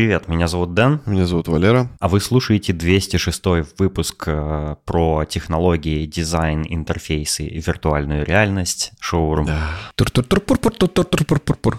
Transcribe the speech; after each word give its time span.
привет, 0.00 0.28
меня 0.28 0.48
зовут 0.48 0.72
Дэн. 0.72 1.02
Меня 1.04 1.26
зовут 1.26 1.46
Валера. 1.48 1.90
А 2.00 2.08
вы 2.08 2.20
слушаете 2.20 2.72
206 2.72 3.44
выпуск 3.78 4.24
э, 4.28 4.76
про 4.86 5.26
технологии, 5.26 6.06
дизайн, 6.06 6.64
интерфейсы 6.66 7.44
и 7.44 7.60
виртуальную 7.60 8.24
реальность 8.24 8.92
шоурум. 8.98 9.44
Да. 9.44 9.72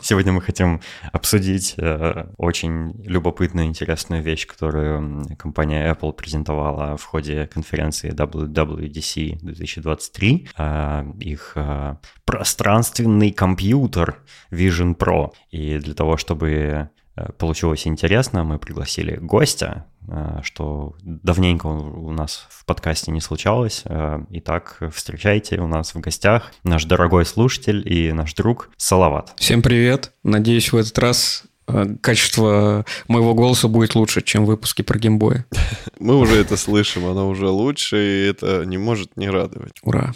Сегодня 0.04 0.34
мы 0.34 0.42
хотим 0.42 0.82
обсудить 1.12 1.74
э, 1.78 2.28
очень 2.38 2.94
любопытную, 3.04 3.66
интересную 3.66 4.22
вещь, 4.22 4.46
которую 4.46 5.26
компания 5.40 5.92
Apple 5.92 6.14
презентовала 6.14 6.98
в 6.98 7.04
ходе 7.04 7.48
конференции 7.48 8.12
WWDC 8.12 9.40
2023. 9.42 10.50
Э, 10.60 11.06
их 11.20 11.58
пространственный 12.24 13.32
компьютер 13.32 14.18
Vision 14.52 14.96
Pro. 14.96 15.32
И 15.50 15.80
для 15.80 15.96
того, 15.96 16.18
чтобы 16.18 16.92
получилось 17.38 17.88
интересно, 17.88 18.44
мы 18.44 18.60
пригласили 18.60 19.16
гостя, 19.16 19.86
э, 20.08 20.40
что 20.44 20.96
давненько 21.02 21.68
у 21.68 22.12
нас 22.12 22.48
в 22.50 22.66
подкасте 22.66 23.12
не 23.12 23.22
случалось. 23.22 23.84
Э, 23.86 24.20
итак, 24.30 24.80
встречайте 24.94 25.60
у 25.60 25.68
нас 25.68 25.94
в 25.94 26.00
гостях 26.00 26.52
наш 26.64 26.86
дорогой 26.86 27.26
слушатель 27.26 27.84
и 27.86 28.12
наш 28.12 28.34
друг 28.34 28.70
Салават. 28.78 29.34
Всем 29.38 29.62
привет! 29.62 30.12
Надеюсь, 30.24 30.72
в 30.72 30.78
этот 30.78 30.98
раз 31.00 31.44
качество 32.02 32.86
моего 33.08 33.34
голоса 33.34 33.68
будет 33.68 33.96
лучше, 33.96 34.22
чем 34.22 34.44
в 34.44 34.48
выпуске 34.48 34.84
про 34.84 35.00
геймбоя. 35.00 35.46
Мы 36.00 36.18
уже 36.18 36.36
это 36.36 36.58
слышим, 36.58 37.06
оно 37.06 37.30
уже 37.30 37.48
лучше, 37.48 37.98
и 37.98 38.30
это 38.30 38.66
не 38.66 38.78
может 38.78 39.16
не 39.16 39.30
радовать. 39.30 39.80
Ура! 39.84 40.14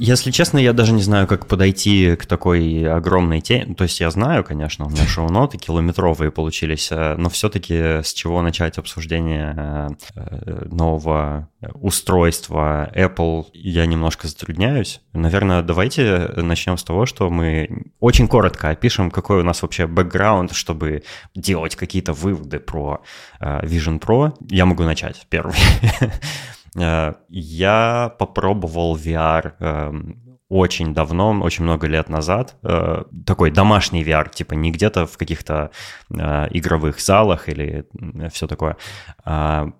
Если 0.00 0.30
честно, 0.30 0.58
я 0.58 0.72
даже 0.72 0.92
не 0.92 1.02
знаю, 1.02 1.26
как 1.26 1.48
подойти 1.48 2.14
к 2.14 2.24
такой 2.26 2.88
огромной 2.88 3.40
теме. 3.40 3.74
То 3.74 3.82
есть 3.82 3.98
я 3.98 4.10
знаю, 4.10 4.44
конечно, 4.44 4.86
у 4.86 4.90
меня 4.90 5.04
шоу-ноты 5.08 5.58
километровые 5.58 6.30
получились, 6.30 6.88
э, 6.92 7.16
но 7.16 7.28
все-таки 7.28 7.74
с 7.74 8.12
чего 8.14 8.40
начать 8.40 8.78
обсуждение 8.78 9.54
э, 9.56 9.88
э, 10.14 10.66
нового 10.70 11.48
устройства 11.74 12.88
Apple, 12.94 13.46
я 13.52 13.86
немножко 13.86 14.28
затрудняюсь. 14.28 15.00
Наверное, 15.12 15.62
давайте 15.62 16.30
начнем 16.36 16.78
с 16.78 16.84
того, 16.84 17.04
что 17.04 17.28
мы 17.28 17.86
очень 17.98 18.28
коротко 18.28 18.70
опишем, 18.70 19.10
какой 19.10 19.40
у 19.40 19.42
нас 19.44 19.62
вообще 19.62 19.88
бэкграунд, 19.88 20.52
чтобы 20.52 21.02
делать 21.34 21.74
какие-то 21.74 22.12
выводы 22.12 22.60
про 22.60 23.02
Vision 23.40 23.98
Pro. 23.98 24.34
Я 24.48 24.66
могу 24.66 24.84
начать 24.84 25.26
первый. 25.28 25.56
Э, 26.80 27.14
я 27.28 28.14
попробовал 28.18 28.96
VR 28.96 29.52
эм, 29.58 30.38
очень 30.48 30.94
давно, 30.94 31.38
очень 31.42 31.64
много 31.64 31.86
лет 31.86 32.08
назад, 32.08 32.56
э, 32.62 33.04
такой 33.26 33.50
домашний 33.50 34.02
VR, 34.02 34.30
типа 34.30 34.54
не 34.54 34.70
где-то 34.70 35.06
в 35.06 35.18
каких-то 35.18 35.70
э, 36.10 36.46
игровых 36.50 37.00
залах 37.00 37.48
или 37.48 37.86
все 38.30 38.46
такое. 38.46 38.76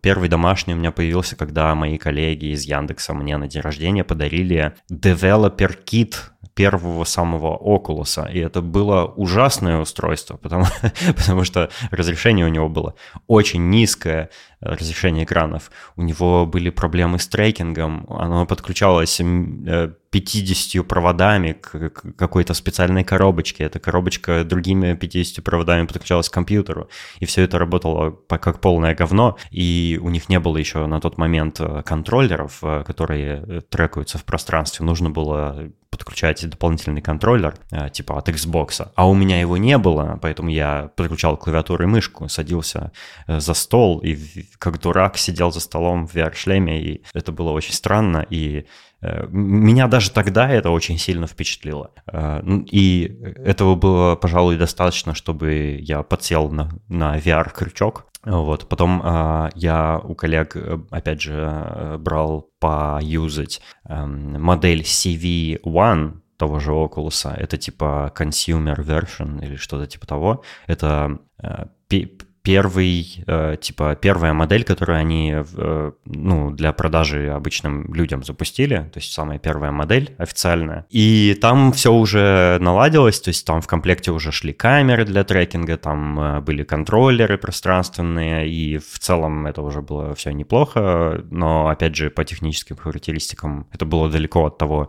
Первый 0.02 0.28
домашний 0.28 0.74
у 0.74 0.76
меня 0.76 0.92
появился, 0.92 1.36
когда 1.36 1.74
мои 1.74 1.96
коллеги 1.98 2.52
из 2.52 2.64
Яндекса 2.64 3.14
мне 3.14 3.36
на 3.38 3.48
день 3.48 3.62
рождения 3.62 4.04
подарили 4.04 4.74
Developer 4.90 5.74
Kit 5.84 6.14
первого 6.58 7.04
самого 7.04 7.56
Окулуса, 7.56 8.28
и 8.34 8.40
это 8.40 8.60
было 8.62 9.04
ужасное 9.04 9.78
устройство, 9.78 10.36
потому, 10.36 10.64
потому 11.16 11.44
что 11.44 11.70
разрешение 11.92 12.44
у 12.44 12.48
него 12.48 12.68
было 12.68 12.94
очень 13.28 13.70
низкое, 13.70 14.30
разрешение 14.60 15.24
экранов. 15.24 15.70
У 15.96 16.02
него 16.02 16.46
были 16.46 16.70
проблемы 16.70 17.20
с 17.20 17.28
трекингом, 17.28 18.06
оно 18.10 18.44
подключалось 18.44 19.20
50 20.10 20.82
э, 20.82 20.84
проводами 20.84 21.52
к 21.52 21.90
какой-то 22.16 22.54
специальной 22.54 23.04
коробочке. 23.04 23.64
Эта 23.64 23.78
коробочка 23.78 24.44
другими 24.44 24.94
50 24.94 25.44
проводами 25.44 25.86
подключалась 25.86 26.28
к 26.28 26.32
компьютеру. 26.32 26.88
И 27.20 27.26
все 27.26 27.42
это 27.42 27.58
работало 27.58 28.10
как 28.10 28.60
полное 28.60 28.94
говно. 28.94 29.36
И 29.50 29.98
у 30.02 30.10
них 30.10 30.28
не 30.28 30.38
было 30.38 30.56
еще 30.56 30.86
на 30.86 31.00
тот 31.00 31.18
момент 31.18 31.60
э, 31.60 31.82
контроллеров, 31.82 32.58
э, 32.62 32.84
которые 32.86 33.62
трекаются 33.62 34.18
в 34.18 34.24
пространстве. 34.24 34.84
Нужно 34.84 35.10
было 35.10 35.70
подключать 35.90 36.48
дополнительный 36.48 37.00
контроллер, 37.00 37.54
типа 37.92 38.18
от 38.18 38.28
Xbox. 38.28 38.90
А 38.94 39.08
у 39.08 39.14
меня 39.14 39.40
его 39.40 39.56
не 39.56 39.78
было, 39.78 40.18
поэтому 40.20 40.50
я 40.50 40.90
подключал 40.94 41.38
клавиатуру 41.38 41.84
и 41.84 41.86
мышку, 41.86 42.28
садился 42.28 42.92
за 43.26 43.54
стол 43.54 43.98
и 44.00 44.18
как 44.58 44.80
дурак 44.80 45.16
сидел 45.16 45.50
за 45.50 45.60
столом 45.60 46.06
в 46.06 46.14
VR-шлеме, 46.14 46.80
и 46.80 47.02
это 47.14 47.32
было 47.32 47.52
очень 47.52 47.72
странно, 47.72 48.26
и 48.28 48.58
э, 48.58 48.64
меня 49.00 49.86
даже 49.86 50.10
тогда 50.10 50.50
это 50.50 50.70
очень 50.70 50.98
сильно 50.98 51.26
впечатлило. 51.26 51.92
Э, 52.06 52.42
и 52.70 53.16
этого 53.36 53.74
было, 53.74 54.16
пожалуй, 54.16 54.56
достаточно, 54.56 55.14
чтобы 55.14 55.78
я 55.80 56.02
подсел 56.02 56.50
на, 56.50 56.70
на 56.88 57.16
VR-крючок. 57.18 58.06
Вот. 58.24 58.68
Потом 58.68 59.00
э, 59.04 59.50
я 59.54 59.98
у 60.02 60.14
коллег, 60.14 60.56
опять 60.90 61.22
же, 61.22 61.96
брал 62.00 62.50
поюзать 62.58 63.60
эм, 63.88 64.42
модель 64.42 64.82
CV1, 64.82 66.20
того 66.36 66.58
же 66.60 66.70
Oculus. 66.70 67.34
Это 67.34 67.56
типа 67.56 68.12
consumer 68.16 68.76
version 68.76 69.44
или 69.44 69.56
что-то 69.56 69.86
типа 69.86 70.06
того. 70.06 70.42
Это 70.66 71.18
первый, 72.48 73.22
э, 73.26 73.56
типа, 73.60 73.94
первая 73.94 74.32
модель, 74.32 74.64
которую 74.64 74.98
они, 74.98 75.34
э, 75.36 75.92
ну, 76.06 76.50
для 76.50 76.72
продажи 76.72 77.28
обычным 77.28 77.92
людям 77.92 78.24
запустили, 78.24 78.88
то 78.90 79.00
есть 79.00 79.12
самая 79.12 79.38
первая 79.38 79.70
модель 79.70 80.14
официальная. 80.16 80.86
И 80.88 81.36
там 81.42 81.72
все 81.72 81.92
уже 81.92 82.56
наладилось, 82.60 83.20
то 83.20 83.28
есть 83.28 83.46
там 83.46 83.60
в 83.60 83.66
комплекте 83.66 84.12
уже 84.12 84.32
шли 84.32 84.54
камеры 84.54 85.04
для 85.04 85.24
трекинга, 85.24 85.76
там 85.76 86.18
э, 86.18 86.40
были 86.40 86.62
контроллеры 86.62 87.36
пространственные, 87.36 88.48
и 88.48 88.78
в 88.78 88.98
целом 88.98 89.46
это 89.46 89.60
уже 89.60 89.82
было 89.82 90.14
все 90.14 90.30
неплохо, 90.30 91.22
но, 91.30 91.68
опять 91.68 91.96
же, 91.96 92.08
по 92.08 92.24
техническим 92.24 92.76
характеристикам 92.76 93.66
это 93.74 93.84
было 93.84 94.08
далеко 94.08 94.46
от 94.46 94.56
того, 94.56 94.88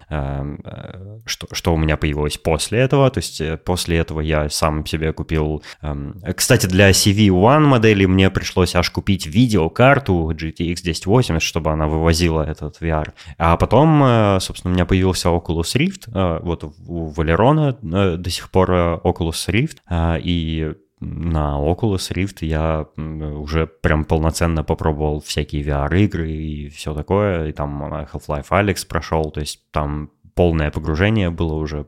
что, 1.26 1.48
что 1.52 1.74
у 1.74 1.78
меня 1.78 1.98
появилось 1.98 2.38
после 2.38 2.80
этого, 2.80 3.10
то 3.10 3.18
есть 3.18 3.42
после 3.66 3.98
этого 3.98 4.22
я 4.22 4.50
сам 4.50 4.86
себе 4.86 5.12
купил... 5.12 5.62
Эм, 5.82 6.22
кстати, 6.38 6.66
для 6.66 6.92
CV1 6.92 7.49
One 7.50 7.66
модели 7.66 8.06
мне 8.06 8.30
пришлось 8.30 8.76
аж 8.76 8.92
купить 8.92 9.26
видеокарту 9.26 10.32
GTX 10.32 10.82
1080, 10.82 11.42
чтобы 11.42 11.72
она 11.72 11.88
вывозила 11.88 12.44
этот 12.44 12.80
VR. 12.80 13.12
А 13.40 13.58
потом, 13.58 14.04
э, 14.04 14.40
собственно, 14.40 14.72
у 14.72 14.76
меня 14.76 14.86
появился 14.86 15.30
Oculus 15.30 15.76
Rift, 15.76 16.10
э, 16.14 16.40
вот 16.44 16.64
у 16.64 17.08
Валерона 17.08 17.76
э, 17.82 18.18
до 18.18 18.30
сих 18.30 18.52
пор 18.52 18.72
Oculus 18.72 19.50
Rift, 19.50 19.78
и 20.24 20.74
на 21.00 21.58
Oculus 21.60 22.14
Rift 22.14 22.38
я 22.42 22.86
уже 22.98 23.68
прям 23.68 24.04
полноценно 24.06 24.64
попробовал 24.64 25.22
всякие 25.22 25.64
VR-игры 25.64 26.30
и 26.30 26.70
все 26.70 26.94
такое, 26.94 27.48
и 27.48 27.52
там 27.52 27.84
Half-Life 27.84 28.50
Alex 28.50 28.86
прошел, 28.88 29.32
то 29.32 29.40
есть 29.40 29.62
там 29.72 30.12
полное 30.36 30.72
погружение 30.72 31.30
было 31.30 31.54
уже 31.54 31.86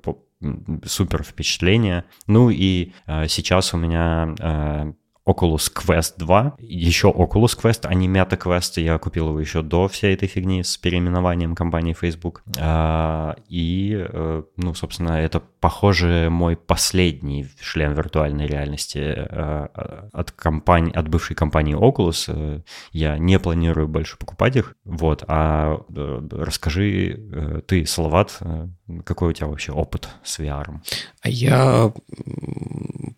супер 0.85 1.23
впечатление. 1.23 2.05
Ну 2.27 2.49
и 2.49 2.93
э, 3.05 3.27
сейчас 3.27 3.73
у 3.73 3.77
меня 3.77 4.35
э, 4.39 4.93
Oculus 5.31 5.71
Quest 5.73 6.13
2, 6.17 6.55
еще 6.59 7.07
Oculus 7.07 7.57
Quest, 7.59 7.81
а 7.83 7.93
не 7.93 8.07
Meta 8.07 8.37
Quest. 8.37 8.81
Я 8.81 8.97
купил 8.97 9.29
его 9.29 9.39
еще 9.39 9.61
до 9.61 9.87
всей 9.87 10.13
этой 10.13 10.27
фигни 10.27 10.63
с 10.63 10.77
переименованием 10.77 11.55
компании 11.55 11.93
Facebook. 11.93 12.43
А, 12.59 13.35
и, 13.47 13.95
э, 13.97 14.43
ну, 14.57 14.73
собственно, 14.73 15.13
это, 15.13 15.41
похоже, 15.59 16.29
мой 16.29 16.55
последний 16.55 17.47
шлем 17.59 17.93
виртуальной 17.93 18.47
реальности 18.47 18.99
э, 18.99 19.67
от, 20.11 20.31
компании, 20.31 20.93
от 20.93 21.07
бывшей 21.07 21.35
компании 21.35 21.75
Oculus. 21.75 22.25
Э, 22.27 22.61
я 22.91 23.17
не 23.17 23.39
планирую 23.39 23.87
больше 23.87 24.17
покупать 24.17 24.55
их. 24.55 24.75
Вот, 24.83 25.23
а 25.27 25.79
расскажи 26.31 27.63
ты, 27.67 27.85
Салават, 27.85 28.39
какой 29.05 29.29
у 29.29 29.33
тебя 29.33 29.47
вообще 29.47 29.71
опыт 29.71 30.09
с 30.23 30.39
VR? 30.39 30.79
Я 31.23 31.93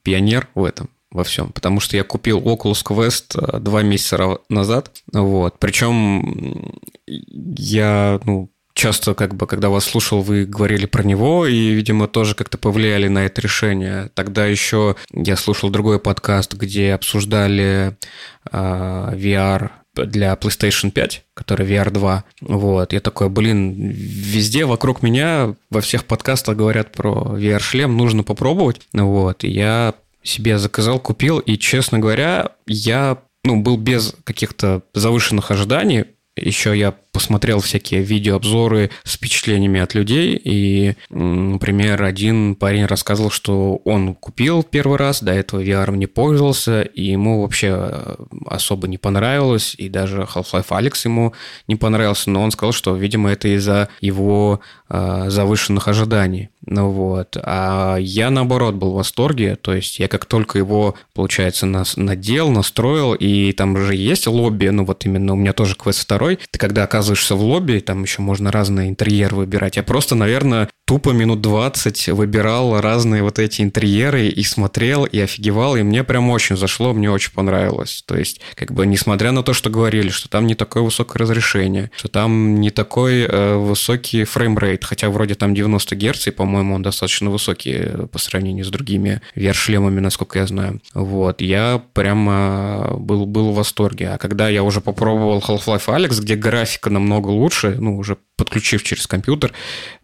пионер 0.03 0.47
в 0.55 0.63
этом 0.63 0.89
во 1.13 1.23
всем, 1.23 1.51
потому 1.51 1.79
что 1.79 1.95
я 1.95 2.03
купил 2.03 2.39
Oculus 2.39 2.83
Quest 2.83 3.37
э, 3.39 3.59
два 3.59 3.83
месяца 3.83 4.39
назад, 4.49 4.91
вот, 5.11 5.59
причем 5.59 6.73
я, 7.05 8.19
ну, 8.25 8.49
часто, 8.73 9.13
как 9.13 9.35
бы, 9.35 9.47
когда 9.47 9.69
вас 9.69 9.85
слушал, 9.85 10.21
вы 10.21 10.45
говорили 10.45 10.85
про 10.85 11.03
него, 11.03 11.45
и, 11.45 11.71
видимо, 11.71 12.07
тоже 12.07 12.35
как-то 12.35 12.57
повлияли 12.57 13.07
на 13.07 13.25
это 13.25 13.41
решение. 13.41 14.09
Тогда 14.13 14.45
еще 14.45 14.95
я 15.13 15.37
слушал 15.37 15.69
другой 15.69 15.99
подкаст, 15.99 16.53
где 16.53 16.93
обсуждали 16.93 17.95
э, 18.51 19.11
VR 19.15 19.69
для 19.95 20.33
PlayStation 20.33 20.89
5, 20.91 21.23
который 21.35 21.67
VR 21.67 21.91
2. 21.91 22.23
Вот, 22.41 22.93
я 22.93 22.99
такой, 22.99 23.29
блин, 23.29 23.73
везде 23.75 24.65
вокруг 24.65 25.03
меня, 25.03 25.55
во 25.69 25.81
всех 25.81 26.05
подкастах 26.05 26.57
говорят 26.57 26.91
про 26.91 27.37
VR-шлем, 27.37 27.95
нужно 27.95 28.23
попробовать. 28.23 28.81
Вот, 28.91 29.43
и 29.43 29.49
я 29.49 29.93
себе 30.23 30.57
заказал, 30.57 30.99
купил, 30.99 31.39
и, 31.39 31.57
честно 31.57 31.99
говоря, 31.99 32.51
я 32.65 33.19
ну, 33.43 33.61
был 33.61 33.77
без 33.77 34.15
каких-то 34.23 34.83
завышенных 34.93 35.51
ожиданий, 35.51 36.05
еще 36.35 36.77
я 36.77 36.95
посмотрел 37.13 37.59
всякие 37.61 38.01
видеообзоры 38.01 38.89
с 39.03 39.13
впечатлениями 39.13 39.79
от 39.79 39.93
людей, 39.93 40.35
и, 40.43 40.95
например, 41.09 42.03
один 42.03 42.55
парень 42.55 42.85
рассказывал, 42.85 43.29
что 43.29 43.75
он 43.85 44.15
купил 44.15 44.63
первый 44.63 44.97
раз, 44.97 45.21
до 45.21 45.31
этого 45.31 45.61
VR 45.63 45.95
не 45.95 46.07
пользовался, 46.07 46.81
и 46.81 47.03
ему 47.03 47.43
вообще 47.43 47.67
э, 47.71 48.15
особо 48.47 48.87
не 48.87 48.97
понравилось, 48.97 49.75
и 49.77 49.89
даже 49.89 50.21
Half-Life 50.21 50.69
Alyx 50.69 51.01
ему 51.05 51.33
не 51.67 51.75
понравился, 51.75 52.31
но 52.31 52.41
он 52.41 52.51
сказал, 52.51 52.73
что, 52.73 52.95
видимо, 52.95 53.31
это 53.31 53.47
из-за 53.55 53.89
его 54.01 54.59
э, 54.89 55.25
завышенных 55.27 55.87
ожиданий. 55.87 56.49
Ну 56.65 56.89
вот. 56.89 57.37
А 57.43 57.97
я, 57.97 58.29
наоборот, 58.29 58.75
был 58.75 58.91
в 58.91 58.95
восторге, 58.95 59.55
то 59.57 59.73
есть 59.73 59.99
я 59.99 60.07
как 60.07 60.25
только 60.25 60.57
его, 60.57 60.95
получается, 61.13 61.65
нас 61.65 61.97
надел, 61.97 62.49
настроил, 62.49 63.13
и 63.13 63.51
там 63.51 63.77
же 63.77 63.95
есть 63.95 64.25
лобби, 64.25 64.67
ну 64.67 64.85
вот 64.85 65.05
именно 65.05 65.33
у 65.33 65.35
меня 65.35 65.53
тоже 65.53 65.75
квест 65.75 66.07
2, 66.07 66.13
второй, 66.13 66.39
ты 66.51 66.59
когда 66.59 66.83
оказываешься 66.83 67.02
в 67.11 67.41
лобби, 67.41 67.79
там 67.79 68.03
еще 68.03 68.21
можно 68.21 68.51
разные 68.51 68.89
интерьеры 68.89 69.35
выбирать. 69.35 69.77
Я 69.77 69.83
просто, 69.83 70.15
наверное, 70.15 70.69
тупо 70.85 71.11
минут 71.11 71.41
20 71.41 72.09
выбирал 72.09 72.79
разные 72.81 73.23
вот 73.23 73.39
эти 73.39 73.61
интерьеры 73.61 74.27
и 74.27 74.43
смотрел, 74.43 75.05
и 75.05 75.19
офигевал, 75.19 75.75
и 75.75 75.83
мне 75.83 76.03
прям 76.03 76.29
очень 76.29 76.57
зашло, 76.57 76.93
мне 76.93 77.09
очень 77.09 77.31
понравилось. 77.31 78.03
То 78.05 78.17
есть, 78.17 78.41
как 78.55 78.71
бы, 78.71 78.85
несмотря 78.85 79.31
на 79.31 79.43
то, 79.43 79.53
что 79.53 79.69
говорили, 79.69 80.09
что 80.09 80.29
там 80.29 80.45
не 80.45 80.55
такое 80.55 80.83
высокое 80.83 81.19
разрешение, 81.19 81.89
что 81.95 82.09
там 82.09 82.59
не 82.59 82.69
такой 82.69 83.21
э, 83.21 83.55
высокий 83.55 84.23
frame 84.23 84.53
rate, 84.53 84.83
хотя 84.83 85.09
вроде 85.09 85.35
там 85.35 85.53
90 85.55 85.95
Гц, 85.95 86.27
и, 86.27 86.31
по-моему, 86.31 86.75
он 86.75 86.83
достаточно 86.83 87.29
высокий 87.29 87.75
э, 87.75 88.07
по 88.07 88.19
сравнению 88.19 88.65
с 88.65 88.69
другими 88.69 89.21
VR-шлемами, 89.35 89.99
насколько 89.99 90.39
я 90.39 90.47
знаю. 90.47 90.81
Вот, 90.93 91.41
я 91.41 91.81
прямо 91.93 92.95
был, 92.97 93.25
был 93.25 93.51
в 93.51 93.55
восторге. 93.55 94.09
А 94.09 94.17
когда 94.17 94.49
я 94.49 94.63
уже 94.63 94.81
попробовал 94.81 95.39
Half-Life 95.39 95.87
Alex, 95.87 96.21
где 96.21 96.35
графика 96.35 96.89
намного 96.93 97.29
лучше, 97.29 97.77
ну, 97.79 97.97
уже 97.97 98.17
подключив 98.35 98.83
через 98.83 99.07
компьютер, 99.07 99.53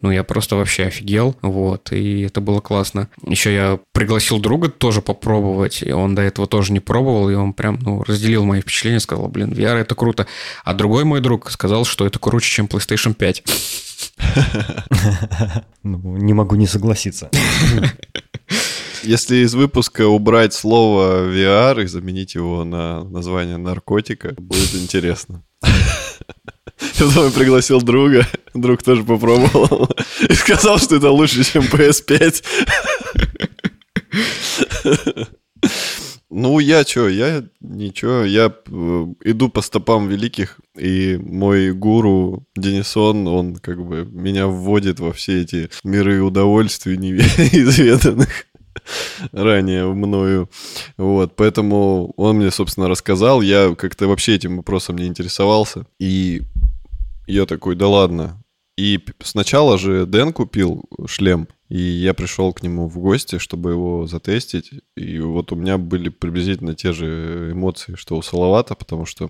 ну, 0.01 0.11
я 0.11 0.23
просто 0.23 0.55
вообще 0.55 0.85
офигел, 0.85 1.35
вот, 1.41 1.91
и 1.91 2.21
это 2.21 2.41
было 2.41 2.61
классно. 2.61 3.09
Еще 3.25 3.53
я 3.53 3.79
пригласил 3.91 4.39
друга 4.39 4.69
тоже 4.69 5.01
попробовать, 5.01 5.81
и 5.81 5.91
он 5.91 6.15
до 6.15 6.21
этого 6.21 6.47
тоже 6.47 6.73
не 6.73 6.79
пробовал, 6.79 7.29
и 7.29 7.35
он 7.35 7.53
прям, 7.53 7.79
ну, 7.81 8.03
разделил 8.03 8.45
мои 8.45 8.61
впечатления, 8.61 8.99
сказал, 8.99 9.27
блин, 9.27 9.51
VR 9.51 9.77
это 9.77 9.95
круто. 9.95 10.27
А 10.63 10.73
другой 10.73 11.05
мой 11.05 11.21
друг 11.21 11.51
сказал, 11.51 11.85
что 11.85 12.05
это 12.05 12.19
круче, 12.19 12.49
чем 12.49 12.65
PlayStation 12.65 13.13
5. 13.13 13.43
Ну, 15.81 16.17
не 16.17 16.33
могу 16.33 16.55
не 16.55 16.67
согласиться. 16.67 17.29
Если 19.03 19.37
из 19.37 19.55
выпуска 19.55 20.07
убрать 20.07 20.53
слово 20.53 21.33
VR 21.33 21.83
и 21.83 21.87
заменить 21.87 22.35
его 22.35 22.65
на 22.65 23.03
название 23.05 23.57
наркотика, 23.57 24.35
будет 24.37 24.75
интересно. 24.75 25.43
Я 26.81 27.31
пригласил 27.31 27.81
друга, 27.81 28.27
друг 28.53 28.83
тоже 28.83 29.03
попробовал 29.03 29.89
и 30.27 30.33
сказал, 30.33 30.77
что 30.77 30.95
это 30.95 31.09
лучше, 31.11 31.43
чем 31.43 31.63
PS5. 31.63 32.43
Ну, 36.31 36.59
я 36.59 36.83
что, 36.83 37.09
я 37.09 37.43
ничего, 37.59 38.23
я 38.23 38.53
э, 38.67 39.05
иду 39.23 39.49
по 39.49 39.61
стопам 39.61 40.07
великих, 40.07 40.59
и 40.77 41.17
мой 41.17 41.73
гуру 41.73 42.45
Денисон, 42.55 43.27
он 43.27 43.55
как 43.55 43.83
бы 43.83 44.05
меня 44.05 44.45
вводит 44.45 44.99
во 44.99 45.11
все 45.11 45.41
эти 45.41 45.71
миры 45.83 46.21
удовольствий 46.21 46.97
неизведанных 46.97 48.45
ранее 49.31 49.85
мною. 49.87 50.49
Вот, 50.97 51.35
поэтому 51.35 52.13
он 52.15 52.37
мне, 52.37 52.51
собственно, 52.51 52.87
рассказал. 52.87 53.41
Я 53.41 53.75
как-то 53.75 54.07
вообще 54.07 54.35
этим 54.35 54.57
вопросом 54.57 54.97
не 54.97 55.07
интересовался. 55.07 55.85
И 55.99 56.43
я 57.33 57.45
такой, 57.45 57.75
да 57.75 57.87
ладно. 57.87 58.43
И 58.77 58.99
сначала 59.21 59.77
же 59.77 60.05
Дэн 60.05 60.31
купил 60.31 60.85
шлем, 61.05 61.47
и 61.67 61.79
я 61.79 62.13
пришел 62.13 62.53
к 62.53 62.63
нему 62.63 62.87
в 62.87 62.97
гости, 62.97 63.37
чтобы 63.37 63.71
его 63.71 64.07
затестить. 64.07 64.71
И 64.95 65.19
вот 65.19 65.51
у 65.51 65.55
меня 65.55 65.77
были 65.77 66.09
приблизительно 66.09 66.75
те 66.75 66.93
же 66.93 67.49
эмоции, 67.51 67.95
что 67.95 68.15
у 68.15 68.21
Салавата, 68.21 68.75
потому 68.75 69.05
что 69.05 69.29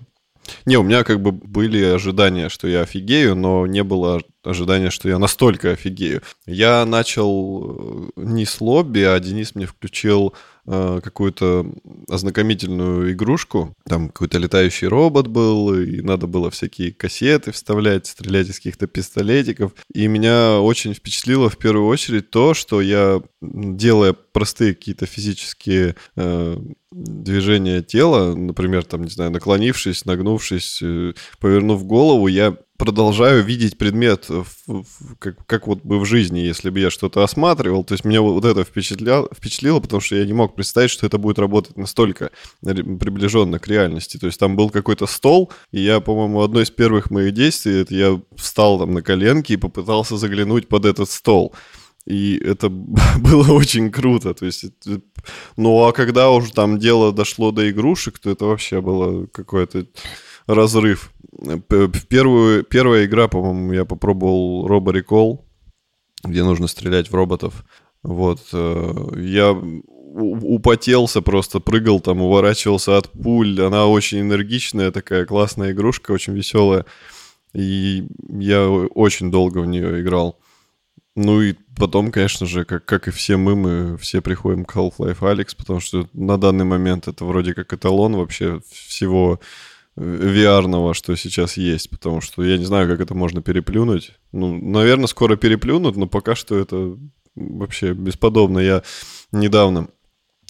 не, 0.66 0.76
у 0.76 0.82
меня 0.82 1.04
как 1.04 1.20
бы 1.20 1.32
были 1.32 1.82
ожидания, 1.82 2.48
что 2.48 2.66
я 2.66 2.82
офигею, 2.82 3.34
но 3.36 3.66
не 3.66 3.82
было 3.82 4.20
ожидания, 4.42 4.90
что 4.90 5.08
я 5.08 5.18
настолько 5.18 5.72
офигею. 5.72 6.22
Я 6.46 6.84
начал 6.86 7.64
э, 7.64 8.10
не 8.16 8.46
с 8.46 8.60
лобби, 8.60 9.00
а 9.00 9.18
Денис 9.20 9.54
мне 9.54 9.66
включил 9.66 10.34
какую-то 10.70 11.66
ознакомительную 12.08 13.12
игрушку. 13.12 13.74
Там 13.86 14.08
какой-то 14.08 14.38
летающий 14.38 14.86
робот 14.86 15.26
был, 15.26 15.74
и 15.74 16.00
надо 16.00 16.26
было 16.26 16.50
всякие 16.50 16.92
кассеты 16.92 17.52
вставлять, 17.52 18.06
стрелять 18.06 18.48
из 18.48 18.56
каких-то 18.56 18.86
пистолетиков. 18.86 19.72
И 19.92 20.06
меня 20.06 20.60
очень 20.60 20.94
впечатлило 20.94 21.48
в 21.48 21.56
первую 21.56 21.86
очередь 21.86 22.30
то, 22.30 22.54
что 22.54 22.80
я, 22.80 23.20
делая 23.40 24.12
простые 24.12 24.74
какие-то 24.74 25.06
физические 25.06 25.96
э, 26.16 26.56
движения 26.92 27.82
тела, 27.82 28.34
например, 28.34 28.84
там, 28.84 29.04
не 29.04 29.10
знаю, 29.10 29.30
наклонившись, 29.30 30.04
нагнувшись, 30.04 30.80
э, 30.82 31.14
повернув 31.38 31.84
голову, 31.84 32.26
я 32.26 32.56
продолжаю 32.80 33.44
видеть 33.44 33.76
предмет 33.76 34.26
как, 35.18 35.46
как 35.46 35.66
вот 35.66 35.82
бы 35.82 36.00
в 36.00 36.06
жизни, 36.06 36.38
если 36.38 36.70
бы 36.70 36.80
я 36.80 36.90
что-то 36.90 37.22
осматривал. 37.22 37.84
То 37.84 37.92
есть 37.92 38.06
меня 38.06 38.22
вот 38.22 38.44
это 38.44 38.64
впечатляло, 38.64 39.28
впечатлило, 39.36 39.80
потому 39.80 40.00
что 40.00 40.16
я 40.16 40.24
не 40.24 40.32
мог 40.32 40.54
представить, 40.54 40.90
что 40.90 41.06
это 41.06 41.18
будет 41.18 41.38
работать 41.38 41.76
настолько 41.76 42.30
приближенно 42.62 43.58
к 43.58 43.68
реальности. 43.68 44.16
То 44.16 44.26
есть 44.26 44.40
там 44.40 44.56
был 44.56 44.70
какой-то 44.70 45.06
стол, 45.06 45.52
и 45.72 45.80
я, 45.80 46.00
по-моему, 46.00 46.40
одно 46.40 46.62
из 46.62 46.70
первых 46.70 47.10
моих 47.10 47.34
действий, 47.34 47.82
это 47.82 47.94
я 47.94 48.20
встал 48.34 48.78
там 48.78 48.94
на 48.94 49.02
коленки 49.02 49.52
и 49.52 49.58
попытался 49.58 50.16
заглянуть 50.16 50.66
под 50.66 50.86
этот 50.86 51.10
стол. 51.10 51.54
И 52.06 52.38
это 52.38 52.68
было 53.18 53.52
очень 53.52 53.90
круто. 53.90 54.34
То 54.34 54.46
есть, 54.46 54.64
ну 55.56 55.84
а 55.84 55.92
когда 55.92 56.30
уже 56.30 56.52
там 56.52 56.78
дело 56.78 57.12
дошло 57.12 57.52
до 57.52 57.70
игрушек, 57.70 58.18
то 58.18 58.30
это 58.30 58.46
вообще 58.46 58.80
было 58.80 59.26
какое-то 59.26 59.86
разрыв. 60.46 61.12
Первую, 62.08 62.64
первая 62.64 63.06
игра, 63.06 63.28
по-моему, 63.28 63.72
я 63.72 63.84
попробовал 63.84 64.66
Robo 64.66 64.92
Recall, 64.92 65.40
где 66.24 66.42
нужно 66.42 66.66
стрелять 66.66 67.10
в 67.10 67.14
роботов. 67.14 67.64
Вот. 68.02 68.40
Э, 68.52 68.92
я 69.16 69.56
употелся 70.12 71.22
просто, 71.22 71.60
прыгал 71.60 72.00
там, 72.00 72.20
уворачивался 72.20 72.96
от 72.96 73.10
пуль. 73.10 73.60
Она 73.60 73.86
очень 73.86 74.20
энергичная, 74.20 74.90
такая 74.90 75.24
классная 75.24 75.72
игрушка, 75.72 76.12
очень 76.12 76.34
веселая. 76.34 76.84
И 77.54 78.06
я 78.28 78.68
очень 78.68 79.30
долго 79.30 79.58
в 79.58 79.66
нее 79.66 80.00
играл. 80.00 80.38
Ну 81.16 81.42
и 81.42 81.54
потом, 81.76 82.12
конечно 82.12 82.46
же, 82.46 82.64
как, 82.64 82.84
как 82.84 83.08
и 83.08 83.10
все 83.10 83.36
мы, 83.36 83.56
мы 83.56 83.98
все 83.98 84.20
приходим 84.20 84.64
к 84.64 84.76
Half-Life 84.76 85.20
Alex, 85.20 85.56
потому 85.56 85.80
что 85.80 86.08
на 86.12 86.38
данный 86.38 86.64
момент 86.64 87.08
это 87.08 87.24
вроде 87.24 87.52
как 87.52 87.72
эталон 87.72 88.14
вообще 88.14 88.60
всего 88.70 89.40
VR, 89.96 90.94
что 90.94 91.16
сейчас 91.16 91.56
есть, 91.56 91.90
потому 91.90 92.20
что 92.20 92.44
я 92.44 92.56
не 92.58 92.64
знаю, 92.64 92.88
как 92.88 93.00
это 93.00 93.14
можно 93.14 93.42
переплюнуть. 93.42 94.12
Ну, 94.32 94.56
наверное, 94.56 95.08
скоро 95.08 95.36
переплюнут, 95.36 95.96
но 95.96 96.06
пока 96.06 96.34
что 96.34 96.58
это 96.58 96.96
вообще 97.34 97.92
бесподобно. 97.92 98.60
Я 98.60 98.82
недавно 99.32 99.88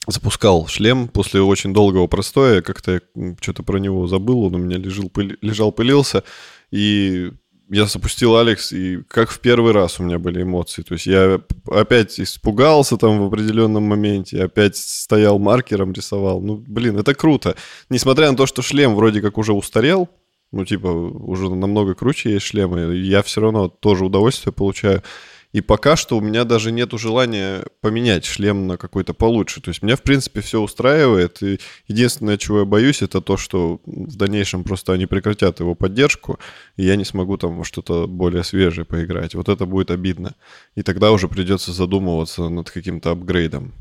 запускал 0.07 0.67
шлем 0.67 1.09
после 1.09 1.40
очень 1.40 1.73
долгого 1.73 2.07
простоя, 2.07 2.62
как-то 2.62 2.93
я 2.93 3.00
что-то 3.40 3.62
про 3.62 3.79
него 3.79 4.07
забыл, 4.07 4.45
он 4.45 4.55
у 4.55 4.59
меня 4.59 4.76
лежал, 4.76 5.09
пыли, 5.09 5.37
лежал, 5.40 5.73
пылился, 5.73 6.25
и 6.71 7.33
я 7.71 7.87
запустил 7.87 8.37
Алекс, 8.37 8.73
и 8.73 8.99
как 9.09 9.31
в 9.31 9.39
первый 9.39 9.73
раз 9.73 10.00
у 10.00 10.03
меня 10.03 10.19
были 10.19 10.43
эмоции. 10.43 10.83
То 10.83 10.95
есть 10.95 11.07
я 11.07 11.41
опять 11.71 12.19
испугался 12.19 12.97
там 12.97 13.21
в 13.21 13.27
определенном 13.27 13.85
моменте, 13.85 14.43
опять 14.43 14.77
стоял 14.77 15.39
маркером, 15.39 15.93
рисовал. 15.93 16.41
Ну, 16.41 16.57
блин, 16.57 16.99
это 16.99 17.15
круто. 17.15 17.55
Несмотря 17.89 18.31
на 18.31 18.37
то, 18.37 18.47
что 18.47 18.61
шлем 18.62 18.97
вроде 18.97 19.21
как 19.21 19.39
уже 19.39 19.53
устарел, 19.53 20.09
ну, 20.50 20.65
типа, 20.65 20.89
уже 20.89 21.49
намного 21.49 21.95
круче 21.95 22.33
есть 22.33 22.47
шлемы, 22.47 22.97
я 22.97 23.23
все 23.23 23.41
равно 23.41 23.69
тоже 23.69 24.05
удовольствие 24.05 24.53
получаю. 24.53 25.05
И 25.52 25.61
пока 25.61 25.97
что 25.97 26.16
у 26.16 26.21
меня 26.21 26.45
даже 26.45 26.71
нет 26.71 26.92
желания 26.92 27.64
поменять 27.80 28.25
шлем 28.25 28.66
на 28.66 28.76
какой-то 28.76 29.14
получше. 29.14 29.61
То 29.61 29.71
есть 29.71 29.83
меня, 29.83 29.97
в 29.97 30.02
принципе, 30.02 30.40
все 30.40 30.61
устраивает. 30.61 31.42
И 31.42 31.59
единственное, 31.88 32.38
чего 32.38 32.61
я 32.61 32.64
боюсь, 32.64 33.02
это 33.02 33.21
то, 33.21 33.37
что 33.37 33.80
в 33.85 34.16
дальнейшем 34.16 34.62
просто 34.62 34.92
они 34.92 35.07
прекратят 35.07 35.61
его 35.61 35.75
поддержку, 35.75 36.38
и 36.76 36.85
я 36.85 36.97
не 36.97 37.04
смогу 37.04 37.37
там 37.37 37.57
во 37.57 37.64
что-то 37.64 38.07
более 38.07 38.45
свежее 38.45 38.85
поиграть. 38.85 39.35
Вот 39.35 39.49
это 39.49 39.66
будет 39.66 39.90
обидно. 39.90 40.37
И 40.76 40.83
тогда 40.83 41.11
уже 41.11 41.28
придется 41.28 41.73
задумываться 41.73 42.49
над 42.49 42.71
каким-то 42.71 43.11
апгрейдом. 43.11 43.75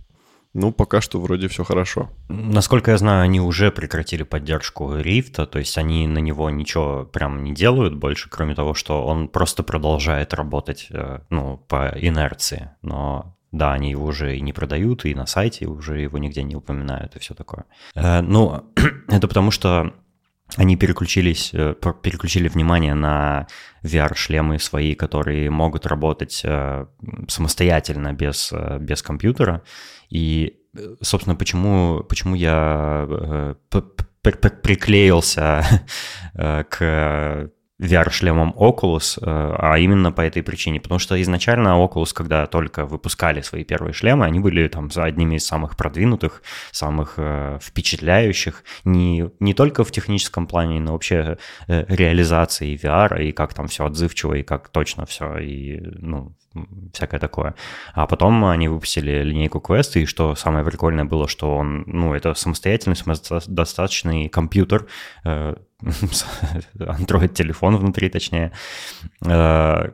Ну, 0.53 0.72
пока 0.72 1.00
что 1.00 1.22
вроде 1.22 1.48
все 1.48 1.63
хорошо. 1.63 2.10
Насколько 2.27 2.91
я 2.91 2.98
знаю, 2.98 3.22
они 3.22 3.39
уже 3.39 3.72
прекратили 3.72 4.24
поддержку 4.24 4.96
Рифта, 4.96 5.46
то 5.46 5.60
есть 5.60 5.77
они 5.77 6.08
на 6.08 6.18
него 6.18 6.50
ничего 6.50 7.06
прям 7.06 7.44
не 7.44 7.53
делают 7.53 7.96
больше, 7.96 8.29
кроме 8.29 8.56
того, 8.56 8.74
что 8.74 9.06
он 9.06 9.27
просто 9.27 9.62
продолжает 9.62 10.34
работать, 10.34 10.88
э, 10.89 11.20
ну, 11.29 11.58
по 11.68 11.94
инерции. 11.96 12.72
Но 12.82 13.38
да, 13.51 13.74
они 13.74 13.91
его 13.91 14.06
уже 14.06 14.38
и 14.38 14.41
не 14.41 14.51
продают, 14.51 15.06
и 15.06 15.13
на 15.13 15.27
сайте 15.27 15.68
уже 15.68 16.01
его 16.01 16.18
нигде 16.18 16.41
не 16.41 16.56
упоминают, 16.56 17.15
и 17.15 17.20
все 17.20 17.36
такое. 17.36 17.65
Э, 17.94 18.22
ну, 18.22 18.63
это 19.08 19.27
потому 19.27 19.51
что 19.51 19.94
они 20.56 20.77
переключились, 20.77 21.51
э, 21.53 21.75
переключили 22.01 22.48
внимание 22.48 22.96
на 22.96 23.46
VR-шлемы 23.84 24.58
свои, 24.58 24.96
которые 24.96 25.51
могут 25.51 25.86
работать 25.86 26.44
самостоятельно 27.27 28.13
без, 28.13 28.51
без 28.79 29.03
компьютера. 29.03 29.62
И, 30.09 30.59
собственно, 31.01 31.35
почему, 31.35 32.03
почему 32.07 32.35
я 32.35 33.55
приклеился 34.61 35.63
к 36.69 37.51
VR-шлемом 37.79 38.53
Oculus, 38.57 39.17
э, 39.21 39.55
а 39.57 39.77
именно 39.77 40.12
по 40.12 40.21
этой 40.21 40.43
причине. 40.43 40.79
Потому 40.81 41.00
что 41.00 41.21
изначально 41.21 41.69
Oculus, 41.69 42.13
когда 42.13 42.45
только 42.45 42.86
выпускали 42.86 43.41
свои 43.41 43.63
первые 43.63 43.93
шлемы, 43.93 44.25
они 44.25 44.39
были 44.39 44.67
там 44.67 44.91
за 44.91 45.05
одними 45.05 45.36
из 45.36 45.45
самых 45.45 45.77
продвинутых, 45.77 46.43
самых 46.71 47.13
э, 47.17 47.59
впечатляющих, 47.62 48.63
не, 48.83 49.29
не 49.39 49.53
только 49.53 49.83
в 49.83 49.91
техническом 49.91 50.48
плане, 50.48 50.79
но 50.79 50.93
вообще 50.93 51.38
э, 51.67 51.86
реализации 51.88 52.75
VR, 52.75 53.24
и 53.24 53.31
как 53.31 53.53
там 53.53 53.67
все 53.67 53.86
отзывчиво, 53.86 54.33
и 54.33 54.43
как 54.43 54.69
точно 54.69 55.05
все, 55.05 55.38
и 55.38 55.79
ну, 55.79 56.36
всякое 56.93 57.19
такое. 57.19 57.55
А 57.93 58.07
потом 58.07 58.43
они 58.45 58.67
выпустили 58.67 59.24
линейку 59.24 59.59
Quest, 59.59 60.00
и 60.00 60.05
что 60.05 60.36
самое 60.36 60.65
прикольное 60.65 61.05
было, 61.05 61.27
что 61.27 61.55
он, 61.55 61.83
ну, 61.86 62.13
это 62.13 62.33
самостоятельный, 62.33 62.95
самодостаточный 62.95 64.29
компьютер, 64.29 64.88
э, 65.24 65.55
Android-телефон 66.79 67.77
внутри, 67.77 68.09
точнее. 68.09 68.51
Э, 69.25 69.91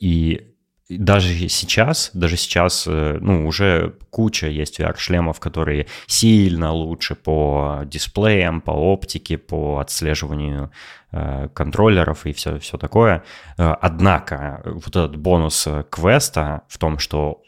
и 0.00 0.48
даже 0.88 1.48
сейчас, 1.48 2.10
даже 2.12 2.36
сейчас, 2.36 2.86
э, 2.86 3.18
ну, 3.20 3.46
уже 3.46 3.94
куча 4.10 4.48
есть 4.48 4.80
VR-шлемов, 4.80 5.38
которые 5.38 5.86
сильно 6.06 6.72
лучше 6.72 7.14
по 7.14 7.82
дисплеям, 7.86 8.60
по 8.60 8.72
оптике, 8.72 9.38
по 9.38 9.78
отслеживанию 9.78 10.70
э, 11.12 11.48
контроллеров 11.54 12.26
и 12.26 12.32
все, 12.32 12.58
все 12.58 12.76
такое. 12.76 13.22
Однако 13.56 14.62
вот 14.64 14.88
этот 14.88 15.16
бонус 15.16 15.68
квеста 15.90 16.62
в 16.68 16.78
том, 16.78 16.98
что 16.98 17.42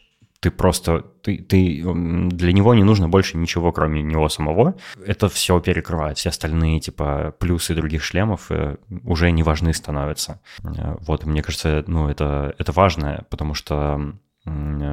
ты 0.44 0.50
просто, 0.50 1.00
ты, 1.22 1.38
ты, 1.38 1.82
для 1.82 2.52
него 2.52 2.74
не 2.74 2.84
нужно 2.84 3.08
больше 3.08 3.38
ничего, 3.38 3.72
кроме 3.72 4.02
него 4.02 4.28
самого. 4.28 4.74
Это 5.06 5.30
все 5.30 5.58
перекрывает, 5.58 6.18
все 6.18 6.28
остальные, 6.28 6.80
типа, 6.80 7.34
плюсы 7.38 7.74
других 7.74 8.04
шлемов 8.04 8.50
э, 8.50 8.76
уже 9.04 9.30
не 9.30 9.42
важны 9.42 9.72
становятся. 9.72 10.42
Э, 10.62 10.96
вот, 11.00 11.24
мне 11.24 11.42
кажется, 11.42 11.82
ну, 11.86 12.10
это, 12.10 12.54
это 12.58 12.72
важно, 12.72 13.24
потому 13.30 13.54
что 13.54 14.12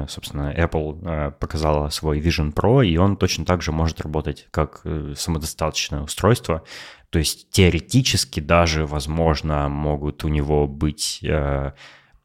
собственно, 0.08 0.54
Apple 0.56 0.98
э, 1.04 1.30
показала 1.32 1.90
свой 1.90 2.18
Vision 2.20 2.54
Pro, 2.54 2.82
и 2.82 2.96
он 2.96 3.18
точно 3.18 3.44
так 3.44 3.60
же 3.60 3.70
может 3.70 4.00
работать 4.00 4.48
как 4.50 4.80
самодостаточное 5.14 6.00
устройство. 6.00 6.62
То 7.10 7.18
есть 7.18 7.50
теоретически 7.50 8.40
даже, 8.40 8.86
возможно, 8.86 9.68
могут 9.68 10.24
у 10.24 10.28
него 10.28 10.66
быть 10.66 11.22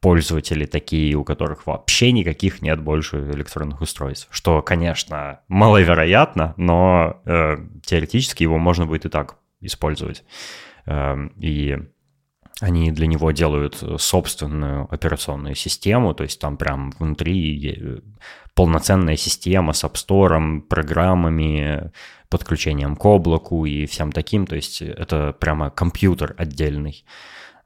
пользователи 0.00 0.66
такие, 0.66 1.14
у 1.16 1.24
которых 1.24 1.66
вообще 1.66 2.12
никаких 2.12 2.62
нет 2.62 2.80
больше 2.80 3.18
электронных 3.30 3.80
устройств. 3.80 4.28
Что, 4.30 4.62
конечно, 4.62 5.40
маловероятно, 5.48 6.54
но 6.56 7.20
э, 7.24 7.56
теоретически 7.84 8.42
его 8.42 8.58
можно 8.58 8.86
будет 8.86 9.06
и 9.06 9.08
так 9.08 9.36
использовать. 9.60 10.24
Э, 10.86 11.16
и 11.40 11.78
они 12.60 12.90
для 12.90 13.06
него 13.06 13.30
делают 13.30 13.82
собственную 13.98 14.92
операционную 14.92 15.54
систему, 15.54 16.14
то 16.14 16.24
есть 16.24 16.40
там 16.40 16.56
прям 16.56 16.90
внутри 16.98 18.02
полноценная 18.54 19.16
система 19.16 19.72
с 19.72 19.84
App 19.84 19.94
Store, 19.94 20.60
программами, 20.62 21.92
подключением 22.28 22.96
к 22.96 23.04
облаку 23.04 23.64
и 23.64 23.86
всем 23.86 24.10
таким, 24.10 24.46
то 24.46 24.56
есть 24.56 24.82
это 24.82 25.32
прямо 25.38 25.70
компьютер 25.70 26.34
отдельный. 26.36 27.04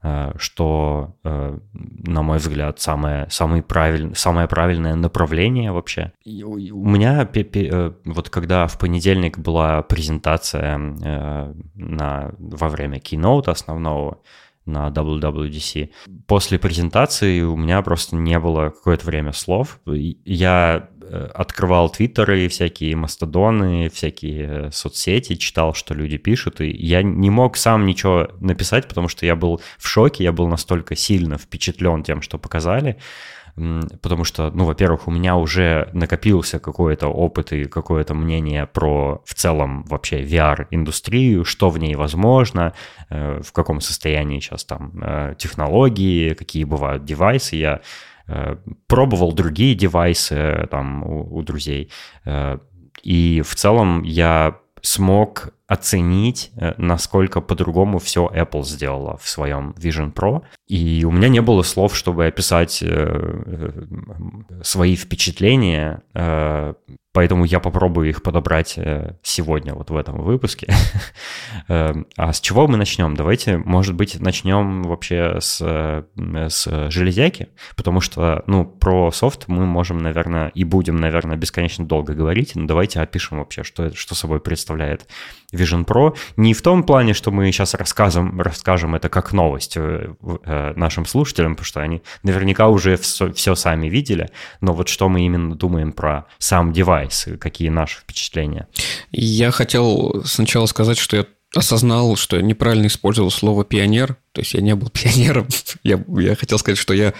Э, 0.03 0.33
что, 0.37 1.15
э, 1.23 1.57
на 1.73 2.21
мой 2.23 2.37
взгляд, 2.37 2.79
самое, 2.81 3.25
самое, 3.29 3.63
правиль, 3.63 4.13
самое 4.15 4.49
правильное 4.49 4.95
направление 4.95 5.71
вообще. 5.71 6.11
у 6.71 6.85
меня, 6.85 7.25
э, 7.33 7.91
вот 8.03 8.29
когда 8.29 8.67
в 8.67 8.77
понедельник 8.77 9.39
была 9.39 9.81
презентация 9.81 10.77
на, 10.77 12.33
во 12.37 12.67
время 12.67 12.97
keynote 12.97 13.49
основного, 13.49 14.19
на 14.65 14.87
WWDC. 14.89 15.89
После 16.25 16.57
презентации 16.57 17.41
у 17.41 17.57
меня 17.57 17.81
просто 17.81 18.15
не 18.15 18.39
было 18.39 18.69
какое-то 18.69 19.05
время 19.05 19.33
слов. 19.33 19.79
Я 19.85 20.89
открывал 21.33 21.89
твиттеры, 21.89 22.47
всякие 22.47 22.95
мастодоны, 22.95 23.89
всякие 23.89 24.47
э, 24.47 24.71
соцсети, 24.71 25.35
читал, 25.35 25.73
что 25.73 25.93
люди 25.93 26.17
пишут, 26.17 26.61
и 26.61 26.69
я 26.69 27.03
не 27.03 27.29
мог 27.29 27.57
сам 27.57 27.85
ничего 27.85 28.29
написать, 28.39 28.87
потому 28.87 29.07
что 29.07 29.25
я 29.25 29.35
был 29.35 29.61
в 29.77 29.87
шоке, 29.87 30.23
я 30.23 30.31
был 30.31 30.47
настолько 30.47 30.95
сильно 30.95 31.37
впечатлен 31.37 32.03
тем, 32.03 32.21
что 32.21 32.37
показали, 32.37 32.97
потому 34.01 34.23
что, 34.23 34.49
ну, 34.49 34.65
во-первых, 34.65 35.07
у 35.07 35.11
меня 35.11 35.35
уже 35.35 35.89
накопился 35.93 36.57
какой-то 36.57 37.07
опыт 37.07 37.53
и 37.53 37.65
какое-то 37.65 38.15
мнение 38.15 38.65
про 38.65 39.21
в 39.25 39.35
целом 39.35 39.83
вообще 39.83 40.23
VR-индустрию, 40.23 41.45
что 41.45 41.69
в 41.69 41.77
ней 41.77 41.95
возможно, 41.95 42.73
э, 43.09 43.41
в 43.43 43.51
каком 43.51 43.81
состоянии 43.81 44.39
сейчас 44.39 44.65
там 44.65 45.35
технологии, 45.37 46.33
какие 46.33 46.63
бывают 46.63 47.05
девайсы, 47.05 47.55
я 47.57 47.73
Э, 47.75 47.81
пробовал 48.87 49.33
другие 49.33 49.75
девайсы 49.75 50.35
э, 50.35 50.67
там 50.67 51.03
у, 51.03 51.37
у 51.37 51.41
друзей. 51.41 51.91
Э, 52.25 52.59
и 53.01 53.41
в 53.41 53.55
целом 53.55 54.03
я 54.03 54.57
смог 54.81 55.53
оценить, 55.67 56.51
насколько 56.77 57.41
по-другому 57.41 57.99
все 57.99 58.27
Apple 58.27 58.63
сделала 58.63 59.17
в 59.17 59.27
своем 59.27 59.71
Vision 59.77 60.13
Pro. 60.13 60.43
И 60.67 61.03
у 61.05 61.11
меня 61.11 61.29
не 61.29 61.41
было 61.41 61.63
слов, 61.63 61.95
чтобы 61.95 62.25
описать 62.25 62.83
свои 64.61 64.95
впечатления 64.95 66.03
Поэтому 67.13 67.45
я 67.45 67.59
попробую 67.59 68.09
их 68.09 68.23
подобрать 68.23 68.73
э, 68.77 69.15
сегодня, 69.21 69.75
вот 69.75 69.91
в 69.91 69.95
этом 69.95 70.21
выпуске. 70.21 70.73
Эм, 71.67 72.07
а 72.17 72.33
с 72.33 72.41
чего 72.41 72.67
мы 72.67 72.75
начнем? 72.75 73.15
Давайте, 73.15 73.57
может 73.57 73.93
быть, 73.93 74.19
начнем 74.19 74.81
вообще 74.81 75.37
с, 75.39 75.61
э, 75.61 76.03
с 76.49 76.89
железяки, 76.89 77.49
потому 77.75 78.01
что, 78.01 78.43
ну, 78.47 78.65
про 78.65 79.11
софт 79.11 79.47
мы 79.47 79.67
можем, 79.67 79.99
наверное, 79.99 80.47
и 80.49 80.63
будем, 80.63 80.95
наверное, 80.95 81.37
бесконечно 81.37 81.85
долго 81.85 82.15
говорить, 82.15 82.55
но 82.55 82.65
давайте 82.65 82.99
опишем 82.99 83.37
вообще, 83.37 83.63
что, 83.63 83.95
что 83.95 84.15
собой 84.15 84.39
представляет 84.39 85.07
Vision 85.53 85.85
Pro. 85.85 86.15
Не 86.37 86.53
в 86.53 86.61
том 86.61 86.83
плане, 86.83 87.13
что 87.13 87.31
мы 87.31 87.51
сейчас 87.51 87.73
расскажем, 87.73 88.41
расскажем 88.41 88.95
это 88.95 89.09
как 89.09 89.33
новость 89.33 89.75
э, 89.77 90.13
нашим 90.75 91.05
слушателям, 91.05 91.55
потому 91.55 91.65
что 91.65 91.81
они 91.81 92.01
наверняка 92.23 92.67
уже 92.67 92.97
все, 92.97 93.31
все 93.33 93.55
сами 93.55 93.87
видели, 93.87 94.29
но 94.61 94.73
вот 94.73 94.89
что 94.89 95.09
мы 95.09 95.25
именно 95.25 95.55
думаем 95.55 95.91
про 95.91 96.25
сам 96.37 96.73
девайс, 96.73 96.93
девайс, 96.93 97.27
какие 97.39 97.69
наши 97.69 97.99
впечатления? 97.99 98.67
Я 99.11 99.51
хотел 99.51 100.23
сначала 100.25 100.65
сказать, 100.65 100.97
что 100.97 101.17
я 101.17 101.25
осознал, 101.55 102.15
что 102.15 102.35
я 102.35 102.41
неправильно 102.41 102.87
использовал 102.87 103.29
слово 103.29 103.63
пионер, 103.63 104.17
то 104.31 104.41
есть 104.41 104.53
я 104.53 104.61
не 104.61 104.75
был 104.75 104.89
пионером. 104.93 105.47
я, 105.83 106.03
я 106.17 106.35
хотел 106.35 106.57
сказать, 106.57 106.79
что 106.79 106.93
я 106.93 107.13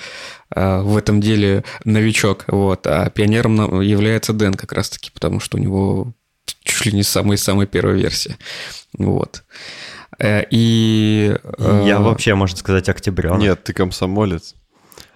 э, 0.56 0.82
в 0.82 0.98
этом 0.98 1.22
деле 1.22 1.64
новичок, 1.86 2.46
вот, 2.48 2.88
а 2.88 3.10
пионером 3.10 3.82
является 3.82 4.34
Дэн 4.34 4.54
как 4.56 4.74
раз-таки, 4.74 5.12
потому 5.12 5.40
что 5.40 5.58
у 5.58 5.60
него 5.60 6.14
чуть 6.74 6.88
ли 6.88 6.94
не 6.94 7.04
самая-самая 7.04 7.68
первая 7.68 7.96
версия. 7.96 8.38
Вот. 8.98 9.44
Э, 10.20 10.44
и... 10.50 11.36
Э, 11.58 11.84
я 11.86 12.00
вообще, 12.00 12.36
можно 12.36 12.58
сказать, 12.58 12.90
октября. 12.90 13.36
Нет, 13.36 13.64
ты 13.64 13.74
комсомолец. 13.74 14.56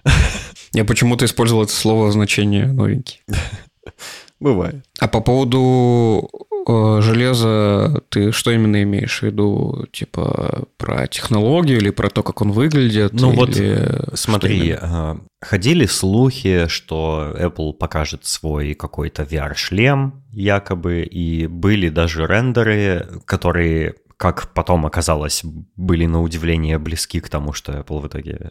Я 0.72 0.84
почему-то 0.84 1.24
использовал 1.24 1.64
это 1.64 1.72
слово 1.72 2.12
значение 2.12 2.66
новенький. 2.66 3.22
Бывает. 4.40 4.84
А 5.00 5.08
по 5.08 5.20
поводу 5.20 6.30
э, 6.68 7.00
железа 7.02 8.02
ты 8.10 8.32
что 8.32 8.50
именно 8.50 8.82
имеешь 8.82 9.20
в 9.20 9.22
виду? 9.22 9.86
Типа 9.92 10.64
про 10.76 11.06
технологию 11.06 11.78
или 11.78 11.90
про 11.90 12.10
то, 12.10 12.22
как 12.22 12.42
он 12.42 12.52
выглядит? 12.52 13.12
Ну 13.12 13.30
вот 13.30 13.56
смотри, 14.14 14.76
э, 14.80 15.16
ходили 15.40 15.86
слухи, 15.86 16.68
что 16.68 17.34
Apple 17.38 17.72
покажет 17.72 18.24
свой 18.24 18.74
какой-то 18.74 19.22
VR-шлем 19.22 20.22
якобы, 20.32 21.02
и 21.02 21.46
были 21.46 21.88
даже 21.88 22.26
рендеры, 22.26 23.08
которые 23.24 23.94
как 24.18 24.52
потом 24.52 24.84
оказалось, 24.84 25.42
были 25.76 26.04
на 26.06 26.20
удивление 26.20 26.78
близки 26.78 27.20
к 27.20 27.28
тому, 27.28 27.52
что 27.52 27.72
Apple 27.72 28.00
в 28.00 28.08
итоге 28.08 28.50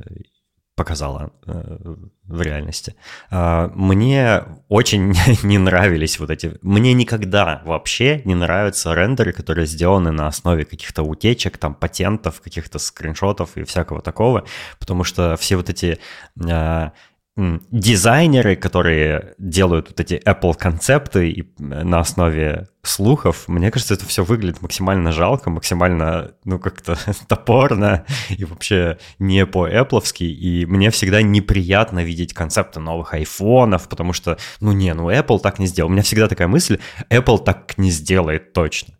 показала 0.77 1.31
э, 1.47 1.95
в 2.27 2.41
реальности. 2.41 2.95
Э, 3.31 3.69
мне 3.73 4.43
очень 4.69 5.13
не 5.43 5.57
нравились 5.57 6.19
вот 6.19 6.29
эти... 6.29 6.57
Мне 6.61 6.93
никогда 6.93 7.61
вообще 7.65 8.21
не 8.25 8.35
нравятся 8.35 8.93
рендеры, 8.93 9.33
которые 9.33 9.65
сделаны 9.65 10.11
на 10.11 10.27
основе 10.27 10.65
каких-то 10.65 11.01
утечек, 11.01 11.57
там, 11.57 11.73
патентов, 11.73 12.41
каких-то 12.41 12.77
скриншотов 12.79 13.57
и 13.57 13.63
всякого 13.63 14.01
такого, 14.01 14.45
потому 14.79 15.03
что 15.03 15.35
все 15.35 15.57
вот 15.57 15.69
эти... 15.69 15.97
Э, 17.37 17.59
дизайнеры, 17.71 18.55
которые 18.55 19.35
делают 19.37 19.89
вот 19.89 19.99
эти 19.99 20.15
Apple 20.15 20.55
концепты 20.57 21.29
и 21.29 21.47
на 21.59 21.99
основе 21.99 22.67
слухов, 22.81 23.47
мне 23.47 23.69
кажется, 23.69 23.93
это 23.93 24.05
все 24.05 24.23
выглядит 24.23 24.61
максимально 24.61 25.11
жалко, 25.11 25.49
максимально, 25.49 26.31
ну, 26.45 26.57
как-то 26.57 26.97
топорно 27.27 28.05
и 28.29 28.43
вообще 28.43 28.97
не 29.19 29.45
по-эпловски, 29.45 30.23
и 30.23 30.65
мне 30.65 30.89
всегда 30.89 31.21
неприятно 31.21 32.03
видеть 32.03 32.33
концепты 32.33 32.79
новых 32.79 33.13
айфонов, 33.13 33.87
потому 33.87 34.13
что, 34.13 34.37
ну, 34.59 34.71
не, 34.71 34.93
ну, 34.93 35.11
Apple 35.11 35.39
так 35.39 35.59
не 35.59 35.67
сделал. 35.67 35.89
У 35.89 35.93
меня 35.93 36.03
всегда 36.03 36.27
такая 36.27 36.47
мысль, 36.47 36.79
Apple 37.09 37.43
так 37.43 37.77
не 37.77 37.91
сделает 37.91 38.53
точно. 38.53 38.95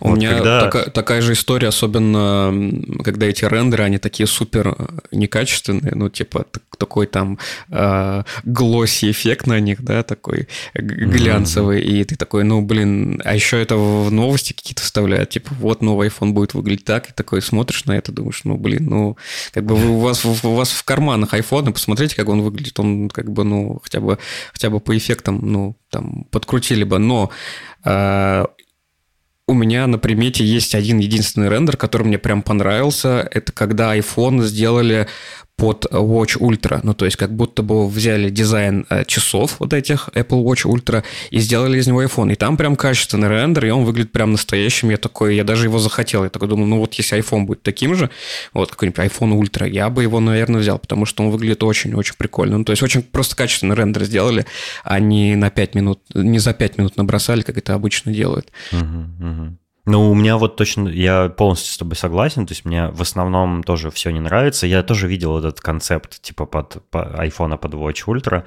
У 0.00 0.08
вот 0.08 0.16
меня 0.16 0.34
когда... 0.34 0.60
такая, 0.62 0.84
такая 0.86 1.20
же 1.20 1.34
история, 1.34 1.68
особенно 1.68 2.72
когда 3.04 3.26
эти 3.26 3.44
рендеры, 3.44 3.84
они 3.84 3.98
такие 3.98 4.26
супер 4.26 4.74
э, 4.78 4.86
некачественные, 5.10 5.94
ну, 5.94 6.08
типа 6.08 6.46
такой 6.78 7.06
там 7.06 7.38
э, 7.68 8.22
глосси 8.44 9.10
эффект 9.10 9.46
на 9.46 9.60
них, 9.60 9.82
да, 9.82 10.02
такой 10.02 10.48
глянцевый, 10.74 11.82
mm-hmm. 11.82 12.00
и 12.00 12.04
ты 12.04 12.16
такой, 12.16 12.44
ну, 12.44 12.62
блин, 12.62 13.20
а 13.24 13.34
еще 13.34 13.60
это 13.60 13.76
в 13.76 14.10
новости 14.10 14.54
какие-то 14.54 14.82
вставляют, 14.82 15.28
типа, 15.28 15.50
вот 15.60 15.82
новый 15.82 16.08
iPhone 16.08 16.30
будет 16.30 16.54
выглядеть 16.54 16.86
так, 16.86 17.10
и 17.10 17.12
такой 17.12 17.42
смотришь 17.42 17.84
на 17.84 17.92
это, 17.92 18.12
думаешь, 18.12 18.40
ну, 18.44 18.56
блин, 18.56 18.86
ну, 18.86 19.16
как 19.52 19.66
бы 19.66 19.74
у 19.74 19.98
вас, 19.98 20.24
у 20.24 20.54
вас 20.54 20.70
в 20.70 20.84
карманах 20.84 21.34
iPhone, 21.34 21.72
посмотрите, 21.72 22.16
как 22.16 22.28
он 22.28 22.40
выглядит, 22.40 22.80
он 22.80 23.10
как 23.10 23.30
бы, 23.30 23.44
ну, 23.44 23.78
хотя 23.82 24.00
бы, 24.00 24.18
хотя 24.52 24.70
бы 24.70 24.80
по 24.80 24.96
эффектам, 24.96 25.38
ну, 25.42 25.76
там, 25.90 26.24
подкрутили 26.30 26.84
бы, 26.84 26.98
но 26.98 27.30
э, 27.84 28.46
у 29.48 29.54
меня 29.54 29.86
на 29.86 29.98
примете 29.98 30.44
есть 30.44 30.74
один 30.74 30.98
единственный 30.98 31.48
рендер, 31.48 31.76
который 31.76 32.04
мне 32.04 32.18
прям 32.18 32.42
понравился. 32.42 33.28
Это 33.30 33.52
когда 33.52 33.96
iPhone 33.96 34.42
сделали 34.42 35.08
под 35.56 35.86
Watch 35.92 36.38
Ultra. 36.38 36.80
Ну, 36.82 36.94
то 36.94 37.04
есть, 37.04 37.16
как 37.16 37.34
будто 37.34 37.62
бы 37.62 37.86
взяли 37.86 38.30
дизайн 38.30 38.86
э, 38.90 39.04
часов 39.04 39.56
вот 39.60 39.72
этих 39.72 40.08
Apple 40.14 40.42
Watch 40.42 40.64
Ultra 40.64 41.04
и 41.30 41.38
сделали 41.38 41.78
из 41.78 41.86
него 41.86 42.02
iPhone. 42.02 42.32
И 42.32 42.34
там 42.34 42.56
прям 42.56 42.74
качественный 42.74 43.28
рендер, 43.28 43.66
и 43.66 43.70
он 43.70 43.84
выглядит 43.84 44.12
прям 44.12 44.32
настоящим. 44.32 44.90
Я 44.90 44.96
такой, 44.96 45.36
я 45.36 45.44
даже 45.44 45.66
его 45.66 45.78
захотел. 45.78 46.24
Я 46.24 46.30
такой 46.30 46.48
думаю, 46.48 46.66
ну 46.66 46.78
вот 46.78 46.94
если 46.94 47.18
iPhone 47.18 47.44
будет 47.44 47.62
таким 47.62 47.94
же, 47.94 48.10
вот 48.52 48.70
какой-нибудь 48.70 48.98
iPhone 48.98 49.40
Ultra, 49.40 49.68
я 49.68 49.88
бы 49.88 50.02
его, 50.02 50.20
наверное, 50.20 50.60
взял, 50.60 50.78
потому 50.78 51.06
что 51.06 51.22
он 51.22 51.30
выглядит 51.30 51.62
очень-очень 51.62 52.14
прикольно. 52.16 52.58
Ну, 52.58 52.64
то 52.64 52.72
есть, 52.72 52.82
очень 52.82 53.02
просто 53.02 53.36
качественный 53.36 53.76
рендер 53.76 54.04
сделали, 54.04 54.46
а 54.84 54.98
не 54.98 55.36
на 55.36 55.50
5 55.50 55.74
минут, 55.74 56.00
не 56.14 56.38
за 56.38 56.54
5 56.54 56.78
минут 56.78 56.96
набросали, 56.96 57.42
как 57.42 57.56
это 57.56 57.74
обычно 57.74 58.12
делают. 58.12 58.50
Uh-huh, 58.72 59.06
uh-huh. 59.20 59.52
Ну, 59.84 60.12
у 60.12 60.14
меня 60.14 60.36
вот 60.36 60.54
точно, 60.54 60.88
я 60.88 61.28
полностью 61.28 61.74
с 61.74 61.78
тобой 61.78 61.96
согласен, 61.96 62.46
то 62.46 62.52
есть 62.52 62.64
мне 62.64 62.86
в 62.88 63.02
основном 63.02 63.64
тоже 63.64 63.90
все 63.90 64.10
не 64.10 64.20
нравится. 64.20 64.66
Я 64.68 64.84
тоже 64.84 65.08
видел 65.08 65.36
этот 65.38 65.60
концепт 65.60 66.22
типа 66.22 66.46
под, 66.46 66.82
под 66.90 67.14
iPhone 67.14 67.58
под 67.58 67.74
Watch 67.74 68.04
Ultra, 68.06 68.44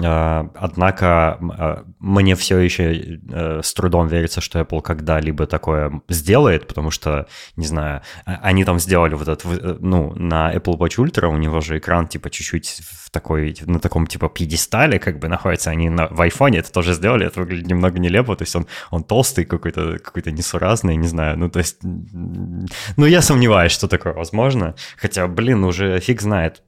Однако 0.00 1.38
а, 1.40 1.84
мне 1.98 2.34
все 2.34 2.58
еще 2.58 3.18
э, 3.30 3.60
с 3.62 3.74
трудом 3.74 4.06
верится, 4.06 4.40
что 4.40 4.60
Apple 4.60 4.82
когда-либо 4.82 5.46
такое 5.46 6.00
сделает, 6.08 6.66
потому 6.66 6.90
что, 6.90 7.26
не 7.56 7.66
знаю, 7.66 8.02
а, 8.24 8.38
они 8.42 8.64
там 8.64 8.78
сделали 8.78 9.14
вот 9.14 9.28
этот, 9.28 9.44
э, 9.44 9.76
ну, 9.80 10.14
на 10.14 10.54
Apple 10.54 10.78
Watch 10.78 10.96
Ultra 10.98 11.26
у 11.26 11.36
него 11.36 11.60
же 11.60 11.78
экран 11.78 12.08
типа 12.08 12.30
чуть-чуть 12.30 12.80
в 12.82 13.10
такой, 13.10 13.56
на 13.66 13.80
таком 13.80 14.06
типа 14.06 14.28
пьедестале 14.28 14.98
как 14.98 15.18
бы 15.18 15.28
находится, 15.28 15.70
они 15.70 15.90
на, 15.90 16.06
в 16.06 16.20
iPhone 16.20 16.56
это 16.56 16.72
тоже 16.72 16.94
сделали, 16.94 17.26
это 17.26 17.40
выглядит 17.40 17.66
немного 17.66 17.98
нелепо, 17.98 18.36
то 18.36 18.42
есть 18.42 18.56
он, 18.56 18.66
он 18.90 19.04
толстый 19.04 19.44
какой-то, 19.44 19.98
какой-то 19.98 20.30
несуразный, 20.30 20.96
не 20.96 21.08
знаю, 21.08 21.38
ну, 21.38 21.50
то 21.50 21.58
есть, 21.58 21.78
ну, 21.82 23.06
я 23.06 23.22
сомневаюсь, 23.22 23.72
что 23.72 23.88
такое 23.88 24.12
возможно, 24.12 24.74
хотя, 24.96 25.26
блин, 25.26 25.64
уже 25.64 25.98
фиг 26.00 26.22
знает, 26.22 26.62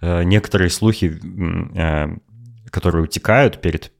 э, 0.00 0.22
некоторые 0.24 0.70
слухи 0.70 1.18
которые 2.70 3.04
утекают 3.04 3.60
перед 3.60 3.92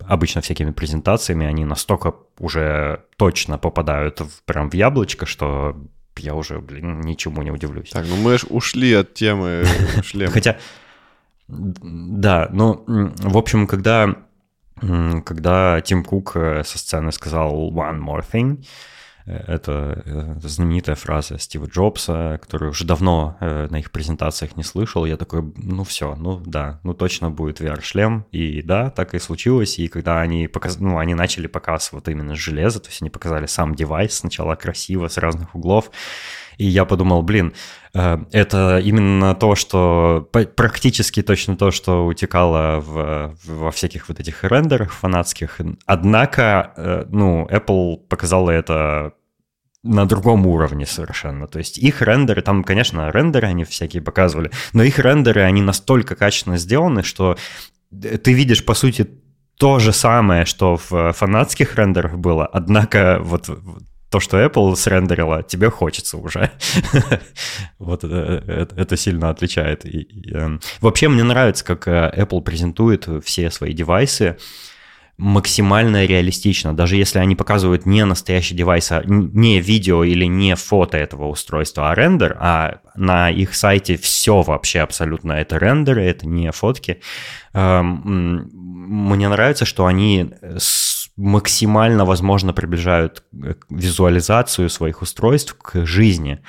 обычно 0.00 0.40
всякими 0.40 0.70
презентациями, 0.70 1.46
они 1.46 1.64
настолько 1.64 2.14
уже 2.38 3.04
точно 3.16 3.58
попадают 3.58 4.20
в, 4.20 4.42
прям 4.44 4.70
в 4.70 4.74
яблочко, 4.74 5.26
что 5.26 5.76
я 6.18 6.34
уже, 6.34 6.60
блин, 6.60 7.00
ничему 7.00 7.42
не 7.42 7.50
удивлюсь. 7.50 7.90
Так, 7.90 8.06
ну 8.08 8.16
мы 8.16 8.38
же 8.38 8.46
ушли 8.48 8.92
от 8.94 9.14
темы 9.14 9.64
шлема. 10.02 10.32
Хотя, 10.32 10.58
да, 11.48 12.48
ну, 12.52 12.84
в 12.86 13.36
общем, 13.36 13.66
когда, 13.66 14.14
когда 15.24 15.80
Тим 15.80 16.04
Кук 16.04 16.36
э, 16.36 16.62
со 16.64 16.78
сцены 16.78 17.12
сказал 17.12 17.70
«one 17.72 18.00
more 18.00 18.24
thing», 18.32 18.64
это 19.26 20.02
э, 20.04 20.36
знаменитая 20.42 20.94
фраза 20.94 21.38
Стива 21.38 21.66
Джобса, 21.66 22.38
которую 22.40 22.70
уже 22.70 22.84
давно 22.84 23.36
э, 23.40 23.66
на 23.68 23.80
их 23.80 23.90
презентациях 23.90 24.56
не 24.56 24.62
слышал. 24.62 25.04
Я 25.04 25.16
такой, 25.16 25.42
ну 25.56 25.82
все, 25.82 26.14
ну 26.14 26.40
да, 26.44 26.78
ну 26.84 26.94
точно 26.94 27.30
будет 27.30 27.60
VR-шлем. 27.60 28.24
И 28.30 28.62
да, 28.62 28.90
так 28.90 29.14
и 29.14 29.18
случилось. 29.18 29.78
И 29.78 29.88
когда 29.88 30.20
они, 30.20 30.46
показ... 30.46 30.78
ну, 30.78 30.98
они 30.98 31.14
начали 31.14 31.48
показ 31.48 31.90
вот 31.92 32.08
именно 32.08 32.36
железа, 32.36 32.78
то 32.78 32.88
есть 32.88 33.02
они 33.02 33.10
показали 33.10 33.46
сам 33.46 33.74
девайс 33.74 34.14
сначала 34.14 34.54
красиво, 34.54 35.08
с 35.08 35.18
разных 35.18 35.54
углов. 35.54 35.90
И 36.58 36.66
я 36.66 36.84
подумал, 36.84 37.22
блин, 37.22 37.52
э, 37.94 38.18
это 38.32 38.78
именно 38.78 39.34
то, 39.34 39.54
что 39.54 40.28
практически 40.56 41.22
точно 41.22 41.56
то, 41.56 41.70
что 41.70 42.06
утекало 42.06 42.80
в, 42.80 43.36
во 43.44 43.70
всяких 43.70 44.08
вот 44.08 44.20
этих 44.20 44.44
рендерах 44.44 44.92
фанатских. 44.92 45.60
Однако, 45.86 47.06
ну, 47.10 47.46
Apple 47.46 47.98
показала 48.08 48.50
это 48.50 49.12
на 49.86 50.06
другом 50.06 50.46
уровне 50.46 50.86
совершенно. 50.86 51.46
То 51.46 51.58
есть 51.58 51.78
их 51.78 52.02
рендеры, 52.02 52.42
там, 52.42 52.64
конечно, 52.64 53.10
рендеры 53.10 53.46
они 53.46 53.64
всякие 53.64 54.02
показывали, 54.02 54.50
но 54.72 54.82
их 54.82 54.98
рендеры, 54.98 55.42
они 55.42 55.62
настолько 55.62 56.16
качественно 56.16 56.58
сделаны, 56.58 57.02
что 57.02 57.36
ты 57.90 58.32
видишь, 58.32 58.64
по 58.64 58.74
сути, 58.74 59.08
то 59.58 59.78
же 59.78 59.92
самое, 59.92 60.44
что 60.44 60.78
в 60.88 61.12
фанатских 61.12 61.76
рендерах 61.76 62.18
было, 62.18 62.46
однако 62.46 63.18
вот 63.22 63.48
то, 64.10 64.20
что 64.20 64.42
Apple 64.42 64.76
срендерила, 64.76 65.42
тебе 65.42 65.70
хочется 65.70 66.16
уже. 66.16 66.50
вот 67.78 68.04
это, 68.04 68.44
это, 68.46 68.74
это 68.76 68.96
сильно 68.96 69.30
отличает. 69.30 69.84
И, 69.84 69.98
и, 70.00 70.34
э, 70.34 70.58
вообще 70.80 71.08
мне 71.08 71.24
нравится, 71.24 71.64
как 71.64 71.88
э, 71.88 72.12
Apple 72.16 72.42
презентует 72.42 73.08
все 73.24 73.50
свои 73.50 73.72
девайсы 73.72 74.36
максимально 75.18 76.04
реалистично. 76.04 76.76
Даже 76.76 76.96
если 76.96 77.18
они 77.18 77.36
показывают 77.36 77.86
не 77.86 78.04
настоящий 78.04 78.54
девайс, 78.54 78.92
а 78.92 79.02
не 79.06 79.60
видео 79.60 80.04
или 80.04 80.26
не 80.26 80.54
фото 80.56 80.98
этого 80.98 81.28
устройства, 81.28 81.90
а 81.90 81.94
рендер, 81.94 82.36
а 82.38 82.80
на 82.94 83.30
их 83.30 83.54
сайте 83.54 83.96
все 83.96 84.42
вообще 84.42 84.80
абсолютно 84.80 85.32
это 85.32 85.56
рендеры, 85.56 86.04
это 86.04 86.26
не 86.26 86.52
фотки. 86.52 87.00
Эм, 87.54 88.50
мне 88.52 89.28
нравится, 89.28 89.64
что 89.64 89.86
они 89.86 90.32
максимально, 91.16 92.04
возможно, 92.04 92.52
приближают 92.52 93.24
визуализацию 93.70 94.68
своих 94.70 95.02
устройств 95.02 95.54
к 95.54 95.86
жизни. 95.86 96.40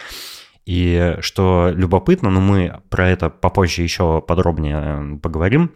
И 0.66 1.16
что 1.22 1.72
любопытно, 1.74 2.30
но 2.30 2.42
мы 2.42 2.82
про 2.90 3.10
это 3.10 3.30
попозже 3.30 3.84
еще 3.84 4.22
подробнее 4.22 4.78
э, 4.78 5.18
поговорим, 5.20 5.72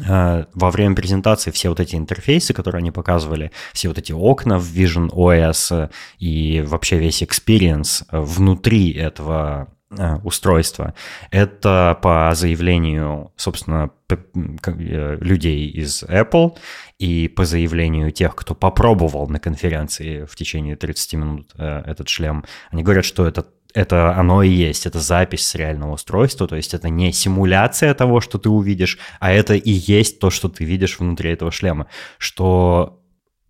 Э, 0.00 0.46
во 0.54 0.70
время 0.70 0.94
презентации 0.94 1.50
все 1.50 1.68
вот 1.68 1.80
эти 1.80 1.96
интерфейсы, 1.96 2.54
которые 2.54 2.80
они 2.80 2.90
показывали, 2.90 3.52
все 3.72 3.88
вот 3.88 3.98
эти 3.98 4.12
окна 4.12 4.58
в 4.58 4.64
Vision 4.64 5.10
OS 5.10 5.90
и 6.18 6.64
вообще 6.66 6.98
весь 6.98 7.22
experience 7.22 8.04
внутри 8.10 8.92
этого 8.92 9.68
э, 9.68 9.72
устройства, 10.22 10.94
это 11.30 11.98
по 12.02 12.30
заявлению, 12.34 13.32
собственно, 13.36 13.90
э, 14.08 15.18
людей 15.20 15.68
из 15.68 16.02
Apple 16.04 16.56
и 16.98 17.28
по 17.28 17.44
заявлению 17.44 18.10
тех, 18.10 18.34
кто 18.34 18.54
попробовал 18.54 19.28
на 19.28 19.38
конференции 19.38 20.24
в 20.24 20.36
течение 20.36 20.76
30 20.76 21.14
минут 21.14 21.52
этот 21.56 22.08
шлем, 22.08 22.44
они 22.70 22.82
говорят, 22.82 23.04
что 23.04 23.26
это 23.26 23.46
это 23.74 24.14
оно 24.16 24.42
и 24.42 24.50
есть, 24.50 24.86
это 24.86 25.00
запись 25.00 25.46
с 25.46 25.54
реального 25.54 25.94
устройства, 25.94 26.46
то 26.46 26.56
есть 26.56 26.74
это 26.74 26.88
не 26.88 27.12
симуляция 27.12 27.94
того, 27.94 28.20
что 28.20 28.38
ты 28.38 28.48
увидишь, 28.48 28.98
а 29.20 29.32
это 29.32 29.54
и 29.54 29.70
есть 29.70 30.18
то, 30.18 30.30
что 30.30 30.48
ты 30.48 30.64
видишь 30.64 30.98
внутри 30.98 31.30
этого 31.30 31.50
шлема, 31.50 31.86
что 32.18 33.01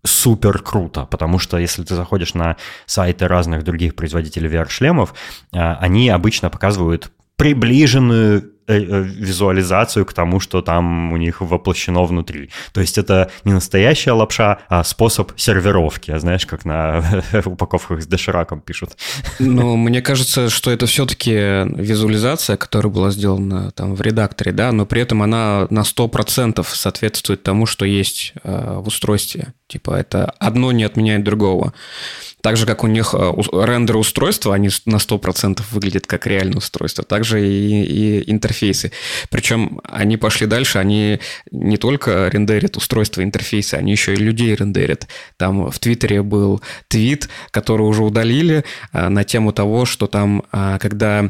супер 0.05 0.59
круто, 0.59 1.05
потому 1.05 1.39
что 1.39 1.57
если 1.57 1.83
ты 1.83 1.95
заходишь 1.95 2.33
на 2.33 2.57
сайты 2.85 3.27
разных 3.27 3.63
других 3.63 3.95
производителей 3.95 4.49
VR-шлемов, 4.49 5.13
а, 5.53 5.77
они 5.79 6.09
обычно 6.09 6.49
показывают 6.49 7.11
приближенную 7.35 8.52
визуализацию 8.67 10.05
к 10.05 10.13
тому, 10.13 10.39
что 10.39 10.61
там 10.61 11.13
у 11.13 11.17
них 11.17 11.41
воплощено 11.41 12.03
внутри. 12.03 12.49
То 12.73 12.81
есть 12.81 12.97
это 12.97 13.31
не 13.43 13.53
настоящая 13.53 14.13
лапша, 14.13 14.59
а 14.69 14.83
способ 14.83 15.31
сервировки, 15.37 16.17
знаешь, 16.17 16.45
как 16.45 16.65
на 16.65 17.23
упаковках 17.45 18.01
с 18.01 18.07
дошираком 18.07 18.61
пишут. 18.61 18.97
Ну, 19.39 19.75
мне 19.75 20.01
кажется, 20.01 20.49
что 20.49 20.71
это 20.71 20.85
все-таки 20.85 21.31
визуализация, 21.31 22.57
которая 22.57 22.91
была 22.91 23.11
сделана 23.11 23.71
там 23.71 23.95
в 23.95 24.01
редакторе, 24.01 24.51
да, 24.51 24.71
но 24.71 24.85
при 24.85 25.01
этом 25.01 25.21
она 25.23 25.67
на 25.69 25.81
100% 25.81 26.65
соответствует 26.67 27.43
тому, 27.43 27.65
что 27.65 27.85
есть 27.85 28.33
э, 28.43 28.77
в 28.79 28.87
устройстве. 28.87 29.53
Типа 29.67 29.95
это 29.95 30.33
одно 30.39 30.71
не 30.71 30.83
отменяет 30.83 31.23
другого. 31.23 31.73
Так 32.43 32.57
же, 32.57 32.65
как 32.65 32.83
у 32.83 32.87
них 32.87 33.13
рендеры 33.13 33.99
устройства, 33.99 34.53
они 34.53 34.69
на 34.85 34.97
100% 34.97 35.61
выглядят 35.71 36.07
как 36.07 36.27
реальное 36.27 36.57
устройство. 36.57 37.03
Также 37.05 37.47
и, 37.47 37.83
и 37.83 38.31
интерфейс 38.31 38.52
интерфейсы. 38.53 38.91
Причем 39.29 39.81
они 39.83 40.17
пошли 40.17 40.47
дальше, 40.47 40.79
они 40.79 41.19
не 41.51 41.77
только 41.77 42.29
рендерят 42.31 42.77
устройство 42.77 43.23
интерфейса, 43.23 43.77
они 43.77 43.91
еще 43.91 44.13
и 44.13 44.17
людей 44.17 44.55
рендерят. 44.55 45.07
Там 45.37 45.71
в 45.71 45.79
Твиттере 45.79 46.21
был 46.21 46.61
твит, 46.87 47.29
который 47.51 47.83
уже 47.83 48.03
удалили 48.03 48.63
а, 48.91 49.09
на 49.09 49.23
тему 49.23 49.51
того, 49.51 49.85
что 49.85 50.07
там, 50.07 50.43
а, 50.51 50.77
когда 50.79 51.29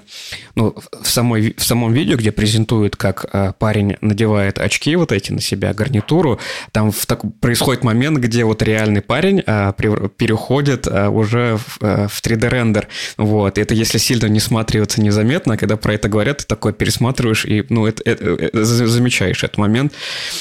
ну, 0.55 0.75
в, 1.01 1.09
самой, 1.09 1.55
в 1.57 1.63
самом 1.63 1.93
видео, 1.93 2.17
где 2.17 2.31
презентуют, 2.31 2.95
как 2.95 3.25
а, 3.31 3.53
парень 3.53 3.95
надевает 4.01 4.59
очки 4.59 4.95
вот 4.95 5.11
эти 5.11 5.31
на 5.31 5.41
себя, 5.41 5.73
гарнитуру, 5.73 6.39
там 6.71 6.91
в 6.91 7.05
так, 7.05 7.21
происходит 7.39 7.83
момент, 7.83 8.17
где 8.17 8.43
вот 8.43 8.61
реальный 8.61 9.01
парень 9.01 9.41
переходит 9.41 10.87
уже 10.87 11.57
в, 11.57 12.07
в 12.07 12.21
3D-рендер. 12.21 12.87
Вот. 13.17 13.57
И 13.57 13.61
это 13.61 13.73
если 13.73 13.97
сильно 13.97 14.27
не 14.27 14.39
сматриваться 14.39 15.01
незаметно, 15.01 15.57
когда 15.57 15.77
про 15.77 15.93
это 15.93 16.09
говорят, 16.09 16.39
ты 16.39 16.45
такое 16.45 16.73
пересматриваешь 16.73 17.12
и 17.45 17.63
ну, 17.69 17.85
это, 17.85 18.01
это, 18.05 18.23
это, 18.25 18.65
замечаешь 18.65 19.43
этот 19.43 19.57
момент. 19.57 19.93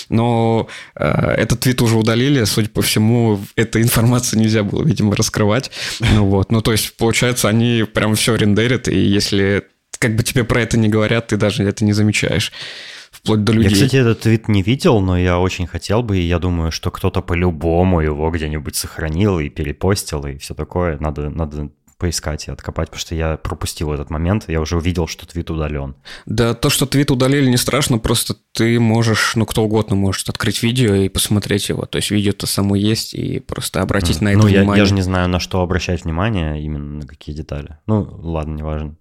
Но 0.09 0.69
э, 0.95 1.07
этот 1.07 1.61
твит 1.61 1.81
уже 1.83 1.97
удалили, 1.97 2.45
судя 2.45 2.69
по 2.69 2.83
всему, 2.83 3.41
эта 3.57 3.81
информация 3.81 4.39
нельзя 4.39 4.63
было, 4.63 4.83
видимо, 4.85 5.15
раскрывать. 5.17 5.71
Ну 6.01 6.27
вот, 6.27 6.51
ну 6.51 6.61
то 6.61 6.73
есть, 6.73 6.97
получается, 6.97 7.49
они 7.49 7.85
прям 7.93 8.15
все 8.15 8.35
рендерят, 8.35 8.89
и 8.89 8.99
если 8.99 9.65
как 9.99 10.17
бы 10.17 10.23
тебе 10.25 10.45
про 10.45 10.61
это 10.63 10.77
не 10.77 10.89
говорят, 10.89 11.29
ты 11.29 11.37
даже 11.37 11.63
это 11.63 11.85
не 11.85 11.93
замечаешь 11.93 12.53
вплоть 13.13 13.45
до 13.45 13.53
людей. 13.53 13.71
Я, 13.71 13.77
кстати, 13.77 13.97
этот 13.97 14.21
твит 14.21 14.49
не 14.49 14.63
видел, 14.63 15.01
но 15.01 15.17
я 15.17 15.39
очень 15.39 15.67
хотел 15.67 16.03
бы, 16.03 16.19
и 16.19 16.23
я 16.23 16.39
думаю, 16.39 16.73
что 16.73 16.91
кто-то 16.91 17.21
по-любому 17.21 18.01
его 18.01 18.31
где-нибудь 18.31 18.75
сохранил 18.75 19.39
и 19.39 19.49
перепостил, 19.49 20.27
и 20.27 20.39
все 20.39 20.55
такое. 20.55 20.99
Надо, 20.99 21.31
надо 21.31 21.71
поискать 22.03 22.49
и 22.49 22.51
откопать, 22.51 22.89
потому 22.89 23.01
что 23.01 23.15
я 23.15 23.37
пропустил 23.37 23.93
этот 23.93 24.11
момент, 24.11 24.47
я 24.49 24.61
уже 24.61 24.77
увидел, 24.77 25.07
что 25.07 25.25
твит 25.25 25.51
удален. 25.53 25.95
Да, 26.27 26.53
то, 26.53 26.69
что 26.69 26.85
твит 26.85 27.13
удалили, 27.13 27.49
не 27.49 27.57
страшно, 27.57 27.99
просто 27.99 28.35
ты 28.51 28.81
можешь, 28.81 29.37
ну, 29.37 29.47
кто 29.47 29.63
угодно 29.63 29.95
может 29.95 30.29
открыть 30.29 30.65
видео 30.65 30.97
и 30.97 31.09
посмотреть 31.09 31.69
его. 31.69 31.87
То 31.87 31.99
есть 31.99 32.11
видео-то 32.11 32.49
само 32.49 32.75
есть, 32.75 33.15
и 33.15 33.39
просто 33.39 33.83
обратить 33.83 34.17
mm. 34.17 34.25
на 34.25 34.29
это 34.31 34.39
ну, 34.39 34.47
внимание. 34.47 34.75
Я, 34.75 34.79
я 34.79 34.85
же 34.85 34.95
не 34.95 35.03
знаю, 35.03 35.29
на 35.29 35.39
что 35.39 35.63
обращать 35.63 36.03
внимание, 36.03 36.61
именно 36.61 36.99
на 36.99 37.07
какие 37.07 37.37
детали. 37.37 37.79
Ну, 37.87 38.03
ладно, 38.21 38.57
неважно. 38.57 38.73
важно. 38.73 38.97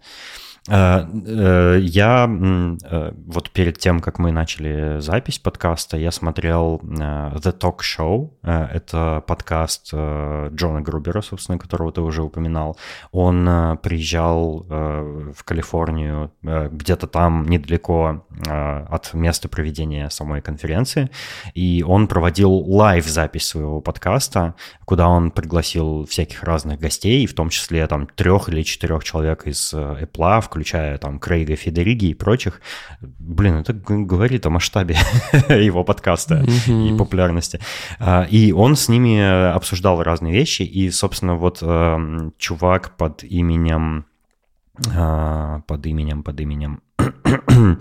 Э, 0.70 1.06
э, 1.26 1.80
я 1.82 2.30
э, 2.30 3.12
вот 3.26 3.50
перед 3.50 3.80
тем, 3.80 4.00
как 4.00 4.20
мы 4.20 4.32
начали 4.32 5.00
запись 5.00 5.40
подкаста, 5.40 5.98
я 5.98 6.12
смотрел 6.12 6.80
The 6.84 7.58
Talk 7.58 7.80
Show. 7.80 8.30
Это 8.44 9.24
подкаст 9.26 9.94
Джона 9.94 10.82
Грубера, 10.82 11.22
собственно, 11.22 11.58
которого 11.58 11.92
ты 11.92 12.02
уже 12.02 12.22
упоминал. 12.22 12.78
Он 13.12 13.78
приезжал 13.82 14.66
в 14.70 15.44
Калифорнию, 15.44 16.32
где-то 16.42 17.08
там 17.08 17.46
недалеко 17.46 18.26
от 18.48 19.14
места 19.14 19.50
проведения 19.50 20.10
самой 20.10 20.42
конференции, 20.42 21.10
и 21.54 21.84
он 21.86 22.08
проводил 22.08 22.52
лайв-запись 22.52 23.46
своего 23.46 23.82
подкаста, 23.82 24.56
куда 24.86 25.10
он 25.10 25.32
пригласил 25.32 26.06
всяких 26.06 26.44
разных 26.44 26.80
гостей, 26.80 27.26
в 27.26 27.34
том 27.34 27.50
числе 27.50 27.86
там 27.88 28.08
трех 28.08 28.50
или 28.50 28.64
четырех 28.64 29.04
человек 29.04 29.48
из 29.48 29.74
Apple, 29.74 30.42
включая 30.42 30.98
там 30.98 31.20
Крейга 31.20 31.56
Федериги 31.56 32.06
и 32.06 32.14
прочих, 32.14 32.62
блин, 33.02 33.56
это 33.58 33.74
говорит 33.74 34.46
о 34.46 34.50
масштабе 34.50 34.96
его 35.50 35.84
подкаста 35.84 36.46
и 36.68 36.96
популярности. 36.98 37.60
А, 38.00 38.24
и 38.30 38.52
он 38.52 38.76
с 38.76 38.90
ними 38.90 39.52
обсуждал 39.52 40.02
разные 40.04 40.34
вещи, 40.34 40.64
и, 40.64 40.90
собственно, 40.90 41.36
вот 41.36 41.60
эм, 41.62 42.34
чувак 42.38 42.98
под 42.98 43.24
именем 43.24 44.06
под 44.74 45.86
именем, 45.86 46.24
под 46.24 46.40
именем 46.40 46.82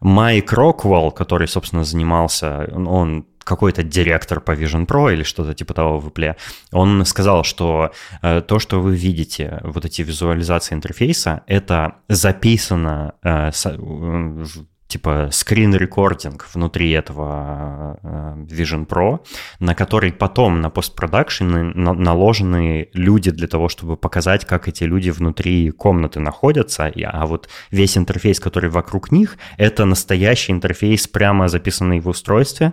Майк 0.00 0.52
Роквелл, 0.52 1.10
который, 1.10 1.46
собственно, 1.46 1.84
занимался, 1.84 2.70
он 2.74 3.26
какой-то 3.44 3.82
директор 3.82 4.40
по 4.40 4.52
Vision 4.52 4.86
Pro 4.86 5.12
или 5.12 5.22
что-то 5.22 5.54
типа 5.54 5.74
того 5.74 5.98
в 5.98 6.08
Apple, 6.08 6.36
он 6.72 7.04
сказал, 7.04 7.44
что 7.44 7.90
э, 8.22 8.42
то, 8.42 8.58
что 8.58 8.80
вы 8.80 8.94
видите, 8.96 9.60
вот 9.64 9.84
эти 9.84 10.02
визуализации 10.02 10.74
интерфейса, 10.74 11.42
это 11.46 11.96
записано 12.08 13.14
э, 13.22 13.50
э, 13.50 14.44
типа 14.90 15.28
скрин-рекординг 15.32 16.46
внутри 16.52 16.90
этого 16.90 17.98
э, 18.02 18.44
Vision 18.48 18.86
Pro, 18.86 19.20
на 19.60 19.74
который 19.74 20.12
потом 20.12 20.60
на 20.60 20.68
постпродакшене 20.68 21.72
наложены 21.74 22.88
люди 22.92 23.30
для 23.30 23.46
того, 23.46 23.68
чтобы 23.68 23.96
показать, 23.96 24.44
как 24.44 24.68
эти 24.68 24.84
люди 24.84 25.10
внутри 25.10 25.70
комнаты 25.70 26.20
находятся, 26.20 26.92
а 27.04 27.26
вот 27.26 27.48
весь 27.70 27.96
интерфейс, 27.96 28.40
который 28.40 28.68
вокруг 28.68 29.12
них, 29.12 29.38
это 29.56 29.84
настоящий 29.84 30.52
интерфейс, 30.52 31.06
прямо 31.06 31.48
записанный 31.48 32.00
в 32.00 32.08
устройстве, 32.08 32.72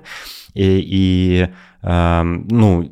и, 0.54 0.82
и 0.84 1.48
ну, 1.82 2.90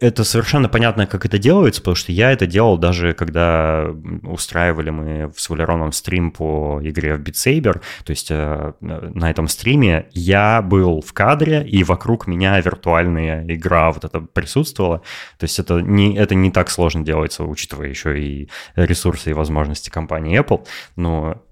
это 0.00 0.24
совершенно 0.24 0.68
понятно, 0.68 1.06
как 1.06 1.24
это 1.24 1.38
делается, 1.38 1.80
потому 1.80 1.94
что 1.94 2.12
я 2.12 2.32
это 2.32 2.46
делал 2.46 2.78
даже, 2.78 3.12
когда 3.12 3.94
устраивали 4.22 4.90
мы 4.90 5.32
с 5.36 5.48
Валероном 5.48 5.92
стрим 5.92 6.32
по 6.32 6.80
игре 6.82 7.16
в 7.16 7.20
Beat 7.20 7.34
Saber, 7.34 7.80
то 8.04 8.10
есть 8.10 8.30
э, 8.30 8.72
на 8.80 9.30
этом 9.30 9.48
стриме 9.48 10.06
я 10.12 10.62
был 10.62 11.00
в 11.00 11.12
кадре, 11.12 11.64
и 11.66 11.84
вокруг 11.84 12.26
меня 12.26 12.60
виртуальная 12.60 13.44
игра 13.46 13.92
вот 13.92 14.04
это 14.04 14.20
присутствовала, 14.20 14.98
то 15.38 15.44
есть 15.44 15.58
это 15.58 15.80
не, 15.80 16.16
это 16.16 16.34
не 16.34 16.50
так 16.50 16.70
сложно 16.70 17.04
делается, 17.04 17.44
учитывая 17.44 17.88
еще 17.88 18.20
и 18.20 18.48
ресурсы 18.74 19.30
и 19.30 19.34
возможности 19.34 19.90
компании 19.90 20.40
Apple, 20.40 20.66
но 20.96 21.42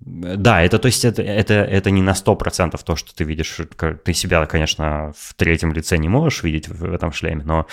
да, 0.00 0.62
это, 0.62 0.78
то 0.78 0.86
есть 0.86 1.04
это, 1.04 1.22
это, 1.22 1.54
это 1.54 1.90
не 1.90 2.02
на 2.02 2.12
100% 2.12 2.80
то, 2.84 2.96
что 2.96 3.14
ты 3.14 3.24
видишь, 3.24 3.60
ты 4.04 4.14
себя, 4.14 4.44
конечно, 4.46 5.12
в 5.16 5.34
третьем 5.34 5.72
лице 5.72 5.91
не 5.98 6.08
можешь 6.08 6.42
видеть 6.42 6.68
в 6.68 6.92
этом 6.92 7.12
шлеме, 7.12 7.44
но 7.44 7.66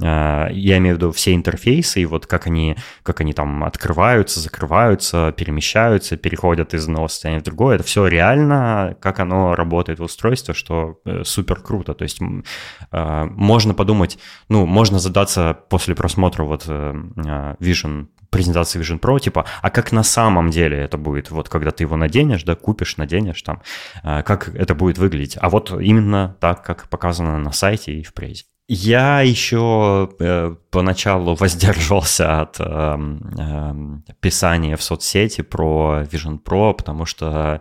э, 0.00 0.48
я 0.52 0.78
имею 0.78 0.96
в 0.96 0.98
виду 0.98 1.12
все 1.12 1.34
интерфейсы, 1.34 2.02
и 2.02 2.06
вот 2.06 2.26
как 2.26 2.46
они, 2.46 2.76
как 3.02 3.20
они 3.20 3.32
там 3.32 3.64
открываются, 3.64 4.40
закрываются, 4.40 5.32
перемещаются, 5.36 6.16
переходят 6.16 6.74
из 6.74 6.84
одного 6.84 7.08
состояния 7.08 7.40
в 7.40 7.44
другое, 7.44 7.76
это 7.76 7.84
все 7.84 8.06
реально, 8.06 8.96
как 9.00 9.20
оно 9.20 9.54
работает 9.54 9.98
в 9.98 10.04
устройстве, 10.04 10.54
что 10.54 11.00
э, 11.04 11.22
супер 11.24 11.60
круто. 11.60 11.94
То 11.94 12.02
есть 12.02 12.20
э, 12.20 13.24
можно 13.30 13.74
подумать, 13.74 14.18
ну, 14.48 14.66
можно 14.66 14.98
задаться 14.98 15.56
после 15.68 15.94
просмотра 15.94 16.44
вот 16.44 16.64
э, 16.68 16.94
э 17.16 17.54
Vision 17.60 18.08
презентации 18.30 18.80
Vision 18.80 19.00
Pro, 19.00 19.18
типа, 19.20 19.44
а 19.62 19.70
как 19.70 19.92
на 19.92 20.02
самом 20.02 20.50
деле 20.50 20.78
это 20.78 20.98
будет, 20.98 21.30
вот 21.30 21.48
когда 21.48 21.70
ты 21.70 21.84
его 21.84 21.96
наденешь, 21.96 22.44
да, 22.44 22.54
купишь, 22.54 22.96
наденешь 22.96 23.42
там, 23.42 23.62
э, 24.02 24.22
как 24.22 24.54
это 24.54 24.74
будет 24.74 24.98
выглядеть. 24.98 25.36
А 25.40 25.48
вот 25.48 25.70
именно 25.80 26.36
так, 26.40 26.64
как 26.64 26.88
показано 26.88 27.38
на 27.38 27.52
сайте 27.52 27.92
и 27.92 28.02
в 28.02 28.12
презе. 28.12 28.44
Я 28.68 29.20
еще 29.20 30.10
э, 30.18 30.56
поначалу 30.70 31.34
воздерживался 31.40 32.40
от 32.40 32.56
э, 32.58 32.98
э, 33.38 33.74
писания 34.20 34.76
в 34.76 34.82
соцсети 34.82 35.42
про 35.42 36.02
Vision 36.02 36.42
Pro, 36.42 36.74
потому 36.74 37.04
что, 37.04 37.60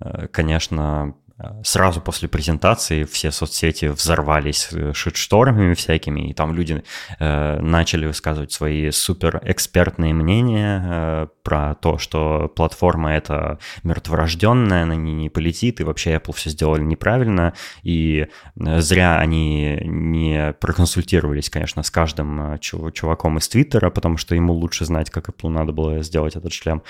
э, 0.00 0.26
конечно, 0.28 1.14
сразу 1.62 2.00
после 2.00 2.28
презентации 2.28 3.04
все 3.04 3.30
соцсети 3.30 3.86
взорвались 3.86 4.68
э, 4.72 4.92
шитштормами 4.92 5.74
всякими, 5.74 6.30
и 6.30 6.34
там 6.34 6.54
люди 6.54 6.82
э, 7.18 7.60
начали 7.60 8.06
высказывать 8.06 8.52
свои 8.52 8.90
супер 8.90 9.40
экспертные 9.44 10.14
мнения 10.14 10.82
э, 10.84 11.26
про 11.44 11.76
то, 11.76 11.98
что 11.98 12.48
платформа 12.48 13.12
это 13.12 13.58
мертворожденная, 13.84 14.82
она 14.82 14.96
не, 14.96 15.14
не 15.14 15.28
полетит, 15.28 15.80
и 15.80 15.84
вообще 15.84 16.16
Apple 16.16 16.34
все 16.34 16.50
сделали 16.50 16.82
неправильно, 16.82 17.54
и 17.82 18.26
э, 18.58 18.80
зря 18.80 19.18
они 19.18 19.78
не 19.84 20.52
проконсультировались, 20.54 21.50
конечно, 21.50 21.82
с 21.84 21.90
каждым 21.90 22.54
э, 22.54 22.58
чуваком 22.58 23.38
из 23.38 23.48
Твиттера, 23.48 23.90
потому 23.90 24.16
что 24.16 24.34
ему 24.34 24.52
лучше 24.52 24.84
знать, 24.84 25.10
как 25.10 25.28
Apple 25.28 25.50
надо 25.50 25.72
было 25.72 26.02
сделать 26.02 26.34
этот 26.34 26.52
шлем. 26.52 26.82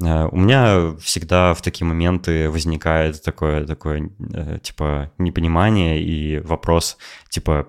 Э, 0.00 0.28
у 0.30 0.36
меня 0.36 0.94
всегда 1.00 1.52
в 1.54 1.62
такие 1.62 1.86
моменты 1.86 2.48
возникает 2.48 3.22
такое, 3.22 3.66
такое 3.66 3.87
э, 3.90 4.58
типа, 4.62 5.12
непонимание 5.18 6.02
и 6.02 6.38
вопрос, 6.38 6.98
типа, 7.30 7.68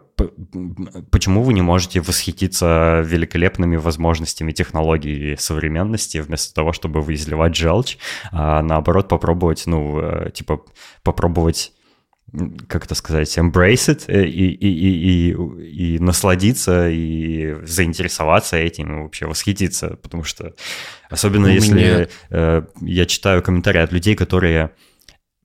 почему 1.11 1.43
вы 1.43 1.53
не 1.53 1.61
можете 1.61 2.01
восхититься 2.01 3.01
великолепными 3.05 3.77
возможностями 3.77 4.51
технологий 4.51 5.35
современности 5.37 6.17
вместо 6.17 6.53
того, 6.53 6.73
чтобы 6.73 7.01
вы 7.01 7.13
изливать 7.13 7.55
желчь, 7.55 7.97
а 8.31 8.61
наоборот 8.61 9.07
попробовать, 9.07 9.63
ну, 9.65 9.99
э, 10.01 10.31
типа, 10.31 10.61
попробовать 11.03 11.73
как 12.67 12.85
это 12.85 12.95
сказать, 12.95 13.37
embrace 13.37 13.89
it 13.89 14.05
и, 14.07 14.49
и, 14.49 14.67
и, 14.67 15.31
и, 15.31 15.95
и 15.95 15.99
насладиться, 15.99 16.89
и 16.89 17.55
заинтересоваться 17.63 18.57
этим, 18.57 18.99
и 18.99 19.03
вообще 19.03 19.25
восхититься, 19.25 19.97
потому 20.01 20.23
что 20.23 20.53
особенно 21.09 21.47
У 21.47 21.51
если 21.51 21.73
меня... 21.73 22.07
э, 22.29 22.63
я 22.81 23.05
читаю 23.05 23.41
комментарии 23.41 23.81
от 23.81 23.91
людей, 23.91 24.15
которые 24.15 24.71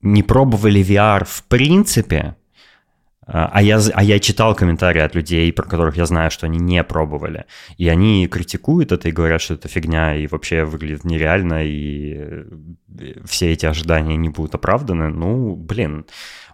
не 0.05 0.23
пробовали 0.23 0.81
VR 0.81 1.25
в 1.25 1.43
принципе, 1.43 2.35
А, 3.27 3.49
а 3.51 3.61
я, 3.61 3.79
а 3.93 4.03
я 4.03 4.19
читал 4.19 4.53
комментарии 4.55 5.01
от 5.01 5.15
людей, 5.15 5.51
про 5.51 5.65
которых 5.65 5.97
я 5.97 6.05
знаю, 6.05 6.29
что 6.29 6.45
они 6.45 6.59
не 6.59 6.83
пробовали. 6.83 7.45
И 7.77 7.89
они 7.89 8.27
критикуют 8.27 8.91
это 8.91 9.09
и 9.09 9.11
говорят, 9.11 9.41
что 9.41 9.55
это 9.55 9.67
фигня, 9.67 10.15
и 10.15 10.27
вообще 10.27 10.63
выглядит 10.63 11.05
нереально, 11.05 11.65
и 11.65 12.13
э, 12.17 12.45
все 13.25 13.51
эти 13.51 13.65
ожидания 13.65 14.15
не 14.15 14.29
будут 14.29 14.53
оправданы. 14.53 15.09
Ну, 15.09 15.55
блин, 15.55 16.05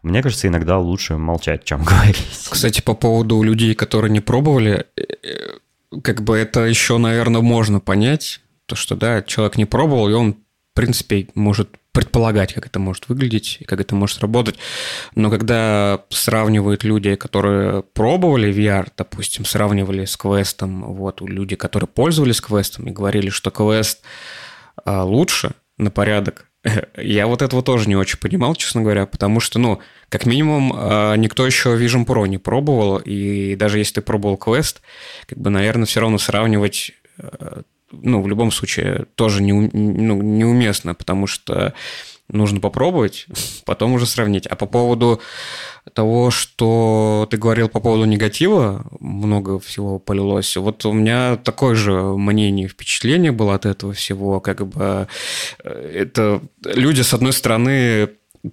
мне 0.01 0.23
кажется, 0.23 0.47
иногда 0.47 0.77
лучше 0.79 1.17
молчать, 1.17 1.65
чем 1.65 1.83
говорить. 1.83 2.47
Кстати, 2.49 2.81
по 2.81 2.93
поводу 2.93 3.43
людей, 3.43 3.75
которые 3.75 4.11
не 4.11 4.21
пробовали, 4.21 4.85
э, 4.95 5.01
э, 5.23 5.99
как 6.01 6.23
бы 6.23 6.37
это 6.37 6.61
еще, 6.61 6.97
наверное, 6.97 7.41
можно 7.41 7.81
понять. 7.81 8.39
То, 8.65 8.77
что, 8.77 8.95
да, 8.95 9.21
человек 9.21 9.57
не 9.57 9.65
пробовал, 9.65 10.07
и 10.07 10.13
он, 10.13 10.33
в 10.33 10.75
принципе, 10.75 11.27
может 11.35 11.80
предполагать, 11.91 12.53
как 12.53 12.67
это 12.67 12.79
может 12.79 13.09
выглядеть 13.09 13.57
и 13.59 13.65
как 13.65 13.81
это 13.81 13.95
может 13.95 14.19
работать. 14.19 14.55
Но 15.15 15.29
когда 15.29 16.03
сравнивают 16.09 16.83
люди, 16.83 17.15
которые 17.15 17.83
пробовали 17.83 18.53
VR, 18.53 18.87
допустим, 18.97 19.45
сравнивали 19.45 20.05
с 20.05 20.15
квестом, 20.15 20.93
вот, 20.93 21.21
люди, 21.21 21.55
которые 21.55 21.87
пользовались 21.87 22.39
квестом 22.39 22.87
и 22.87 22.91
говорили, 22.91 23.29
что 23.29 23.51
квест 23.51 24.01
а, 24.85 25.03
лучше 25.03 25.51
на 25.77 25.91
порядок, 25.91 26.47
я 26.97 27.27
вот 27.27 27.41
этого 27.41 27.61
тоже 27.61 27.89
не 27.89 27.95
очень 27.95 28.19
понимал, 28.19 28.55
честно 28.55 28.81
говоря, 28.81 29.05
потому 29.05 29.39
что, 29.39 29.59
ну, 29.59 29.79
как 30.09 30.25
минимум, 30.25 30.73
а, 30.75 31.15
никто 31.15 31.45
еще 31.45 31.77
Vision 31.77 32.05
Pro 32.05 32.27
не 32.27 32.37
пробовал, 32.37 32.99
и 32.99 33.55
даже 33.55 33.79
если 33.79 33.95
ты 33.95 34.01
пробовал 34.01 34.37
квест, 34.37 34.81
как 35.27 35.37
бы, 35.37 35.49
наверное, 35.49 35.85
все 35.85 35.99
равно 35.99 36.17
сравнивать 36.17 36.93
а, 37.17 37.63
ну, 37.91 38.21
в 38.21 38.27
любом 38.27 38.51
случае, 38.51 39.05
тоже 39.15 39.41
не, 39.41 39.53
ну, 39.53 40.21
неуместно, 40.21 40.93
потому 40.95 41.27
что 41.27 41.73
нужно 42.27 42.59
попробовать, 42.59 43.27
потом 43.65 43.93
уже 43.93 44.05
сравнить. 44.05 44.47
А 44.47 44.55
по 44.55 44.65
поводу 44.65 45.21
того, 45.93 46.31
что 46.31 47.27
ты 47.29 47.37
говорил 47.37 47.67
по 47.67 47.79
поводу 47.79 48.05
негатива, 48.05 48.85
много 48.99 49.59
всего 49.59 49.99
полилось. 49.99 50.55
Вот 50.57 50.85
у 50.85 50.93
меня 50.93 51.37
такое 51.37 51.75
же 51.75 51.93
мнение, 51.93 52.67
впечатление 52.67 53.31
было 53.31 53.55
от 53.55 53.65
этого 53.65 53.93
всего. 53.93 54.39
Как 54.39 54.65
бы 54.67 55.07
э, 55.63 55.91
это 55.93 56.41
люди, 56.63 57.01
с 57.01 57.13
одной 57.13 57.33
стороны, 57.33 58.09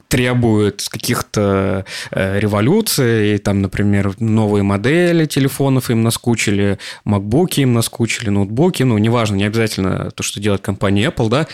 требует 0.08 0.86
каких-то 0.88 1.84
э, 2.10 2.38
революций, 2.38 3.38
там, 3.38 3.62
например, 3.62 4.14
новые 4.20 4.62
модели 4.62 5.24
телефонов 5.26 5.90
им 5.90 6.02
наскучили, 6.02 6.78
макбуки 7.04 7.60
им 7.60 7.72
наскучили, 7.72 8.30
ноутбуки, 8.30 8.82
ну, 8.82 8.98
неважно, 8.98 9.36
не 9.36 9.44
обязательно 9.44 10.10
то, 10.10 10.22
что 10.22 10.40
делает 10.40 10.62
компания 10.62 11.06
Apple, 11.06 11.28
да, 11.28 11.46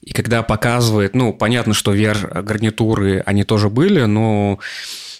и 0.00 0.12
когда 0.12 0.42
показывает, 0.42 1.14
ну, 1.14 1.32
понятно, 1.32 1.74
что 1.74 1.94
VR-гарнитуры, 1.94 3.22
они 3.26 3.42
тоже 3.44 3.68
были, 3.68 4.04
но 4.04 4.58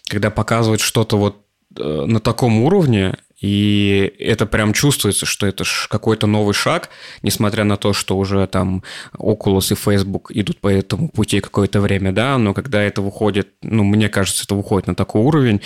когда 0.09 0.31
показывает 0.31 0.81
что-то 0.81 1.19
вот 1.19 1.43
э, 1.77 2.05
на 2.07 2.21
таком 2.21 2.63
уровне, 2.63 3.17
и 3.40 4.14
это 4.18 4.46
прям 4.46 4.72
чувствуется, 4.72 5.27
что 5.27 5.46
это 5.46 5.64
какой-то 5.88 6.27
новый 6.27 6.55
шаг, 6.55 6.88
несмотря 7.22 7.64
на 7.64 7.77
то, 7.77 7.92
что 7.92 8.16
уже 8.16 8.46
там 8.46 8.83
Oculus 9.14 9.72
и 9.72 9.75
Facebook 9.75 10.31
идут 10.33 10.59
по 10.59 10.68
этому 10.68 11.09
пути 11.11 11.40
какое-то 11.40 11.81
время, 11.81 12.12
да, 12.12 12.38
но 12.38 12.55
когда 12.55 12.83
это 12.83 13.03
выходит, 13.03 13.49
ну, 13.62 13.85
мне 13.85 14.09
кажется, 14.09 14.44
это 14.44 14.55
выходит 14.55 14.87
на 14.87 14.94
такой 14.94 15.20
уровень, 15.20 15.61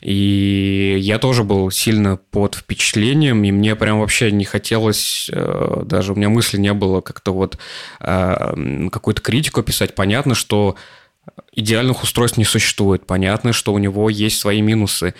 и 0.00 0.96
я 0.98 1.18
тоже 1.18 1.44
был 1.44 1.70
сильно 1.70 2.16
под 2.16 2.54
впечатлением, 2.54 3.44
и 3.44 3.52
мне 3.52 3.76
прям 3.76 4.00
вообще 4.00 4.32
не 4.32 4.44
хотелось, 4.44 5.28
э, 5.30 5.82
даже 5.84 6.12
у 6.12 6.16
меня 6.16 6.30
мысли 6.30 6.56
не 6.56 6.72
было 6.72 7.02
как-то 7.02 7.34
вот 7.34 7.58
э, 8.00 8.88
какую-то 8.90 9.20
критику 9.20 9.62
писать. 9.62 9.94
Понятно, 9.94 10.34
что 10.34 10.76
идеальных 11.52 12.02
устройств 12.02 12.38
не 12.38 12.44
существует. 12.44 13.06
Понятно, 13.06 13.52
что 13.52 13.72
у 13.72 13.78
него 13.78 14.08
есть 14.10 14.38
свои 14.38 14.60
минусы. 14.60 15.14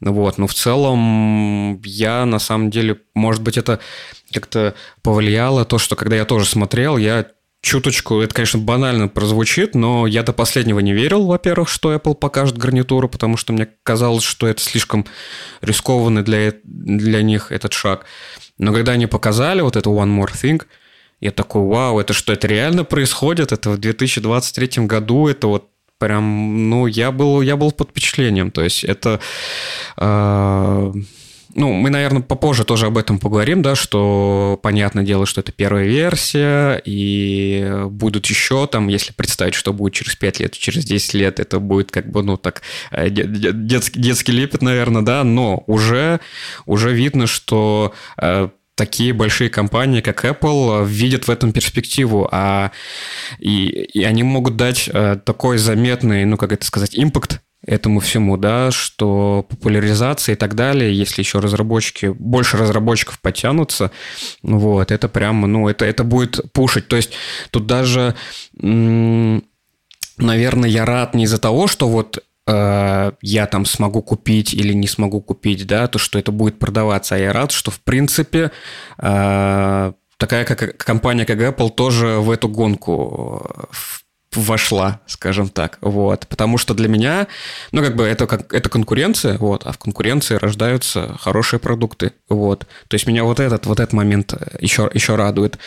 Вот. 0.00 0.38
Но 0.38 0.46
в 0.46 0.54
целом 0.54 1.80
я 1.82 2.24
на 2.26 2.38
самом 2.38 2.70
деле, 2.70 2.98
может 3.14 3.42
быть, 3.42 3.56
это 3.56 3.80
как-то 4.32 4.74
повлияло 5.02 5.64
то, 5.64 5.78
что 5.78 5.96
когда 5.96 6.16
я 6.16 6.24
тоже 6.24 6.46
смотрел, 6.46 6.96
я 6.96 7.26
чуточку, 7.60 8.20
это, 8.20 8.34
конечно, 8.34 8.60
банально 8.60 9.08
прозвучит, 9.08 9.74
но 9.74 10.06
я 10.06 10.22
до 10.22 10.34
последнего 10.34 10.80
не 10.80 10.92
верил, 10.92 11.24
во-первых, 11.24 11.70
что 11.70 11.94
Apple 11.94 12.14
покажет 12.14 12.58
гарнитуру, 12.58 13.08
потому 13.08 13.38
что 13.38 13.54
мне 13.54 13.66
казалось, 13.82 14.22
что 14.22 14.46
это 14.46 14.60
слишком 14.60 15.06
рискованный 15.62 16.22
для, 16.22 16.52
для 16.62 17.22
них 17.22 17.50
этот 17.50 17.72
шаг. 17.72 18.04
Но 18.58 18.74
когда 18.74 18.92
они 18.92 19.06
показали 19.06 19.62
вот 19.62 19.76
это 19.76 19.88
One 19.88 20.14
More 20.14 20.32
Thing– 20.32 20.62
я 21.24 21.30
такой, 21.30 21.62
вау, 21.62 21.98
это 21.98 22.12
что, 22.12 22.34
это 22.34 22.46
реально 22.46 22.84
происходит? 22.84 23.50
Это 23.50 23.70
в 23.70 23.78
2023 23.78 24.84
году, 24.84 25.26
это 25.26 25.46
вот 25.46 25.70
прям, 25.98 26.68
ну, 26.68 26.86
я 26.86 27.12
был, 27.12 27.40
я 27.40 27.56
был 27.56 27.72
под 27.72 27.90
впечатлением. 27.90 28.50
То 28.50 28.62
есть 28.62 28.84
это... 28.84 29.20
Э, 29.96 30.92
ну, 31.54 31.72
мы, 31.72 31.88
наверное, 31.88 32.20
попозже 32.20 32.64
тоже 32.64 32.86
об 32.86 32.98
этом 32.98 33.18
поговорим, 33.18 33.62
да, 33.62 33.74
что 33.74 34.60
понятное 34.62 35.02
дело, 35.02 35.24
что 35.24 35.40
это 35.40 35.50
первая 35.50 35.86
версия, 35.86 36.82
и 36.84 37.84
будут 37.86 38.26
еще 38.26 38.66
там, 38.66 38.88
если 38.88 39.12
представить, 39.12 39.54
что 39.54 39.72
будет 39.72 39.94
через 39.94 40.16
5 40.16 40.40
лет, 40.40 40.52
через 40.52 40.84
10 40.84 41.14
лет, 41.14 41.40
это 41.40 41.58
будет 41.58 41.90
как 41.90 42.10
бы, 42.10 42.22
ну, 42.22 42.36
так, 42.36 42.60
э, 42.90 43.08
детский, 43.08 43.98
детский 43.98 44.32
лепет, 44.32 44.60
наверное, 44.60 45.00
да, 45.00 45.24
но 45.24 45.64
уже, 45.68 46.20
уже 46.66 46.92
видно, 46.92 47.26
что 47.26 47.94
э, 48.20 48.48
такие 48.74 49.12
большие 49.12 49.50
компании, 49.50 50.00
как 50.00 50.24
Apple, 50.24 50.86
видят 50.86 51.26
в 51.26 51.30
этом 51.30 51.52
перспективу, 51.52 52.28
а 52.30 52.70
и, 53.38 53.66
и 53.66 54.04
они 54.04 54.22
могут 54.22 54.56
дать 54.56 54.88
э, 54.92 55.16
такой 55.24 55.58
заметный, 55.58 56.24
ну, 56.24 56.36
как 56.36 56.52
это 56.52 56.66
сказать, 56.66 56.90
импакт 56.94 57.40
этому 57.66 58.00
всему, 58.00 58.36
да, 58.36 58.70
что 58.70 59.46
популяризация 59.48 60.34
и 60.34 60.36
так 60.36 60.54
далее, 60.54 60.96
если 60.96 61.22
еще 61.22 61.38
разработчики, 61.38 62.06
больше 62.06 62.56
разработчиков 62.56 63.20
потянутся, 63.20 63.90
вот, 64.42 64.90
это 64.90 65.08
прямо, 65.08 65.46
ну, 65.46 65.68
это, 65.68 65.84
это 65.84 66.04
будет 66.04 66.52
пушить. 66.52 66.88
То 66.88 66.96
есть 66.96 67.12
тут 67.50 67.66
даже, 67.66 68.14
наверное, 68.52 69.42
я 70.68 70.84
рад 70.84 71.14
не 71.14 71.24
из-за 71.24 71.38
того, 71.38 71.66
что 71.66 71.88
вот 71.88 72.22
Э, 72.46 73.12
я 73.22 73.46
там 73.46 73.64
смогу 73.64 74.02
купить 74.02 74.52
или 74.52 74.72
не 74.72 74.86
смогу 74.86 75.20
купить, 75.20 75.66
да, 75.66 75.86
то, 75.86 75.98
что 75.98 76.18
это 76.18 76.30
будет 76.32 76.58
продаваться. 76.58 77.14
А 77.14 77.18
я 77.18 77.32
рад, 77.32 77.52
что, 77.52 77.70
в 77.70 77.80
принципе, 77.80 78.50
э, 78.98 79.92
такая 80.18 80.44
как 80.44 80.76
компания, 80.76 81.24
как 81.24 81.38
Apple, 81.38 81.70
тоже 81.70 82.18
в 82.18 82.30
эту 82.30 82.48
гонку 82.48 83.46
э, 83.48 83.76
вошла, 84.34 85.00
скажем 85.06 85.48
так, 85.48 85.78
вот, 85.80 86.26
потому 86.26 86.58
что 86.58 86.74
для 86.74 86.88
меня, 86.88 87.28
ну, 87.72 87.82
как 87.82 87.96
бы 87.96 88.04
это, 88.04 88.26
как, 88.26 88.52
это 88.52 88.68
конкуренция, 88.68 89.38
вот, 89.38 89.64
а 89.64 89.72
в 89.72 89.78
конкуренции 89.78 90.34
рождаются 90.34 91.16
хорошие 91.20 91.60
продукты, 91.60 92.12
вот, 92.28 92.66
то 92.88 92.94
есть 92.94 93.06
меня 93.06 93.24
вот 93.24 93.38
этот, 93.38 93.66
вот 93.66 93.78
этот 93.80 93.92
момент 93.92 94.34
еще, 94.60 94.90
еще 94.92 95.14
радует, 95.14 95.58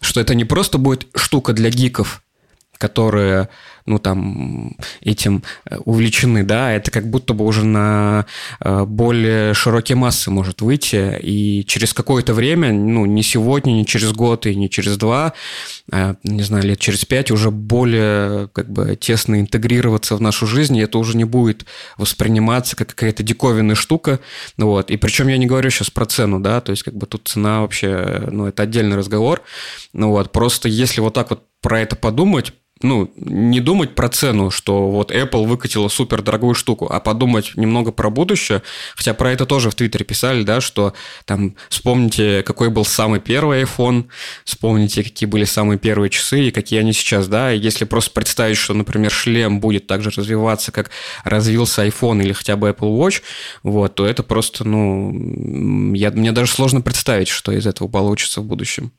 что 0.00 0.20
это 0.20 0.34
не 0.34 0.44
просто 0.44 0.78
будет 0.78 1.06
штука 1.14 1.54
для 1.54 1.70
гиков, 1.70 2.22
которые 2.76 3.48
ну, 3.86 3.98
там, 3.98 4.76
этим 5.00 5.42
э, 5.64 5.76
увлечены, 5.84 6.44
да, 6.44 6.72
это 6.72 6.90
как 6.90 7.08
будто 7.08 7.34
бы 7.34 7.44
уже 7.44 7.64
на 7.64 8.26
э, 8.60 8.84
более 8.84 9.54
широкие 9.54 9.96
массы 9.96 10.30
может 10.30 10.60
выйти, 10.62 11.18
и 11.20 11.64
через 11.66 11.92
какое-то 11.92 12.34
время, 12.34 12.72
ну, 12.72 13.06
не 13.06 13.22
сегодня, 13.22 13.72
не 13.72 13.86
через 13.86 14.12
год 14.12 14.46
и 14.46 14.54
не 14.54 14.70
через 14.70 14.96
два, 14.96 15.32
а, 15.90 16.16
не 16.22 16.42
знаю, 16.42 16.64
лет 16.64 16.78
через 16.78 17.04
пять 17.04 17.30
уже 17.30 17.50
более, 17.50 18.48
как 18.48 18.70
бы, 18.70 18.96
тесно 18.96 19.40
интегрироваться 19.40 20.16
в 20.16 20.20
нашу 20.20 20.46
жизнь, 20.46 20.76
и 20.76 20.82
это 20.82 20.98
уже 20.98 21.16
не 21.16 21.24
будет 21.24 21.66
восприниматься 21.96 22.76
как 22.76 22.88
какая-то 22.88 23.22
диковинная 23.22 23.74
штука, 23.74 24.20
вот, 24.56 24.90
и 24.90 24.96
причем 24.96 25.28
я 25.28 25.38
не 25.38 25.46
говорю 25.46 25.70
сейчас 25.70 25.90
про 25.90 26.06
цену, 26.06 26.40
да, 26.40 26.60
то 26.60 26.70
есть, 26.70 26.82
как 26.82 26.94
бы, 26.94 27.06
тут 27.06 27.28
цена 27.28 27.62
вообще, 27.62 28.28
ну, 28.30 28.46
это 28.46 28.62
отдельный 28.62 28.96
разговор, 28.96 29.42
ну, 29.92 30.10
вот, 30.10 30.30
просто 30.32 30.68
если 30.68 31.00
вот 31.00 31.14
так 31.14 31.30
вот 31.30 31.44
про 31.60 31.80
это 31.80 31.96
подумать, 31.96 32.52
ну, 32.82 33.10
не 33.16 33.60
думать 33.60 33.94
про 33.94 34.08
цену, 34.08 34.50
что 34.50 34.90
вот 34.90 35.10
Apple 35.10 35.46
выкатила 35.46 35.88
супер 35.88 36.22
дорогую 36.22 36.54
штуку, 36.54 36.88
а 36.90 37.00
подумать 37.00 37.52
немного 37.56 37.92
про 37.92 38.10
будущее. 38.10 38.62
Хотя 38.94 39.14
про 39.14 39.32
это 39.32 39.46
тоже 39.46 39.70
в 39.70 39.74
Твиттере 39.74 40.04
писали, 40.04 40.42
да, 40.42 40.60
что 40.60 40.94
там 41.24 41.54
вспомните, 41.68 42.42
какой 42.42 42.70
был 42.70 42.84
самый 42.84 43.20
первый 43.20 43.62
iPhone, 43.62 44.06
вспомните, 44.44 45.02
какие 45.02 45.28
были 45.28 45.44
самые 45.44 45.78
первые 45.78 46.10
часы 46.10 46.48
и 46.48 46.50
какие 46.50 46.80
они 46.80 46.92
сейчас, 46.92 47.28
да. 47.28 47.52
И 47.52 47.58
если 47.58 47.84
просто 47.84 48.10
представить, 48.10 48.56
что, 48.56 48.74
например, 48.74 49.10
шлем 49.10 49.60
будет 49.60 49.86
также 49.86 50.10
развиваться, 50.10 50.72
как 50.72 50.90
развился 51.24 51.86
iPhone 51.86 52.22
или 52.22 52.32
хотя 52.32 52.56
бы 52.56 52.70
Apple 52.70 52.98
Watch, 52.98 53.22
вот, 53.62 53.94
то 53.94 54.06
это 54.06 54.22
просто, 54.22 54.64
ну, 54.64 55.94
я, 55.94 56.10
мне 56.10 56.32
даже 56.32 56.52
сложно 56.52 56.80
представить, 56.80 57.28
что 57.28 57.52
из 57.52 57.66
этого 57.66 57.88
получится 57.88 58.40
в 58.40 58.44
будущем. 58.44 58.92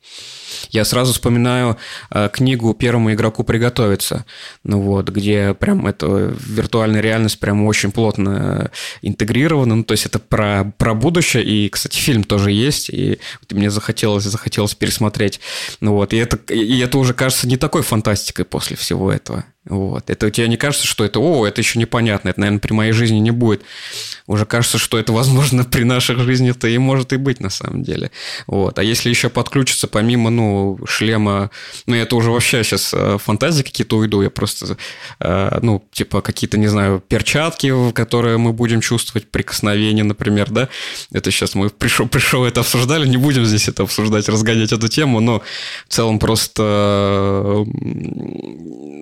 Я 0.70 0.84
сразу 0.84 1.12
вспоминаю 1.12 1.76
э, 2.10 2.28
книгу 2.32 2.74
«Первому 2.74 3.12
игроку 3.12 3.44
приготовиться», 3.74 4.24
ну 4.62 4.80
вот, 4.80 5.08
где 5.08 5.54
прям 5.54 5.86
эта 5.86 6.06
виртуальная 6.06 7.00
реальность 7.00 7.40
прям 7.40 7.64
очень 7.66 7.92
плотно 7.92 8.70
интегрирована, 9.02 9.74
ну 9.74 9.84
то 9.84 9.92
есть 9.92 10.06
это 10.06 10.18
про, 10.18 10.72
про 10.78 10.94
будущее, 10.94 11.44
и, 11.44 11.68
кстати, 11.68 11.98
фильм 11.98 12.24
тоже 12.24 12.52
есть, 12.52 12.90
и 12.90 13.18
мне 13.50 13.70
захотелось, 13.70 14.24
захотелось 14.24 14.74
пересмотреть, 14.74 15.40
ну 15.80 15.94
вот, 15.94 16.12
и 16.12 16.16
это, 16.16 16.36
и 16.52 16.78
это 16.80 16.98
уже 16.98 17.14
кажется 17.14 17.46
не 17.46 17.56
такой 17.56 17.82
фантастикой 17.82 18.44
после 18.44 18.76
всего 18.76 19.12
этого. 19.12 19.44
Вот. 19.66 20.10
Это 20.10 20.26
у 20.26 20.30
тебя 20.30 20.46
не 20.46 20.58
кажется, 20.58 20.86
что 20.86 21.04
это, 21.04 21.20
о, 21.20 21.46
это 21.46 21.60
еще 21.60 21.78
непонятно, 21.78 22.28
это, 22.28 22.40
наверное, 22.40 22.60
при 22.60 22.72
моей 22.74 22.92
жизни 22.92 23.18
не 23.18 23.30
будет. 23.30 23.62
Уже 24.26 24.44
кажется, 24.44 24.76
что 24.76 24.98
это, 24.98 25.12
возможно, 25.12 25.64
при 25.70 25.84
наших 25.84 26.18
жизнях-то 26.20 26.68
и 26.68 26.76
может 26.76 27.12
и 27.12 27.16
быть 27.16 27.40
на 27.40 27.48
самом 27.48 27.82
деле. 27.82 28.10
Вот. 28.46 28.78
А 28.78 28.82
если 28.82 29.08
еще 29.08 29.30
подключиться 29.30 29.86
помимо, 29.86 30.28
ну, 30.30 30.78
шлема, 30.86 31.50
ну, 31.86 31.94
это 31.94 32.14
уже 32.16 32.30
вообще 32.30 32.62
сейчас 32.62 32.92
э, 32.92 33.16
фантазии 33.18 33.62
какие-то 33.62 33.96
уйду, 33.96 34.20
я 34.20 34.30
просто, 34.30 34.76
э, 35.20 35.58
ну, 35.62 35.82
типа 35.92 36.20
какие-то, 36.20 36.58
не 36.58 36.68
знаю, 36.68 37.02
перчатки, 37.06 37.68
в 37.70 37.92
которые 37.92 38.36
мы 38.36 38.52
будем 38.52 38.82
чувствовать 38.82 39.30
прикосновение, 39.30 40.04
например, 40.04 40.50
да, 40.50 40.68
это 41.10 41.30
сейчас 41.30 41.54
мы 41.54 41.70
пришел, 41.70 42.06
пришел 42.06 42.44
это 42.44 42.60
обсуждали, 42.60 43.06
не 43.06 43.16
будем 43.16 43.46
здесь 43.46 43.68
это 43.68 43.84
обсуждать, 43.84 44.28
разгонять 44.28 44.72
эту 44.72 44.88
тему, 44.88 45.20
но 45.20 45.42
в 45.88 45.92
целом 45.92 46.18
просто, 46.18 47.64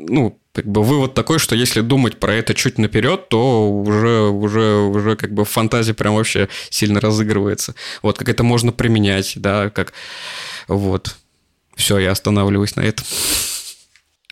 ну, 0.09 0.39
как 0.53 0.67
бы 0.67 0.83
вывод 0.83 1.15
такой, 1.15 1.39
что 1.39 1.55
если 1.55 1.81
думать 1.81 2.19
про 2.19 2.35
это 2.35 2.55
чуть 2.55 2.79
наперед, 2.79 3.29
то 3.29 3.71
уже, 3.71 4.29
уже, 4.29 4.77
уже 4.77 5.17
как 5.17 5.33
бы 5.33 5.45
фантазия 5.45 5.95
прям 5.95 6.15
вообще 6.15 6.49
сильно 6.69 7.01
разыгрывается. 7.01 7.75
Вот, 8.03 8.19
как 8.19 8.29
это 8.29 8.43
можно 8.43 8.73
применять, 8.73 9.35
да, 9.37 9.71
как... 9.71 9.93
Вот. 10.69 11.17
Все, 11.75 11.99
я 11.99 12.11
останавливаюсь 12.11 12.77
на 12.77 12.83
этом. 12.83 13.07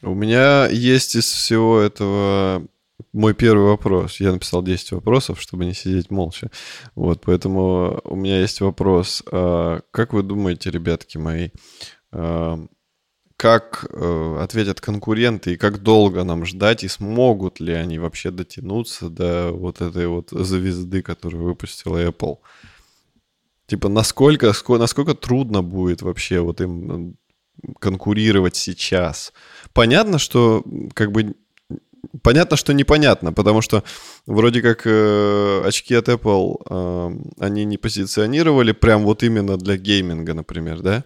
У 0.03 0.15
меня 0.15 0.69
есть 0.69 1.17
из 1.17 1.25
всего 1.25 1.81
этого 1.81 2.67
мой 3.13 3.35
первый 3.35 3.67
вопрос. 3.67 4.21
Я 4.21 4.33
написал 4.33 4.63
10 4.63 4.93
вопросов, 4.93 5.41
чтобы 5.41 5.65
не 5.65 5.75
сидеть 5.75 6.11
молча. 6.11 6.51
Вот, 6.95 7.23
поэтому 7.25 8.01
у 8.05 8.17
меня 8.17 8.41
есть 8.41 8.61
вопрос. 8.61 9.23
А, 9.33 9.81
как 9.91 10.13
вы 10.13 10.23
думаете, 10.23 10.71
ребятки 10.71 11.19
мои, 11.19 11.51
а, 12.13 12.59
как 13.41 13.87
э, 13.91 14.37
ответят 14.43 14.83
конкуренты 14.83 15.55
и 15.55 15.57
как 15.57 15.83
долго 15.83 16.25
нам 16.25 16.45
ждать, 16.45 16.85
и 16.85 16.89
смогут 16.89 17.59
ли 17.59 17.73
они 17.73 17.99
вообще 17.99 18.31
дотянуться 18.31 19.09
до 19.09 19.51
вот 19.51 19.81
этой 19.81 20.09
вот 20.09 20.29
звезды, 20.31 21.01
которую 21.01 21.45
выпустила 21.45 22.07
Apple. 22.07 22.37
Типа, 23.67 23.89
насколько, 23.89 24.53
насколько 24.69 25.15
трудно 25.15 25.63
будет 25.63 26.03
вообще 26.03 26.41
вот 26.41 26.61
им 26.61 27.17
конкурировать 27.79 28.57
сейчас. 28.57 29.33
Понятно, 29.73 30.19
что 30.19 30.63
как 30.93 31.11
бы 31.11 31.35
понятно, 32.23 32.59
что 32.59 32.75
непонятно, 32.75 33.33
потому 33.33 33.63
что 33.63 33.85
вроде 34.27 34.61
как 34.61 34.83
э, 34.85 35.63
очки 35.65 35.95
от 35.95 36.11
Apple 36.11 36.57
э, 36.69 37.11
они 37.39 37.65
не 37.65 37.79
позиционировали 37.79 38.73
прям 38.73 39.05
вот 39.05 39.23
именно 39.23 39.57
для 39.57 39.79
гейминга, 39.79 40.35
например, 40.35 40.81
да? 40.81 41.05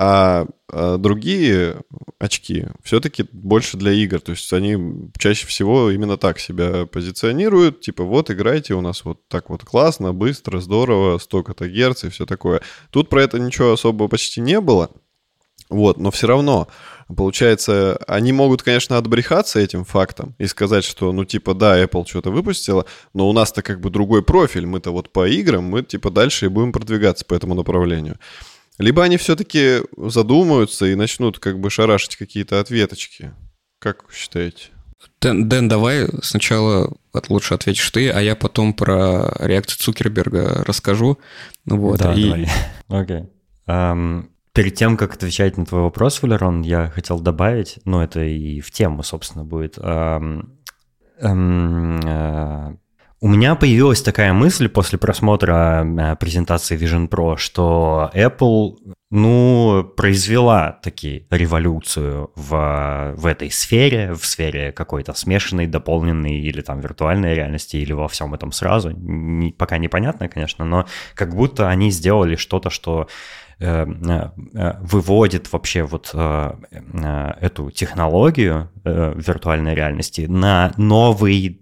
А, 0.00 0.46
а 0.70 0.96
другие 0.96 1.80
очки 2.20 2.66
все-таки 2.84 3.24
больше 3.32 3.76
для 3.76 3.90
игр. 3.90 4.20
То 4.20 4.30
есть 4.30 4.52
они 4.52 5.10
чаще 5.18 5.44
всего 5.48 5.90
именно 5.90 6.16
так 6.16 6.38
себя 6.38 6.86
позиционируют. 6.86 7.80
Типа 7.80 8.04
вот 8.04 8.30
играйте, 8.30 8.74
у 8.74 8.80
нас 8.80 9.04
вот 9.04 9.26
так 9.26 9.50
вот 9.50 9.64
классно, 9.64 10.14
быстро, 10.14 10.60
здорово, 10.60 11.18
столько-то 11.18 11.68
герц 11.68 12.04
и 12.04 12.10
все 12.10 12.26
такое. 12.26 12.60
Тут 12.90 13.08
про 13.08 13.24
это 13.24 13.40
ничего 13.40 13.72
особо 13.72 14.06
почти 14.06 14.40
не 14.40 14.60
было. 14.60 14.90
Вот, 15.68 15.98
но 15.98 16.12
все 16.12 16.28
равно, 16.28 16.68
получается, 17.14 17.98
они 18.06 18.32
могут, 18.32 18.62
конечно, 18.62 18.96
отбрехаться 18.96 19.58
этим 19.58 19.84
фактом 19.84 20.34
и 20.38 20.46
сказать, 20.46 20.84
что, 20.84 21.12
ну, 21.12 21.26
типа, 21.26 21.52
да, 21.52 21.82
Apple 21.82 22.06
что-то 22.08 22.30
выпустила, 22.30 22.86
но 23.12 23.28
у 23.28 23.34
нас-то 23.34 23.60
как 23.62 23.80
бы 23.80 23.90
другой 23.90 24.22
профиль, 24.22 24.64
мы-то 24.64 24.92
вот 24.92 25.12
по 25.12 25.28
играм, 25.28 25.64
мы, 25.64 25.82
типа, 25.82 26.10
дальше 26.10 26.46
и 26.46 26.48
будем 26.48 26.72
продвигаться 26.72 27.26
по 27.26 27.34
этому 27.34 27.54
направлению. 27.54 28.16
Либо 28.78 29.02
они 29.02 29.16
все-таки 29.16 29.82
задумаются 29.96 30.86
и 30.86 30.94
начнут 30.94 31.38
как 31.38 31.58
бы 31.58 31.68
шарашить 31.68 32.16
какие-то 32.16 32.60
ответочки. 32.60 33.32
Как 33.80 34.04
вы 34.06 34.12
считаете? 34.14 34.68
Дэн, 35.20 35.48
Дэн, 35.48 35.68
давай 35.68 36.08
сначала 36.22 36.96
лучше 37.28 37.54
ответишь 37.54 37.90
ты, 37.90 38.10
а 38.10 38.20
я 38.20 38.36
потом 38.36 38.72
про 38.72 39.32
реакцию 39.38 39.78
Цукерберга 39.78 40.64
расскажу. 40.64 41.18
Вот, 41.64 41.98
да, 41.98 42.14
и... 42.14 42.22
давай. 42.24 42.48
Окей. 42.88 43.16
Okay. 43.16 43.28
Um, 43.66 44.28
перед 44.52 44.74
тем, 44.74 44.96
как 44.96 45.14
отвечать 45.14 45.56
на 45.56 45.66
твой 45.66 45.82
вопрос, 45.82 46.22
Валерон, 46.22 46.62
я 46.62 46.88
хотел 46.88 47.20
добавить, 47.20 47.78
ну, 47.84 48.00
это 48.00 48.24
и 48.24 48.60
в 48.60 48.70
тему, 48.70 49.02
собственно, 49.02 49.44
будет. 49.44 49.76
Um, 49.78 50.50
um, 51.20 52.00
uh, 52.02 52.76
у 53.20 53.28
меня 53.28 53.56
появилась 53.56 54.00
такая 54.00 54.32
мысль 54.32 54.68
после 54.68 54.98
просмотра 54.98 55.84
э, 55.84 56.16
презентации 56.16 56.78
Vision 56.78 57.08
Pro, 57.08 57.36
что 57.36 58.10
Apple, 58.14 58.76
ну, 59.10 59.82
произвела 59.96 60.78
таки 60.82 61.26
революцию 61.30 62.30
в, 62.36 63.14
в 63.16 63.26
этой 63.26 63.50
сфере, 63.50 64.12
в 64.14 64.24
сфере 64.24 64.70
какой-то 64.70 65.14
смешанной, 65.14 65.66
дополненной 65.66 66.38
или 66.38 66.60
там 66.60 66.80
виртуальной 66.80 67.34
реальности, 67.34 67.76
или 67.76 67.92
во 67.92 68.06
всем 68.06 68.34
этом 68.34 68.52
сразу. 68.52 68.90
Не, 68.90 69.50
пока 69.50 69.78
непонятно, 69.78 70.28
конечно, 70.28 70.64
но 70.64 70.86
как 71.14 71.34
будто 71.34 71.68
они 71.68 71.90
сделали 71.90 72.36
что-то, 72.36 72.70
что 72.70 73.08
выводит 73.60 75.52
вообще 75.52 75.82
вот 75.82 76.10
э, 76.14 76.52
эту 77.40 77.70
технологию 77.70 78.70
виртуальной 78.84 79.74
реальности 79.74 80.22
на 80.22 80.72
новый, 80.76 81.60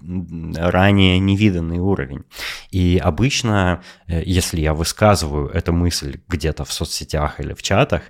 ранее 0.57 1.19
невиданный 1.19 1.79
уровень. 1.79 2.25
И 2.71 3.01
обычно, 3.03 3.81
если 4.07 4.61
я 4.61 4.75
высказываю 4.75 5.49
эту 5.49 5.73
мысль 5.73 6.21
где-то 6.29 6.65
в 6.65 6.73
соцсетях 6.73 7.41
или 7.41 7.55
в 7.55 7.63
чатах, 7.63 8.03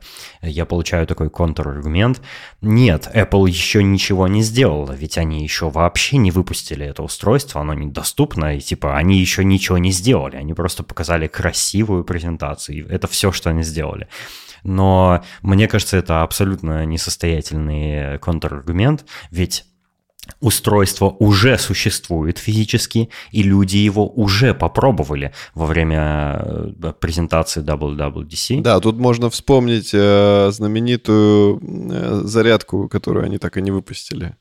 я 0.43 0.67
получаю 0.67 1.07
такой 1.07 1.31
контраргумент. 1.31 2.21
Нет, 2.61 3.09
Apple 3.15 3.49
еще 3.49 3.83
ничего 3.83 4.27
не 4.27 4.43
сделала, 4.43 4.93
ведь 4.93 5.17
они 5.17 5.43
еще 5.43 5.71
вообще 5.71 6.17
не 6.17 6.31
выпустили 6.31 6.85
это 6.85 7.03
устройство, 7.03 7.61
оно 7.61 7.73
недоступно, 7.73 8.57
и 8.57 8.61
типа 8.61 8.97
они 8.97 9.19
еще 9.19 9.45
ничего 9.45 9.79
не 9.79 9.93
сделали, 9.93 10.37
они 10.37 10.55
просто 10.55 10.83
показали 10.83 11.27
красивую 11.27 12.05
презентацию. 12.05 12.87
Это 12.91 13.07
все, 13.07 13.33
что 13.33 13.51
они 13.51 13.63
сделали 13.63 13.76
сделали. 13.77 14.09
Но 14.65 15.23
мне 15.43 15.69
кажется, 15.69 15.97
это 15.97 16.23
абсолютно 16.23 16.85
несостоятельный 16.87 18.19
контраргумент, 18.19 19.05
ведь 19.31 19.65
устройство 20.41 21.17
уже 21.21 21.59
существует 21.59 22.39
физически, 22.39 23.11
и 23.31 23.43
люди 23.43 23.77
его 23.77 24.09
уже 24.09 24.55
попробовали 24.55 25.33
во 25.55 25.67
время 25.67 26.43
э, 26.83 26.93
презентации 26.99 27.63
WWDC. 27.63 28.63
Да, 28.63 28.81
тут 28.81 28.97
можно 28.99 29.31
вспомнить 29.31 29.91
э, 29.93 30.51
знаменитую 30.51 31.61
э, 31.63 32.21
зарядку, 32.25 32.89
которую 32.89 33.25
они 33.25 33.39
так 33.39 33.57
и 33.57 33.63
не 33.63 33.71
выпустили 33.71 34.37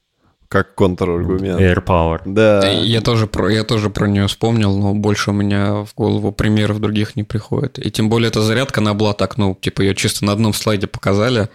как 0.49 0.75
контраргумент. 0.75 1.59
Air 1.59 1.83
Power. 1.83 2.21
Да. 2.25 2.69
Я 2.69 3.01
тоже, 3.01 3.27
про, 3.27 3.49
я 3.49 3.63
тоже 3.63 3.89
про 3.89 4.07
нее 4.07 4.27
вспомнил, 4.27 4.77
но 4.77 4.93
больше 4.93 5.31
у 5.31 5.33
меня 5.33 5.85
в 5.85 5.93
голову 5.95 6.31
примеров 6.31 6.79
других 6.79 7.15
не 7.15 7.23
приходит. 7.23 7.79
И 7.79 7.91
тем 7.91 8.09
более 8.09 8.29
эта 8.29 8.41
зарядка, 8.41 8.81
она 8.81 8.93
была 8.93 9.13
так, 9.13 9.37
ну, 9.37 9.57
типа 9.59 9.81
ее 9.81 9.95
чисто 9.95 10.25
на 10.25 10.31
одном 10.31 10.53
слайде 10.53 10.87
показали, 10.87 11.49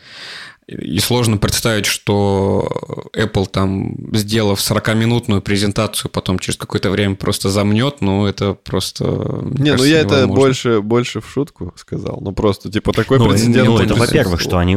и 0.71 1.01
сложно 1.01 1.37
представить, 1.37 1.87
что 1.87 3.11
Apple 3.17 3.47
там, 3.47 3.97
сделав 4.15 4.61
40-минутную 4.61 5.41
презентацию, 5.41 6.11
потом 6.11 6.39
через 6.39 6.57
какое-то 6.57 6.91
время 6.91 7.17
просто 7.17 7.49
замнет, 7.49 7.97
ну 8.01 8.27
это 8.27 8.55
просто... 8.55 9.05
Не, 9.05 9.71
кажется, 9.71 9.77
ну 9.77 9.85
я 9.85 10.03
невозможно. 10.03 10.15
это 10.15 10.27
больше, 10.29 10.81
больше 10.81 11.21
в 11.21 11.29
шутку 11.29 11.73
сказал. 11.77 12.21
Ну 12.21 12.33
просто, 12.33 12.71
типа, 12.71 12.93
такой 12.93 13.19
ну, 13.19 13.29
прецедент... 13.29 13.67
Ну, 13.67 13.79
это, 13.79 13.95
во-первых, 13.95 14.41
что 14.41 14.59
они 14.59 14.77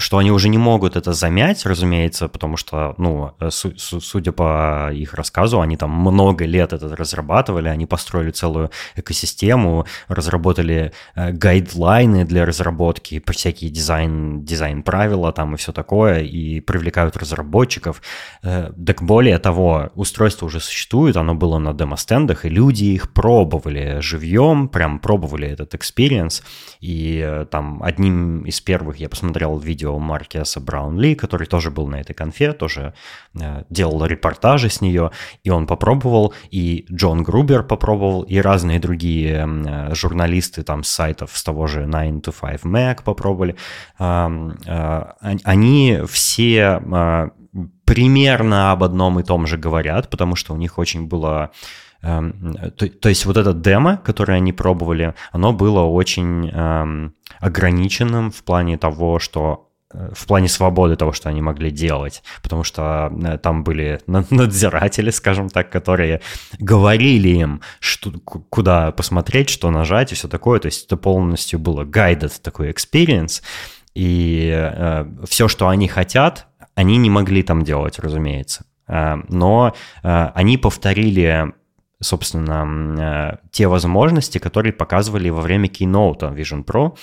что 0.00 0.18
они 0.18 0.30
уже 0.30 0.48
не 0.48 0.58
могут 0.58 0.96
это 0.96 1.12
замять, 1.12 1.66
разумеется, 1.66 2.28
потому 2.28 2.56
что, 2.56 2.94
ну, 2.98 3.32
су- 3.50 3.78
судя 3.78 4.32
по 4.32 4.90
их 4.92 5.14
рассказу, 5.14 5.60
они 5.60 5.76
там 5.76 5.90
много 5.90 6.46
лет 6.46 6.72
это 6.72 6.96
разрабатывали, 6.96 7.68
они 7.68 7.86
построили 7.86 8.30
целую 8.30 8.70
экосистему, 8.96 9.86
разработали 10.08 10.92
э, 11.14 11.32
гайдлайны 11.32 12.24
для 12.24 12.46
разработки, 12.46 13.22
всякие 13.30 13.70
дизайн, 13.70 14.44
дизайн-правила 14.44 15.32
там 15.32 15.54
и 15.54 15.56
все 15.56 15.72
такое, 15.72 16.20
и 16.20 16.60
привлекают 16.60 17.16
разработчиков. 17.16 18.02
Э, 18.42 18.72
так 18.86 19.02
более 19.02 19.38
того, 19.38 19.90
устройство 19.94 20.46
уже 20.46 20.60
существует, 20.60 21.16
оно 21.16 21.34
было 21.34 21.58
на 21.58 21.74
демо-стендах, 21.74 22.44
и 22.44 22.48
люди 22.48 22.84
их 22.84 23.12
пробовали 23.12 23.98
живьем, 24.00 24.68
прям 24.68 24.98
пробовали 24.98 25.48
этот 25.48 25.74
experience, 25.74 26.42
и 26.80 27.22
э, 27.22 27.46
там 27.50 27.82
одним 27.82 28.42
из 28.44 28.60
первых 28.60 28.96
я 28.96 29.08
посмотрел 29.08 29.58
видео 29.58 29.89
видео 29.90 29.98
Маркеса 29.98 30.60
Браунли, 30.60 31.14
который 31.14 31.46
тоже 31.46 31.70
был 31.70 31.88
на 31.88 32.00
этой 32.00 32.14
конфе, 32.14 32.52
тоже 32.52 32.92
э, 33.34 33.64
делал 33.70 34.04
репортажи 34.06 34.68
с 34.68 34.80
нее, 34.80 35.10
и 35.44 35.50
он 35.50 35.66
попробовал, 35.66 36.34
и 36.52 36.86
Джон 36.92 37.22
Грубер 37.22 37.62
попробовал, 37.62 38.22
и 38.22 38.40
разные 38.40 38.78
другие 38.78 39.46
э, 39.46 39.94
журналисты 39.94 40.62
там 40.62 40.82
с 40.82 40.88
сайтов 40.88 41.30
с 41.34 41.42
того 41.42 41.66
же 41.66 41.86
9 41.86 42.26
to 42.26 42.34
5 42.40 42.62
Mac 42.64 43.04
попробовали. 43.04 43.56
Э, 43.98 44.28
э, 44.66 45.36
они 45.44 45.98
все 46.06 46.80
примерно 47.84 48.72
об 48.72 48.82
одном 48.82 49.18
и 49.18 49.24
том 49.24 49.46
же 49.46 49.58
говорят, 49.58 50.08
потому 50.10 50.36
что 50.36 50.54
у 50.54 50.56
них 50.56 50.78
очень 50.78 51.08
было 51.08 51.50
эм, 52.02 52.54
то, 52.76 52.88
то 52.88 53.08
есть 53.08 53.26
вот 53.26 53.36
это 53.36 53.52
демо, 53.52 53.96
которое 53.96 54.34
они 54.34 54.52
пробовали, 54.52 55.14
оно 55.32 55.52
было 55.52 55.80
очень 55.80 56.48
эм, 56.48 57.14
ограниченным 57.40 58.30
в 58.30 58.42
плане 58.44 58.78
того, 58.78 59.18
что 59.18 59.69
в 59.92 60.26
плане 60.26 60.48
свободы 60.48 60.96
того, 60.96 61.12
что 61.12 61.28
они 61.28 61.42
могли 61.42 61.70
делать, 61.70 62.22
потому 62.42 62.64
что 62.64 63.12
э, 63.24 63.38
там 63.38 63.64
были 63.64 64.00
надзиратели, 64.06 65.10
скажем 65.10 65.48
так, 65.48 65.70
которые 65.70 66.20
говорили 66.58 67.28
им, 67.28 67.60
что, 67.80 68.12
куда 68.20 68.92
посмотреть, 68.92 69.50
что 69.50 69.70
нажать 69.70 70.12
и 70.12 70.14
все 70.14 70.28
такое, 70.28 70.60
то 70.60 70.66
есть 70.66 70.86
это 70.86 70.96
полностью 70.96 71.58
было 71.58 71.84
guided 71.84 72.32
такой 72.42 72.70
experience, 72.70 73.42
и 73.94 74.50
э, 74.54 75.06
все, 75.28 75.48
что 75.48 75.68
они 75.68 75.88
хотят, 75.88 76.46
они 76.74 76.96
не 76.96 77.10
могли 77.10 77.42
там 77.42 77.64
делать, 77.64 77.98
разумеется. 77.98 78.64
Э, 78.86 79.16
но 79.28 79.74
э, 80.02 80.30
они 80.34 80.56
повторили 80.56 81.52
собственно, 82.02 82.66
э, 82.98 83.36
те 83.50 83.66
возможности, 83.66 84.38
которые 84.38 84.72
показывали 84.72 85.28
во 85.28 85.42
время 85.42 85.68
кейноута 85.68 86.28
Vision 86.28 86.64
Pro. 86.64 86.96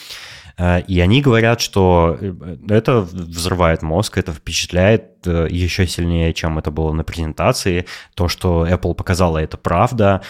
Э, 0.57 0.81
и 0.81 0.99
они 0.99 1.21
говорят, 1.21 1.61
что 1.61 2.17
э, 2.19 2.57
это 2.69 3.01
взрывает 3.01 3.81
мозг, 3.81 4.17
это 4.17 4.33
впечатляет 4.33 5.25
еще 5.25 5.87
сильнее, 5.87 6.33
чем 6.33 6.57
это 6.57 6.71
было 6.71 6.93
на 6.93 7.03
презентации. 7.03 7.85
То, 8.15 8.27
что 8.27 8.65
Apple 8.65 8.95
показала, 8.95 9.39
это 9.39 9.57
правда. 9.57 10.21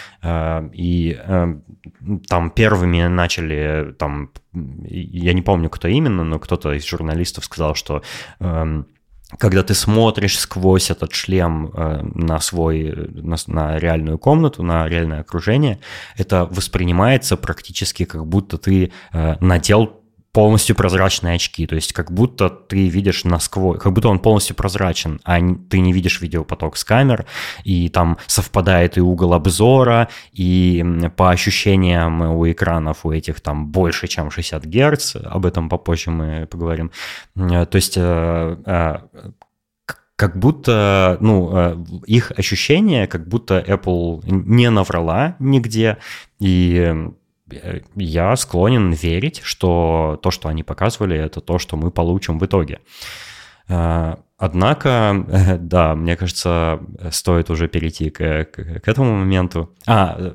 И 0.72 1.20
там 2.28 2.50
первыми 2.50 3.06
начали, 3.06 3.94
там, 3.96 4.32
я 4.52 5.32
не 5.34 5.42
помню, 5.42 5.70
кто 5.70 5.86
именно, 5.86 6.24
но 6.24 6.40
кто-то 6.40 6.72
из 6.72 6.84
журналистов 6.84 7.44
сказал, 7.44 7.76
что 7.76 8.02
эм, 8.40 8.88
когда 9.36 9.62
ты 9.62 9.74
смотришь 9.74 10.38
сквозь 10.38 10.90
этот 10.90 11.12
шлем 11.12 11.70
э, 11.74 12.00
на 12.14 12.40
свой, 12.40 12.94
на, 13.10 13.36
на 13.46 13.78
реальную 13.78 14.18
комнату, 14.18 14.62
на 14.62 14.88
реальное 14.88 15.20
окружение, 15.20 15.80
это 16.16 16.46
воспринимается 16.46 17.36
практически 17.36 18.04
как 18.04 18.26
будто 18.26 18.56
ты 18.56 18.90
э, 19.12 19.36
надел 19.40 19.97
полностью 20.38 20.76
прозрачные 20.76 21.34
очки, 21.34 21.66
то 21.66 21.74
есть 21.74 21.92
как 21.92 22.12
будто 22.12 22.48
ты 22.48 22.86
видишь 22.86 23.24
насквозь, 23.24 23.80
как 23.80 23.92
будто 23.92 24.08
он 24.08 24.20
полностью 24.20 24.54
прозрачен, 24.54 25.20
а 25.24 25.40
ты 25.68 25.80
не 25.80 25.92
видишь 25.92 26.20
видеопоток 26.20 26.76
с 26.76 26.84
камер, 26.84 27.26
и 27.64 27.88
там 27.88 28.18
совпадает 28.28 28.98
и 28.98 29.00
угол 29.00 29.34
обзора, 29.34 30.08
и 30.32 30.86
по 31.16 31.30
ощущениям 31.30 32.22
у 32.22 32.48
экранов 32.48 33.04
у 33.04 33.10
этих 33.10 33.40
там 33.40 33.66
больше, 33.66 34.06
чем 34.06 34.30
60 34.30 34.64
Гц, 34.64 35.16
об 35.16 35.44
этом 35.44 35.68
попозже 35.68 36.12
мы 36.12 36.46
поговорим. 36.46 36.92
Э, 37.34 37.66
то 37.66 37.74
есть 37.74 37.94
э, 37.96 38.56
э, 38.64 38.98
как 40.14 40.38
будто, 40.38 41.16
ну, 41.20 41.84
их 42.06 42.30
ощущение, 42.38 43.08
как 43.08 43.26
будто 43.26 43.58
Apple 43.58 44.22
не 44.26 44.70
наврала 44.70 45.34
нигде, 45.40 45.98
и 46.38 46.94
я 47.94 48.36
склонен 48.36 48.92
верить, 48.92 49.40
что 49.42 50.18
то, 50.22 50.30
что 50.30 50.48
они 50.48 50.62
показывали, 50.62 51.16
это 51.16 51.40
то, 51.40 51.58
что 51.58 51.76
мы 51.76 51.90
получим 51.90 52.38
в 52.38 52.44
итоге. 52.44 52.80
Э, 53.68 54.16
однако, 54.36 55.24
да, 55.58 55.94
мне 55.94 56.16
кажется, 56.16 56.80
стоит 57.10 57.50
уже 57.50 57.68
перейти 57.68 58.10
к, 58.10 58.44
к, 58.44 58.80
к 58.80 58.88
этому 58.88 59.16
моменту. 59.16 59.74
А, 59.86 60.16
э, 60.18 60.34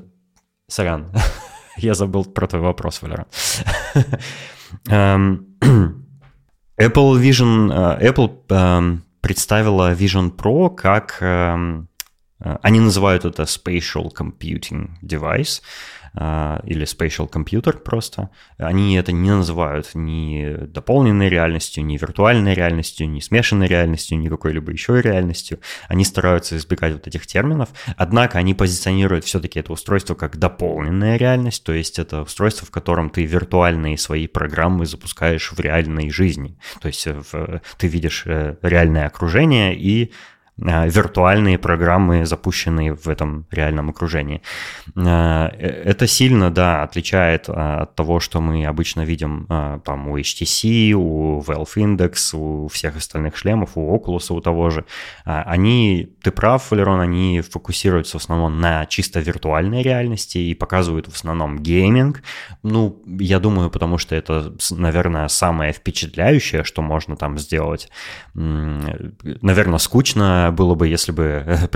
сорян, 0.68 1.12
я 1.76 1.94
забыл 1.94 2.24
про 2.24 2.46
твой 2.46 2.62
вопрос, 2.62 3.02
Валера. 3.02 3.26
Эм, 4.88 5.46
Apple 6.80 7.20
Vision, 7.20 7.98
э, 8.00 8.10
Apple 8.10 8.30
эм, 8.48 9.04
представила 9.20 9.94
Vision 9.94 10.34
Pro 10.34 10.74
как 10.74 11.18
эм, 11.20 11.88
они 12.62 12.80
называют 12.80 13.24
это 13.24 13.44
Spatial 13.44 14.12
Computing 14.12 14.90
Device, 15.02 15.62
а, 15.62 16.03
или 16.14 16.84
spatial 16.84 17.28
computer 17.28 17.76
просто. 17.76 18.30
Они 18.58 18.96
это 18.96 19.10
не 19.12 19.30
называют 19.30 19.90
ни 19.94 20.56
дополненной 20.66 21.28
реальностью, 21.28 21.84
ни 21.84 21.96
виртуальной 21.96 22.54
реальностью, 22.54 23.08
ни 23.08 23.20
смешанной 23.20 23.66
реальностью, 23.66 24.18
ни 24.18 24.28
какой-либо 24.28 24.70
еще 24.70 25.00
реальностью. 25.00 25.58
Они 25.88 26.04
стараются 26.04 26.56
избегать 26.56 26.92
вот 26.92 27.06
этих 27.06 27.26
терминов, 27.26 27.70
однако 27.96 28.38
они 28.38 28.54
позиционируют 28.54 29.24
все-таки 29.24 29.58
это 29.58 29.72
устройство 29.72 30.14
как 30.14 30.36
дополненная 30.38 31.16
реальность, 31.16 31.64
то 31.64 31.72
есть 31.72 31.98
это 31.98 32.22
устройство, 32.22 32.66
в 32.66 32.70
котором 32.70 33.10
ты 33.10 33.24
виртуальные 33.24 33.98
свои 33.98 34.26
программы 34.26 34.86
запускаешь 34.86 35.50
в 35.52 35.58
реальной 35.58 36.10
жизни. 36.10 36.56
То 36.80 36.88
есть 36.88 37.06
э, 37.06 37.20
в, 37.32 37.60
ты 37.76 37.86
видишь 37.88 38.22
э, 38.26 38.56
реальное 38.62 39.06
окружение 39.06 39.76
и 39.76 40.04
Э, 40.04 40.10
виртуальные 40.56 41.58
программы, 41.58 42.26
запущенные 42.26 42.94
в 42.94 43.08
этом 43.08 43.46
реальном 43.50 43.90
окружении. 43.90 44.40
Э, 44.94 45.46
это 45.48 46.06
сильно, 46.06 46.50
да, 46.50 46.84
отличает 46.84 47.48
э, 47.48 47.52
от 47.52 47.94
того, 47.94 48.20
что 48.20 48.40
мы 48.40 48.64
обычно 48.64 49.04
видим 49.04 49.46
там 49.84 50.08
у 50.08 50.18
HTC, 50.18 50.92
у 50.92 51.40
Valve 51.40 51.74
Index, 51.76 52.36
у 52.36 52.68
всех 52.68 52.96
остальных 52.96 53.36
шлемов, 53.36 53.70
у 53.74 53.96
Oculus, 53.96 54.32
у 54.32 54.40
того 54.40 54.70
же. 54.70 54.84
Они, 55.24 56.08
ты 56.22 56.30
прав, 56.30 56.70
Валерон, 56.70 57.00
они 57.00 57.40
фокусируются 57.40 58.18
в 58.18 58.22
основном 58.22 58.60
на 58.60 58.86
чисто 58.86 59.20
виртуальной 59.20 59.82
реальности 59.82 60.38
и 60.38 60.54
показывают 60.54 61.06
в 61.06 61.14
основном 61.14 61.58
гейминг. 61.58 62.22
Ну, 62.62 63.02
я 63.06 63.38
думаю, 63.40 63.70
потому 63.70 63.98
что 63.98 64.14
это, 64.14 64.54
наверное, 64.70 65.28
самое 65.28 65.72
впечатляющее, 65.72 66.64
что 66.64 66.82
можно 66.82 67.16
там 67.16 67.38
сделать. 67.38 67.90
Наверное, 68.34 69.78
скучно 69.78 70.43
было 70.50 70.74
бы, 70.74 70.88
если 70.88 71.12
бы, 71.12 71.44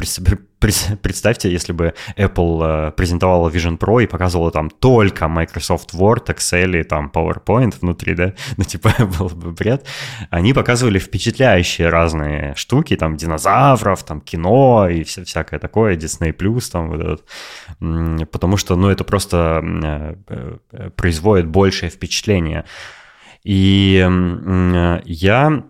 представьте, 0.60 1.50
если 1.50 1.72
бы 1.72 1.94
Apple 2.16 2.88
э, 2.88 2.92
презентовала 2.92 3.50
Vision 3.50 3.78
Pro 3.78 4.02
и 4.02 4.06
показывала 4.06 4.50
там 4.50 4.70
только 4.70 5.28
Microsoft 5.28 5.94
Word, 5.94 6.26
Excel 6.26 6.80
и 6.80 6.82
там 6.82 7.10
PowerPoint 7.14 7.74
внутри, 7.80 8.14
да, 8.14 8.34
ну 8.56 8.64
типа 8.64 8.92
был 9.18 9.28
бы 9.28 9.52
бред. 9.52 9.86
Они 10.30 10.52
показывали 10.52 10.98
впечатляющие 10.98 11.88
разные 11.88 12.54
штуки, 12.56 12.96
там 12.96 13.16
динозавров, 13.16 14.02
там 14.04 14.20
кино 14.20 14.88
и 14.88 15.04
вся, 15.04 15.24
всякое 15.24 15.60
такое, 15.60 15.96
Disney+, 15.96 16.32
там 16.70 16.90
вот 16.90 17.00
этот, 17.00 18.30
потому 18.30 18.56
что, 18.56 18.76
ну 18.76 18.88
это 18.88 19.04
просто 19.04 19.62
э, 19.64 20.56
э, 20.72 20.90
производит 20.96 21.46
большее 21.46 21.90
впечатление. 21.90 22.64
И 23.44 24.04
я 25.04 25.62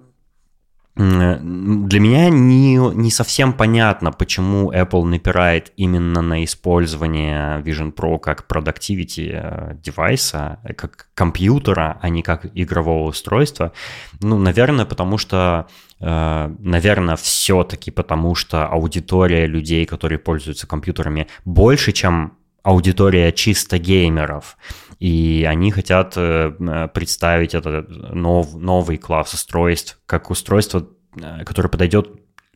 для 0.99 2.01
меня 2.01 2.29
не, 2.29 2.75
не 2.77 3.11
совсем 3.13 3.53
понятно, 3.53 4.11
почему 4.11 4.73
Apple 4.73 5.05
напирает 5.05 5.73
именно 5.77 6.23
на 6.23 6.45
использование 6.45 7.61
Vision 7.61 7.95
Pro 7.95 8.19
как 8.19 8.47
productivity 8.49 9.31
э, 9.33 9.77
девайса, 9.81 10.59
как 10.77 11.09
компьютера, 11.15 11.99
а 12.03 12.09
не 12.09 12.23
как 12.23 12.47
игрового 12.53 13.09
устройства. 13.09 13.73
Ну, 14.21 14.39
наверное, 14.39 14.87
потому 14.87 15.19
что 15.19 15.69
э, 16.01 16.55
наверное, 16.59 17.15
все-таки 17.15 17.93
потому, 17.93 18.35
что 18.35 18.67
аудитория 18.67 19.47
людей, 19.47 19.87
которые 19.87 20.19
пользуются 20.19 20.67
компьютерами, 20.67 21.29
больше, 21.45 21.93
чем 21.93 22.33
аудитория 22.65 23.31
чисто 23.31 23.79
геймеров. 23.79 24.57
И 24.99 25.47
они 25.49 25.71
хотят 25.71 26.15
э, 26.17 26.89
представить 26.93 27.55
этот 27.55 27.89
нов, 28.15 28.55
новый 28.55 28.97
класс 28.97 29.33
устройств 29.35 30.01
как 30.07 30.31
устройство, 30.31 30.89
э, 31.17 31.45
которое 31.45 31.69
подойдет 31.69 32.11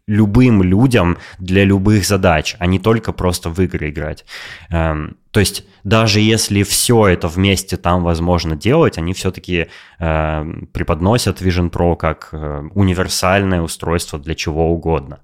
любым 0.09 0.65
людям 0.65 1.19
для 1.39 1.65
любых 1.65 2.05
задач, 2.05 2.57
а 2.59 2.67
не 2.67 2.81
только 2.81 3.13
просто 3.13 3.51
в 3.51 3.61
игры 3.61 3.91
играть. 3.91 4.25
Эм, 4.71 5.17
то 5.31 5.39
есть 5.39 5.65
даже 5.85 6.19
если 6.19 6.65
все 6.65 7.07
это 7.07 7.29
вместе 7.29 7.77
там 7.77 8.03
возможно 8.03 8.57
делать, 8.57 8.99
они 8.99 9.15
все-таки 9.15 9.69
э, 10.01 10.45
преподносят 10.73 11.41
Vision 11.41 11.71
Pro 11.71 11.97
как 11.97 12.31
универсальное 12.75 13.63
устройство 13.63 14.19
для 14.19 14.35
чего 14.35 14.73
угодно. 14.73 15.21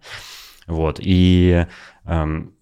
Вот. 0.68 1.00
И 1.00 1.66
эм, 2.04 2.52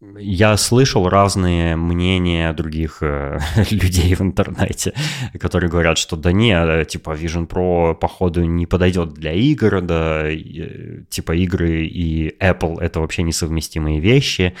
я 0.00 0.56
слышал 0.56 1.08
разные 1.08 1.74
мнения 1.74 2.52
других 2.52 2.98
э, 3.00 3.40
людей 3.70 4.14
в 4.14 4.20
интернете, 4.20 4.94
которые 5.40 5.68
говорят, 5.68 5.98
что 5.98 6.14
да 6.16 6.30
не, 6.30 6.52
э, 6.52 6.84
типа 6.84 7.16
Vision 7.16 7.48
Pro 7.48 7.96
походу 7.96 8.44
не 8.44 8.66
подойдет 8.66 9.14
для 9.14 9.32
игр, 9.32 9.80
да, 9.80 10.30
и, 10.30 11.02
типа 11.10 11.32
игры 11.32 11.84
и 11.86 12.32
Apple 12.38 12.80
это 12.80 13.00
вообще 13.00 13.24
несовместимые 13.24 13.98
вещи, 13.98 14.54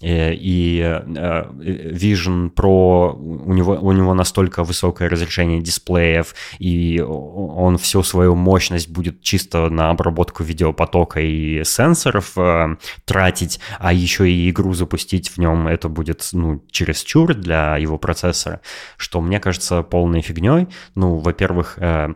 э, 0.00 0.32
и, 0.34 0.80
э, 0.80 1.44
Vision 1.92 2.52
Pro 2.54 3.12
у 3.12 3.52
него 3.52 3.72
у 3.80 3.90
него 3.90 4.14
настолько 4.14 4.62
высокое 4.62 5.08
разрешение 5.08 5.60
дисплеев 5.60 6.34
и 6.60 7.00
он 7.00 7.76
всю 7.78 8.04
свою 8.04 8.36
мощность 8.36 8.88
будет 8.88 9.20
чисто 9.20 9.68
на 9.68 9.90
обработку 9.90 10.44
видеопотока 10.44 11.20
и 11.20 11.64
сенсоров 11.64 12.32
э, 12.36 12.76
тратить, 13.04 13.58
а 13.80 13.92
еще 13.92 14.30
и 14.30 14.48
игру 14.48 14.75
запустить 14.76 15.30
в 15.30 15.38
нем 15.38 15.66
это 15.66 15.88
будет, 15.88 16.28
ну, 16.32 16.62
чересчур 16.70 17.34
для 17.34 17.76
его 17.76 17.98
процессора, 17.98 18.60
что 18.96 19.20
мне 19.20 19.40
кажется 19.40 19.82
полной 19.82 20.20
фигней. 20.20 20.68
Ну, 20.94 21.16
во-первых, 21.16 21.78
э, 21.78 22.14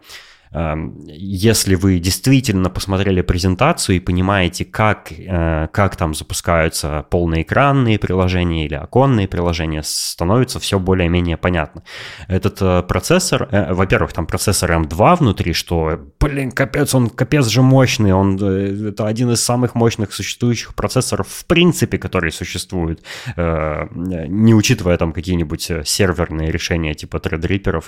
если 0.53 1.77
вы 1.77 2.01
действительно 2.01 2.71
посмотрели 2.71 3.23
презентацию 3.23 3.97
и 3.97 4.01
понимаете, 4.01 4.65
как, 4.65 5.13
э, 5.13 5.69
как 5.73 5.95
там 5.95 6.13
запускаются 6.13 7.07
полноэкранные 7.09 8.01
приложения 8.01 8.67
или 8.67 8.75
оконные 8.75 9.29
приложения, 9.29 9.83
становится 9.85 10.59
все 10.59 10.81
более-менее 10.81 11.37
понятно. 11.37 11.85
Этот 12.27 12.61
э, 12.63 12.83
процессор, 12.83 13.49
э, 13.53 13.73
во-первых, 13.73 14.13
там 14.13 14.27
процессор 14.27 14.73
M2 14.73 15.19
внутри, 15.19 15.53
что, 15.53 16.01
блин, 16.19 16.51
капец, 16.51 16.97
он 16.97 17.11
капец 17.11 17.47
же 17.47 17.63
мощный, 17.63 18.13
он, 18.13 18.35
это 18.35 19.07
один 19.07 19.31
из 19.31 19.45
самых 19.45 19.77
мощных 19.77 20.13
существующих 20.13 20.75
процессоров 20.75 21.29
в 21.29 21.45
принципе, 21.45 21.97
которые 21.99 22.33
существуют, 22.33 23.03
не 23.37 24.55
учитывая 24.55 24.97
там 24.97 25.13
какие-нибудь 25.13 25.71
серверные 25.85 26.51
решения 26.51 26.95
типа 26.95 27.19
Threadripper, 27.19 27.85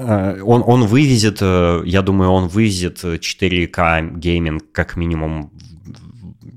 он, 0.00 0.62
он 0.66 0.86
вывезет, 0.86 1.40
я 1.42 2.02
думаю, 2.02 2.30
он 2.30 2.48
вывезет 2.48 3.04
4К 3.04 4.18
гейминг 4.18 4.72
как 4.72 4.96
минимум 4.96 5.52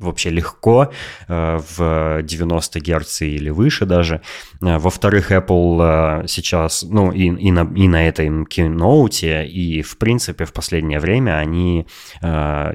вообще 0.04 0.30
легко 0.30 0.92
э, 1.28 1.60
в 1.78 2.22
90 2.24 2.80
Гц 2.80 3.22
или 3.22 3.50
выше 3.50 3.86
даже. 3.86 4.22
Э, 4.62 4.78
во-вторых, 4.78 5.32
Apple 5.32 6.24
э, 6.24 6.28
сейчас, 6.28 6.84
ну 6.84 7.12
и, 7.12 7.28
и, 7.28 7.52
на, 7.52 7.62
и 7.76 7.88
на 7.88 8.08
этом 8.08 8.44
Keynote, 8.44 9.46
и 9.46 9.82
в 9.82 9.98
принципе 9.98 10.46
в 10.46 10.54
последнее 10.54 11.00
время 11.00 11.38
они 11.38 11.88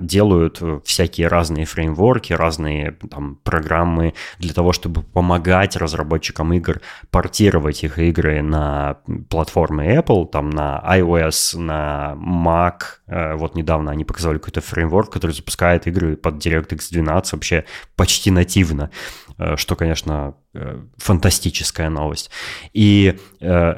делают 0.00 0.62
всякие 0.84 1.28
разные 1.28 1.64
фреймворки, 1.64 2.32
разные 2.32 2.96
там 3.10 3.36
программы 3.42 4.14
для 4.38 4.52
того, 4.52 4.72
чтобы 4.72 5.02
помогать 5.02 5.76
разработчикам 5.76 6.52
игр 6.52 6.80
портировать 7.10 7.84
их 7.84 7.98
игры 7.98 8.42
на 8.42 8.98
платформы 9.28 9.86
Apple, 9.96 10.26
там 10.26 10.50
на 10.50 10.82
iOS, 10.86 11.58
на 11.58 12.14
Mac. 12.16 13.36
Вот 13.36 13.54
недавно 13.54 13.90
они 13.90 14.04
показали 14.04 14.38
какой-то 14.38 14.60
фреймворк, 14.60 15.12
который 15.12 15.32
запускает 15.32 15.86
игры 15.86 16.16
под 16.16 16.34
DirectX 16.44 16.88
12 16.90 17.17
12 17.18 17.32
вообще 17.32 17.64
почти 17.96 18.30
нативно, 18.30 18.90
э, 19.38 19.56
что, 19.56 19.76
конечно, 19.76 20.34
э, 20.54 20.80
фантастическая 20.96 21.90
новость. 21.90 22.30
И 22.72 23.18
э, 23.40 23.74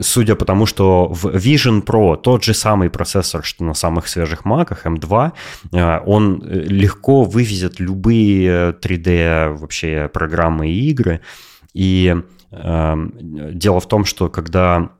судя 0.00 0.36
по 0.36 0.44
тому, 0.44 0.66
что 0.66 1.08
в 1.08 1.26
Vision 1.26 1.84
Pro 1.84 2.16
тот 2.16 2.44
же 2.44 2.54
самый 2.54 2.90
процессор, 2.90 3.44
что 3.44 3.64
на 3.64 3.74
самых 3.74 4.08
свежих 4.08 4.44
маках, 4.44 4.86
M2, 4.86 5.32
он 6.06 6.42
легко 6.44 7.24
вывезет 7.24 7.80
любые 7.80 8.72
3D 8.72 9.56
вообще 9.56 10.08
программы 10.12 10.68
и 10.68 10.90
игры. 10.90 11.20
И 11.72 12.14
э, 12.52 12.94
дело 13.52 13.80
в 13.80 13.88
том, 13.88 14.04
что 14.04 14.28
когда 14.28 14.90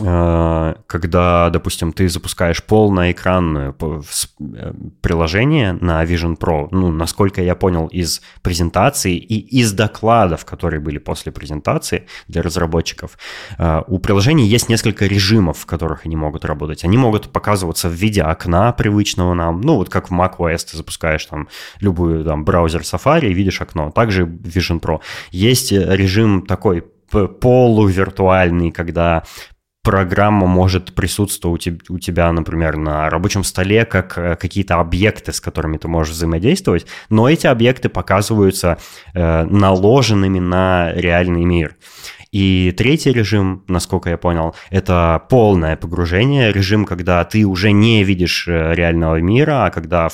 когда, 0.00 1.50
допустим, 1.50 1.92
ты 1.92 2.08
запускаешь 2.08 2.62
полноэкранное 2.62 3.74
э, 3.78 4.72
приложение 5.00 5.72
на 5.72 6.04
Vision 6.04 6.36
Pro, 6.38 6.68
ну, 6.70 6.90
насколько 6.90 7.42
я 7.42 7.54
понял 7.54 7.86
из 7.86 8.22
презентации 8.42 9.16
и 9.16 9.38
из 9.60 9.72
докладов, 9.72 10.44
которые 10.44 10.80
были 10.80 10.98
после 10.98 11.32
презентации 11.32 12.06
для 12.28 12.42
разработчиков, 12.42 13.18
э, 13.58 13.82
у 13.86 13.98
приложений 13.98 14.48
есть 14.48 14.68
несколько 14.68 15.06
режимов, 15.06 15.58
в 15.58 15.66
которых 15.66 16.06
они 16.06 16.16
могут 16.16 16.44
работать. 16.44 16.84
Они 16.84 16.96
могут 16.96 17.30
показываться 17.30 17.88
в 17.88 17.92
виде 17.92 18.22
окна 18.22 18.72
привычного 18.72 19.34
нам, 19.34 19.60
ну, 19.60 19.76
вот 19.76 19.88
как 19.88 20.10
в 20.10 20.12
macOS 20.12 20.66
ты 20.70 20.76
запускаешь 20.76 21.26
там 21.26 21.48
любую 21.80 22.24
там 22.24 22.44
браузер 22.44 22.80
Safari 22.80 23.28
и 23.30 23.34
видишь 23.34 23.60
окно. 23.60 23.90
Также 23.90 24.24
Vision 24.24 24.80
Pro. 24.80 25.00
Есть 25.30 25.72
режим 25.72 26.42
такой 26.46 26.84
полувиртуальный, 27.10 28.70
когда 28.70 29.24
программа 29.82 30.46
может 30.46 30.94
присутствовать 30.94 31.68
у 31.88 31.98
тебя, 31.98 32.30
например, 32.32 32.76
на 32.76 33.08
рабочем 33.08 33.44
столе 33.44 33.84
как 33.84 34.18
э, 34.18 34.36
какие-то 34.36 34.76
объекты, 34.76 35.32
с 35.32 35.40
которыми 35.40 35.78
ты 35.78 35.88
можешь 35.88 36.14
взаимодействовать, 36.14 36.86
но 37.08 37.28
эти 37.28 37.46
объекты 37.46 37.88
показываются 37.88 38.78
э, 39.14 39.44
наложенными 39.44 40.38
на 40.38 40.92
реальный 40.92 41.44
мир. 41.44 41.76
И 42.30 42.72
третий 42.76 43.12
режим, 43.12 43.64
насколько 43.66 44.08
я 44.10 44.16
понял, 44.16 44.54
это 44.70 45.22
полное 45.28 45.76
погружение, 45.76 46.52
режим, 46.52 46.84
когда 46.84 47.24
ты 47.24 47.44
уже 47.44 47.72
не 47.72 48.04
видишь 48.04 48.46
э, 48.46 48.74
реального 48.74 49.16
мира, 49.16 49.64
а 49.64 49.70
когда 49.70 50.08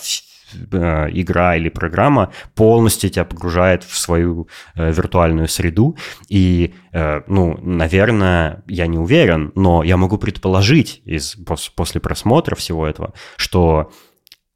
игра 0.54 1.56
или 1.56 1.68
программа 1.68 2.32
полностью 2.54 3.10
тебя 3.10 3.24
погружает 3.24 3.84
в 3.84 3.96
свою 3.96 4.48
э, 4.74 4.92
виртуальную 4.92 5.48
среду. 5.48 5.96
И, 6.28 6.74
э, 6.92 7.22
ну, 7.26 7.58
наверное, 7.60 8.62
я 8.66 8.86
не 8.86 8.98
уверен, 8.98 9.52
но 9.54 9.82
я 9.82 9.96
могу 9.96 10.18
предположить 10.18 11.02
из, 11.04 11.36
после 11.74 12.00
просмотра 12.00 12.54
всего 12.54 12.86
этого, 12.86 13.12
что 13.36 13.90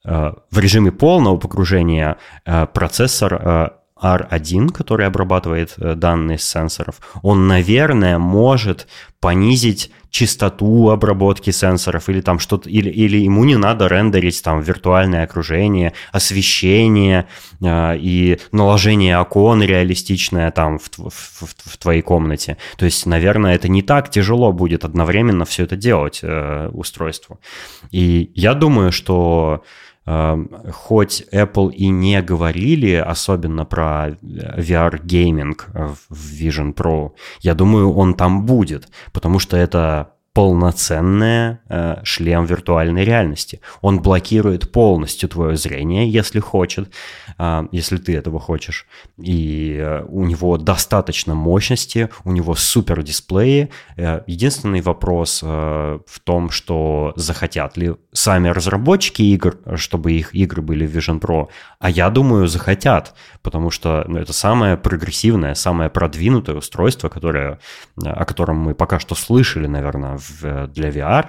в 0.03 0.59
режиме 0.59 0.93
полного 0.93 1.37
погружения 1.37 2.17
процессор 2.73 3.81
R1, 4.03 4.73
который 4.73 5.07
обрабатывает 5.07 5.75
э, 5.77 5.95
данные 5.95 6.39
с 6.39 6.45
сенсоров, 6.45 7.01
он, 7.23 7.47
наверное, 7.47 8.19
может 8.19 8.89
понизить 9.21 9.93
частоту 10.11 10.91
обработки 10.91 11.51
сенсоров 11.51 12.09
или 12.09 12.21
там 12.21 12.39
что-то, 12.39 12.69
или, 12.69 12.91
или 12.91 13.19
ему 13.19 13.45
не 13.45 13.57
надо 13.57 13.87
рендерить 13.87 14.43
там 14.43 14.61
виртуальное 14.61 15.25
окружение, 15.25 15.93
освещение 16.13 17.27
э, 17.63 17.97
и 17.97 18.39
наложение 18.53 19.19
окон 19.19 19.63
реалистичное 19.63 20.51
там 20.51 20.79
в, 20.79 20.91
в, 20.99 21.11
в, 21.11 21.55
в 21.57 21.77
твоей 21.79 22.03
комнате. 22.03 22.57
То 22.77 22.85
есть, 22.85 23.07
наверное, 23.07 23.55
это 23.55 23.69
не 23.69 23.83
так 23.83 24.11
тяжело 24.11 24.53
будет 24.53 24.85
одновременно 24.85 25.45
все 25.45 25.65
это 25.65 25.77
делать 25.77 26.21
э, 26.23 26.69
устройству. 26.73 27.41
И 27.91 28.31
я 28.35 28.55
думаю, 28.55 28.93
что 28.93 29.63
хоть 30.05 31.25
Apple 31.33 31.73
и 31.73 31.89
не 31.89 32.21
говорили 32.23 32.95
особенно 32.95 33.65
про 33.65 34.09
э, 34.09 34.15
VR-гейминг 34.17 35.69
в 35.75 36.13
Vision 36.13 36.75
Pro, 36.75 37.11
я 37.41 37.55
думаю, 37.55 37.93
он 37.93 38.15
там 38.15 38.47
будет, 38.47 38.89
потому 39.13 39.39
что 39.39 39.57
это 39.57 40.15
полноценный 40.33 41.59
э, 41.69 41.97
шлем 42.05 42.45
виртуальной 42.45 43.05
реальности. 43.05 43.61
Он 43.81 44.01
блокирует 44.01 44.71
полностью 44.71 45.29
твое 45.29 45.57
зрение, 45.57 46.09
если 46.09 46.39
хочет, 46.39 46.93
э, 47.37 47.63
если 47.73 47.97
ты 47.97 48.17
этого 48.17 48.39
хочешь. 48.39 48.87
И 49.19 49.77
э, 49.77 50.05
у 50.05 50.25
него 50.25 50.57
достаточно 50.57 51.35
мощности, 51.35 52.11
у 52.25 52.31
него 52.31 52.55
супер 52.55 53.03
дисплеи. 53.03 53.71
Э, 53.97 54.23
единственный 54.29 54.83
вопрос 54.83 55.41
э, 55.43 55.47
в 56.07 56.21
том, 56.21 56.51
что 56.51 57.13
захотят 57.17 57.77
ли 57.77 57.97
сами 58.13 58.51
разработчики 58.51 59.23
игр, 59.23 59.59
чтобы 59.75 60.13
их 60.13 60.33
игры 60.33 60.63
были 60.63 60.87
в 60.87 60.97
Vision 60.97 61.21
Pro. 61.21 61.49
А 61.81 61.91
я 61.91 62.09
думаю, 62.09 62.47
захотят, 62.47 63.15
потому 63.43 63.71
что 63.73 64.05
ну, 64.07 64.21
это 64.21 64.33
самое 64.33 64.77
прогрессивное, 64.77 65.55
самое 65.55 65.91
продвинутое 65.91 66.57
устройство, 66.57 67.09
которое, 67.09 67.59
о 67.97 68.25
котором 68.25 68.59
мы 68.59 68.75
пока 68.75 69.01
что 69.01 69.17
слышали, 69.17 69.67
наверное, 69.67 70.20
в, 70.21 70.69
для 70.69 70.91
VR. 70.91 71.27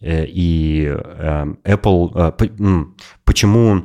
Э, 0.00 0.24
и 0.26 0.86
эм, 0.86 1.58
Apple... 1.64 2.34
Э, 2.38 2.84
почему 3.24 3.84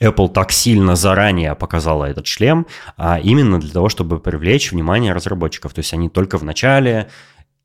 Apple 0.00 0.28
так 0.28 0.52
сильно 0.52 0.96
заранее 0.96 1.54
показала 1.54 2.04
этот 2.04 2.26
шлем, 2.26 2.66
а 2.96 3.18
именно 3.18 3.60
для 3.60 3.70
того, 3.70 3.88
чтобы 3.88 4.18
привлечь 4.18 4.72
внимание 4.72 5.12
разработчиков. 5.12 5.72
То 5.72 5.80
есть 5.80 5.92
они 5.92 6.08
только 6.08 6.38
в 6.38 6.44
начале 6.44 7.08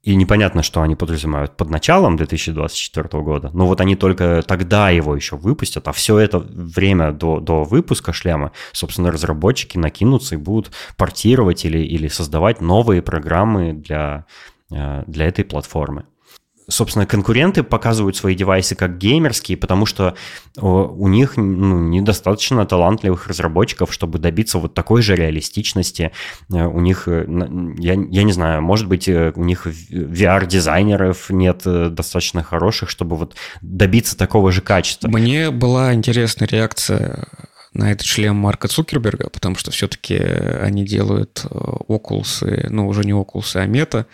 и 0.01 0.15
непонятно, 0.15 0.63
что 0.63 0.81
они 0.81 0.95
подразумевают 0.95 1.57
под 1.57 1.69
началом 1.69 2.15
2024 2.15 3.21
года, 3.21 3.51
но 3.53 3.67
вот 3.67 3.81
они 3.81 3.97
только 3.97 4.41
тогда 4.47 4.89
его 4.91 5.13
еще 5.13 5.35
выпустят, 5.35 5.89
а 5.89 5.91
все 5.91 6.17
это 6.19 6.39
время 6.39 7.11
до, 7.11 7.41
до 7.41 7.63
выпуска 7.65 8.13
шлема, 8.13 8.53
собственно, 8.71 9.11
разработчики 9.11 9.77
накинутся 9.77 10.35
и 10.35 10.37
будут 10.37 10.71
портировать 10.95 11.65
или, 11.65 11.79
или 11.79 12.07
создавать 12.07 12.61
новые 12.61 13.01
программы 13.01 13.73
для, 13.73 14.25
для 14.69 15.25
этой 15.25 15.43
платформы 15.45 16.05
собственно, 16.69 17.05
конкуренты 17.05 17.63
показывают 17.63 18.15
свои 18.15 18.35
девайсы 18.35 18.75
как 18.75 18.97
геймерские, 18.97 19.57
потому 19.57 19.85
что 19.85 20.15
у 20.57 21.07
них 21.07 21.35
ну, 21.37 21.79
недостаточно 21.79 22.65
талантливых 22.65 23.27
разработчиков, 23.27 23.93
чтобы 23.93 24.19
добиться 24.19 24.59
вот 24.59 24.73
такой 24.73 25.01
же 25.01 25.15
реалистичности. 25.15 26.11
Э, 26.51 26.65
у 26.65 26.79
них, 26.79 27.07
э, 27.07 27.25
я, 27.77 27.93
я 27.93 28.23
не 28.23 28.31
знаю, 28.31 28.61
может 28.61 28.87
быть, 28.87 29.07
э, 29.07 29.33
у 29.35 29.43
них 29.43 29.67
VR-дизайнеров 29.67 31.29
нет 31.29 31.63
достаточно 31.65 32.43
хороших, 32.43 32.89
чтобы 32.89 33.15
вот 33.15 33.35
добиться 33.61 34.17
такого 34.17 34.51
же 34.51 34.61
качества. 34.61 35.07
Мне 35.07 35.51
была 35.51 35.93
интересная 35.93 36.47
реакция 36.47 37.27
на 37.73 37.91
этот 37.91 38.05
шлем 38.05 38.35
Марка 38.35 38.67
Цукерберга, 38.67 39.29
потому 39.29 39.55
что 39.55 39.71
все-таки 39.71 40.15
они 40.17 40.85
делают 40.85 41.45
Oculus, 41.49 42.45
э, 42.47 42.67
ну, 42.69 42.87
уже 42.87 43.03
не 43.03 43.11
Oculus, 43.11 43.55
а 43.55 43.67
Meta. 43.67 44.05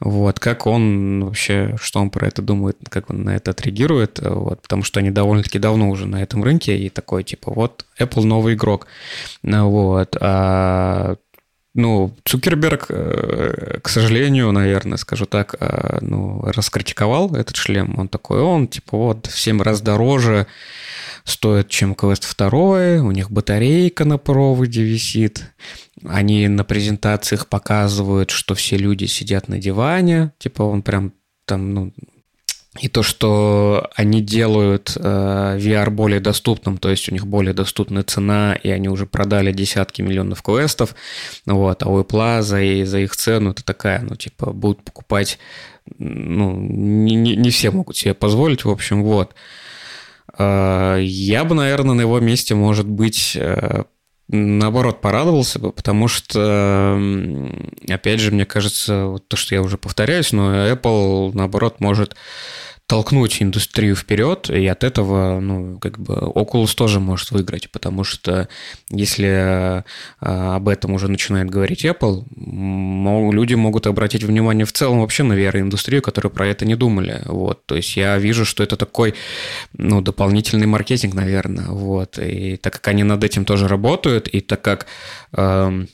Вот, 0.00 0.38
как 0.38 0.66
он 0.66 1.24
вообще, 1.24 1.76
что 1.80 2.00
он 2.00 2.10
про 2.10 2.28
это 2.28 2.42
думает, 2.42 2.78
как 2.88 3.10
он 3.10 3.24
на 3.24 3.36
это 3.36 3.50
отреагирует, 3.50 4.20
вот, 4.22 4.62
потому 4.62 4.82
что 4.82 5.00
они 5.00 5.10
довольно-таки 5.10 5.58
давно 5.58 5.90
уже 5.90 6.06
на 6.06 6.22
этом 6.22 6.44
рынке, 6.44 6.76
и 6.78 6.88
такой, 6.88 7.24
типа, 7.24 7.52
вот, 7.52 7.84
Apple 7.98 8.24
новый 8.24 8.54
игрок. 8.54 8.86
Вот, 9.42 10.16
а 10.20 11.16
ну, 11.74 12.14
Цукерберг, 12.24 12.86
э, 12.88 13.80
к 13.82 13.88
сожалению, 13.88 14.52
наверное, 14.52 14.96
скажу 14.96 15.26
так, 15.26 15.56
э, 15.58 15.98
ну, 16.00 16.40
раскритиковал 16.42 17.34
этот 17.34 17.56
шлем. 17.56 17.98
Он 17.98 18.08
такой, 18.08 18.40
он, 18.40 18.68
типа, 18.68 18.96
вот, 18.96 19.26
в 19.26 19.38
7 19.38 19.60
раз 19.60 19.80
дороже 19.80 20.46
стоит, 21.24 21.68
чем 21.68 21.94
Quest 21.94 22.26
2, 22.36 23.02
у 23.04 23.10
них 23.10 23.30
батарейка 23.30 24.04
на 24.04 24.18
проводе 24.18 24.84
висит, 24.84 25.52
они 26.04 26.46
на 26.46 26.62
презентациях 26.62 27.48
показывают, 27.48 28.30
что 28.30 28.54
все 28.54 28.76
люди 28.76 29.06
сидят 29.06 29.48
на 29.48 29.58
диване, 29.58 30.32
типа 30.38 30.62
он 30.62 30.82
прям 30.82 31.12
там, 31.44 31.74
ну, 31.74 31.92
и 32.80 32.88
то, 32.88 33.02
что 33.02 33.88
они 33.94 34.20
делают 34.20 34.96
э, 34.96 35.58
VR 35.60 35.90
более 35.90 36.20
доступным, 36.20 36.78
то 36.78 36.90
есть 36.90 37.08
у 37.08 37.12
них 37.12 37.26
более 37.26 37.54
доступная 37.54 38.02
цена, 38.02 38.54
и 38.54 38.68
они 38.70 38.88
уже 38.88 39.06
продали 39.06 39.52
десятки 39.52 40.02
миллионов 40.02 40.42
квестов, 40.42 40.94
вот, 41.46 41.82
а 41.82 41.88
у 41.88 42.00
Apple 42.00 42.42
за, 42.42 42.86
за 42.86 42.98
их 42.98 43.14
цену 43.14 43.50
это 43.52 43.64
такая, 43.64 44.00
ну, 44.02 44.16
типа, 44.16 44.52
будут 44.52 44.82
покупать, 44.82 45.38
ну, 45.98 46.56
не, 46.56 47.14
не, 47.14 47.36
не 47.36 47.50
все 47.50 47.70
могут 47.70 47.96
себе 47.96 48.14
позволить, 48.14 48.64
в 48.64 48.70
общем, 48.70 49.04
вот. 49.04 49.34
Э, 50.36 50.98
я 51.00 51.44
бы, 51.44 51.54
наверное, 51.54 51.94
на 51.94 52.00
его 52.00 52.18
месте, 52.18 52.56
может 52.56 52.88
быть, 52.88 53.36
э, 53.36 53.84
наоборот, 54.28 55.00
порадовался 55.00 55.58
бы, 55.58 55.72
потому 55.72 56.08
что, 56.08 56.98
опять 57.88 58.20
же, 58.20 58.30
мне 58.30 58.46
кажется, 58.46 59.06
вот 59.06 59.28
то, 59.28 59.36
что 59.36 59.54
я 59.54 59.62
уже 59.62 59.78
повторяюсь, 59.78 60.32
но 60.32 60.68
Apple, 60.68 61.32
наоборот, 61.34 61.80
может 61.80 62.16
толкнуть 62.86 63.42
индустрию 63.42 63.96
вперед, 63.96 64.50
и 64.50 64.66
от 64.66 64.84
этого, 64.84 65.40
ну, 65.40 65.78
как 65.78 65.98
бы 65.98 66.14
Oculus 66.14 66.74
тоже 66.74 67.00
может 67.00 67.30
выиграть, 67.30 67.70
потому 67.70 68.04
что 68.04 68.48
если 68.90 69.84
а, 70.20 70.56
об 70.56 70.68
этом 70.68 70.92
уже 70.92 71.08
начинает 71.08 71.48
говорить 71.48 71.84
Apple, 71.86 72.24
люди 73.32 73.54
могут 73.54 73.86
обратить 73.86 74.22
внимание 74.22 74.66
в 74.66 74.72
целом 74.72 75.00
вообще 75.00 75.22
на 75.22 75.32
VR-индустрию, 75.32 76.02
которые 76.02 76.30
про 76.30 76.46
это 76.46 76.66
не 76.66 76.74
думали, 76.74 77.22
вот, 77.24 77.64
то 77.64 77.74
есть 77.74 77.96
я 77.96 78.18
вижу, 78.18 78.44
что 78.44 78.62
это 78.62 78.76
такой, 78.76 79.14
ну, 79.72 80.02
дополнительный 80.02 80.66
маркетинг, 80.66 81.14
наверное, 81.14 81.68
вот, 81.68 82.18
и 82.18 82.56
так 82.56 82.74
как 82.74 82.88
они 82.88 83.02
над 83.02 83.24
этим 83.24 83.46
тоже 83.46 83.66
работают, 83.66 84.28
и 84.28 84.40
так 84.40 84.60
как 84.60 84.86
эм, 85.32 85.88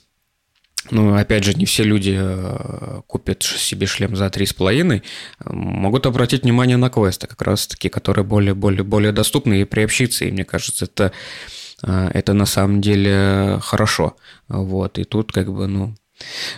ну, 0.91 1.14
опять 1.14 1.45
же, 1.45 1.55
не 1.55 1.66
все 1.66 1.85
люди 1.85 2.16
э, 2.18 3.01
купят 3.07 3.43
себе 3.43 3.87
шлем 3.87 4.16
за 4.16 4.26
3,5, 4.26 5.03
могут 5.45 6.07
обратить 6.07 6.43
внимание 6.43 6.76
на 6.76 6.91
квесты, 6.91 7.26
как 7.26 7.43
раз-таки, 7.43 7.89
которые 7.89 8.24
более, 8.24 8.55
более, 8.55 8.83
более 8.83 9.12
доступны 9.12 9.61
и 9.61 9.64
приобщиться, 9.64 10.24
и 10.24 10.33
мне 10.33 10.45
кажется, 10.45 10.87
это, 10.87 11.12
э, 11.83 12.11
это 12.14 12.33
на 12.33 12.47
самом 12.47 12.81
деле 12.81 13.59
хорошо. 13.62 14.16
Вот, 14.49 14.99
и 14.99 15.05
тут 15.05 15.33
как 15.33 15.53
бы, 15.53 15.66
ну, 15.66 15.95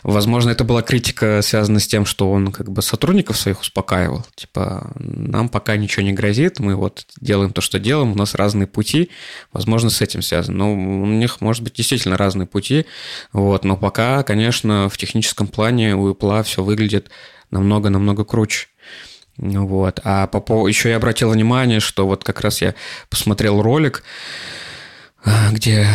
Возможно, 0.02 0.50
это 0.50 0.64
была 0.64 0.82
критика, 0.82 1.40
связанная 1.42 1.80
с 1.80 1.86
тем, 1.86 2.04
что 2.04 2.30
он 2.30 2.52
как 2.52 2.70
бы 2.70 2.82
сотрудников 2.82 3.36
своих 3.36 3.60
успокаивал. 3.60 4.26
Типа, 4.34 4.92
нам 4.96 5.48
пока 5.48 5.76
ничего 5.76 6.04
не 6.04 6.12
грозит, 6.12 6.58
мы 6.58 6.74
вот 6.74 7.06
делаем 7.20 7.52
то, 7.52 7.60
что 7.60 7.78
делаем, 7.78 8.12
у 8.12 8.16
нас 8.16 8.34
разные 8.34 8.66
пути. 8.66 9.10
Возможно, 9.52 9.90
с 9.90 10.00
этим 10.00 10.22
связано. 10.22 10.58
Но 10.58 10.72
у 10.72 11.06
них, 11.06 11.40
может 11.40 11.62
быть, 11.62 11.74
действительно 11.74 12.16
разные 12.16 12.46
пути. 12.46 12.86
Вот. 13.32 13.64
Но 13.64 13.76
пока, 13.76 14.22
конечно, 14.22 14.88
в 14.88 14.96
техническом 14.96 15.46
плане 15.46 15.94
у 15.94 16.12
Apple 16.12 16.42
все 16.42 16.62
выглядит 16.62 17.10
намного-намного 17.50 18.24
круче. 18.24 18.68
Вот. 19.36 20.00
А 20.04 20.26
по 20.26 20.40
поводу... 20.40 20.68
еще 20.68 20.90
я 20.90 20.96
обратил 20.96 21.30
внимание, 21.30 21.80
что 21.80 22.06
вот 22.06 22.24
как 22.24 22.40
раз 22.40 22.60
я 22.62 22.74
посмотрел 23.08 23.62
ролик, 23.62 24.02
где 25.52 25.86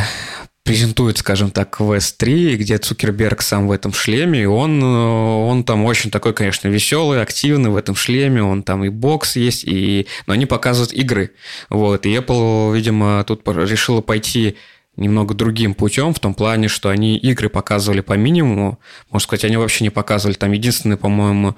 презентует, 0.68 1.18
скажем 1.18 1.50
так, 1.50 1.80
Quest 1.80 2.16
3, 2.18 2.58
где 2.58 2.78
Цукерберг 2.78 3.42
сам 3.42 3.68
в 3.68 3.72
этом 3.72 3.94
шлеме, 3.94 4.44
и 4.44 4.46
он, 4.46 4.82
э, 4.84 4.86
он 4.86 5.64
там 5.64 5.86
очень 5.86 6.12
такой, 6.12 6.34
конечно, 6.34 6.68
веселый, 6.68 7.22
активный 7.22 7.70
в 7.70 7.78
этом 7.78 7.96
шлеме, 7.96 8.44
он 8.44 8.64
там 8.64 8.84
и 8.84 8.90
бокс 8.90 9.38
есть, 9.38 9.64
и... 9.64 10.08
но 10.28 10.34
они 10.34 10.46
показывают 10.46 10.92
игры. 10.92 11.32
Вот, 11.70 12.06
и 12.06 12.14
Apple, 12.14 12.76
видимо, 12.76 13.24
тут 13.26 13.48
решила 13.48 14.02
пойти 14.02 14.58
немного 14.98 15.34
другим 15.34 15.74
путем, 15.74 16.14
в 16.14 16.20
том 16.20 16.34
плане, 16.34 16.68
что 16.68 16.90
они 16.90 17.18
игры 17.18 17.50
показывали 17.50 18.02
по 18.02 18.14
минимуму. 18.14 18.80
Можно 19.10 19.24
сказать, 19.24 19.46
они 19.46 19.56
вообще 19.56 19.86
не 19.86 19.90
показывали. 19.90 20.36
Там 20.36 20.52
единственный, 20.52 20.98
по-моему, 20.98 21.56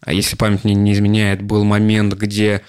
а 0.00 0.12
если 0.12 0.36
память 0.36 0.64
мне 0.64 0.74
не 0.74 0.92
изменяет, 0.94 1.42
был 1.42 1.64
момент, 1.64 2.14
где 2.14 2.62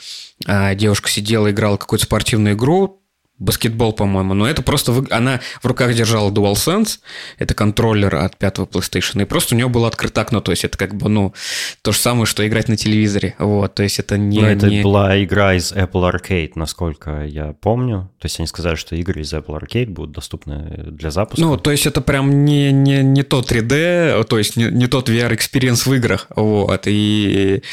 а, 0.46 0.76
девушка 0.76 1.10
сидела, 1.10 1.50
играла 1.50 1.78
какую-то 1.78 2.06
спортивную 2.06 2.56
игру, 2.56 2.99
баскетбол, 3.40 3.94
по-моему, 3.94 4.34
но 4.34 4.48
это 4.48 4.62
просто 4.62 4.92
вы... 4.92 5.08
она 5.10 5.40
в 5.62 5.66
руках 5.66 5.94
держала 5.94 6.30
DualSense, 6.30 7.00
это 7.38 7.54
контроллер 7.54 8.16
от 8.16 8.38
пятого 8.38 8.66
PlayStation, 8.66 9.22
и 9.22 9.26
просто 9.26 9.56
у 9.56 9.58
нее 9.58 9.70
было 9.70 9.88
открыто 9.88 10.22
окно, 10.22 10.42
то 10.42 10.52
есть 10.52 10.66
это 10.66 10.78
как 10.78 10.96
бы, 10.96 11.10
ну, 11.10 11.34
то 11.82 11.92
же 11.92 12.00
самое, 12.00 12.26
что 12.26 12.48
играть 12.48 12.68
на 12.68 12.78
телевизоре, 12.78 13.36
вот, 13.40 13.74
то 13.76 13.84
есть 13.84 14.00
это 14.00 14.18
не... 14.18 14.42
Но 14.42 14.50
это 14.50 14.68
не... 14.68 14.82
была 14.82 15.22
игра 15.24 15.54
из 15.56 15.72
Apple 15.72 16.12
Arcade, 16.12 16.52
насколько 16.56 17.26
я 17.26 17.54
помню, 17.54 18.12
то 18.20 18.26
есть 18.26 18.40
они 18.40 18.48
сказали, 18.48 18.76
что 18.76 18.96
игры 18.96 19.22
из 19.22 19.34
Apple 19.34 19.60
Arcade 19.60 19.90
будут 19.90 20.12
доступны 20.12 20.84
для 20.88 21.12
запуска. 21.12 21.42
Ну, 21.42 21.58
то 21.58 21.72
есть 21.72 21.86
это 21.86 22.02
прям 22.02 22.46
не, 22.46 22.72
не, 22.72 23.04
не 23.04 23.24
тот 23.24 23.52
3D, 23.52 24.24
то 24.26 24.38
есть 24.38 24.58
не, 24.58 24.66
не 24.66 24.88
тот 24.88 25.10
VR-experience 25.10 25.86
в 25.86 25.94
играх, 25.94 26.28
вот, 26.36 26.84
и... 26.86 27.64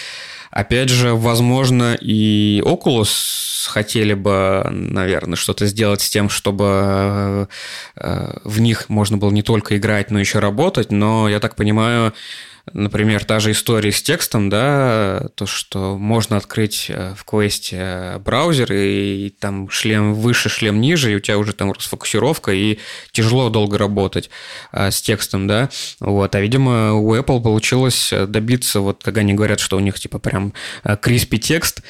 Опять 0.57 0.89
же, 0.89 1.13
возможно, 1.13 1.99
и 2.01 2.63
Oculus 2.65 3.69
хотели 3.69 4.15
бы, 4.15 4.67
наверное, 4.71 5.37
что-то 5.37 5.67
сделать 5.67 6.01
с 6.01 6.09
тем, 6.09 6.31
чтобы 6.31 7.47
э, 7.95 8.39
в 8.43 8.61
них 8.61 8.89
можно 8.89 9.19
было 9.19 9.31
не 9.31 9.43
только 9.43 9.77
играть, 9.77 10.11
но 10.11 10.19
еще 10.19 10.39
работать, 10.39 10.91
но, 10.91 11.29
я 11.29 11.41
так 11.41 11.57
понимаю, 11.57 12.15
Например, 12.73 13.25
та 13.25 13.39
же 13.39 13.53
история 13.53 13.93
с 13.93 14.03
текстом, 14.03 14.49
да, 14.49 15.29
то, 15.37 15.47
что 15.47 15.97
можно 15.97 16.37
открыть 16.37 16.87
э, 16.89 17.15
в 17.17 17.25
квесте 17.25 17.77
э, 17.79 18.19
браузер, 18.19 18.73
и, 18.73 19.33
там 19.39 19.71
шлем 19.71 20.15
выше, 20.15 20.49
шлем 20.49 20.81
ниже, 20.81 21.13
и 21.13 21.15
у 21.15 21.21
тебя 21.21 21.39
уже 21.39 21.53
там 21.53 21.71
расфокусировка, 21.71 22.53
и 22.53 22.79
тяжело 23.13 23.51
долго 23.51 23.79
работать 23.79 24.31
а, 24.73 24.91
с 24.91 25.01
текстом, 25.01 25.47
да. 25.47 25.71
Вот. 26.01 26.35
А, 26.35 26.41
видимо, 26.41 26.95
у 26.95 27.15
Apple 27.15 27.41
получилось 27.41 28.13
добиться, 28.27 28.81
вот 28.81 29.03
когда 29.05 29.21
они 29.21 29.35
говорят, 29.35 29.61
что 29.61 29.77
у 29.77 29.81
них 29.81 29.99
типа 30.01 30.19
прям 30.19 30.53
crispy 30.85 31.39
текст, 31.39 31.83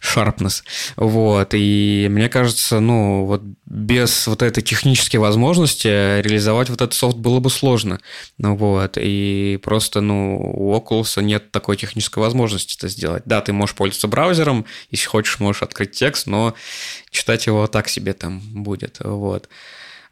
sharpness. 0.00 0.62
Вот. 0.96 1.50
И 1.52 2.08
мне 2.10 2.28
кажется, 2.28 2.80
ну, 2.80 3.24
вот 3.24 3.42
без 3.66 4.26
вот 4.26 4.42
этой 4.42 4.62
технической 4.62 5.20
возможности 5.20 5.88
реализовать 6.20 6.70
вот 6.70 6.80
этот 6.80 6.94
софт 6.94 7.16
было 7.16 7.40
бы 7.40 7.50
сложно. 7.50 8.00
Ну, 8.38 8.56
вот. 8.56 8.96
И 9.00 9.58
просто, 9.62 10.00
ну, 10.00 10.38
у 10.38 10.74
Oculus 10.74 11.22
нет 11.22 11.50
такой 11.50 11.76
технической 11.76 12.22
возможности 12.22 12.76
это 12.76 12.88
сделать. 12.88 13.22
Да, 13.26 13.40
ты 13.40 13.52
можешь 13.52 13.76
пользоваться 13.76 14.08
браузером, 14.08 14.66
если 14.90 15.06
хочешь, 15.06 15.40
можешь 15.40 15.62
открыть 15.62 15.92
текст, 15.92 16.26
но 16.26 16.54
читать 17.10 17.46
его 17.46 17.66
так 17.66 17.88
себе 17.88 18.12
там 18.12 18.40
будет. 18.40 18.98
Вот. 19.00 19.48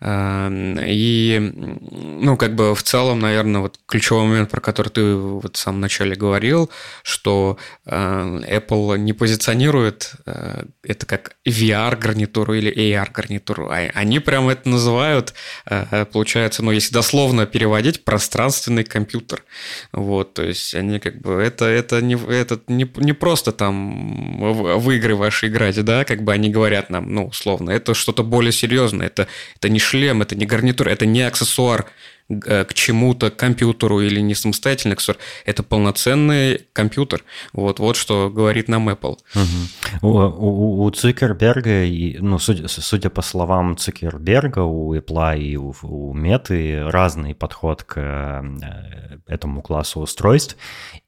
Эм, 0.04 0.80
и, 0.80 1.38
ну, 1.38 2.36
как 2.36 2.56
бы 2.56 2.74
в 2.74 2.82
целом, 2.82 3.20
наверное, 3.20 3.60
вот 3.60 3.78
ключевой 3.86 4.24
момент, 4.24 4.50
про 4.50 4.60
который 4.60 4.88
ты 4.88 5.14
вот 5.14 5.56
в 5.56 5.58
самом 5.58 5.80
начале 5.80 6.16
говорил, 6.16 6.70
что 7.04 7.56
э, 7.86 8.40
Apple 8.48 8.98
не 8.98 9.12
позиционирует 9.12 10.14
э, 10.26 10.64
это 10.82 11.06
как 11.06 11.36
VR-гарнитуру 11.46 12.54
или 12.54 12.72
AR-гарнитуру. 12.72 13.68
А 13.70 13.90
они 13.94 14.18
прям 14.18 14.48
это 14.48 14.68
называют, 14.68 15.34
э, 15.66 16.04
получается, 16.06 16.64
ну, 16.64 16.72
если 16.72 16.92
дословно 16.92 17.46
переводить, 17.46 18.04
пространственный 18.04 18.82
компьютер. 18.82 19.44
Вот, 19.92 20.34
то 20.34 20.42
есть 20.42 20.74
они 20.74 20.98
как 20.98 21.20
бы, 21.20 21.34
это, 21.34 21.66
это, 21.66 22.02
не, 22.02 22.16
это 22.16 22.58
не, 22.66 22.90
не 22.96 23.12
просто 23.12 23.52
там 23.52 24.40
в 24.40 24.90
игры 24.90 25.14
ваши 25.14 25.46
играть, 25.46 25.82
да, 25.84 26.04
как 26.04 26.24
бы 26.24 26.32
они 26.32 26.50
говорят 26.50 26.90
нам, 26.90 27.14
ну, 27.14 27.26
условно, 27.26 27.70
это 27.70 27.94
что-то 27.94 28.24
более 28.24 28.52
серьезное, 28.52 29.06
это, 29.06 29.28
это 29.56 29.68
не 29.68 29.78
шлем, 29.92 30.22
это 30.22 30.34
не 30.34 30.46
гарнитур, 30.46 30.88
это 30.88 31.04
не 31.04 31.22
аксессуар 31.22 31.86
к 32.28 32.74
чему-то 32.74 33.30
компьютеру 33.30 34.00
или 34.00 34.20
не 34.20 34.34
самостоятельный 34.34 34.94
аксессуар, 34.94 35.18
это 35.44 35.62
полноценный 35.62 36.66
компьютер. 36.72 37.24
Вот, 37.52 37.78
вот 37.78 37.96
что 37.96 38.30
говорит 38.30 38.68
нам 38.68 38.88
Apple. 38.88 39.18
Угу. 39.34 40.08
У, 40.08 40.08
у, 40.08 40.82
у 40.84 40.90
Цукерберга, 40.90 41.84
ну, 42.22 42.38
судя, 42.38 42.68
судя 42.68 43.10
по 43.10 43.22
словам 43.22 43.76
Цукерберга, 43.76 44.60
у 44.60 44.94
Apple 44.94 45.38
и 45.38 45.56
у, 45.56 45.74
у 45.82 46.14
Меты 46.14 46.82
разный 46.84 47.34
подход 47.34 47.82
к 47.82 47.94
э, 47.96 49.18
этому 49.26 49.62
классу 49.62 50.00
устройств. 50.00 50.56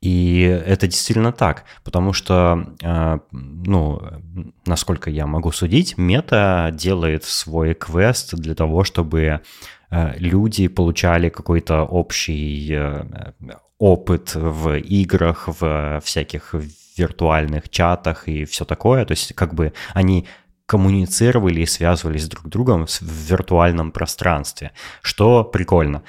И 0.01 0.41
это 0.43 0.87
действительно 0.87 1.33
так, 1.33 1.65
потому 1.85 2.13
что, 2.13 2.75
э, 2.83 3.19
ну, 3.33 4.03
насколько 4.67 5.11
я 5.11 5.27
могу 5.27 5.53
судить, 5.53 5.97
Meta 5.99 6.71
делает 6.73 7.25
свой 7.25 7.75
квест 7.75 8.35
для 8.35 8.55
того, 8.55 8.85
чтобы 8.85 9.21
э, 9.21 9.41
люди 9.91 10.69
получали 10.69 11.29
какой-то 11.29 11.83
общий 11.83 12.73
э, 12.73 13.05
опыт 13.79 14.35
в 14.35 14.77
играх, 14.79 15.49
в 15.49 16.01
всяких 16.05 16.55
виртуальных 16.97 17.69
чатах 17.69 18.29
и 18.29 18.45
все 18.45 18.65
такое. 18.65 19.05
То 19.05 19.13
есть 19.13 19.35
как 19.35 19.55
бы 19.55 19.73
они 19.93 20.27
коммуницировали 20.67 21.61
и 21.61 21.67
связывались 21.67 22.29
друг 22.29 22.47
с 22.47 22.49
другом 22.49 22.87
в 22.87 23.03
виртуальном 23.03 23.93
пространстве, 23.93 24.73
что 25.03 25.45
прикольно. 25.45 26.03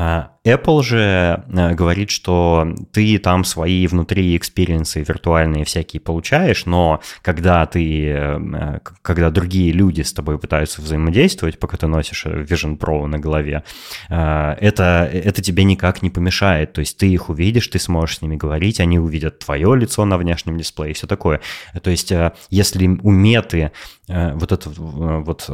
А, 0.00 0.30
Apple 0.44 0.84
же 0.84 1.42
э, 1.48 1.74
говорит, 1.74 2.10
что 2.10 2.72
ты 2.92 3.18
там 3.18 3.42
свои 3.42 3.84
внутри 3.88 4.36
experience 4.36 4.94
ы 4.94 5.00
виртуальные 5.02 5.64
всякие 5.64 6.00
получаешь, 6.00 6.66
но 6.66 7.00
когда 7.20 7.66
ты, 7.66 8.06
э, 8.06 8.78
когда 9.02 9.30
другие 9.30 9.72
люди 9.72 10.02
с 10.02 10.12
тобой 10.12 10.38
пытаются 10.38 10.82
взаимодействовать, 10.82 11.58
пока 11.58 11.78
ты 11.78 11.88
носишь 11.88 12.26
Vision 12.26 12.78
Pro 12.78 13.06
на 13.06 13.18
голове, 13.18 13.64
это, 14.08 15.10
это 15.12 15.42
тебе 15.42 15.64
никак 15.64 16.00
не 16.02 16.10
помешает. 16.10 16.74
То 16.74 16.80
есть 16.80 16.96
ты 16.96 17.08
их 17.08 17.28
увидишь, 17.28 17.66
ты 17.66 17.80
сможешь 17.80 18.18
с 18.18 18.22
ними 18.22 18.36
говорить, 18.36 18.78
они 18.78 19.00
увидят 19.00 19.40
твое 19.40 19.74
лицо 19.74 20.04
на 20.04 20.16
внешнем 20.16 20.58
дисплее 20.58 20.92
и 20.92 20.94
все 20.94 21.08
такое. 21.08 21.40
То 21.82 21.90
есть 21.90 22.12
если 22.50 22.86
у 22.86 23.10
меты 23.10 23.72
вот 24.06 24.52
этот 24.52 24.78
вот 24.78 25.50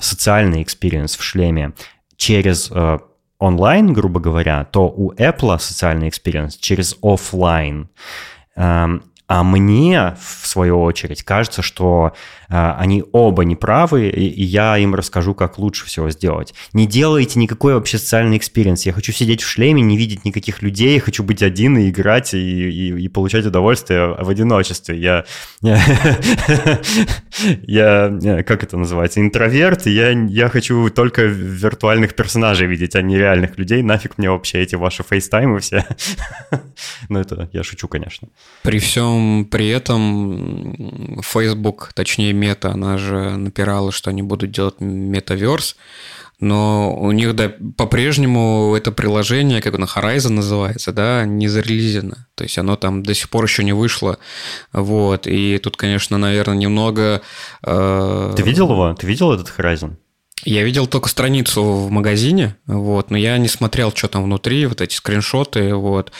социальный 0.00 0.64
experience 0.64 1.16
в 1.16 1.22
шлеме 1.22 1.72
через 2.16 2.70
онлайн, 3.38 3.92
грубо 3.92 4.20
говоря, 4.20 4.64
то 4.64 4.88
у 4.88 5.12
Apple 5.12 5.58
социальный 5.58 6.08
experience 6.08 6.56
через 6.56 6.96
офлайн. 7.02 7.88
Эм, 8.56 9.02
а 9.28 9.42
мне, 9.42 10.16
в 10.20 10.46
свою 10.46 10.80
очередь, 10.80 11.24
кажется, 11.24 11.60
что 11.60 12.12
э, 12.48 12.72
они 12.78 13.02
оба 13.10 13.44
неправы, 13.44 14.08
и, 14.08 14.28
и 14.28 14.44
я 14.44 14.78
им 14.78 14.94
расскажу, 14.94 15.34
как 15.34 15.58
лучше 15.58 15.84
всего 15.86 16.10
сделать. 16.10 16.54
Не 16.72 16.86
делайте 16.86 17.40
никакой 17.40 17.74
вообще 17.74 17.98
социальный 17.98 18.36
experience. 18.36 18.86
Я 18.86 18.92
хочу 18.92 19.10
сидеть 19.12 19.42
в 19.42 19.48
шлеме, 19.48 19.82
не 19.82 19.96
видеть 19.96 20.24
никаких 20.24 20.62
людей, 20.62 21.00
хочу 21.00 21.24
быть 21.24 21.42
один 21.42 21.76
и 21.76 21.90
играть, 21.90 22.34
и, 22.34 22.38
и, 22.38 23.02
и 23.02 23.08
получать 23.08 23.44
удовольствие 23.44 24.14
в 24.14 24.28
одиночестве. 24.28 24.96
Я, 24.96 25.24
я, 27.62 28.42
как 28.44 28.62
это 28.62 28.76
называется, 28.76 29.20
интроверт, 29.20 29.86
я, 29.86 30.10
я 30.10 30.48
хочу 30.48 30.88
только 30.90 31.22
виртуальных 31.22 32.14
персонажей 32.14 32.68
видеть, 32.68 32.94
а 32.94 33.02
не 33.02 33.18
реальных 33.18 33.58
людей. 33.58 33.82
Нафиг 33.82 34.18
мне 34.18 34.30
вообще 34.30 34.62
эти 34.62 34.76
ваши 34.76 35.02
фейстаймы 35.02 35.58
все. 35.58 35.84
Ну, 37.08 37.20
это 37.20 37.48
я 37.52 37.62
шучу, 37.62 37.88
конечно. 37.88 38.28
При 38.62 38.78
всем 38.78 39.15
при 39.50 39.68
этом 39.68 41.20
Facebook, 41.22 41.92
точнее 41.94 42.32
Мета, 42.32 42.72
она 42.72 42.98
же 42.98 43.36
напирала, 43.36 43.92
что 43.92 44.10
они 44.10 44.22
будут 44.22 44.50
делать 44.50 44.80
метаверс, 44.80 45.76
но 46.38 46.94
у 46.94 47.12
них 47.12 47.34
да, 47.34 47.52
по-прежнему 47.76 48.74
это 48.76 48.92
приложение, 48.92 49.62
как 49.62 49.74
оно 49.74 49.86
Horizon 49.86 50.32
называется, 50.32 50.92
да, 50.92 51.24
не 51.24 51.48
зарелизено. 51.48 52.26
То 52.34 52.44
есть 52.44 52.58
оно 52.58 52.76
там 52.76 53.02
до 53.02 53.14
сих 53.14 53.30
пор 53.30 53.44
еще 53.44 53.64
не 53.64 53.72
вышло. 53.72 54.18
Вот. 54.72 55.26
И 55.26 55.58
тут, 55.58 55.76
конечно, 55.78 56.18
наверное, 56.18 56.56
немного... 56.56 57.22
Э... 57.62 58.34
Ты 58.36 58.42
видел 58.42 58.70
его? 58.70 58.94
Ты 58.94 59.06
видел 59.06 59.32
этот 59.32 59.52
Horizon? 59.56 59.96
Я 60.44 60.62
видел 60.62 60.86
только 60.86 61.08
страницу 61.08 61.62
в 61.62 61.90
магазине, 61.90 62.56
вот, 62.66 63.10
но 63.10 63.16
я 63.16 63.38
не 63.38 63.48
смотрел, 63.48 63.92
что 63.92 64.08
там 64.08 64.24
внутри, 64.24 64.66
вот 64.66 64.80
эти 64.80 64.94
скриншоты, 64.94 65.74
вот. 65.74 66.12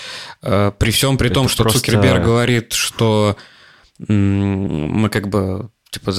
Э, 0.42 0.72
при 0.76 0.90
всем 0.90 1.18
при 1.18 1.26
Это 1.26 1.34
том, 1.34 1.48
что 1.48 1.62
просто... 1.62 1.80
Цукерберг 1.80 2.24
говорит, 2.24 2.72
что 2.72 3.36
мы 3.98 5.08
как 5.08 5.28
бы 5.28 5.70
типа, 5.90 6.12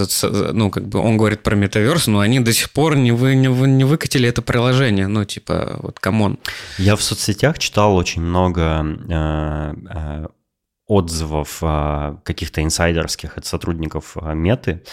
ну, 0.54 0.72
как 0.72 0.88
бы 0.88 1.00
он 1.00 1.18
говорит 1.18 1.44
про 1.44 1.56
metaverse, 1.56 2.08
но 2.08 2.20
они 2.20 2.40
до 2.40 2.54
сих 2.54 2.72
пор 2.72 2.96
не, 2.96 3.12
вы, 3.12 3.36
не, 3.36 3.50
вы, 3.50 3.68
не 3.68 3.84
выкатили 3.84 4.28
это 4.28 4.42
приложение, 4.42 5.08
ну, 5.08 5.26
типа, 5.26 5.78
вот, 5.82 6.00
come 6.00 6.23
on. 6.23 6.40
Я 6.78 6.96
в 6.96 7.04
соцсетях 7.04 7.60
читал 7.60 7.96
очень 7.96 8.22
много 8.22 8.86
э, 9.08 9.74
э, 9.90 10.28
отзывов 10.88 11.60
а, 11.62 12.18
каких-то 12.24 12.64
инсайдерских 12.64 13.38
от 13.38 13.46
сотрудников 13.46 14.16
а, 14.16 14.34
Меты. 14.34 14.84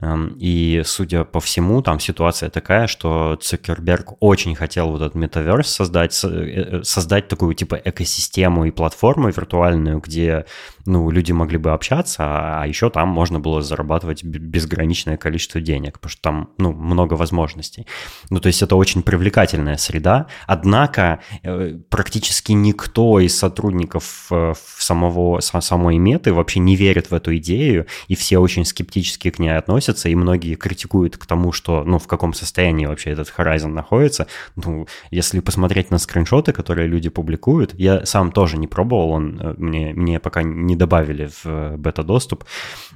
Эм, 0.00 0.34
и, 0.40 0.82
судя 0.84 1.24
по 1.24 1.40
всему, 1.40 1.82
там 1.82 2.00
ситуация 2.00 2.48
такая, 2.48 2.86
что 2.86 3.36
Цукерберг 3.36 4.14
очень 4.20 4.54
хотел 4.54 4.90
вот 4.90 5.02
этот 5.02 5.14
метаверс 5.14 5.68
создать, 5.68 6.18
э, 6.24 6.28
э, 6.28 6.82
создать 6.84 7.28
такую 7.28 7.54
типа 7.54 7.74
экосистему 7.74 8.64
и 8.64 8.70
платформу 8.70 9.28
виртуальную, 9.28 10.00
где 10.00 10.46
ну, 10.86 11.10
люди 11.10 11.32
могли 11.32 11.58
бы 11.58 11.72
общаться, 11.72 12.24
а 12.60 12.66
еще 12.66 12.90
там 12.90 13.08
можно 13.08 13.40
было 13.40 13.62
зарабатывать 13.62 14.24
безграничное 14.24 15.16
количество 15.16 15.60
денег, 15.60 15.94
потому 15.94 16.10
что 16.10 16.22
там 16.22 16.50
ну, 16.58 16.72
много 16.72 17.14
возможностей. 17.14 17.86
Ну, 18.30 18.40
то 18.40 18.48
есть 18.48 18.62
это 18.62 18.76
очень 18.76 19.02
привлекательная 19.02 19.76
среда, 19.76 20.26
однако 20.46 21.20
э, 21.42 21.78
практически 21.88 22.52
никто 22.52 23.20
из 23.20 23.36
сотрудников 23.36 24.30
самого 24.78 25.40
самой 25.40 25.98
меты 25.98 26.32
вообще 26.32 26.60
не 26.60 26.76
верят 26.76 27.10
в 27.10 27.14
эту 27.14 27.36
идею, 27.36 27.86
и 28.08 28.14
все 28.14 28.38
очень 28.38 28.64
скептически 28.64 29.30
к 29.30 29.38
ней 29.38 29.56
относятся, 29.56 30.08
и 30.08 30.14
многие 30.14 30.54
критикуют 30.54 31.16
к 31.16 31.26
тому, 31.26 31.52
что, 31.52 31.84
ну, 31.84 31.98
в 31.98 32.06
каком 32.06 32.34
состоянии 32.34 32.86
вообще 32.86 33.10
этот 33.10 33.32
Horizon 33.36 33.68
находится. 33.68 34.26
Ну, 34.56 34.86
если 35.10 35.40
посмотреть 35.40 35.90
на 35.90 35.98
скриншоты, 35.98 36.52
которые 36.52 36.88
люди 36.88 37.08
публикуют, 37.08 37.74
я 37.74 38.04
сам 38.06 38.32
тоже 38.32 38.58
не 38.58 38.66
пробовал, 38.66 39.10
он 39.10 39.40
э, 39.40 39.54
мне, 39.56 39.92
мне 39.94 40.20
пока 40.20 40.42
не 40.42 40.71
добавили 40.76 41.26
в 41.26 41.46
э, 41.46 41.76
бета-доступ, 41.76 42.44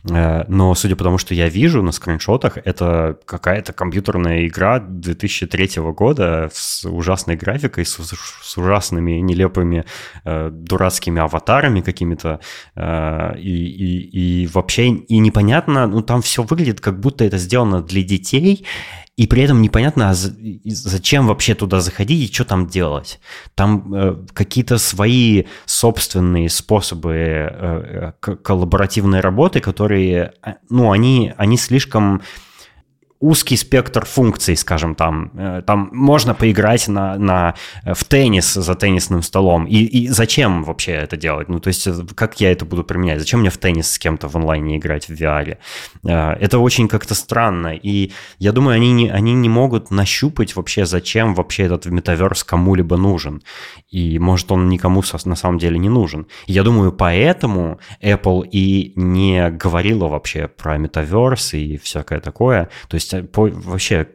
э, 0.08 0.44
но 0.48 0.74
судя 0.74 0.96
по 0.96 1.04
тому, 1.04 1.18
что 1.18 1.34
я 1.34 1.48
вижу 1.48 1.82
на 1.82 1.92
скриншотах, 1.92 2.58
это 2.64 3.18
какая-то 3.24 3.72
компьютерная 3.72 4.46
игра 4.46 4.78
2003 4.78 5.82
года 5.92 6.50
с 6.52 6.84
ужасной 6.84 7.36
графикой, 7.36 7.84
с, 7.84 8.56
ужасными 8.56 9.12
нелепыми 9.12 9.84
дурацкими 10.24 11.20
аватарами 11.20 11.80
какими-то, 11.80 12.40
Э, 12.74 13.34
и, 13.38 13.66
и, 13.66 14.42
и 14.42 14.46
вообще 14.46 14.88
и 14.88 15.18
непонятно, 15.18 15.86
ну 15.86 16.02
там 16.02 16.22
все 16.22 16.42
выглядит, 16.42 16.80
как 16.80 17.00
будто 17.00 17.24
это 17.24 17.38
сделано 17.38 17.82
для 17.82 18.02
детей, 18.02 18.66
и 19.16 19.26
при 19.26 19.42
этом 19.42 19.62
непонятно, 19.62 20.10
а 20.10 20.14
зачем 20.14 21.26
вообще 21.26 21.54
туда 21.54 21.80
заходить 21.80 22.30
и 22.30 22.32
что 22.32 22.44
там 22.44 22.66
делать. 22.66 23.18
Там 23.54 23.94
э, 23.94 24.16
какие-то 24.34 24.76
свои 24.76 25.44
собственные 25.64 26.50
способы 26.50 27.12
э, 27.14 28.12
э 28.22 28.36
коллаборативной 28.36 29.20
работы, 29.20 29.60
которые, 29.60 30.34
э, 30.44 30.54
ну, 30.68 30.92
они, 30.92 31.32
они 31.38 31.56
слишком 31.56 32.20
узкий 33.20 33.56
спектр 33.56 34.04
функций, 34.04 34.56
скажем, 34.56 34.94
там, 34.94 35.30
э, 35.34 35.62
там 35.66 35.88
можно 35.92 36.34
поиграть 36.34 36.88
на, 36.88 37.16
на, 37.16 37.54
э, 37.84 37.94
в 37.94 38.04
теннис 38.04 38.54
за 38.54 38.74
теннисным 38.74 39.22
столом. 39.22 39.64
И, 39.66 39.76
и 39.84 40.08
зачем 40.08 40.64
вообще 40.64 40.92
это 40.92 41.16
делать? 41.16 41.48
Ну, 41.48 41.58
то 41.58 41.68
есть, 41.68 41.86
э, 41.86 41.94
как 42.14 42.40
я 42.40 42.52
это 42.52 42.64
буду 42.64 42.84
применять? 42.84 43.18
Зачем 43.18 43.40
мне 43.40 43.50
в 43.50 43.58
теннис 43.58 43.90
с 43.90 43.98
кем-то 43.98 44.28
в 44.28 44.36
онлайне 44.36 44.76
играть 44.76 45.08
в 45.08 45.12
VR? 45.12 45.56
Это 46.04 46.58
очень 46.58 46.88
как-то 46.88 47.14
странно. 47.14 47.74
И 47.74 48.12
я 48.38 48.52
думаю, 48.52 48.76
они 48.76 48.92
не, 48.92 49.08
они 49.08 49.34
не 49.34 49.48
могут 49.48 49.90
нащупать 49.90 50.54
вообще, 50.56 50.84
зачем 50.84 51.34
вообще 51.34 51.64
этот 51.64 51.86
метаверс 51.86 52.44
кому-либо 52.44 52.96
нужен. 52.96 53.42
И, 53.88 54.18
может, 54.18 54.52
он 54.52 54.68
никому 54.68 55.02
на 55.24 55.36
самом 55.36 55.58
деле 55.58 55.78
не 55.78 55.88
нужен. 55.88 56.26
Я 56.46 56.62
думаю, 56.62 56.92
поэтому 56.92 57.78
Apple 58.02 58.46
и 58.50 58.92
не 58.96 59.50
говорила 59.50 60.08
вообще 60.08 60.48
про 60.48 60.76
метаверс 60.78 61.54
и 61.54 61.78
всякое 61.78 62.20
такое. 62.20 62.68
То 62.88 62.94
есть 62.94 63.05
есть 63.06 63.30
по, 63.30 63.48
вообще 63.48 64.08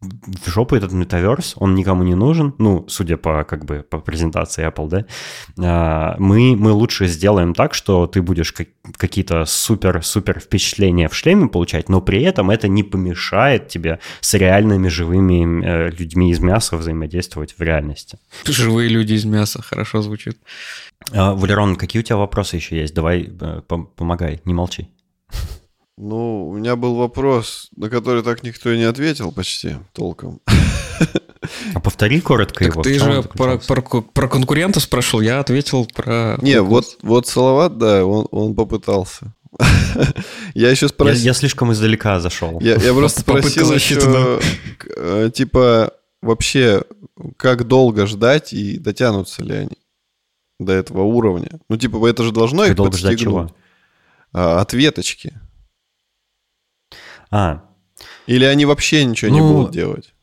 в 0.00 0.50
жопу 0.50 0.76
этот 0.76 0.92
метаверс, 0.92 1.54
он 1.56 1.74
никому 1.74 2.02
не 2.02 2.14
нужен, 2.14 2.54
ну, 2.58 2.86
судя 2.88 3.16
по, 3.16 3.44
как 3.44 3.64
бы, 3.64 3.82
по 3.82 3.98
презентации 3.98 4.68
Apple, 4.68 4.88
да, 4.88 5.06
а, 5.58 6.16
мы, 6.18 6.54
мы 6.54 6.72
лучше 6.72 7.06
сделаем 7.06 7.54
так, 7.54 7.72
что 7.72 8.06
ты 8.06 8.20
будешь 8.20 8.52
какие-то 8.98 9.46
супер-супер 9.46 10.40
впечатления 10.40 11.08
в 11.08 11.14
шлеме 11.14 11.48
получать, 11.48 11.88
но 11.88 12.02
при 12.02 12.22
этом 12.22 12.50
это 12.50 12.68
не 12.68 12.82
помешает 12.82 13.68
тебе 13.68 13.98
с 14.20 14.34
реальными 14.34 14.88
живыми 14.88 15.64
э, 15.64 15.90
людьми 15.90 16.30
из 16.30 16.40
мяса 16.40 16.76
взаимодействовать 16.76 17.54
в 17.56 17.62
реальности. 17.62 18.18
Живые 18.44 18.90
люди 18.90 19.14
из 19.14 19.24
мяса, 19.24 19.62
хорошо 19.62 20.02
звучит. 20.02 20.38
А, 21.12 21.32
Валерон, 21.34 21.76
какие 21.76 22.00
у 22.00 22.04
тебя 22.04 22.16
вопросы 22.16 22.56
еще 22.56 22.76
есть? 22.76 22.94
Давай, 22.94 23.30
э, 23.40 23.60
помогай, 23.96 24.42
не 24.44 24.52
молчи. 24.52 24.88
Ну, 25.98 26.48
у 26.48 26.52
меня 26.54 26.76
был 26.76 26.94
вопрос, 26.94 27.68
на 27.74 27.88
который 27.88 28.22
так 28.22 28.42
никто 28.42 28.70
и 28.70 28.76
не 28.76 28.84
ответил 28.84 29.32
почти 29.32 29.76
толком. 29.92 30.40
А 31.74 31.80
повтори 31.80 32.20
коротко 32.20 32.64
так 32.64 32.74
его. 32.74 32.82
Ты 32.82 32.98
же 32.98 33.22
про, 33.22 33.58
про, 33.58 33.80
про 33.80 34.28
конкурента 34.28 34.80
спрашивал, 34.80 35.22
я 35.22 35.40
ответил 35.40 35.86
про... 35.86 36.38
Не, 36.42 36.60
вот, 36.60 36.98
вот 37.02 37.28
Салават, 37.28 37.78
да, 37.78 38.04
он, 38.04 38.26
он 38.30 38.54
попытался. 38.54 39.32
я 40.54 40.70
еще 40.70 40.88
спросил... 40.88 41.22
Я, 41.22 41.30
я 41.30 41.34
слишком 41.34 41.72
издалека 41.72 42.20
зашел. 42.20 42.60
Я, 42.60 42.76
я 42.76 42.92
просто 42.92 43.20
спросил 43.20 43.72
еще, 43.72 44.40
э, 44.96 45.30
типа, 45.32 45.92
вообще, 46.20 46.82
как 47.36 47.66
долго 47.66 48.06
ждать 48.06 48.52
и 48.52 48.78
дотянутся 48.78 49.42
ли 49.44 49.54
они 49.54 49.78
до 50.58 50.72
этого 50.72 51.02
уровня? 51.02 51.60
Ну, 51.68 51.76
типа, 51.76 52.06
это 52.06 52.22
же 52.22 52.32
должно 52.32 52.62
как 52.62 52.70
их 52.70 52.76
долго 52.76 52.96
ждать 52.96 53.20
чего? 53.20 53.50
А, 54.32 54.60
ответочки. 54.60 55.38
А. 57.30 57.64
Или 58.26 58.44
они 58.44 58.66
вообще 58.66 59.04
ничего 59.04 59.30
ну, 59.30 59.36
не 59.36 59.40
будут 59.42 59.72
делать? 59.72 60.14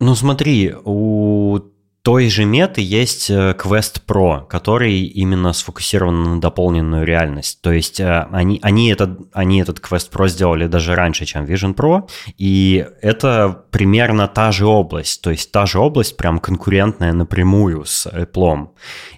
Ну 0.00 0.14
смотри, 0.14 0.74
у 0.84 1.60
той 2.04 2.28
же 2.28 2.44
меты 2.44 2.82
есть 2.82 3.30
э, 3.30 3.54
Quest 3.58 4.02
Pro, 4.06 4.46
который 4.46 5.04
именно 5.04 5.54
сфокусирован 5.54 6.22
на 6.22 6.40
дополненную 6.40 7.06
реальность. 7.06 7.62
То 7.62 7.72
есть 7.72 7.98
э, 7.98 8.28
они, 8.30 8.60
они, 8.62 8.92
этот, 8.92 9.20
они 9.32 9.62
этот 9.62 9.78
Quest 9.78 10.12
Pro 10.12 10.28
сделали 10.28 10.66
даже 10.66 10.94
раньше, 10.94 11.24
чем 11.24 11.46
Vision 11.46 11.74
Pro, 11.74 12.06
и 12.36 12.86
это 13.00 13.64
примерно 13.70 14.28
та 14.28 14.52
же 14.52 14.66
область, 14.66 15.22
то 15.22 15.30
есть 15.30 15.50
та 15.50 15.64
же 15.64 15.78
область 15.78 16.18
прям 16.18 16.40
конкурентная 16.40 17.14
напрямую 17.14 17.86
с 17.86 18.06
Apple. 18.06 18.68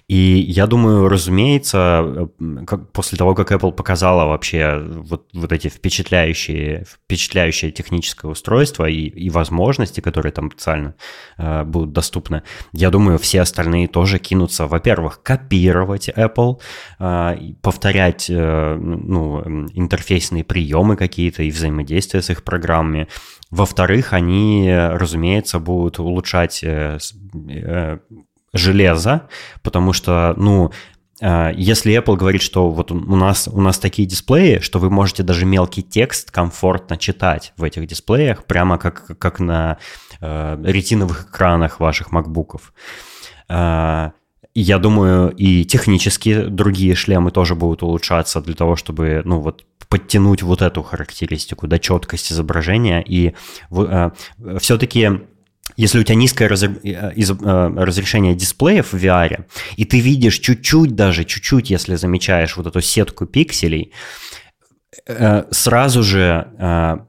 И 0.07 0.45
я 0.47 0.65
думаю, 0.65 1.09
разумеется, 1.09 2.29
э, 2.39 2.63
как, 2.65 2.89
после 2.93 3.17
того, 3.17 3.35
как 3.35 3.51
Apple 3.51 3.73
показала 3.73 4.27
вообще 4.27 4.81
вот, 4.81 5.27
вот 5.33 5.51
эти 5.51 5.67
впечатляющие, 5.67 6.85
впечатляющее 6.85 7.71
техническое 7.71 8.31
устройство 8.31 8.85
и, 8.85 9.07
и 9.07 9.29
возможности, 9.29 9.99
которые 9.99 10.31
там 10.31 10.49
специально 10.51 10.95
э, 11.37 11.65
будут 11.65 11.91
доступны, 11.91 12.43
я 12.77 12.91
думаю, 12.91 13.17
все 13.17 13.41
остальные 13.41 13.87
тоже 13.87 14.19
кинутся, 14.19 14.67
во-первых, 14.67 15.23
копировать 15.23 16.09
Apple, 16.09 16.59
э, 16.99 17.53
повторять 17.63 18.29
э, 18.29 18.75
ну, 18.75 19.41
интерфейсные 19.73 20.43
приемы 20.43 20.95
какие-то 20.95 21.41
и 21.41 21.49
взаимодействие 21.49 22.21
с 22.21 22.29
их 22.29 22.43
программами. 22.43 23.07
Во-вторых, 23.49 24.13
они, 24.13 24.71
разумеется, 24.71 25.57
будут 25.57 25.97
улучшать 25.97 26.63
э, 26.63 26.99
э, 27.49 27.97
железо, 28.53 29.27
потому 29.63 29.91
что, 29.91 30.35
ну, 30.37 30.71
э, 31.19 31.53
если 31.55 31.97
Apple 31.97 32.15
говорит, 32.15 32.43
что 32.43 32.69
вот 32.69 32.91
у 32.91 33.15
нас, 33.15 33.49
у 33.51 33.59
нас 33.59 33.79
такие 33.79 34.07
дисплеи, 34.07 34.59
что 34.59 34.77
вы 34.77 34.91
можете 34.91 35.23
даже 35.23 35.47
мелкий 35.47 35.81
текст 35.81 36.29
комфортно 36.29 36.95
читать 36.95 37.53
в 37.57 37.63
этих 37.63 37.87
дисплеях, 37.87 38.45
прямо 38.45 38.77
как, 38.77 39.17
как 39.17 39.39
на 39.39 39.79
э, 40.21 40.57
ретиновых 40.63 41.29
экранах 41.29 41.79
ваших 41.79 42.11
макбуков. 42.11 42.73
Э, 43.49 44.11
я 44.53 44.79
думаю, 44.79 45.29
и 45.29 45.65
технически 45.65 46.43
другие 46.45 46.95
шлемы 46.95 47.31
тоже 47.31 47.53
будут 47.53 47.83
улучшаться 47.83 48.41
для 48.41 48.55
того, 48.55 48.75
чтобы, 48.75 49.21
ну, 49.23 49.39
вот 49.39 49.65
подтянуть 49.87 50.41
вот 50.41 50.61
эту 50.61 50.83
характеристику, 50.83 51.67
да, 51.67 51.79
четкость 51.79 52.31
изображения. 52.31 53.01
И 53.01 53.33
э, 53.71 54.11
все-таки 54.59 55.21
если 55.75 55.99
у 55.99 56.03
тебя 56.03 56.15
низкое. 56.15 56.49
Э. 56.49 57.13
Э, 57.15 57.73
разрешение 57.75 58.35
дисплеев 58.35 58.93
в 58.93 58.95
VR, 58.95 59.45
и 59.75 59.85
ты 59.85 59.99
видишь 59.99 60.39
чуть-чуть 60.39 60.95
даже, 60.95 61.23
чуть-чуть, 61.23 61.69
если 61.69 61.95
замечаешь 61.95 62.57
вот 62.57 62.67
эту 62.67 62.81
сетку 62.81 63.25
пикселей, 63.25 63.93
э, 65.05 65.43
сразу 65.51 66.03
же 66.03 67.06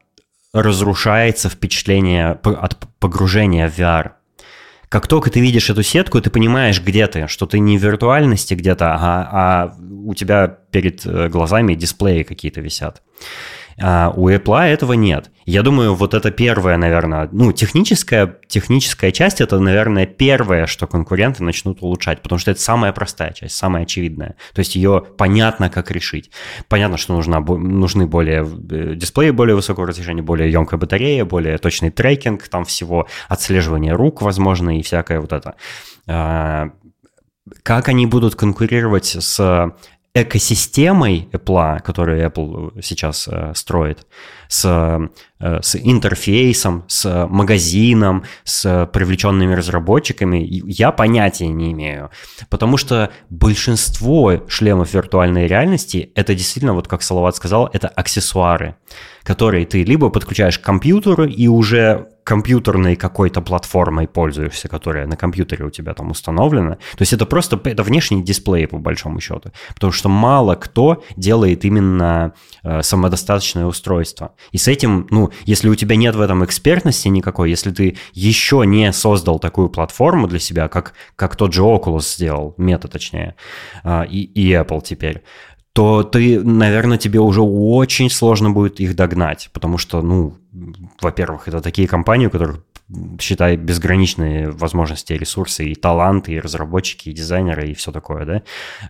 разрушается 0.62 1.48
впечатление 1.48 2.38
от 2.42 2.76
погружения 2.98 3.68
в 3.68 3.78
VR. 3.78 4.12
Как 4.88 5.06
только 5.06 5.30
ты 5.30 5.40
видишь 5.40 5.68
эту 5.68 5.82
сетку, 5.82 6.20
ты 6.20 6.30
понимаешь, 6.30 6.80
где 6.80 7.06
ты, 7.06 7.28
что 7.28 7.46
ты 7.46 7.58
не 7.58 7.76
в 7.76 7.82
виртуальности 7.82 8.54
где-то, 8.54 8.94
а, 8.94 9.28
а 9.30 9.76
у 9.80 10.14
тебя 10.14 10.48
перед 10.70 11.06
глазами 11.30 11.74
дисплеи 11.74 12.22
какие-то 12.22 12.62
висят. 12.62 13.02
А 13.80 14.12
у 14.14 14.28
Apple 14.28 14.66
этого 14.66 14.94
нет. 14.94 15.30
Я 15.46 15.62
думаю, 15.62 15.94
вот 15.94 16.12
это 16.12 16.30
первое, 16.30 16.76
наверное, 16.76 17.28
ну, 17.32 17.52
техническая, 17.52 18.36
техническая 18.48 19.12
часть, 19.12 19.40
это, 19.40 19.58
наверное, 19.58 20.04
первое, 20.04 20.66
что 20.66 20.86
конкуренты 20.86 21.42
начнут 21.42 21.82
улучшать, 21.82 22.20
потому 22.20 22.38
что 22.38 22.50
это 22.50 22.60
самая 22.60 22.92
простая 22.92 23.32
часть, 23.32 23.54
самая 23.54 23.84
очевидная. 23.84 24.36
То 24.52 24.58
есть 24.58 24.74
ее 24.74 25.04
понятно, 25.16 25.70
как 25.70 25.90
решить. 25.90 26.30
Понятно, 26.68 26.96
что 26.96 27.14
нужна, 27.14 27.40
нужны 27.40 28.06
более 28.06 28.42
э, 28.42 28.94
дисплеи 28.94 29.30
более 29.30 29.54
высокого 29.54 29.86
разрешения, 29.86 30.22
более 30.22 30.50
емкая 30.50 30.78
батарея, 30.78 31.24
более 31.24 31.56
точный 31.58 31.90
трекинг, 31.90 32.46
там 32.48 32.64
всего 32.64 33.06
отслеживание 33.28 33.94
рук, 33.94 34.22
возможно, 34.22 34.78
и 34.78 34.82
всякое 34.82 35.20
вот 35.20 35.32
это. 35.32 35.54
А, 36.06 36.70
как 37.62 37.88
они 37.88 38.06
будут 38.06 38.34
конкурировать 38.34 39.16
с 39.18 39.74
экосистемой 40.22 41.28
Apple, 41.32 41.80
которую 41.80 42.24
Apple 42.26 42.82
сейчас 42.82 43.28
э, 43.28 43.52
строит, 43.54 44.06
с, 44.48 44.64
э, 45.40 45.60
с 45.62 45.76
интерфейсом, 45.76 46.84
с 46.88 47.26
магазином, 47.28 48.24
с 48.44 48.88
привлеченными 48.92 49.54
разработчиками, 49.54 50.38
я 50.40 50.92
понятия 50.92 51.48
не 51.48 51.72
имею. 51.72 52.10
Потому 52.50 52.76
что 52.76 53.10
большинство 53.30 54.44
шлемов 54.48 54.94
виртуальной 54.94 55.46
реальности, 55.46 56.12
это 56.14 56.34
действительно, 56.34 56.74
вот 56.74 56.88
как 56.88 57.02
Салават 57.02 57.36
сказал, 57.36 57.68
это 57.72 57.88
аксессуары, 57.88 58.76
которые 59.22 59.66
ты 59.66 59.84
либо 59.84 60.10
подключаешь 60.10 60.58
к 60.58 60.62
компьютеру 60.62 61.24
и 61.24 61.46
уже 61.48 62.08
компьютерной 62.28 62.94
какой-то 62.94 63.40
платформой 63.40 64.06
пользуешься, 64.06 64.68
которая 64.68 65.06
на 65.06 65.16
компьютере 65.16 65.64
у 65.64 65.70
тебя 65.70 65.94
там 65.94 66.10
установлена. 66.10 66.74
То 66.74 67.00
есть 67.00 67.14
это 67.14 67.24
просто 67.24 67.58
это 67.64 67.82
внешний 67.82 68.22
дисплей, 68.22 68.66
по 68.66 68.76
большому 68.76 69.18
счету. 69.18 69.50
Потому 69.72 69.92
что 69.92 70.10
мало 70.10 70.54
кто 70.54 71.02
делает 71.16 71.64
именно 71.64 72.34
э, 72.62 72.82
самодостаточное 72.82 73.64
устройство. 73.64 74.34
И 74.52 74.58
с 74.58 74.68
этим, 74.68 75.06
ну, 75.10 75.30
если 75.46 75.70
у 75.70 75.74
тебя 75.74 75.96
нет 75.96 76.16
в 76.16 76.20
этом 76.20 76.44
экспертности 76.44 77.08
никакой, 77.08 77.48
если 77.48 77.70
ты 77.70 77.96
еще 78.12 78.64
не 78.66 78.92
создал 78.92 79.38
такую 79.38 79.70
платформу 79.70 80.28
для 80.28 80.38
себя, 80.38 80.68
как, 80.68 80.92
как 81.16 81.34
тот 81.34 81.54
же 81.54 81.62
Oculus 81.62 82.14
сделал, 82.14 82.54
мета 82.58 82.88
точнее, 82.88 83.36
э, 83.84 84.04
и, 84.06 84.24
и 84.24 84.52
Apple 84.52 84.82
теперь, 84.84 85.22
то 85.78 86.02
ты, 86.02 86.40
наверное, 86.42 86.98
тебе 86.98 87.20
уже 87.20 87.40
очень 87.40 88.10
сложно 88.10 88.50
будет 88.50 88.80
их 88.80 88.96
догнать, 88.96 89.48
потому 89.52 89.78
что, 89.78 90.02
ну, 90.02 90.34
во-первых, 91.00 91.46
это 91.46 91.60
такие 91.60 91.86
компании, 91.86 92.26
у 92.26 92.30
которых, 92.30 92.64
считай, 93.20 93.54
безграничные 93.56 94.50
возможности, 94.50 95.12
ресурсы, 95.12 95.66
и 95.66 95.76
таланты, 95.76 96.32
и 96.32 96.40
разработчики, 96.40 97.10
и 97.10 97.12
дизайнеры, 97.12 97.68
и 97.68 97.74
все 97.74 97.92
такое, 97.92 98.24
да? 98.24 98.42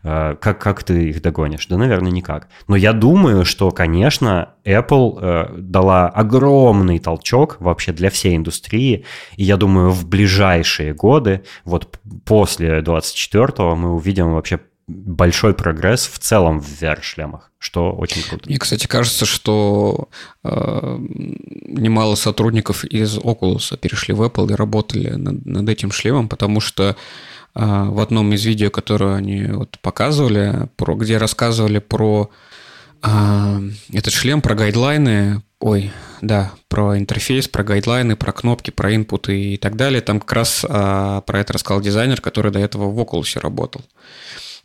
А, 0.03 0.37
как, 0.37 0.63
как 0.63 0.83
ты 0.83 1.11
их 1.11 1.21
догонишь? 1.21 1.67
Да, 1.67 1.77
наверное, 1.77 2.11
никак. 2.11 2.49
Но 2.69 2.75
я 2.75 2.95
думаю, 2.95 3.45
что, 3.45 3.71
конечно, 3.71 4.55
Apple 4.65 5.19
э, 5.21 5.57
дала 5.59 6.09
огромный 6.09 7.01
толчок 7.01 7.59
вообще 7.61 7.93
для 7.93 8.09
всей 8.09 8.35
индустрии, 8.35 9.05
и 9.37 9.45
я 9.45 9.59
думаю, 9.59 9.91
в 9.91 10.09
ближайшие 10.09 10.95
годы, 10.95 11.43
вот 11.67 12.01
после 12.25 12.79
24-го 12.79 13.77
мы 13.77 13.95
увидим 13.95 14.33
вообще 14.33 14.59
большой 14.89 15.53
прогресс 15.53 16.07
в 16.07 16.19
целом 16.19 16.61
в 16.61 16.83
VR-шлемах, 16.83 17.53
что 17.59 17.93
очень 17.93 18.23
круто. 18.23 18.49
Мне, 18.49 18.59
кстати, 18.59 18.87
кажется, 18.87 19.27
что 19.27 20.09
э, 20.43 20.97
немало 21.67 22.15
сотрудников 22.15 22.85
из 22.85 23.19
Oculus 23.19 23.77
перешли 23.77 24.15
в 24.15 24.23
Apple 24.23 24.51
и 24.51 24.55
работали 24.55 25.11
над, 25.11 25.45
над 25.45 25.69
этим 25.69 25.93
шлемом, 25.93 26.29
потому 26.29 26.61
что 26.61 26.85
э, 26.89 26.95
в 27.55 28.01
одном 28.01 28.33
из 28.33 28.45
видео, 28.47 28.71
которое 28.71 29.15
они 29.17 29.45
вот 29.45 29.79
показывали, 29.81 30.71
про, 30.77 30.95
где 30.95 31.19
рассказывали 31.19 31.81
про 31.81 32.31
э, 33.03 33.61
этот 33.93 34.15
шлем, 34.15 34.41
про 34.41 34.55
гайдлайны, 34.55 35.43
ой, 35.61 35.93
да, 36.23 36.53
про 36.69 36.97
интерфейс, 36.97 37.47
про 37.47 37.63
гайдлайны, 37.63 38.17
про 38.17 38.33
кнопки, 38.33 38.71
про 38.71 38.95
инпуты 38.95 39.39
и 39.53 39.57
так 39.59 39.77
далее, 39.77 40.01
там 40.01 40.19
как 40.21 40.33
раз 40.33 40.65
э, 40.67 41.23
про 41.27 41.41
это 41.41 41.53
рассказал 41.53 41.83
дизайнер, 41.83 42.23
который 42.23 42.51
до 42.51 42.59
этого 42.59 42.91
в 42.91 42.99
Oculus 42.99 43.39
работал. 43.39 43.83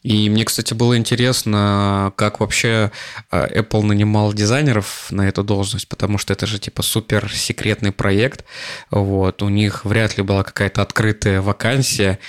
И 0.03 0.29
мне, 0.29 0.43
кстати, 0.43 0.73
было 0.73 0.97
интересно, 0.97 2.11
как 2.17 2.41
вообще 2.41 2.91
а, 3.31 3.47
Apple 3.47 3.83
нанимал 3.83 4.33
дизайнеров 4.33 5.07
на 5.11 5.27
эту 5.29 5.43
должность, 5.43 5.87
потому 5.87 6.17
что 6.17 6.33
это 6.33 6.45
же 6.45 6.59
типа 6.59 6.83
супер 6.83 7.31
секретный 7.33 7.93
проект. 7.93 8.43
Вот, 8.91 9.41
у 9.41 9.49
них 9.49 9.85
вряд 9.85 10.17
ли 10.17 10.23
была 10.23 10.43
какая-то 10.43 10.81
открытая 10.81 11.41
вакансия. 11.41 12.19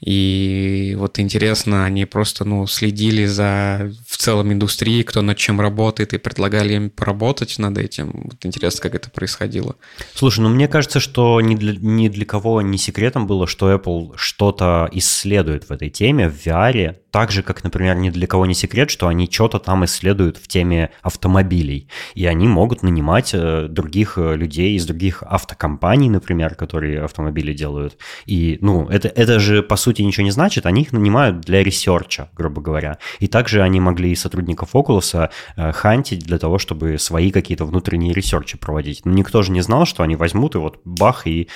И 0.00 0.94
вот 0.96 1.18
интересно, 1.18 1.84
они 1.84 2.04
просто 2.04 2.44
ну, 2.44 2.66
следили 2.68 3.26
за 3.26 3.92
в 4.06 4.16
целом 4.16 4.52
индустрией, 4.52 5.02
кто 5.02 5.20
над 5.20 5.36
чем 5.36 5.60
работает, 5.60 6.14
и 6.14 6.18
предлагали 6.18 6.74
им 6.74 6.90
поработать 6.90 7.58
над 7.58 7.78
этим. 7.78 8.12
Вот 8.24 8.46
интересно, 8.46 8.80
как 8.82 8.94
это 8.94 9.10
происходило. 9.10 9.74
Слушай, 10.14 10.40
ну 10.40 10.50
мне 10.50 10.68
кажется, 10.68 11.00
что 11.00 11.40
ни 11.40 11.56
для, 11.56 11.74
ни 11.74 12.08
для 12.08 12.24
кого 12.24 12.62
не 12.62 12.78
секретом 12.78 13.26
было, 13.26 13.48
что 13.48 13.72
Apple 13.72 14.12
что-то 14.16 14.88
исследует 14.92 15.68
в 15.68 15.72
этой 15.72 15.90
теме, 15.90 16.28
в 16.28 16.46
VR, 16.46 16.96
так 17.14 17.30
же, 17.30 17.44
как, 17.44 17.62
например, 17.62 17.94
ни 17.94 18.10
для 18.10 18.26
кого 18.26 18.44
не 18.44 18.54
секрет, 18.54 18.90
что 18.90 19.06
они 19.06 19.30
что-то 19.30 19.60
там 19.60 19.84
исследуют 19.84 20.36
в 20.36 20.48
теме 20.48 20.90
автомобилей. 21.00 21.86
И 22.16 22.26
они 22.26 22.48
могут 22.48 22.82
нанимать 22.82 23.30
э, 23.34 23.68
других 23.70 24.18
э, 24.18 24.34
людей 24.34 24.74
из 24.74 24.84
других 24.84 25.22
автокомпаний, 25.22 26.08
например, 26.08 26.56
которые 26.56 27.04
автомобили 27.04 27.52
делают. 27.52 27.98
И, 28.26 28.58
ну, 28.62 28.88
это, 28.88 29.06
это 29.06 29.38
же, 29.38 29.62
по 29.62 29.76
сути, 29.76 30.02
ничего 30.02 30.24
не 30.24 30.32
значит. 30.32 30.66
Они 30.66 30.82
их 30.82 30.92
нанимают 30.92 31.40
для 31.40 31.62
research 31.62 32.16
а, 32.16 32.30
грубо 32.34 32.60
говоря. 32.60 32.98
И 33.20 33.28
также 33.28 33.62
они 33.62 33.78
могли 33.78 34.10
и 34.10 34.16
сотрудников 34.16 34.74
Oculus 34.74 35.30
э, 35.56 35.72
hunt 35.72 36.03
ить 36.03 36.26
для 36.26 36.38
того, 36.38 36.58
чтобы 36.58 36.98
свои 36.98 37.30
какие-то 37.30 37.64
внутренние 37.64 38.12
research 38.12 38.53
и 38.53 38.58
проводить. 38.58 39.06
Но 39.06 39.12
никто 39.12 39.42
же 39.42 39.52
не 39.52 39.60
знал, 39.60 39.86
что 39.86 40.02
они 40.02 40.16
возьмут 40.16 40.56
и 40.56 40.58
вот 40.58 40.80
бах, 40.84 41.28
и 41.28 41.48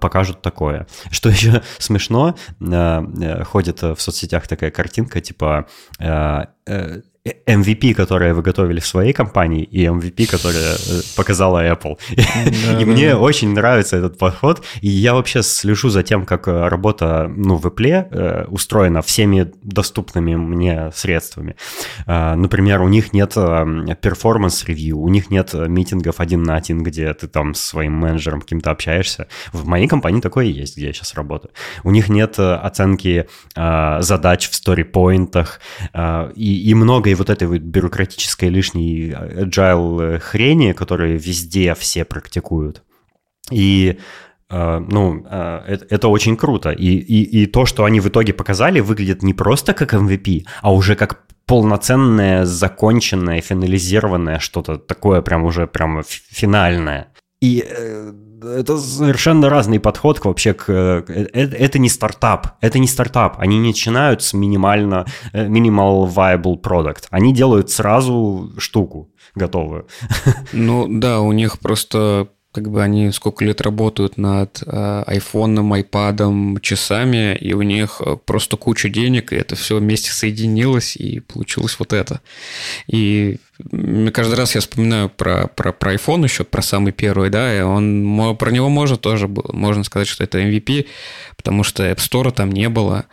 покажут 0.00 0.42
такое. 0.42 0.86
Что 1.10 1.28
еще 1.36 1.62
смешно, 1.78 2.36
э, 2.60 2.64
э, 2.64 3.44
ходит 3.44 3.82
в 3.82 3.96
соцсетях 3.98 4.48
такая 4.48 4.70
картинка, 4.70 5.20
типа 5.20 5.66
MVP, 7.46 7.94
которое 7.94 8.34
вы 8.34 8.42
готовили 8.42 8.80
в 8.80 8.86
своей 8.86 9.12
компании, 9.12 9.64
и 9.64 9.84
MVP, 9.84 10.26
которое 10.26 10.74
э, 10.74 11.02
показала 11.16 11.64
Apple. 11.64 11.98
И 12.80 12.84
мне 12.84 13.16
очень 13.16 13.52
нравится 13.54 13.96
этот 13.96 14.18
подход. 14.18 14.62
И 14.80 14.88
я 14.88 15.14
вообще 15.14 15.42
слежу 15.42 15.88
за 15.88 16.02
тем, 16.02 16.24
как 16.24 16.48
э, 16.48 16.68
работа 16.68 17.30
ну, 17.34 17.56
в 17.56 17.66
Apple 17.66 18.08
э, 18.10 18.44
устроена 18.48 19.02
всеми 19.02 19.52
доступными 19.62 20.36
мне 20.36 20.90
средствами. 20.94 21.56
Например, 22.06 22.82
у 22.82 22.88
них 22.88 23.12
нет 23.12 23.34
performance 23.34 24.34
review, 24.34 24.98
у 24.98 25.08
них 25.08 25.30
нет 25.30 25.54
митингов 25.54 26.20
один 26.20 26.42
на 26.42 26.56
один, 26.56 26.82
где 26.82 27.12
ты 27.14 27.26
там 27.26 27.54
с 27.54 27.60
своим 27.60 27.92
менеджером 27.92 28.40
каким-то 28.40 28.70
общаешься. 28.70 29.28
В 29.52 29.66
моей 29.66 29.88
компании 29.88 30.20
такое 30.20 30.46
есть, 30.46 30.76
где 30.76 30.86
я 30.86 30.92
сейчас 30.92 31.14
работаю. 31.14 31.52
У 31.84 31.90
них 31.90 32.08
нет 32.08 32.38
оценки 32.38 33.26
задач 33.54 34.48
в 34.48 34.54
сторипоинтах 34.54 35.60
и, 36.34 36.70
и 36.70 36.74
много 36.74 37.10
вот 37.16 37.30
этой 37.30 37.48
вот 37.48 37.60
бюрократической 37.60 38.48
лишней 38.48 39.12
agile 39.12 40.16
э, 40.16 40.18
хрени, 40.18 40.72
которые 40.72 41.16
везде 41.16 41.74
все 41.74 42.04
практикуют. 42.04 42.82
И 43.50 43.98
э, 44.50 44.78
ну, 44.78 45.26
э, 45.28 45.78
это, 45.90 46.08
очень 46.08 46.36
круто. 46.36 46.70
И, 46.70 46.86
и, 46.86 47.42
и 47.42 47.46
то, 47.46 47.66
что 47.66 47.84
они 47.84 48.00
в 48.00 48.08
итоге 48.08 48.32
показали, 48.32 48.80
выглядит 48.80 49.22
не 49.22 49.34
просто 49.34 49.74
как 49.74 49.94
MVP, 49.94 50.46
а 50.62 50.72
уже 50.72 50.94
как 50.94 51.26
полноценное, 51.46 52.44
законченное, 52.44 53.40
финализированное 53.40 54.38
что-то 54.38 54.78
такое 54.78 55.22
прям 55.22 55.44
уже 55.44 55.66
прям 55.66 56.02
финальное. 56.04 57.08
И 57.40 57.64
это 58.42 58.78
совершенно 58.78 59.48
разный 59.48 59.80
подход 59.80 60.24
вообще 60.24 60.54
к... 60.54 60.70
Это, 60.70 61.56
это 61.56 61.78
не 61.78 61.88
стартап, 61.88 62.56
это 62.60 62.78
не 62.78 62.86
стартап. 62.86 63.36
Они 63.38 63.58
не 63.58 63.68
начинают 63.68 64.22
с 64.22 64.32
минимально, 64.32 65.06
minimal 65.32 66.12
viable 66.12 66.60
product. 66.60 67.04
Они 67.10 67.32
делают 67.32 67.70
сразу 67.70 68.52
штуку 68.58 69.10
готовую. 69.34 69.86
Ну 70.52 70.86
да, 70.88 71.20
у 71.20 71.32
них 71.32 71.58
просто 71.58 72.28
как 72.56 72.70
бы 72.70 72.82
они 72.82 73.12
сколько 73.12 73.44
лет 73.44 73.60
работают 73.60 74.16
над 74.16 74.62
э, 74.64 75.02
айфоном, 75.06 75.74
айпадом, 75.74 76.58
часами, 76.62 77.36
и 77.36 77.52
у 77.52 77.60
них 77.60 78.00
э, 78.00 78.16
просто 78.24 78.56
куча 78.56 78.88
денег, 78.88 79.30
и 79.30 79.36
это 79.36 79.56
все 79.56 79.76
вместе 79.76 80.10
соединилось, 80.10 80.96
и 80.96 81.20
получилось 81.20 81.76
вот 81.78 81.92
это. 81.92 82.22
И 82.86 83.36
каждый 84.14 84.36
раз 84.36 84.54
я 84.54 84.62
вспоминаю 84.62 85.10
про, 85.10 85.48
про, 85.48 85.72
про 85.72 85.92
iPhone 85.92 86.24
еще, 86.24 86.44
про 86.44 86.62
самый 86.62 86.92
первый, 86.92 87.28
да, 87.28 87.54
и 87.54 87.60
он, 87.60 88.34
про 88.38 88.50
него 88.50 88.70
можно 88.70 88.96
тоже 88.96 89.28
было, 89.28 89.52
можно 89.52 89.84
сказать, 89.84 90.08
что 90.08 90.24
это 90.24 90.40
MVP, 90.40 90.86
потому 91.36 91.62
что 91.62 91.82
App 91.84 91.98
Store 91.98 92.30
там 92.30 92.50
не 92.52 92.70
было, 92.70 93.04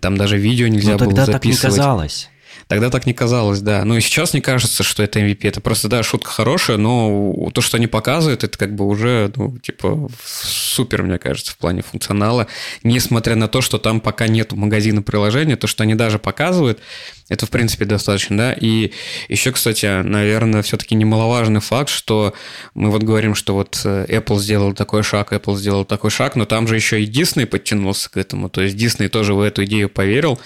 там 0.00 0.16
даже 0.16 0.38
видео 0.38 0.68
нельзя 0.68 0.92
Но 0.92 0.98
было 1.00 1.10
записывать. 1.10 1.26
тогда 1.26 1.38
так 1.38 1.44
не 1.44 1.54
казалось. 1.54 2.30
Тогда 2.68 2.90
так 2.90 3.06
не 3.06 3.14
казалось, 3.14 3.60
да. 3.60 3.84
Ну 3.84 3.96
и 3.96 4.00
сейчас 4.00 4.34
не 4.34 4.40
кажется, 4.40 4.82
что 4.82 5.02
это 5.04 5.20
MVP. 5.20 5.46
Это 5.46 5.60
просто, 5.60 5.88
да, 5.88 6.02
шутка 6.02 6.30
хорошая, 6.30 6.78
но 6.78 7.50
то, 7.54 7.60
что 7.60 7.76
они 7.76 7.86
показывают, 7.86 8.42
это 8.42 8.58
как 8.58 8.74
бы 8.74 8.86
уже, 8.86 9.32
ну, 9.36 9.56
типа, 9.58 10.08
супер, 10.24 11.04
мне 11.04 11.18
кажется, 11.18 11.52
в 11.52 11.58
плане 11.58 11.82
функционала. 11.82 12.48
Несмотря 12.82 13.36
на 13.36 13.46
то, 13.46 13.60
что 13.60 13.78
там 13.78 14.00
пока 14.00 14.26
нет 14.26 14.50
магазина 14.52 15.02
приложения, 15.02 15.54
то, 15.56 15.68
что 15.68 15.84
они 15.84 15.94
даже 15.94 16.18
показывают, 16.18 16.80
это, 17.28 17.46
в 17.46 17.50
принципе, 17.50 17.84
достаточно, 17.84 18.36
да. 18.36 18.52
И 18.52 18.92
еще, 19.28 19.52
кстати, 19.52 20.02
наверное, 20.02 20.62
все-таки 20.62 20.94
немаловажный 20.94 21.60
факт, 21.60 21.88
что 21.88 22.34
мы 22.74 22.90
вот 22.90 23.02
говорим, 23.02 23.34
что 23.34 23.54
вот 23.54 23.80
э, 23.84 24.06
Apple 24.08 24.38
сделал 24.38 24.74
такой 24.74 25.02
шаг, 25.02 25.32
Apple 25.32 25.56
сделал 25.56 25.84
такой 25.84 26.10
шаг, 26.10 26.36
но 26.36 26.44
там 26.46 26.68
же 26.68 26.76
еще 26.76 27.02
и 27.02 27.10
Disney 27.10 27.46
подтянулся 27.46 28.10
к 28.10 28.16
этому. 28.16 28.48
То 28.48 28.62
есть 28.62 28.76
Disney 28.76 29.08
тоже 29.08 29.34
в 29.34 29.40
эту 29.40 29.64
идею 29.64 29.88
поверил, 29.88 30.38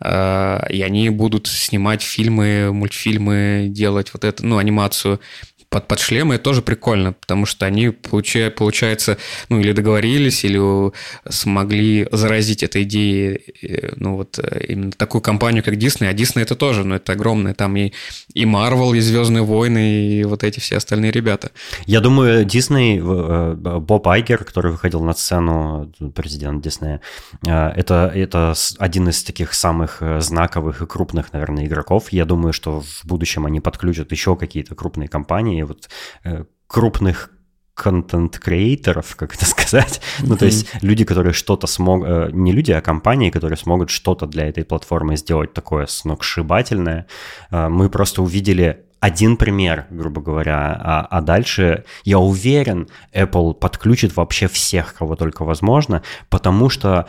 э, 0.00 0.60
и 0.70 0.82
они 0.82 1.10
будут 1.10 1.48
снимать 1.68 2.02
фильмы, 2.02 2.72
мультфильмы, 2.72 3.66
делать 3.68 4.12
вот 4.12 4.24
это, 4.24 4.44
ну, 4.44 4.56
анимацию 4.58 5.20
под, 5.70 5.86
под 5.86 6.00
шлемы, 6.00 6.38
тоже 6.38 6.62
прикольно, 6.62 7.12
потому 7.12 7.44
что 7.44 7.66
они, 7.66 7.90
получая, 7.90 8.50
получается, 8.50 9.18
ну, 9.48 9.60
или 9.60 9.72
договорились, 9.72 10.44
или 10.44 10.92
смогли 11.28 12.08
заразить 12.10 12.62
этой 12.62 12.84
идеей, 12.84 13.54
э, 13.62 13.92
ну, 13.96 14.16
вот 14.16 14.38
э, 14.38 14.64
именно 14.68 14.92
такую 14.92 15.20
компанию, 15.20 15.62
как 15.62 15.74
Disney, 15.74 16.08
а 16.08 16.14
Disney 16.14 16.42
это 16.42 16.54
тоже, 16.54 16.84
ну, 16.84 16.94
это 16.94 17.12
огромное, 17.12 17.52
там 17.52 17.76
и, 17.76 17.92
и 18.32 18.44
Marvel, 18.44 18.96
и 18.96 19.00
Звездные 19.00 19.42
войны, 19.42 20.08
и 20.08 20.24
вот 20.24 20.42
эти 20.42 20.58
все 20.58 20.76
остальные 20.78 21.10
ребята. 21.10 21.50
Я 21.84 22.00
думаю, 22.00 22.46
Disney, 22.46 22.98
э, 22.98 23.78
Боб 23.78 24.08
Айгер, 24.08 24.44
который 24.44 24.72
выходил 24.72 25.02
на 25.02 25.12
сцену, 25.12 25.92
президент 26.14 26.64
Disney, 26.64 27.00
это, 27.42 28.10
это 28.14 28.54
один 28.78 29.08
из 29.08 29.22
таких 29.22 29.52
самых 29.52 30.02
знаковых 30.20 30.82
и 30.82 30.86
крупных, 30.86 31.32
наверное, 31.32 31.66
игроков. 31.66 32.10
Я 32.10 32.24
думаю, 32.24 32.52
что 32.52 32.80
в 32.80 33.04
будущем 33.04 33.46
они 33.46 33.60
подключат 33.60 34.12
еще 34.12 34.36
какие-то 34.36 34.74
крупные 34.74 35.08
компании, 35.08 35.57
компании, 35.58 35.62
вот 35.62 35.88
э, 36.24 36.44
крупных 36.66 37.30
контент-креаторов, 37.74 39.14
как 39.16 39.34
это 39.34 39.44
сказать. 39.46 40.00
Mm-hmm. 40.00 40.26
Ну, 40.26 40.36
то 40.36 40.46
есть 40.46 40.66
люди, 40.82 41.04
которые 41.04 41.32
что-то 41.32 41.66
смогут... 41.66 42.08
Э, 42.08 42.30
не 42.32 42.52
люди, 42.52 42.72
а 42.72 42.80
компании, 42.80 43.30
которые 43.30 43.56
смогут 43.56 43.90
что-то 43.90 44.26
для 44.26 44.48
этой 44.48 44.64
платформы 44.64 45.16
сделать 45.16 45.54
такое 45.54 45.86
сногсшибательное. 45.86 47.06
Э, 47.50 47.68
мы 47.68 47.88
просто 47.88 48.22
увидели 48.22 48.84
один 49.00 49.36
пример, 49.36 49.86
грубо 49.90 50.20
говоря, 50.20 50.76
а, 50.80 51.06
а 51.08 51.20
дальше, 51.20 51.84
я 52.04 52.18
уверен, 52.18 52.88
Apple 53.14 53.54
подключит 53.54 54.16
вообще 54.16 54.48
всех, 54.48 54.94
кого 54.94 55.14
только 55.14 55.44
возможно, 55.44 56.02
потому 56.28 56.68
что 56.68 57.06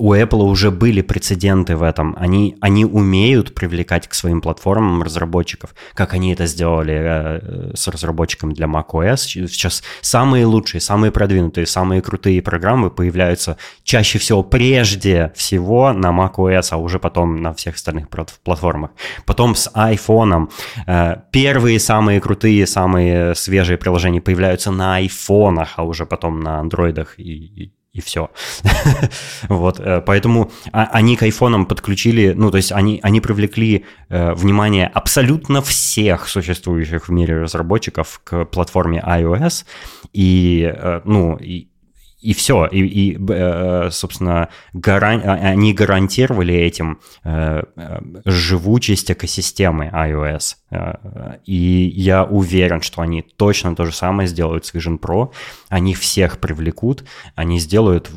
у 0.00 0.14
Apple 0.14 0.42
уже 0.44 0.70
были 0.70 1.02
прецеденты 1.02 1.76
в 1.76 1.82
этом. 1.82 2.16
Они, 2.18 2.56
они 2.62 2.86
умеют 2.86 3.54
привлекать 3.54 4.08
к 4.08 4.14
своим 4.14 4.40
платформам 4.40 5.02
разработчиков, 5.02 5.74
как 5.92 6.14
они 6.14 6.32
это 6.32 6.46
сделали 6.46 6.94
э, 6.94 7.72
с 7.74 7.86
разработчиками 7.86 8.54
для 8.54 8.66
macOS. 8.66 9.16
Сейчас 9.18 9.82
самые 10.00 10.46
лучшие, 10.46 10.80
самые 10.80 11.12
продвинутые, 11.12 11.66
самые 11.66 12.00
крутые 12.00 12.40
программы 12.40 12.90
появляются 12.90 13.58
чаще 13.84 14.18
всего 14.18 14.42
прежде 14.42 15.32
всего 15.36 15.92
на 15.92 16.08
macOS, 16.08 16.68
а 16.70 16.78
уже 16.78 16.98
потом 16.98 17.36
на 17.36 17.52
всех 17.52 17.74
остальных 17.74 18.08
платформах. 18.08 18.92
Потом 19.26 19.54
с 19.54 19.70
iPhone. 19.74 20.50
Э, 20.86 21.16
первые 21.30 21.78
самые 21.78 22.22
крутые, 22.22 22.66
самые 22.66 23.34
свежие 23.34 23.76
приложения 23.76 24.22
появляются 24.22 24.70
на 24.70 24.96
айфонах, 24.96 25.74
а 25.76 25.82
уже 25.82 26.06
потом 26.06 26.40
на 26.40 26.58
андроидах 26.58 27.18
и, 27.18 27.22
и 27.64 27.72
все. 27.98 28.30
вот, 29.48 29.80
э, 29.80 30.00
поэтому 30.00 30.52
а, 30.70 30.88
они 30.92 31.16
к 31.16 31.22
айфонам 31.22 31.66
подключили, 31.66 32.32
ну, 32.36 32.50
то 32.52 32.56
есть 32.56 32.70
они, 32.70 33.00
они 33.02 33.20
привлекли 33.20 33.84
э, 34.08 34.32
внимание 34.34 34.86
абсолютно 34.86 35.60
всех 35.60 36.28
существующих 36.28 37.08
в 37.08 37.12
мире 37.12 37.40
разработчиков 37.40 38.20
к 38.22 38.44
платформе 38.44 39.02
iOS, 39.04 39.64
и, 40.12 40.72
э, 40.72 41.00
ну, 41.04 41.36
и, 41.36 41.69
и 42.20 42.34
все. 42.34 42.66
И, 42.66 42.80
и 42.80 43.18
э, 43.30 43.88
собственно, 43.90 44.48
гаран... 44.72 45.22
А, 45.24 45.34
они 45.34 45.72
гарантировали 45.72 46.54
этим 46.54 47.00
э, 47.24 47.62
э, 47.76 48.00
живучесть 48.24 49.10
экосистемы 49.10 49.90
iOS. 49.92 50.56
И 51.46 51.92
я 51.96 52.24
уверен, 52.24 52.80
что 52.80 53.02
они 53.02 53.22
точно 53.22 53.74
то 53.74 53.86
же 53.86 53.92
самое 53.92 54.28
сделают 54.28 54.66
с 54.66 54.74
Vision 54.74 55.00
Pro. 55.00 55.32
Они 55.68 55.94
всех 55.94 56.38
привлекут, 56.38 57.04
они 57.34 57.58
сделают 57.58 58.08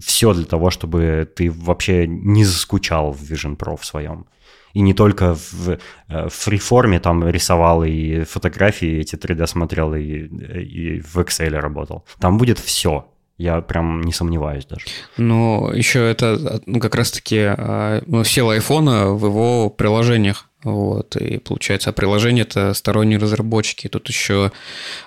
все 0.00 0.32
для 0.32 0.44
того, 0.44 0.70
чтобы 0.70 1.28
ты 1.34 1.50
вообще 1.50 2.06
не 2.06 2.44
заскучал 2.44 3.10
в 3.10 3.20
Vision 3.22 3.56
Pro 3.56 3.76
в 3.76 3.84
своем 3.84 4.26
и 4.74 4.80
не 4.80 4.94
только 4.94 5.34
в, 5.34 5.78
в 6.08 6.28
фриформе 6.28 7.00
там 7.00 7.26
рисовал 7.26 7.82
и 7.82 8.22
фотографии 8.24 8.98
эти 9.00 9.16
3D 9.16 9.46
смотрел 9.46 9.94
и, 9.94 10.02
и 10.02 11.00
в 11.00 11.16
Excel 11.16 11.58
работал. 11.58 12.04
Там 12.20 12.38
будет 12.38 12.58
все. 12.58 13.08
Я 13.38 13.60
прям 13.60 14.02
не 14.02 14.12
сомневаюсь 14.12 14.66
даже. 14.66 14.84
Ну, 15.16 15.70
еще 15.72 16.10
это 16.10 16.60
ну, 16.66 16.80
как 16.80 16.96
раз-таки 16.96 17.38
а, 17.38 18.02
ну, 18.04 18.24
сила 18.24 18.54
айфона 18.54 19.12
в 19.12 19.24
его 19.24 19.70
приложениях. 19.70 20.46
Вот, 20.64 21.14
и 21.14 21.38
получается, 21.38 21.90
а 21.90 21.92
приложение 21.92 22.42
это 22.42 22.74
сторонние 22.74 23.20
разработчики. 23.20 23.86
Тут 23.86 24.08
еще, 24.08 24.50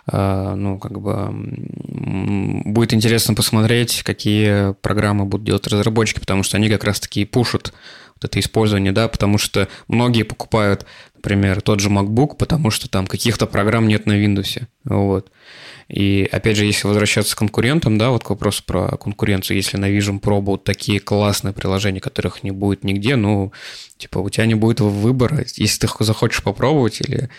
а, 0.08 0.56
ну, 0.56 0.80
как 0.80 1.02
бы 1.02 1.30
будет 2.66 2.94
интересно 2.94 3.36
посмотреть, 3.36 4.02
какие 4.04 4.74
программы 4.76 5.26
будут 5.26 5.46
делать 5.46 5.68
разработчики, 5.68 6.22
потому 6.22 6.44
что 6.44 6.56
они 6.56 6.70
как 6.70 6.86
раз-таки 6.86 7.24
и 7.24 7.26
пушат 7.26 7.74
вот 8.16 8.24
это 8.24 8.40
использование, 8.40 8.94
да, 8.94 9.10
потому 9.10 9.38
что 9.38 9.68
многие 9.90 10.24
покупают, 10.24 10.86
например, 11.16 11.62
тот 11.62 11.82
же 11.82 11.90
MacBook, 11.90 12.38
потому 12.38 12.72
что 12.72 12.90
там 12.90 13.06
каких-то 13.06 13.46
программ 13.46 13.90
нет 13.90 14.06
на 14.06 14.14
Windows. 14.14 14.62
Вот. 14.86 15.32
И 15.92 16.28
опять 16.32 16.56
же, 16.56 16.66
если 16.66 16.88
возвращаться 16.88 17.36
к 17.36 17.40
конкурентам, 17.40 17.98
да, 17.98 18.12
вот 18.12 18.24
к 18.24 18.30
вопросу 18.30 18.64
про 18.66 18.96
конкуренцию, 18.98 19.58
если 19.58 19.76
на 19.76 19.90
Vision 19.92 20.22
Pro 20.22 20.40
будут 20.40 20.64
такие 20.64 21.02
классные 21.02 21.54
приложения, 21.54 22.00
которых 22.00 22.44
не 22.44 22.52
будет 22.52 22.86
нигде, 22.86 23.18
ну, 23.18 23.52
типа, 23.98 24.20
у 24.20 24.30
тебя 24.30 24.46
не 24.46 24.56
будет 24.56 24.80
выбора, 24.80 25.46
если 25.56 25.88
ты 25.88 26.04
захочешь 26.06 26.44
попробовать 26.44 27.02
или 27.02 27.30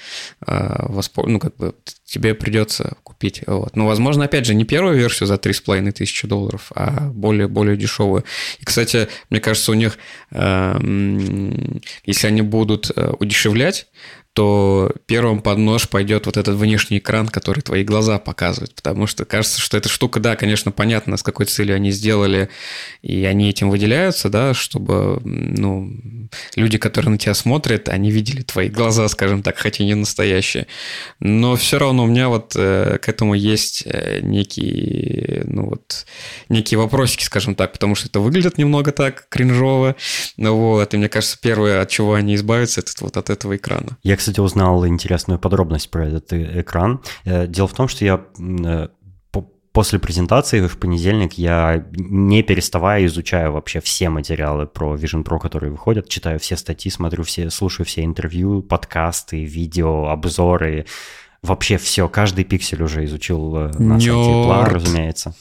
э, 0.47 0.87
воспол... 0.87 1.27
ну, 1.29 1.39
как 1.39 1.57
бы 1.57 1.75
тебе 2.05 2.35
придется 2.35 2.97
купить. 3.03 3.43
Вот. 3.47 3.75
Но, 3.75 3.87
возможно, 3.87 4.27
опять 4.27 4.45
же, 4.45 4.55
не 4.55 4.65
первую 4.65 4.99
версию 4.99 5.29
за 5.29 5.37
3,5 5.37 5.93
тысячи 5.93 6.29
долларов, 6.29 6.73
а 6.75 7.09
более, 7.09 7.49
более 7.49 7.79
дешевую. 7.79 8.25
И, 8.61 8.65
кстати, 8.67 9.09
мне 9.31 9.41
кажется, 9.41 9.73
у 9.73 9.75
них, 9.75 9.97
э, 10.31 11.81
если 12.05 12.27
они 12.27 12.43
будут 12.43 12.91
э, 12.95 13.15
удешевлять 13.19 13.87
то 14.35 14.91
первым 15.07 15.43
под 15.43 15.59
нож 15.59 15.89
пойдет 15.89 16.27
вот 16.27 16.37
этот 16.39 16.57
внешний 16.57 16.99
экран, 16.99 17.29
который 17.29 17.61
твои 17.61 17.85
глаза 17.85 18.19
показывает, 18.19 18.75
потому 18.75 19.07
что 19.07 19.25
кажется, 19.27 19.61
что 19.61 19.77
эта 19.77 19.89
штука, 19.91 20.21
да, 20.21 20.37
конечно, 20.37 20.73
понятно, 20.73 21.19
с 21.19 21.23
какой 21.23 21.47
целью 21.47 21.77
они 21.77 21.91
сделали, 21.91 22.49
и 23.03 23.25
они 23.25 23.51
этим 23.51 23.69
выделяются, 23.69 24.31
да, 24.31 24.55
чтобы, 24.55 25.21
ну, 25.23 25.91
люди, 26.57 26.79
которые 26.79 27.11
на 27.11 27.19
тебя 27.19 27.35
смотрят, 27.35 27.91
они 27.91 28.11
видели 28.11 28.43
твои 28.43 28.69
глаза, 28.69 29.07
скажем 29.09 29.43
так, 29.43 29.59
хотя 29.59 29.85
не 29.85 29.95
настоящие. 29.95 30.67
Но 31.21 31.57
все 31.57 31.79
равно 31.79 32.05
у 32.05 32.07
меня 32.07 32.29
вот 32.29 32.55
э, 32.57 32.99
к 33.03 33.09
этому 33.09 33.35
есть 33.35 33.83
э, 33.85 34.21
некие, 34.23 35.43
ну 35.45 35.67
вот, 35.67 36.07
некие 36.49 36.79
вопросики, 36.79 37.25
скажем 37.25 37.55
так, 37.55 37.73
потому 37.73 37.95
что 37.95 38.09
это 38.09 38.21
выглядит 38.21 38.57
немного 38.57 38.93
так 38.93 39.27
кринжово, 39.29 39.95
ну 40.39 40.57
вот, 40.57 40.95
и 40.95 40.97
мне 40.97 41.11
кажется, 41.11 41.37
первое, 41.41 41.83
от 41.83 41.91
чего 41.91 42.15
они 42.15 42.35
избавятся, 42.35 42.81
это 42.81 42.93
вот 43.01 43.19
от 43.19 43.29
этого 43.29 43.57
экрана. 43.57 43.99
Я, 44.03 44.17
кстати, 44.23 44.39
узнал 44.39 44.87
интересную 44.87 45.41
подробность 45.41 45.91
про 45.91 46.07
этот 46.07 46.33
э, 46.33 46.61
экран. 46.61 47.01
Э, 47.25 47.49
дело 47.49 47.67
в 47.67 47.75
том, 47.75 47.89
что 47.89 48.05
я 48.05 48.25
э, 48.39 48.89
после 49.73 49.99
презентации 49.99 50.65
в 50.65 50.79
понедельник 50.79 51.33
я 51.33 51.85
не 51.93 52.45
переставая 52.45 53.05
изучаю 53.07 53.51
вообще 53.51 53.81
все 53.81 54.11
материалы 54.11 54.67
про 54.67 54.95
Vision 54.95 55.25
Pro, 55.25 55.41
которые 55.41 55.73
выходят, 55.73 56.09
читаю 56.09 56.39
все 56.39 56.57
статьи, 56.57 56.89
смотрю 56.89 57.25
все, 57.25 57.51
слушаю 57.51 57.85
все 57.85 58.05
интервью, 58.05 58.63
подкасты, 58.63 59.45
видео, 59.45 60.09
обзоры, 60.09 60.87
вообще 61.43 61.77
все, 61.79 62.09
каждый 62.09 62.45
пиксель 62.45 62.83
уже 62.83 63.05
изучил 63.05 63.71
на 63.79 63.99
сайте 63.99 64.11
Plar, 64.11 64.69
разумеется. 64.69 65.35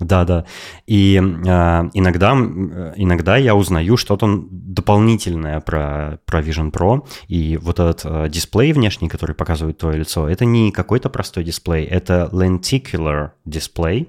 Да, 0.00 0.24
да. 0.24 0.46
И 0.86 1.16
э, 1.16 1.20
иногда, 1.20 2.32
иногда 2.32 3.36
я 3.36 3.54
узнаю 3.54 3.98
что-то 3.98 4.44
дополнительное 4.50 5.60
про, 5.60 6.18
про 6.24 6.40
Vision 6.40 6.72
Pro. 6.72 7.06
И 7.28 7.58
вот 7.58 7.78
этот 7.80 8.00
э, 8.04 8.28
дисплей 8.30 8.72
внешний, 8.72 9.10
который 9.10 9.34
показывает 9.34 9.76
твое 9.76 9.98
лицо, 9.98 10.26
это 10.26 10.46
не 10.46 10.72
какой-то 10.72 11.10
простой 11.10 11.44
дисплей, 11.44 11.84
это 11.84 12.30
lenticular 12.32 13.32
дисплей. 13.44 14.08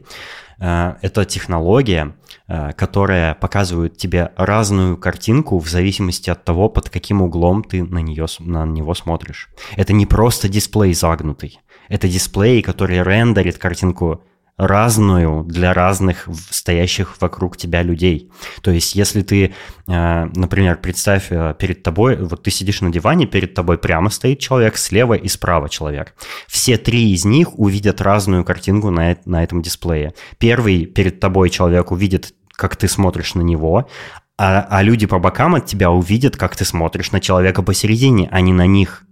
Э, 0.62 0.94
это 1.02 1.26
технология, 1.26 2.16
э, 2.48 2.72
которая 2.72 3.34
показывает 3.34 3.98
тебе 3.98 4.32
разную 4.38 4.96
картинку 4.96 5.60
в 5.60 5.68
зависимости 5.68 6.30
от 6.30 6.46
того, 6.46 6.70
под 6.70 6.90
каким 6.90 7.22
углом 7.22 7.66
ты 7.66 7.84
на, 7.84 7.98
нее, 7.98 8.28
на 8.40 8.66
него 8.66 8.94
смотришь. 8.94 9.50
Это 9.76 9.92
не 9.92 10.06
просто 10.06 10.48
дисплей 10.48 10.94
загнутый. 10.94 11.60
Это 11.90 12.08
дисплей, 12.08 12.62
который 12.62 13.04
рендерит 13.04 13.58
картинку 13.58 14.24
разную 14.62 15.44
для 15.44 15.74
разных 15.74 16.28
стоящих 16.52 17.20
вокруг 17.20 17.58
тебя 17.58 17.82
людей. 17.82 18.32
То 18.62 18.70
есть, 18.72 18.96
если 18.96 19.24
ты, 19.24 19.54
э, 19.88 20.26
например, 20.36 20.78
представь 20.78 21.32
э, 21.32 21.56
перед 21.58 21.82
тобой, 21.82 22.16
вот 22.18 22.44
ты 22.44 22.52
сидишь 22.52 22.82
на 22.82 22.92
диване, 22.92 23.26
перед 23.26 23.56
тобой 23.56 23.80
прямо 23.80 24.12
стоит 24.12 24.40
человек, 24.40 24.78
слева 24.78 25.16
и 25.16 25.28
справа 25.28 25.68
человек. 25.68 26.14
Все 26.48 26.78
три 26.78 27.12
из 27.12 27.26
них 27.26 27.58
увидят 27.58 28.02
разную 28.02 28.46
картинку 28.46 28.92
на, 28.92 29.18
на 29.26 29.44
этом 29.44 29.64
дисплее. 29.64 30.14
Первый 30.38 30.86
перед 30.86 31.20
тобой 31.20 31.50
человек 31.50 31.92
увидит 31.92 32.34
как 32.56 32.76
ты 32.76 32.88
смотришь 32.88 33.34
на 33.34 33.42
него, 33.42 33.88
а, 34.38 34.68
а 34.70 34.84
люди 34.84 35.08
по 35.08 35.18
бокам 35.18 35.56
от 35.56 35.66
тебя 35.66 35.90
увидят, 35.90 36.38
как 36.38 36.56
ты 36.56 36.64
смотришь 36.64 37.12
на 37.12 37.20
человека 37.20 37.64
посередине, 37.64 38.30
а 38.32 38.40
не 38.42 38.54
на 38.54 38.68
них. 38.68 39.04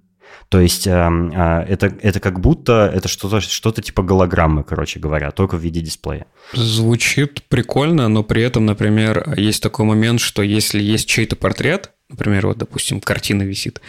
То 0.50 0.60
есть 0.60 0.88
э, 0.88 0.92
э, 0.92 1.66
это, 1.70 1.96
это 2.02 2.20
как 2.20 2.40
будто 2.40 2.92
это 2.94 3.08
что-то 3.08 3.40
что 3.40 3.72
типа 3.72 4.02
голограммы, 4.02 4.64
короче 4.64 5.00
говоря, 5.00 5.32
только 5.32 5.56
в 5.56 5.60
виде 5.60 5.80
дисплея. 5.80 6.26
Звучит 6.54 7.44
прикольно, 7.44 8.08
но 8.08 8.24
при 8.24 8.42
этом, 8.42 8.66
например, 8.66 9.36
есть 9.38 9.62
такой 9.62 9.86
момент, 9.86 10.20
что 10.20 10.42
если 10.42 10.82
есть 10.82 11.08
чей-то 11.08 11.36
портрет, 11.36 11.92
Например, 12.10 12.48
вот, 12.48 12.58
допустим, 12.58 13.02
картина 13.02 13.44
висит. 13.44 13.82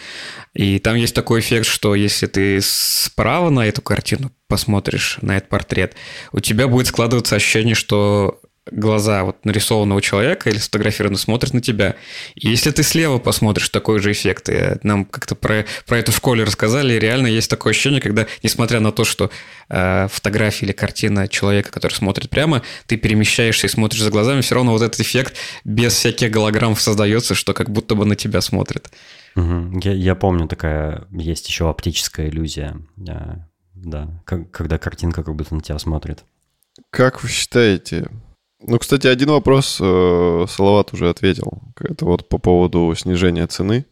И 0.53 0.77
там 0.77 0.95
есть 0.95 1.15
такой 1.15 1.39
эффект, 1.39 1.65
что 1.65 1.95
если 1.95 2.27
ты 2.27 2.59
справа 2.61 3.49
на 3.49 3.65
эту 3.65 3.81
картину 3.81 4.31
посмотришь, 4.47 5.17
на 5.21 5.37
этот 5.37 5.49
портрет, 5.49 5.95
у 6.31 6.39
тебя 6.39 6.67
будет 6.67 6.85
складываться 6.85 7.35
ощущение, 7.35 7.73
что 7.73 8.39
глаза 8.69 9.23
вот 9.23 9.43
нарисованного 9.43 10.01
человека 10.01 10.49
или 10.49 10.57
сфотографированно 10.57 11.17
смотрят 11.17 11.53
на 11.53 11.61
тебя. 11.61 11.95
И 12.35 12.49
если 12.49 12.69
ты 12.71 12.83
слева 12.83 13.17
посмотришь 13.17 13.69
такой 13.69 13.99
же 13.99 14.11
эффект, 14.11 14.49
и 14.49 14.77
нам 14.83 15.05
как-то 15.05 15.35
про, 15.35 15.65
про 15.87 15.97
это 15.97 16.11
в 16.11 16.15
школе 16.15 16.43
рассказали, 16.43 16.93
и 16.93 16.99
реально 16.99 17.27
есть 17.27 17.49
такое 17.49 17.71
ощущение, 17.71 18.01
когда, 18.01 18.27
несмотря 18.43 18.79
на 18.79 18.91
то, 18.91 19.03
что 19.03 19.31
э, 19.69 20.07
фотография 20.11 20.67
или 20.67 20.73
картина 20.73 21.27
человека, 21.27 21.71
который 21.71 21.93
смотрит 21.93 22.29
прямо, 22.29 22.61
ты 22.85 22.97
перемещаешься 22.97 23.65
и 23.65 23.69
смотришь 23.69 24.01
за 24.01 24.11
глазами, 24.11 24.41
все 24.41 24.55
равно 24.55 24.73
вот 24.73 24.83
этот 24.83 24.99
эффект 24.99 25.35
без 25.63 25.93
всяких 25.93 26.29
голограмм 26.29 26.75
создается, 26.75 27.33
что 27.33 27.53
как 27.53 27.71
будто 27.71 27.95
бы 27.95 28.05
на 28.05 28.15
тебя 28.15 28.41
смотрит. 28.41 28.91
Угу. 29.35 29.79
Я, 29.83 29.93
я 29.93 30.15
помню, 30.15 30.47
такая 30.47 31.07
есть 31.11 31.47
еще 31.47 31.67
оптическая 31.69 32.27
иллюзия, 32.29 32.77
да, 32.95 33.49
да, 33.73 34.21
как, 34.25 34.51
когда 34.51 34.77
картинка 34.77 35.23
как 35.23 35.35
будто 35.35 35.55
на 35.55 35.61
тебя 35.61 35.79
смотрит. 35.79 36.23
Как 36.89 37.23
вы 37.23 37.29
считаете, 37.29 38.09
ну, 38.63 38.79
кстати, 38.79 39.07
один 39.07 39.29
вопрос 39.29 39.77
э, 39.81 40.45
Салават 40.47 40.93
уже 40.93 41.09
ответил. 41.09 41.61
Это 41.79 42.05
вот 42.05 42.29
по 42.29 42.37
поводу 42.37 42.93
снижения 42.95 43.47
цены. 43.47 43.85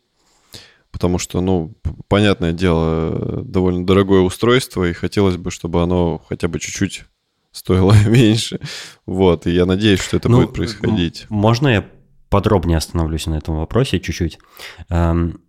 Потому 0.91 1.19
что, 1.19 1.39
ну, 1.41 1.75
понятное 2.07 2.51
дело, 2.51 3.43
довольно 3.43 3.85
дорогое 3.85 4.21
устройство, 4.21 4.85
и 4.85 4.93
хотелось 4.93 5.37
бы, 5.37 5.51
чтобы 5.51 5.83
оно 5.83 6.19
хотя 6.27 6.47
бы 6.47 6.59
чуть-чуть 6.59 7.05
стоило 7.51 7.93
меньше. 8.07 8.59
Вот, 9.05 9.45
и 9.47 9.51
я 9.51 9.65
надеюсь, 9.65 10.01
что 10.01 10.17
это 10.17 10.29
ну, 10.29 10.41
будет 10.41 10.53
происходить. 10.53 11.25
Можно 11.29 11.67
я 11.67 11.85
подробнее 12.29 12.77
остановлюсь 12.77 13.27
на 13.27 13.35
этом 13.35 13.57
вопросе 13.57 13.99
чуть-чуть? 13.99 14.39
Эм, 14.89 15.41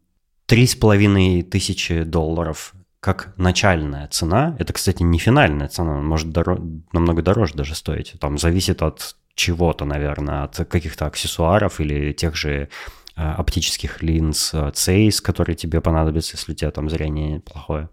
три 0.47 0.67
с 0.67 0.75
половиной 0.75 1.43
тысячи 1.43 2.03
долларов 2.03 2.75
как 3.01 3.33
начальная 3.39 4.07
цена, 4.09 4.55
это, 4.59 4.73
кстати, 4.73 5.03
не 5.03 5.19
финальная 5.19 5.69
цена, 5.69 5.93
она 5.93 6.03
может 6.03 6.29
доро- 6.29 6.83
намного 6.93 7.23
дороже 7.23 7.55
даже 7.55 7.75
стоить. 7.75 8.15
Там 8.21 8.37
зависит 8.37 8.83
от 8.83 9.17
чего-то, 9.35 9.87
наверное, 9.87 10.45
от 10.45 10.57
каких-то 10.69 11.07
аксессуаров 11.07 11.81
или 11.81 12.13
тех 12.13 12.37
же 12.37 12.69
а, 13.17 13.37
оптических 13.37 14.03
линз 14.03 14.53
Zeiss, 14.53 15.23
которые 15.23 15.57
тебе 15.57 15.81
понадобятся, 15.81 16.37
если 16.37 16.53
у 16.53 16.55
тебя 16.55 16.71
там 16.71 16.91
зрение 16.91 17.41
плохое. 17.41 17.89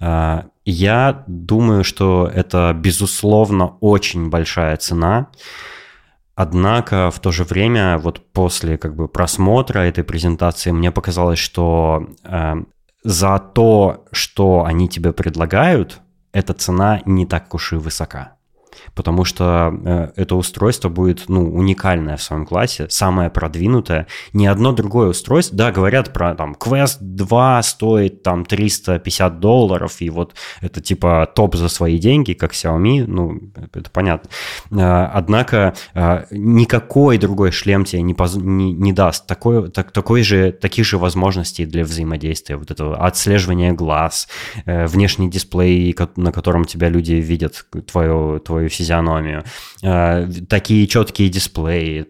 А, 0.00 0.46
я 0.64 1.22
думаю, 1.28 1.84
что 1.84 2.28
это, 2.32 2.74
безусловно, 2.76 3.76
очень 3.80 4.28
большая 4.28 4.76
цена. 4.76 5.28
Однако 6.34 7.12
в 7.12 7.20
то 7.20 7.30
же 7.30 7.44
время, 7.44 7.98
вот 7.98 8.32
после 8.32 8.76
как 8.76 8.96
бы 8.96 9.06
просмотра 9.06 9.80
этой 9.80 10.02
презентации, 10.02 10.72
мне 10.72 10.90
показалось, 10.90 11.38
что 11.38 12.08
за 13.04 13.38
то, 13.38 14.04
что 14.12 14.64
они 14.64 14.88
тебе 14.88 15.12
предлагают, 15.12 16.00
эта 16.32 16.54
цена 16.54 17.02
не 17.04 17.26
так 17.26 17.54
уж 17.54 17.72
и 17.72 17.76
высока 17.76 18.36
потому 18.94 19.24
что 19.24 19.72
э, 19.84 20.08
это 20.16 20.36
устройство 20.36 20.88
будет 20.88 21.28
ну, 21.28 21.52
уникальное 21.52 22.16
в 22.16 22.22
своем 22.22 22.44
классе, 22.44 22.86
самое 22.90 23.30
продвинутое. 23.30 24.06
Ни 24.32 24.46
одно 24.46 24.72
другое 24.72 25.08
устройство, 25.08 25.56
да, 25.56 25.72
говорят 25.72 26.12
про 26.12 26.34
там 26.34 26.54
Quest 26.58 26.98
2 27.00 27.62
стоит 27.62 28.22
там 28.22 28.44
350 28.44 29.40
долларов, 29.40 30.00
и 30.00 30.10
вот 30.10 30.34
это 30.60 30.80
типа 30.80 31.30
топ 31.34 31.54
за 31.54 31.68
свои 31.68 31.98
деньги, 31.98 32.34
как 32.34 32.52
Xiaomi, 32.52 33.04
ну, 33.06 33.40
это 33.72 33.90
понятно. 33.90 34.28
Э, 34.70 35.08
однако 35.12 35.74
э, 35.94 36.24
никакой 36.30 37.18
другой 37.18 37.50
шлем 37.50 37.84
тебе 37.84 38.02
не, 38.02 38.14
поз... 38.14 38.34
не, 38.36 38.72
не 38.72 38.92
даст 38.92 39.26
такой, 39.26 39.70
так, 39.70 39.92
такой 39.92 40.22
же, 40.22 40.52
таких 40.52 40.84
же 40.84 40.98
возможностей 40.98 41.64
для 41.64 41.84
взаимодействия, 41.84 42.56
вот 42.56 42.70
этого 42.70 42.96
отслеживания 42.96 43.72
глаз, 43.72 44.28
внешний 44.66 45.30
дисплей, 45.30 45.96
на 46.16 46.32
котором 46.32 46.64
тебя 46.64 46.88
люди 46.88 47.14
видят 47.14 47.64
твою, 47.90 48.38
твою 48.40 48.68
физиономию, 48.82 49.44
э, 49.82 50.28
такие 50.48 50.86
четкие 50.86 51.28
дисплеи, 51.28 52.02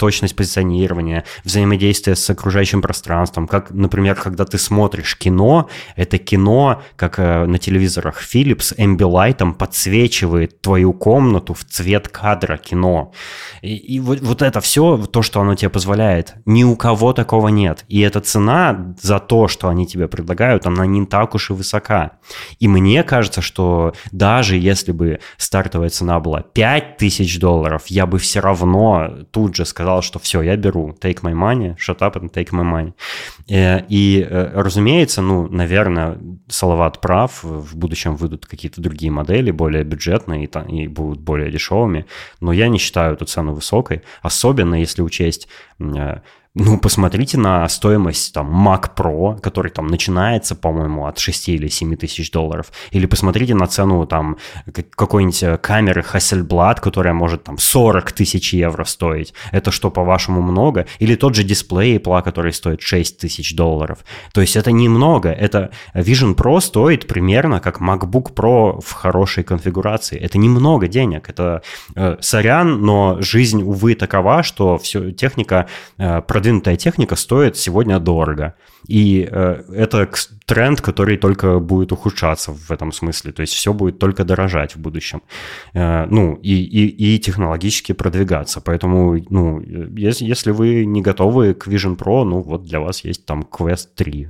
точность 0.00 0.34
позиционирования, 0.34 1.24
взаимодействие 1.44 2.16
с 2.16 2.30
окружающим 2.30 2.80
пространством, 2.80 3.46
как, 3.46 3.70
например, 3.70 4.14
когда 4.14 4.46
ты 4.46 4.56
смотришь 4.56 5.14
кино, 5.14 5.68
это 5.94 6.16
кино, 6.16 6.82
как 6.96 7.18
э, 7.18 7.44
на 7.44 7.58
телевизорах 7.58 8.22
Philips, 8.22 8.74
Ambilight 8.78 9.52
подсвечивает 9.52 10.62
твою 10.62 10.94
комнату 10.94 11.52
в 11.52 11.66
цвет 11.66 12.08
кадра 12.08 12.56
кино. 12.56 13.12
И, 13.60 13.76
и 13.76 14.00
вот, 14.00 14.20
вот 14.22 14.40
это 14.40 14.62
все, 14.62 14.96
то, 14.96 15.20
что 15.20 15.42
оно 15.42 15.54
тебе 15.54 15.68
позволяет, 15.68 16.34
ни 16.46 16.64
у 16.64 16.76
кого 16.76 17.12
такого 17.12 17.48
нет. 17.48 17.84
И 17.88 18.00
эта 18.00 18.22
цена 18.22 18.94
за 19.02 19.18
то, 19.18 19.48
что 19.48 19.68
они 19.68 19.86
тебе 19.86 20.08
предлагают, 20.08 20.64
она 20.64 20.86
не 20.86 21.04
так 21.04 21.34
уж 21.34 21.50
и 21.50 21.52
высока. 21.52 22.12
И 22.58 22.68
мне 22.68 23.02
кажется, 23.02 23.42
что 23.42 23.92
даже 24.12 24.56
если 24.56 24.92
бы 24.92 25.20
стартовая 25.36 25.90
цена 25.90 26.20
была 26.20 26.40
5000 26.40 27.38
долларов, 27.38 27.82
я 27.88 28.06
бы 28.06 28.18
все 28.18 28.40
равно 28.40 29.26
тут 29.30 29.56
же 29.56 29.66
сказал, 29.66 29.89
сказал, 29.90 30.02
что 30.02 30.18
все, 30.18 30.42
я 30.42 30.56
беру, 30.56 30.96
take 31.00 31.22
my 31.22 31.34
money, 31.34 31.76
shut 31.76 31.98
up 31.98 32.14
and 32.14 32.30
take 32.32 32.50
my 32.50 32.64
money. 32.64 32.92
Э, 33.48 33.84
и, 33.88 34.26
э, 34.28 34.52
разумеется, 34.54 35.22
ну, 35.22 35.48
наверное, 35.48 36.16
Салават 36.48 37.00
прав, 37.00 37.42
в 37.42 37.76
будущем 37.76 38.16
выйдут 38.16 38.46
какие-то 38.46 38.80
другие 38.80 39.10
модели, 39.10 39.50
более 39.50 39.84
бюджетные 39.84 40.44
и, 40.44 40.82
и 40.82 40.88
будут 40.88 41.20
более 41.20 41.50
дешевыми, 41.50 42.04
но 42.40 42.52
я 42.52 42.68
не 42.68 42.78
считаю 42.78 43.14
эту 43.14 43.24
цену 43.24 43.52
высокой, 43.54 44.02
особенно 44.22 44.76
если 44.76 45.02
учесть 45.02 45.48
э, 45.80 46.20
ну, 46.56 46.78
посмотрите 46.78 47.38
на 47.38 47.68
стоимость 47.68 48.34
там 48.34 48.68
Mac 48.68 48.90
Pro, 48.96 49.40
который 49.40 49.70
там 49.70 49.86
начинается, 49.86 50.56
по-моему, 50.56 51.06
от 51.06 51.20
6 51.20 51.48
или 51.50 51.68
7 51.68 51.94
тысяч 51.94 52.32
долларов. 52.32 52.72
Или 52.90 53.06
посмотрите 53.06 53.54
на 53.54 53.68
цену 53.68 54.04
там 54.04 54.36
какой-нибудь 54.96 55.42
э, 55.44 55.58
камеры 55.58 56.02
Hasselblad, 56.02 56.80
которая 56.80 57.14
может 57.14 57.44
там 57.44 57.56
40 57.56 58.10
тысяч 58.10 58.52
евро 58.52 58.82
стоить. 58.82 59.32
Это 59.52 59.70
что, 59.70 59.92
по-вашему, 59.92 60.42
много? 60.42 60.86
Или 60.98 61.14
тот 61.14 61.36
же 61.36 61.44
дисплей 61.44 61.98
Apple, 61.98 62.20
который 62.24 62.52
стоит 62.52 62.82
6 62.82 63.18
тысяч 63.18 63.54
долларов. 63.54 63.98
То 64.32 64.40
есть 64.40 64.56
это 64.56 64.72
немного. 64.72 65.28
Это 65.28 65.70
Vision 65.94 66.34
Pro 66.34 66.60
стоит 66.60 67.06
примерно 67.06 67.60
как 67.60 67.80
MacBook 67.80 68.34
Pro 68.34 68.80
в 68.80 68.90
хорошей 68.90 69.44
конфигурации. 69.44 70.18
Это 70.18 70.36
немного 70.36 70.88
денег. 70.88 71.30
Это 71.30 71.62
э, 71.94 72.16
сорян, 72.20 72.80
но 72.82 73.18
жизнь, 73.20 73.62
увы, 73.62 73.94
такова, 73.94 74.42
что 74.42 74.78
все, 74.78 75.12
техника 75.12 75.68
э, 75.96 76.22
продвинутая 76.40 76.76
техника 76.76 77.16
стоит 77.16 77.56
сегодня 77.56 77.98
дорого. 77.98 78.54
И 78.88 79.28
э, 79.30 79.62
это 79.74 80.08
тренд, 80.46 80.80
который 80.80 81.18
только 81.18 81.58
будет 81.60 81.92
ухудшаться 81.92 82.52
в 82.52 82.70
этом 82.70 82.92
смысле. 82.92 83.32
То 83.32 83.42
есть 83.42 83.52
все 83.52 83.72
будет 83.72 83.98
только 83.98 84.24
дорожать 84.24 84.74
в 84.74 84.80
будущем. 84.80 85.20
Э, 85.74 86.06
ну, 86.10 86.38
и, 86.42 86.54
и, 86.54 87.14
и 87.14 87.18
технологически 87.18 87.92
продвигаться. 87.92 88.62
Поэтому, 88.62 89.18
ну, 89.28 89.60
если, 89.98 90.24
если 90.24 90.52
вы 90.52 90.86
не 90.86 91.02
готовы 91.02 91.52
к 91.52 91.68
Vision 91.68 91.98
Pro, 91.98 92.24
ну, 92.24 92.40
вот 92.40 92.62
для 92.62 92.80
вас 92.80 93.04
есть 93.04 93.26
там 93.26 93.42
Quest 93.42 93.88
3. 93.96 94.28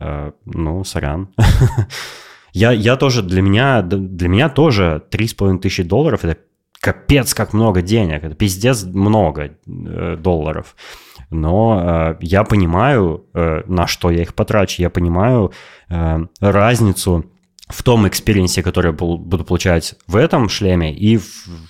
Э, 0.00 0.32
ну, 0.44 0.84
сорян. 0.84 1.28
Я, 2.54 2.72
я 2.72 2.96
тоже, 2.96 3.22
для 3.22 3.42
меня, 3.42 3.82
для 3.82 4.28
меня 4.28 4.48
тоже 4.48 5.02
3,5 5.10 5.58
тысячи 5.58 5.82
долларов– 5.82 6.20
это 6.24 6.38
капец 6.80 7.34
как 7.34 7.52
много 7.52 7.82
денег, 7.82 8.24
это 8.24 8.34
пиздец 8.34 8.84
много 8.84 9.50
долларов 9.66 10.74
но 11.30 11.80
э, 11.80 12.16
я 12.20 12.44
понимаю, 12.44 13.26
э, 13.34 13.62
на 13.66 13.86
что 13.86 14.10
я 14.10 14.22
их 14.22 14.34
потрачу, 14.34 14.82
я 14.82 14.90
понимаю 14.90 15.52
э, 15.88 16.18
разницу 16.40 17.24
в 17.68 17.82
том 17.82 18.08
experience 18.08 18.53
е, 18.53 18.62
который 18.62 18.86
я 18.88 18.92
буду 18.92 19.44
получать 19.44 19.94
в 20.06 20.16
этом 20.16 20.48
шлеме 20.48 20.94
и 20.94 21.18
в 21.18 21.26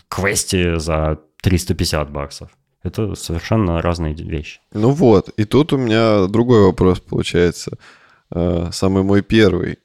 квесте 0.09 0.79
за 0.79 1.19
350 1.43 2.11
баксов. 2.11 2.51
Это 2.83 3.15
совершенно 3.17 3.83
разные 3.83 4.15
вещи. 4.15 4.61
Ну 4.73 4.91
вот, 4.91 5.31
и 5.31 5.45
тут 5.45 5.73
у 5.73 5.77
меня 5.77 6.27
другой 6.27 6.67
вопрос 6.67 7.01
получается, 7.01 7.79
э, 8.31 8.69
самый 8.73 9.03
мой 9.03 9.23
первый. 9.23 9.79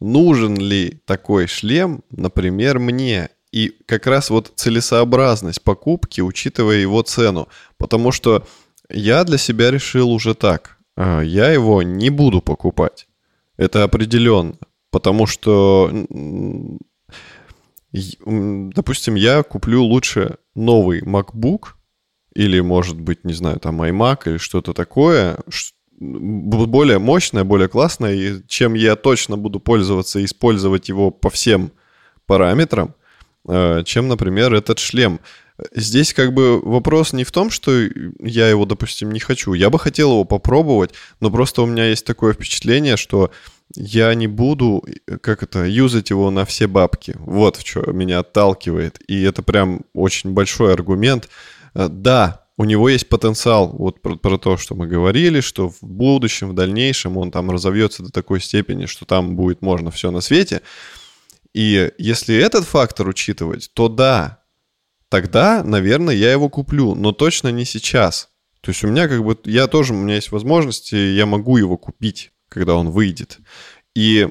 Нужен 0.00 0.56
ли 0.56 1.00
такой 1.04 1.46
шлем, 1.46 2.02
например, 2.10 2.78
мне? 2.78 3.28
И 3.52 3.72
как 3.86 4.06
раз 4.06 4.30
вот 4.30 4.52
целесообразность 4.54 5.62
покупки, 5.62 6.20
учитывая 6.20 6.76
его 6.76 7.02
цену. 7.02 7.48
Потому 7.78 8.12
что 8.12 8.46
я 8.92 9.24
для 9.24 9.38
себя 9.38 9.70
решил 9.70 10.10
уже 10.10 10.34
так. 10.34 10.78
А, 10.96 11.20
я 11.20 11.50
его 11.50 11.82
не 11.82 12.10
буду 12.10 12.40
покупать. 12.40 13.08
Это 13.56 13.84
определенно. 13.84 14.56
Потому 14.90 15.26
что, 15.26 15.90
допустим, 17.92 19.14
я 19.14 19.42
куплю 19.42 19.84
лучше 19.84 20.36
новый 20.54 21.00
MacBook 21.02 21.74
или, 22.34 22.60
может 22.60 23.00
быть, 23.00 23.24
не 23.24 23.32
знаю, 23.32 23.60
там 23.60 23.82
iMac 23.82 24.22
или 24.26 24.38
что-то 24.38 24.72
такое, 24.72 25.38
более 26.00 26.98
мощное, 26.98 27.44
более 27.44 27.68
классное, 27.68 28.42
чем 28.48 28.74
я 28.74 28.96
точно 28.96 29.36
буду 29.36 29.60
пользоваться 29.60 30.18
и 30.18 30.24
использовать 30.24 30.88
его 30.88 31.10
по 31.10 31.30
всем 31.30 31.72
параметрам, 32.26 32.94
а, 33.46 33.82
чем, 33.84 34.08
например, 34.08 34.54
этот 34.54 34.78
шлем. 34.78 35.20
Здесь 35.74 36.14
как 36.14 36.32
бы 36.32 36.60
вопрос 36.60 37.12
не 37.12 37.24
в 37.24 37.32
том, 37.32 37.50
что 37.50 37.72
я 38.20 38.48
его, 38.48 38.64
допустим, 38.66 39.10
не 39.10 39.20
хочу. 39.20 39.52
Я 39.52 39.70
бы 39.70 39.78
хотел 39.78 40.10
его 40.10 40.24
попробовать, 40.24 40.92
но 41.20 41.30
просто 41.30 41.62
у 41.62 41.66
меня 41.66 41.88
есть 41.88 42.04
такое 42.04 42.32
впечатление, 42.32 42.96
что 42.96 43.30
я 43.74 44.12
не 44.14 44.26
буду, 44.26 44.84
как 45.20 45.42
это, 45.42 45.64
юзать 45.64 46.10
его 46.10 46.30
на 46.30 46.44
все 46.44 46.66
бабки. 46.66 47.14
Вот 47.18 47.56
в 47.56 47.64
чем 47.64 47.96
меня 47.96 48.20
отталкивает. 48.20 49.00
И 49.06 49.22
это 49.22 49.42
прям 49.42 49.82
очень 49.94 50.30
большой 50.32 50.72
аргумент. 50.72 51.28
Э, 51.74 51.88
да, 51.88 52.46
у 52.56 52.64
него 52.64 52.88
есть 52.88 53.08
потенциал, 53.08 53.68
вот 53.68 54.02
про, 54.02 54.16
про 54.16 54.36
то, 54.36 54.56
что 54.56 54.74
мы 54.74 54.86
говорили, 54.86 55.40
что 55.40 55.70
в 55.70 55.78
будущем, 55.80 56.50
в 56.50 56.54
дальнейшем 56.54 57.16
он 57.16 57.30
там 57.30 57.50
разовьется 57.50 58.02
до 58.02 58.10
такой 58.10 58.40
степени, 58.40 58.86
что 58.86 59.06
там 59.06 59.34
будет 59.34 59.62
можно 59.62 59.90
все 59.90 60.10
на 60.10 60.20
свете. 60.20 60.60
И 61.54 61.90
если 61.96 62.36
этот 62.36 62.64
фактор 62.64 63.08
учитывать, 63.08 63.70
то 63.72 63.88
да, 63.88 64.39
тогда, 65.10 65.62
наверное, 65.62 66.14
я 66.14 66.32
его 66.32 66.48
куплю, 66.48 66.94
но 66.94 67.12
точно 67.12 67.48
не 67.48 67.66
сейчас. 67.66 68.30
То 68.62 68.70
есть 68.70 68.82
у 68.84 68.88
меня 68.88 69.08
как 69.08 69.22
бы, 69.22 69.38
я 69.44 69.66
тоже, 69.66 69.92
у 69.92 69.96
меня 69.96 70.14
есть 70.14 70.32
возможности, 70.32 70.94
я 70.94 71.26
могу 71.26 71.58
его 71.58 71.76
купить, 71.76 72.32
когда 72.48 72.76
он 72.76 72.90
выйдет. 72.90 73.38
И, 73.94 74.28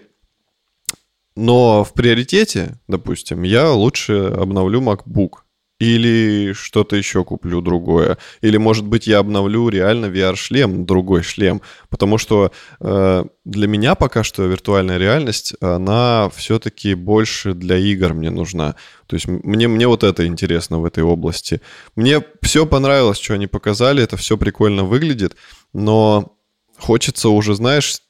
но 1.35 1.83
в 1.83 1.93
приоритете, 1.93 2.79
допустим, 2.87 3.43
я 3.43 3.71
лучше 3.71 4.13
обновлю 4.13 4.81
MacBook, 4.81 5.39
или 5.79 6.51
что-то 6.53 6.97
еще 6.97 7.23
куплю 7.23 7.61
другое. 7.61 8.17
Или, 8.41 8.57
может 8.57 8.85
быть, 8.85 9.07
я 9.07 9.19
обновлю 9.19 9.69
реально 9.69 10.07
VR-шлем, 10.07 10.85
другой 10.85 11.23
шлем. 11.23 11.61
Потому 11.89 12.17
что 12.17 12.51
э, 12.81 13.23
для 13.45 13.67
меня 13.67 13.95
пока 13.95 14.23
что 14.23 14.43
виртуальная 14.45 14.97
реальность, 14.97 15.55
она 15.61 16.29
все-таки 16.35 16.95
больше 16.95 17.53
для 17.53 17.77
игр 17.77 18.13
мне 18.13 18.29
нужна. 18.29 18.75
То 19.07 19.15
есть 19.15 19.27
мне, 19.27 19.69
мне 19.69 19.87
вот 19.87 20.03
это 20.03 20.27
интересно 20.27 20.79
в 20.79 20.85
этой 20.85 21.03
области. 21.03 21.61
Мне 21.95 22.21
все 22.41 22.65
понравилось, 22.65 23.19
что 23.19 23.35
они 23.35 23.47
показали, 23.47 24.03
это 24.03 24.17
все 24.17 24.37
прикольно 24.37 24.83
выглядит, 24.83 25.37
но 25.71 26.35
хочется 26.77 27.29
уже, 27.29 27.55
знаешь, 27.55 28.01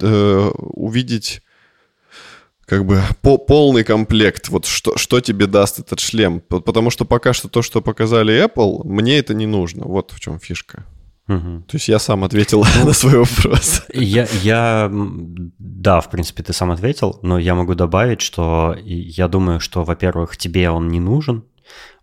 э, 0.00 0.50
увидеть 0.54 1.40
как 2.70 2.84
бы 2.84 3.02
по 3.20 3.36
полный 3.36 3.82
комплект, 3.82 4.48
вот 4.48 4.64
что, 4.64 4.96
что 4.96 5.20
тебе 5.20 5.48
даст 5.48 5.80
этот 5.80 5.98
шлем. 5.98 6.40
Потому 6.40 6.90
что 6.90 7.04
пока 7.04 7.32
что 7.32 7.48
то, 7.48 7.62
что 7.62 7.82
показали 7.82 8.44
Apple, 8.44 8.82
мне 8.84 9.18
это 9.18 9.34
не 9.34 9.46
нужно. 9.46 9.86
Вот 9.86 10.12
в 10.12 10.20
чем 10.20 10.38
фишка. 10.38 10.86
Угу. 11.26 11.64
То 11.66 11.76
есть 11.76 11.88
я 11.88 11.98
сам 11.98 12.22
ответил 12.22 12.64
на 12.84 12.92
свой 12.92 13.18
вопрос. 13.18 13.82
Я, 13.92 14.28
я, 14.42 14.88
да, 14.88 16.00
в 16.00 16.10
принципе, 16.10 16.44
ты 16.44 16.52
сам 16.52 16.70
ответил, 16.70 17.18
но 17.22 17.40
я 17.40 17.56
могу 17.56 17.74
добавить, 17.74 18.20
что 18.20 18.76
я 18.84 19.26
думаю, 19.26 19.58
что, 19.58 19.82
во-первых, 19.82 20.36
тебе 20.36 20.70
он 20.70 20.90
не 20.90 21.00
нужен, 21.00 21.42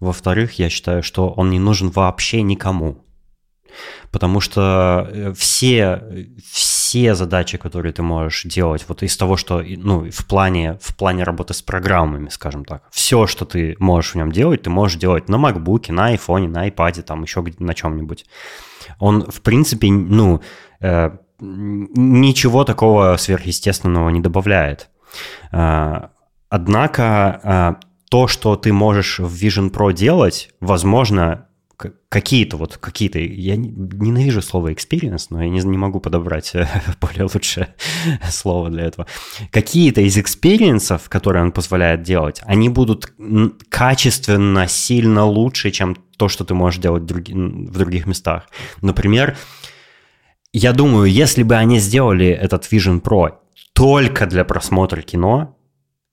во-вторых, 0.02 0.60
я 0.60 0.70
считаю, 0.70 1.02
что 1.02 1.30
он 1.30 1.50
не 1.50 1.60
нужен 1.60 1.92
вообще 1.92 2.42
никому. 2.42 3.06
Потому 4.12 4.42
что 4.42 5.08
э, 5.10 5.34
все, 5.34 6.28
все 6.88 7.16
задачи, 7.16 7.58
которые 7.58 7.92
ты 7.92 8.02
можешь 8.02 8.44
делать, 8.46 8.86
вот 8.88 9.04
из 9.04 9.18
того, 9.18 9.36
что, 9.36 9.62
ну, 9.62 10.10
в 10.10 10.26
плане, 10.26 10.78
в 10.82 10.96
плане 10.96 11.24
работы 11.24 11.54
с 11.54 11.62
программами, 11.62 12.30
скажем 12.30 12.64
так, 12.64 12.84
все, 12.92 13.28
что 13.28 13.44
ты 13.44 13.76
можешь 13.80 14.14
в 14.14 14.16
нем 14.16 14.32
делать, 14.32 14.62
ты 14.62 14.70
можешь 14.70 14.98
делать 14.98 15.28
на 15.28 15.36
MacBook, 15.36 15.92
на 15.92 16.16
iPhone, 16.16 16.48
на 16.48 16.70
iPad, 16.70 17.02
там 17.02 17.24
еще 17.24 17.44
на 17.60 17.74
чем-нибудь. 17.74 18.26
Он, 19.00 19.30
в 19.30 19.42
принципе, 19.42 19.92
ну, 19.92 20.40
э, 20.80 21.12
ничего 21.40 22.64
такого 22.64 23.18
сверхъестественного 23.18 24.10
не 24.10 24.22
добавляет. 24.22 24.90
Э, 25.52 26.08
однако 26.50 27.42
э, 27.44 27.86
то, 28.10 28.30
что 28.30 28.56
ты 28.56 28.72
можешь 28.72 29.20
в 29.20 29.44
Vision 29.44 29.72
Pro 29.72 29.92
делать, 29.92 30.52
возможно, 30.62 31.47
какие-то 32.10 32.58
вот 32.58 32.78
какие-то, 32.78 33.20
я 33.20 33.56
ненавижу 33.56 34.42
слово 34.42 34.72
experience, 34.72 35.28
но 35.30 35.44
я 35.44 35.50
не, 35.50 35.60
не 35.60 35.78
могу 35.78 36.00
подобрать 36.00 36.56
э, 36.56 36.68
более 37.02 37.24
лучшее 37.24 37.76
слово 38.30 38.70
для 38.70 38.86
этого. 38.86 39.08
Какие-то 39.52 40.02
из 40.02 40.18
experience 40.18 40.87
ов, 40.87 41.08
которые 41.10 41.44
он 41.44 41.52
позволяет 41.52 42.02
делать, 42.02 42.42
они 42.46 42.70
будут 42.70 43.14
качественно 43.70 44.68
сильно 44.68 45.26
лучше, 45.26 45.72
чем 45.72 45.96
то, 46.18 46.28
что 46.30 46.44
ты 46.44 46.54
можешь 46.56 46.82
делать 46.82 47.06
други, 47.06 47.34
в 47.34 47.78
других 47.78 48.08
местах. 48.08 48.50
Например, 48.82 49.38
я 50.54 50.74
думаю, 50.74 51.06
если 51.12 51.44
бы 51.44 51.56
они 51.56 51.78
сделали 51.80 52.28
этот 52.28 52.72
Vision 52.72 53.02
Pro 53.02 53.36
только 53.74 54.26
для 54.26 54.44
просмотра 54.44 55.02
кино 55.02 55.56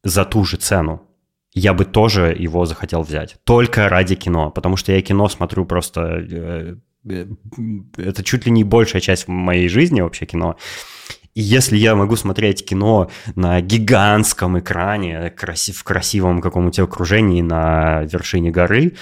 за 0.02 0.26
ту 0.26 0.44
же 0.44 0.58
цену, 0.58 1.02
я 1.54 1.72
бы 1.72 1.84
тоже 1.84 2.34
его 2.36 2.66
захотел 2.66 3.02
взять. 3.02 3.36
Только 3.44 3.88
ради 3.88 4.16
кино, 4.16 4.50
потому 4.50 4.76
что 4.76 4.92
я 4.92 5.00
кино 5.02 5.28
смотрю 5.28 5.64
просто... 5.64 6.00
Э, 6.00 6.76
э, 7.08 7.26
это 7.96 8.24
чуть 8.24 8.46
ли 8.46 8.52
не 8.52 8.64
большая 8.64 9.00
часть 9.00 9.28
моей 9.28 9.68
жизни 9.68 10.00
вообще 10.00 10.26
кино. 10.26 10.56
И 11.34 11.40
если 11.40 11.76
я 11.76 11.94
могу 11.94 12.16
смотреть 12.16 12.64
кино 12.64 13.10
на 13.36 13.60
гигантском 13.60 14.58
экране, 14.58 15.32
в 15.36 15.84
красивом 15.84 16.40
каком-нибудь 16.40 16.78
окружении 16.80 17.42
на 17.42 18.02
вершине 18.02 18.50
горы, 18.50 18.94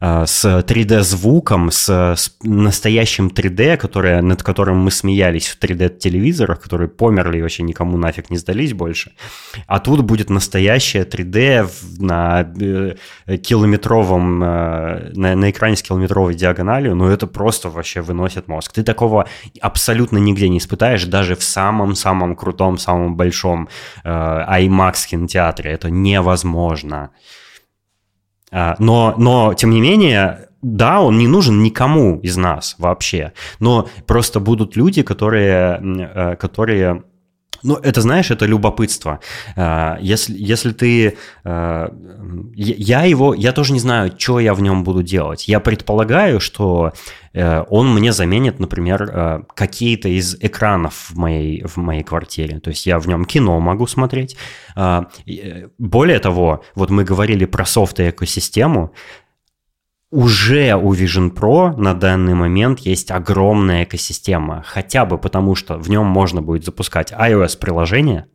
с 0.00 0.44
3D-звуком, 0.44 1.70
с, 1.70 1.88
с 1.88 2.36
настоящим 2.42 3.28
3D, 3.28 3.76
которое, 3.76 4.22
над 4.22 4.42
которым 4.42 4.78
мы 4.78 4.90
смеялись 4.90 5.48
в 5.48 5.58
3D-телевизорах, 5.62 6.60
которые 6.60 6.88
померли 6.88 7.38
и 7.38 7.42
вообще 7.42 7.62
никому 7.62 7.96
нафиг 7.96 8.30
не 8.30 8.38
сдались 8.38 8.72
больше. 8.72 9.12
А 9.66 9.78
тут 9.78 10.02
будет 10.02 10.30
настоящее 10.30 11.04
3D 11.04 11.68
на 11.98 12.52
э, 12.60 13.36
километровом, 13.36 14.38
на, 14.38 15.34
на 15.36 15.50
экране 15.50 15.76
с 15.76 15.82
километровой 15.82 16.34
диагональю, 16.34 16.94
ну 16.94 17.08
это 17.08 17.26
просто 17.26 17.68
вообще 17.68 18.00
выносит 18.00 18.48
мозг. 18.48 18.72
Ты 18.72 18.82
такого 18.82 19.26
абсолютно 19.60 20.18
нигде 20.18 20.48
не 20.48 20.58
испытаешь, 20.58 21.04
даже 21.04 21.34
в 21.34 21.42
самом-самом 21.42 22.36
крутом, 22.36 22.78
самом 22.78 23.16
большом 23.16 23.68
э, 24.04 24.08
IMAX 24.08 25.06
кинотеатре. 25.08 25.70
Это 25.70 25.90
невозможно. 25.90 27.10
А, 28.54 28.76
но, 28.78 29.14
но, 29.18 29.52
тем 29.54 29.70
не 29.70 29.80
менее, 29.80 30.48
да, 30.62 31.00
он 31.00 31.18
не 31.18 31.26
нужен 31.26 31.60
никому 31.62 32.20
из 32.20 32.36
нас 32.36 32.76
вообще. 32.78 33.32
Но 33.58 33.88
просто 34.06 34.38
будут 34.38 34.76
люди, 34.76 35.02
которые, 35.02 35.80
э, 35.82 36.36
которые 36.36 37.02
ну, 37.64 37.76
это, 37.76 38.02
знаешь, 38.02 38.30
это 38.30 38.44
любопытство. 38.44 39.20
А, 39.56 39.98
если, 40.00 40.36
если 40.38 40.72
ты... 40.72 41.16
А, 41.44 41.90
я 42.54 43.04
его... 43.04 43.34
Я 43.34 43.52
тоже 43.52 43.72
не 43.72 43.80
знаю, 43.80 44.12
что 44.16 44.38
я 44.38 44.52
в 44.54 44.60
нем 44.60 44.84
буду 44.84 45.02
делать. 45.02 45.48
Я 45.48 45.60
предполагаю, 45.60 46.40
что 46.40 46.92
э, 47.32 47.64
он 47.68 47.92
мне 47.94 48.12
заменит, 48.12 48.60
например, 48.60 49.02
э, 49.02 49.42
какие-то 49.54 50.08
из 50.10 50.36
экранов 50.40 51.10
в 51.10 51.16
моей, 51.16 51.64
в 51.64 51.78
моей 51.78 52.02
квартире. 52.02 52.60
То 52.60 52.70
есть 52.70 52.86
я 52.86 52.98
в 52.98 53.08
нем 53.08 53.24
кино 53.24 53.58
могу 53.60 53.86
смотреть. 53.86 54.36
Э, 54.76 55.04
более 55.78 56.18
того, 56.18 56.62
вот 56.74 56.90
мы 56.90 57.04
говорили 57.04 57.46
про 57.46 57.64
софт 57.64 57.98
и 57.98 58.10
экосистему 58.10 58.92
уже 60.14 60.76
у 60.76 60.94
Vision 60.94 61.34
Pro 61.34 61.76
на 61.76 61.92
данный 61.92 62.34
момент 62.34 62.78
есть 62.80 63.10
огромная 63.10 63.82
экосистема, 63.82 64.62
хотя 64.64 65.04
бы 65.04 65.18
потому, 65.18 65.56
что 65.56 65.76
в 65.76 65.90
нем 65.90 66.06
можно 66.06 66.40
будет 66.40 66.64
запускать 66.64 67.12
iOS-приложение, 67.12 68.26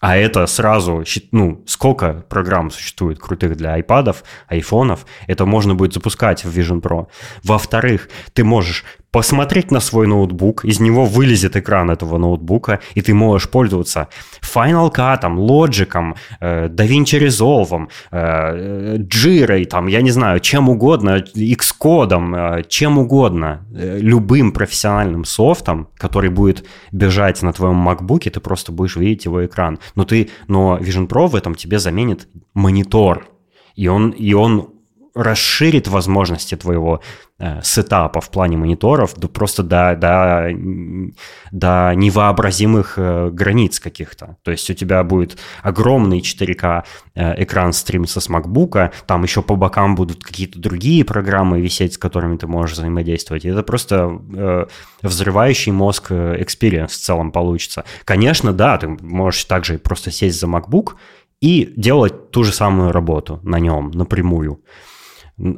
а 0.00 0.16
это 0.16 0.46
сразу, 0.46 1.04
ну, 1.32 1.62
сколько 1.66 2.24
программ 2.30 2.70
существует 2.70 3.18
крутых 3.18 3.56
для 3.56 3.78
iPad, 3.78 4.16
айфонов, 4.48 5.04
это 5.26 5.44
можно 5.44 5.74
будет 5.74 5.92
запускать 5.92 6.44
в 6.44 6.58
Vision 6.58 6.80
Pro. 6.80 7.08
Во-вторых, 7.42 8.08
ты 8.32 8.42
можешь 8.42 8.84
посмотреть 9.14 9.70
на 9.70 9.78
свой 9.78 10.08
ноутбук, 10.08 10.64
из 10.64 10.80
него 10.80 11.04
вылезет 11.04 11.56
экран 11.56 11.88
этого 11.88 12.18
ноутбука, 12.18 12.80
и 12.96 13.00
ты 13.00 13.14
можешь 13.14 13.48
пользоваться 13.48 14.08
Final 14.42 14.92
Cut, 14.92 15.20
Logic, 15.22 16.16
э, 16.40 16.66
DaVinci 16.66 17.20
Resolve, 17.20 17.88
э, 18.10 18.96
Jira, 18.98 19.64
там, 19.66 19.86
я 19.86 20.02
не 20.02 20.10
знаю, 20.10 20.40
чем 20.40 20.68
угодно, 20.68 21.22
Xcode, 21.32 22.58
э, 22.58 22.62
чем 22.68 22.98
угодно, 22.98 23.64
любым 23.70 24.50
профессиональным 24.50 25.24
софтом, 25.24 25.86
который 25.96 26.30
будет 26.30 26.64
бежать 26.90 27.40
на 27.42 27.52
твоем 27.52 27.88
MacBook, 27.88 28.28
ты 28.28 28.40
просто 28.40 28.72
будешь 28.72 28.96
видеть 28.96 29.26
его 29.26 29.46
экран. 29.46 29.78
Но 29.94 30.04
ты, 30.04 30.30
но 30.48 30.76
Vision 30.78 31.06
Pro 31.06 31.28
в 31.28 31.36
этом 31.36 31.54
тебе 31.54 31.78
заменит 31.78 32.26
монитор, 32.52 33.28
и 33.76 33.86
он, 33.86 34.10
и 34.10 34.32
он 34.34 34.74
расширит 35.14 35.88
возможности 35.88 36.56
твоего 36.56 37.00
сетапа 37.62 38.20
в 38.20 38.30
плане 38.30 38.56
мониторов 38.56 39.14
до, 39.16 39.28
просто 39.28 39.64
до, 39.64 39.96
до, 39.96 40.50
до 41.50 41.92
невообразимых 41.96 42.94
э, 42.96 43.30
границ 43.30 43.80
каких-то. 43.80 44.36
То 44.44 44.52
есть 44.52 44.70
у 44.70 44.74
тебя 44.74 45.02
будет 45.02 45.38
огромный 45.62 46.20
4К 46.20 46.84
э, 47.14 47.42
экран 47.42 47.72
стримится 47.72 48.20
с 48.20 48.30
MacBook, 48.30 48.92
там 49.06 49.24
еще 49.24 49.42
по 49.42 49.56
бокам 49.56 49.96
будут 49.96 50.22
какие-то 50.22 50.60
другие 50.60 51.04
программы 51.04 51.60
висеть, 51.60 51.94
с 51.94 51.98
которыми 51.98 52.36
ты 52.36 52.46
можешь 52.46 52.76
взаимодействовать. 52.76 53.44
И 53.44 53.48
это 53.48 53.64
просто 53.64 54.20
э, 54.36 54.66
взрывающий 55.02 55.72
мозг 55.72 56.12
experience 56.12 56.92
в 56.92 57.00
целом 57.00 57.32
получится. 57.32 57.84
Конечно, 58.04 58.52
да, 58.52 58.78
ты 58.78 58.86
можешь 58.88 59.44
также 59.44 59.78
просто 59.78 60.12
сесть 60.12 60.38
за 60.38 60.46
MacBook 60.46 60.92
и 61.40 61.72
делать 61.76 62.30
ту 62.30 62.44
же 62.44 62.52
самую 62.52 62.92
работу 62.92 63.40
на 63.42 63.58
нем 63.58 63.90
напрямую. 63.90 64.60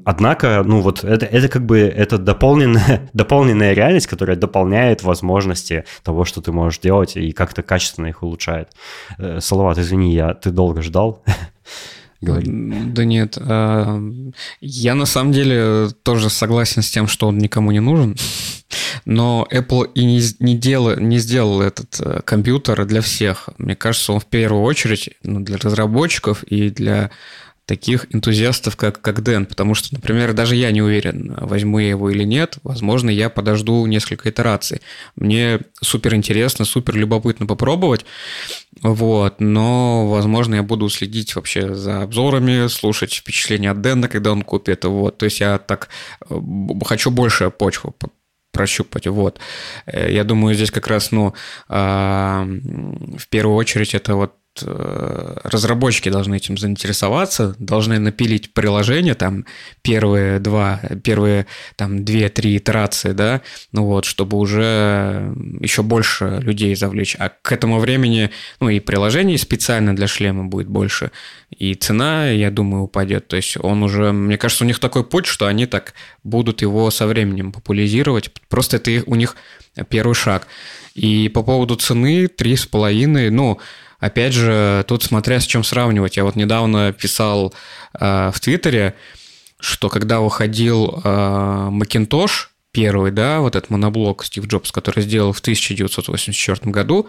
Однако, 0.05 0.63
ну 0.65 0.81
вот 0.81 1.05
это, 1.05 1.27
это 1.27 1.49
как 1.49 1.67
бы 1.67 1.81
это 1.81 2.17
дополненная, 2.17 3.11
дополненная 3.13 3.75
реальность, 3.75 4.07
которая 4.07 4.37
дополняет 4.37 5.03
возможности 5.03 5.85
того, 6.03 6.25
что 6.25 6.41
ты 6.41 6.51
можешь 6.51 6.81
делать 6.81 7.17
и 7.17 7.33
как-то 7.33 7.63
качественно 7.63 8.07
их 8.07 8.23
улучшает. 8.23 8.71
Э, 9.19 9.41
Салават, 9.41 9.79
извини, 9.79 10.15
я, 10.15 10.33
ты 10.35 10.51
долго 10.51 10.83
ждал. 10.83 11.23
Да 12.23 13.05
нет, 13.05 13.37
а, 13.39 14.01
я 14.61 14.95
на 14.95 15.05
самом 15.05 15.33
деле 15.33 15.91
тоже 16.03 16.31
согласен 16.31 16.83
с 16.83 16.91
тем, 16.91 17.09
что 17.09 17.29
он 17.29 17.37
никому 17.39 17.73
не 17.73 17.81
нужен, 17.81 18.17
но 19.05 19.47
Apple 19.51 19.93
и 19.95 20.05
не, 20.05 20.23
не, 20.41 20.57
делал, 20.57 20.97
не 20.99 21.19
сделал 21.19 21.61
этот 21.61 22.01
э, 22.01 22.21
компьютер 22.25 22.87
для 22.87 23.03
всех. 23.03 23.51
Мне 23.59 23.77
кажется, 23.77 24.13
он 24.13 24.21
в 24.21 24.27
первую 24.27 24.63
очередь 24.63 25.11
ну, 25.23 25.41
для 25.41 25.59
разработчиков 25.59 26.43
и 26.45 26.71
для 26.71 27.11
таких 27.67 28.07
энтузиастов, 28.15 28.77
как, 28.77 29.01
как 29.01 29.23
Дэн, 29.23 29.45
потому 29.45 29.75
что, 29.75 29.93
например, 29.93 30.33
даже 30.33 30.55
я 30.55 30.71
не 30.71 30.81
уверен, 30.81 31.37
возьму 31.41 31.81
я 31.81 31.91
его 31.91 32.11
или 32.11 32.23
нет, 32.23 32.59
возможно, 32.63 33.11
я 33.11 33.29
подожду 33.29 33.85
несколько 33.87 34.31
итераций. 34.31 34.81
Мне 35.17 35.61
супер 35.81 36.15
интересно, 36.15 36.65
супер 36.65 36.95
любопытно 36.95 37.47
попробовать, 37.47 38.07
вот, 38.83 39.41
но, 39.41 40.07
возможно, 40.07 40.55
я 40.55 40.63
буду 40.63 40.89
следить 40.89 41.35
вообще 41.35 41.75
за 41.75 42.03
обзорами, 42.03 42.69
слушать 42.69 43.13
впечатления 43.13 43.73
от 43.73 43.81
Дэна, 43.81 44.09
когда 44.09 44.31
он 44.33 44.43
купит, 44.43 44.85
вот, 44.85 45.19
то 45.19 45.25
есть 45.25 45.41
я 45.41 45.59
так 45.59 45.89
э, 46.31 46.41
хочу 46.85 47.11
больше 47.11 47.51
почву 47.51 47.97
прощупать. 48.53 49.07
Вот. 49.07 49.39
Э, 49.87 50.13
я 50.13 50.25
думаю, 50.25 50.55
здесь 50.55 50.71
как 50.71 50.87
раз, 50.87 51.11
ну, 51.13 51.35
а, 51.69 52.47
в 53.19 53.29
первую 53.29 53.57
очередь 53.57 53.95
это 53.95 54.15
вот 54.15 54.33
разработчики 54.63 56.09
должны 56.09 56.37
этим 56.37 56.57
заинтересоваться, 56.57 57.55
должны 57.59 57.99
напилить 57.99 58.53
приложение, 58.53 59.15
там, 59.15 59.45
первые 59.83 60.39
два, 60.39 60.81
первые, 61.03 61.47
там, 61.77 62.05
две-три 62.05 62.57
итерации, 62.57 63.13
да, 63.13 63.43
ну 63.73 63.85
вот, 63.85 64.05
чтобы 64.05 64.39
уже 64.39 65.35
еще 65.61 65.83
больше 65.83 66.39
людей 66.43 66.75
завлечь. 66.75 67.17
А 67.19 67.29
к 67.29 67.53
этому 67.53 67.79
времени, 67.79 68.31
ну, 68.61 68.69
и 68.69 68.81
приложений 68.81 69.39
специально 69.39 69.95
для 69.95 70.07
шлема 70.07 70.45
будет 70.45 70.69
больше, 70.69 71.11
и 71.51 71.75
цена, 71.75 72.29
я 72.31 72.51
думаю, 72.51 72.85
упадет. 72.85 73.29
То 73.29 73.37
есть 73.37 73.57
он 73.61 73.83
уже, 73.83 74.13
мне 74.13 74.37
кажется, 74.37 74.65
у 74.65 74.67
них 74.67 74.79
такой 74.79 75.05
путь, 75.05 75.27
что 75.27 75.47
они 75.47 75.67
так 75.67 75.95
будут 76.25 76.63
его 76.63 76.91
со 76.91 77.07
временем 77.07 77.53
популяризировать. 77.53 78.31
Просто 78.49 78.77
это 78.77 79.03
у 79.07 79.15
них 79.15 79.37
первый 79.89 80.15
шаг. 80.15 80.47
И 80.95 81.29
по 81.29 81.43
поводу 81.43 81.77
цены, 81.77 82.27
три 82.27 82.57
с 82.57 82.67
половиной, 82.67 83.31
ну, 83.31 83.59
Опять 83.99 84.35
же, 84.35 84.85
тут 84.87 85.03
смотря 85.03 85.41
с 85.41 85.45
чем 85.45 85.65
сравнивать. 85.65 86.17
Я 86.17 86.25
вот 86.25 86.37
недавно 86.37 86.93
писал 86.93 87.55
э, 87.99 88.31
в 88.33 88.41
Твиттере, 88.41 88.95
что 89.59 89.89
когда 89.89 90.21
выходил 90.21 91.01
э, 91.03 91.71
первый, 92.77 93.11
да, 93.11 93.41
вот 93.41 93.57
этот 93.57 93.71
моноблок 93.71 94.23
Стив 94.23 94.47
Джобс, 94.47 94.71
который 94.71 95.03
сделал 95.03 95.33
в 95.33 95.41
1984 95.41 96.71
году, 96.71 97.09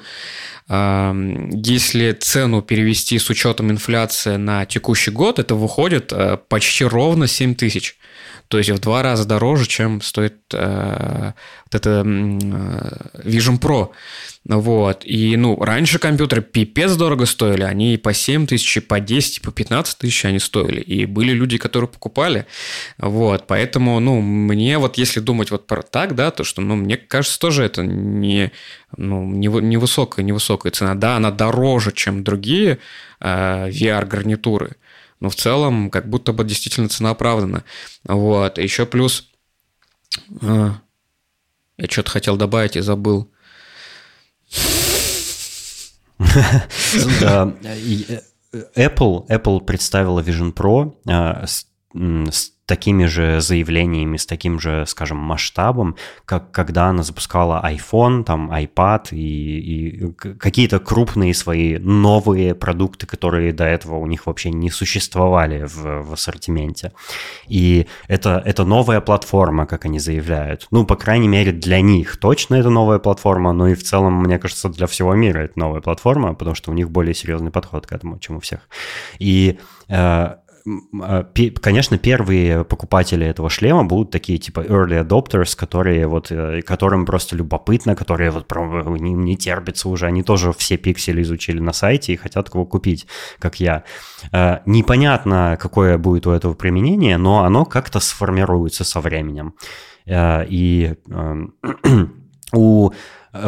э, 0.70 1.50
если 1.52 2.14
цену 2.14 2.62
перевести 2.62 3.20
с 3.20 3.30
учетом 3.30 3.70
инфляции 3.70 4.38
на 4.38 4.66
текущий 4.66 5.12
год, 5.12 5.40
это 5.40 5.56
выходит 5.56 6.14
э, 6.14 6.38
почти 6.48 6.86
ровно 6.86 7.28
7 7.28 7.54
тысяч. 7.56 7.98
То 8.48 8.58
есть 8.58 8.70
в 8.70 8.80
два 8.80 9.04
раза 9.04 9.26
дороже, 9.26 9.68
чем 9.68 10.02
стоит 10.02 10.36
э, 10.54 11.34
вот 11.66 11.76
это 11.76 12.04
э, 12.06 13.28
Vision 13.28 13.60
Pro. 13.60 13.90
Вот. 14.46 15.02
И, 15.04 15.36
ну, 15.36 15.62
раньше 15.62 16.00
компьютеры 16.00 16.42
пипец 16.42 16.96
дорого 16.96 17.26
стоили. 17.26 17.64
Они 17.64 17.96
и 17.96 17.98
по 17.98 18.14
7 18.14 18.48
тысяч, 18.48 18.78
и 18.78 18.80
по 18.80 19.02
10, 19.02 19.38
и 19.38 19.42
по 19.42 19.52
15 19.52 19.98
тысяч 19.98 20.24
они 20.24 20.40
стоили. 20.40 20.80
И 20.80 21.06
были 21.06 21.34
люди, 21.34 21.58
которые 21.58 21.90
покупали. 21.90 22.46
Вот. 22.98 23.46
Поэтому, 23.48 24.00
ну, 24.00 24.22
мне 24.22 24.78
вот 24.78 24.98
если 24.98 25.20
думать 25.20 25.52
вот 25.52 25.68
про 25.68 25.82
так, 25.82 26.16
да, 26.16 26.32
то 26.32 26.46
что, 26.46 26.62
ну, 26.62 26.76
мне 26.76 26.96
кажется, 26.96 27.38
тоже 27.40 27.64
это 27.64 27.84
не, 27.84 28.54
ну, 28.96 29.30
невысокая, 29.30 30.24
невысокая 30.24 30.72
цена. 30.72 30.96
Да, 30.96 31.18
она 31.18 31.32
дороже, 31.32 31.92
чем 31.92 32.24
другие 32.24 32.80
э, 33.20 33.70
VR-гарнитуры 33.70 34.78
но 35.20 35.30
в 35.30 35.36
целом 35.36 35.90
как 35.90 36.10
будто 36.10 36.34
бы 36.34 36.44
действительно 36.44 36.90
цена 36.90 37.12
оправдана. 37.12 37.64
Вот. 38.04 38.58
Еще 38.58 38.86
плюс... 38.86 39.30
А, 40.42 40.80
я 41.78 41.88
что-то 41.90 42.12
хотел 42.12 42.38
добавить 42.38 42.76
и 42.76 42.82
забыл. 42.82 43.32
Apple, 48.76 49.28
Apple 49.28 49.62
представила 49.62 50.22
Vision 50.22 50.54
Pro 50.54 50.96
с, 51.46 51.68
с 51.94 52.57
такими 52.68 53.06
же 53.06 53.40
заявлениями, 53.40 54.18
с 54.18 54.26
таким 54.26 54.60
же, 54.60 54.86
скажем, 54.86 55.18
масштабом, 55.18 55.96
как 56.26 56.52
когда 56.52 56.88
она 56.88 57.02
запускала 57.02 57.64
iPhone, 57.66 58.26
там, 58.26 58.52
iPad 58.52 59.08
и, 59.12 59.60
и 59.60 60.12
какие-то 60.14 60.80
крупные 60.80 61.34
свои 61.34 61.78
новые 61.78 62.54
продукты, 62.54 63.08
которые 63.08 63.54
до 63.54 63.64
этого 63.64 63.96
у 63.96 64.06
них 64.06 64.28
вообще 64.28 64.52
не 64.52 64.70
существовали 64.70 65.64
в, 65.64 66.04
в 66.04 66.14
ассортименте. 66.14 66.92
И 67.48 67.88
это, 68.10 68.42
это 68.46 68.66
новая 68.66 69.00
платформа, 69.00 69.66
как 69.66 69.86
они 69.86 70.00
заявляют. 70.00 70.68
Ну, 70.70 70.86
по 70.86 70.98
крайней 70.98 71.30
мере, 71.30 71.54
для 71.54 71.80
них 71.80 72.18
точно 72.18 72.56
это 72.56 72.70
новая 72.70 73.00
платформа, 73.00 73.54
но 73.54 73.70
и 73.70 73.76
в 73.76 73.84
целом, 73.84 74.22
мне 74.22 74.40
кажется, 74.40 74.68
для 74.68 74.88
всего 74.88 75.16
мира 75.16 75.40
это 75.40 75.58
новая 75.58 75.80
платформа, 75.80 76.36
потому 76.36 76.56
что 76.56 76.72
у 76.72 76.74
них 76.74 76.92
более 76.92 77.14
серьезный 77.14 77.52
подход 77.52 77.88
к 77.88 77.94
этому, 77.94 78.20
чем 78.20 78.36
у 78.36 78.40
всех. 78.42 78.60
И 79.20 79.58
э, 79.88 80.36
конечно, 81.62 81.98
первые 81.98 82.64
покупатели 82.64 83.26
этого 83.26 83.50
шлема 83.50 83.86
будут 83.86 84.12
такие 84.12 84.38
типа 84.38 84.62
early 84.62 85.06
adopters, 85.06 85.56
которые 85.56 86.08
вот, 86.08 86.32
э, 86.32 86.62
которым 86.62 87.06
просто 87.06 87.36
любопытно, 87.36 87.96
которые 87.96 88.32
вот 88.32 88.52
не, 89.00 89.14
не 89.14 89.38
терпятся 89.38 89.90
уже, 89.90 90.06
они 90.06 90.24
тоже 90.24 90.52
все 90.54 90.78
пиксели 90.78 91.22
изучили 91.22 91.60
на 91.60 91.74
сайте 91.74 92.14
и 92.14 92.18
хотят 92.18 92.54
его 92.54 92.66
купить, 92.66 93.08
как 93.40 93.60
я. 93.60 93.84
Э, 94.32 94.60
непонятно, 94.66 95.58
какое 95.60 95.98
будет 95.98 96.28
у 96.28 96.32
этого 96.32 96.54
применение, 96.54 97.18
но 97.18 97.44
оно 97.44 97.66
как-то 97.66 98.00
сформируется 98.00 98.84
со 98.84 99.00
временем. 99.00 99.54
Э, 100.06 100.46
и 100.48 100.96
эм, 101.10 101.54
у 102.54 102.92
Э, 102.92 102.94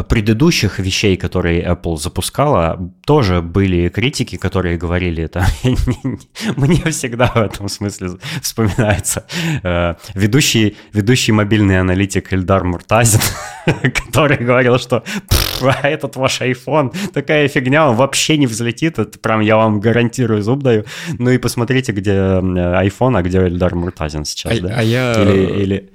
предыдущих 0.08 0.78
вещей, 0.78 1.16
которые 1.16 1.62
Apple 1.62 1.96
запускала, 1.96 2.90
тоже 3.04 3.42
были 3.42 3.88
критики, 3.88 4.36
которые 4.36 4.76
говорили, 4.76 5.24
это 5.24 5.46
мне 6.56 6.82
всегда 6.90 7.26
в 7.26 7.36
этом 7.36 7.68
смысле 7.68 8.10
вспоминается 8.42 9.24
э, 9.62 9.94
ведущий, 10.14 10.76
ведущий 10.92 11.32
мобильный 11.32 11.80
аналитик 11.80 12.32
Эльдар 12.32 12.64
Муртазин, 12.64 13.20
который 13.66 14.38
говорил, 14.38 14.78
что 14.78 15.02
а 15.62 15.88
этот 15.88 16.16
ваш 16.16 16.40
iPhone, 16.40 16.94
такая 17.12 17.48
фигня, 17.48 17.88
он 17.88 17.96
вообще 17.96 18.38
не 18.38 18.46
взлетит, 18.46 18.98
это 18.98 19.18
прям 19.18 19.40
я 19.40 19.56
вам 19.56 19.80
гарантирую, 19.80 20.42
зуб 20.42 20.62
даю. 20.62 20.84
Ну 21.18 21.30
и 21.30 21.38
посмотрите, 21.38 21.92
где 21.92 22.12
iPhone, 22.12 23.18
а 23.18 23.22
где 23.22 23.38
Эльдар 23.38 23.74
Муртазин 23.74 24.24
сейчас, 24.24 24.58
а, 24.58 24.62
да? 24.62 24.74
А 24.76 24.82
я... 24.82 25.12
Или, 25.12 25.62
или... 25.62 25.90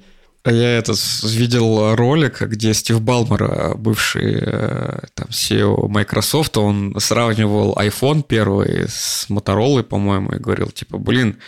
Я 0.46 0.78
этот 0.78 0.98
видел 1.24 1.94
ролик, 1.96 2.40
где 2.40 2.72
Стив 2.72 3.00
Балмер, 3.00 3.76
бывший 3.76 4.38
э, 4.40 4.98
там 5.14 5.28
CEO 5.30 5.88
Microsoft, 5.88 6.56
он 6.56 6.94
сравнивал 6.98 7.74
iPhone 7.74 8.22
первый 8.22 8.88
с 8.88 9.26
Motorola, 9.28 9.82
по-моему, 9.82 10.32
и 10.32 10.38
говорил, 10.38 10.68
типа, 10.68 10.98
блин, 10.98 11.38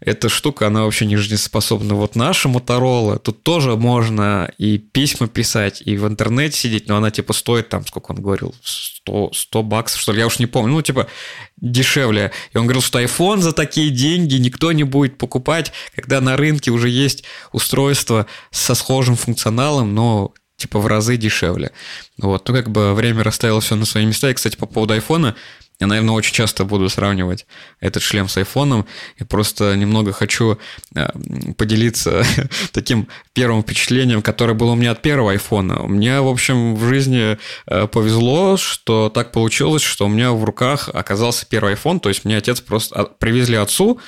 эта 0.00 0.28
штука, 0.28 0.68
она 0.68 0.84
вообще 0.84 1.06
не 1.06 1.16
жизнеспособна. 1.16 1.94
Вот 1.94 2.14
наша 2.14 2.48
Motorola, 2.48 3.18
тут 3.18 3.42
тоже 3.42 3.76
можно 3.76 4.50
и 4.56 4.78
письма 4.78 5.26
писать, 5.26 5.82
и 5.84 5.96
в 5.96 6.06
интернете 6.06 6.56
сидеть, 6.56 6.88
но 6.88 6.96
она 6.96 7.10
типа 7.10 7.32
стоит 7.32 7.68
там, 7.68 7.84
сколько 7.84 8.12
он 8.12 8.22
говорил, 8.22 8.54
100, 8.62 9.32
100 9.34 9.62
баксов, 9.64 10.00
что 10.00 10.12
ли, 10.12 10.20
я 10.20 10.26
уж 10.26 10.38
не 10.38 10.46
помню, 10.46 10.72
ну 10.72 10.82
типа 10.82 11.08
дешевле. 11.56 12.30
И 12.52 12.58
он 12.58 12.64
говорил, 12.64 12.82
что 12.82 13.02
iPhone 13.02 13.38
за 13.38 13.52
такие 13.52 13.90
деньги 13.90 14.36
никто 14.36 14.70
не 14.70 14.84
будет 14.84 15.18
покупать, 15.18 15.72
когда 15.94 16.20
на 16.20 16.36
рынке 16.36 16.70
уже 16.70 16.88
есть 16.88 17.24
устройство 17.52 18.26
со 18.52 18.76
схожим 18.76 19.16
функционалом, 19.16 19.94
но 19.94 20.32
типа 20.56 20.78
в 20.78 20.86
разы 20.86 21.16
дешевле. 21.16 21.72
Вот, 22.18 22.46
ну 22.46 22.54
как 22.54 22.70
бы 22.70 22.94
время 22.94 23.24
расставило 23.24 23.60
все 23.60 23.74
на 23.74 23.84
свои 23.84 24.04
места. 24.06 24.30
И, 24.30 24.34
кстати, 24.34 24.56
по 24.56 24.66
поводу 24.66 24.94
айфона, 24.94 25.34
я, 25.80 25.86
наверное, 25.86 26.14
очень 26.14 26.34
часто 26.34 26.64
буду 26.64 26.88
сравнивать 26.88 27.46
этот 27.80 28.02
шлем 28.02 28.28
с 28.28 28.36
айфоном 28.36 28.86
и 29.16 29.24
просто 29.24 29.76
немного 29.76 30.12
хочу 30.12 30.58
э, 30.94 31.08
поделиться 31.56 32.24
таким 32.72 33.08
первым 33.32 33.62
впечатлением, 33.62 34.22
которое 34.22 34.54
было 34.54 34.72
у 34.72 34.74
меня 34.74 34.90
от 34.90 35.02
первого 35.02 35.32
айфона. 35.32 35.82
Мне, 35.84 36.20
в 36.20 36.26
общем, 36.26 36.74
в 36.74 36.88
жизни 36.88 37.38
э, 37.66 37.86
повезло, 37.86 38.56
что 38.56 39.08
так 39.08 39.30
получилось, 39.30 39.82
что 39.82 40.06
у 40.06 40.08
меня 40.08 40.32
в 40.32 40.42
руках 40.42 40.88
оказался 40.92 41.46
первый 41.46 41.74
iPhone, 41.74 42.00
то 42.00 42.08
есть 42.08 42.24
мне 42.24 42.36
отец 42.36 42.60
просто 42.60 43.04
привезли 43.18 43.56
отцу 43.56 44.00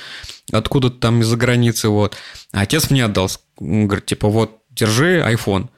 откуда-то 0.52 0.96
там 0.96 1.20
из-за 1.20 1.36
границы, 1.36 1.88
вот. 1.88 2.16
А 2.52 2.62
отец 2.62 2.90
мне 2.90 3.04
отдал, 3.04 3.30
говорит, 3.58 4.06
типа, 4.06 4.28
вот, 4.28 4.58
держи 4.70 5.20
iPhone. 5.20 5.68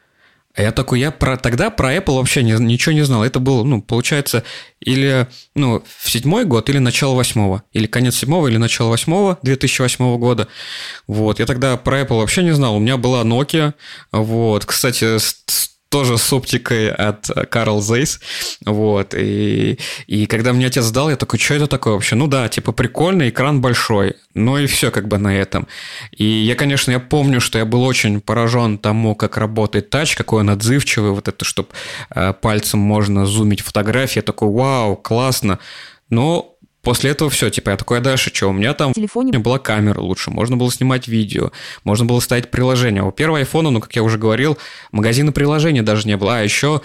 А 0.55 0.63
я 0.63 0.73
такой, 0.73 1.01
я 1.01 1.11
про, 1.11 1.37
тогда 1.37 1.71
про 1.71 1.95
Apple 1.95 2.17
вообще 2.17 2.43
не, 2.43 2.53
ничего 2.53 2.93
не 2.93 3.03
знал. 3.03 3.25
Это 3.25 3.41
было, 3.41 3.65
ну, 3.65 3.81
получается, 3.81 4.45
или 4.81 5.27
ну, 5.55 5.83
в 5.99 6.11
седьмой 6.11 6.45
год, 6.45 6.69
или 6.69 6.79
начало 6.79 7.15
восьмого. 7.15 7.63
Или 7.73 7.87
конец 7.87 8.17
седьмого, 8.17 8.49
или 8.49 8.59
начало 8.59 8.91
восьмого, 8.91 9.39
2008 9.43 10.19
года. 10.19 10.49
Вот, 11.07 11.41
я 11.41 11.47
тогда 11.47 11.77
про 11.77 12.03
Apple 12.03 12.19
вообще 12.19 12.43
не 12.43 12.53
знал. 12.55 12.77
У 12.77 12.81
меня 12.81 12.99
была 12.99 13.23
Nokia. 13.23 13.73
Вот, 14.13 14.67
кстати, 14.67 15.17
тоже 15.93 16.17
с 16.17 16.33
оптикой 16.33 16.91
от 16.91 17.31
Карл 17.51 17.83
Зейс. 17.83 18.19
Вот. 18.65 19.15
И, 19.15 19.79
и 20.07 20.27
когда 20.27 20.55
мне 20.55 20.67
отец 20.67 20.85
сдал, 20.85 21.11
я 21.11 21.17
такой, 21.17 21.39
что 21.39 21.53
это 21.53 21.67
такое 21.67 21.93
вообще? 21.93 22.17
Ну 22.17 22.29
да, 22.29 22.49
типа 22.49 22.73
прикольно, 22.73 23.29
экран 23.29 23.61
большой. 23.61 24.15
Ну 24.35 24.57
и 24.57 24.67
все 24.67 24.91
как 24.91 25.07
бы 25.07 25.19
на 25.19 25.37
этом. 25.37 25.69
И 26.11 26.25
я, 26.25 26.55
конечно, 26.55 26.91
я 26.91 26.99
помню, 26.99 27.41
что 27.43 27.59
я 27.59 27.67
был 27.67 27.83
очень 27.85 28.23
поражен 28.23 28.79
тому, 28.79 29.15
как 29.15 29.37
работает 29.37 29.91
тач, 29.91 30.17
какой 30.17 30.41
он 30.41 30.49
отзывчивый, 30.49 31.11
вот 31.11 31.29
это, 31.29 31.45
чтобы 31.45 31.69
э, 32.15 32.33
пальцем 32.33 32.81
можно 32.81 33.27
зумить 33.27 33.61
фотографии. 33.61 34.19
Я 34.21 34.23
такой, 34.23 34.49
вау, 34.49 34.97
классно. 34.97 35.59
Но 36.09 36.52
После 36.83 37.11
этого 37.11 37.31
все, 37.31 37.49
типа, 37.49 37.71
я 37.71 37.77
такой, 37.77 37.99
а 37.99 38.01
дальше 38.01 38.31
что? 38.35 38.49
У 38.49 38.53
меня 38.53 38.75
там 38.75 38.91
в 38.91 38.95
телефоне 38.95 39.39
была 39.39 39.61
камера 39.61 40.01
лучше, 40.01 40.33
можно 40.33 40.57
было 40.57 40.71
снимать 40.71 41.07
видео, 41.07 41.53
можно 41.85 42.05
было 42.05 42.19
ставить 42.19 42.51
приложение. 42.51 43.05
У 43.05 43.13
первого 43.13 43.39
айфона, 43.39 43.71
ну, 43.71 43.81
как 43.81 43.95
я 43.95 44.03
уже 44.03 44.19
говорил, 44.19 44.59
магазина 44.91 45.31
приложений 45.31 45.83
даже 45.83 46.09
не 46.09 46.17
было. 46.17 46.39
А 46.39 46.43
еще 46.43 46.83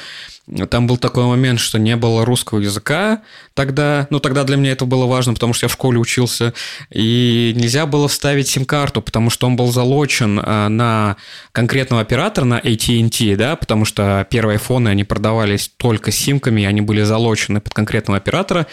там 0.69 0.87
был 0.87 0.97
такой 0.97 1.25
момент, 1.25 1.59
что 1.59 1.77
не 1.77 1.95
было 1.97 2.23
русского 2.23 2.59
языка 2.59 3.21
тогда. 3.53 4.07
Ну, 4.09 4.19
тогда 4.19 4.43
для 4.43 4.55
меня 4.55 4.71
это 4.71 4.85
было 4.85 5.05
важно, 5.05 5.33
потому 5.33 5.53
что 5.53 5.65
я 5.65 5.67
в 5.67 5.73
школе 5.73 5.99
учился. 5.99 6.53
И 6.89 7.53
нельзя 7.55 7.85
было 7.85 8.07
вставить 8.07 8.47
сим-карту, 8.47 9.01
потому 9.01 9.29
что 9.29 9.47
он 9.47 9.57
был 9.57 9.71
залочен 9.71 10.39
а, 10.41 10.69
на 10.69 11.17
конкретного 11.51 12.01
оператора, 12.01 12.45
на 12.45 12.59
AT&T, 12.59 13.35
да, 13.35 13.55
потому 13.57 13.83
что 13.83 14.25
первые 14.29 14.55
айфоны, 14.55 14.87
они 14.89 15.03
продавались 15.03 15.69
только 15.75 16.11
симками, 16.11 16.63
они 16.63 16.79
были 16.79 17.01
залочены 17.01 17.59
под 17.59 17.73
конкретного 17.73 18.17
оператора. 18.17 18.67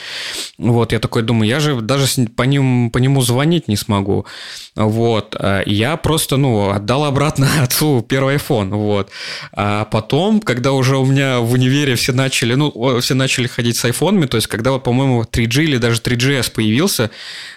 Вот, 0.59 0.93
я 0.93 1.01
такой 1.01 1.23
думаю, 1.23 1.49
я 1.49 1.59
же 1.59 1.81
даже 1.81 2.07
по, 2.37 2.43
ним, 2.43 2.91
по 2.91 2.99
нему 2.99 3.21
звонить 3.23 3.67
не 3.67 3.77
смогу. 3.77 4.27
Вот, 4.77 5.35
а, 5.37 5.63
я 5.67 5.97
просто, 5.97 6.37
ну, 6.37 6.71
отдал 6.71 7.05
обратно 7.05 7.49
отцу 7.63 8.05
первый 8.09 8.37
iPhone, 8.37 8.69
вот. 8.71 9.11
А 9.53 9.87
потом, 9.87 10.41
когда 10.41 10.73
уже 10.73 10.99
у 10.99 11.05
меня 11.05 11.41
в 11.41 11.57
универе 11.65 11.95
все 11.97 12.13
начали, 12.13 12.55
ну, 12.55 13.01
все 13.01 13.15
начали 13.15 13.47
ходить 13.47 13.77
с 13.77 13.85
айфонами, 13.85 14.27
то 14.27 14.37
есть, 14.37 14.47
когда, 14.47 14.73
вот, 14.73 14.85
по-моему, 14.85 15.23
3G 15.23 15.65
или 15.65 15.77
даже 15.79 16.01
3GS 16.01 16.53
появился, 16.53 17.11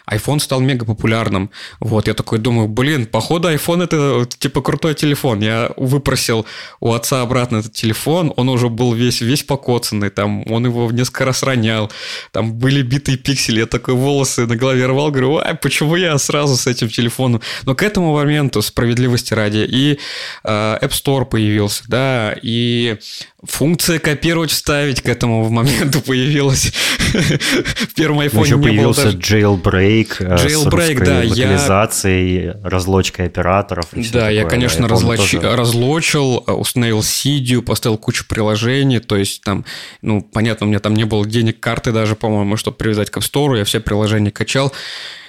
iPhone 0.10 0.40
стал 0.40 0.62
мега 0.62 0.86
популярным. 0.86 1.50
Вот, 1.80 2.08
я 2.08 2.14
такой 2.14 2.40
думаю, 2.40 2.68
блин, 2.68 3.06
походу 3.06 3.50
iPhone 3.50 3.84
это 3.84 4.26
типа 4.38 4.62
крутой 4.62 4.94
телефон. 4.96 5.42
Я 5.42 5.72
выпросил 5.76 6.46
у 6.80 6.94
отца 6.94 7.22
обратно 7.22 7.58
этот 7.58 7.74
телефон, 7.74 8.34
он 8.38 8.50
уже 8.50 8.70
был 8.70 8.94
весь, 8.94 9.22
весь 9.22 9.44
покоцанный, 9.44 10.10
там, 10.10 10.50
он 10.50 10.66
его 10.66 10.90
несколько 10.92 11.26
раз 11.26 11.44
ронял, 11.44 11.92
там 12.32 12.54
были 12.54 12.82
битые 12.82 13.18
пиксели, 13.18 13.60
я 13.60 13.66
такой 13.66 13.96
волосы 13.96 14.46
на 14.46 14.56
голове 14.56 14.86
рвал, 14.86 15.12
говорю, 15.12 15.38
ай, 15.38 15.56
почему 15.56 15.96
я 15.96 16.18
сразу 16.18 16.56
с 16.56 16.68
этим 16.68 16.88
телефоном? 16.88 17.42
Но 17.64 17.76
к 17.76 17.84
этому 17.84 18.14
моменту, 18.14 18.62
справедливости 18.62 19.34
ради, 19.34 19.68
и 19.70 20.00
э, 20.44 20.78
App 20.82 20.92
Store 20.92 21.26
появился, 21.26 21.84
да, 21.88 22.36
и 22.42 22.98
функция 23.44 24.00
копировать, 24.00 24.50
вставить 24.50 25.02
к 25.02 25.08
этому 25.08 25.48
моменту 25.50 26.02
появилась. 26.02 26.74
В 27.08 27.94
первом 27.94 28.22
iPhone 28.22 28.46
Еще 28.46 28.58
появился 28.58 29.12
даже... 29.12 29.18
jailbreak, 29.18 30.16
э, 30.20 30.36
jailbreak, 30.36 31.06
да, 31.06 31.20
локализацией, 31.20 32.46
я... 32.46 32.56
разлочкой 32.64 33.28
операторов. 33.28 33.94
И 33.94 34.08
да, 34.10 34.30
я, 34.30 34.46
конечно, 34.46 34.88
разлоч... 34.88 35.32
тоже... 35.32 35.56
разлочил, 35.56 36.44
э, 36.48 36.52
установил 36.52 37.04
Сидию, 37.04 37.62
поставил 37.62 37.98
кучу 37.98 38.26
приложений, 38.28 39.00
то 39.00 39.16
есть 39.16 39.44
там, 39.44 39.66
ну, 40.02 40.22
понятно, 40.22 40.66
у 40.66 40.70
меня 40.70 40.80
там 40.80 40.96
не 40.96 41.06
было 41.06 41.26
денег, 41.26 41.60
карты 41.60 41.92
даже, 41.92 42.16
по-моему, 42.16 42.58
чтобы 42.58 42.78
привязать 42.78 43.12
к 43.12 43.18
App 43.18 43.22
Store, 43.22 43.58
я 43.58 43.66
все 43.66 43.80
приложения 43.80 44.32
качал. 44.32 44.74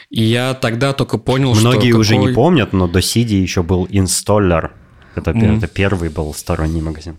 И 0.08 0.22
я 0.22 0.54
тогда 0.54 0.94
только 0.94 1.18
понял, 1.18 1.50
Многие 1.50 1.60
что... 1.60 1.68
Многие 1.68 1.92
уже 1.92 2.14
какой... 2.14 2.28
не 2.30 2.34
помнят, 2.34 2.72
но 2.72 2.88
до 2.88 3.00
CD 3.00 3.34
еще 3.34 3.62
был 3.62 3.86
инсталлер. 3.90 4.72
Это, 5.14 5.32
mm. 5.32 5.58
это 5.58 5.66
первый 5.66 6.08
был 6.08 6.32
сторонний 6.32 6.80
магазин. 6.80 7.18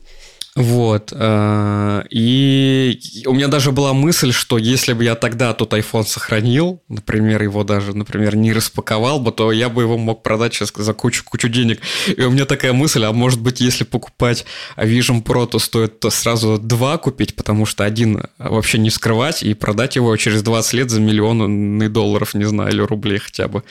Вот. 0.56 1.14
Э, 1.16 2.04
и 2.10 3.00
у 3.26 3.34
меня 3.34 3.48
даже 3.48 3.72
была 3.72 3.94
мысль, 3.94 4.32
что 4.34 4.58
если 4.58 4.94
бы 4.94 5.04
я 5.04 5.16
тогда 5.16 5.54
тот 5.54 5.74
iPhone 5.74 6.06
сохранил, 6.06 6.82
например, 6.90 7.44
его 7.44 7.64
даже, 7.64 7.96
например, 7.96 8.36
не 8.36 8.52
распаковал 8.52 9.20
бы, 9.20 9.32
то 9.32 9.52
я 9.52 9.70
бы 9.70 9.84
его 9.84 9.98
мог 9.98 10.24
продать 10.24 10.54
сейчас 10.54 10.74
за 10.76 10.94
кучу-кучу 10.94 11.50
денег. 11.50 11.80
И 12.08 12.22
у 12.22 12.32
меня 12.32 12.46
такая 12.46 12.74
мысль, 12.74 13.06
а 13.06 13.12
может 13.12 13.42
быть, 13.42 13.62
если 13.62 13.84
покупать 13.84 14.46
Vision 14.76 15.24
Pro, 15.24 15.48
то 15.48 15.60
стоит 15.60 16.04
сразу 16.10 16.58
два 16.58 16.98
купить, 16.98 17.36
потому 17.36 17.66
что 17.66 17.86
один 17.86 18.24
вообще 18.38 18.80
не 18.80 18.90
скрывать 18.90 19.44
и 19.44 19.54
продать 19.54 19.96
его 19.96 20.16
через 20.18 20.42
20 20.42 20.74
лет 20.74 20.90
за 20.90 21.00
миллионы 21.00 21.90
долларов, 21.90 22.34
не 22.34 22.46
знаю, 22.46 22.72
или 22.72 22.82
рублей 22.82 23.20
хотя 23.20 23.48
бы. 23.48 23.64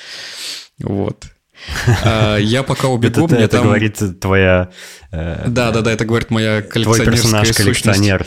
Вот. 0.79 1.25
А, 2.05 2.37
я 2.37 2.63
пока 2.63 2.89
убегу, 2.89 3.25
это, 3.27 3.35
мне 3.35 3.45
это 3.45 3.57
там... 3.59 3.67
говорит 3.67 4.21
твоя... 4.21 4.71
Э, 5.11 5.49
да, 5.49 5.71
да, 5.71 5.83
да, 5.83 5.93
это 5.93 6.05
говорит 6.05 6.31
моя 6.31 6.63
Твой 6.63 7.05
персонаж 7.05 7.53
коллекционер. 7.53 8.27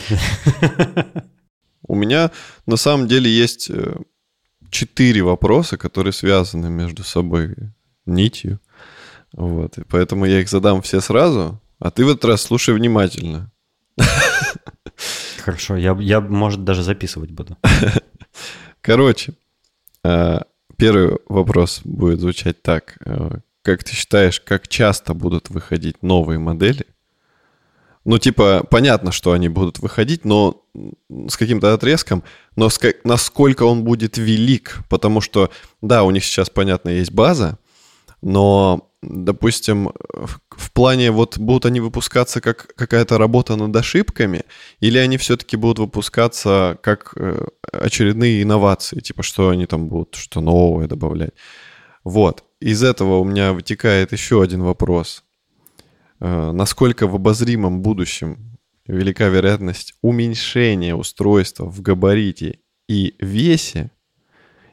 У 1.86 1.94
меня 1.94 2.30
на 2.66 2.76
самом 2.76 3.08
деле 3.08 3.30
есть 3.30 3.68
э, 3.70 3.96
четыре 4.70 5.22
вопроса, 5.22 5.76
которые 5.76 6.12
связаны 6.12 6.70
между 6.70 7.04
собой 7.04 7.54
нитью. 8.06 8.60
Вот, 9.32 9.78
и 9.78 9.84
поэтому 9.84 10.26
я 10.26 10.40
их 10.40 10.48
задам 10.48 10.82
все 10.82 11.00
сразу, 11.00 11.60
а 11.78 11.90
ты 11.90 12.04
в 12.04 12.08
этот 12.08 12.24
раз 12.26 12.42
слушай 12.42 12.74
внимательно. 12.74 13.50
Хорошо, 15.44 15.76
я, 15.76 15.96
я, 15.98 16.20
может, 16.20 16.64
даже 16.64 16.82
записывать 16.82 17.30
буду. 17.30 17.56
Короче, 18.80 19.34
э, 20.04 20.40
первый 20.82 21.18
вопрос 21.28 21.80
будет 21.84 22.18
звучать 22.18 22.60
так. 22.60 22.96
Э, 23.04 23.36
как 23.62 23.84
ты 23.84 23.94
считаешь, 23.94 24.40
как 24.40 24.66
часто 24.66 25.14
будут 25.14 25.48
выходить 25.48 26.02
новые 26.02 26.40
модели? 26.40 26.86
Ну, 28.04 28.18
типа, 28.18 28.66
понятно, 28.68 29.12
что 29.12 29.30
они 29.30 29.48
будут 29.48 29.78
выходить, 29.78 30.24
но 30.24 30.64
с 31.28 31.36
каким-то 31.36 31.72
отрезком, 31.72 32.24
но 32.56 32.68
насколько 33.04 33.62
он 33.62 33.84
будет 33.84 34.18
велик, 34.18 34.80
потому 34.88 35.20
что, 35.20 35.52
да, 35.82 36.02
у 36.02 36.10
них 36.10 36.24
сейчас, 36.24 36.50
понятно, 36.50 36.88
есть 36.88 37.12
база, 37.12 37.58
но, 38.22 38.88
допустим, 39.02 39.90
в 40.50 40.72
плане 40.72 41.10
вот 41.10 41.38
будут 41.38 41.66
они 41.66 41.80
выпускаться 41.80 42.40
как 42.40 42.72
какая-то 42.76 43.18
работа 43.18 43.56
над 43.56 43.74
ошибками, 43.74 44.44
или 44.80 44.96
они 44.98 45.16
все-таки 45.18 45.56
будут 45.56 45.80
выпускаться 45.80 46.78
как 46.82 47.12
э, 47.16 47.44
очередные 47.72 48.42
инновации, 48.42 49.00
типа 49.00 49.22
что 49.22 49.50
они 49.50 49.66
там 49.66 49.88
будут, 49.88 50.14
что 50.14 50.40
новое 50.40 50.86
добавлять. 50.86 51.34
Вот. 52.04 52.44
Из 52.60 52.82
этого 52.84 53.18
у 53.18 53.24
меня 53.24 53.52
вытекает 53.52 54.12
еще 54.12 54.40
один 54.40 54.62
вопрос. 54.62 55.24
Э, 56.20 56.52
насколько 56.52 57.08
в 57.08 57.16
обозримом 57.16 57.82
будущем 57.82 58.58
велика 58.86 59.28
вероятность 59.28 59.94
уменьшения 60.00 60.94
устройства 60.94 61.64
в 61.66 61.82
габарите 61.82 62.60
и 62.88 63.14
весе 63.18 63.90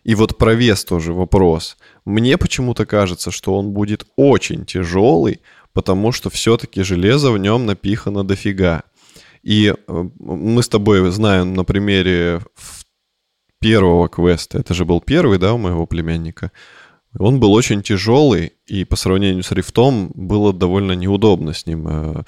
и 0.04 0.16
вот 0.16 0.38
про 0.38 0.54
вес 0.54 0.86
тоже 0.86 1.14
вопрос. 1.14 1.78
Мне 2.06 2.38
почему-то 2.38 2.86
кажется, 2.86 3.32
что 3.32 3.58
он 3.58 3.72
будет 3.72 4.06
очень 4.16 4.66
тяжелый, 4.66 5.42
потому 5.74 6.12
что 6.12 6.30
все-таки 6.30 6.84
железо 6.84 7.32
в 7.32 7.38
нем 7.38 7.66
напихано 7.66 8.24
дофига. 8.24 8.84
И 9.44 9.74
э, 9.76 10.04
мы 10.20 10.64
с 10.64 10.70
тобой 10.70 11.10
знаем 11.12 11.54
на 11.54 11.64
примере 11.64 12.42
первого 13.60 14.08
квеста, 14.08 14.60
это 14.60 14.74
же 14.74 14.86
был 14.86 15.02
первый, 15.02 15.38
да, 15.38 15.54
у 15.54 15.58
моего 15.58 15.86
племянника, 15.86 16.52
он 17.18 17.40
был 17.40 17.54
очень 17.54 17.82
тяжелый, 17.82 18.54
и 18.68 18.86
по 18.86 18.96
сравнению 18.96 19.44
с 19.44 19.52
рифтом 19.52 20.12
было 20.14 20.54
довольно 20.54 20.94
неудобно 20.94 21.54
с 21.54 21.66
ним 21.66 21.88
э, 21.88 22.24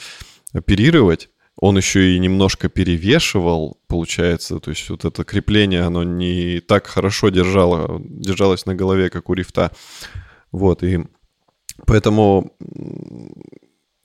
оперировать 0.53 1.29
он 1.57 1.77
еще 1.77 2.15
и 2.15 2.19
немножко 2.19 2.69
перевешивал, 2.69 3.77
получается, 3.87 4.59
то 4.59 4.71
есть 4.71 4.89
вот 4.89 5.05
это 5.05 5.23
крепление, 5.23 5.81
оно 5.81 6.03
не 6.03 6.59
так 6.59 6.87
хорошо 6.87 7.29
держало, 7.29 8.01
держалось 8.03 8.65
на 8.65 8.75
голове, 8.75 9.09
как 9.09 9.29
у 9.29 9.33
рифта. 9.33 9.71
Вот, 10.51 10.83
и 10.83 11.05
поэтому 11.85 12.53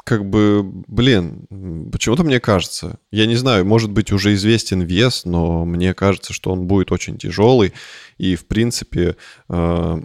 как 0.06 0.24
бы, 0.24 0.62
блин, 0.62 1.48
почему-то 1.90 2.22
мне 2.22 2.38
кажется, 2.38 3.00
я 3.10 3.26
не 3.26 3.34
знаю, 3.34 3.66
может 3.66 3.90
быть, 3.90 4.12
уже 4.12 4.34
известен 4.34 4.82
вес, 4.82 5.24
но 5.24 5.64
мне 5.64 5.94
кажется, 5.94 6.32
что 6.32 6.52
он 6.52 6.68
будет 6.68 6.92
очень 6.92 7.18
тяжелый, 7.18 7.72
и, 8.16 8.36
в 8.36 8.46
принципе, 8.46 9.16
э, 9.48 10.02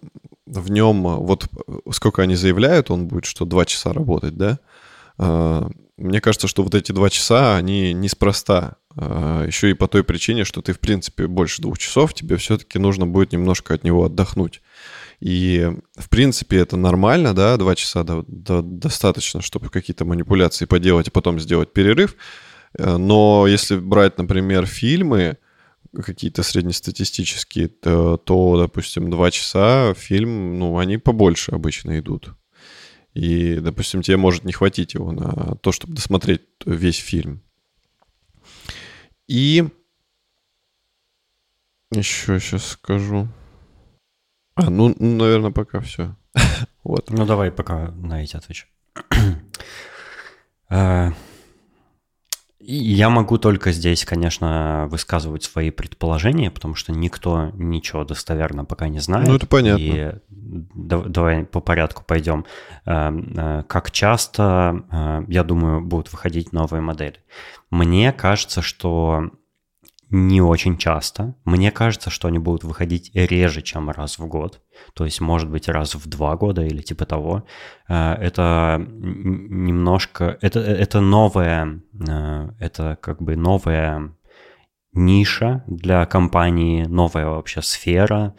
в 0.47 0.71
нем, 0.71 1.03
вот 1.03 1.47
сколько 1.91 2.23
они 2.23 2.35
заявляют, 2.35 2.89
он 2.89 3.07
будет, 3.07 3.25
что 3.25 3.45
два 3.45 3.65
часа 3.65 3.93
работать, 3.93 4.35
да, 4.35 4.59
э, 5.19 5.69
мне 6.01 6.21
кажется, 6.21 6.47
что 6.47 6.63
вот 6.63 6.75
эти 6.75 6.91
два 6.91 7.09
часа, 7.09 7.55
они 7.55 7.93
неспроста. 7.93 8.77
А, 8.95 9.45
Еще 9.45 9.71
и 9.71 9.73
по 9.73 9.87
той 9.87 10.03
причине, 10.03 10.43
что 10.43 10.61
ты, 10.61 10.73
в 10.73 10.79
принципе, 10.79 11.27
больше 11.27 11.61
двух 11.61 11.77
часов, 11.77 12.13
тебе 12.13 12.37
все-таки 12.37 12.79
нужно 12.79 13.07
будет 13.07 13.31
немножко 13.31 13.73
от 13.73 13.83
него 13.83 14.05
отдохнуть. 14.05 14.61
И, 15.19 15.71
в 15.95 16.09
принципе, 16.09 16.57
это 16.57 16.77
нормально, 16.77 17.35
да, 17.35 17.55
два 17.57 17.75
часа 17.75 18.03
до, 18.03 18.25
до, 18.27 18.61
достаточно, 18.61 19.41
чтобы 19.41 19.69
какие-то 19.69 20.03
манипуляции 20.03 20.65
поделать, 20.65 21.09
а 21.09 21.11
потом 21.11 21.39
сделать 21.39 21.71
перерыв. 21.73 22.15
Э, 22.77 22.97
но 22.97 23.45
если 23.47 23.77
брать, 23.77 24.17
например, 24.17 24.65
фильмы, 24.65 25.37
какие-то 25.95 26.41
среднестатистические, 26.41 27.67
то, 27.67 28.17
то, 28.17 28.57
допустим, 28.57 29.09
два 29.11 29.29
часа 29.29 29.93
фильм, 29.93 30.57
ну, 30.57 30.77
они 30.77 30.97
побольше 30.97 31.51
обычно 31.51 31.99
идут. 31.99 32.31
И, 33.13 33.55
допустим, 33.55 34.01
тебе 34.01 34.17
может 34.17 34.45
не 34.45 34.53
хватить 34.53 34.93
его 34.93 35.11
на 35.11 35.55
то, 35.55 35.71
чтобы 35.71 35.93
досмотреть 35.93 36.41
весь 36.65 36.97
фильм. 36.97 37.41
И 39.27 39.67
еще 41.91 42.39
сейчас 42.39 42.65
скажу. 42.67 43.27
А, 44.55 44.69
ну, 44.69 44.95
наверное, 44.97 45.51
пока 45.51 45.81
все. 45.81 46.15
вот. 46.83 47.09
Ну, 47.09 47.25
давай 47.25 47.51
пока 47.51 47.91
на 47.91 48.23
эти 48.23 48.37
отвечу. 48.37 48.67
Я 52.63 53.09
могу 53.09 53.37
только 53.37 53.71
здесь, 53.71 54.05
конечно, 54.05 54.87
высказывать 54.89 55.43
свои 55.43 55.71
предположения, 55.71 56.51
потому 56.51 56.75
что 56.75 56.91
никто 56.91 57.51
ничего 57.53 58.03
достоверно 58.03 58.65
пока 58.65 58.87
не 58.87 58.99
знает. 58.99 59.27
Ну, 59.27 59.35
это 59.35 59.47
понятно. 59.47 59.81
И 59.81 60.13
давай 60.29 61.45
по 61.45 61.59
порядку 61.59 62.03
пойдем. 62.05 62.45
Эм, 62.85 63.33
э, 63.35 63.63
как 63.67 63.91
часто, 63.91 64.83
э, 64.91 65.23
я 65.27 65.43
думаю, 65.43 65.81
будут 65.81 66.11
выходить 66.11 66.53
новые 66.53 66.81
модели? 66.81 67.17
Мне 67.69 68.11
кажется, 68.11 68.61
что 68.61 69.31
не 70.11 70.41
очень 70.41 70.77
часто. 70.77 71.35
Мне 71.45 71.71
кажется, 71.71 72.09
что 72.09 72.27
они 72.27 72.37
будут 72.37 72.63
выходить 72.63 73.11
реже, 73.13 73.61
чем 73.61 73.89
раз 73.89 74.19
в 74.19 74.27
год. 74.27 74.61
То 74.93 75.05
есть, 75.05 75.21
может 75.21 75.49
быть, 75.49 75.69
раз 75.69 75.95
в 75.95 76.07
два 76.07 76.35
года 76.35 76.63
или 76.63 76.81
типа 76.81 77.05
того. 77.05 77.45
Э, 77.87 78.13
это 78.13 78.85
немножко... 78.87 80.37
Это, 80.41 80.59
это 80.59 80.99
новая... 80.99 81.81
Э, 82.07 82.49
это 82.59 82.97
как 83.01 83.21
бы 83.21 83.37
новая 83.37 84.13
ниша 84.93 85.63
для 85.67 86.05
компании, 86.05 86.83
новая 86.83 87.27
вообще 87.27 87.61
сфера. 87.61 88.35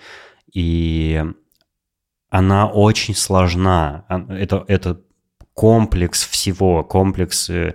И 0.52 1.24
она 2.28 2.66
очень 2.66 3.14
сложна. 3.14 4.04
Это, 4.28 4.64
это 4.68 5.00
комплекс 5.54 6.26
всего, 6.26 6.82
комплекс 6.84 7.48
э, 7.50 7.74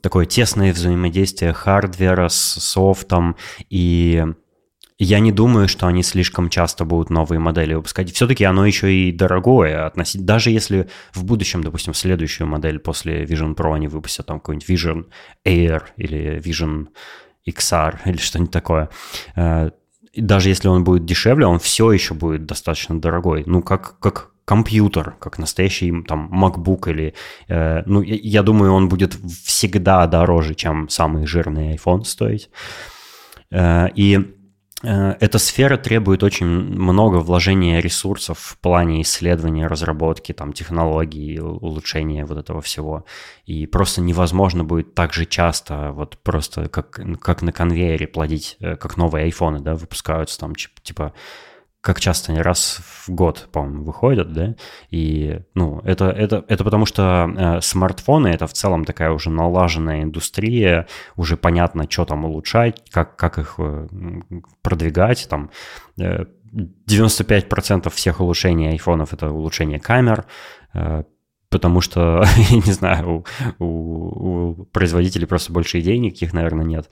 такое 0.00 0.26
тесное 0.26 0.72
взаимодействие 0.72 1.52
хардвера 1.52 2.28
с 2.28 2.36
софтом, 2.36 3.36
и 3.70 4.24
я 4.98 5.18
не 5.18 5.32
думаю, 5.32 5.66
что 5.66 5.86
они 5.86 6.02
слишком 6.02 6.48
часто 6.48 6.84
будут 6.84 7.10
новые 7.10 7.40
модели 7.40 7.74
выпускать. 7.74 8.12
Все-таки 8.12 8.44
оно 8.44 8.64
еще 8.66 8.92
и 8.94 9.10
дорогое. 9.10 9.86
Относить, 9.86 10.24
даже 10.24 10.50
если 10.50 10.88
в 11.12 11.24
будущем, 11.24 11.64
допустим, 11.64 11.92
следующую 11.92 12.46
модель 12.46 12.78
после 12.78 13.24
Vision 13.24 13.56
Pro 13.56 13.74
они 13.74 13.88
выпустят 13.88 14.26
там 14.26 14.38
какой-нибудь 14.38 14.68
Vision 14.68 15.06
Air 15.44 15.82
или 15.96 16.40
Vision 16.40 16.88
XR 17.48 17.98
или 18.04 18.18
что-нибудь 18.18 18.52
такое, 18.52 18.90
э, 19.34 19.70
даже 20.14 20.50
если 20.50 20.68
он 20.68 20.84
будет 20.84 21.04
дешевле, 21.04 21.46
он 21.46 21.58
все 21.58 21.90
еще 21.90 22.14
будет 22.14 22.46
достаточно 22.46 23.00
дорогой. 23.00 23.44
Ну, 23.46 23.62
как, 23.62 23.98
как 23.98 24.31
компьютер, 24.52 25.14
как 25.18 25.38
настоящий 25.38 26.02
там 26.02 26.30
MacBook 26.30 26.90
или... 26.90 27.14
Э, 27.48 27.82
ну, 27.86 28.02
я, 28.02 28.16
я 28.22 28.42
думаю, 28.42 28.74
он 28.74 28.88
будет 28.88 29.14
всегда 29.44 30.06
дороже, 30.06 30.54
чем 30.54 30.88
самый 30.90 31.26
жирный 31.26 31.74
iPhone 31.76 32.04
стоить. 32.04 32.50
Э, 33.50 33.88
и 33.94 34.18
э, 34.82 35.14
эта 35.20 35.38
сфера 35.38 35.78
требует 35.78 36.22
очень 36.22 36.46
много 36.46 37.16
вложения 37.16 37.80
ресурсов 37.80 38.38
в 38.38 38.58
плане 38.58 39.00
исследования, 39.00 39.68
разработки, 39.68 40.32
там, 40.34 40.52
технологий, 40.52 41.40
улучшения 41.40 42.26
вот 42.26 42.36
этого 42.36 42.60
всего. 42.60 43.04
И 43.46 43.66
просто 43.66 44.02
невозможно 44.02 44.64
будет 44.64 44.94
так 44.94 45.14
же 45.14 45.24
часто, 45.24 45.92
вот 45.92 46.18
просто 46.22 46.68
как, 46.68 47.00
как 47.20 47.42
на 47.42 47.52
конвейере 47.52 48.06
плодить, 48.06 48.56
э, 48.60 48.76
как 48.76 48.98
новые 48.98 49.24
айфоны, 49.24 49.60
да, 49.60 49.74
выпускаются 49.74 50.38
там, 50.38 50.52
типа 50.82 51.14
как 51.82 51.98
часто 51.98 52.32
они 52.32 52.40
раз 52.40 52.80
в 52.80 53.10
год, 53.10 53.48
по-моему, 53.50 53.82
выходят, 53.82 54.32
да, 54.32 54.54
и, 54.90 55.40
ну, 55.54 55.80
это, 55.84 56.10
это, 56.10 56.44
это 56.46 56.62
потому 56.62 56.86
что 56.86 57.28
э, 57.36 57.60
смартфоны— 57.60 58.28
это 58.28 58.46
в 58.46 58.52
целом 58.52 58.84
такая 58.84 59.10
уже 59.10 59.30
налаженная 59.30 60.04
индустрия, 60.04 60.86
уже 61.16 61.36
понятно, 61.36 61.86
что 61.90 62.04
там 62.04 62.24
улучшать, 62.24 62.88
как, 62.90 63.16
как 63.16 63.38
их 63.38 63.56
э, 63.58 63.88
продвигать, 64.62 65.26
там, 65.28 65.50
э, 65.98 66.26
95% 66.88 67.90
всех 67.90 68.20
улучшений 68.20 68.70
айфонов— 68.70 69.12
это 69.14 69.30
улучшение 69.30 69.80
камер, 69.80 70.26
э, 70.74 71.02
потому 71.50 71.80
что, 71.80 72.24
я 72.50 72.56
не 72.56 72.72
знаю, 72.72 73.24
у, 73.58 73.64
у, 73.64 74.50
у 74.50 74.64
производителей 74.66 75.26
просто 75.26 75.52
больше 75.52 75.80
идей 75.80 75.98
никаких, 75.98 76.32
наверное, 76.32 76.64
нет. 76.64 76.88
А 76.88 76.90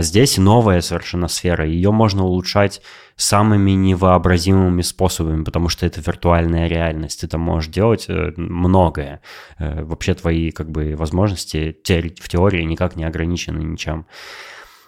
здесь 0.00 0.38
новая 0.38 0.80
совершенно 0.80 1.28
сфера, 1.28 1.66
ее 1.66 1.92
можно 1.92 2.24
улучшать 2.24 2.80
самыми 3.20 3.72
невообразимыми 3.72 4.80
способами, 4.80 5.44
потому 5.44 5.68
что 5.68 5.84
это 5.84 6.00
виртуальная 6.00 6.68
реальность, 6.68 7.20
ты 7.20 7.28
там 7.28 7.42
можешь 7.42 7.70
делать 7.70 8.06
э, 8.08 8.32
многое. 8.36 9.20
Э, 9.58 9.84
вообще 9.84 10.14
твои 10.14 10.50
как 10.50 10.70
бы 10.70 10.94
возможности 10.96 11.76
в 11.84 12.28
теории 12.28 12.62
никак 12.62 12.96
не 12.96 13.04
ограничены 13.04 13.58
ничем. 13.58 14.06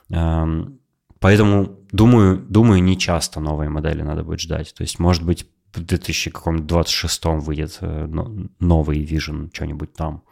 Эм, 0.08 0.78
поэтому 1.20 1.78
думаю, 1.92 2.38
думаю, 2.38 2.82
не 2.82 2.96
часто 2.96 3.40
новые 3.40 3.68
модели 3.68 4.00
надо 4.02 4.24
будет 4.24 4.40
ждать. 4.40 4.72
То 4.74 4.82
есть, 4.82 4.98
может 4.98 5.24
быть, 5.24 5.46
в 5.74 5.80
2026 5.80 7.24
выйдет 7.24 7.78
э, 7.82 8.08
новый 8.60 9.04
Vision, 9.04 9.50
что-нибудь 9.52 9.92
там. 9.92 10.22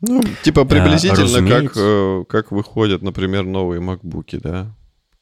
Ну, 0.00 0.22
типа 0.42 0.64
приблизительно 0.64 1.38
а, 1.38 2.24
как, 2.24 2.28
как 2.28 2.52
выходят, 2.52 3.02
например, 3.02 3.44
новые 3.44 3.80
MacBook, 3.80 4.38
да? 4.40 4.74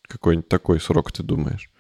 Какой-нибудь 0.09 0.49
такой 0.49 0.81
срок 0.81 1.13
ты 1.13 1.23
думаешь? 1.23 1.71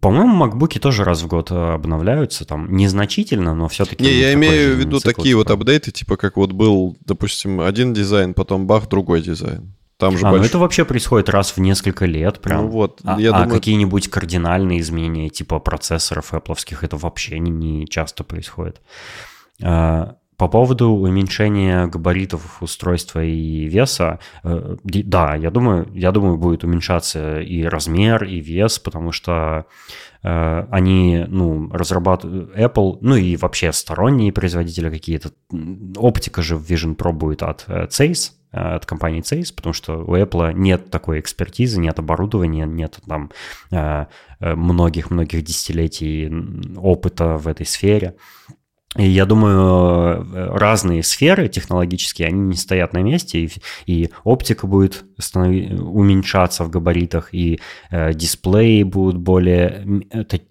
По-моему, 0.00 0.44
MacBook 0.44 0.78
тоже 0.80 1.04
раз 1.04 1.22
в 1.22 1.28
год 1.28 1.52
обновляются, 1.52 2.44
там 2.44 2.76
незначительно, 2.76 3.54
но 3.54 3.68
все-таки... 3.68 4.02
Не, 4.02 4.12
я 4.12 4.34
имею 4.34 4.74
в 4.74 4.78
виду 4.78 4.98
такие 4.98 5.28
типа. 5.28 5.38
вот 5.38 5.50
апдейты, 5.50 5.92
типа 5.92 6.16
как 6.16 6.36
вот 6.36 6.52
был, 6.52 6.96
допустим, 7.04 7.60
один 7.60 7.94
дизайн, 7.94 8.34
потом 8.34 8.66
бах, 8.66 8.88
другой 8.88 9.22
дизайн. 9.22 9.72
Там 9.96 10.18
же 10.18 10.26
а, 10.26 10.30
больш... 10.30 10.42
ну 10.42 10.46
это 10.46 10.58
вообще 10.58 10.84
происходит 10.84 11.28
раз 11.30 11.56
в 11.56 11.58
несколько 11.58 12.04
лет 12.04 12.40
прям. 12.40 12.64
Ну 12.64 12.68
вот, 12.68 13.00
а, 13.04 13.18
я 13.18 13.30
а 13.30 13.44
думаю... 13.44 13.50
какие-нибудь 13.50 14.08
кардинальные 14.08 14.80
изменения 14.80 15.30
типа 15.30 15.58
процессоров 15.58 16.34
Apple, 16.34 16.56
это 16.82 16.96
вообще 16.96 17.38
не, 17.38 17.50
не 17.50 17.86
часто 17.86 18.22
происходит. 18.22 18.82
А, 19.62 20.16
по 20.36 20.48
поводу 20.48 20.90
уменьшения 20.90 21.86
габаритов 21.86 22.62
устройства 22.62 23.24
и 23.24 23.64
веса, 23.64 24.18
э, 24.44 24.76
да, 24.84 25.34
я 25.34 25.50
думаю, 25.50 25.88
я 25.94 26.12
думаю, 26.12 26.36
будет 26.36 26.62
уменьшаться 26.64 27.40
и 27.40 27.64
размер, 27.64 28.24
и 28.24 28.40
вес, 28.40 28.78
потому 28.78 29.12
что 29.12 29.64
э, 30.22 30.66
они, 30.70 31.24
ну, 31.28 31.70
разрабатывают 31.72 32.54
Apple, 32.54 32.98
ну 33.00 33.16
и 33.16 33.36
вообще 33.36 33.72
сторонние 33.72 34.32
производители 34.32 34.90
какие-то. 34.90 35.30
Оптика 35.96 36.42
же 36.42 36.56
в 36.56 36.70
Vision 36.70 36.96
Pro 36.96 37.12
будет 37.12 37.42
от 37.42 37.64
э, 37.68 37.86
Zeiss, 37.86 38.32
от 38.52 38.84
компании 38.84 39.22
Zeiss, 39.22 39.54
потому 39.54 39.72
что 39.72 40.04
у 40.04 40.16
Apple 40.16 40.52
нет 40.54 40.90
такой 40.90 41.20
экспертизы, 41.20 41.78
нет 41.78 41.98
оборудования, 41.98 42.64
нет 42.64 42.98
там 43.06 43.30
многих-многих 44.40 45.42
десятилетий 45.42 46.32
опыта 46.78 47.36
в 47.36 47.48
этой 47.48 47.66
сфере. 47.66 48.14
И 48.98 49.04
я 49.04 49.26
думаю, 49.26 50.26
разные 50.56 51.02
сферы 51.02 51.48
технологические, 51.48 52.28
они 52.28 52.40
не 52.40 52.56
стоят 52.56 52.92
на 52.92 53.02
месте, 53.02 53.40
и, 53.40 53.50
и 53.86 54.10
оптика 54.24 54.66
будет 54.66 55.04
станови, 55.18 55.74
уменьшаться 55.74 56.64
в 56.64 56.70
габаритах, 56.70 57.34
и 57.34 57.60
э, 57.90 58.14
дисплеи 58.14 58.82
будут 58.82 59.18
более, 59.18 59.84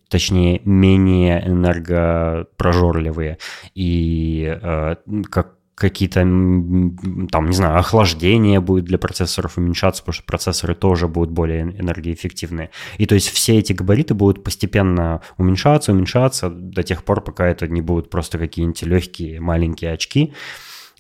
точнее, 0.09 0.61
менее 0.63 1.43
энергопрожорливые, 1.47 3.37
и 3.73 4.57
э, 4.61 4.95
как 5.29 5.54
какие-то, 5.75 6.21
там, 6.21 7.45
не 7.47 7.53
знаю, 7.53 7.77
охлаждение 7.77 8.61
будет 8.61 8.85
для 8.85 8.97
процессоров 8.97 9.57
уменьшаться, 9.57 10.01
потому 10.01 10.13
что 10.13 10.23
процессоры 10.23 10.73
тоже 10.73 11.07
будут 11.07 11.31
более 11.31 11.63
энергоэффективные. 11.63 12.71
И 12.97 13.05
то 13.05 13.15
есть 13.15 13.29
все 13.29 13.57
эти 13.57 13.73
габариты 13.73 14.13
будут 14.13 14.43
постепенно 14.43 15.21
уменьшаться, 15.37 15.91
уменьшаться 15.91 16.49
до 16.49 16.81
тех 16.83 17.03
пор, 17.03 17.21
пока 17.21 17.45
это 17.47 17.67
не 17.67 17.81
будут 17.81 18.09
просто 18.09 18.37
какие-нибудь 18.37 18.83
легкие 18.83 19.41
маленькие 19.41 19.91
очки. 19.91 20.33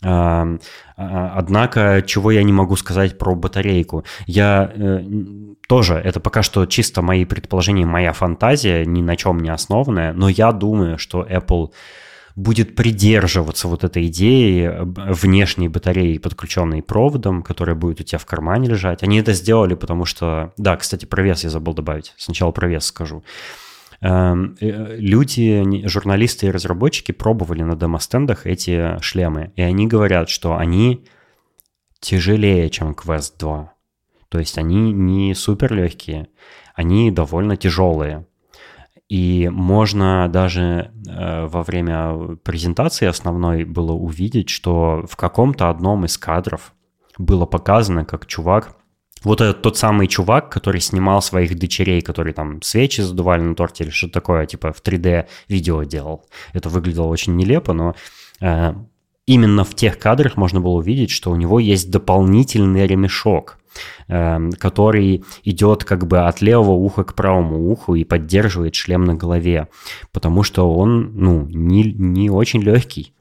А, 0.03 0.57
однако, 0.97 2.03
чего 2.05 2.29
я 2.31 2.43
не 2.43 2.51
могу 2.51 2.75
сказать 2.75 3.17
про 3.17 3.33
батарейку? 3.33 4.03
Я 4.27 4.71
э, 4.75 5.03
тоже, 5.67 5.95
это 5.95 6.19
пока 6.19 6.43
что 6.43 6.65
чисто 6.65 7.01
мои 7.01 7.23
предположения, 7.23 7.85
моя 7.85 8.11
фантазия, 8.11 8.85
ни 8.85 9.01
на 9.01 9.15
чем 9.15 9.39
не 9.39 9.49
основанная, 9.49 10.11
но 10.11 10.27
я 10.27 10.51
думаю, 10.51 10.97
что 10.97 11.23
Apple 11.23 11.71
будет 12.35 12.75
придерживаться 12.75 13.67
вот 13.67 13.83
этой 13.83 14.07
идеи 14.07 14.65
э, 14.65 14.83
внешней 14.83 15.69
батареи, 15.69 16.17
подключенной 16.17 16.83
проводом, 16.83 17.41
которая 17.41 17.75
будет 17.75 18.01
у 18.01 18.03
тебя 18.03 18.19
в 18.19 18.25
кармане 18.25 18.69
лежать. 18.69 19.03
Они 19.03 19.19
это 19.19 19.33
сделали, 19.33 19.75
потому 19.75 20.05
что... 20.05 20.53
Да, 20.57 20.75
кстати, 20.75 21.05
про 21.05 21.23
вес 21.23 21.43
я 21.43 21.49
забыл 21.49 21.73
добавить. 21.73 22.13
Сначала 22.17 22.51
про 22.51 22.67
вес 22.67 22.85
скажу. 22.85 23.23
Эм, 24.01 24.57
э, 24.59 24.97
люди, 24.97 25.83
журналисты 25.87 26.47
и 26.47 26.51
разработчики 26.51 27.13
пробовали 27.13 27.63
на 27.63 27.77
демостендах 27.77 28.45
эти 28.45 28.99
шлемы, 29.01 29.53
и 29.55 29.61
они 29.61 29.87
говорят, 29.87 30.29
что 30.29 30.57
они 30.57 31.05
тяжелее, 32.01 32.69
чем 32.69 32.91
Quest 32.91 33.33
2. 33.39 33.73
То 34.27 34.39
есть 34.39 34.57
они 34.57 34.91
не 34.91 35.33
супер 35.33 35.73
легкие, 35.73 36.27
они 36.75 37.09
довольно 37.11 37.55
тяжелые. 37.55 38.27
И 39.07 39.49
можно 39.49 40.27
даже 40.29 40.91
э, 41.07 41.45
во 41.45 41.63
время 41.63 42.37
презентации 42.43 43.05
основной 43.05 43.63
было 43.63 43.91
увидеть, 43.91 44.49
что 44.49 45.05
в 45.07 45.15
каком-то 45.15 45.69
одном 45.69 46.05
из 46.05 46.17
кадров 46.17 46.73
было 47.17 47.45
показано, 47.45 48.03
как 48.03 48.25
чувак 48.25 48.75
вот 49.25 49.41
этот 49.41 49.63
тот 49.63 49.77
самый 49.77 50.07
чувак, 50.07 50.49
который 50.49 50.79
снимал 50.79 51.21
своих 51.21 51.57
дочерей, 51.57 52.01
которые 52.01 52.33
там 52.33 52.61
свечи 52.61 53.01
задували 53.01 53.41
на 53.41 53.55
торте 53.55 53.83
или 53.83 53.91
что-то 53.91 54.13
такое, 54.13 54.45
типа 54.45 54.71
в 54.71 54.81
3D 54.81 55.25
видео 55.49 55.83
делал. 55.83 56.25
Это 56.53 56.69
выглядело 56.69 57.07
очень 57.07 57.35
нелепо, 57.35 57.73
но 57.73 57.95
э, 58.39 58.73
именно 59.25 59.63
в 59.63 59.73
тех 59.73 59.97
кадрах 59.97 60.37
можно 60.37 60.61
было 60.61 60.75
увидеть, 60.75 61.09
что 61.09 61.31
у 61.31 61.35
него 61.35 61.59
есть 61.59 61.89
дополнительный 61.89 62.85
ремешок. 62.85 63.57
Эм, 64.07 64.51
который 64.51 65.23
идет 65.43 65.83
как 65.83 66.05
бы 66.05 66.27
от 66.27 66.41
левого 66.41 66.71
уха 66.71 67.03
к 67.03 67.15
правому 67.15 67.71
уху 67.71 67.95
и 67.95 68.03
поддерживает 68.03 68.75
шлем 68.75 69.03
на 69.03 69.15
голове, 69.15 69.67
потому 70.11 70.43
что 70.43 70.71
он, 70.73 71.11
ну, 71.15 71.47
не, 71.47 71.83
не 71.83 72.29
очень 72.29 72.61
легкий. 72.61 73.13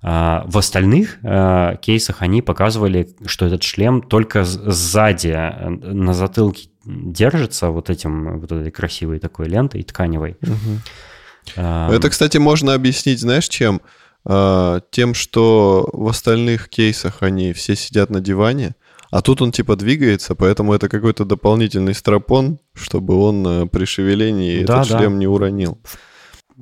А, 0.00 0.44
в 0.46 0.58
остальных 0.58 1.18
э, 1.22 1.76
кейсах 1.80 2.22
они 2.22 2.42
показывали, 2.42 3.14
что 3.26 3.46
этот 3.46 3.62
шлем 3.62 4.02
только 4.02 4.44
сзади 4.44 5.28
э, 5.28 5.68
на 5.68 6.14
затылке 6.14 6.70
держится 6.84 7.68
вот 7.68 7.90
этим 7.90 8.40
вот 8.40 8.50
этой 8.50 8.70
красивой 8.72 9.20
такой 9.20 9.46
лентой 9.46 9.82
тканевой. 9.84 10.36
Угу. 10.42 11.60
Это, 11.60 12.08
кстати, 12.10 12.38
можно 12.38 12.74
объяснить, 12.74 13.20
знаешь, 13.20 13.48
чем? 13.48 13.80
А, 14.24 14.80
тем, 14.90 15.14
что 15.14 15.88
в 15.92 16.08
остальных 16.08 16.68
кейсах 16.68 17.22
они 17.22 17.52
все 17.52 17.76
сидят 17.76 18.10
на 18.10 18.20
диване, 18.20 18.74
а 19.12 19.20
тут 19.20 19.42
он 19.42 19.52
типа 19.52 19.76
двигается, 19.76 20.34
поэтому 20.34 20.72
это 20.72 20.88
какой-то 20.88 21.26
дополнительный 21.26 21.94
стропон, 21.94 22.58
чтобы 22.72 23.14
он 23.14 23.46
э, 23.46 23.66
при 23.66 23.84
шевелении 23.84 24.64
да, 24.64 24.80
этот 24.80 24.90
да. 24.90 24.98
шлем 24.98 25.18
не 25.18 25.26
уронил. 25.26 25.78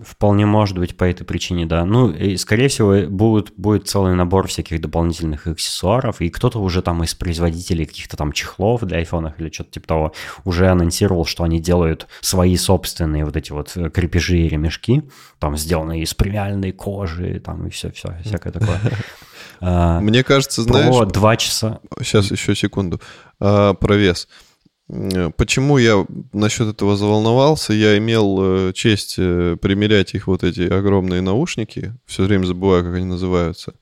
Вполне 0.03 0.47
может 0.47 0.77
быть 0.77 0.97
по 0.97 1.05
этой 1.05 1.25
причине, 1.25 1.65
да. 1.67 1.85
Ну, 1.85 2.11
и, 2.11 2.37
скорее 2.37 2.67
всего, 2.67 3.07
будет, 3.09 3.53
будет 3.57 3.87
целый 3.89 4.17
набор 4.17 4.49
всяких 4.49 4.81
дополнительных 4.81 5.47
аксессуаров, 5.47 6.21
и 6.21 6.29
кто-то 6.29 6.59
уже 6.61 6.83
там 6.83 7.05
из 7.05 7.15
производителей 7.15 7.87
каких-то 7.87 8.17
там 8.17 8.33
чехлов 8.33 8.83
для 8.83 8.99
айфонов 8.99 9.39
или 9.39 9.49
что-то 9.51 9.71
типа 9.71 9.87
того 9.87 10.13
уже 10.45 10.69
анонсировал, 10.69 11.27
что 11.27 11.45
они 11.45 11.61
делают 11.61 12.09
свои 12.21 12.57
собственные 12.57 13.25
вот 13.25 13.37
эти 13.37 13.53
вот 13.53 13.77
э, 13.77 13.91
крепежи 13.91 14.39
и 14.39 14.49
ремешки, 14.49 15.05
там 15.39 15.57
сделанные 15.57 16.03
из 16.03 16.15
премиальной 16.15 16.73
кожи, 16.73 17.39
там 17.39 17.69
и 17.69 17.71
все-все, 17.71 18.17
всякое 18.25 18.53
такое. 18.53 18.81
А, 19.61 20.01
Мне 20.01 20.25
кажется, 20.25 20.63
знаешь... 20.63 20.95
Про 20.95 21.07
два 21.07 21.37
часа. 21.37 21.81
Сейчас, 22.01 22.31
еще 22.31 22.55
секунду. 22.55 23.01
А, 23.39 23.75
про 23.75 23.97
вес. 23.97 24.29
Почему 25.37 25.79
я 25.79 26.05
насчет 26.33 26.67
этого 26.67 26.97
заволновался? 26.97 27.73
Я 27.73 27.97
имел 27.99 28.39
э, 28.41 28.73
честь 28.73 29.17
э, 29.19 29.57
примерять 29.61 30.15
их 30.15 30.27
вот 30.27 30.43
эти 30.43 30.63
огромные 30.63 31.21
наушники. 31.21 31.95
Все 32.07 32.25
время 32.25 32.45
забываю, 32.45 32.83
как 32.83 32.95
они 32.95 33.05
называются. 33.05 33.75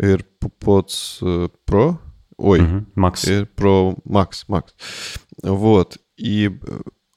AirPods 0.00 1.18
э, 1.22 1.48
Pro? 1.68 1.98
Ой, 2.36 2.62
угу, 2.62 2.84
Max. 2.96 3.28
AirPro 3.28 3.96
Max, 4.04 4.30
Max. 4.48 4.64
Вот. 5.44 5.98
И 6.16 6.50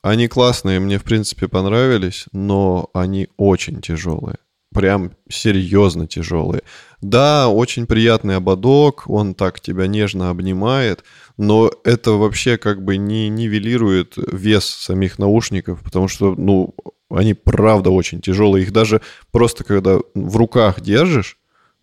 они 0.04 0.28
классные, 0.28 0.80
мне, 0.80 1.00
в 1.00 1.04
принципе, 1.04 1.48
понравились, 1.48 2.26
но 2.34 2.92
они 2.94 3.30
очень 3.36 3.82
тяжелые 3.82 4.38
прям 4.78 5.14
серьезно 5.28 6.06
тяжелые. 6.06 6.62
Да, 7.02 7.48
очень 7.48 7.86
приятный 7.86 8.38
ободок, 8.38 9.08
он 9.08 9.36
так 9.36 9.60
тебя 9.60 9.86
нежно 9.86 10.32
обнимает, 10.32 11.04
но 11.38 11.72
это 11.84 12.14
вообще 12.14 12.58
как 12.58 12.84
бы 12.84 12.98
не 12.98 13.30
нивелирует 13.30 14.16
вес 14.18 14.66
самих 14.66 15.20
наушников, 15.20 15.84
потому 15.84 16.08
что, 16.08 16.34
ну, 16.36 16.74
они 17.12 17.36
правда 17.36 17.92
очень 17.92 18.20
тяжелые. 18.20 18.64
Их 18.64 18.72
даже 18.72 19.02
просто 19.32 19.64
когда 19.64 20.00
в 20.16 20.38
руках 20.38 20.82
держишь, 20.82 21.38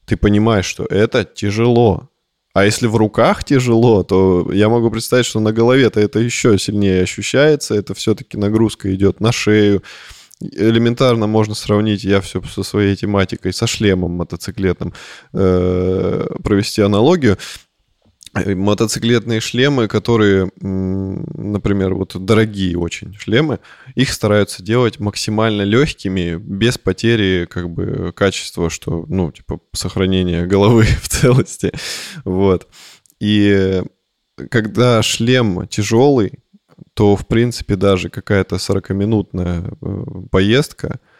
ты 0.04 0.16
понимаешь, 0.16 0.66
что 0.66 0.84
это 0.84 1.24
тяжело. 1.24 2.08
А 2.52 2.64
если 2.64 2.86
в 2.86 2.96
руках 2.96 3.42
тяжело, 3.44 4.02
то 4.04 4.50
я 4.52 4.68
могу 4.68 4.90
представить, 4.90 5.26
что 5.26 5.40
на 5.40 5.52
голове-то 5.52 6.00
это 6.00 6.20
еще 6.20 6.56
сильнее 6.58 7.02
ощущается. 7.02 7.74
Это 7.74 7.94
все-таки 7.94 8.36
нагрузка 8.36 8.94
идет 8.94 9.20
на 9.20 9.32
шею, 9.32 9.82
элементарно 10.40 11.26
можно 11.26 11.54
сравнить, 11.54 12.04
я 12.04 12.20
все 12.20 12.42
со 12.42 12.62
своей 12.62 12.96
тематикой, 12.96 13.52
со 13.52 13.66
шлемом 13.66 14.12
мотоциклетным, 14.12 14.92
э, 15.32 16.26
провести 16.42 16.82
аналогию. 16.82 17.38
Э, 18.34 18.54
мотоциклетные 18.54 19.40
шлемы, 19.40 19.86
которые, 19.86 20.50
например, 20.60 21.94
вот 21.94 22.16
дорогие 22.24 22.76
очень 22.76 23.14
шлемы, 23.14 23.60
их 23.94 24.12
стараются 24.12 24.62
делать 24.62 24.98
максимально 24.98 25.62
легкими, 25.62 26.36
без 26.36 26.76
потери 26.78 27.46
как 27.48 27.70
бы 27.70 28.12
качества, 28.14 28.70
что, 28.70 29.04
ну, 29.08 29.30
типа, 29.30 29.60
сохранения 29.72 30.46
головы 30.46 30.82
в 31.02 31.08
целости. 31.08 31.72
Вот. 32.24 32.66
И 33.20 33.82
когда 34.50 35.00
шлем 35.02 35.68
тяжелый, 35.68 36.43
то, 36.94 37.16
в 37.16 37.26
принципе, 37.26 37.76
даже 37.76 38.08
какая-то 38.08 38.56
40-минутная 38.56 39.76
э, 39.80 40.04
поездка– 40.30 41.00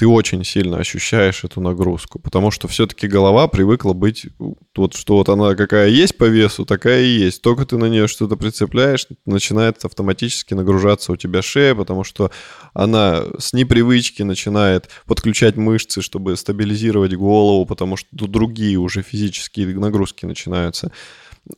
ты 0.00 0.06
очень 0.06 0.44
сильно 0.44 0.78
ощущаешь 0.78 1.44
эту 1.44 1.60
нагрузку, 1.60 2.18
потому 2.18 2.50
что 2.50 2.68
все-таки 2.68 3.06
голова 3.06 3.48
привыкла 3.48 3.92
быть, 3.92 4.28
вот 4.74 4.94
что 4.94 5.16
вот 5.16 5.28
она 5.28 5.54
какая 5.54 5.88
есть 5.88 6.16
по 6.16 6.24
весу, 6.24 6.64
такая 6.64 7.02
и 7.02 7.08
есть. 7.08 7.42
Только 7.42 7.66
ты 7.66 7.76
на 7.76 7.84
нее 7.84 8.08
что-то 8.08 8.36
прицепляешь, 8.36 9.06
начинает 9.26 9.84
автоматически 9.84 10.54
нагружаться 10.54 11.12
у 11.12 11.16
тебя 11.16 11.42
шея, 11.42 11.74
потому 11.74 12.02
что 12.04 12.30
она 12.72 13.24
с 13.38 13.52
непривычки 13.52 14.22
начинает 14.22 14.88
подключать 15.04 15.56
мышцы, 15.56 16.00
чтобы 16.00 16.34
стабилизировать 16.38 17.14
голову, 17.14 17.66
потому 17.66 17.98
что 17.98 18.08
тут 18.16 18.30
другие 18.30 18.78
уже 18.78 19.02
физические 19.02 19.66
нагрузки 19.78 20.24
начинаются. 20.24 20.92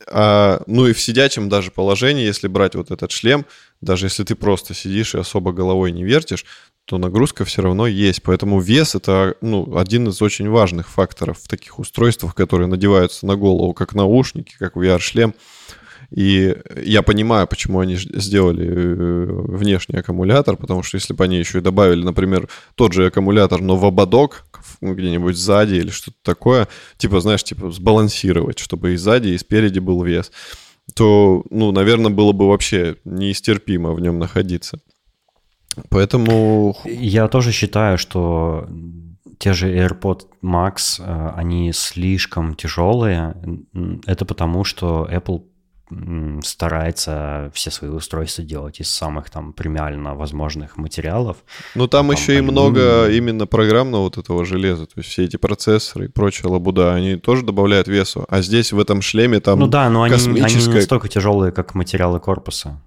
А, 0.07 0.63
ну 0.67 0.87
и 0.87 0.93
в 0.93 1.01
сидячем 1.01 1.49
даже 1.49 1.71
положении, 1.71 2.25
если 2.25 2.49
брать 2.49 2.75
вот 2.75 2.91
этот 2.91 3.11
шлем, 3.11 3.47
даже 3.81 4.07
если 4.07 4.25
ты 4.25 4.35
просто 4.35 4.75
сидишь 4.75 5.15
и 5.15 5.19
особо 5.19 5.53
головой 5.53 5.93
не 5.93 6.05
вертишь, 6.05 6.45
то 6.85 6.99
нагрузка 6.99 7.45
все 7.45 7.63
равно 7.63 7.87
есть. 7.87 8.23
Поэтому 8.23 8.61
вес 8.61 8.95
это 8.95 9.37
ну, 9.41 9.77
один 9.77 10.09
из 10.09 10.21
очень 10.21 10.49
важных 10.49 10.89
факторов 10.89 11.39
в 11.39 11.49
таких 11.49 11.79
устройствах, 11.79 12.35
которые 12.35 12.69
надеваются 12.69 13.27
на 13.27 13.37
голову, 13.37 13.73
как 13.73 13.95
наушники, 13.95 14.55
как 14.59 14.77
VR-шлем. 14.77 15.35
И 16.15 16.55
я 16.85 17.03
понимаю, 17.03 17.47
почему 17.47 17.81
они 17.81 17.97
сделали 17.97 18.67
э, 18.69 19.25
внешний 19.49 19.99
аккумулятор, 19.99 20.57
потому 20.57 20.83
что 20.83 20.97
если 20.97 21.15
бы 21.15 21.25
они 21.25 21.39
еще 21.39 21.59
и 21.59 21.63
добавили, 21.63 22.05
например, 22.05 22.49
тот 22.75 22.93
же 22.93 23.07
аккумулятор, 23.07 23.63
но 23.63 23.77
в 23.77 23.85
ободок 23.87 24.45
где-нибудь 24.83 25.37
сзади 25.37 25.77
или 25.77 25.89
что-то 25.89 26.19
такое, 26.23 26.69
типа, 26.99 27.21
знаешь, 27.21 27.45
типа 27.45 27.71
сбалансировать, 27.71 28.59
чтобы 28.59 28.93
и 28.93 28.97
сзади, 28.97 29.29
и 29.29 29.39
спереди 29.39 29.79
был 29.79 30.03
вес, 30.03 30.31
то, 30.95 31.45
ну, 31.49 31.73
наверное, 31.73 32.11
было 32.11 32.33
бы 32.33 32.47
вообще 32.47 32.97
неистерпимо 33.05 33.93
в 33.93 34.01
нем 34.01 34.19
находиться. 34.19 34.81
Поэтому... 35.89 36.77
Я 36.85 37.29
тоже 37.29 37.53
считаю, 37.53 37.97
что 37.97 38.69
те 39.39 39.55
же 39.55 39.75
AirPod 39.75 40.27
Max, 40.43 41.01
э, 41.01 41.33
они 41.37 41.73
слишком 41.73 42.55
тяжелые. 42.55 43.35
Это 44.07 44.27
потому, 44.27 44.65
что 44.65 45.09
Apple 45.11 45.43
старается 46.43 47.51
все 47.55 47.71
свои 47.71 47.91
устройства 47.91 48.45
делать 48.45 48.81
из 48.81 48.91
самых 48.91 49.31
там 49.31 49.53
премиально 49.53 50.15
возможных 50.15 50.77
материалов. 50.77 51.39
Ну 51.75 51.87
там, 51.89 52.09
там 52.09 52.17
еще 52.17 52.39
и 52.39 52.41
много 52.41 53.09
именно 53.09 53.47
программного 53.47 54.03
вот 54.03 54.19
этого 54.19 54.45
железа, 54.45 54.87
то 54.87 54.93
есть 54.97 55.09
все 55.09 55.25
эти 55.25 55.37
процессоры 55.37 56.07
и 56.07 56.09
прочая 56.09 56.51
лабуда, 56.51 56.95
они 56.95 57.17
тоже 57.17 57.45
добавляют 57.45 57.89
весу, 57.89 58.25
а 58.29 58.43
здесь 58.43 58.73
в 58.73 58.79
этом 58.79 59.03
шлеме 59.03 59.41
там 59.41 59.59
Ну 59.59 59.67
да, 59.67 59.89
но 59.89 60.03
они, 60.03 60.15
они 60.15 60.55
не 60.55 60.75
настолько 60.75 61.09
тяжелые, 61.09 61.53
как 61.53 61.75
материалы 61.75 62.21
корпуса. 62.21 62.81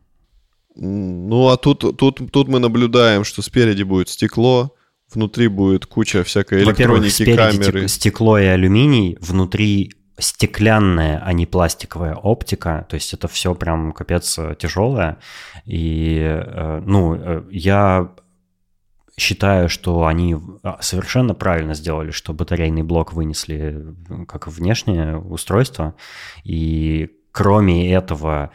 Ну, 0.76 1.48
а 1.48 1.58
тут, 1.58 1.98
тут, 1.98 2.22
тут 2.32 2.48
мы 2.48 2.60
наблюдаем, 2.60 3.24
что 3.24 3.42
спереди 3.42 3.84
будет 3.84 4.10
стекло, 4.10 4.76
внутри 5.14 5.48
будет 5.48 5.86
куча 5.86 6.24
всякой 6.24 6.64
электроники, 6.64 7.12
спереди 7.12 7.38
камеры. 7.38 7.88
стекло 7.88 8.38
и 8.38 8.46
алюминий, 8.46 9.18
внутри 9.22 9.94
стеклянная, 10.18 11.22
а 11.24 11.34
не 11.34 11.46
пластиковая 11.46 12.16
оптика, 12.16 12.86
то 12.90 12.96
есть 12.96 13.14
это 13.14 13.28
все 13.28 13.54
прям 13.54 13.92
капец 13.92 14.38
э, 14.38 14.56
тяжелое. 14.58 15.18
И, 15.66 16.20
э, 16.22 16.82
ну, 16.86 17.16
э, 17.16 17.44
я 17.52 18.12
считаю, 19.18 19.70
что 19.70 20.06
они 20.06 20.36
а, 20.64 20.78
совершенно 20.82 21.34
правильно 21.34 21.74
сделали, 21.74 22.12
что 22.12 22.34
батарейный 22.34 22.84
блок 22.84 23.14
вынесли 23.14 23.96
как 24.28 24.48
внешнее 24.48 25.18
устройство, 25.18 25.96
и 26.44 27.12
кроме 27.32 27.94
этого 27.94 28.52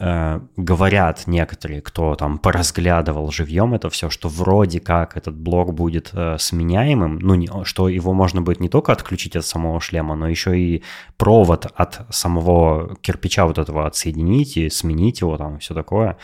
Э, 0.00 0.40
говорят 0.56 1.26
некоторые, 1.26 1.80
кто 1.80 2.14
там 2.14 2.38
поразглядывал 2.38 3.32
живьем 3.32 3.74
это 3.74 3.90
все, 3.90 4.10
что 4.10 4.28
вроде 4.28 4.78
как 4.78 5.16
этот 5.16 5.36
блок 5.36 5.74
будет 5.74 6.10
э, 6.12 6.36
сменяемым, 6.38 7.18
ну, 7.18 7.34
не, 7.34 7.48
что 7.64 7.88
его 7.88 8.12
можно 8.12 8.40
будет 8.40 8.60
не 8.60 8.68
только 8.68 8.92
отключить 8.92 9.34
от 9.34 9.44
самого 9.44 9.80
шлема, 9.80 10.14
но 10.14 10.28
еще 10.28 10.56
и 10.56 10.84
провод 11.16 11.66
от 11.74 12.06
самого 12.10 12.94
кирпича 13.00 13.44
вот 13.46 13.58
этого 13.58 13.88
отсоединить 13.88 14.56
и 14.56 14.70
сменить 14.70 15.20
его 15.20 15.36
там 15.36 15.56
и 15.56 15.58
все 15.58 15.74
такое. 15.74 16.16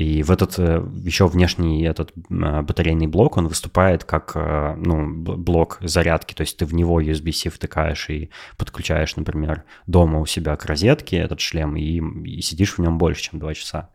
И 0.00 0.22
в 0.22 0.30
этот 0.30 0.58
э, 0.58 0.82
еще 1.04 1.26
внешний 1.26 1.82
этот 1.82 2.12
э, 2.12 2.62
батарейный 2.62 3.06
блок, 3.06 3.36
он 3.36 3.48
выступает 3.48 4.02
как 4.02 4.32
э, 4.34 4.74
ну, 4.78 5.06
блок 5.06 5.76
зарядки, 5.82 6.32
то 6.32 6.40
есть 6.40 6.56
ты 6.56 6.64
в 6.64 6.72
него 6.72 7.02
USB-C 7.02 7.50
втыкаешь 7.50 8.08
и 8.08 8.30
подключаешь, 8.56 9.16
например, 9.16 9.64
дома 9.86 10.20
у 10.20 10.24
себя 10.24 10.56
к 10.56 10.64
розетке 10.64 11.18
этот 11.18 11.40
шлем 11.40 11.76
и, 11.76 12.00
и 12.26 12.40
сидишь 12.40 12.78
в 12.78 12.80
нем 12.80 12.96
больше, 12.96 13.24
чем 13.24 13.40
2 13.40 13.52
часа. 13.52 13.90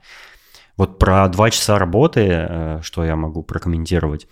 Вот 0.78 1.00
про 1.00 1.28
2 1.28 1.50
часа 1.50 1.80
работы, 1.80 2.82
что 2.84 3.04
я 3.04 3.16
могу 3.16 3.42
прокомментировать. 3.42 4.28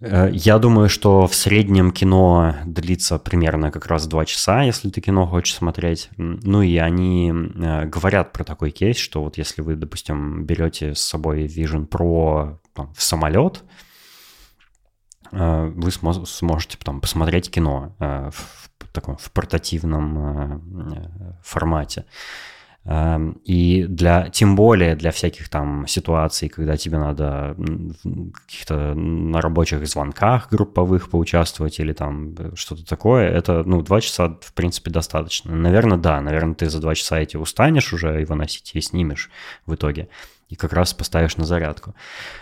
Э, 0.00 0.30
я 0.32 0.58
думаю, 0.58 0.88
что 0.88 1.26
в 1.26 1.34
среднем 1.34 1.92
кино 1.92 2.56
длится 2.64 3.18
примерно 3.18 3.70
как 3.70 3.86
раз 3.86 4.06
два 4.06 4.24
часа, 4.24 4.62
если 4.62 4.90
ты 4.90 5.00
кино 5.00 5.26
хочешь 5.26 5.54
смотреть. 5.54 6.10
Ну 6.16 6.62
и 6.62 6.76
они 6.76 7.30
э, 7.30 7.86
говорят 7.86 8.32
про 8.32 8.44
такой 8.44 8.70
кейс, 8.70 8.96
что 8.96 9.22
вот 9.22 9.38
если 9.38 9.62
вы, 9.62 9.76
допустим, 9.76 10.44
берете 10.44 10.94
с 10.94 11.00
собой 11.00 11.46
Vision 11.46 11.88
Pro 11.88 12.58
там, 12.74 12.92
в 12.94 13.02
самолет, 13.02 13.62
э, 15.32 15.72
вы 15.74 15.90
сможете 15.90 16.78
там 16.82 17.00
посмотреть 17.00 17.50
кино 17.50 17.94
в 17.98 18.92
таком 18.92 19.16
в 19.16 19.30
портативном 19.30 21.38
формате. 21.44 22.06
Эм, 22.86 23.32
и 23.44 23.84
для, 23.84 24.30
тем 24.30 24.56
более 24.56 24.96
для 24.96 25.10
всяких 25.10 25.50
там 25.50 25.86
ситуаций, 25.86 26.48
когда 26.48 26.78
тебе 26.78 26.96
надо 26.98 27.54
каких-то 28.32 28.94
на 28.94 29.42
рабочих 29.42 29.86
звонках 29.86 30.48
групповых 30.50 31.10
поучаствовать 31.10 31.78
или 31.78 31.92
там 31.92 32.34
э, 32.38 32.52
что-то 32.54 32.86
такое, 32.86 33.28
это, 33.28 33.64
ну, 33.64 33.82
два 33.82 34.00
часа, 34.00 34.38
в 34.40 34.54
принципе, 34.54 34.90
достаточно. 34.90 35.54
Наверное, 35.54 35.98
да, 35.98 36.22
наверное, 36.22 36.54
ты 36.54 36.70
за 36.70 36.80
два 36.80 36.94
часа 36.94 37.20
эти 37.20 37.36
устанешь 37.36 37.92
уже 37.92 38.18
его 38.18 38.34
носить 38.34 38.70
и 38.74 38.80
снимешь 38.80 39.30
в 39.66 39.74
итоге. 39.74 40.08
И 40.48 40.56
как 40.56 40.72
раз 40.72 40.94
поставишь 40.94 41.36
на 41.36 41.44
зарядку. 41.44 41.94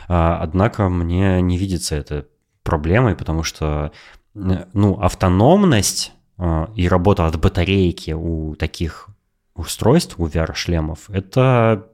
А, 0.07 0.39
однако 0.41 0.89
мне 0.89 1.43
не 1.43 1.59
видится 1.59 1.97
это 1.97 2.27
проблемой, 2.63 3.17
потому 3.17 3.43
что, 3.43 3.91
э, 4.37 4.67
ну, 4.73 5.01
автономность 5.01 6.13
э, 6.39 6.67
и 6.77 6.87
работа 6.87 7.27
от 7.27 7.41
батарейки 7.41 8.13
у 8.13 8.55
таких 8.55 9.09
устройств, 9.59 10.15
у 10.19 10.27
VR-шлемов, 10.27 11.11
это 11.11 11.89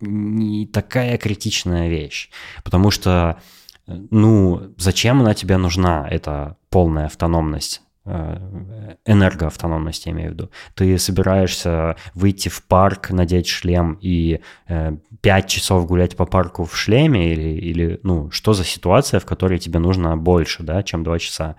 не 0.00 0.66
такая 0.66 1.18
критичная 1.18 1.88
вещь. 1.88 2.30
Потому 2.62 2.90
что, 2.90 3.40
ну, 3.86 4.74
зачем 4.76 5.20
она 5.20 5.34
тебе 5.34 5.56
нужна, 5.56 6.06
эта 6.10 6.56
полная 6.70 7.06
автономность? 7.06 7.82
Э, 8.06 8.96
энергоавтономность, 9.06 10.04
я 10.04 10.12
имею 10.12 10.30
в 10.30 10.32
виду. 10.34 10.50
Ты 10.74 10.98
собираешься 10.98 11.96
выйти 12.12 12.50
в 12.50 12.62
парк, 12.62 13.10
надеть 13.10 13.46
шлем 13.46 13.96
и 14.02 14.40
э, 14.68 14.96
5 15.22 15.48
часов 15.48 15.86
гулять 15.86 16.14
по 16.14 16.26
парку 16.26 16.66
в 16.66 16.76
шлеме 16.76 17.32
или, 17.32 17.58
или, 17.58 18.00
ну, 18.02 18.30
что 18.30 18.52
за 18.52 18.62
ситуация, 18.62 19.20
в 19.20 19.24
которой 19.24 19.58
тебе 19.58 19.78
нужно 19.78 20.18
больше, 20.18 20.62
да, 20.62 20.82
чем 20.82 21.02
2 21.02 21.18
часа? 21.18 21.56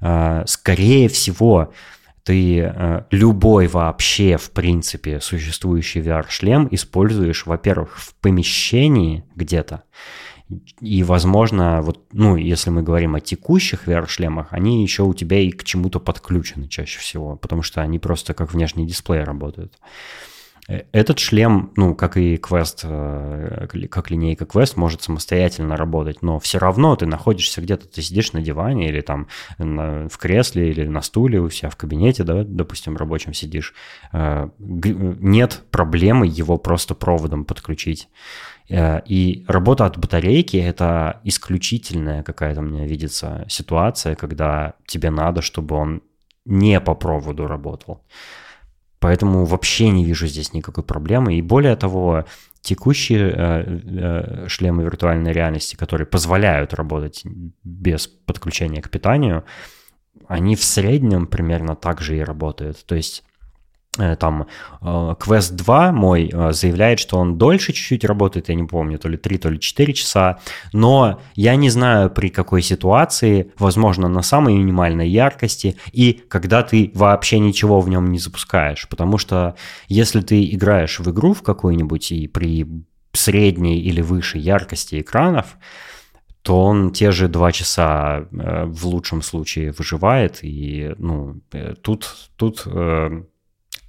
Э, 0.00 0.42
скорее 0.46 1.08
всего, 1.08 1.72
ты 2.28 2.60
э, 2.60 3.04
любой 3.10 3.68
вообще, 3.68 4.36
в 4.36 4.50
принципе, 4.50 5.18
существующий 5.18 6.00
VR-шлем 6.00 6.68
используешь, 6.70 7.46
во-первых, 7.46 7.96
в 7.96 8.14
помещении 8.16 9.24
где-то, 9.34 9.84
и, 10.82 11.02
возможно, 11.02 11.80
вот, 11.80 12.04
ну, 12.12 12.36
если 12.36 12.68
мы 12.68 12.82
говорим 12.82 13.14
о 13.14 13.20
текущих 13.20 13.88
VR-шлемах, 13.88 14.48
они 14.50 14.82
еще 14.82 15.04
у 15.04 15.14
тебя 15.14 15.40
и 15.40 15.50
к 15.50 15.64
чему-то 15.64 16.00
подключены 16.00 16.68
чаще 16.68 16.98
всего, 16.98 17.36
потому 17.36 17.62
что 17.62 17.80
они 17.80 17.98
просто 17.98 18.34
как 18.34 18.52
внешний 18.52 18.86
дисплей 18.86 19.24
работают. 19.24 19.78
Э, 19.80 20.27
этот 20.68 21.18
шлем, 21.18 21.72
ну, 21.76 21.94
как 21.94 22.18
и 22.18 22.36
Quest, 22.36 22.80
э, 22.84 23.86
как 23.88 24.10
линейка 24.10 24.44
Quest, 24.44 24.74
может 24.76 25.02
самостоятельно 25.02 25.76
работать, 25.78 26.20
но 26.20 26.38
все 26.38 26.58
равно 26.58 26.94
ты 26.94 27.06
находишься 27.06 27.62
где-то, 27.62 27.88
ты 27.88 28.02
сидишь 28.02 28.34
на 28.34 28.42
диване 28.42 28.90
или 28.90 29.00
там 29.00 29.28
на, 29.56 30.08
в 30.10 30.18
кресле 30.18 30.70
или 30.70 30.86
на 30.86 31.00
стуле 31.00 31.40
у 31.40 31.48
себя 31.48 31.70
в 31.70 31.76
кабинете, 31.76 32.22
да, 32.22 32.44
допустим, 32.44 32.98
рабочем 32.98 33.32
сидишь. 33.32 33.72
Э, 34.12 34.50
нет 34.58 35.62
проблемы 35.70 36.26
его 36.26 36.58
просто 36.58 36.94
проводом 36.94 37.44
подключить. 37.44 38.08
И 38.70 39.44
работа 39.48 39.86
от 39.86 39.96
батарейки– 39.96 40.56
это 40.58 41.22
исключительная 41.24 42.22
какая-то 42.22 42.60
мне 42.60 42.86
видится 42.86 43.46
ситуация, 43.48 44.14
когда 44.14 44.74
тебе 44.86 45.08
надо, 45.08 45.40
чтобы 45.40 45.74
он 45.74 46.02
не 46.44 46.78
по 46.78 46.94
проводу 46.94 47.46
работал. 47.46 48.02
Поэтому 49.00 49.44
вообще 49.44 49.90
не 49.90 50.04
вижу 50.04 50.26
здесь 50.26 50.52
никакой 50.52 50.82
проблемы. 50.82 51.36
И 51.36 51.42
более 51.42 51.76
того, 51.76 52.24
текущие 52.60 53.30
э, 53.30 54.44
э, 54.44 54.48
шлемы 54.48 54.82
виртуальной 54.82 55.32
реальности, 55.32 55.76
которые 55.76 56.06
позволяют 56.06 56.74
работать 56.74 57.22
без 57.62 58.06
подключения 58.08 58.82
к 58.82 58.90
питанию, 58.90 59.44
они 60.26 60.56
в 60.56 60.64
среднем 60.64 61.26
примерно 61.26 61.76
так 61.76 62.00
же 62.00 62.16
и 62.16 62.22
работают. 62.22 62.84
То 62.84 62.96
есть 62.96 63.24
там 63.96 64.46
э, 64.80 64.84
Quest 64.84 65.54
2 65.54 65.92
мой 65.92 66.30
э, 66.32 66.52
заявляет, 66.52 67.00
что 67.00 67.18
он 67.18 67.36
дольше 67.36 67.72
чуть-чуть 67.72 68.04
работает, 68.04 68.48
я 68.48 68.54
не 68.54 68.64
помню, 68.64 68.98
то 68.98 69.08
ли 69.08 69.16
3, 69.16 69.38
то 69.38 69.48
ли 69.50 69.58
4 69.58 69.92
часа, 69.92 70.38
но 70.72 71.20
я 71.34 71.56
не 71.56 71.70
знаю 71.70 72.10
при 72.10 72.28
какой 72.28 72.62
ситуации, 72.62 73.52
возможно, 73.58 74.08
на 74.08 74.22
самой 74.22 74.54
минимальной 74.54 75.08
яркости 75.08 75.76
и 75.92 76.22
когда 76.28 76.62
ты 76.62 76.90
вообще 76.94 77.38
ничего 77.38 77.80
в 77.80 77.88
нем 77.88 78.10
не 78.10 78.18
запускаешь, 78.18 78.88
потому 78.88 79.18
что 79.18 79.56
если 79.88 80.20
ты 80.20 80.44
играешь 80.44 81.00
в 81.00 81.10
игру 81.10 81.32
в 81.32 81.42
какую-нибудь 81.42 82.12
и 82.12 82.28
при 82.28 82.66
средней 83.12 83.80
или 83.80 84.00
выше 84.00 84.38
яркости 84.38 85.00
экранов, 85.00 85.56
то 86.42 86.62
он 86.62 86.92
те 86.92 87.10
же 87.10 87.28
два 87.28 87.50
часа 87.52 88.26
в 88.30 88.86
лучшем 88.86 89.22
случае 89.22 89.72
выживает, 89.72 90.38
и 90.42 90.94
ну, 90.98 91.40
тут, 91.82 92.30
тут 92.36 92.64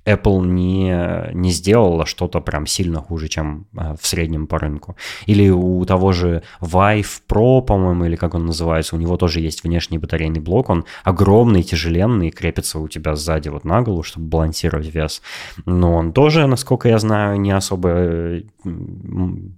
Apple 0.09 0.45
не, 0.45 1.33
не 1.33 1.51
сделала 1.51 2.05
что-то 2.05 2.41
прям 2.41 2.65
сильно 2.65 3.01
хуже, 3.01 3.27
чем 3.27 3.67
э, 3.77 3.95
в 3.99 4.07
среднем 4.07 4.47
по 4.47 4.59
рынку. 4.59 4.95
Или 5.25 5.49
у 5.49 5.85
того 5.85 6.11
же 6.11 6.43
Vive 6.61 7.21
Pro, 7.27 7.61
по-моему, 7.61 8.05
или 8.05 8.15
как 8.15 8.35
он 8.35 8.45
называется, 8.45 8.95
у 8.95 8.99
него 8.99 9.17
тоже 9.17 9.39
есть 9.39 9.63
внешний 9.63 9.97
батарейный 9.97 10.39
блок, 10.39 10.69
он 10.69 10.85
огромный, 11.03 11.63
тяжеленный, 11.63 12.31
крепится 12.31 12.79
у 12.79 12.87
тебя 12.87 13.15
сзади 13.15 13.49
вот 13.49 13.65
на 13.65 13.81
голову, 13.81 14.03
чтобы 14.03 14.27
балансировать 14.27 14.93
вес. 14.93 15.21
Но 15.65 15.95
он 15.95 16.13
тоже, 16.13 16.47
насколько 16.47 16.89
я 16.89 16.99
знаю, 16.99 17.39
не 17.39 17.51
особо 17.51 18.41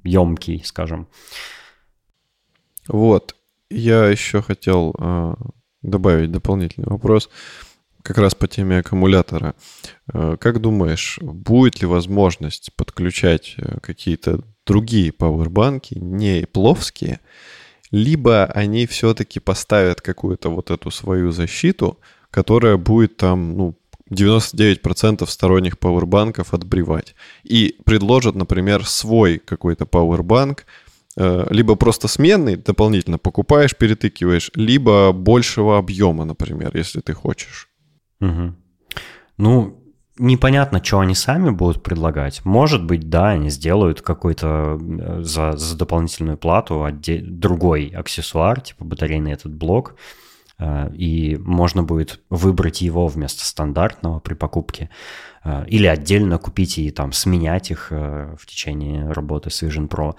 емкий, 0.04 0.58
э, 0.58 0.66
скажем. 0.66 1.08
Вот. 2.88 3.36
Я 3.70 4.08
еще 4.08 4.42
хотел 4.42 4.94
э, 4.98 5.36
добавить 5.82 6.32
дополнительный 6.32 6.88
вопрос 6.90 7.30
как 8.04 8.18
раз 8.18 8.36
по 8.36 8.48
теме 8.48 8.80
аккумулятора. 8.80 9.56
Э, 10.14 10.38
как 10.40 10.62
думаешь, 10.62 11.20
будет 11.22 11.82
ли 11.82 11.88
возможность 11.88 12.72
подключать 12.76 13.56
э, 13.58 13.80
какие-то 13.82 14.42
другие 14.66 15.12
пауэрбанки, 15.12 15.96
не 15.96 16.46
пловские, 16.46 17.20
либо 17.92 18.46
они 18.46 18.86
все-таки 18.86 19.40
поставят 19.40 20.02
какую-то 20.02 20.50
вот 20.50 20.72
эту 20.72 20.92
свою 20.92 21.32
защиту, 21.32 22.00
которая 22.30 22.78
будет 22.78 23.18
там, 23.18 23.58
ну, 23.58 23.76
99% 24.10 25.26
сторонних 25.28 25.80
пауэрбанков 25.80 26.54
отбревать. 26.54 27.16
И 27.44 27.78
предложат, 27.86 28.36
например, 28.36 28.86
свой 28.86 29.40
какой-то 29.40 29.86
пауэрбанк, 29.86 30.66
э, 31.18 31.48
либо 31.50 31.76
просто 31.76 32.08
сменный, 32.08 32.58
дополнительно 32.58 33.18
покупаешь, 33.18 33.76
перетыкиваешь, 33.76 34.52
либо 34.56 35.12
большего 35.12 35.78
объема, 35.78 36.26
например, 36.26 36.72
если 36.76 37.00
ты 37.02 37.14
хочешь. 37.14 37.71
Угу. 38.22 38.56
Ну, 39.38 39.84
непонятно, 40.18 40.84
что 40.84 41.00
они 41.00 41.16
сами 41.16 41.50
будут 41.50 41.84
предлагать. 41.84 42.46
Может 42.46 42.86
быть, 42.86 43.10
да, 43.10 43.30
они 43.30 43.50
сделают 43.50 44.02
какой-то 44.02 44.80
э, 44.80 45.22
за, 45.24 45.58
за 45.58 45.78
дополнительную 45.78 46.38
плату 46.38 46.86
отде- 46.86 47.22
другой 47.22 47.88
аксессуар, 47.88 48.62
типа 48.62 48.86
батарейный 48.86 49.34
этот 49.34 49.54
блок, 49.54 49.96
э, 50.60 50.94
и 50.94 51.36
можно 51.38 51.84
будет 51.84 52.22
выбрать 52.30 52.82
его 52.82 53.08
вместо 53.08 53.46
стандартного 53.46 54.20
при 54.20 54.36
покупке. 54.36 54.90
Э, 55.44 55.66
или 55.68 55.88
отдельно 55.88 56.38
купить 56.38 56.78
и 56.78 56.92
там 56.92 57.12
сменять 57.12 57.72
их 57.72 57.88
в 57.92 58.46
течение 58.46 59.12
работы 59.12 59.50
с 59.50 59.64
Vision 59.64 59.90
Pro. 59.90 60.16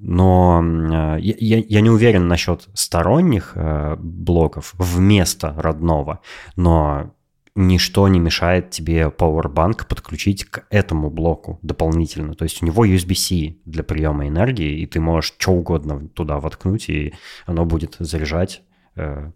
Но 0.00 1.18
я, 1.18 1.58
я 1.58 1.80
не 1.80 1.90
уверен 1.90 2.28
насчет 2.28 2.68
сторонних 2.74 3.56
блоков 3.98 4.74
вместо 4.78 5.54
родного, 5.56 6.20
но 6.56 7.12
ничто 7.54 8.08
не 8.08 8.18
мешает 8.18 8.70
тебе 8.70 9.12
Powerbank 9.16 9.86
подключить 9.86 10.44
к 10.44 10.64
этому 10.70 11.10
блоку 11.10 11.58
дополнительно. 11.62 12.34
То 12.34 12.44
есть 12.44 12.62
у 12.62 12.66
него 12.66 12.86
USB-C 12.86 13.56
для 13.64 13.82
приема 13.82 14.26
энергии, 14.28 14.80
и 14.80 14.86
ты 14.86 15.00
можешь 15.00 15.34
что 15.38 15.52
угодно 15.52 16.08
туда 16.08 16.40
воткнуть, 16.40 16.88
и 16.88 17.14
оно 17.46 17.64
будет 17.64 17.96
заряжать 17.98 18.62
э, 18.96 19.30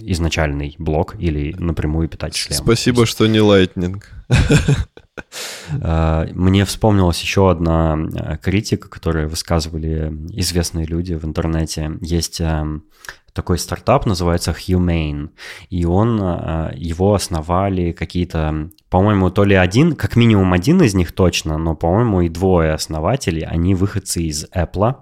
изначальный 0.00 0.74
блок 0.78 1.16
или 1.18 1.54
напрямую 1.58 2.08
питать 2.08 2.36
шлем. 2.36 2.56
Спасибо, 2.56 3.02
есть, 3.02 3.12
что 3.12 3.26
не 3.26 3.38
Lightning. 3.38 4.02
Э, 5.80 6.26
мне 6.34 6.66
вспомнилась 6.66 7.22
еще 7.22 7.50
одна 7.50 7.96
э, 7.98 8.36
критика, 8.36 8.88
которую 8.88 9.30
высказывали 9.30 10.12
известные 10.32 10.84
люди 10.84 11.14
в 11.14 11.24
интернете. 11.24 11.92
Есть 12.02 12.40
эм, 12.42 12.84
такой 13.32 13.58
стартап, 13.58 14.04
называется 14.04 14.52
Humane, 14.52 15.30
и 15.70 15.86
он, 15.86 16.18
его 16.74 17.14
основали 17.14 17.92
какие-то, 17.92 18.68
по-моему, 18.90 19.30
то 19.30 19.44
ли 19.44 19.54
один, 19.54 19.96
как 19.96 20.16
минимум 20.16 20.52
один 20.52 20.82
из 20.82 20.94
них 20.94 21.12
точно, 21.12 21.56
но, 21.56 21.74
по-моему, 21.74 22.20
и 22.20 22.28
двое 22.28 22.74
основателей, 22.74 23.42
они 23.42 23.74
выходцы 23.74 24.22
из 24.22 24.44
Apple, 24.54 24.96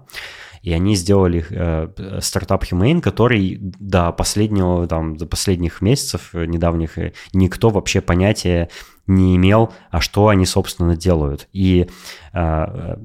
и 0.65 0.73
они 0.73 0.97
сделали 0.97 1.45
э, 1.51 2.21
стартап 2.23 2.65
Humane, 2.65 3.03
который 3.03 3.59
до 3.61 4.13
последнего, 4.13 4.87
там, 4.87 5.15
до 5.15 5.27
последних 5.27 5.83
месяцев 5.83 6.31
э, 6.33 6.47
недавних 6.47 6.97
э, 6.97 7.13
никто 7.35 7.69
вообще 7.69 8.01
понятия 8.01 8.71
не 9.07 9.37
имел, 9.37 9.75
а 9.91 10.01
что 10.01 10.29
они, 10.29 10.47
собственно, 10.47 10.97
делают. 10.97 11.49
И 11.53 11.87
э, 12.33 12.97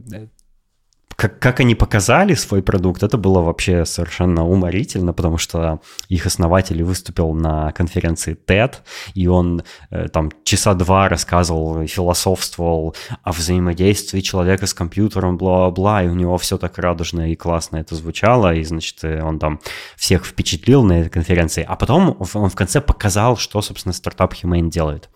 как, 1.19 1.37
как 1.37 1.59
они 1.59 1.75
показали 1.75 2.33
свой 2.33 2.63
продукт, 2.63 3.03
это 3.03 3.17
было 3.17 3.41
вообще 3.41 3.83
совершенно 3.85 4.47
уморительно, 4.47 5.11
потому 5.11 5.37
что 5.37 5.81
их 6.07 6.25
основатель 6.25 6.81
выступил 6.81 7.33
на 7.33 7.73
конференции 7.73 8.37
TED, 8.47 8.75
и 9.15 9.27
он 9.27 9.63
э, 9.91 10.07
там 10.07 10.31
часа 10.45 10.73
два 10.75 11.09
рассказывал, 11.09 11.85
философствовал 11.87 12.95
о 13.21 13.33
взаимодействии 13.33 14.21
человека 14.21 14.65
с 14.65 14.73
компьютером, 14.73 15.37
бла-бла, 15.37 16.03
и 16.03 16.07
у 16.07 16.15
него 16.15 16.37
все 16.37 16.57
так 16.57 16.77
радужно 16.77 17.29
и 17.29 17.35
классно 17.35 17.77
это 17.77 17.95
звучало, 17.95 18.55
и, 18.55 18.63
значит, 18.63 19.03
э, 19.03 19.21
он 19.21 19.39
там 19.39 19.59
всех 19.97 20.25
впечатлил 20.25 20.83
на 20.83 21.01
этой 21.01 21.09
конференции, 21.09 21.65
а 21.67 21.75
потом 21.75 22.15
он 22.33 22.49
в 22.49 22.55
конце 22.55 22.79
показал, 22.79 23.35
что, 23.35 23.61
собственно, 23.61 23.91
стартап 23.91 24.35
Humane 24.35 24.69
делает. 24.69 25.09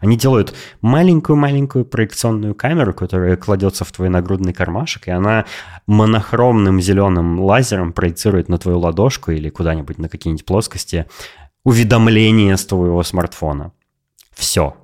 Они 0.00 0.16
делают 0.16 0.54
маленькую-маленькую 0.80 1.84
проекционную 1.84 2.54
камеру, 2.54 2.94
которая 2.94 3.36
кладется 3.36 3.84
в 3.84 3.92
твой 3.92 4.08
нагрудный 4.08 4.52
кармашек, 4.52 5.08
и 5.08 5.10
она 5.10 5.46
монохромным 5.86 6.80
зеленым 6.80 7.40
лазером 7.40 7.92
проецирует 7.92 8.48
на 8.48 8.58
твою 8.58 8.78
ладошку 8.78 9.30
или 9.30 9.48
куда-нибудь 9.48 9.98
на 9.98 10.08
какие-нибудь 10.08 10.44
плоскости 10.44 11.06
уведомление 11.64 12.56
с 12.56 12.64
твоего 12.64 13.02
смартфона. 13.02 13.72
Все. 14.32 14.76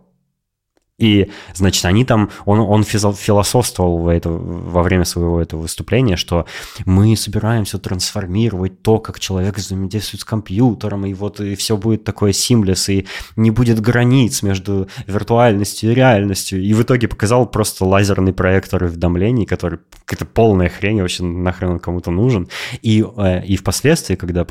И, 0.99 1.31
значит, 1.55 1.85
они 1.85 2.07
там, 2.07 2.31
он, 2.47 2.61
он 2.61 2.83
философствовал 2.83 3.99
в 3.99 4.09
это, 4.09 4.31
во 4.31 4.83
время 4.83 5.05
своего 5.05 5.43
этого 5.43 5.63
выступления, 5.63 6.17
что 6.17 6.47
мы 6.87 7.15
собираемся 7.17 7.79
трансформировать 7.79 8.81
то, 8.81 8.99
как 8.99 9.21
человек 9.21 9.59
взаимодействует 9.59 10.23
с 10.23 10.25
компьютером, 10.25 11.05
и 11.05 11.13
вот 11.13 11.41
и 11.41 11.55
все 11.55 11.77
будет 11.77 12.05
такое 12.05 12.33
seamless, 12.33 12.91
и 12.91 13.07
не 13.37 13.51
будет 13.51 13.81
границ 13.81 14.43
между 14.43 14.89
виртуальностью 15.07 15.93
и 15.93 15.95
реальностью. 15.95 16.63
И 16.63 16.73
в 16.73 16.83
итоге 16.83 17.09
показал 17.09 17.47
просто 17.47 17.85
лазерный 17.85 18.33
проектор 18.33 18.83
уведомлений, 18.83 19.45
который 19.45 19.81
какая-то 20.07 20.25
полная 20.25 20.71
хрень, 20.71 21.03
вообще 21.03 21.25
нахрен 21.25 21.73
он 21.73 21.79
кому-то 21.79 22.11
нужен. 22.11 22.49
И, 22.81 23.05
э, 23.17 23.45
и 23.45 23.57
впоследствии, 23.57 24.15
когда 24.17 24.47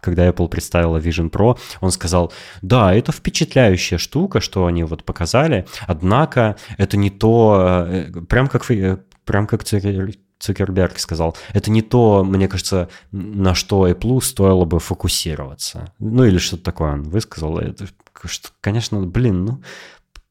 когда 0.00 0.28
Apple 0.28 0.48
представила 0.48 0.98
Vision 0.98 1.30
Pro, 1.30 1.58
он 1.80 1.90
сказал, 1.90 2.32
да, 2.62 2.94
это 2.94 3.12
впечатляющая 3.12 3.98
штука, 3.98 4.40
что 4.40 4.66
они 4.66 4.84
вот 4.84 5.04
показали, 5.04 5.66
однако 5.86 6.56
это 6.78 6.96
не 6.96 7.10
то, 7.10 7.86
э, 7.88 8.12
прям 8.28 8.48
как, 8.48 8.70
э, 8.70 8.98
прям 9.24 9.46
как 9.46 9.64
Цукерберг 9.64 10.98
сказал, 10.98 11.36
это 11.52 11.70
не 11.70 11.82
то, 11.82 12.24
мне 12.24 12.48
кажется, 12.48 12.88
на 13.12 13.54
что 13.54 13.88
Apple 13.88 14.20
стоило 14.22 14.64
бы 14.64 14.80
фокусироваться. 14.80 15.92
Ну 15.98 16.24
или 16.24 16.38
что-то 16.38 16.64
такое 16.64 16.92
он 16.92 17.02
высказал. 17.02 17.58
Это, 17.58 17.86
что, 18.24 18.48
конечно, 18.60 19.00
блин, 19.02 19.44
ну 19.44 19.62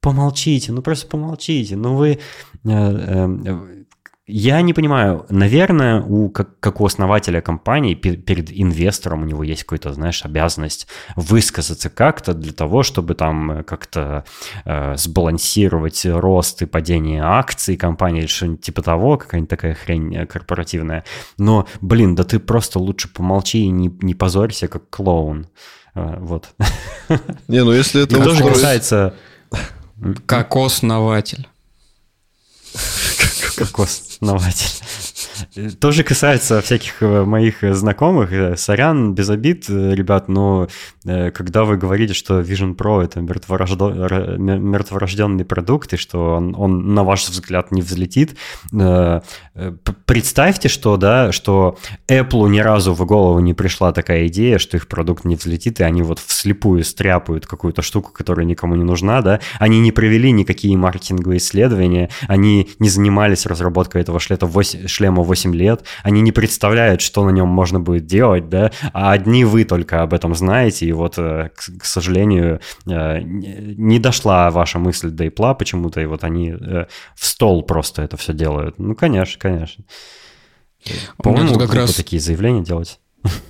помолчите, 0.01 0.71
ну 0.71 0.81
просто 0.81 1.07
помолчите. 1.07 1.75
Ну 1.75 1.95
вы... 1.95 2.19
Э, 2.65 3.78
Я 4.31 4.61
не 4.61 4.73
понимаю, 4.73 5.25
наверное, 5.29 6.01
у, 6.01 6.29
как, 6.29 6.59
как 6.59 6.81
у 6.81 6.85
основателя 6.85 7.41
компании 7.41 7.95
перед 7.95 8.51
инвестором 8.51 9.23
у 9.23 9.25
него 9.25 9.43
есть 9.43 9.63
какая-то, 9.63 9.91
знаешь, 9.93 10.23
обязанность 10.23 10.87
высказаться 11.15 11.89
как-то 11.89 12.35
для 12.35 12.53
того, 12.53 12.83
чтобы 12.83 13.15
там 13.15 13.51
э, 13.51 13.63
как-то 13.63 14.25
э, 14.65 14.95
сбалансировать 14.97 16.05
рост 16.05 16.61
и 16.61 16.67
падение 16.67 17.23
акций 17.23 17.75
компании 17.75 18.19
или 18.19 18.27
что-нибудь 18.27 18.61
типа 18.61 18.83
того, 18.83 19.17
какая-нибудь 19.17 19.49
такая 19.49 19.73
хрень 19.73 20.15
э, 20.15 20.27
корпоративная. 20.27 21.05
Но, 21.39 21.67
блин, 21.81 22.13
да 22.13 22.23
ты 22.23 22.37
просто 22.37 22.77
лучше 22.77 23.11
помолчи 23.11 23.63
и 23.63 23.69
не, 23.69 23.89
не 24.01 24.13
позорься, 24.13 24.67
как 24.67 24.91
клоун. 24.91 25.47
Э, 25.95 26.17
вот. 26.19 26.49
Не, 27.47 27.63
ну 27.63 27.71
если 27.71 28.03
это... 28.03 28.23
Тоже 28.23 28.43
касается... 28.43 29.15
Как 30.27 30.55
основатель. 30.55 31.47
Кокос-основатель. 34.19 35.75
Тоже 35.79 36.03
касается 36.03 36.61
всяких 36.61 37.01
э, 37.01 37.23
моих 37.23 37.63
знакомых. 37.75 38.33
Э, 38.33 38.57
сорян, 38.57 39.13
без 39.13 39.29
обид, 39.29 39.69
э, 39.69 39.95
ребят, 39.95 40.27
но 40.27 40.67
когда 41.05 41.63
вы 41.63 41.77
говорите, 41.77 42.13
что 42.13 42.41
Vision 42.41 42.75
Pro— 42.75 43.01
это 43.05 43.21
мертворожденный 43.21 45.45
продукт, 45.45 45.93
и 45.93 45.97
что 45.97 46.35
он, 46.35 46.53
он, 46.55 46.93
на 46.93 47.03
ваш 47.03 47.27
взгляд, 47.27 47.71
не 47.71 47.81
взлетит, 47.81 48.37
представьте, 50.05 50.69
что, 50.69 50.97
да, 50.97 51.31
что 51.31 51.79
Apple 52.07 52.49
ни 52.49 52.59
разу 52.59 52.93
в 52.93 53.03
голову 53.05 53.39
не 53.39 53.55
пришла 53.55 53.91
такая 53.91 54.27
идея, 54.27 54.59
что 54.59 54.77
их 54.77 54.87
продукт 54.87 55.25
не 55.25 55.35
взлетит, 55.35 55.79
и 55.79 55.83
они 55.83 56.03
вот 56.03 56.19
вслепую 56.19 56.83
стряпают 56.83 57.47
какую-то 57.47 57.81
штуку, 57.81 58.11
которая 58.13 58.45
никому 58.45 58.75
не 58.75 58.83
нужна, 58.83 59.21
да, 59.21 59.39
они 59.57 59.79
не 59.79 59.91
провели 59.91 60.31
никакие 60.31 60.77
маркетинговые 60.77 61.39
исследования, 61.39 62.11
они 62.27 62.69
не 62.77 62.89
занимались 62.89 63.47
разработкой 63.47 64.03
этого 64.09 64.19
шлема 64.19 64.51
8, 64.51 64.87
шлема 64.87 65.23
8 65.23 65.55
лет, 65.55 65.83
они 66.03 66.21
не 66.21 66.31
представляют, 66.31 67.01
что 67.01 67.25
на 67.25 67.29
нем 67.29 67.47
можно 67.47 67.79
будет 67.79 68.05
делать, 68.05 68.49
да, 68.49 68.71
а 68.93 69.11
одни 69.11 69.45
вы 69.45 69.63
только 69.63 70.01
об 70.01 70.13
этом 70.13 70.35
знаете, 70.35 70.85
и 70.85 70.91
вот, 70.91 71.15
э, 71.17 71.49
к, 71.55 71.79
к 71.79 71.85
сожалению, 71.85 72.59
э, 72.87 73.21
не 73.21 73.99
дошла 73.99 74.49
ваша 74.51 74.79
мысль 74.79 75.09
до 75.09 75.25
Apple 75.25 75.55
почему-то, 75.55 76.01
и 76.01 76.05
вот 76.05 76.23
они 76.23 76.51
э, 76.51 76.85
в 77.15 77.25
стол 77.25 77.63
просто 77.63 78.01
это 78.01 78.17
все 78.17 78.33
делают. 78.33 78.79
Ну, 78.79 78.95
конечно, 78.95 79.39
конечно. 79.39 79.83
По-моему, 81.17 81.59
как 81.59 81.73
раз 81.73 81.95
такие 81.95 82.21
заявления 82.21 82.63
делать. 82.63 82.99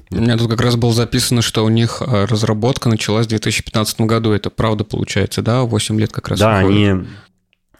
У 0.09 0.15
меня 0.15 0.35
тут 0.35 0.49
как 0.49 0.61
раз 0.61 0.75
было 0.75 0.91
записано, 0.91 1.43
что 1.43 1.63
у 1.63 1.69
них 1.69 2.01
разработка 2.01 2.89
началась 2.89 3.27
в 3.27 3.29
2015 3.29 4.01
году. 4.01 4.31
Это 4.31 4.49
правда 4.49 4.83
получается, 4.83 5.43
да? 5.43 5.61
8 5.61 5.99
лет 5.99 6.11
как 6.11 6.29
раз. 6.29 6.39
Да, 6.39 6.61
выходит. 6.61 6.89
они 6.91 7.07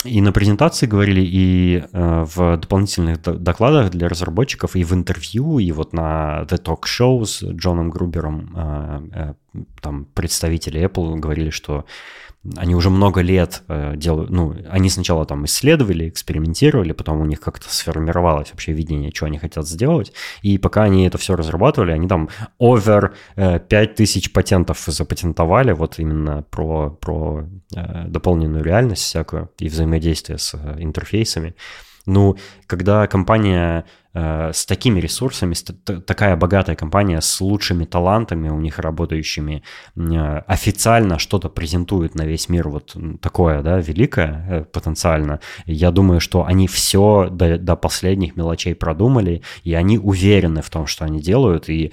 и 0.06 0.22
на 0.22 0.32
презентации 0.32 0.86
говорили, 0.88 1.22
и 1.22 1.84
э, 1.92 2.26
в 2.26 2.58
дополнительных 2.58 3.22
докладах 3.22 3.92
для 3.92 4.08
разработчиков, 4.08 4.76
и 4.76 4.84
в 4.84 4.94
интервью, 4.94 5.60
и 5.60 5.72
вот 5.74 5.92
на 5.92 6.44
The 6.44 6.64
Talk 6.64 6.84
Show 6.86 7.26
с 7.26 7.44
Джоном 7.44 7.90
Грубером 7.90 8.54
э, 8.56 9.34
э, 9.54 9.64
там 9.82 10.06
представители 10.14 10.82
Apple 10.82 11.18
говорили, 11.18 11.50
что 11.50 11.86
они 12.56 12.74
уже 12.74 12.90
много 12.90 13.22
лет 13.22 13.64
э, 13.68 13.96
делают, 13.98 14.30
ну, 14.30 14.56
они 14.70 14.90
сначала 14.90 15.26
там 15.26 15.46
исследовали, 15.46 16.08
экспериментировали, 16.08 16.94
потом 16.94 17.20
у 17.20 17.26
них 17.26 17.42
как-то 17.42 17.74
сформировалось 17.74 18.52
вообще 18.52 18.72
видение, 18.72 19.12
что 19.14 19.26
они 19.26 19.38
хотят 19.38 19.68
сделать, 19.68 20.14
и 20.42 20.58
пока 20.58 20.84
они 20.84 21.06
это 21.06 21.18
все 21.18 21.36
разрабатывали, 21.36 21.92
они 21.92 22.08
там 22.08 22.30
over 22.60 23.12
э, 23.36 23.60
5000 23.60 24.32
патентов 24.32 24.82
запатентовали, 24.88 25.74
вот 25.74 26.00
именно 26.00 26.44
про, 26.44 26.92
про 26.92 27.46
э, 27.76 28.06
дополненную 28.08 28.64
реальность 28.64 29.04
всякую 29.04 29.52
и 29.60 29.68
взаимодействие 29.68 30.38
с 30.38 30.54
э, 30.54 30.76
интерфейсами. 30.80 31.56
Ну, 32.06 32.38
когда 32.66 33.06
компания 33.08 33.86
с 34.14 34.66
такими 34.66 35.00
ресурсами, 35.00 35.54
с, 35.54 35.64
такая 35.64 36.36
богатая 36.36 36.76
компания 36.76 37.22
с 37.22 37.42
лучшими 37.42 37.86
талантами 37.86 38.50
у 38.50 38.60
них 38.60 38.80
работающими, 38.80 39.62
э, 39.96 40.38
официально 40.48 41.20
что-то 41.20 41.50
презентует 41.50 42.16
на 42.16 42.24
весь 42.24 42.50
мир 42.50 42.70
вот 42.70 42.96
такое, 43.22 43.62
да, 43.62 43.78
великое 43.78 44.46
э, 44.50 44.64
потенциально, 44.64 45.40
я 45.66 45.92
думаю, 45.92 46.20
что 46.20 46.44
они 46.44 46.68
все 46.68 47.30
до, 47.32 47.60
до 47.60 47.76
последних 47.76 48.36
мелочей 48.36 48.74
продумали, 48.74 49.44
и 49.64 49.76
они 49.76 50.00
уверены 50.00 50.62
в 50.64 50.70
том, 50.70 50.88
что 50.88 51.06
они 51.06 51.22
делают, 51.22 51.70
и 51.70 51.92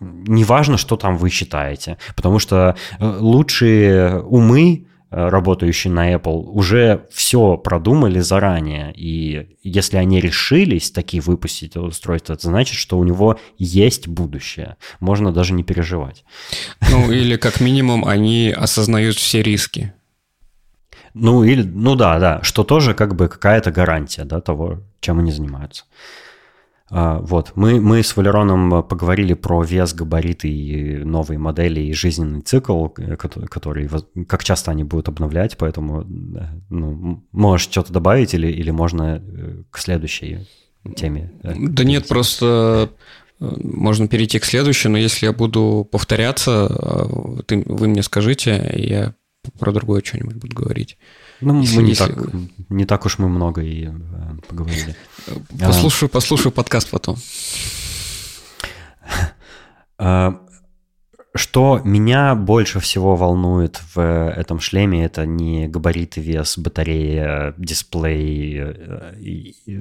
неважно, 0.00 0.76
что 0.76 0.96
там 0.96 1.16
вы 1.16 1.30
считаете, 1.30 1.96
потому 2.14 2.38
что 2.38 2.76
лучшие 3.00 4.20
умы 4.20 4.86
Э, 4.91 4.91
работающие 5.12 5.92
на 5.92 6.12
Apple, 6.14 6.42
уже 6.44 7.06
все 7.10 7.56
продумали 7.58 8.20
заранее. 8.20 8.92
И 8.96 9.58
если 9.62 9.98
они 9.98 10.20
решились 10.20 10.90
такие 10.90 11.22
выпустить 11.22 11.76
устройство, 11.76 12.32
это 12.32 12.48
значит, 12.48 12.76
что 12.76 12.98
у 12.98 13.04
него 13.04 13.38
есть 13.58 14.08
будущее. 14.08 14.76
Можно 15.00 15.30
даже 15.30 15.52
не 15.52 15.62
переживать. 15.62 16.24
Ну, 16.90 17.12
или 17.12 17.36
как 17.36 17.60
минимум 17.60 18.06
они 18.06 18.54
осознают 18.56 19.16
все 19.16 19.42
риски. 19.42 19.92
Ну, 21.14 21.44
или, 21.44 21.62
ну 21.62 21.94
да, 21.94 22.18
да, 22.18 22.42
что 22.42 22.64
тоже 22.64 22.94
как 22.94 23.14
бы 23.14 23.28
какая-то 23.28 23.70
гарантия 23.70 24.24
да, 24.24 24.40
того, 24.40 24.80
чем 25.00 25.18
они 25.18 25.30
занимаются. 25.30 25.84
А, 26.94 27.20
вот, 27.20 27.52
мы, 27.54 27.80
мы 27.80 28.02
с 28.02 28.14
Валероном 28.18 28.82
поговорили 28.82 29.32
про 29.32 29.62
вес, 29.62 29.94
габариты 29.94 30.50
и 30.50 30.98
новые 30.98 31.38
модели 31.38 31.80
и 31.80 31.94
жизненный 31.94 32.42
цикл, 32.42 32.88
э, 32.98 33.16
который, 33.16 33.88
как 34.28 34.44
часто 34.44 34.72
они 34.72 34.84
будут 34.84 35.08
обновлять, 35.08 35.56
поэтому 35.56 36.04
ну, 36.68 37.24
можешь 37.32 37.68
что-то 37.70 37.94
добавить 37.94 38.34
или, 38.34 38.46
или 38.48 38.70
можно 38.70 39.22
э, 39.24 39.62
к 39.70 39.78
следующей 39.78 40.46
теме? 40.94 41.32
Э, 41.42 41.54
да 41.56 41.82
нет, 41.82 42.08
просто 42.08 42.90
можно 43.40 44.06
перейти 44.06 44.38
к 44.38 44.44
следующей, 44.44 44.90
но 44.90 44.98
если 44.98 45.24
я 45.24 45.32
буду 45.32 45.88
повторяться, 45.90 46.68
ты, 47.46 47.64
вы 47.66 47.88
мне 47.88 48.02
скажите, 48.02 48.70
я 48.76 49.14
про 49.58 49.72
другое 49.72 50.02
что-нибудь 50.04 50.36
буду 50.36 50.54
говорить. 50.54 50.96
Ну, 51.40 51.60
если, 51.60 51.76
мы 51.76 51.82
не, 51.82 51.90
если... 51.90 52.06
так, 52.06 52.32
не 52.68 52.84
так 52.84 53.06
уж 53.06 53.18
мы 53.18 53.28
много 53.28 53.62
и 53.62 53.86
э, 53.86 53.90
поговорили. 54.48 54.94
Послушаю, 55.58 56.08
послушаю 56.08 56.52
подкаст 56.52 56.90
потом. 56.90 57.16
Что 61.34 61.80
меня 61.82 62.34
больше 62.34 62.78
всего 62.78 63.16
волнует 63.16 63.80
в 63.94 64.30
этом 64.36 64.60
шлеме, 64.60 65.06
это 65.06 65.24
не 65.24 65.66
габариты, 65.66 66.20
вес, 66.20 66.58
батарея, 66.58 67.54
дисплей, 67.56 68.60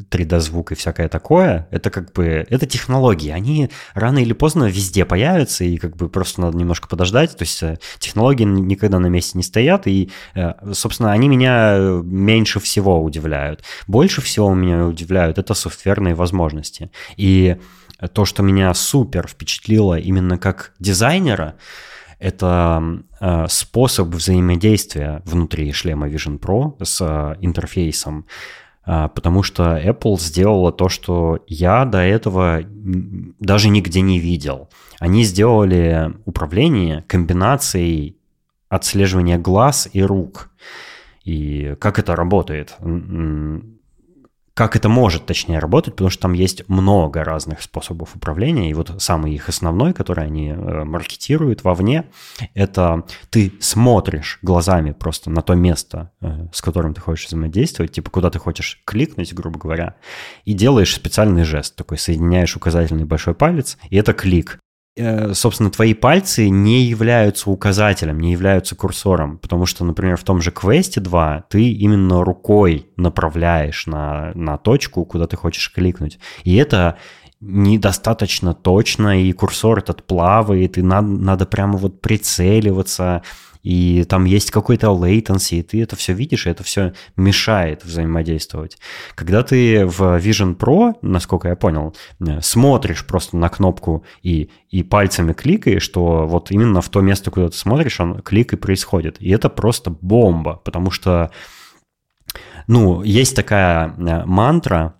3D-звук 0.10 0.72
э, 0.72 0.76
и 0.76 0.78
всякое 0.78 1.10
такое. 1.10 1.68
Это 1.69 1.90
как 1.90 2.14
бы, 2.14 2.45
это 2.49 2.65
технологии. 2.65 3.32
Они 3.32 3.69
рано 3.94 4.19
или 4.19 4.32
поздно 4.32 4.64
везде 4.64 5.03
появятся, 5.03 5.65
и 5.65 5.76
как 5.76 5.98
бы 5.98 6.07
просто 6.07 6.40
надо 6.40 6.57
немножко 6.57 6.88
подождать. 6.88 7.36
То 7.36 7.44
есть 7.44 7.61
э, 7.64 7.80
технологии 7.99 8.45
никогда 8.45 8.99
на 8.99 9.07
месте 9.07 9.38
не 9.38 9.44
стоят, 9.44 9.88
и, 9.88 10.10
э, 10.36 10.53
собственно, 10.72 11.11
они 11.11 11.28
меня 11.28 12.02
меньше 12.02 12.61
всего 12.61 13.03
удивляют. 13.03 13.61
Больше 13.88 14.22
всего 14.22 14.53
меня 14.53 14.86
удивляют 14.86 15.38
это 15.38 15.53
софтверные 15.53 16.15
возможности. 16.15 16.91
И 17.18 17.57
то, 18.07 18.26
что 18.26 18.44
меня 18.44 18.73
супер 18.73 19.28
впечатлило 19.28 19.98
именно 19.98 20.38
как 20.38 20.73
дизайнера, 20.80 21.56
это 22.22 23.02
э, 23.19 23.48
способ 23.49 24.10
взаимодействия 24.10 25.23
внутри 25.26 25.72
шлема 25.72 26.07
Vision 26.07 26.40
Pro 26.40 26.76
с 26.84 27.02
э, 27.02 27.36
интерфейсом, 27.41 28.28
э, 28.86 29.10
потому 29.15 29.41
что 29.41 29.76
Apple 29.78 30.19
сделала 30.19 30.72
то, 30.72 30.88
что 30.88 31.44
я 31.48 31.86
до 31.86 31.98
этого 31.98 32.61
даже 33.40 33.69
нигде 33.69 34.02
не 34.02 34.19
видел. 34.19 34.69
Они 34.99 35.23
сделали 35.23 36.14
управление 36.26 37.03
комбинацией 37.07 38.18
отслеживания 38.69 39.40
глаз 39.40 39.90
и 39.91 40.03
рук. 40.03 40.52
И 41.23 41.76
как 41.80 41.98
это 41.98 42.15
работает? 42.15 42.78
Как 44.53 44.76
это 44.76 44.90
может, 44.90 45.26
точнее, 45.26 45.60
работать, 45.60 45.94
потому 45.94 46.10
что 46.10 46.23
там 46.23 46.34
есть 46.34 46.68
много 46.68 47.23
разных 47.23 47.61
способов 47.61 48.15
управления, 48.15 48.69
и 48.69 48.73
вот 48.73 49.02
самый 49.02 49.34
их 49.34 49.48
основной, 49.49 49.94
который 49.94 50.26
они 50.26 50.49
э, 50.49 50.84
маркетируют 50.84 51.64
вовне, 51.64 52.06
это 52.53 53.03
ты 53.30 53.53
смотришь 53.60 54.40
глазами 54.41 54.91
просто 54.91 55.30
на 55.30 55.41
то 55.41 55.56
место, 55.56 56.11
э, 56.22 56.48
с 56.53 56.61
которым 56.61 56.94
ты 56.94 57.02
хочешь 57.02 57.28
взаимодействовать, 57.28 57.94
типа 57.94 58.11
куда 58.11 58.30
ты 58.30 58.40
хочешь 58.40 58.82
кликнуть, 58.86 59.34
грубо 59.34 59.57
говоря, 59.57 59.95
и 60.44 60.53
делаешь 60.53 60.94
специальный 60.94 61.44
жест, 61.44 61.76
такой 61.76 61.98
соединяешь 61.98 62.56
указательный 62.56 63.06
большой 63.06 63.34
палец, 63.34 63.78
и 63.90 63.95
это 63.95 64.14
клик. 64.14 64.60
Э, 64.98 65.34
собственно, 65.34 65.72
твои 65.72 65.94
пальцы 65.94 66.50
не 66.50 66.84
являются 66.84 67.50
указателем, 67.50 68.20
не 68.20 68.32
являются 68.32 68.76
курсором, 68.76 69.38
потому 69.38 69.66
что, 69.66 69.86
например, 69.86 70.18
в 70.18 70.24
том 70.24 70.42
же 70.42 70.52
квесте 70.52 71.00
2 71.00 71.46
ты 71.50 71.72
именно 71.72 72.24
рукой 72.24 72.90
направляешь 72.98 73.88
на, 73.88 74.32
на 74.36 74.58
точку, 74.58 75.06
куда 75.06 75.28
ты 75.28 75.38
хочешь 75.38 75.72
кликнуть. 75.72 76.20
И 76.44 76.56
это 76.56 76.98
недостаточно 77.40 78.54
точно, 78.54 79.22
и 79.24 79.32
курсор 79.32 79.80
этот 79.80 80.06
плавает, 80.06 80.78
и 80.78 80.82
надо, 80.82 81.08
надо 81.08 81.46
прямо 81.46 81.78
вот 81.78 82.02
прицеливаться, 82.02 83.24
и 83.64 84.04
там 84.04 84.26
есть 84.26 84.52
какой-то 84.52 84.88
latency, 84.88 85.60
и 85.60 85.64
ты 85.64 85.82
это 85.82 85.96
все 85.96 86.14
видишь, 86.14 86.48
и 86.48 86.50
это 86.50 86.64
все 86.64 86.94
мешает 87.16 87.84
взаимодействовать. 87.84 88.78
Когда 89.16 89.44
ты 89.44 89.86
в 89.86 90.18
Vision 90.18 90.56
Pro, 90.58 90.96
насколько 91.02 91.48
я 91.48 91.56
понял, 91.56 91.96
э, 92.20 92.42
смотришь 92.42 93.06
просто 93.06 93.38
на 93.38 93.50
кнопку 93.50 94.04
и, 94.24 94.50
и 94.70 94.84
пальцами 94.84 95.34
кликаешь, 95.34 95.84
что 95.84 96.26
вот 96.28 96.52
именно 96.52 96.82
в 96.82 96.90
то 96.90 97.02
место, 97.02 97.32
куда 97.32 97.50
ты 97.50 97.58
смотришь, 97.58 98.00
он 98.00 98.22
клик 98.22 98.54
и 98.54 98.58
происходит. 98.58 99.18
И 99.20 99.30
это 99.30 99.50
просто 99.50 99.92
бомба, 99.92 100.62
потому 100.64 100.92
что 100.92 101.32
ну, 102.68 103.04
есть 103.04 103.36
такая 103.36 103.90
э, 103.98 104.26
мантра, 104.26 104.96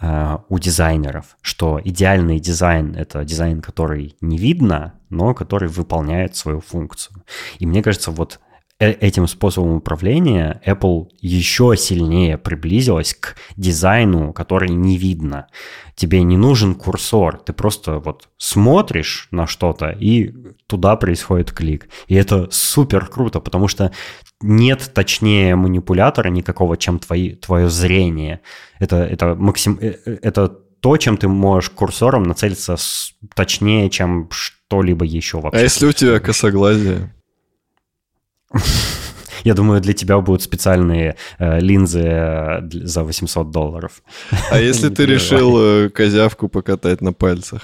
у 0.00 0.58
дизайнеров, 0.58 1.36
что 1.40 1.80
идеальный 1.82 2.38
дизайн— 2.38 2.94
это 2.96 3.24
дизайн, 3.24 3.62
который 3.62 4.16
не 4.20 4.36
видно, 4.36 4.94
но 5.10 5.34
который 5.34 5.68
выполняет 5.68 6.36
свою 6.36 6.60
функцию. 6.60 7.22
И 7.58 7.66
мне 7.66 7.82
кажется, 7.82 8.10
вот 8.10 8.40
э, 8.78 8.90
этим 8.90 9.26
способом 9.26 9.74
управления 9.74 10.60
Apple 10.66 11.08
еще 11.20 11.76
сильнее 11.76 12.38
приблизилась 12.38 13.14
к 13.14 13.36
дизайну, 13.56 14.32
который 14.32 14.70
не 14.70 14.98
видно. 14.98 15.46
Тебе 15.94 16.22
не 16.22 16.36
нужен 16.36 16.74
курсор, 16.74 17.38
ты 17.38 17.52
просто 17.52 17.98
вот 18.00 18.28
смотришь 18.36 19.28
на 19.30 19.46
что-то, 19.46 19.88
и 19.88 20.34
туда 20.66 20.96
происходит 20.96 21.52
клик. 21.52 21.88
И 22.06 22.14
это 22.14 22.48
супер 22.50 23.06
круто, 23.06 23.40
потому 23.40 23.68
что 23.68 23.92
нет 24.42 24.90
точнее 24.94 25.56
манипулятора 25.56 26.28
никакого, 26.28 26.76
чем 26.76 26.98
твои, 26.98 27.34
твое 27.34 27.68
зрение. 27.70 28.40
Это, 28.78 28.96
это, 28.96 29.34
максим, 29.34 29.78
э, 29.80 29.96
э, 30.04 30.18
это 30.22 30.48
то, 30.48 30.96
чем 30.96 31.16
ты 31.16 31.28
можешь 31.28 31.70
курсором 31.70 32.24
нацелиться 32.24 32.76
с, 32.76 33.14
точнее, 33.34 33.88
чем 33.90 34.28
что-либо 34.30 35.04
еще 35.04 35.40
вообще. 35.40 35.60
А 35.60 35.62
если 35.62 35.86
у 35.86 35.92
тебя 35.92 36.20
косоглазие? 36.20 37.14
Я 39.44 39.54
думаю, 39.54 39.80
для 39.80 39.92
тебя 39.92 40.18
будут 40.20 40.42
специальные 40.42 41.16
э, 41.38 41.60
линзы 41.60 42.02
э, 42.02 42.60
за 42.70 43.04
800 43.04 43.50
долларов. 43.50 44.02
А 44.50 44.58
если 44.58 44.88
ты 44.88 45.06
решил 45.06 45.90
козявку 45.90 46.48
покатать 46.48 47.00
на 47.00 47.12
пальцах? 47.12 47.62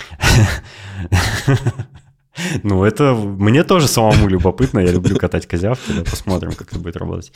Ну, 2.63 2.85
это 2.85 3.15
мне 3.15 3.65
тоже 3.65 3.89
самому 3.89 4.29
любопытно. 4.29 4.81
Я 4.81 4.93
люблю 4.93 5.17
катать 5.17 5.47
козявки. 5.47 5.93
Да, 5.93 6.03
посмотрим, 6.03 6.53
как 6.53 6.71
это 6.71 6.79
будет 6.79 6.97
работать. 6.97 7.33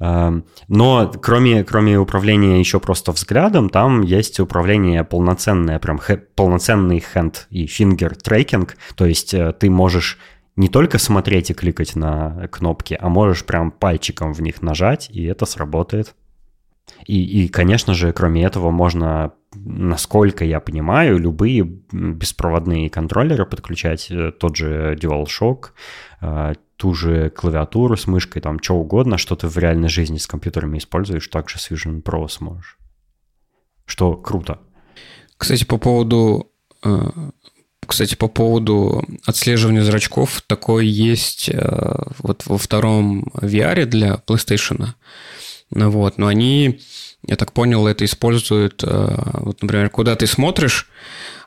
Эм, 0.00 0.44
но 0.68 1.12
кроме, 1.22 1.64
кроме 1.64 1.98
управления 1.98 2.58
еще 2.58 2.80
просто 2.80 3.12
взглядом, 3.12 3.68
там 3.68 4.02
есть 4.02 4.40
управление 4.40 5.04
полноценное, 5.04 5.78
прям 5.78 6.00
полноценный 6.34 7.04
hand 7.14 7.36
и 7.50 7.66
finger 7.66 8.16
tracking. 8.20 8.70
То 8.96 9.06
есть 9.06 9.34
э, 9.34 9.52
ты 9.52 9.70
можешь 9.70 10.18
не 10.56 10.68
только 10.68 10.98
смотреть 10.98 11.50
и 11.50 11.54
кликать 11.54 11.96
на 11.96 12.48
кнопки, 12.48 12.96
а 13.00 13.08
можешь 13.08 13.44
прям 13.44 13.70
пальчиком 13.70 14.32
в 14.32 14.40
них 14.40 14.62
нажать, 14.62 15.08
и 15.10 15.24
это 15.24 15.46
сработает. 15.46 16.14
И, 17.06 17.44
и, 17.44 17.48
конечно 17.48 17.94
же, 17.94 18.12
кроме 18.12 18.44
этого, 18.44 18.70
можно, 18.70 19.32
насколько 19.54 20.44
я 20.44 20.60
понимаю, 20.60 21.18
любые 21.18 21.62
беспроводные 21.62 22.88
контроллеры 22.88 23.46
подключать, 23.46 24.10
э, 24.10 24.32
тот 24.32 24.56
же 24.56 24.96
DualShock, 25.00 25.66
э, 26.22 26.54
ту 26.76 26.94
же 26.94 27.30
клавиатуру 27.30 27.96
с 27.96 28.06
мышкой, 28.06 28.40
там, 28.42 28.60
что 28.62 28.76
угодно, 28.76 29.18
что 29.18 29.36
ты 29.36 29.48
в 29.48 29.56
реальной 29.58 29.88
жизни 29.88 30.18
с 30.18 30.26
компьютерами 30.26 30.78
используешь, 30.78 31.28
также 31.28 31.58
с 31.58 31.70
Vision 31.70 32.02
Pro 32.02 32.28
сможешь. 32.28 32.78
Что 33.86 34.16
круто. 34.16 34.60
Кстати, 35.36 35.64
по 35.64 35.76
поводу 35.78 36.50
э, 36.82 37.10
кстати, 37.86 38.14
по 38.14 38.28
поводу 38.28 39.04
отслеживания 39.26 39.82
зрачков, 39.82 40.40
такое 40.46 40.84
есть 40.84 41.50
вот 42.18 42.42
во 42.46 42.56
втором 42.56 43.24
VR 43.34 43.84
для 43.84 44.22
PlayStation. 44.26 44.94
Ну 45.70 45.90
вот, 45.90 46.18
но 46.18 46.26
они, 46.26 46.80
я 47.26 47.36
так 47.36 47.52
понял, 47.52 47.86
это 47.86 48.04
используют, 48.04 48.84
э, 48.84 49.16
вот, 49.34 49.62
например, 49.62 49.90
куда 49.90 50.14
ты 50.16 50.26
смотришь, 50.26 50.88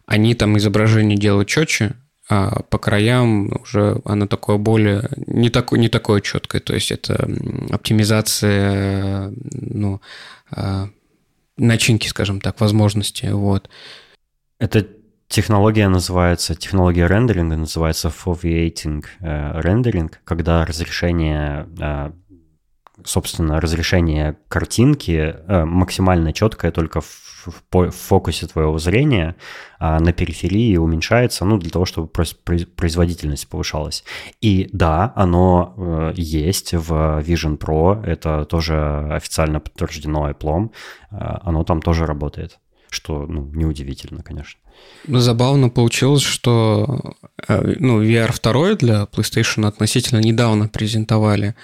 они 0.06 0.34
там 0.35 0.57
изображение 0.57 1.18
делают 1.18 1.48
четче, 1.48 1.95
а 2.30 2.61
по 2.64 2.77
краям 2.77 3.52
уже 3.61 4.02
оно 4.03 4.27
такое 4.27 4.57
более 4.57 5.10
не 5.27 5.49
такое 5.49 5.80
не 5.80 5.88
такое 5.88 6.19
четкое, 6.19 6.60
то 6.60 6.73
есть 6.73 6.91
это 6.91 7.30
оптимизация, 7.72 9.34
ну 9.53 10.02
э, 10.56 10.88
начинки, 11.57 12.07
скажем 12.07 12.41
так, 12.41 12.60
возможности, 12.60 13.27
вот. 13.27 13.69
Это 14.60 14.88
технология 15.30 15.88
называется, 15.88 16.56
технология 16.56 17.07
рендеринга 17.07 17.56
называется 17.56 18.10
foveating 18.10 19.06
э, 19.19 19.61
рендеринг, 19.61 20.19
когда 20.26 20.65
разрешение 20.65 21.68
собственно, 23.05 23.61
разрешение 23.61 24.37
картинки 24.47 25.35
э, 25.35 25.65
максимально 25.65 26.33
четкое 26.33 26.71
только 26.71 27.01
в, 27.01 27.53
в, 27.71 27.91
фокусе 27.91 28.47
твоего 28.47 28.77
зрения, 28.79 29.35
а 29.79 29.99
на 29.99 30.13
периферии 30.13 30.77
уменьшается, 30.77 31.45
ну, 31.45 31.57
для 31.57 31.69
того, 31.69 31.85
чтобы 31.85 32.07
производительность 32.07 33.47
повышалась. 33.47 34.03
И 34.41 34.69
да, 34.73 35.13
оно 35.15 35.73
э, 35.77 36.13
есть 36.15 36.73
в 36.73 36.91
Vision 37.19 37.57
Pro, 37.57 38.03
это 38.03 38.45
тоже 38.45 39.07
официально 39.11 39.59
подтверждено 39.59 40.29
Apple, 40.29 40.71
э, 41.11 41.15
оно 41.41 41.63
там 41.63 41.81
тоже 41.81 42.05
работает, 42.05 42.59
что, 42.89 43.25
ну, 43.27 43.49
неудивительно, 43.53 44.23
конечно. 44.23 44.59
Ну, 45.07 45.19
забавно 45.19 45.69
получилось, 45.69 46.21
что 46.21 47.15
ну, 47.47 48.03
VR 48.03 48.31
2 48.39 48.75
для 48.75 49.03
PlayStation 49.11 49.65
относительно 49.65 50.19
недавно 50.19 50.67
презентовали. 50.67 51.55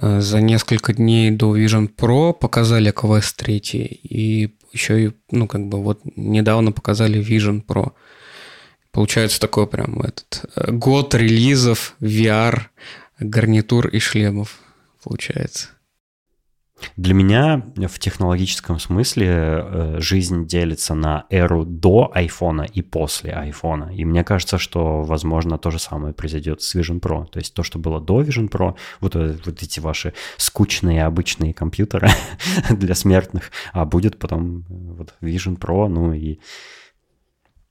Э, 0.00 0.20
за 0.20 0.40
несколько 0.40 0.92
дней 0.92 1.30
до 1.30 1.56
Vision 1.56 1.90
Pro 1.94 2.32
показали 2.32 2.92
Quest 2.92 3.34
3 3.36 3.58
и 3.58 4.54
еще 4.72 5.04
и, 5.06 5.12
ну, 5.30 5.46
как 5.46 5.66
бы 5.66 5.82
вот 5.82 6.00
недавно 6.16 6.72
показали 6.72 7.20
Vision 7.20 7.64
Pro. 7.64 7.92
Получается 8.92 9.40
такой 9.40 9.66
прям 9.66 10.00
этот 10.00 10.44
э, 10.56 10.70
год 10.72 11.14
релизов 11.14 11.96
VR, 12.00 12.62
гарнитур 13.18 13.88
и 13.88 13.98
шлемов 13.98 14.58
получается. 15.02 15.68
Для 16.96 17.14
меня 17.14 17.62
в 17.76 17.98
технологическом 17.98 18.78
смысле 18.78 19.26
э, 19.28 19.96
жизнь 20.00 20.46
делится 20.46 20.94
на 20.94 21.26
эру 21.30 21.64
до 21.64 22.10
айфона 22.14 22.62
и 22.62 22.82
после 22.82 23.32
айфона. 23.32 23.92
И 23.94 24.04
мне 24.04 24.24
кажется, 24.24 24.58
что, 24.58 25.02
возможно, 25.02 25.58
то 25.58 25.70
же 25.70 25.78
самое 25.78 26.14
произойдет 26.14 26.62
с 26.62 26.74
Vision 26.74 27.00
Pro. 27.00 27.26
То 27.26 27.38
есть 27.38 27.54
то, 27.54 27.62
что 27.62 27.78
было 27.78 28.00
до 28.00 28.22
Vision 28.22 28.48
Pro, 28.48 28.76
вот, 29.00 29.16
э, 29.16 29.36
вот 29.44 29.62
эти 29.62 29.80
ваши 29.80 30.12
скучные 30.36 31.04
обычные 31.04 31.52
компьютеры 31.52 32.08
для 32.70 32.94
смертных, 32.94 33.50
а 33.72 33.84
будет 33.84 34.18
потом 34.18 34.60
э, 34.60 34.62
вот 34.68 35.14
Vision 35.20 35.58
Pro, 35.58 35.88
ну 35.88 36.12
и 36.12 36.38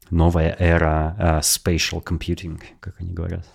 новая 0.09 0.55
эра 0.57 1.15
uh, 1.19 1.39
spatial 1.41 2.01
computing, 2.01 2.61
как 2.79 2.95
они 2.99 3.13
говорят. 3.13 3.45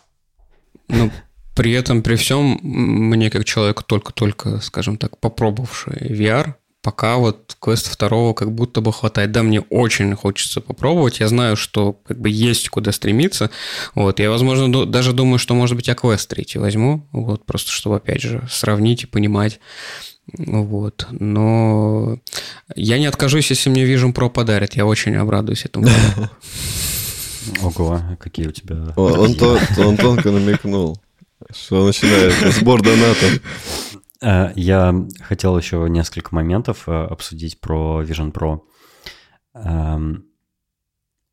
Ну, 0.89 1.11
при 1.55 1.73
этом, 1.73 2.03
при 2.03 2.17
всем, 2.17 2.59
мне 2.63 3.31
как 3.31 3.45
человеку 3.45 3.83
только-только, 3.85 4.61
скажем 4.61 4.97
так, 4.97 5.19
попробовавший 5.19 5.95
VR, 5.95 6.55
пока 6.83 7.17
вот 7.17 7.57
квест 7.61 7.87
второго 7.87 8.35
как 8.35 8.53
будто 8.53 8.81
бы 8.81 8.93
хватает. 8.93 9.33
Да, 9.33 9.43
мне 9.43 9.61
очень 9.61 10.15
хочется 10.17 10.61
попробовать. 10.61 11.21
Я 11.21 11.29
знаю, 11.29 11.57
что 11.57 11.93
как 11.93 12.21
бы 12.21 12.29
есть 12.29 12.69
куда 12.69 12.91
стремиться. 12.93 13.51
Вот. 13.95 14.19
Я, 14.19 14.31
возможно, 14.31 14.85
даже 14.87 15.13
думаю, 15.13 15.39
что, 15.39 15.55
может 15.55 15.77
быть, 15.77 15.89
я 15.89 15.95
квест 15.95 16.29
третий 16.29 16.59
возьму. 16.59 17.07
Вот, 17.13 17.47
просто 17.47 17.71
чтобы, 17.71 17.97
опять 17.97 18.21
же, 18.21 18.47
сравнить 18.51 19.05
и 19.05 19.07
понимать. 19.07 19.61
Вот. 20.37 21.07
Но 21.11 22.19
я 22.75 22.99
не 22.99 23.07
откажусь, 23.07 23.51
если 23.51 23.71
мне 23.71 23.85
Vision 23.85 24.13
Pro 24.13 24.29
подарят. 24.29 24.75
Я 24.75 24.85
очень 24.87 25.15
обрадуюсь 25.17 25.65
этому. 25.65 25.87
Ого, 27.63 28.01
какие 28.19 28.47
у 28.47 28.53
тебя... 28.53 28.93
Он 28.97 29.35
тонко 29.97 30.31
намекнул. 30.31 31.01
Что 31.51 31.87
начинает? 31.87 32.33
Сбор 32.55 32.83
донатов. 32.83 33.41
Э, 34.23 34.53
я 34.55 34.95
хотел 35.21 35.59
еще 35.59 35.87
несколько 35.89 36.35
моментов 36.35 36.89
э, 36.89 36.93
обсудить 36.93 37.61
про 37.61 38.03
Vision 38.03 38.33
Pro. 38.33 38.61
Эм, 39.55 40.27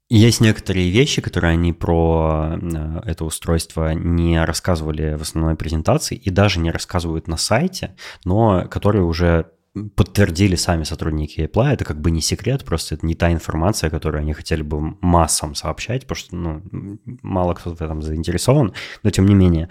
есть 0.10 0.42
некоторые 0.42 0.90
вещи, 0.90 1.22
которые 1.22 1.52
они 1.52 1.72
про 1.72 2.58
э, 2.60 3.02
это 3.06 3.26
устройство 3.26 3.94
не 3.94 4.44
рассказывали 4.44 5.16
в 5.16 5.22
основной 5.22 5.56
презентации 5.56 6.16
и 6.16 6.32
даже 6.32 6.60
не 6.60 6.72
рассказывают 6.72 7.28
на 7.28 7.38
сайте, 7.38 7.96
но 8.26 8.68
которые 8.68 9.04
уже 9.04 9.52
подтвердили 9.96 10.56
сами 10.56 10.84
сотрудники 10.84 11.42
Apple. 11.42 11.74
Это 11.74 11.86
как 11.86 12.02
бы 12.02 12.12
не 12.12 12.22
секрет, 12.22 12.66
просто 12.66 12.96
это 12.96 13.06
не 13.06 13.16
та 13.16 13.32
информация, 13.32 13.90
которую 13.90 14.22
они 14.22 14.34
хотели 14.34 14.62
бы 14.62 14.98
массам 15.02 15.56
сообщать, 15.56 16.04
потому 16.04 16.18
что 16.18 16.36
ну, 16.36 17.00
мало 17.22 17.54
кто 17.54 17.76
в 17.76 17.82
этом 17.82 18.02
заинтересован, 18.02 18.74
но 19.04 19.10
тем 19.10 19.26
не 19.26 19.36
менее. 19.36 19.70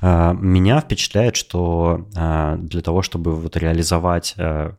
А, 0.00 0.32
меня 0.32 0.80
впечатляет, 0.80 1.36
что 1.36 2.08
а, 2.16 2.56
для 2.56 2.82
того, 2.82 3.02
чтобы 3.02 3.34
вот 3.34 3.56
реализовать 3.56 4.34
а, 4.38 4.76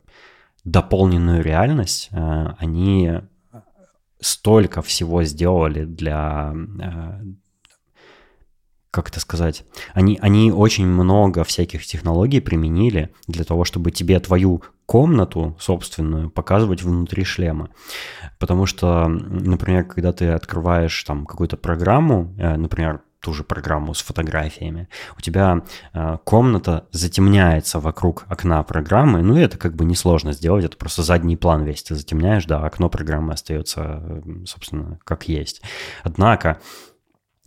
дополненную 0.64 1.42
реальность, 1.42 2.10
они 2.12 3.20
столько 4.20 4.82
всего 4.82 5.24
сделали 5.24 5.84
для 5.86 6.54
как 8.90 9.08
это 9.08 9.20
сказать, 9.20 9.64
они, 9.94 10.18
они 10.20 10.50
очень 10.50 10.86
много 10.86 11.44
всяких 11.44 11.86
технологий 11.86 12.40
применили 12.40 13.10
для 13.28 13.44
того, 13.44 13.64
чтобы 13.64 13.90
тебе 13.92 14.18
твою 14.18 14.62
комнату 14.86 15.56
собственную 15.60 16.30
показывать 16.30 16.82
внутри 16.82 17.22
шлема. 17.22 17.70
Потому 18.40 18.66
что, 18.66 19.06
например, 19.06 19.84
когда 19.84 20.12
ты 20.12 20.28
открываешь 20.30 21.04
там 21.04 21.26
какую-то 21.26 21.56
программу, 21.56 22.34
э, 22.36 22.56
например, 22.56 23.00
ту 23.20 23.32
же 23.32 23.44
программу 23.44 23.94
с 23.94 24.02
фотографиями, 24.02 24.88
у 25.16 25.20
тебя 25.20 25.62
э, 25.92 26.18
комната 26.24 26.88
затемняется 26.90 27.78
вокруг 27.78 28.24
окна 28.28 28.62
программы, 28.62 29.22
ну 29.22 29.36
и 29.36 29.42
это 29.42 29.58
как 29.58 29.76
бы 29.76 29.84
несложно 29.84 30.32
сделать, 30.32 30.64
это 30.64 30.76
просто 30.76 31.02
задний 31.02 31.36
план 31.36 31.62
весь 31.62 31.82
ты 31.82 31.94
затемняешь, 31.94 32.46
да, 32.46 32.64
окно 32.64 32.88
программы 32.88 33.34
остается, 33.34 34.02
э, 34.02 34.22
собственно, 34.46 34.98
как 35.04 35.28
есть. 35.28 35.62
Однако 36.02 36.60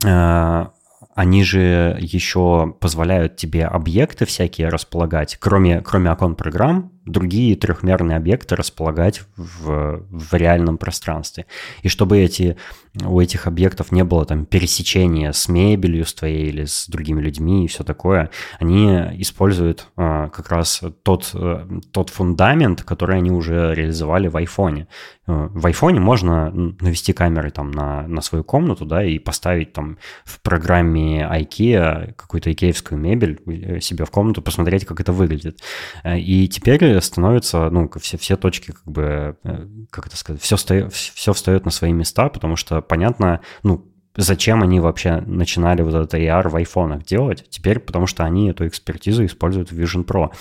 э, 0.06 0.68
они 1.16 1.44
же 1.44 1.98
еще 2.00 2.76
позволяют 2.80 3.36
тебе 3.36 3.66
объекты 3.66 4.26
всякие 4.26 4.70
располагать, 4.70 5.38
кроме, 5.40 5.82
кроме 5.82 6.12
окон 6.12 6.36
программ, 6.36 6.92
другие 7.06 7.56
трехмерные 7.56 8.18
объекты 8.18 8.56
располагать 8.56 9.24
в, 9.36 10.06
в 10.10 10.34
реальном 10.34 10.78
пространстве. 10.78 11.46
И 11.82 11.90
чтобы 11.90 12.20
эти, 12.20 12.56
у 13.04 13.20
этих 13.20 13.46
объектов 13.48 13.92
не 13.92 14.04
было 14.04 14.26
там 14.26 14.46
пересечения 14.46 15.32
с 15.32 15.50
мебелью 15.50 16.06
с 16.06 16.14
твоей 16.14 16.48
или 16.48 16.66
с 16.66 16.88
другими 16.88 17.22
людьми 17.22 17.66
и 17.66 17.68
все 17.68 17.84
такое, 17.84 18.30
они 18.60 18.88
используют 19.22 19.88
а, 19.98 20.30
как 20.30 20.50
раз 20.50 20.82
тот, 21.04 21.32
а, 21.34 21.68
тот 21.92 22.10
фундамент, 22.10 22.84
который 22.84 23.18
они 23.18 23.32
уже 23.32 23.74
реализовали 23.76 24.28
в 24.28 24.38
айфоне. 24.38 24.88
Э, 25.28 25.50
в 25.52 25.66
айфоне 25.66 26.00
можно 26.00 26.52
навести 26.52 27.14
камеры 27.14 27.52
там 27.52 27.72
на, 27.72 28.08
на 28.08 28.22
свою 28.22 28.44
комнату, 28.44 28.86
да, 28.86 29.04
и 29.04 29.20
поставить 29.20 29.74
там 29.74 29.98
в 30.26 30.42
программе 30.42 31.03
IKEA 31.04 32.14
какую-то 32.14 32.52
икеевскую 32.52 33.00
мебель 33.00 33.40
э, 33.46 33.80
себе 33.80 34.06
в 34.06 34.12
комнату, 34.12 34.42
посмотреть, 34.42 34.86
как 34.86 35.00
это 35.00 35.12
выглядит. 35.12 35.60
И 36.06 36.48
теперь 36.48 37.00
становится, 37.02 37.70
ну, 37.70 37.90
все, 38.00 38.18
все 38.18 38.36
точки, 38.36 38.72
как 38.72 38.86
бы, 38.86 39.38
э, 39.44 39.68
как 39.90 40.08
это 40.08 40.18
сказать, 40.18 40.42
все, 40.42 40.56
встает, 40.56 40.94
все 40.94 41.34
встает 41.34 41.66
на 41.66 41.72
свои 41.72 41.92
места, 41.92 42.30
потому 42.30 42.56
что 42.56 42.82
понятно, 42.82 43.42
ну, 43.64 43.86
зачем 44.16 44.62
они 44.64 44.80
вообще 44.80 45.22
начинали 45.22 45.82
вот 45.82 45.96
этот 45.96 46.14
AR 46.14 46.50
в 46.50 46.56
айфонах 46.56 47.04
делать. 47.04 47.46
Теперь 47.50 47.80
потому 47.80 48.08
что 48.08 48.24
они 48.24 48.50
эту 48.50 48.68
экспертизу 48.68 49.26
используют 49.26 49.72
в 49.72 49.80
Vision 49.80 50.06
Pro. 50.06 50.32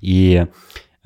И 0.00 0.46
Э, 0.46 0.46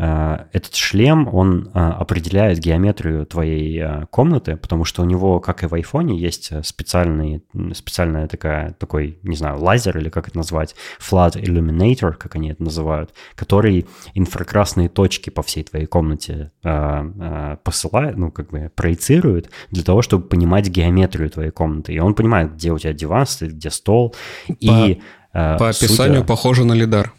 этот 0.00 0.74
шлем, 0.74 1.28
он 1.30 1.70
э, 1.74 1.78
определяет 1.78 2.58
геометрию 2.58 3.26
твоей 3.26 3.80
э, 3.80 4.06
комнаты, 4.08 4.56
потому 4.56 4.86
что 4.86 5.02
у 5.02 5.04
него, 5.04 5.40
как 5.40 5.62
и 5.62 5.66
в 5.66 5.74
айфоне, 5.74 6.18
есть 6.18 6.52
специальный, 6.64 7.44
специальная 7.74 8.26
такая, 8.26 8.72
такой, 8.72 9.18
не 9.22 9.36
знаю, 9.36 9.60
лазер 9.60 9.98
или 9.98 10.08
как 10.08 10.28
это 10.28 10.38
назвать, 10.38 10.74
flood 10.98 11.34
illuminator, 11.42 12.14
как 12.14 12.36
они 12.36 12.52
это 12.52 12.62
называют, 12.62 13.12
который 13.34 13.86
инфракрасные 14.14 14.88
точки 14.88 15.28
по 15.28 15.42
всей 15.42 15.64
твоей 15.64 15.86
комнате 15.86 16.50
посылает, 16.62 18.16
ну, 18.16 18.30
как 18.30 18.50
бы 18.50 18.70
проецирует 18.74 19.50
для 19.70 19.82
того, 19.82 20.00
чтобы 20.00 20.26
понимать 20.26 20.68
геометрию 20.68 21.28
твоей 21.28 21.50
комнаты. 21.50 21.92
И 21.92 21.98
он 21.98 22.14
понимает, 22.14 22.54
где 22.54 22.72
у 22.72 22.78
тебя 22.78 22.94
диван 22.94 23.26
стоит, 23.26 23.52
где 23.52 23.70
стол. 23.70 24.14
По, 24.46 24.52
и, 24.60 25.00
по 25.32 25.68
описанию 25.68 26.20
судя... 26.20 26.24
похоже 26.26 26.64
на 26.64 26.72
лидар. 26.72 27.12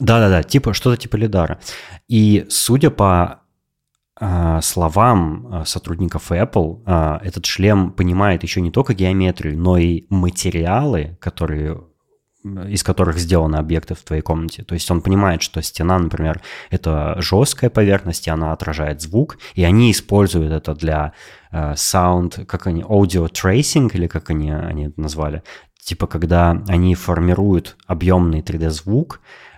Да-да-да, 0.00 0.42
типа 0.42 0.72
что-то 0.72 0.96
типа 0.96 1.16
лидара. 1.16 1.60
И 2.08 2.46
судя 2.48 2.90
по 2.90 3.40
э, 4.18 4.60
словам 4.62 5.46
э, 5.52 5.64
сотрудников 5.66 6.32
Apple, 6.32 6.82
э, 6.86 7.26
этот 7.26 7.44
шлем 7.44 7.92
понимает 7.92 8.42
еще 8.42 8.62
не 8.62 8.70
только 8.70 8.94
геометрию, 8.94 9.58
но 9.58 9.76
и 9.76 10.06
материалы, 10.08 11.18
которые 11.20 11.82
из 12.42 12.82
которых 12.82 13.18
сделаны 13.18 13.56
объекты 13.56 13.94
в 13.94 13.98
твоей 13.98 14.22
комнате. 14.22 14.64
То 14.64 14.72
есть 14.72 14.90
он 14.90 15.02
понимает, 15.02 15.42
что 15.42 15.60
стена, 15.60 15.98
например, 15.98 16.40
это 16.70 17.16
жесткая 17.18 17.68
поверхность, 17.68 18.26
и 18.26 18.30
она 18.30 18.54
отражает 18.54 19.02
звук, 19.02 19.36
и 19.54 19.62
они 19.62 19.92
используют 19.92 20.50
это 20.50 20.74
для 20.74 21.12
э, 21.52 21.74
sound, 21.74 22.46
как 22.46 22.66
они, 22.66 22.80
audio 22.80 23.30
tracing, 23.30 23.90
или 23.92 24.06
как 24.06 24.30
они, 24.30 24.50
они 24.50 24.86
это 24.86 24.98
назвали, 24.98 25.42
типа 25.84 26.06
когда 26.06 26.52
они 26.66 26.94
формируют 26.94 27.76
объемный 27.86 28.40
3D-звук, 28.40 29.20
Эм, 29.20 29.49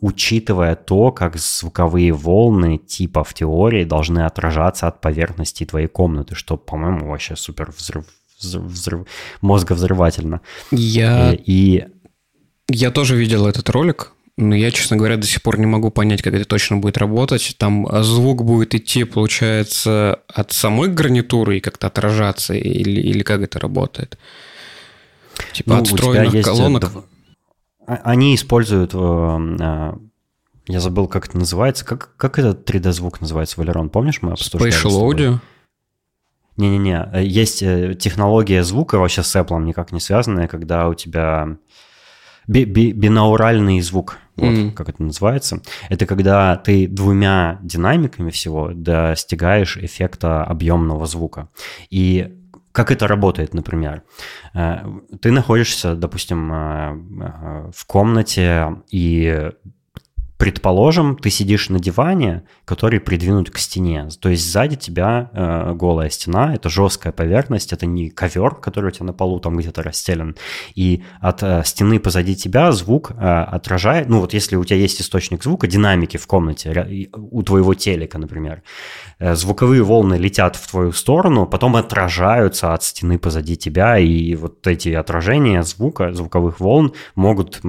учитывая 0.00 0.76
то, 0.76 1.12
как 1.12 1.36
звуковые 1.36 2.12
волны 2.12 2.78
типа 2.78 3.22
в 3.22 3.34
теории 3.34 3.84
должны 3.84 4.20
отражаться 4.20 4.88
от 4.88 5.00
поверхности 5.00 5.64
твоей 5.64 5.88
комнаты, 5.88 6.34
что, 6.34 6.56
по-моему, 6.56 7.10
вообще 7.10 7.36
супер 7.36 7.70
взрыв, 7.76 8.06
взрыв, 8.40 8.64
взрыв 8.64 9.06
мозговзрывательно. 9.42 10.40
Я... 10.70 11.34
Э, 11.34 11.36
и... 11.44 11.86
Я 12.68 12.90
тоже 12.90 13.16
видел 13.16 13.46
этот 13.46 13.68
ролик, 13.68 14.12
но 14.38 14.54
я, 14.54 14.70
честно 14.70 14.96
говоря, 14.96 15.18
до 15.18 15.26
сих 15.26 15.42
пор 15.42 15.58
не 15.58 15.66
могу 15.66 15.90
понять, 15.90 16.22
как 16.22 16.32
это 16.32 16.46
точно 16.46 16.78
будет 16.78 16.96
работать. 16.96 17.54
Там 17.58 17.86
звук 18.02 18.44
будет 18.44 18.74
идти, 18.74 19.04
получается, 19.04 20.20
от 20.28 20.52
самой 20.52 20.88
гарнитуры 20.88 21.58
и 21.58 21.60
как-то 21.60 21.88
отражаться, 21.88 22.54
или, 22.54 23.02
или 23.02 23.22
как 23.22 23.42
это 23.42 23.58
работает? 23.58 24.16
Типа 25.52 25.74
ну, 25.74 25.80
от 25.80 25.86
встроенных 25.88 26.42
колонок? 26.42 26.84
А, 26.84 27.04
они 27.86 28.34
используют, 28.34 28.92
э, 28.94 29.56
э, 29.60 29.92
я 30.68 30.80
забыл, 30.80 31.08
как 31.08 31.28
это 31.28 31.38
называется, 31.38 31.84
как, 31.84 32.16
как 32.16 32.38
этот 32.38 32.68
3D-звук 32.68 33.20
называется, 33.20 33.58
Валерон, 33.58 33.90
помнишь, 33.90 34.22
мы 34.22 34.32
обсуждали? 34.32 34.72
Spatial 34.72 35.10
Audio? 35.10 35.38
Не-не-не, 36.56 37.08
э, 37.12 37.24
есть 37.24 37.60
технология 37.98 38.62
звука 38.62 38.98
вообще 38.98 39.22
с 39.22 39.34
Apple 39.34 39.62
никак 39.62 39.92
не 39.92 40.00
связанная, 40.00 40.48
когда 40.48 40.88
у 40.88 40.94
тебя 40.94 41.56
би 42.46 42.64
би 42.64 42.92
бинауральный 42.92 43.80
звук, 43.80 44.18
вот 44.36 44.50
mm. 44.50 44.72
как 44.72 44.88
это 44.88 45.02
называется. 45.02 45.60
Это 45.88 46.06
когда 46.06 46.56
ты 46.56 46.86
двумя 46.86 47.58
динамиками 47.62 48.30
всего 48.30 48.70
достигаешь 48.74 49.76
эффекта 49.76 50.44
объемного 50.44 51.06
звука. 51.06 51.48
И 51.90 52.41
как 52.72 52.90
это 52.90 53.06
работает, 53.06 53.54
например? 53.54 54.02
Э, 54.54 54.84
ты 55.20 55.30
находишься, 55.30 55.94
допустим, 55.94 56.52
э, 56.52 56.56
э, 56.56 57.70
в 57.74 57.86
комнате, 57.86 58.76
и 58.90 59.50
Предположим, 60.36 61.16
ты 61.16 61.30
сидишь 61.30 61.68
на 61.68 61.78
диване, 61.78 62.42
который 62.64 62.98
придвинут 62.98 63.50
к 63.50 63.58
стене. 63.58 64.08
То 64.20 64.28
есть 64.28 64.44
сзади 64.44 64.74
тебя 64.74 65.30
э, 65.32 65.72
голая 65.74 66.10
стена, 66.10 66.52
это 66.54 66.68
жесткая 66.68 67.12
поверхность, 67.12 67.72
это 67.72 67.86
не 67.86 68.10
ковер, 68.10 68.56
который 68.56 68.88
у 68.88 68.90
тебя 68.90 69.06
на 69.06 69.12
полу 69.12 69.38
там 69.38 69.56
где-то 69.56 69.84
расстелен. 69.84 70.36
И 70.74 71.04
от 71.20 71.44
э, 71.44 71.62
стены 71.64 72.00
позади 72.00 72.34
тебя 72.34 72.72
звук 72.72 73.12
э, 73.12 73.14
отражает, 73.14 74.08
ну 74.08 74.20
вот 74.20 74.34
если 74.34 74.56
у 74.56 74.64
тебя 74.64 74.78
есть 74.78 75.00
источник 75.00 75.44
звука, 75.44 75.68
динамики 75.68 76.16
в 76.16 76.26
комнате, 76.26 77.08
у 77.12 77.42
твоего 77.44 77.74
телека, 77.74 78.18
например, 78.18 78.62
э, 79.20 79.36
звуковые 79.36 79.84
волны 79.84 80.14
летят 80.14 80.56
в 80.56 80.68
твою 80.68 80.90
сторону, 80.90 81.46
потом 81.46 81.76
отражаются 81.76 82.74
от 82.74 82.82
стены 82.82 83.18
позади 83.18 83.56
тебя, 83.56 83.96
и 83.96 84.34
вот 84.34 84.66
эти 84.66 84.88
отражения 84.88 85.62
звука, 85.62 86.12
звуковых 86.12 86.58
волн 86.58 86.94
могут 87.14 87.60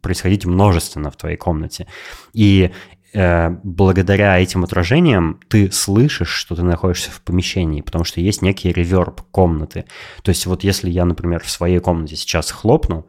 происходить 0.00 0.46
множественно 0.46 1.10
в 1.10 1.16
твоей 1.16 1.36
комнате. 1.36 1.86
И 2.32 2.70
э, 3.12 3.50
благодаря 3.62 4.38
этим 4.38 4.64
отражениям 4.64 5.40
ты 5.48 5.70
слышишь, 5.70 6.30
что 6.30 6.54
ты 6.54 6.62
находишься 6.62 7.10
в 7.10 7.20
помещении, 7.22 7.80
потому 7.80 8.04
что 8.04 8.20
есть 8.20 8.42
некий 8.42 8.72
реверб 8.72 9.22
комнаты. 9.30 9.84
То 10.22 10.30
есть 10.30 10.46
вот 10.46 10.64
если 10.64 10.90
я, 10.90 11.04
например, 11.04 11.42
в 11.42 11.50
своей 11.50 11.78
комнате 11.78 12.16
сейчас 12.16 12.50
хлопну, 12.50 13.06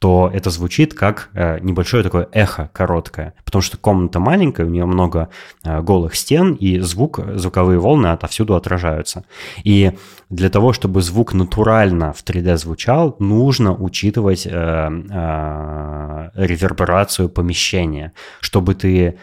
то 0.00 0.30
это 0.32 0.48
звучит 0.48 0.94
как 0.94 1.28
э, 1.34 1.58
небольшое 1.60 2.02
такое 2.02 2.26
эхо 2.32 2.70
короткое, 2.72 3.34
потому 3.44 3.60
что 3.60 3.76
комната 3.76 4.18
маленькая, 4.18 4.66
у 4.66 4.70
нее 4.70 4.86
много 4.86 5.28
э, 5.62 5.82
голых 5.82 6.16
стен, 6.16 6.54
и 6.54 6.80
звук, 6.80 7.20
звуковые 7.34 7.78
волны 7.78 8.06
отовсюду 8.06 8.54
отражаются. 8.56 9.24
И 9.62 9.92
для 10.30 10.48
того, 10.48 10.72
чтобы 10.72 11.02
звук 11.02 11.34
натурально 11.34 12.14
в 12.14 12.24
3D 12.24 12.56
звучал, 12.56 13.14
нужно 13.18 13.74
учитывать 13.76 14.46
э, 14.46 14.50
э, 14.50 16.30
реверберацию 16.34 17.28
помещения, 17.28 18.14
чтобы 18.40 18.74
ты 18.74 19.18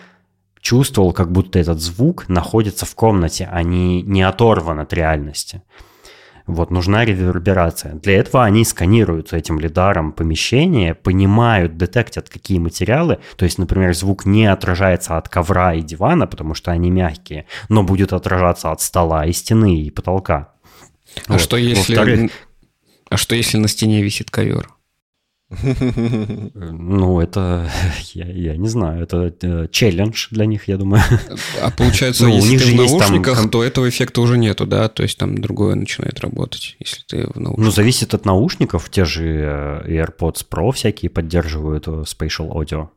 чувствовал, 0.61 1.11
как 1.11 1.31
будто 1.31 1.57
этот 1.57 1.81
звук 1.81 2.29
находится 2.29 2.85
в 2.85 2.93
комнате, 2.93 3.49
а 3.51 3.63
не, 3.63 4.03
не 4.03 4.21
оторван 4.21 4.79
от 4.79 4.93
реальности. 4.93 5.63
Вот 6.47 6.71
нужна 6.71 7.03
реверберация. 7.03 7.95
Для 7.95 8.17
этого 8.17 8.45
они 8.45 8.63
сканируют 8.63 9.33
этим 9.33 9.59
лидаром 9.59 10.13
помещение, 10.13 10.95
понимают, 10.95 11.75
детектят, 11.75 12.29
какие 12.29 12.57
материалы. 12.57 13.19
То 13.35 13.43
есть, 13.43 13.57
например, 13.57 13.93
звук 13.93 14.25
не 14.25 14.45
отражается 14.45 15.17
от 15.17 15.27
ковра 15.27 15.73
и 15.73 15.81
дивана, 15.81 16.25
потому 16.25 16.53
что 16.53 16.71
они 16.71 16.89
мягкие, 16.89 17.45
но 17.67 17.83
будет 17.83 18.13
отражаться 18.13 18.71
от 18.71 18.81
стола 18.81 19.25
и 19.25 19.33
стены 19.33 19.81
и 19.81 19.91
потолка. 19.91 20.53
А 21.27 21.33
вот. 21.33 21.41
что 21.41 21.57
если... 21.57 22.31
А 23.09 23.17
что 23.17 23.35
если 23.35 23.57
на 23.57 23.67
стене 23.67 24.01
висит 24.01 24.31
ковер? 24.31 24.69
Ну, 26.53 27.19
это, 27.21 27.69
я, 28.13 28.25
я 28.27 28.57
не 28.57 28.67
знаю, 28.67 29.03
это 29.03 29.33
э, 29.41 29.67
челлендж 29.71 30.27
для 30.31 30.45
них, 30.45 30.67
я 30.67 30.77
думаю. 30.77 31.01
А 31.61 31.71
получается, 31.71 32.23
Ну, 32.27 32.35
если 32.35 32.57
ты 32.57 32.63
же 32.65 32.73
в 32.73 32.77
там 32.77 32.85
наушниках, 32.87 33.37
ком- 33.41 33.49
то 33.49 33.63
этого 33.63 33.87
эффекта 33.89 34.21
уже 34.21 34.37
нету, 34.37 34.65
да? 34.65 34.87
То 34.89 35.03
есть 35.03 35.17
там 35.17 35.37
другое 35.37 35.75
начинает 35.75 36.19
работать, 36.19 36.75
если 36.79 37.01
ты 37.07 37.27
в 37.27 37.39
наушниках. 37.39 37.65
Ну, 37.65 37.71
зависит 37.71 38.13
от 38.13 38.25
наушников. 38.25 38.89
Те 38.89 39.05
же 39.05 39.23
э, 39.25 40.05
AirPods 40.05 40.45
Pro 40.49 40.71
всякие 40.71 41.09
поддерживают 41.09 41.87
э, 41.87 41.91
Spatial 41.91 42.49
Audio. 42.51 42.89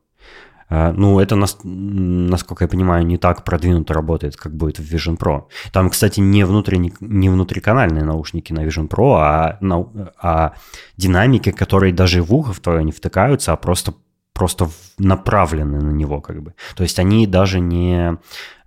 Э, 0.71 0.93
Ну, 0.95 1.19
это, 1.19 1.35
насколько 1.35 2.63
я 2.63 2.67
понимаю, 2.67 3.05
не 3.05 3.17
так 3.17 3.43
продвинуто 3.43 3.93
работает, 3.93 4.35
как 4.35 4.55
будет 4.55 4.79
в 4.79 4.93
Vision 4.93 5.17
Pro. 5.17 5.43
Там, 5.71 5.89
кстати, 5.89 6.21
не, 6.21 6.45
внутренне, 6.45 6.93
не 7.01 7.29
внутриканальные 7.29 8.03
наушники 8.03 8.53
на 8.53 8.65
Vision 8.65 8.87
Pro, 8.87 9.15
а, 9.17 9.59
а 10.21 10.53
динамики, 10.97 11.51
которые 11.51 11.93
даже 11.93 12.21
в 12.23 12.33
ухо 12.33 12.53
в 12.53 12.59
твое 12.59 12.83
не 12.83 12.91
втыкаются, 12.91 13.51
а 13.53 13.57
просто, 13.57 13.93
просто 14.33 14.69
направлены 14.97 15.79
на 15.79 15.91
него, 15.91 16.21
как 16.21 16.41
бы. 16.41 16.53
То 16.75 16.83
есть 16.83 16.99
они 16.99 17.27
даже 17.27 17.59
не... 17.59 18.17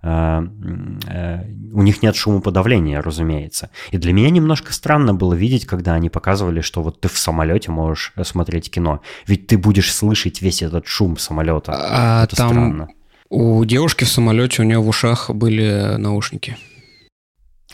э, 0.03 0.41
э, 1.07 1.43
у 1.73 1.81
них 1.81 2.03
нет 2.03 2.15
шумоподавления, 2.15 3.01
разумеется. 3.01 3.69
И 3.91 3.97
для 3.97 4.13
меня 4.13 4.29
немножко 4.29 4.73
странно 4.73 5.13
было 5.13 5.33
видеть, 5.33 5.65
когда 5.65 5.93
они 5.93 6.09
показывали, 6.09 6.61
что 6.61 6.81
вот 6.83 7.01
ты 7.01 7.07
в 7.07 7.17
самолете 7.17 7.71
можешь 7.71 8.13
э, 8.15 8.23
смотреть 8.23 8.69
кино. 8.71 9.01
Ведь 9.27 9.47
ты 9.47 9.57
будешь 9.57 9.93
слышать 9.93 10.41
весь 10.41 10.61
этот 10.61 10.87
шум 10.87 11.17
самолета. 11.17 11.73
А 11.75 12.23
Это 12.23 12.35
там 12.35 12.49
странно. 12.49 12.87
у 13.29 13.65
девушки 13.65 14.03
в 14.03 14.09
самолете 14.09 14.61
у 14.61 14.65
нее 14.65 14.79
в 14.79 14.87
ушах 14.87 15.29
были 15.31 15.95
наушники. 15.97 16.57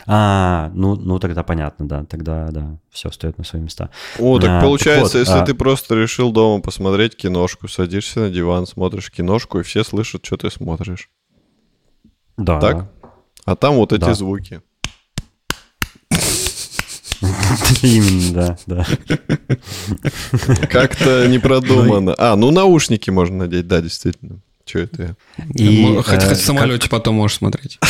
А, 0.06 0.70
ну, 0.74 0.96
ну 0.96 1.18
тогда 1.18 1.42
понятно, 1.42 1.86
да. 1.86 2.04
Тогда, 2.04 2.48
да, 2.50 2.78
все 2.90 3.10
стоит 3.10 3.38
на 3.38 3.44
свои 3.44 3.62
места. 3.62 3.90
О, 4.18 4.36
А, 4.36 4.40
так 4.40 4.50
так 4.50 4.62
получается, 4.62 5.18
вот, 5.18 5.26
если 5.26 5.38
а- 5.38 5.44
ты 5.44 5.54
просто 5.54 5.94
решил 5.94 6.32
дома 6.32 6.60
посмотреть 6.62 7.14
киношку, 7.16 7.68
садишься 7.68 8.20
на 8.20 8.30
диван, 8.30 8.66
смотришь 8.66 9.10
киношку, 9.10 9.60
и 9.60 9.62
все 9.62 9.84
слышат, 9.84 10.24
что 10.24 10.36
ты 10.38 10.50
смотришь. 10.50 11.08
Да. 12.36 12.58
Так? 12.58 12.90
А 13.44 13.54
там 13.56 13.74
вот 13.76 13.92
эти 13.92 14.00
Да. 14.00 14.14
звуки. 14.14 14.62
Именно, 17.82 18.56
да, 18.66 18.86
да. 18.86 18.86
Как-то 20.68 21.26
не 21.28 21.38
продумано. 21.38 22.14
А, 22.18 22.34
ну 22.36 22.50
наушники 22.50 23.10
можно 23.10 23.36
надеть, 23.38 23.68
да, 23.68 23.80
действительно. 23.80 24.40
Че 24.64 24.80
это 24.84 25.02
я? 25.02 25.16
И, 25.54 25.84
хоть, 26.02 26.22
э, 26.22 26.28
хоть 26.28 26.38
в 26.38 26.44
самолете 26.44 26.88
потом 26.88 27.16
можешь 27.16 27.38
смотреть. 27.38 27.78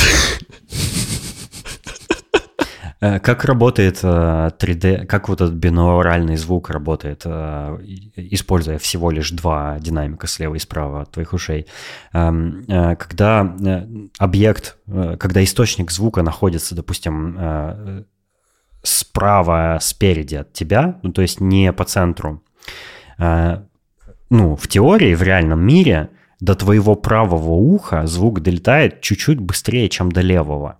Э, 3.02 3.18
Как 3.18 3.44
работает 3.44 3.98
э, 4.04 4.50
3D, 4.58 5.06
как 5.06 5.28
вот 5.28 5.40
этот 5.40 5.54
бинауральный 5.54 6.36
звук 6.36 6.70
работает, 6.70 7.22
э, 7.24 7.78
используя 8.14 8.78
всего 8.78 9.10
лишь 9.10 9.32
два 9.32 9.78
динамика 9.80 10.28
слева 10.28 10.54
и 10.54 10.60
справа 10.60 11.02
от 11.02 11.10
твоих 11.10 11.32
ушей? 11.32 11.66
Эм, 12.12 12.64
э, 12.68 12.94
Когда 12.96 13.56
э, 13.60 13.86
объект, 14.18 14.76
э, 14.86 15.16
когда 15.18 15.42
источник 15.42 15.90
звука 15.90 16.22
находится, 16.22 16.76
допустим, 16.76 17.36
э, 17.38 18.04
справа, 18.84 19.78
спереди 19.80 20.36
от 20.36 20.52
тебя, 20.52 21.00
ну, 21.02 21.12
то 21.12 21.22
есть 21.22 21.40
не 21.40 21.72
по 21.72 21.84
центру, 21.84 22.42
э, 23.18 23.62
ну, 24.30 24.54
в 24.54 24.68
теории, 24.68 25.16
в 25.16 25.22
реальном 25.22 25.60
мире 25.60 26.08
до 26.40 26.54
твоего 26.54 26.94
правого 26.94 27.50
уха 27.50 28.06
звук 28.06 28.40
долетает 28.40 29.00
чуть-чуть 29.00 29.40
быстрее, 29.40 29.88
чем 29.88 30.12
до 30.12 30.20
левого 30.20 30.78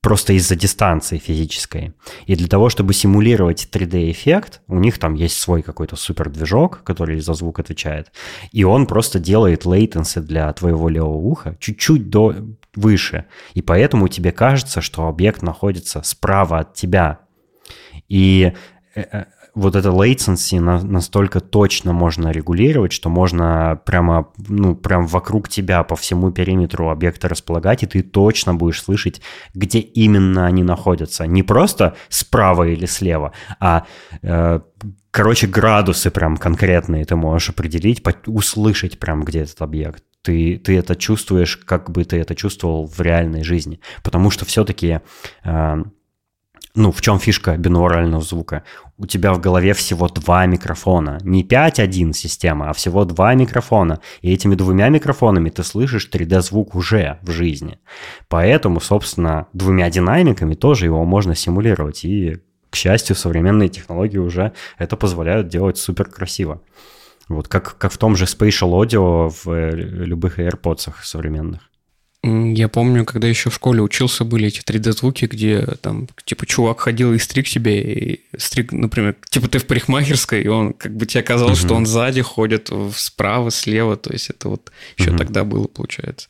просто 0.00 0.34
из-за 0.34 0.54
дистанции 0.54 1.18
физической. 1.18 1.92
И 2.26 2.36
для 2.36 2.48
того, 2.48 2.68
чтобы 2.68 2.94
симулировать 2.94 3.68
3D-эффект, 3.72 4.60
у 4.68 4.78
них 4.78 4.98
там 4.98 5.14
есть 5.14 5.38
свой 5.38 5.62
какой-то 5.62 5.96
супер 5.96 6.30
движок, 6.30 6.82
который 6.84 7.20
за 7.20 7.34
звук 7.34 7.58
отвечает, 7.58 8.12
и 8.52 8.64
он 8.64 8.86
просто 8.86 9.18
делает 9.18 9.64
latency 9.64 10.20
для 10.20 10.52
твоего 10.52 10.88
левого 10.88 11.16
уха 11.16 11.56
чуть-чуть 11.58 12.08
до 12.08 12.34
выше. 12.74 13.24
И 13.54 13.62
поэтому 13.62 14.08
тебе 14.08 14.32
кажется, 14.32 14.80
что 14.80 15.08
объект 15.08 15.42
находится 15.42 16.02
справа 16.02 16.60
от 16.60 16.74
тебя. 16.74 17.18
И 18.08 18.52
э, 18.94 19.00
э, 19.00 19.24
вот 19.56 19.74
это 19.74 19.88
latency 19.88 20.60
на- 20.60 20.82
настолько 20.82 21.40
точно 21.40 21.94
можно 21.94 22.28
регулировать, 22.28 22.92
что 22.92 23.08
можно 23.08 23.80
прямо, 23.86 24.28
ну, 24.48 24.76
прям 24.76 25.06
вокруг 25.06 25.48
тебя 25.48 25.82
по 25.82 25.96
всему 25.96 26.30
периметру 26.30 26.90
объекта 26.90 27.28
располагать, 27.28 27.82
и 27.82 27.86
ты 27.86 28.02
точно 28.02 28.54
будешь 28.54 28.82
слышать, 28.82 29.22
где 29.54 29.78
именно 29.78 30.46
они 30.46 30.62
находятся. 30.62 31.26
Не 31.26 31.42
просто 31.42 31.96
справа 32.10 32.64
или 32.68 32.84
слева, 32.84 33.32
а, 33.58 33.86
э, 34.22 34.60
короче, 35.10 35.46
градусы 35.46 36.10
прям 36.10 36.36
конкретные 36.36 37.06
ты 37.06 37.16
можешь 37.16 37.48
определить, 37.48 38.02
услышать 38.26 38.98
прям, 38.98 39.24
где 39.24 39.40
этот 39.40 39.62
объект. 39.62 40.04
Ты, 40.20 40.58
ты 40.58 40.76
это 40.76 40.96
чувствуешь, 40.96 41.56
как 41.56 41.90
бы 41.90 42.04
ты 42.04 42.18
это 42.18 42.34
чувствовал 42.34 42.86
в 42.86 43.00
реальной 43.00 43.42
жизни. 43.42 43.80
Потому 44.02 44.30
что 44.30 44.44
все-таки 44.44 45.00
ну, 46.76 46.92
в 46.92 47.00
чем 47.00 47.18
фишка 47.18 47.56
бинаурального 47.56 48.22
звука? 48.22 48.62
У 48.98 49.06
тебя 49.06 49.32
в 49.32 49.40
голове 49.40 49.72
всего 49.72 50.08
два 50.08 50.44
микрофона. 50.44 51.18
Не 51.22 51.42
5.1 51.42 52.12
система, 52.12 52.68
а 52.68 52.72
всего 52.74 53.06
два 53.06 53.34
микрофона. 53.34 54.00
И 54.20 54.30
этими 54.30 54.54
двумя 54.54 54.90
микрофонами 54.90 55.48
ты 55.48 55.64
слышишь 55.64 56.08
3D-звук 56.12 56.74
уже 56.74 57.18
в 57.22 57.30
жизни. 57.30 57.78
Поэтому, 58.28 58.80
собственно, 58.80 59.46
двумя 59.54 59.88
динамиками 59.88 60.54
тоже 60.54 60.84
его 60.84 61.02
можно 61.06 61.34
симулировать. 61.34 62.04
И, 62.04 62.42
к 62.68 62.76
счастью, 62.76 63.16
современные 63.16 63.70
технологии 63.70 64.18
уже 64.18 64.52
это 64.76 64.96
позволяют 64.96 65.48
делать 65.48 65.78
супер 65.78 66.04
красиво. 66.10 66.60
Вот 67.28 67.48
как, 67.48 67.78
как 67.78 67.90
в 67.90 67.96
том 67.96 68.16
же 68.16 68.26
Spatial 68.26 68.70
Audio 68.70 69.30
в 69.30 69.50
э, 69.50 69.70
любых 69.70 70.38
AirPods 70.38 70.92
современных. 71.02 71.70
Я 72.22 72.68
помню, 72.68 73.04
когда 73.04 73.28
еще 73.28 73.50
в 73.50 73.54
школе 73.54 73.80
учился, 73.82 74.24
были 74.24 74.48
эти 74.48 74.60
3D-звуки, 74.60 75.26
где 75.26 75.62
там, 75.80 76.08
типа, 76.24 76.44
чувак 76.44 76.80
ходил 76.80 77.12
и 77.12 77.18
стриг 77.18 77.46
тебе, 77.48 77.80
и 77.80 78.20
стриг, 78.36 78.72
например, 78.72 79.14
типа 79.30 79.48
ты 79.48 79.58
в 79.58 79.66
парикмахерской, 79.66 80.42
и 80.42 80.48
он, 80.48 80.72
как 80.72 80.96
бы 80.96 81.06
тебе 81.06 81.22
казалось, 81.22 81.58
Мгм. 81.60 81.66
что 81.68 81.74
он 81.76 81.86
сзади 81.86 82.22
ходит 82.22 82.68
справа, 82.96 83.50
слева, 83.50 83.96
то 83.96 84.12
есть 84.12 84.30
это 84.30 84.48
вот 84.48 84.72
еще 84.98 85.10
Мгм. 85.10 85.18
тогда 85.18 85.44
было, 85.44 85.68
получается. 85.68 86.28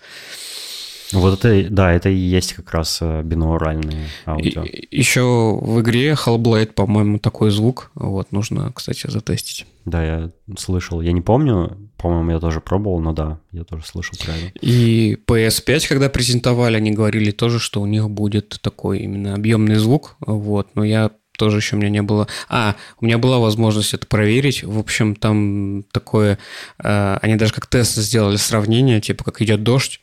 Вот 1.13 1.45
это, 1.45 1.71
да, 1.71 1.93
это 1.93 2.09
и 2.09 2.17
есть 2.17 2.55
как 2.55 2.73
раз 2.73 2.99
э, 3.01 3.23
бинауральные 3.23 4.07
аудио. 4.27 4.65
И- 4.65 4.97
еще 4.97 5.59
в 5.61 5.81
игре 5.81 6.13
Hellblade, 6.13 6.73
по-моему, 6.73 7.19
такой 7.19 7.51
звук, 7.51 7.91
вот, 7.95 8.33
нужно, 8.33 8.73
кстати, 8.75 9.09
затестить. 9.09 9.67
Да, 9.85 10.05
я 10.05 10.31
слышал. 10.59 11.01
Я 11.01 11.13
не 11.13 11.21
помню, 11.21 11.91
по-моему, 11.97 12.33
я 12.33 12.41
тоже 12.41 12.61
пробовал, 12.61 13.01
но 13.01 13.13
да, 13.13 13.39
я 13.53 13.65
тоже 13.65 13.85
слышал 13.85 14.15
про 14.25 14.33
это. 14.33 14.53
И 14.61 15.17
PS5, 15.27 15.89
когда 15.89 16.09
презентовали, 16.09 16.77
они 16.77 16.91
говорили 16.91 17.31
тоже, 17.31 17.61
что 17.61 17.81
у 17.81 17.87
них 17.87 18.11
будет 18.11 18.59
такой 18.61 19.01
именно 19.01 19.35
объемный 19.35 19.77
звук, 19.77 20.17
вот, 20.21 20.69
но 20.75 20.85
я 20.85 21.11
тоже 21.39 21.59
еще 21.59 21.77
у 21.77 21.79
меня 21.79 21.91
не 21.91 22.03
было... 22.03 22.27
А, 22.49 22.77
у 22.99 23.05
меня 23.05 23.19
была 23.19 23.39
возможность 23.39 23.93
это 23.93 24.07
проверить. 24.07 24.65
В 24.65 24.79
общем, 24.79 25.15
там 25.15 25.85
такое... 25.93 26.39
э, 26.83 27.19
они 27.21 27.37
даже 27.37 27.53
как 27.53 27.67
тест 27.67 27.95
сделали 27.97 28.37
сравнение, 28.37 29.03
типа 29.03 29.23
как 29.23 29.43
идет 29.43 29.63
дождь. 29.63 30.01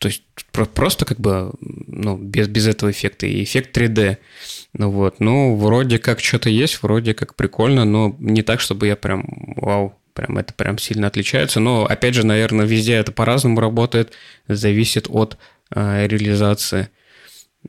То 0.00 0.08
есть 0.08 0.22
про- 0.50 0.64
просто 0.64 1.04
как 1.04 1.20
бы 1.20 1.52
ну, 1.60 2.16
без, 2.16 2.48
без 2.48 2.66
этого 2.66 2.90
эффекта. 2.90 3.26
И 3.26 3.44
эффект 3.44 3.76
3D. 3.76 4.16
Ну 4.72 4.90
вот, 4.90 5.20
ну, 5.20 5.54
вроде 5.56 5.98
как 5.98 6.20
что-то 6.20 6.48
есть, 6.48 6.82
вроде 6.82 7.12
как 7.12 7.34
прикольно, 7.34 7.84
но 7.84 8.16
не 8.18 8.42
так, 8.42 8.60
чтобы 8.60 8.86
я 8.86 8.96
прям, 8.96 9.26
вау, 9.56 9.94
прям 10.14 10.38
это 10.38 10.54
прям 10.54 10.78
сильно 10.78 11.06
отличается. 11.06 11.60
Но, 11.60 11.84
опять 11.84 12.14
же, 12.14 12.24
наверное, 12.24 12.64
везде 12.64 12.94
это 12.94 13.12
по-разному 13.12 13.60
работает, 13.60 14.14
зависит 14.48 15.06
от 15.10 15.36
э, 15.74 16.06
реализации. 16.06 16.88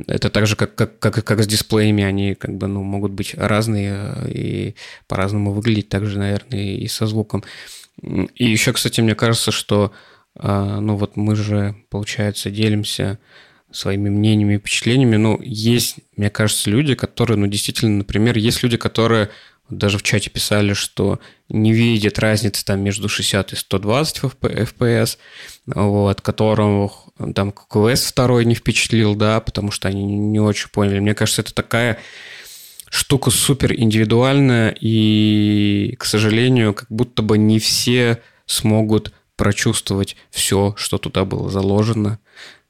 Это 0.08 0.30
так 0.30 0.48
же, 0.48 0.56
как, 0.56 0.74
как, 0.74 1.00
как, 1.00 1.26
как 1.26 1.44
с 1.44 1.48
дисплеями, 1.48 2.06
они 2.06 2.36
как 2.36 2.56
бы, 2.56 2.68
ну, 2.68 2.82
могут 2.82 3.12
быть 3.12 3.36
разные 3.36 4.14
э, 4.16 4.32
и 4.32 4.76
по-разному 5.08 5.52
выглядеть, 5.52 5.90
также, 5.90 6.18
наверное, 6.18 6.78
и 6.78 6.88
со 6.88 7.08
звуком. 7.08 7.44
И 8.02 8.46
еще, 8.46 8.72
кстати, 8.72 9.02
мне 9.02 9.16
кажется, 9.16 9.52
что, 9.52 9.92
ну, 10.36 10.96
вот 10.96 11.18
мы 11.18 11.36
же, 11.36 11.76
получается, 11.90 12.50
делимся 12.50 13.20
своими 13.72 14.10
мнениями 14.10 14.56
и 14.56 14.58
впечатлениями. 14.58 15.16
Ну, 15.16 15.40
есть, 15.42 15.98
мне 16.16 16.30
кажется, 16.30 16.70
люди, 16.70 16.96
которые, 16.96 17.38
ну, 17.38 17.48
действительно, 17.48 17.98
например, 17.98 18.38
есть 18.38 18.64
люди, 18.64 18.78
которые 18.78 19.30
даже 19.70 19.98
в 19.98 20.04
чате 20.04 20.30
писали, 20.30 20.74
что 20.74 21.20
не 21.48 21.72
видят 21.72 22.20
разницы 22.20 22.66
там 22.66 22.82
между 22.82 23.08
60 23.08 23.54
и 23.54 23.56
120 23.56 24.18
FPS, 24.42 25.18
вот, 25.66 26.22
которых 26.22 26.92
там 27.36 27.52
КВС 27.52 28.06
второй 28.06 28.46
не 28.46 28.56
впечатлил, 28.56 29.16
да, 29.16 29.40
потому 29.40 29.72
что 29.72 29.88
они 29.88 30.04
не 30.04 30.40
очень 30.40 30.70
поняли. 30.70 31.00
Мне 31.00 31.16
кажется, 31.16 31.42
это 31.42 31.54
такая 31.54 32.00
штука 32.90 33.32
супер 33.32 33.74
индивидуальная, 33.74 34.76
и, 34.78 35.96
к 35.98 36.06
сожалению, 36.06 36.74
как 36.74 36.88
будто 36.90 37.22
бы 37.22 37.38
не 37.38 37.60
все 37.60 38.22
смогут 38.46 39.14
прочувствовать 39.42 40.18
все, 40.30 40.76
что 40.78 41.00
туда 41.00 41.26
было 41.26 41.50
заложено. 41.50 42.20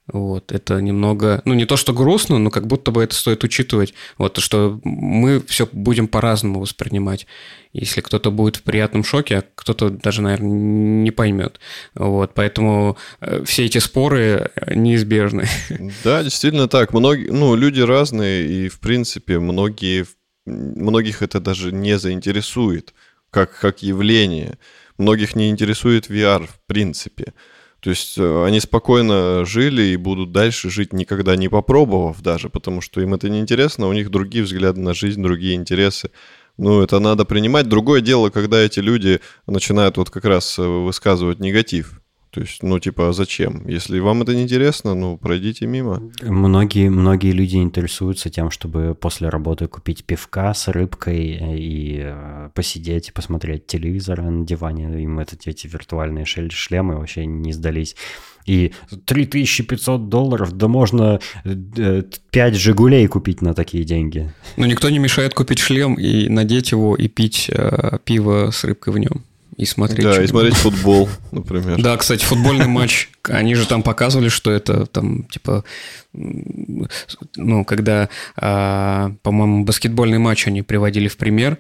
Вот, 0.08 0.54
это 0.54 0.80
немного, 0.82 1.42
ну 1.44 1.54
не 1.54 1.66
то 1.66 1.76
что 1.76 1.92
грустно, 1.92 2.38
но 2.40 2.50
как 2.50 2.66
будто 2.66 2.92
бы 2.92 3.04
это 3.04 3.14
стоит 3.14 3.44
учитывать, 3.44 3.94
вот, 4.18 4.38
что 4.38 4.80
мы 4.86 5.42
все 5.48 5.68
будем 5.70 6.08
по-разному 6.08 6.62
воспринимать. 6.62 7.28
Если 7.74 8.00
кто-то 8.00 8.32
будет 8.32 8.56
в 8.56 8.64
приятном 8.64 9.04
шоке, 9.04 9.40
а 9.40 9.44
кто-то 9.56 9.90
даже, 9.90 10.22
наверное, 10.22 10.50
не 10.50 11.12
поймет. 11.12 11.60
Вот, 11.94 12.32
поэтому 12.36 12.98
э, 13.20 13.44
все 13.44 13.66
эти 13.66 13.80
споры 13.80 14.50
неизбежны. 14.74 15.50
Да, 16.06 16.24
действительно 16.24 16.70
так. 16.70 16.94
Многие, 16.94 17.32
ну, 17.32 17.54
люди 17.56 17.82
разные, 17.82 18.48
и, 18.48 18.70
в 18.70 18.80
принципе, 18.80 19.40
многие, 19.40 20.06
многих 20.46 21.22
это 21.22 21.42
даже 21.42 21.74
не 21.74 22.00
заинтересует 22.00 22.94
как, 23.30 23.60
как 23.60 23.84
явление. 23.84 24.58
Многих 25.02 25.36
не 25.36 25.50
интересует 25.50 26.10
VR 26.10 26.46
в 26.46 26.60
принципе. 26.68 27.34
То 27.80 27.90
есть 27.90 28.20
э, 28.20 28.46
они 28.46 28.60
спокойно 28.60 29.44
жили 29.46 29.82
и 29.82 29.96
будут 29.98 30.32
дальше 30.32 30.70
жить, 30.70 30.94
никогда 30.94 31.36
не 31.36 31.50
попробовав 31.50 32.22
даже, 32.22 32.50
потому 32.50 32.82
что 32.82 33.02
им 33.02 33.16
это 33.16 33.28
не 33.28 33.40
интересно, 33.40 33.88
у 33.88 33.94
них 33.94 34.12
другие 34.12 34.44
взгляды 34.44 34.80
на 34.80 34.94
жизнь, 34.94 35.24
другие 35.24 35.56
интересы. 35.56 36.12
Ну, 36.58 36.84
это 36.84 37.00
надо 37.00 37.26
принимать. 37.26 37.68
Другое 37.68 38.02
дело, 38.02 38.30
когда 38.30 38.60
эти 38.60 38.80
люди 38.80 39.20
начинают 39.48 39.98
вот 39.98 40.12
как 40.12 40.26
раз 40.26 40.60
э, 40.60 40.62
высказывать 40.62 41.40
негатив. 41.40 42.00
То 42.32 42.40
есть, 42.40 42.64
ну, 42.64 42.80
типа, 42.80 43.10
а 43.10 43.14
зачем? 43.14 43.68
Если 43.68 44.00
вам 44.00 44.22
это 44.22 44.34
не 44.34 44.44
интересно, 44.44 44.96
ну, 44.96 45.18
пройдите 45.18 45.68
мимо. 45.68 46.02
Многие, 46.22 46.90
многие 46.90 47.32
люди 47.32 47.58
интересуются 47.58 48.30
тем, 48.30 48.52
чтобы 48.52 48.96
после 48.96 49.28
работы 49.28 49.68
купить 49.68 50.06
пивка 50.06 50.54
с 50.54 50.70
рыбкой 50.70 51.38
и 51.58 52.00
э, 52.02 52.50
посидеть 52.56 53.10
и 53.10 53.12
посмотреть 53.12 53.68
телевизор 53.68 54.22
на 54.22 54.46
диване. 54.46 55.04
Им 55.04 55.20
это, 55.20 55.36
эти 55.44 55.68
виртуальные 55.68 56.24
шлемы 56.24 56.96
вообще 56.96 57.26
не 57.26 57.52
сдались. 57.52 57.98
И 58.46 58.72
3500 59.06 60.08
долларов, 60.08 60.54
да 60.54 60.70
можно 60.70 61.20
5 61.44 61.78
э, 61.78 62.54
«Жигулей» 62.54 63.08
купить 63.08 63.42
на 63.42 63.54
такие 63.54 63.84
деньги. 63.84 64.32
Но 64.56 64.66
никто 64.66 64.90
не 64.90 65.00
мешает 65.00 65.34
купить 65.34 65.60
шлем 65.60 65.96
и 65.96 66.30
надеть 66.30 66.72
его 66.72 66.96
и 66.96 67.10
пить 67.10 67.52
э, 67.54 67.98
пиво 68.06 68.52
с 68.52 68.64
рыбкой 68.64 68.94
в 68.94 69.00
нем 69.00 69.26
и 69.58 69.66
смотреть. 69.66 70.06
Да, 70.06 70.24
и 70.24 70.28
смотреть 70.28 70.56
футбол, 70.56 71.10
например. 71.32 71.82
Да, 71.82 71.98
кстати, 71.98 72.24
футбольный 72.24 72.68
матч. 72.68 73.10
Они 73.24 73.54
же 73.56 73.68
там 73.68 73.84
показывали, 73.84 74.30
что 74.30 74.52
это 74.52 74.86
там, 74.86 75.24
типа, 75.24 75.64
ну, 76.14 77.66
когда, 77.66 78.10
а, 78.36 79.14
по-моему, 79.22 79.64
баскетбольный 79.64 80.18
матч 80.18 80.48
они 80.48 80.62
приводили 80.62 81.08
в 81.08 81.18
пример. 81.18 81.58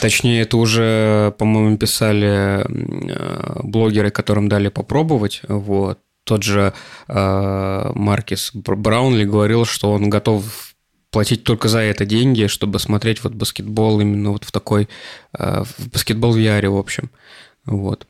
Точнее, 0.00 0.42
это 0.42 0.56
уже, 0.56 1.34
по-моему, 1.38 1.76
писали 1.76 2.64
а, 2.66 3.60
блогеры, 3.62 4.10
которым 4.10 4.48
дали 4.48 4.68
попробовать. 4.68 5.42
Вот. 5.48 5.98
Тот 6.24 6.42
же 6.42 6.72
а, 7.08 7.92
Маркис 7.94 8.50
Браунли 8.54 9.24
говорил, 9.24 9.64
что 9.64 9.92
он 9.92 10.10
готов 10.10 10.67
платить 11.10 11.44
только 11.44 11.68
за 11.68 11.80
это 11.80 12.04
деньги, 12.04 12.46
чтобы 12.46 12.78
смотреть 12.78 13.22
вот 13.24 13.34
баскетбол 13.34 14.00
именно 14.00 14.32
вот 14.32 14.44
в 14.44 14.52
такой, 14.52 14.88
э, 15.38 15.64
в 15.64 15.88
баскетбол 15.92 16.32
в 16.32 16.38
VR, 16.38 16.68
в 16.68 16.76
общем. 16.76 17.10
Вот. 17.64 18.06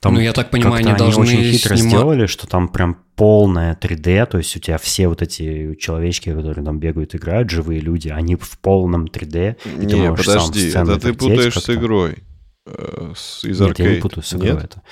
Там 0.00 0.14
ну, 0.14 0.20
я 0.20 0.32
так 0.32 0.50
понимаю, 0.50 0.86
они 0.86 0.96
должны 0.96 1.22
они 1.22 1.38
очень 1.38 1.52
хитро 1.52 1.76
снимать... 1.76 1.92
сделали, 1.92 2.26
что 2.26 2.46
там 2.46 2.68
прям 2.68 2.98
полное 3.16 3.74
3D, 3.74 4.26
то 4.26 4.38
есть 4.38 4.54
у 4.56 4.60
тебя 4.60 4.78
все 4.78 5.08
вот 5.08 5.22
эти 5.22 5.74
человечки, 5.76 6.32
которые 6.32 6.64
там 6.64 6.78
бегают, 6.78 7.14
играют, 7.14 7.50
живые 7.50 7.80
люди, 7.80 8.08
они 8.08 8.36
в 8.36 8.58
полном 8.58 9.06
3D. 9.06 9.56
И 9.64 9.86
не, 9.86 10.14
ты 10.14 10.22
подожди, 10.22 10.68
это 10.68 11.00
ты 11.00 11.14
путаешь 11.14 11.54
с 11.54 11.70
игрой. 11.70 12.18
Э, 12.66 13.12
с, 13.16 13.44
из 13.44 13.60
Нет, 13.60 13.78
я 13.78 13.94
не 13.94 14.00
путаю 14.00 14.22
с 14.22 14.34
игрой 14.34 14.52
Нет? 14.52 14.64
это. 14.64 14.82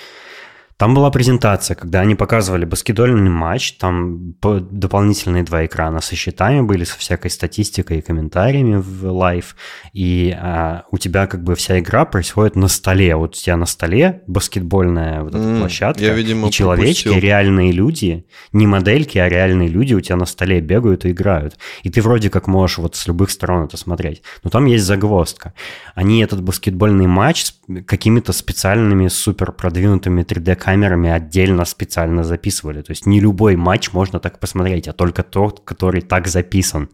Там 0.78 0.94
была 0.94 1.10
презентация, 1.10 1.74
когда 1.74 2.00
они 2.00 2.14
показывали 2.14 2.66
баскетбольный 2.66 3.30
матч, 3.30 3.72
там 3.78 4.34
дополнительные 4.42 5.42
два 5.42 5.64
экрана 5.64 6.02
со 6.02 6.14
счетами 6.16 6.60
были, 6.60 6.84
со 6.84 6.98
всякой 6.98 7.30
статистикой 7.30 7.98
и 7.98 8.02
комментариями 8.02 8.76
в 8.76 9.10
live, 9.10 9.56
и 9.94 10.36
а, 10.38 10.84
у 10.90 10.98
тебя 10.98 11.26
как 11.28 11.42
бы 11.42 11.54
вся 11.54 11.78
игра 11.78 12.04
происходит 12.04 12.56
на 12.56 12.68
столе. 12.68 13.16
Вот 13.16 13.30
у 13.30 13.38
тебя 13.38 13.56
на 13.56 13.64
столе 13.64 14.22
баскетбольная 14.26 15.22
вот 15.22 15.34
эта 15.34 15.44
mm, 15.44 15.60
площадка, 15.60 16.04
я, 16.04 16.12
видимо, 16.12 16.48
и 16.48 16.50
человечки, 16.50 17.04
пропустил. 17.04 17.26
реальные 17.26 17.72
люди, 17.72 18.26
не 18.52 18.66
модельки, 18.66 19.16
а 19.16 19.30
реальные 19.30 19.68
люди 19.68 19.94
у 19.94 20.00
тебя 20.02 20.16
на 20.16 20.26
столе 20.26 20.60
бегают 20.60 21.06
и 21.06 21.12
играют. 21.12 21.56
И 21.84 21.88
ты 21.88 22.02
вроде 22.02 22.28
как 22.28 22.48
можешь 22.48 22.76
вот 22.76 22.96
с 22.96 23.06
любых 23.06 23.30
сторон 23.30 23.64
это 23.64 23.78
смотреть. 23.78 24.22
Но 24.44 24.50
там 24.50 24.66
есть 24.66 24.84
загвоздка. 24.84 25.54
Они 25.94 26.20
этот 26.22 26.42
баскетбольный 26.42 27.06
матч 27.06 27.44
с 27.44 27.54
какими-то 27.86 28.34
специальными 28.34 29.08
супер 29.08 29.52
продвинутыми 29.52 30.22
3D 30.22 30.65
камерами 30.66 31.08
отдельно 31.08 31.64
специально 31.64 32.24
записывали. 32.24 32.82
То 32.82 32.90
есть 32.90 33.06
не 33.06 33.20
любой 33.20 33.54
матч 33.54 33.92
можно 33.92 34.18
так 34.18 34.40
посмотреть, 34.40 34.88
а 34.88 34.92
только 34.92 35.22
тот, 35.22 35.60
который 35.60 36.02
так 36.02 36.26
записан. 36.26 36.88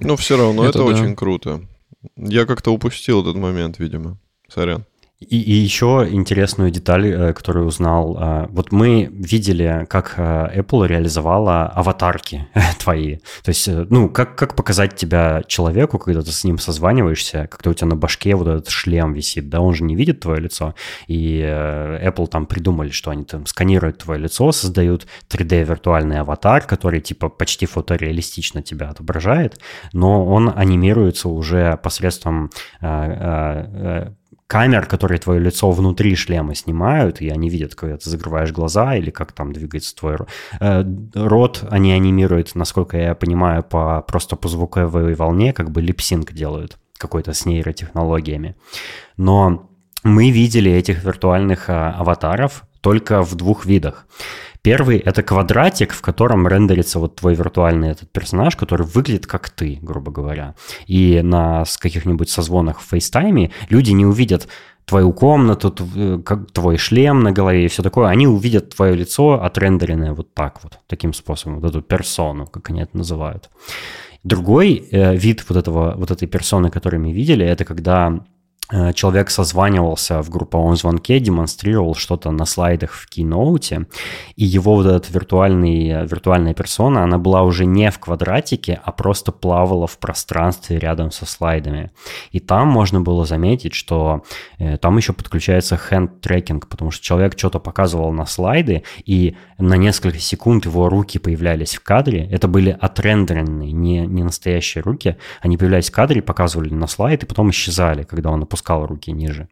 Ну, 0.00 0.14
все 0.14 0.36
равно 0.36 0.62
это, 0.68 0.78
это 0.78 0.78
да. 0.78 0.84
очень 0.84 1.16
круто. 1.16 1.62
Я 2.16 2.46
как-то 2.46 2.72
упустил 2.72 3.22
этот 3.22 3.34
момент, 3.34 3.80
видимо. 3.80 4.18
Сорян. 4.48 4.84
И, 5.18 5.40
и 5.40 5.54
еще 5.54 6.06
интересную 6.10 6.70
деталь, 6.70 7.06
э, 7.06 7.32
которую 7.32 7.66
узнал. 7.66 8.18
Э, 8.20 8.46
вот 8.50 8.70
мы 8.70 9.08
видели, 9.10 9.86
как 9.88 10.12
э, 10.18 10.60
Apple 10.60 10.86
реализовала 10.86 11.68
аватарки 11.68 12.46
твои. 12.78 13.16
То 13.42 13.48
есть, 13.48 13.66
ну, 13.66 14.10
как, 14.10 14.36
как 14.36 14.54
показать 14.54 14.96
тебя 14.96 15.42
человеку, 15.46 15.98
когда 15.98 16.20
ты 16.20 16.32
с 16.32 16.44
ним 16.44 16.58
созваниваешься, 16.58 17.48
когда 17.50 17.70
у 17.70 17.72
тебя 17.72 17.88
на 17.88 17.96
башке 17.96 18.34
вот 18.34 18.46
этот 18.46 18.68
шлем 18.68 19.14
висит, 19.14 19.48
да, 19.48 19.62
он 19.62 19.74
же 19.74 19.84
не 19.84 19.96
видит 19.96 20.20
твое 20.20 20.38
лицо. 20.38 20.74
И 21.06 21.40
Apple 21.40 22.26
там 22.26 22.44
придумали, 22.44 22.90
что 22.90 23.10
они 23.10 23.24
там 23.24 23.46
сканируют 23.46 23.96
твое 23.96 24.20
лицо, 24.20 24.52
создают 24.52 25.06
3D-виртуальный 25.30 26.18
аватар, 26.18 26.60
который 26.62 27.00
типа 27.00 27.30
почти 27.30 27.64
фотореалистично 27.64 28.62
тебя 28.62 28.90
отображает, 28.90 29.58
но 29.94 30.26
он 30.26 30.52
анимируется 30.54 31.30
уже 31.30 31.78
посредством 31.82 32.50
камер, 34.46 34.86
которые 34.86 35.18
твое 35.18 35.40
лицо 35.40 35.70
внутри 35.70 36.14
шлема 36.14 36.54
снимают, 36.54 37.20
и 37.20 37.28
они 37.28 37.48
видят, 37.48 37.74
когда 37.74 37.96
ты 37.96 38.08
закрываешь 38.08 38.52
глаза 38.52 38.94
или 38.96 39.10
как 39.10 39.32
там 39.32 39.52
двигается 39.52 39.94
твой 39.94 40.16
э, 40.60 40.84
рот. 41.14 41.64
Они 41.70 41.92
анимируют, 41.92 42.54
насколько 42.54 42.96
я 42.96 43.14
понимаю, 43.14 43.62
по, 43.62 44.02
просто 44.02 44.36
по 44.36 44.48
звуковой 44.48 45.14
волне, 45.14 45.52
как 45.52 45.70
бы 45.70 45.80
липсинг 45.80 46.32
делают 46.32 46.78
какой-то 46.96 47.32
с 47.32 47.44
нейротехнологиями. 47.44 48.56
Но 49.16 49.70
мы 50.02 50.30
видели 50.30 50.70
этих 50.70 51.04
виртуальных 51.04 51.68
а, 51.68 51.90
аватаров 51.98 52.64
только 52.80 53.22
в 53.22 53.34
двух 53.34 53.66
видах. 53.66 54.06
Первый— 54.66 54.98
это 55.06 55.22
квадратик, 55.22 55.92
в 55.92 56.00
котором 56.00 56.48
рендерится 56.48 56.98
вот 56.98 57.14
твой 57.14 57.34
виртуальный 57.34 57.90
этот 57.90 58.10
персонаж, 58.10 58.56
который 58.56 58.84
выглядит 58.84 59.24
как 59.24 59.48
ты, 59.48 59.78
грубо 59.80 60.10
говоря. 60.10 60.56
И 60.88 61.20
на 61.22 61.62
каких-нибудь 61.78 62.28
созвонах 62.28 62.80
в 62.80 62.92
FaceTime 62.92 63.52
люди 63.68 63.92
не 63.92 64.04
увидят 64.04 64.48
твою 64.84 65.12
комнату, 65.12 65.72
э, 65.94 66.18
твой 66.52 66.78
шлем 66.78 67.20
на 67.20 67.30
голове 67.30 67.66
и 67.66 67.68
все 67.68 67.84
такое, 67.84 68.08
они 68.08 68.26
увидят 68.26 68.74
твое 68.74 68.96
лицо 68.96 69.40
отрендеренное 69.40 70.14
вот 70.14 70.34
так 70.34 70.58
вот, 70.64 70.80
таким 70.88 71.12
способом, 71.12 71.60
вот 71.60 71.70
эту 71.70 71.80
персону, 71.80 72.48
как 72.48 72.68
они 72.70 72.80
это 72.80 72.96
называют. 72.96 73.50
Другой 74.24 74.88
э, 74.90 75.14
вид 75.14 75.44
вот, 75.48 75.58
этого, 75.58 75.94
вот 75.96 76.10
этой 76.10 76.26
персоны, 76.26 76.70
который 76.70 76.98
мы 76.98 77.12
видели, 77.12 77.46
это 77.46 77.64
когда 77.64 78.18
человек 78.94 79.30
созванивался 79.30 80.22
в 80.22 80.30
групповом 80.30 80.76
звонке, 80.76 81.20
демонстрировал 81.20 81.94
что-то 81.94 82.30
на 82.30 82.44
слайдах 82.44 82.92
в 82.92 83.08
Keynote, 83.10 83.86
и 84.36 84.44
его 84.44 84.74
вот 84.76 84.86
эта 84.86 85.12
виртуальный, 85.12 86.06
виртуальная 86.06 86.54
персона, 86.54 87.04
она 87.04 87.18
была 87.18 87.42
уже 87.42 87.64
не 87.64 87.90
в 87.90 87.98
квадратике, 87.98 88.80
а 88.84 88.92
просто 88.92 89.32
плавала 89.32 89.86
в 89.86 89.98
пространстве 89.98 90.78
рядом 90.78 91.10
со 91.10 91.26
слайдами. 91.26 91.90
И 92.30 92.40
там 92.40 92.68
можно 92.68 93.00
было 93.00 93.24
заметить, 93.24 93.74
что 93.74 94.24
э, 94.58 94.76
там 94.78 94.96
еще 94.96 95.12
подключается 95.12 95.78
hand-трекинг, 95.90 96.66
потому 96.68 96.90
что 96.90 97.04
человек 97.04 97.38
что-то 97.38 97.58
показывал 97.58 98.12
на 98.12 98.26
слайды, 98.26 98.82
и 99.04 99.36
на 99.58 99.74
несколько 99.74 100.18
секунд 100.18 100.66
его 100.66 100.88
руки 100.88 101.18
появлялись 101.18 101.76
в 101.76 101.82
кадре. 101.82 102.28
Это 102.30 102.48
были 102.48 102.76
отрендеренные, 102.78 103.72
не, 103.72 104.06
не 104.06 104.22
настоящие 104.22 104.82
руки. 104.82 105.16
Они 105.40 105.56
появлялись 105.56 105.90
в 105.90 105.92
кадре, 105.92 106.22
показывали 106.22 106.72
на 106.74 106.86
слайд, 106.86 107.22
и 107.22 107.26
потом 107.26 107.50
исчезали, 107.50 108.02
когда 108.02 108.30
он 108.30 108.42
опускал 108.56 108.86
руки 108.86 109.12
ниже. 109.12 109.48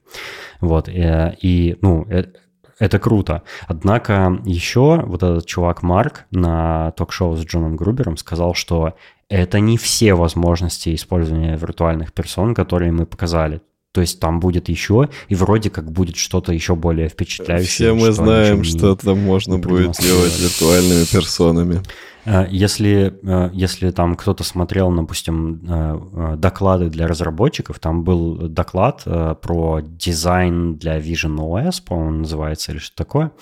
Вот, 0.60 0.88
и, 0.88 0.92
э, 0.96 1.34
и 1.42 1.76
ну, 1.82 2.06
это, 2.08 2.40
это 2.78 2.98
круто. 2.98 3.42
Однако 3.68 4.40
еще 4.44 5.02
вот 5.04 5.22
этот 5.22 5.46
чувак 5.46 5.82
Марк 5.82 6.24
на 6.30 6.92
ток-шоу 6.92 7.36
с 7.36 7.44
Джоном 7.44 7.76
Грубером 7.76 8.16
сказал, 8.16 8.54
что 8.54 8.94
это 9.28 9.60
не 9.60 9.76
все 9.76 10.14
возможности 10.14 10.94
использования 10.94 11.56
виртуальных 11.56 12.12
персон, 12.12 12.54
которые 12.54 12.92
мы 12.92 13.06
показали. 13.06 13.60
То 13.92 14.00
есть 14.00 14.18
там 14.18 14.40
будет 14.40 14.68
еще, 14.68 15.08
и 15.28 15.36
вроде 15.36 15.70
как 15.70 15.92
будет 15.92 16.16
что-то 16.16 16.52
еще 16.52 16.74
более 16.74 17.08
впечатляющее. 17.08 17.68
Все 17.68 17.94
мы 17.94 18.12
что 18.12 18.24
знаем, 18.24 18.64
что 18.64 18.96
там 18.96 19.20
можно 19.20 19.58
будет 19.58 19.92
делать 19.92 20.40
виртуальными 20.40 21.04
персонами. 21.04 21.80
Э, 22.24 22.46
если, 22.50 23.18
э, 23.22 23.50
если 23.52 23.90
там 23.90 24.16
кто-то 24.16 24.44
смотрел, 24.44 24.90
допустим, 24.92 25.60
э, 25.68 26.36
доклады 26.36 26.88
для 26.88 27.06
разработчиков, 27.06 27.78
там 27.78 28.04
был 28.04 28.48
доклад 28.48 29.04
про 29.04 29.80
дизайн 29.80 30.76
для 30.76 30.98
Vision 30.98 31.36
OS, 31.36 31.82
по-моему, 31.84 32.18
называется, 32.20 32.72
или 32.72 32.78
что 32.78 32.96
такое, 32.96 33.32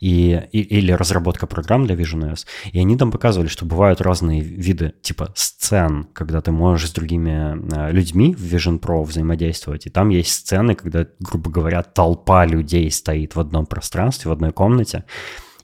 и, 0.00 0.42
и, 0.52 0.60
или 0.60 0.92
разработка 0.92 1.46
программ 1.46 1.86
для 1.86 1.94
Vision 1.94 2.30
OS. 2.30 2.46
И 2.72 2.78
они 2.78 2.96
там 2.96 3.10
показывали, 3.10 3.48
что 3.48 3.64
бывают 3.64 4.00
разные 4.00 4.40
виды, 4.40 4.94
типа 5.02 5.32
сцен, 5.34 6.08
когда 6.12 6.40
ты 6.40 6.52
можешь 6.52 6.88
с 6.88 6.92
другими 6.92 7.90
людьми 7.90 8.34
в 8.34 8.40
Vision 8.40 8.80
Pro 8.80 9.02
взаимодействовать. 9.04 9.86
И 9.86 9.90
там 9.90 10.10
есть 10.10 10.32
сцены, 10.32 10.74
когда, 10.74 11.06
грубо 11.20 11.50
говоря, 11.50 11.82
толпа 11.82 12.44
людей 12.46 12.90
стоит 12.90 13.34
в 13.34 13.40
одном 13.40 13.66
пространстве, 13.66 14.30
в 14.30 14.32
одной 14.32 14.52
комнате, 14.52 15.04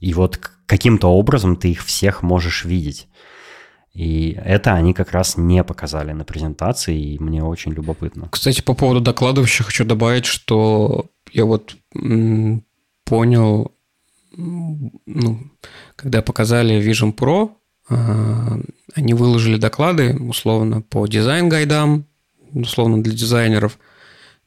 и 0.01 0.15
вот 0.15 0.36
каким-то 0.73 1.09
образом 1.09 1.57
ты 1.57 1.70
их 1.70 1.85
всех 1.85 2.23
можешь 2.23 2.65
видеть. 2.65 3.07
И 3.93 4.39
это 4.43 4.73
они 4.73 4.94
как 4.94 5.12
раз 5.12 5.36
не 5.36 5.62
показали 5.65 6.12
на 6.12 6.24
презентации, 6.24 6.99
и 6.99 7.19
мне 7.19 7.44
очень 7.44 7.73
любопытно. 7.73 8.28
Кстати, 8.31 8.62
по 8.62 8.73
поводу 8.73 9.03
докладов 9.03 9.47
еще 9.47 9.65
хочу 9.65 9.85
добавить, 9.85 10.24
что 10.24 11.11
я 11.31 11.44
вот 11.44 11.77
понял, 13.05 13.73
ну, 14.35 15.40
когда 15.94 16.23
показали 16.23 16.81
Vision 16.81 17.15
Pro, 17.15 17.51
а, 17.90 18.59
они 18.94 19.12
выложили 19.12 19.59
доклады, 19.59 20.16
условно, 20.16 20.81
по 20.81 21.07
дизайн-гайдам, 21.07 22.07
условно, 22.55 23.03
для 23.03 23.12
дизайнеров, 23.12 23.78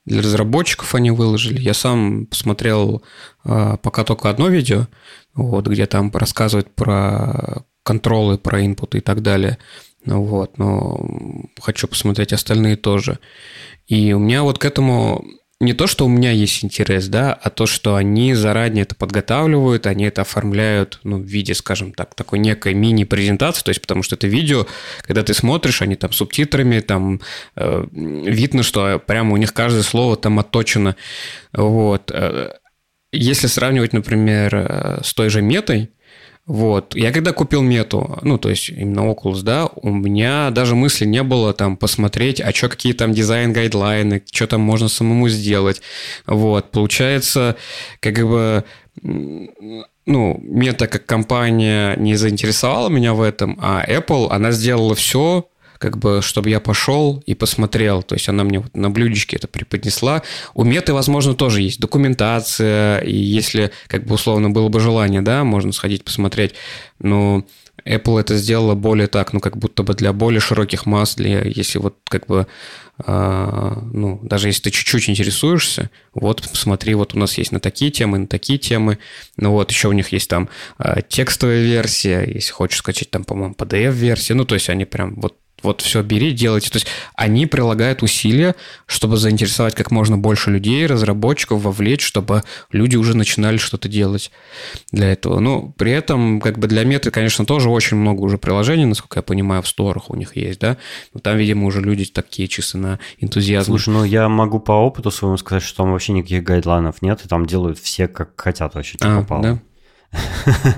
для 0.06 0.22
разработчиков 0.22 0.94
они 0.95 1.11
выложили. 1.11 1.60
Я 1.60 1.73
сам 1.73 2.27
посмотрел 2.27 3.03
а, 3.44 3.77
пока 3.77 4.03
только 4.03 4.30
одно 4.30 4.48
видео, 4.48 4.88
вот, 5.34 5.68
где 5.68 5.86
там 5.86 6.11
рассказывают 6.14 6.73
про 6.76 7.64
контролы, 7.84 8.38
про 8.38 8.65
инпуты 8.65 8.99
и 8.99 9.02
так 9.02 9.22
далее. 9.22 9.57
Ну 10.06 10.23
вот, 10.23 10.57
но 10.57 10.99
хочу 11.60 11.88
посмотреть 11.88 12.34
остальные 12.34 12.76
тоже. 12.76 13.19
И 13.88 14.14
у 14.14 14.19
меня 14.19 14.44
вот 14.44 14.60
к 14.60 14.65
этому 14.65 15.26
не 15.61 15.73
то, 15.73 15.88
что 15.88 16.06
у 16.06 16.10
меня 16.10 16.32
есть 16.32 16.65
интерес, 16.65 17.07
да, 17.07 17.34
а 17.34 17.49
то, 17.49 17.65
что 17.65 17.95
они 17.95 18.34
заранее 18.34 18.84
это 18.84 18.94
подготавливают, 18.94 19.88
они 19.88 20.03
это 20.03 20.22
оформляют, 20.22 20.99
ну, 21.03 21.18
в 21.18 21.23
виде, 21.23 21.53
скажем 21.53 21.94
так, 21.94 22.14
такой 22.14 22.40
некой 22.40 22.73
мини-презентации, 22.73 23.64
то 23.64 23.69
есть 23.69 23.82
потому 23.82 24.03
что 24.03 24.15
это 24.15 24.27
видео, 24.27 24.68
когда 25.02 25.23
ты 25.23 25.34
смотришь, 25.34 25.82
они 25.82 25.95
там 25.95 26.11
субтитрами, 26.11 26.82
там 26.82 27.22
э, 27.56 27.86
видно, 27.94 28.64
что 28.64 28.99
прямо 28.99 29.34
у 29.34 29.38
них 29.38 29.53
каждое 29.53 29.84
слово 29.84 30.18
там 30.18 30.40
отточено, 30.40 30.98
вот. 31.53 32.11
Э, 32.11 32.53
если 33.14 33.48
сравнивать, 33.48 33.94
например, 33.94 34.56
э, 34.56 34.99
с 35.03 35.14
той 35.14 35.30
же 35.30 35.41
метой, 35.41 35.90
вот. 36.45 36.95
Я 36.95 37.11
когда 37.11 37.31
купил 37.31 37.63
мету, 37.63 38.19
ну, 38.22 38.38
то 38.38 38.49
есть 38.49 38.69
именно 38.69 38.99
Oculus, 39.11 39.41
да, 39.41 39.65
у 39.65 39.89
меня 39.89 40.51
даже 40.51 40.76
мысли 40.76 41.05
не 41.05 41.23
было 41.23 41.53
там 41.53 41.76
посмотреть, 41.76 42.39
а 42.39 42.53
что 42.53 42.69
какие 42.69 42.93
там 42.93 43.13
design 43.13 43.52
guideline 43.52 44.09
ы, 44.09 44.22
что 44.31 44.45
там 44.45 44.61
можно 44.61 44.88
самому 44.88 45.27
сделать. 45.27 45.81
Вот. 46.27 46.69
Получается, 46.69 47.55
как 47.99 48.15
бы 48.27 48.63
ну, 50.05 50.39
мета 50.43 50.88
как 50.88 51.05
компания 51.05 51.95
не 51.97 52.15
заинтересовала 52.15 52.89
меня 52.89 53.13
в 53.13 53.22
этом, 53.22 53.57
а 53.59 53.84
Apple, 53.88 54.30
она 54.30 54.51
сделала 54.51 54.93
все, 54.93 55.47
как 55.77 55.97
бы, 55.97 56.22
чтобы 56.22 56.49
я 56.49 56.60
пошел 56.60 57.23
и 57.26 57.34
посмотрел. 57.34 58.03
То 58.03 58.15
есть 58.15 58.30
она 58.30 58.43
мне 58.43 58.60
вот 58.60 58.76
на 58.76 58.89
блюдечке 58.89 59.35
это 59.38 59.47
преподнесла. 59.47 60.22
У 60.53 60.64
Меты, 60.64 60.93
возможно, 60.93 61.34
тоже 61.34 61.61
есть 61.61 61.80
документация, 61.80 62.99
и 62.99 63.15
если, 63.15 63.72
как 63.88 64.06
бы, 64.06 64.15
условно, 64.15 64.49
было 64.49 64.69
бы 64.69 64.80
желание, 64.80 65.22
да, 65.22 65.43
можно 65.43 65.72
сходить 65.72 66.03
посмотреть. 66.03 66.53
Но 66.99 67.45
Apple 67.85 68.19
это 68.19 68.35
сделала 68.35 68.73
более 68.73 69.07
так, 69.07 69.34
ну, 69.34 69.39
как 69.39 69.57
будто 69.57 69.84
бы 69.84 69.93
для 69.93 70.11
более 70.11 70.39
широких 70.39 70.85
масс, 70.85 71.15
для, 71.15 71.43
если 71.43 71.77
вот, 71.77 71.97
как 72.10 72.26
бы, 72.26 72.47
э, 73.06 73.73
ну, 73.91 74.19
даже 74.23 74.47
если 74.47 74.64
ты 74.64 74.72
чуть-чуть 74.72 75.10
интересуешься, 75.10 75.91
вот, 76.14 76.41
посмотри, 76.41 76.95
вот 76.95 77.14
у 77.14 77.19
нас 77.19 77.38
есть 77.38 77.52
на 77.52 77.60
такие 77.60 77.91
темы, 77.91 78.19
на 78.19 78.27
такие 78.27 78.57
темы, 78.57 78.97
ну, 79.38 79.52
вот, 79.52 79.69
еще 79.72 79.89
у 79.89 79.91
них 79.93 80.11
есть 80.11 80.30
там 80.30 80.49
э, 80.80 81.02
текстовая 81.07 81.61
версия, 81.61 82.23
если 82.26 82.52
хочешь 82.52 82.80
скачать, 82.80 83.11
там, 83.11 83.23
по-моему, 83.23 83.53
PDF-версия, 83.53 84.34
ну, 84.34 84.45
то 84.45 84.56
есть 84.56 84.69
они 84.69 84.85
прям 84.85 85.15
вот 85.15 85.35
вот 85.65 85.81
все 85.81 86.01
бери, 86.01 86.31
делайте. 86.31 86.69
То 86.69 86.77
есть 86.77 86.87
они 87.15 87.45
прилагают 87.45 88.03
усилия, 88.03 88.55
чтобы 88.85 89.17
заинтересовать 89.17 89.75
как 89.75 89.91
можно 89.91 90.17
больше 90.17 90.51
людей, 90.51 90.85
разработчиков, 90.85 91.61
вовлечь, 91.61 92.05
чтобы 92.05 92.43
люди 92.71 92.95
уже 92.95 93.17
начинали 93.17 93.57
что-то 93.57 93.89
делать 93.89 94.31
для 94.91 95.11
этого. 95.11 95.39
Ну, 95.39 95.73
при 95.77 95.91
этом, 95.91 96.39
как 96.39 96.57
бы 96.57 96.67
для 96.67 96.85
меты, 96.85 97.11
конечно, 97.11 97.45
тоже 97.45 97.69
очень 97.69 97.97
много 97.97 98.21
уже 98.21 98.37
приложений, 98.37 98.85
насколько 98.85 99.19
я 99.19 99.23
понимаю, 99.23 99.61
в 99.61 99.67
сторах 99.67 100.09
у 100.09 100.15
них 100.15 100.35
есть, 100.35 100.59
да. 100.59 100.77
Но 101.13 101.19
там, 101.19 101.37
видимо, 101.37 101.65
уже 101.65 101.81
люди 101.81 102.05
такие 102.05 102.47
чисто 102.47 102.77
на 102.77 102.99
энтузиазм. 103.19 103.65
Слушай, 103.65 103.89
ну 103.89 104.03
я 104.03 104.29
могу 104.29 104.59
по 104.59 104.73
опыту 104.73 105.11
своему 105.11 105.37
сказать, 105.37 105.63
что 105.63 105.77
там 105.77 105.91
вообще 105.91 106.13
никаких 106.13 106.43
гайдлайнов 106.43 107.01
нет, 107.01 107.21
и 107.25 107.27
там 107.27 107.45
делают 107.45 107.79
все 107.79 108.07
как 108.07 108.39
хотят 108.39 108.75
вообще, 108.75 108.97
типа 108.97 109.17
а, 109.17 109.21
попало. 109.21 109.43
Да? 109.43 109.59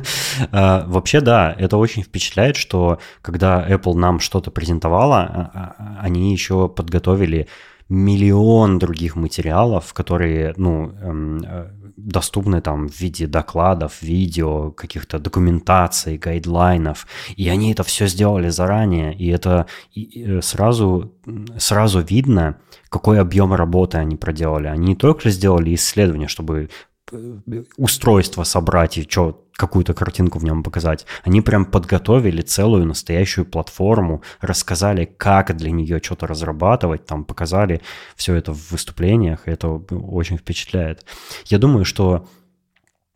А, 0.51 0.85
вообще, 0.87 1.19
да, 1.19 1.53
это 1.57 1.77
очень 1.77 2.03
впечатляет, 2.03 2.55
что 2.57 2.99
когда 3.21 3.67
Apple 3.67 3.95
нам 3.95 4.19
что-то 4.19 4.51
презентовала, 4.51 5.21
а, 5.21 5.51
а, 5.53 5.99
они 6.01 6.31
еще 6.31 6.69
подготовили 6.69 7.47
миллион 7.89 8.79
других 8.79 9.15
материалов, 9.15 9.93
которые, 9.93 10.53
ну, 10.57 10.91
эм, 11.01 11.41
э, 11.43 11.71
доступны 11.95 12.61
там 12.61 12.89
в 12.89 12.99
виде 12.99 13.27
докладов, 13.27 14.01
видео, 14.01 14.71
каких-то 14.71 15.19
документаций, 15.19 16.17
гайдлайнов, 16.17 17.07
и 17.37 17.47
они 17.47 17.71
это 17.71 17.83
все 17.83 18.07
сделали 18.07 18.49
заранее, 18.49 19.15
и 19.15 19.29
это 19.29 19.67
э, 19.95 20.41
сразу, 20.41 21.13
сразу 21.57 22.01
видно, 22.01 22.57
какой 22.89 23.19
объем 23.19 23.53
работы 23.53 23.97
они 23.97 24.17
проделали. 24.17 24.67
Они 24.67 24.87
не 24.87 24.95
только 24.95 25.29
сделали 25.29 25.73
исследование, 25.73 26.27
чтобы 26.27 26.69
устройство 27.77 28.43
собрать 28.43 28.97
и 28.97 29.03
что, 29.03 29.47
какую-то 29.53 29.93
картинку 29.93 30.39
в 30.39 30.43
нем 30.43 30.63
показать. 30.63 31.05
Они 31.23 31.41
прям 31.41 31.65
подготовили 31.65 32.41
целую 32.41 32.85
настоящую 32.85 33.45
платформу, 33.45 34.21
рассказали, 34.39 35.05
как 35.05 35.55
для 35.57 35.71
нее 35.71 35.99
что-то 36.03 36.27
разрабатывать, 36.27 37.05
там 37.05 37.25
показали 37.25 37.81
все 38.15 38.35
это 38.35 38.53
в 38.53 38.71
выступлениях, 38.71 39.47
и 39.47 39.51
это 39.51 39.69
очень 39.69 40.37
впечатляет. 40.37 41.05
Я 41.45 41.57
думаю, 41.57 41.85
что 41.85 42.27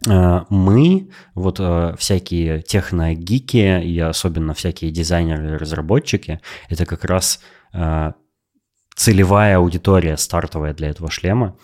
э, 0.07 0.41
мы, 0.49 1.09
вот 1.35 1.59
э, 1.59 1.95
всякие 1.97 2.61
техногики 2.61 3.81
и 3.83 3.99
особенно 3.99 4.53
всякие 4.53 4.91
дизайнеры 4.91 5.55
и 5.55 5.57
разработчики, 5.57 6.41
это 6.69 6.85
как 6.85 7.05
раз 7.05 7.39
э, 7.73 8.13
целевая 8.95 9.57
аудитория 9.57 10.17
стартовая 10.17 10.73
для 10.73 10.89
этого 10.89 11.11
шлема. 11.11 11.55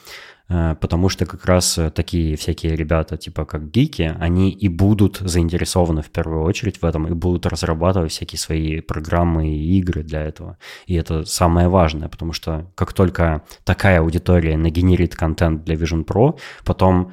Э, 0.50 0.76
потому 0.80 1.10
что 1.10 1.26
как 1.26 1.46
раз 1.46 1.78
э, 1.78 1.90
такие 1.90 2.36
всякие 2.38 2.76
ребята, 2.76 3.18
типа 3.18 3.46
как 3.46 3.70
гики, 3.70 4.16
они 4.20 4.52
и 4.52 4.68
будут 4.70 5.18
заинтересованы 5.18 6.02
в 6.02 6.10
первую 6.10 6.44
очередь 6.44 6.82
в 6.82 6.86
этом, 6.86 7.08
и 7.08 7.14
будут 7.14 7.46
разрабатывать 7.46 8.12
всякие 8.12 8.40
свои 8.40 8.82
программы 8.82 9.50
и 9.50 9.78
игры 9.80 10.04
для 10.04 10.24
этого. 10.24 10.58
И 10.86 10.96
это 10.96 11.26
самое 11.26 11.68
важное, 11.68 12.08
потому 12.08 12.34
что 12.34 12.72
как 12.76 12.94
только 12.94 13.44
такая 13.64 14.00
аудитория 14.00 14.58
нагенерит 14.58 15.16
контент 15.16 15.64
для 15.66 15.76
Vision 15.76 16.06
Pro, 16.06 16.40
потом 16.64 17.12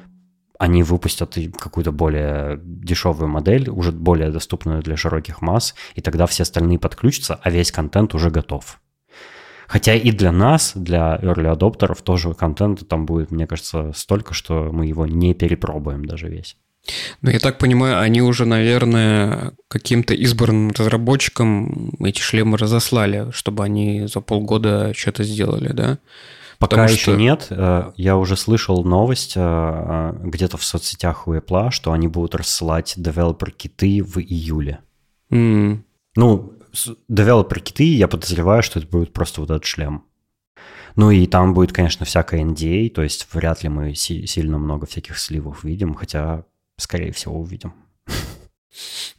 они 0.57 0.83
выпустят 0.83 1.37
какую-то 1.59 1.91
более 1.91 2.61
дешевую 2.63 3.27
модель, 3.27 3.69
уже 3.69 3.91
более 3.91 4.31
доступную 4.31 4.81
для 4.81 4.95
широких 4.95 5.41
масс, 5.41 5.75
и 5.95 6.01
тогда 6.01 6.25
все 6.27 6.43
остальные 6.43 6.79
подключатся, 6.79 7.37
а 7.43 7.49
весь 7.49 7.73
контент 7.73 8.15
уже 8.15 8.29
готов. 8.29 8.79
Хотя 9.67 9.95
и 9.95 10.11
для 10.11 10.31
нас, 10.31 10.73
для 10.75 11.17
early 11.21 11.47
адоптеров, 11.47 12.01
тоже 12.01 12.33
контента 12.33 12.85
там 12.85 13.05
будет, 13.05 13.31
мне 13.31 13.47
кажется, 13.47 13.91
столько, 13.95 14.33
что 14.33 14.69
мы 14.71 14.85
его 14.85 15.05
не 15.05 15.33
перепробуем 15.33 16.05
даже 16.05 16.27
весь. 16.29 16.57
Ну, 17.21 17.31
я 17.31 17.39
так 17.39 17.57
понимаю, 17.57 17.99
они 17.99 18.21
уже, 18.21 18.45
наверное, 18.45 19.53
каким-то 19.67 20.13
избранным 20.13 20.71
разработчикам 20.71 21.91
эти 21.99 22.21
шлемы 22.21 22.57
разослали, 22.57 23.31
чтобы 23.31 23.63
они 23.63 24.07
за 24.07 24.21
полгода 24.21 24.93
что-то 24.95 25.23
сделали, 25.23 25.71
да? 25.73 25.97
Пока 26.59 26.77
Потому 26.77 26.89
еще 26.89 27.01
что... 27.01 27.15
нет. 27.15 27.47
Э, 27.49 27.91
я 27.97 28.15
уже 28.17 28.37
слышал 28.37 28.83
новость 28.83 29.33
э, 29.35 29.41
э, 29.41 30.13
где-то 30.23 30.57
в 30.57 30.63
соцсетях 30.63 31.27
у 31.27 31.33
Apple, 31.33 31.71
что 31.71 31.91
они 31.91 32.07
будут 32.07 32.35
рассылать 32.35 32.93
девелопер-киты 32.95 34.01
в 34.01 34.19
июле. 34.19 34.79
Mm. 35.31 35.79
Ну, 36.15 36.53
девелопер-киты, 37.07 37.95
я 37.95 38.07
подозреваю, 38.07 38.63
что 38.63 38.79
это 38.79 38.87
будет 38.87 39.13
просто 39.13 39.41
вот 39.41 39.49
этот 39.49 39.65
шлем. 39.65 40.05
Ну 40.95 41.11
и 41.11 41.25
там 41.27 41.53
будет, 41.53 41.73
конечно, 41.73 42.05
всякое 42.05 42.43
NDA, 42.43 42.89
то 42.89 43.03
есть 43.03 43.27
вряд 43.33 43.63
ли 43.63 43.69
мы 43.69 43.95
си- 43.95 44.25
сильно 44.27 44.57
много 44.57 44.85
всяких 44.85 45.17
сливов 45.19 45.63
видим, 45.63 45.93
хотя, 45.93 46.45
скорее 46.77 47.11
всего, 47.11 47.39
увидим. 47.39 47.73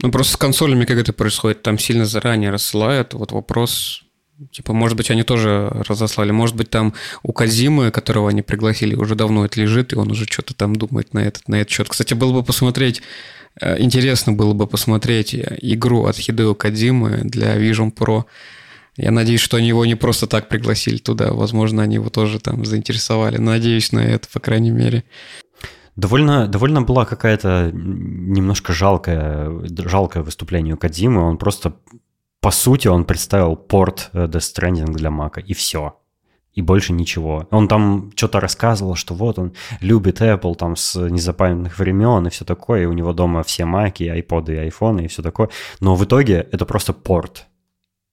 Ну 0.03 0.11
просто 0.11 0.35
с 0.35 0.37
консолями 0.37 0.85
как 0.85 0.99
это 0.99 1.12
происходит? 1.12 1.62
Там 1.62 1.78
сильно 1.78 2.05
заранее 2.05 2.51
рассылают. 2.51 3.15
Вот 3.15 3.33
вопрос, 3.33 4.07
Типа, 4.51 4.74
может 4.74 4.99
быть, 4.99 5.11
они 5.11 5.23
тоже 5.23 5.70
разослали. 5.89 6.31
Может 6.31 6.57
быть, 6.57 6.69
там 6.69 6.93
у 7.23 7.33
Казимы, 7.33 7.91
которого 7.91 8.28
они 8.28 8.43
пригласили, 8.43 8.95
уже 8.95 9.15
давно 9.15 9.47
это 9.47 9.59
лежит, 9.59 9.95
и 9.95 9.97
он 9.97 10.11
уже 10.11 10.27
что-то 10.27 10.55
там 10.55 10.77
думает 10.77 11.15
на 11.15 11.20
этот, 11.20 11.49
на 11.49 11.55
этот 11.57 11.70
счет. 11.70 11.89
Кстати, 11.89 12.12
было 12.12 12.33
бы 12.33 12.43
посмотреть, 12.43 13.01
интересно 13.61 14.33
было 14.33 14.53
бы 14.53 14.66
посмотреть 14.66 15.35
игру 15.35 16.05
от 16.05 16.16
Хидео 16.16 16.55
Кадзимы 16.55 17.23
для 17.24 17.57
Vision 17.57 17.93
Pro. 17.95 18.24
Я 18.97 19.11
надеюсь, 19.11 19.41
что 19.41 19.59
они 19.59 19.69
его 19.69 19.85
не 19.85 19.95
просто 19.95 20.27
так 20.27 20.49
пригласили 20.49 20.97
туда. 20.99 21.33
Возможно, 21.33 21.83
они 21.83 21.97
его 21.97 22.09
тоже 22.09 22.41
там 22.41 22.65
заинтересовали. 22.65 23.37
Надеюсь 23.37 23.93
на 23.93 24.01
это, 24.01 24.28
по 24.33 24.41
крайней 24.41 24.70
мере. 24.70 25.05
Довольно, 25.97 26.47
довольно 26.47 26.83
была 26.83 27.05
какая-то 27.05 27.70
немножко 27.73 28.73
жалкое, 28.73 29.51
жалкое 29.85 30.23
выступление 30.23 30.74
у 30.74 30.78
Кадзимы. 30.78 31.23
Он 31.23 31.39
просто 31.39 31.74
по 32.47 32.53
сути, 32.53 32.87
он 32.87 33.05
представил 33.05 33.57
порт 33.57 34.11
э, 34.12 34.27
Death 34.27 34.55
Stranding 34.55 34.93
для 34.93 35.11
Мака, 35.11 35.41
и 35.41 35.53
все. 35.53 35.99
И 36.57 36.62
больше 36.62 36.95
ничего. 36.95 37.47
Он 37.51 37.69
там 37.69 38.11
что-то 38.16 38.41
рассказывал, 38.41 38.95
что 38.97 39.15
вот 39.15 39.39
он 39.39 39.53
любит 39.81 40.23
Apple 40.23 40.57
там 40.57 40.74
с 40.74 40.99
незапамятных 40.99 41.78
времен 41.78 42.27
и 42.27 42.31
все 42.31 42.47
такое, 42.47 42.83
и 42.83 42.87
у 42.87 42.95
него 42.95 43.12
дома 43.12 43.43
все 43.43 43.66
маки, 43.66 44.05
айподы, 44.05 44.55
и 44.55 44.59
айфоны 44.59 45.05
и 45.05 45.09
все 45.09 45.23
такое. 45.23 45.51
Но 45.81 45.95
в 45.95 46.05
итоге 46.05 46.49
это 46.51 46.65
просто 46.65 46.95
порт. 46.95 47.47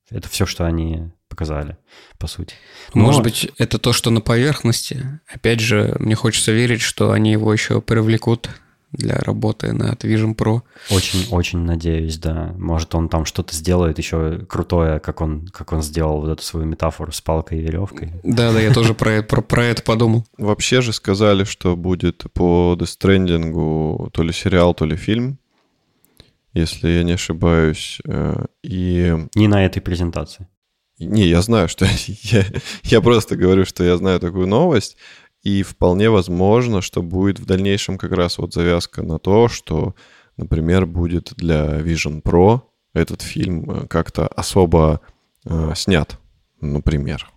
Это 0.09 0.27
все, 0.27 0.45
что 0.45 0.65
они 0.65 1.09
показали, 1.29 1.77
по 2.19 2.27
сути. 2.27 2.55
Но... 2.93 3.03
Может 3.03 3.23
быть, 3.23 3.49
это 3.57 3.79
то, 3.79 3.93
что 3.93 4.11
на 4.11 4.19
поверхности. 4.19 5.19
Опять 5.33 5.61
же, 5.61 5.95
мне 5.99 6.13
хочется 6.13 6.51
верить, 6.51 6.81
что 6.81 7.11
они 7.11 7.31
его 7.31 7.51
еще 7.51 7.81
привлекут 7.81 8.49
для 8.93 9.15
работы 9.15 9.73
над 9.73 10.03
Vision 10.03 10.35
Pro. 10.35 10.61
Очень-очень 10.89 11.59
надеюсь, 11.59 12.17
да. 12.17 12.53
Может, 12.57 12.95
он 12.95 13.09
там 13.09 13.25
что-то 13.25 13.55
сделает 13.55 13.97
еще 13.97 14.45
крутое, 14.47 14.99
как 14.99 15.21
он, 15.21 15.47
как 15.47 15.73
он 15.73 15.81
сделал 15.81 16.21
вот 16.21 16.29
эту 16.29 16.43
свою 16.43 16.65
метафору 16.65 17.11
с 17.11 17.21
палкой 17.21 17.59
и 17.59 17.61
веревкой. 17.61 18.13
Да-да, 18.23 18.59
я 18.61 18.73
тоже 18.73 18.93
про, 18.93 19.21
про, 19.23 19.41
про 19.41 19.65
это 19.65 19.83
подумал. 19.83 20.25
Вообще 20.37 20.81
же 20.81 20.93
сказали, 20.93 21.43
что 21.43 21.75
будет 21.75 22.23
по 22.33 22.77
Stranding 22.79 24.09
то 24.11 24.23
ли 24.23 24.31
сериал, 24.31 24.73
то 24.73 24.85
ли 24.85 24.95
фильм, 24.95 25.39
если 26.53 26.89
я 26.89 27.03
не 27.03 27.13
ошибаюсь. 27.13 27.99
Э, 28.05 28.45
и... 28.63 29.15
Не 29.35 29.47
на 29.47 29.65
этой 29.65 29.81
презентации. 29.81 30.47
Не, 30.99 31.25
я 31.25 31.41
знаю, 31.41 31.67
что 31.67 31.85
я, 32.07 32.45
я 32.83 33.01
просто 33.01 33.35
говорю, 33.35 33.65
что 33.65 33.83
я 33.83 33.97
знаю 33.97 34.19
такую 34.19 34.47
новость. 34.47 34.97
И 35.43 35.61
вполне 35.61 36.09
возможно, 36.09 36.81
что 36.81 37.01
будет 37.01 37.39
в 37.39 37.45
дальнейшем 37.45 37.97
как 37.97 38.13
раз 38.13 38.37
вот 38.37 38.53
завязка 38.53 39.03
на 39.03 39.19
то, 39.19 39.49
что, 39.49 39.93
например, 40.37 40.85
будет 40.85 41.33
для 41.35 41.81
Vision 41.81 42.21
Pro 42.23 42.61
этот 42.93 43.21
фильм 43.21 43.69
э, 43.69 43.87
как-то 43.87 44.27
особо 44.27 45.01
э, 45.45 45.73
снят, 45.75 46.17
например. 46.61 47.29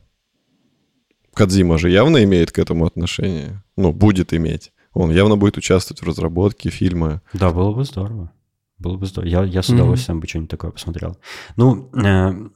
Кадзима 1.34 1.78
же 1.78 1.90
явно 1.90 2.22
имеет 2.24 2.52
к 2.52 2.58
этому 2.58 2.86
отношение. 2.86 3.62
Ну, 3.76 3.92
будет 3.92 4.32
иметь. 4.32 4.72
Он 4.92 5.10
явно 5.10 5.36
будет 5.36 5.58
участвовать 5.58 6.00
в 6.00 6.06
разработке 6.06 6.70
фильма. 6.70 7.20
Да, 7.34 7.50
было 7.50 7.72
бы 7.72 7.84
здорово. 7.84 8.32
Было 8.78 8.96
бы 8.96 9.06
здорово. 9.06 9.28
Я, 9.28 9.44
я 9.44 9.62
с 9.62 9.68
удовольствием 9.68 10.18
mm-hmm. 10.18 10.20
бы 10.20 10.28
что-нибудь 10.28 10.50
такое 10.50 10.70
посмотрел. 10.70 11.18
Ну, 11.56 11.90
э, 11.92 12.48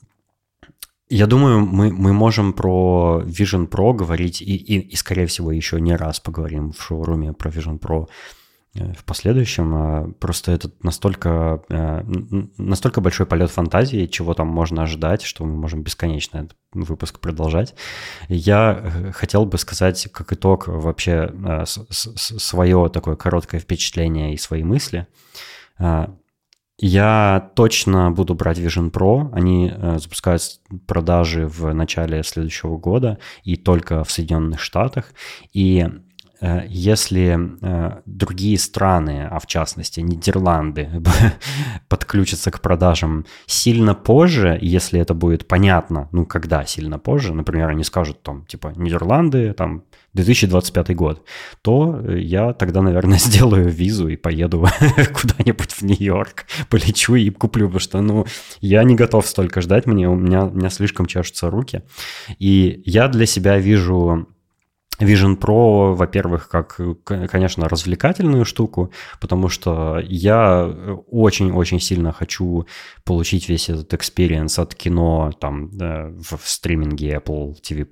я 1.10 1.26
думаю, 1.26 1.60
мы, 1.60 1.92
мы 1.92 2.12
можем 2.12 2.52
про 2.52 3.22
Vision 3.26 3.68
Pro 3.68 3.92
говорить 3.92 4.40
и, 4.40 4.54
и, 4.56 4.78
и, 4.78 4.96
скорее 4.96 5.26
всего, 5.26 5.50
еще 5.50 5.80
не 5.80 5.96
раз 5.96 6.20
поговорим 6.20 6.72
в 6.72 6.80
шоуруме 6.80 7.32
про 7.32 7.50
Vision 7.50 7.80
Pro 7.80 8.08
э, 8.74 8.92
в 8.92 9.04
последующем. 9.04 9.74
А, 9.74 10.12
просто 10.20 10.52
это 10.52 10.70
настолько, 10.82 11.64
э, 11.68 12.02
настолько 12.56 13.00
большой 13.00 13.26
полет 13.26 13.50
фантазии, 13.50 14.06
чего 14.06 14.34
там 14.34 14.46
можно 14.46 14.84
ожидать, 14.84 15.22
что 15.22 15.44
мы 15.44 15.56
можем 15.56 15.82
бесконечно 15.82 16.38
этот 16.38 16.56
выпуск 16.72 17.18
продолжать. 17.18 17.74
Я 18.28 18.80
э, 18.80 19.10
хотел 19.12 19.46
бы 19.46 19.58
сказать, 19.58 20.08
как 20.12 20.32
итог, 20.32 20.68
вообще 20.68 21.64
свое 21.66 22.88
такое 22.88 23.16
короткое 23.16 23.60
впечатление 23.60 24.32
и 24.32 24.38
свои 24.38 24.62
мысли. 24.62 25.08
Я 26.82 27.50
точно 27.54 28.10
буду 28.10 28.34
брать 28.34 28.58
Vision 28.58 28.90
Pro. 28.90 29.28
Они 29.34 29.70
э, 29.70 29.98
запускают 29.98 30.42
продажи 30.86 31.46
в 31.46 31.74
начале 31.74 32.22
следующего 32.22 32.78
года 32.78 33.18
и 33.44 33.56
только 33.56 34.02
в 34.02 34.10
Соединенных 34.10 34.60
Штатах. 34.60 35.12
И 35.52 35.86
э, 36.40 36.62
если 36.68 37.38
э, 37.60 38.00
другие 38.06 38.58
страны, 38.58 39.28
а 39.30 39.40
в 39.40 39.46
частности 39.46 40.00
Нидерланды, 40.00 40.88
подключатся 41.88 42.50
к 42.50 42.62
продажам 42.62 43.26
сильно 43.44 43.94
позже, 43.94 44.58
если 44.62 45.00
это 45.00 45.12
будет 45.12 45.46
понятно, 45.46 46.08
ну 46.12 46.24
когда 46.24 46.64
сильно 46.64 46.98
позже, 46.98 47.34
например, 47.34 47.68
они 47.68 47.84
скажут 47.84 48.22
там 48.22 48.46
типа 48.46 48.72
Нидерланды, 48.74 49.52
там 49.52 49.84
2025 50.14 50.94
год, 50.94 51.26
то 51.62 52.00
я 52.10 52.52
тогда, 52.52 52.82
наверное, 52.82 53.18
сделаю 53.20 53.68
визу 53.68 54.08
и 54.08 54.16
поеду 54.16 54.66
куда-нибудь 55.12 55.72
в 55.72 55.82
Нью-Йорк, 55.82 56.46
полечу 56.68 57.14
и 57.14 57.30
куплю, 57.30 57.66
потому 57.66 57.80
что, 57.80 58.00
ну, 58.00 58.26
я 58.60 58.82
не 58.84 58.94
готов 58.94 59.26
столько 59.26 59.60
ждать, 59.60 59.86
мне, 59.86 60.08
у 60.08 60.16
меня, 60.16 60.44
у 60.44 60.50
меня 60.50 60.70
слишком 60.70 61.06
чешутся 61.06 61.50
руки. 61.50 61.82
И 62.38 62.82
я 62.84 63.08
для 63.08 63.26
себя 63.26 63.58
вижу 63.58 64.28
Vision 65.00 65.38
Pro, 65.38 65.94
во-первых, 65.94 66.48
как, 66.48 66.80
конечно, 67.04 67.68
развлекательную 67.68 68.44
штуку, 68.44 68.92
потому 69.20 69.48
что 69.48 70.00
я 70.02 70.66
очень-очень 71.10 71.80
сильно 71.80 72.12
хочу 72.12 72.66
получить 73.04 73.48
весь 73.48 73.68
этот 73.68 73.92
experience 73.94 74.60
от 74.60 74.74
кино 74.74 75.32
там 75.40 75.70
в, 75.70 76.38
стриминге 76.44 77.14
Apple 77.16 77.56
TV+, 77.62 77.84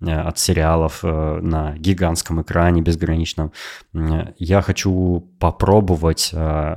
Э, 0.00 0.20
от 0.20 0.38
сериалов 0.38 1.00
э, 1.02 1.40
на 1.40 1.74
гигантском 1.78 2.42
экране 2.42 2.82
безграничном. 2.82 3.52
Я 4.38 4.60
хочу 4.60 5.26
попробовать 5.40 6.30
э, 6.32 6.76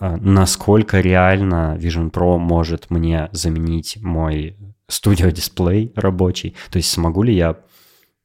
насколько 0.00 1.00
реально 1.00 1.76
Vision 1.78 2.10
Pro 2.10 2.38
может 2.38 2.90
мне 2.90 3.28
заменить 3.32 3.98
мой 4.00 4.56
студио 4.88 5.30
дисплей 5.30 5.92
рабочий. 5.96 6.54
То 6.70 6.76
есть 6.76 6.90
смогу 6.90 7.24
ли 7.24 7.34
я 7.34 7.56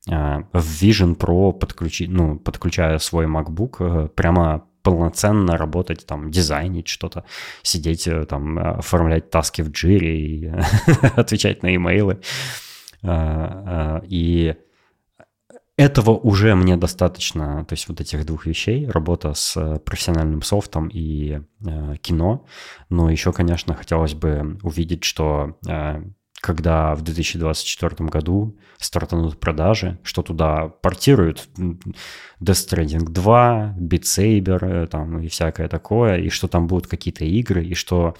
в 0.07 0.83
Vision 0.83 1.17
Pro 1.17 1.53
подключить, 1.53 2.09
ну, 2.09 2.39
подключая 2.39 2.97
свой 2.99 3.25
MacBook, 3.25 4.09
прямо 4.09 4.65
полноценно 4.83 5.57
работать, 5.57 6.05
там, 6.05 6.31
дизайнить 6.31 6.87
что-то, 6.87 7.25
сидеть, 7.61 8.07
там, 8.29 8.57
оформлять 8.57 9.29
таски 9.29 9.61
в 9.61 9.69
джире 9.71 10.19
и 10.19 10.47
отвечать 11.15 11.61
на 11.61 11.75
имейлы. 11.75 12.21
И 14.07 14.55
этого 15.77 16.11
уже 16.11 16.55
мне 16.55 16.75
достаточно, 16.75 17.63
то 17.65 17.73
есть 17.73 17.87
вот 17.87 18.01
этих 18.01 18.25
двух 18.25 18.47
вещей, 18.47 18.87
работа 18.87 19.35
с 19.35 19.79
профессиональным 19.85 20.41
софтом 20.41 20.87
и 20.87 21.39
э, 21.63 21.95
кино, 22.01 22.47
но 22.89 23.11
еще, 23.11 23.31
конечно, 23.31 23.75
хотелось 23.75 24.15
бы 24.15 24.57
увидеть, 24.63 25.03
что 25.03 25.55
э, 25.67 26.01
когда 26.41 26.93
в 26.93 27.01
2024 27.01 28.09
году 28.09 28.57
стартанут 28.77 29.39
продажи, 29.39 29.97
что 30.03 30.21
туда 30.21 30.67
портируют 30.67 31.49
Death 31.57 31.89
Stranding 32.39 33.05
2, 33.09 33.75
Beat 33.79 34.01
Saber 34.01 34.83
э, 34.83 34.87
там, 34.87 35.19
и 35.19 35.27
всякое 35.27 35.67
такое, 35.67 36.17
и 36.17 36.29
что 36.29 36.47
там 36.47 36.67
будут 36.67 36.87
какие-то 36.87 37.25
игры, 37.25 37.63
и 37.63 37.73
что 37.73 38.15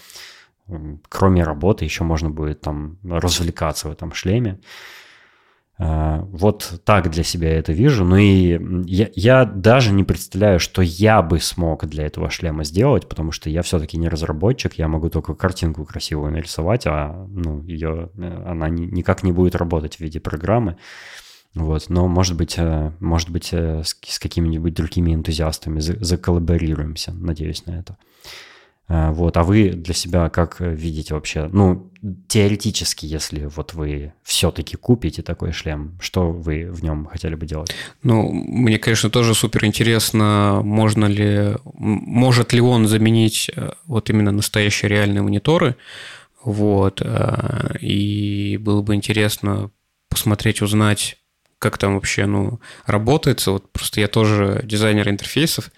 кроме 1.10 1.44
работы 1.44 1.86
еще 1.86 2.04
можно 2.04 2.30
будет 2.30 2.62
там 2.62 2.98
развлекаться 3.04 3.88
в 3.88 3.92
этом 3.92 4.14
шлеме. 4.14 4.60
А, 5.80 6.22
вот 6.32 6.82
так 6.86 7.12
для 7.12 7.24
себя 7.24 7.56
это 7.58 7.72
вижу. 7.72 8.04
Ну 8.04 8.16
и 8.18 8.60
я, 8.86 9.10
я 9.14 9.46
даже 9.46 9.92
не 9.92 10.04
представляю, 10.04 10.60
что 10.60 10.82
я 10.82 11.22
бы 11.22 11.40
смог 11.40 11.86
для 11.86 12.06
этого 12.06 12.30
шлема 12.32 12.64
сделать, 12.64 13.08
потому 13.08 13.32
что 13.32 13.50
я 13.50 13.62
все-таки 13.62 13.98
не 13.98 14.10
разработчик, 14.10 14.74
я 14.74 14.88
могу 14.88 15.10
только 15.10 15.36
картинку 15.36 15.86
красивую 15.86 16.32
нарисовать, 16.32 16.88
а 16.88 17.28
ну, 17.30 17.62
ее, 17.64 18.10
она 18.18 18.70
ни, 18.70 18.86
никак 18.86 19.22
не 19.22 19.32
будет 19.32 19.56
работать 19.56 19.98
в 19.98 20.00
виде 20.00 20.20
программы. 20.20 20.78
Вот, 21.54 21.86
но, 21.90 22.08
может 22.08 22.38
быть, 22.38 22.56
э, 22.58 22.92
может 23.00 23.30
быть, 23.30 23.50
э, 23.52 23.82
с, 23.84 23.98
с 24.06 24.20
какими-нибудь 24.20 24.74
другими 24.74 25.14
энтузиастами 25.14 25.80
заколлаборируемся, 25.80 27.14
надеюсь 27.14 27.66
на 27.66 27.80
это. 27.80 27.98
А, 28.90 29.12
вот, 29.12 29.36
а 29.36 29.44
вы 29.44 29.72
для 29.72 29.94
себя 29.94 30.30
как 30.30 30.62
видите 30.62 31.14
вообще, 31.14 31.50
ну, 31.52 31.92
теоретически, 32.30 33.06
если 33.06 33.46
вот 33.46 33.74
вы 33.74 34.14
все-таки 34.24 34.78
купите 34.78 35.22
такой 35.22 35.52
шлем, 35.52 35.98
что 36.00 36.32
вы 36.32 36.72
в 36.72 36.84
нем 36.84 37.06
хотели 37.06 37.36
бы 37.36 37.46
делать? 37.46 37.76
Ну, 38.02 38.32
мне, 38.32 38.80
конечно, 38.80 39.10
тоже 39.10 39.36
супер 39.36 39.66
интересно, 39.66 40.62
можно 40.64 41.06
ли, 41.06 41.56
может 41.74 42.54
ли 42.54 42.62
он 42.62 42.88
заменить 42.88 43.52
э, 43.54 43.72
вот 43.88 44.10
именно 44.10 44.32
настоящие 44.32 44.88
реальные 44.88 45.22
мониторы, 45.22 45.76
вот, 46.42 47.02
э, 47.04 47.78
и 47.82 48.58
было 48.58 48.82
бы 48.82 48.96
интересно 48.96 49.70
посмотреть, 50.08 50.62
узнать, 50.62 51.18
как 51.60 51.78
там 51.78 51.96
вообще, 51.96 52.26
ну, 52.26 52.62
работается, 52.86 53.52
вот 53.52 53.70
просто 53.72 54.00
я 54.00 54.08
тоже 54.08 54.62
дизайнер 54.64 55.10
интерфейсов, 55.10 55.72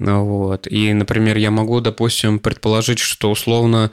вот. 0.00 0.66
И, 0.66 0.92
например, 0.94 1.36
я 1.36 1.50
могу, 1.50 1.80
допустим, 1.80 2.38
предположить, 2.38 2.98
что 2.98 3.30
условно, 3.30 3.90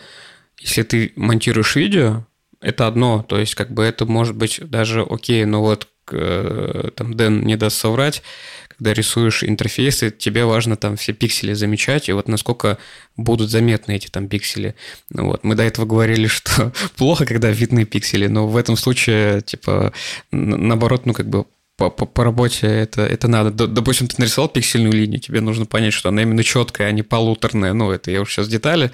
если 0.58 0.84
ты 0.84 1.12
монтируешь 1.16 1.76
видео, 1.76 2.26
это 2.62 2.88
одно, 2.88 3.24
то 3.28 3.38
есть 3.38 3.56
как 3.56 3.72
бы 3.72 3.84
это 3.84 4.06
может 4.06 4.36
быть 4.36 4.60
даже 4.62 5.02
окей, 5.08 5.46
но 5.46 5.62
вот 5.62 5.88
э, 6.12 6.90
там 6.96 7.14
Дэн 7.14 7.44
не 7.44 7.56
даст 7.56 7.78
соврать, 7.78 8.24
когда 8.70 8.94
рисуешь 8.94 9.44
интерфейсы, 9.44 10.10
тебе 10.10 10.46
важно 10.46 10.78
там 10.78 10.96
все 10.96 11.14
пиксели 11.14 11.54
замечать, 11.54 12.10
и 12.10 12.14
вот 12.14 12.28
насколько 12.28 12.78
будут 13.16 13.50
заметны 13.50 13.96
эти 13.96 14.08
там 14.08 14.28
пиксели. 14.28 14.76
Ну, 15.10 15.26
вот. 15.26 15.44
Мы 15.44 15.56
до 15.56 15.64
этого 15.64 15.86
говорили, 15.86 16.28
что 16.28 16.72
плохо, 16.96 17.26
когда 17.26 17.50
видны 17.50 17.86
пиксели, 17.86 18.28
но 18.28 18.48
в 18.48 18.56
этом 18.56 18.78
случае, 18.78 19.42
типа, 19.42 19.94
наоборот, 20.32 21.06
ну, 21.06 21.14
как 21.14 21.28
бы 21.28 21.46
по, 21.78 21.92
по, 21.92 22.08
по 22.08 22.24
работе 22.24 22.66
это, 22.66 23.04
это 23.04 23.28
надо. 23.28 23.68
Допустим, 23.68 24.08
ты 24.08 24.16
нарисовал 24.18 24.50
пиксельную 24.50 24.92
линию, 24.92 25.20
тебе 25.20 25.42
нужно 25.42 25.68
понять, 25.68 25.94
что 25.94 26.10
она 26.10 26.24
именно 26.24 26.44
четкая, 26.44 26.88
а 26.88 26.92
не 26.92 27.04
полуторная. 27.04 27.74
Ну, 27.74 27.92
это 27.92 28.10
я 28.10 28.22
уж 28.22 28.34
сейчас 28.34 28.48
детали. 28.48 28.92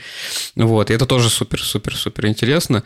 Вот, 0.55 0.91
и 0.91 0.93
это 0.93 1.05
тоже 1.05 1.29
супер-супер-супер 1.29 2.27
интересно. 2.27 2.83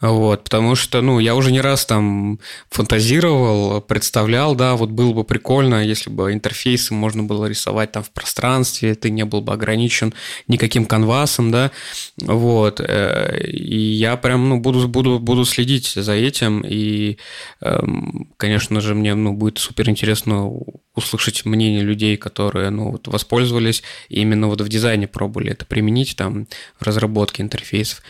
Вот, 0.00 0.44
потому 0.44 0.76
что, 0.76 1.00
ну, 1.02 1.18
я 1.18 1.34
уже 1.34 1.50
не 1.50 1.60
раз 1.60 1.84
там 1.84 2.38
фантазировал, 2.70 3.80
представлял, 3.80 4.54
да, 4.54 4.76
вот 4.76 4.90
было 4.90 5.12
бы 5.12 5.24
прикольно, 5.24 5.84
если 5.84 6.10
бы 6.10 6.32
интерфейсы 6.32 6.94
можно 6.94 7.24
было 7.24 7.46
рисовать 7.46 7.90
там 7.90 8.04
в 8.04 8.10
пространстве, 8.10 8.94
ты 8.94 9.10
не 9.10 9.24
был 9.24 9.40
бы 9.40 9.52
ограничен 9.52 10.14
никаким 10.46 10.86
канвасом, 10.86 11.50
да, 11.50 11.72
вот. 12.18 12.80
Э, 12.80 13.36
и 13.48 13.78
я 13.78 14.16
прям, 14.16 14.48
ну, 14.48 14.60
буду, 14.60 14.86
буду, 14.86 15.18
буду 15.18 15.44
следить 15.44 15.88
за 15.88 16.12
этим, 16.12 16.60
и, 16.60 17.18
эм, 17.62 18.28
конечно 18.36 18.80
же, 18.80 18.94
мне, 18.94 19.16
ну, 19.16 19.39
будет 19.40 19.58
супер 19.58 19.88
интересно 19.88 20.48
услышать 20.94 21.44
мнение 21.44 21.82
людей, 21.82 22.16
которые 22.16 22.70
ну, 22.70 22.92
вот, 22.92 23.08
воспользовались 23.08 23.82
и 24.08 24.20
именно 24.20 24.46
вот 24.46 24.60
в 24.60 24.68
дизайне 24.68 25.08
пробовали 25.08 25.50
это 25.50 25.64
применить 25.64 26.14
там 26.16 26.46
в 26.78 26.84
разработке 26.84 27.42
интерфейсов. 27.42 28.02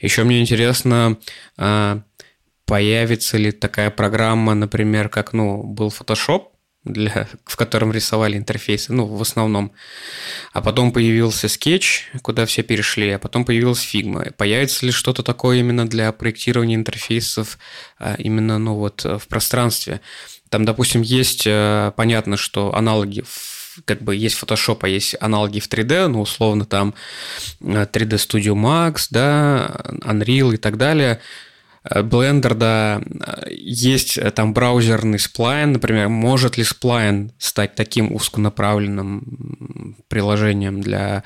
Еще 0.00 0.24
мне 0.24 0.40
интересно, 0.40 1.18
а, 1.56 2.02
появится 2.64 3.36
ли 3.36 3.52
такая 3.52 3.90
программа, 3.90 4.54
например, 4.54 5.08
как 5.08 5.32
ну, 5.32 5.62
был 5.62 5.88
Photoshop, 5.88 6.44
для, 6.84 7.28
в 7.44 7.56
котором 7.56 7.92
рисовали 7.92 8.38
интерфейсы, 8.38 8.92
ну, 8.92 9.04
в 9.04 9.20
основном. 9.20 9.72
А 10.52 10.62
потом 10.62 10.92
появился 10.92 11.48
скетч, 11.48 12.08
куда 12.22 12.46
все 12.46 12.62
перешли, 12.62 13.10
а 13.10 13.18
потом 13.18 13.44
появилась 13.44 13.82
Figma. 13.82 14.26
Появится 14.36 14.86
ли 14.86 14.92
что-то 14.92 15.22
такое 15.22 15.58
именно 15.58 15.86
для 15.86 16.10
проектирования 16.12 16.76
интерфейсов 16.76 17.58
а, 17.98 18.14
именно, 18.14 18.58
ну, 18.58 18.76
вот 18.76 19.04
в 19.04 19.28
пространстве? 19.28 20.00
Там, 20.50 20.64
допустим, 20.64 21.02
есть, 21.02 21.44
э, 21.46 21.92
понятно, 21.96 22.36
что 22.36 22.74
аналоги 22.74 23.24
как 23.84 24.02
бы 24.02 24.16
есть 24.16 24.36
Photoshop, 24.36 24.80
а 24.82 24.88
есть 24.88 25.16
аналоги 25.20 25.60
в 25.60 25.68
3D, 25.68 26.08
ну, 26.08 26.20
условно, 26.20 26.64
там 26.64 26.92
3D 27.60 28.14
э, 28.14 28.16
Studio 28.16 28.54
Max, 28.54 29.06
да, 29.10 29.80
Unreal 30.02 30.54
и 30.54 30.56
так 30.56 30.76
далее. 30.76 31.20
Э, 31.84 32.02
Blender, 32.02 32.54
да, 32.54 33.00
есть 33.48 34.18
там 34.34 34.52
браузерный 34.52 35.18
Spline, 35.18 35.66
например. 35.66 36.08
Может 36.08 36.58
ли 36.58 36.64
Spline 36.64 37.30
стать 37.38 37.76
таким 37.76 38.12
узконаправленным 38.12 39.96
приложением 40.08 40.80
для 40.80 41.22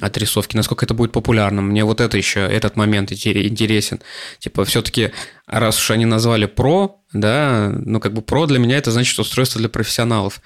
отрисовки, 0.00 0.56
насколько 0.56 0.84
это 0.84 0.94
будет 0.94 1.12
популярным. 1.12 1.68
Мне 1.68 1.84
вот 1.84 2.00
это 2.00 2.16
еще, 2.16 2.40
этот 2.40 2.76
момент 2.76 3.12
интересен. 3.12 4.00
Типа, 4.38 4.64
все-таки, 4.64 5.12
раз 5.46 5.78
уж 5.78 5.90
они 5.90 6.04
назвали 6.04 6.46
Pro, 6.46 6.96
да, 7.12 7.72
ну, 7.74 8.00
как 8.00 8.12
бы 8.12 8.20
Pro 8.20 8.46
для 8.46 8.58
меня 8.58 8.76
это 8.76 8.90
значит 8.90 9.18
устройство 9.18 9.58
для 9.58 9.68
профессионалов. 9.68 10.40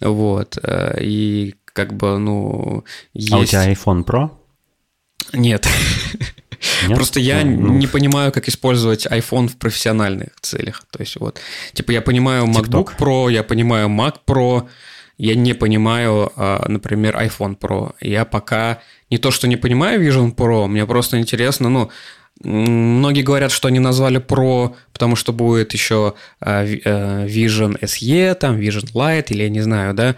Вот. 0.00 0.56
Э, 0.62 0.98
и 1.00 1.54
как 1.64 1.94
бы, 1.94 2.18
ну, 2.18 2.84
есть... 3.12 3.32
А 3.32 3.38
у 3.38 3.44
тебя 3.44 3.72
iPhone 3.72 4.04
Pro? 4.04 4.30
Нет. 5.32 5.66
Нет? 6.86 6.96
Просто 6.96 7.20
я 7.20 7.44
ну, 7.44 7.72
не 7.72 7.86
понимаю, 7.86 8.30
как 8.32 8.48
использовать 8.48 9.06
iPhone 9.06 9.48
в 9.48 9.56
профессиональных 9.56 10.28
целях. 10.40 10.84
То 10.90 11.00
есть 11.00 11.16
вот, 11.16 11.40
типа 11.72 11.90
я 11.90 12.02
понимаю 12.02 12.44
MacBook 12.44 12.96
TikTok. 12.96 12.98
Pro, 12.98 13.32
я 13.32 13.42
понимаю 13.42 13.88
Mac 13.88 14.16
Pro, 14.26 14.68
я 15.22 15.36
не 15.36 15.54
понимаю, 15.54 16.32
а, 16.34 16.64
например, 16.68 17.16
iPhone 17.16 17.56
Pro. 17.56 17.94
Я 18.00 18.24
пока 18.24 18.80
не 19.08 19.18
то, 19.18 19.30
что 19.30 19.46
не 19.46 19.56
понимаю 19.56 20.02
Vision 20.02 20.34
Pro, 20.34 20.66
мне 20.66 20.84
просто 20.84 21.18
интересно, 21.18 21.68
ну, 21.68 21.90
Многие 22.44 23.22
говорят, 23.22 23.52
что 23.52 23.68
они 23.68 23.78
назвали 23.78 24.18
Pro, 24.18 24.74
потому 24.92 25.14
что 25.16 25.32
будет 25.32 25.74
еще 25.74 26.14
а, 26.40 26.64
э, 26.64 27.26
Vision 27.26 27.78
SE, 27.80 28.34
там 28.34 28.56
Vision 28.56 28.92
Lite, 28.94 29.26
или 29.28 29.44
я 29.44 29.48
не 29.48 29.60
знаю, 29.60 29.94
да, 29.94 30.16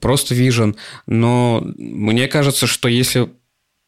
просто 0.00 0.34
Vision. 0.34 0.74
Но 1.06 1.62
мне 1.76 2.28
кажется, 2.28 2.66
что 2.66 2.88
если 2.88 3.28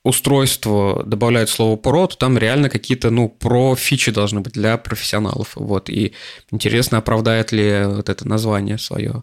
устройство 0.04 1.02
добавляют 1.06 1.48
слово 1.48 1.78
Pro, 1.78 2.08
то 2.08 2.16
там 2.16 2.36
реально 2.36 2.68
какие-то, 2.68 3.08
ну, 3.10 3.30
про 3.30 3.74
фичи 3.74 4.10
должны 4.12 4.40
быть 4.40 4.52
для 4.52 4.76
профессионалов. 4.76 5.52
Вот. 5.54 5.88
И 5.88 6.12
интересно, 6.50 6.98
оправдает 6.98 7.52
ли 7.52 7.84
вот 7.86 8.10
это 8.10 8.28
название 8.28 8.76
свое. 8.76 9.22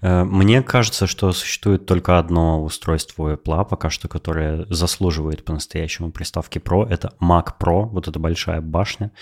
Э, 0.00 0.24
мне 0.24 0.62
кажется, 0.62 1.06
что 1.06 1.32
существует 1.32 1.86
только 1.86 2.18
одно 2.18 2.62
устройство 2.62 3.34
Apple 3.34 3.66
пока 3.68 3.90
что, 3.90 4.08
которое 4.08 4.66
заслуживает 4.68 5.44
по-настоящему 5.44 6.10
приставки 6.10 6.58
Pro. 6.58 6.86
Это 6.88 7.12
Mac 7.20 7.54
Pro, 7.58 7.86
вот 7.86 8.08
эта 8.08 8.18
большая 8.18 8.60
башня. 8.60 9.12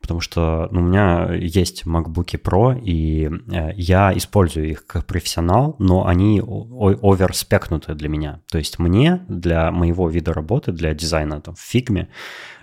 Потому 0.00 0.20
что 0.20 0.68
ну, 0.70 0.80
у 0.80 0.84
меня 0.84 1.32
есть 1.32 1.84
MacBook 1.84 2.40
Pro, 2.42 2.78
и 2.80 3.30
э, 3.52 3.72
я 3.76 4.16
использую 4.16 4.70
их 4.70 4.86
как 4.86 5.06
профессионал, 5.06 5.76
но 5.78 6.06
они 6.06 6.40
оверспекнуты 6.40 7.94
для 7.94 8.08
меня. 8.08 8.40
То 8.50 8.58
есть 8.58 8.78
мне, 8.78 9.24
для 9.28 9.70
моего 9.70 10.08
вида 10.08 10.32
работы, 10.32 10.72
для 10.72 10.94
дизайна 10.94 11.40
там, 11.40 11.54
в 11.54 11.74
Figma, 11.74 12.08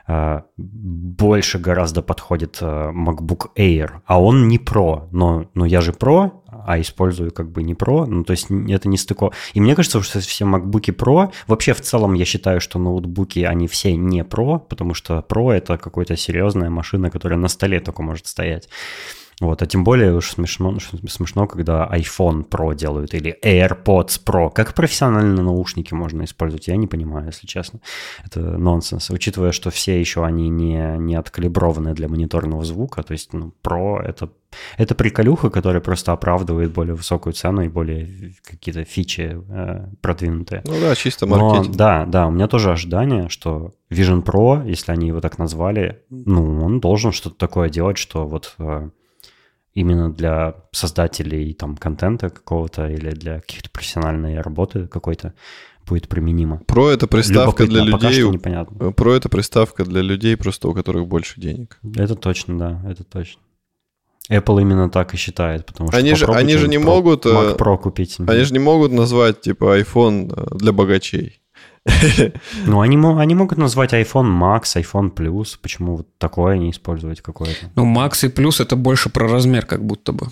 э, 0.08 0.42
больше 0.58 1.60
гораздо 1.60 2.02
подходит 2.02 2.62
MacBook 2.62 3.48
Air, 3.58 4.02
а 4.06 4.22
он 4.22 4.48
не 4.48 4.58
Pro, 4.58 5.08
но, 5.12 5.50
но 5.54 5.66
я 5.66 5.82
же 5.82 5.92
Pro, 5.92 6.32
а 6.66 6.80
использую 6.80 7.32
как 7.32 7.52
бы 7.52 7.64
не 7.64 7.74
Pro, 7.74 8.06
ну, 8.06 8.24
то 8.24 8.32
есть 8.32 8.48
это 8.50 8.88
не 8.90 8.98
стыко. 8.98 9.32
И 9.54 9.62
мне 9.62 9.76
кажется, 9.76 10.02
что 10.02 10.20
все 10.20 10.46
MacBook 10.46 10.96
Pro, 10.96 11.32
вообще 11.48 11.74
в 11.74 11.82
целом 11.82 12.14
я 12.14 12.26
считаю, 12.26 12.60
что 12.60 12.80
ноутбуки, 12.80 13.40
они 13.40 13.68
все 13.68 13.96
не 13.96 14.22
Pro, 14.24 14.60
потому 14.60 14.94
что 14.94 15.24
Pro 15.28 15.52
это 15.52 15.78
какая-то 15.78 16.18
серьезная 16.18 16.70
машина, 16.70 17.10
которая 17.10 17.40
на 17.40 17.48
столе 17.48 17.80
только 17.80 18.02
может 18.02 18.28
стоять. 18.28 18.70
Вот, 19.42 19.62
а 19.62 19.66
тем 19.66 19.84
более 19.84 20.14
уж 20.16 20.32
смешно, 20.32 20.78
смешно, 20.80 21.46
когда 21.46 21.90
iPhone 21.92 22.48
Pro 22.48 22.74
делают 22.74 23.14
или 23.14 23.38
AirPods 23.44 24.22
Pro. 24.26 24.50
Как 24.50 24.74
профессиональные 24.74 25.44
наушники 25.44 25.94
можно 25.94 26.24
использовать, 26.24 26.68
я 26.68 26.78
не 26.78 26.88
понимаю, 26.88 27.28
если 27.28 27.46
честно. 27.46 27.82
Это 28.24 28.40
нонсенс. 28.40 29.10
Учитывая, 29.10 29.52
что 29.52 29.72
все 29.72 30.00
еще 30.00 30.24
они 30.24 30.48
не, 30.48 30.98
не 30.98 31.16
откалиброваны 31.16 31.94
для 31.94 32.08
мониторного 32.08 32.64
звука, 32.64 33.04
то 33.04 33.12
есть 33.12 33.34
ну, 33.34 33.54
Pro 33.62 34.00
это, 34.02 34.30
это 34.78 34.96
приколюха, 34.96 35.50
которая 35.50 35.82
просто 35.82 36.14
оправдывает 36.14 36.72
более 36.72 36.96
высокую 36.96 37.34
цену 37.34 37.62
и 37.62 37.68
более 37.68 38.36
какие-то 38.46 38.86
фичи 38.86 39.38
э, 39.50 39.88
продвинутые. 40.02 40.62
Ну 40.66 40.80
да, 40.80 40.96
чисто 40.96 41.26
маркетинг. 41.26 41.68
Но, 41.68 41.74
да, 41.74 42.06
да, 42.06 42.28
у 42.28 42.32
меня 42.32 42.48
тоже 42.48 42.72
ожидание, 42.72 43.28
что 43.28 43.74
Vision 43.90 44.24
Pro, 44.24 44.66
если 44.66 44.94
они 44.94 45.08
его 45.08 45.20
так 45.20 45.38
назвали, 45.38 46.04
ну, 46.10 46.64
он 46.64 46.80
должен 46.80 47.12
что-то 47.12 47.36
такое 47.36 47.70
делать, 47.70 47.98
что 47.98 48.26
вот... 48.26 48.56
Э, 48.60 48.90
именно 49.76 50.12
для 50.12 50.56
создателей 50.72 51.54
там 51.54 51.78
контента 51.78 52.30
какого-то 52.30 52.88
или 52.88 53.12
для 53.12 53.42
каких-то 53.42 53.70
профессиональной 53.70 54.42
работы 54.42 54.88
какой-то 54.88 55.34
будет 55.86 56.08
применимо. 56.08 56.62
Про 56.66 56.90
это 56.90 57.08
приставка 57.08 57.68
для 57.68 57.84
людей. 57.84 58.24
Пока 58.24 58.34
непонятно. 58.34 58.92
Про 58.92 59.14
это 59.14 59.30
приставка 59.30 59.86
для 59.86 60.02
людей 60.02 60.36
просто 60.36 60.70
у 60.70 60.74
которых 60.74 61.08
больше 61.08 61.40
денег. 61.40 61.78
Это 61.96 62.16
точно, 62.16 62.58
да, 62.58 62.82
это 62.90 63.04
точно. 63.04 63.42
Apple 64.32 64.62
именно 64.62 64.90
так 64.90 65.14
и 65.14 65.18
считает, 65.18 65.68
потому 65.68 65.90
что 65.90 65.98
они 66.00 66.16
же, 66.16 66.26
они 66.26 66.58
же 66.58 66.68
не 66.68 66.78
Pro, 66.78 66.84
могут 66.84 67.26
Mac 67.28 67.54
э, 67.54 67.56
Pro 67.58 67.78
купить. 67.78 68.18
Они 68.20 68.42
же 68.42 68.54
не 68.54 68.60
могут 68.60 68.92
назвать 68.92 69.42
типа 69.42 69.80
iPhone 69.80 70.34
э, 70.36 70.58
для 70.58 70.72
богачей. 70.72 71.42
Ну, 72.66 72.82
они, 72.82 72.98
они 72.98 73.36
могут 73.36 73.58
назвать 73.58 73.94
iPhone 73.94 74.32
Max, 74.40 74.76
iPhone 74.76 75.14
Plus. 75.14 75.58
Почему 75.62 75.98
вот 75.98 76.08
такое 76.18 76.58
не 76.58 76.72
использовать 76.72 77.22
какое-то? 77.22 77.72
Ну, 77.76 77.86
Max 77.86 78.26
и 78.26 78.30
Plus 78.30 78.62
это 78.62 78.76
больше 78.76 79.10
про 79.10 79.28
размер, 79.28 79.66
как 79.66 79.84
будто 79.84 80.12
бы. 80.12 80.28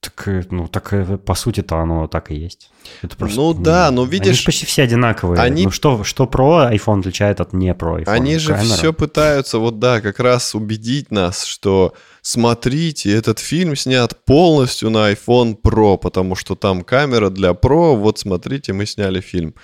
Так, 0.00 0.28
э, 0.28 0.44
ну, 0.50 0.68
так 0.68 0.92
э, 0.92 1.16
по 1.16 1.34
сути-то 1.34 1.78
оно 1.78 2.06
так 2.08 2.30
и 2.30 2.34
есть. 2.34 2.70
Это 3.00 3.16
просто, 3.16 3.40
ну 3.40 3.54
да, 3.54 3.90
но 3.90 4.04
видишь... 4.04 4.40
Они 4.40 4.44
почти 4.44 4.66
все 4.66 4.82
одинаковые. 4.82 5.40
Они... 5.40 5.64
Ну 5.64 5.70
что, 5.70 6.04
что 6.04 6.26
про 6.26 6.70
iPhone 6.72 7.00
отличает 7.00 7.40
от 7.40 7.54
не 7.54 7.74
про 7.74 8.00
iPhone? 8.00 8.10
Они 8.10 8.36
же 8.36 8.52
Камера. 8.52 8.74
все 8.74 8.92
пытаются 8.92 9.58
вот 9.58 9.78
да, 9.78 10.02
как 10.02 10.20
раз 10.20 10.54
убедить 10.54 11.10
нас, 11.10 11.44
что 11.44 11.94
смотрите, 12.20 13.14
этот 13.14 13.38
фильм 13.38 13.76
снят 13.76 14.14
полностью 14.26 14.90
на 14.90 15.10
iPhone 15.10 15.56
Pro, 15.58 15.96
потому 15.96 16.34
что 16.34 16.54
там 16.54 16.82
камера 16.82 17.30
для 17.30 17.52
Pro, 17.52 17.96
вот 17.96 18.18
смотрите, 18.18 18.74
мы 18.74 18.84
сняли 18.84 19.20
фильм. 19.20 19.54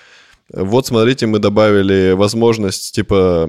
Вот, 0.53 0.87
смотрите, 0.87 1.27
мы 1.27 1.39
добавили 1.39 2.12
возможность, 2.12 2.93
типа, 2.95 3.49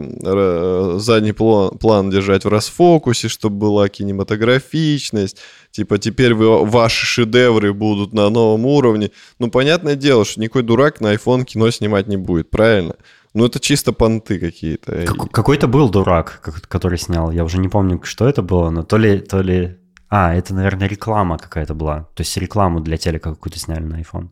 задний 0.99 1.31
план, 1.31 1.77
план 1.77 2.11
держать 2.11 2.45
в 2.45 2.49
расфокусе, 2.49 3.27
чтобы 3.27 3.57
была 3.57 3.89
кинематографичность. 3.89 5.37
Типа, 5.71 5.97
теперь 5.97 6.35
вы, 6.35 6.63
ваши 6.65 7.05
шедевры 7.05 7.73
будут 7.73 8.13
на 8.13 8.29
новом 8.29 8.65
уровне. 8.65 9.11
Ну, 9.39 9.49
понятное 9.49 9.95
дело, 9.95 10.25
что 10.25 10.41
никакой 10.41 10.61
дурак 10.61 11.01
на 11.01 11.13
iPhone 11.15 11.43
кино 11.43 11.71
снимать 11.71 12.07
не 12.07 12.17
будет, 12.17 12.51
правильно? 12.51 12.95
Ну, 13.33 13.45
это 13.45 13.59
чисто 13.59 13.93
понты 13.93 14.39
какие-то. 14.39 15.05
Как, 15.05 15.31
какой-то 15.31 15.67
был 15.67 15.89
дурак, 15.89 16.41
который 16.67 16.99
снял. 16.99 17.31
Я 17.31 17.45
уже 17.45 17.57
не 17.57 17.69
помню, 17.69 17.99
что 18.03 18.27
это 18.27 18.41
было, 18.41 18.69
но 18.69 18.83
то 18.83 18.97
ли, 18.97 19.19
то 19.19 19.41
ли... 19.41 19.77
А, 20.09 20.35
это, 20.35 20.53
наверное, 20.53 20.89
реклама 20.89 21.37
какая-то 21.37 21.73
была. 21.73 22.09
То 22.13 22.21
есть 22.21 22.35
рекламу 22.37 22.81
для 22.81 22.97
телека 22.97 23.31
какую-то 23.31 23.57
сняли 23.57 23.83
на 23.83 24.01
iPhone. 24.01 24.29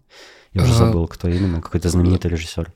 Я 0.53 0.63
уже 0.63 0.73
забыл, 0.73 1.07
кто 1.07 1.27
именно, 1.27 1.61
какой-то 1.61 1.89
знаменитый 1.89 2.31
режиссер. 2.31 2.71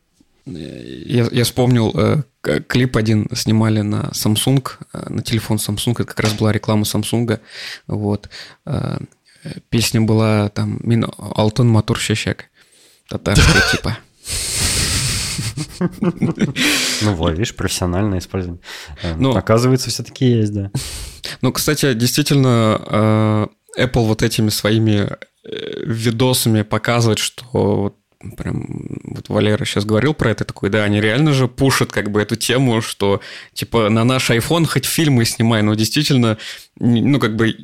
Я, 0.46 1.28
я 1.32 1.44
вспомнил, 1.46 1.92
э, 1.96 2.24
клип 2.68 2.98
один 2.98 3.30
снимали 3.34 3.82
на 3.82 4.12
Samsung, 4.14 4.68
э, 4.92 5.10
на 5.10 5.22
телефон 5.22 5.58
Samsung, 5.58 5.94
это 5.94 6.06
как 6.06 6.20
раз 6.20 6.34
была 6.34 6.52
реклама 6.52 6.84
Samsung. 6.84 7.40
Вот. 7.88 8.30
Э, 8.66 8.98
песня 9.70 10.02
была 10.02 10.50
там 10.50 10.80
«Мин 10.84 11.06
Алтын 11.18 11.68
Матур 11.68 11.98
Шешек». 11.98 12.50
Татарская 13.08 13.64
типа. 13.72 13.98
Ну 17.02 17.14
вот, 17.16 17.32
видишь, 17.32 17.56
профессиональное 17.56 18.20
использование. 18.20 18.62
Ну, 19.18 19.36
Оказывается, 19.36 19.90
все-таки 19.90 20.26
есть, 20.26 20.54
да. 20.54 20.72
Ну, 21.42 21.52
кстати, 21.52 21.94
действительно, 21.94 23.50
Apple 23.78 24.06
вот 24.06 24.24
этими 24.24 24.50
своими 24.50 25.10
видосами 25.44 26.62
показывает, 26.62 27.20
что 27.20 27.96
прям 28.38 29.02
вот 29.04 29.30
Валера 29.30 29.66
сейчас 29.66 29.86
говорил 29.86 30.14
про 30.14 30.32
это, 30.32 30.46
такой, 30.46 30.70
да, 30.70 30.84
они 30.84 31.02
реально 31.02 31.34
же 31.34 31.48
пушат 31.48 31.92
как 31.92 32.12
бы 32.12 32.22
эту 32.22 32.36
тему, 32.36 32.82
что 32.82 33.22
типа 33.54 33.90
на 33.90 34.04
наш 34.04 34.30
iPhone 34.30 34.66
хоть 34.66 34.86
фильмы 34.86 35.26
снимай, 35.26 35.62
но 35.62 35.76
действительно, 35.76 36.38
ну 36.80 37.20
как 37.20 37.36
бы 37.36 37.56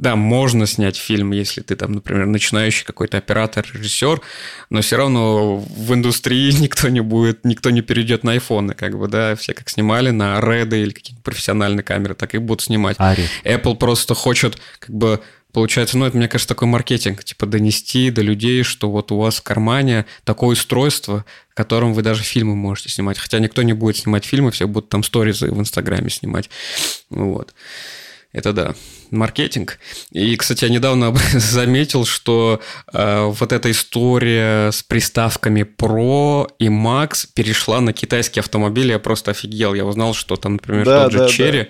да, 0.00 0.16
можно 0.16 0.66
снять 0.66 0.96
фильм, 0.96 1.32
если 1.32 1.60
ты 1.60 1.76
там, 1.76 1.92
например, 1.92 2.24
начинающий 2.24 2.86
какой-то 2.86 3.18
оператор, 3.18 3.66
режиссер, 3.70 4.22
но 4.70 4.80
все 4.80 4.96
равно 4.96 5.58
в 5.58 5.94
индустрии 5.94 6.50
никто 6.60 6.88
не 6.88 7.00
будет, 7.00 7.44
никто 7.44 7.68
не 7.70 7.82
перейдет 7.82 8.24
на 8.24 8.32
айфоны, 8.32 8.72
как 8.74 8.98
бы, 8.98 9.08
да, 9.08 9.36
все 9.36 9.52
как 9.52 9.68
снимали 9.68 10.10
на 10.10 10.38
Red 10.38 10.74
или 10.74 10.90
какие-то 10.90 11.22
профессиональные 11.22 11.84
камеры, 11.84 12.14
так 12.14 12.34
и 12.34 12.38
будут 12.38 12.62
снимать. 12.62 12.96
Ари. 12.98 13.28
Apple 13.44 13.76
просто 13.76 14.14
хочет 14.14 14.58
как 14.78 14.94
бы 14.94 15.20
Получается, 15.52 15.98
ну, 15.98 16.06
это, 16.06 16.16
мне 16.16 16.28
кажется, 16.28 16.48
такой 16.48 16.68
маркетинг, 16.68 17.24
типа 17.24 17.46
донести 17.46 18.10
до 18.10 18.22
людей, 18.22 18.62
что 18.62 18.90
вот 18.90 19.10
у 19.10 19.18
вас 19.18 19.36
в 19.36 19.42
кармане 19.42 20.06
такое 20.24 20.50
устройство, 20.50 21.24
которым 21.54 21.92
вы 21.92 22.02
даже 22.02 22.22
фильмы 22.22 22.54
можете 22.54 22.88
снимать. 22.88 23.18
Хотя 23.18 23.38
никто 23.38 23.62
не 23.62 23.72
будет 23.72 23.96
снимать 23.96 24.24
фильмы, 24.24 24.50
все 24.50 24.66
будут 24.66 24.88
там 24.88 25.02
сторизы 25.02 25.50
в 25.50 25.58
Инстаграме 25.58 26.10
снимать. 26.10 26.50
Вот. 27.10 27.54
Это 28.32 28.52
да, 28.52 28.74
маркетинг. 29.10 29.80
И, 30.12 30.36
кстати, 30.36 30.64
я 30.64 30.70
недавно 30.70 31.12
заметил, 31.32 32.04
что 32.04 32.60
э, 32.92 33.24
вот 33.24 33.52
эта 33.52 33.70
история 33.72 34.70
с 34.70 34.84
приставками 34.84 35.62
Pro 35.62 36.48
и 36.60 36.68
Max 36.68 37.26
перешла 37.34 37.80
на 37.80 37.92
китайские 37.92 38.40
автомобили. 38.40 38.92
Я 38.92 39.00
просто 39.00 39.32
офигел. 39.32 39.74
Я 39.74 39.84
узнал, 39.84 40.14
что 40.14 40.36
там, 40.36 40.54
например, 40.54 40.84
да, 40.84 41.04
тот 41.04 41.12
же 41.12 41.18
да, 41.18 41.26
Cherry. 41.26 41.64
Да 41.64 41.68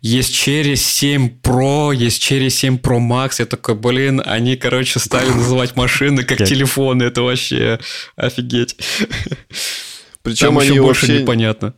есть 0.00 0.34
Cherry 0.34 0.76
7 0.76 1.40
Pro, 1.42 1.94
есть 1.94 2.22
Cherry 2.22 2.48
7 2.48 2.76
Pro 2.76 2.98
Max. 2.98 3.34
Я 3.38 3.46
такой, 3.46 3.74
блин, 3.74 4.22
они, 4.24 4.56
короче, 4.56 4.98
стали 4.98 5.28
называть 5.28 5.76
машины 5.76 6.24
как 6.24 6.38
телефоны. 6.38 7.04
Это 7.04 7.22
вообще 7.22 7.78
офигеть. 8.16 8.76
Причем 10.22 10.58
они 10.58 10.80
больше 10.80 11.06
вообще... 11.06 11.22
непонятно. 11.22 11.74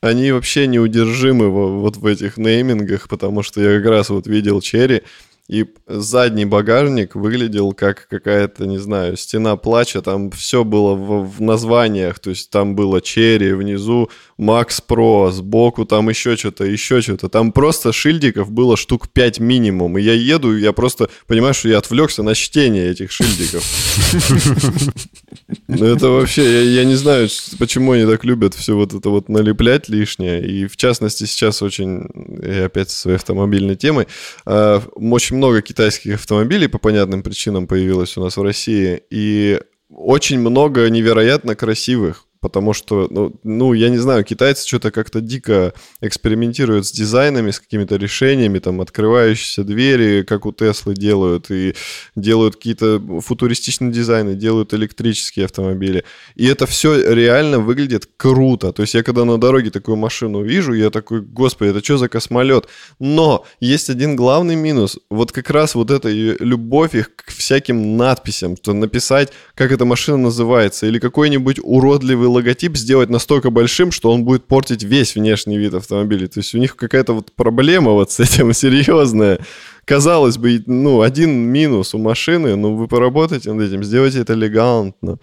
Они 0.00 0.32
вообще 0.32 0.66
неудержимы 0.66 1.48
вот 1.48 1.96
в 1.96 2.06
этих 2.06 2.36
неймингах, 2.36 3.08
потому 3.08 3.42
что 3.42 3.62
я 3.62 3.78
как 3.78 3.88
раз 3.88 4.10
вот 4.10 4.26
видел 4.26 4.58
Cherry, 4.58 5.02
и 5.48 5.66
задний 5.86 6.44
багажник 6.44 7.14
выглядел 7.14 7.72
как 7.72 8.06
какая-то, 8.08 8.66
не 8.66 8.78
знаю, 8.78 9.16
стена 9.16 9.56
плача, 9.56 10.00
там 10.00 10.30
все 10.30 10.64
было 10.64 10.94
в, 10.94 11.36
в 11.36 11.40
названиях, 11.40 12.20
то 12.20 12.30
есть 12.30 12.50
там 12.50 12.74
было 12.74 13.00
Черри, 13.00 13.52
внизу 13.52 14.08
Max 14.42 14.82
Pro, 14.86 15.30
сбоку 15.30 15.84
там 15.84 16.08
еще 16.08 16.36
что-то, 16.36 16.64
еще 16.64 17.00
что-то, 17.00 17.28
там 17.28 17.52
просто 17.52 17.92
шильдиков 17.92 18.50
было 18.50 18.76
штук 18.76 19.08
5 19.08 19.38
минимум, 19.38 19.98
и 19.98 20.02
я 20.02 20.14
еду, 20.14 20.56
и 20.56 20.60
я 20.60 20.72
просто 20.72 21.08
понимаю, 21.26 21.54
что 21.54 21.68
я 21.68 21.78
отвлекся 21.78 22.22
на 22.22 22.34
чтение 22.34 22.90
этих 22.90 23.12
шильдиков. 23.12 23.62
Ну 25.68 25.86
это 25.86 26.08
вообще, 26.08 26.74
я 26.74 26.84
не 26.84 26.96
знаю, 26.96 27.28
почему 27.58 27.92
они 27.92 28.04
так 28.04 28.24
любят 28.24 28.54
все 28.54 28.74
вот 28.74 28.92
это 28.92 29.08
вот 29.08 29.28
налеплять 29.28 29.88
лишнее, 29.88 30.44
и 30.44 30.66
в 30.66 30.76
частности 30.76 31.24
сейчас 31.24 31.62
очень, 31.62 32.08
я 32.42 32.66
опять 32.66 32.90
со 32.90 32.98
своей 32.98 33.16
автомобильной 33.16 33.76
темой, 33.76 34.06
а, 34.44 34.82
очень 34.94 35.36
много 35.36 35.62
китайских 35.62 36.14
автомобилей 36.14 36.66
по 36.66 36.78
понятным 36.78 37.22
причинам 37.22 37.66
появилось 37.66 38.16
у 38.16 38.22
нас 38.22 38.36
в 38.36 38.42
России, 38.42 39.00
и 39.10 39.60
очень 39.88 40.40
много 40.40 40.88
невероятно 40.90 41.54
красивых 41.54 42.26
потому 42.42 42.72
что, 42.72 43.06
ну, 43.08 43.32
ну, 43.44 43.72
я 43.72 43.88
не 43.88 43.98
знаю, 43.98 44.24
китайцы 44.24 44.66
что-то 44.66 44.90
как-то 44.90 45.20
дико 45.20 45.72
экспериментируют 46.00 46.86
с 46.86 46.92
дизайнами, 46.92 47.52
с 47.52 47.60
какими-то 47.60 47.96
решениями, 47.96 48.58
там, 48.58 48.80
открывающиеся 48.80 49.62
двери, 49.62 50.24
как 50.24 50.44
у 50.44 50.52
Теслы 50.52 50.94
делают, 50.94 51.52
и 51.52 51.74
делают 52.16 52.56
какие-то 52.56 53.00
футуристичные 53.20 53.92
дизайны, 53.92 54.34
делают 54.34 54.74
электрические 54.74 55.44
автомобили. 55.44 56.04
И 56.34 56.46
это 56.46 56.66
все 56.66 57.14
реально 57.14 57.60
выглядит 57.60 58.08
круто. 58.16 58.72
То 58.72 58.82
есть 58.82 58.94
я 58.94 59.04
когда 59.04 59.24
на 59.24 59.38
дороге 59.38 59.70
такую 59.70 59.96
машину 59.96 60.42
вижу, 60.42 60.74
я 60.74 60.90
такой, 60.90 61.20
господи, 61.20 61.70
это 61.70 61.84
что 61.84 61.96
за 61.96 62.08
космолет? 62.08 62.66
Но 62.98 63.44
есть 63.60 63.88
один 63.88 64.16
главный 64.16 64.56
минус. 64.56 64.98
Вот 65.10 65.30
как 65.30 65.48
раз 65.50 65.76
вот 65.76 65.92
эта 65.92 66.08
любовь 66.10 66.96
их 66.96 67.14
к 67.14 67.30
всяким 67.30 67.96
надписям, 67.96 68.56
то 68.56 68.72
написать, 68.72 69.32
как 69.54 69.70
эта 69.70 69.84
машина 69.84 70.16
называется, 70.16 70.86
или 70.86 70.98
какой-нибудь 70.98 71.60
уродливый 71.62 72.31
логотип 72.32 72.76
сделать 72.76 73.10
настолько 73.10 73.50
большим, 73.50 73.92
что 73.92 74.10
он 74.10 74.24
будет 74.24 74.46
портить 74.46 74.82
весь 74.82 75.14
внешний 75.14 75.58
вид 75.58 75.74
автомобиля. 75.74 76.26
То 76.28 76.40
есть 76.40 76.54
у 76.54 76.58
них 76.58 76.76
какая-то 76.76 77.12
вот 77.12 77.32
проблема 77.32 77.92
вот 77.92 78.10
с 78.10 78.20
этим 78.20 78.52
серьезная. 78.54 79.38
Казалось 79.84 80.38
бы, 80.38 80.62
ну, 80.66 81.02
один 81.02 81.30
минус 81.30 81.94
у 81.94 81.98
машины, 81.98 82.56
но 82.56 82.74
вы 82.74 82.88
поработайте 82.88 83.52
над 83.52 83.68
этим, 83.68 83.84
сделайте 83.84 84.20
это 84.20 84.34
элегантно. 84.34 85.18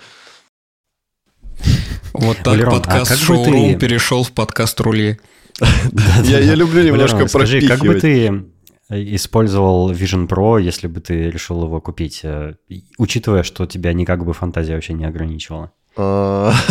Вот 2.13 2.37
так 2.37 2.47
Валерон, 2.47 2.73
а 2.73 2.77
подкаст 2.77 3.11
а 3.11 3.15
шоурум 3.15 3.73
ты... 3.73 3.79
перешел 3.79 4.23
в 4.23 4.31
подкаст 4.31 4.79
рули. 4.81 5.19
Я 6.23 6.55
люблю 6.55 6.83
немножко 6.83 7.27
Скажи, 7.27 7.67
как 7.67 7.81
бы 7.81 7.95
ты 7.95 8.45
использовал 8.89 9.91
Vision 9.91 10.27
Pro, 10.27 10.61
если 10.61 10.87
бы 10.87 10.99
ты 10.99 11.29
решил 11.29 11.63
его 11.63 11.79
купить, 11.79 12.21
э, 12.23 12.55
учитывая, 12.97 13.43
что 13.43 13.65
тебя 13.65 13.93
никак 13.93 14.25
бы 14.25 14.33
фантазия 14.33 14.73
вообще 14.73 14.93
не 14.93 15.05
ограничивала? 15.05 15.71
А. 15.95 16.53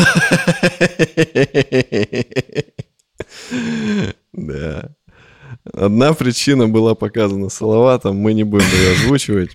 Да. 4.33 4.91
Одна 5.73 6.15
причина 6.15 6.69
была 6.69 6.95
показана 6.95 7.49
Салаватом, 7.49 8.17
мы 8.17 8.33
не 8.33 8.45
будем 8.45 8.67
ее 8.67 8.93
озвучивать. 8.93 9.51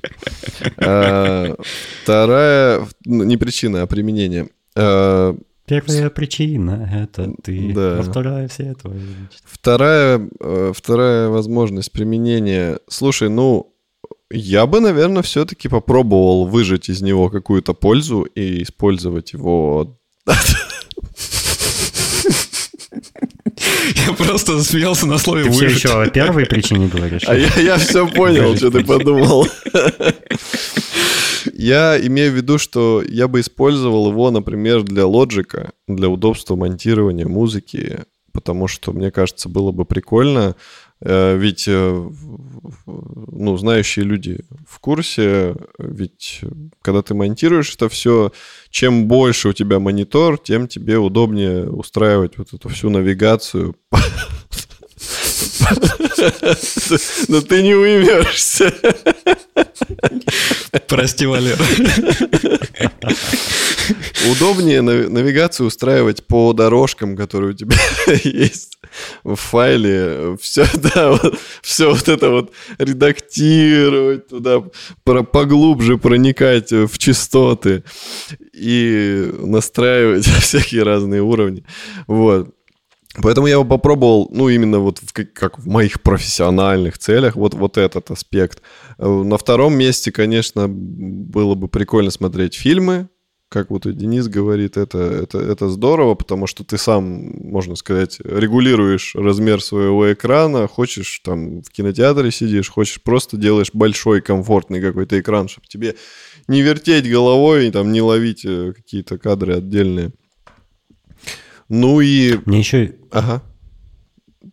А, 0.78 1.56
вторая, 2.04 2.86
ну, 3.06 3.24
не 3.24 3.38
причина, 3.38 3.84
а 3.84 3.88
применение. 3.88 4.50
А, 4.76 5.36
Первая 5.66 6.10
причина— 6.10 6.90
это 6.94 7.34
ты, 7.42 7.74
да. 7.74 8.00
а 8.00 8.04
вторая— 8.04 8.48
все 8.50 8.74
твои. 8.74 9.00
Вторая, 9.46 10.30
вторая 10.74 11.30
возможность 11.30 11.92
применения. 11.92 12.80
Слушай, 12.90 13.30
ну, 13.30 13.73
я 14.32 14.66
бы, 14.66 14.80
наверное, 14.80 15.22
все-таки 15.22 15.68
попробовал 15.68 16.46
выжать 16.48 16.90
из 16.90 17.02
него 17.02 17.30
какую-то 17.30 17.74
пользу 17.74 18.22
и 18.22 18.64
использовать 18.64 19.34
его. 19.34 19.98
Я 24.08 24.14
просто 24.14 24.64
смеялся 24.64 25.06
на 25.06 25.18
слове 25.18 25.44
Ты 25.46 25.52
все 25.52 25.66
еще 25.68 26.02
о 26.02 26.10
первой 26.10 26.46
причине 26.46 26.88
говоришь? 26.88 27.24
А 27.28 27.36
я, 27.36 27.50
я 27.60 27.78
все 27.78 28.08
понял, 28.08 28.56
что 28.56 28.72
ты 28.72 28.84
подумал. 28.84 29.48
Я 31.54 32.00
имею 32.08 32.32
в 32.32 32.36
виду, 32.36 32.58
что 32.58 33.04
я 33.08 33.28
бы 33.28 33.42
использовал 33.42 34.10
его, 34.10 34.32
например, 34.32 34.84
для 34.84 35.06
лоджика, 35.06 35.72
для 35.88 36.08
удобства 36.10 36.56
монтирования 36.56 37.28
музыки, 37.28 38.00
потому 38.32 38.68
что, 38.68 38.94
мне 38.94 39.12
кажется, 39.12 39.50
было 39.50 39.72
бы 39.72 39.86
прикольно 39.86 40.56
ведь, 41.06 41.66
э, 41.68 42.10
ну, 42.86 43.58
знающие 43.58 44.06
люди 44.06 44.40
в 44.68 44.80
курсе, 44.80 45.56
ведь 45.78 46.42
когда 46.82 47.02
ты 47.02 47.14
монтируешь 47.14 47.76
это 47.76 47.90
все, 47.90 48.32
чем 48.70 49.08
больше 49.08 49.50
у 49.50 49.54
тебя 49.54 49.80
монитор, 49.80 50.38
тем 50.38 50.68
тебе 50.68 50.98
удобнее 50.98 51.70
устраивать 51.70 52.38
вот 52.38 52.54
эту 52.54 52.70
всю 52.70 52.90
навигацию 52.90 53.76
Но 57.28 57.42
ты 57.42 57.64
не 57.64 57.74
уймешься. 57.76 58.74
Прости, 60.88 61.26
Валер. 61.26 61.58
Удобнее 64.32 64.82
навигацию 64.82 65.68
устраивать 65.68 66.26
по 66.26 66.54
дорожкам, 66.54 67.18
которые 67.18 67.52
у 67.52 67.54
тебя 67.54 67.76
есть 68.24 68.78
в 69.24 69.36
файле. 69.36 70.38
Все, 70.42 70.66
да, 70.74 71.12
вот, 71.12 71.40
все 71.62 71.92
вот 71.92 72.08
это 72.08 72.30
вот 72.30 72.52
редактировать 72.78 74.28
туда, 74.28 74.64
поглубже 75.04 75.98
проникать 75.98 76.72
в 76.72 76.98
частоты 76.98 77.84
и 78.54 79.32
настраивать 79.40 80.26
всякие 80.42 80.84
разные 80.84 81.22
уровни. 81.22 81.64
Вот. 82.08 82.54
Поэтому 83.22 83.48
я 83.48 83.64
попробовал, 83.64 84.28
ну, 84.32 84.50
именно 84.50 84.80
вот 84.80 85.00
в, 85.00 85.14
как, 85.14 85.34
как 85.34 85.60
в 85.60 85.68
моих 85.68 86.02
профессиональных 86.02 86.98
целях, 86.98 87.36
вот, 87.36 87.54
вот 87.54 87.78
этот 87.78 88.10
аспект. 88.10 88.62
Э, 88.98 89.08
на 89.08 89.38
втором 89.38 89.76
месте, 89.76 90.12
конечно, 90.12 90.68
было 90.68 91.54
бы 91.54 91.68
прикольно 91.68 92.10
смотреть 92.10 92.56
фильмы, 92.56 93.10
как 93.54 93.70
вот 93.70 93.86
и 93.86 93.94
Денис 93.94 94.28
говорит, 94.28 94.78
это, 94.78 94.98
это, 94.98 95.38
это 95.38 95.70
здорово, 95.70 96.16
потому 96.16 96.48
что 96.48 96.64
ты 96.64 96.80
сам, 96.80 97.04
можно 97.52 97.76
сказать, 97.76 98.20
регулируешь 98.20 99.14
размер 99.14 99.62
своего 99.62 100.12
экрана, 100.12 100.68
хочешь 100.68 101.20
там 101.24 101.62
в 101.62 101.70
кинотеатре 101.70 102.32
сидишь, 102.32 102.72
хочешь 102.72 103.00
просто 103.04 103.38
делаешь 103.38 103.70
большой 103.72 104.22
комфортный 104.22 104.82
какой-то 104.82 105.20
экран, 105.20 105.50
чтобы 105.50 105.68
тебе 105.68 105.96
не 106.48 106.64
вертеть 106.64 107.08
головой 107.08 107.68
и 107.68 107.72
там 107.72 107.92
не 107.92 108.02
ловить 108.02 108.44
э, 108.44 108.74
какие-то 108.76 109.20
кадры 109.20 109.58
отдельные. 109.58 110.14
Ну 111.74 112.02
и... 112.02 112.40
Мне 112.46 112.60
еще... 112.60 112.94
Ага. 113.12 113.42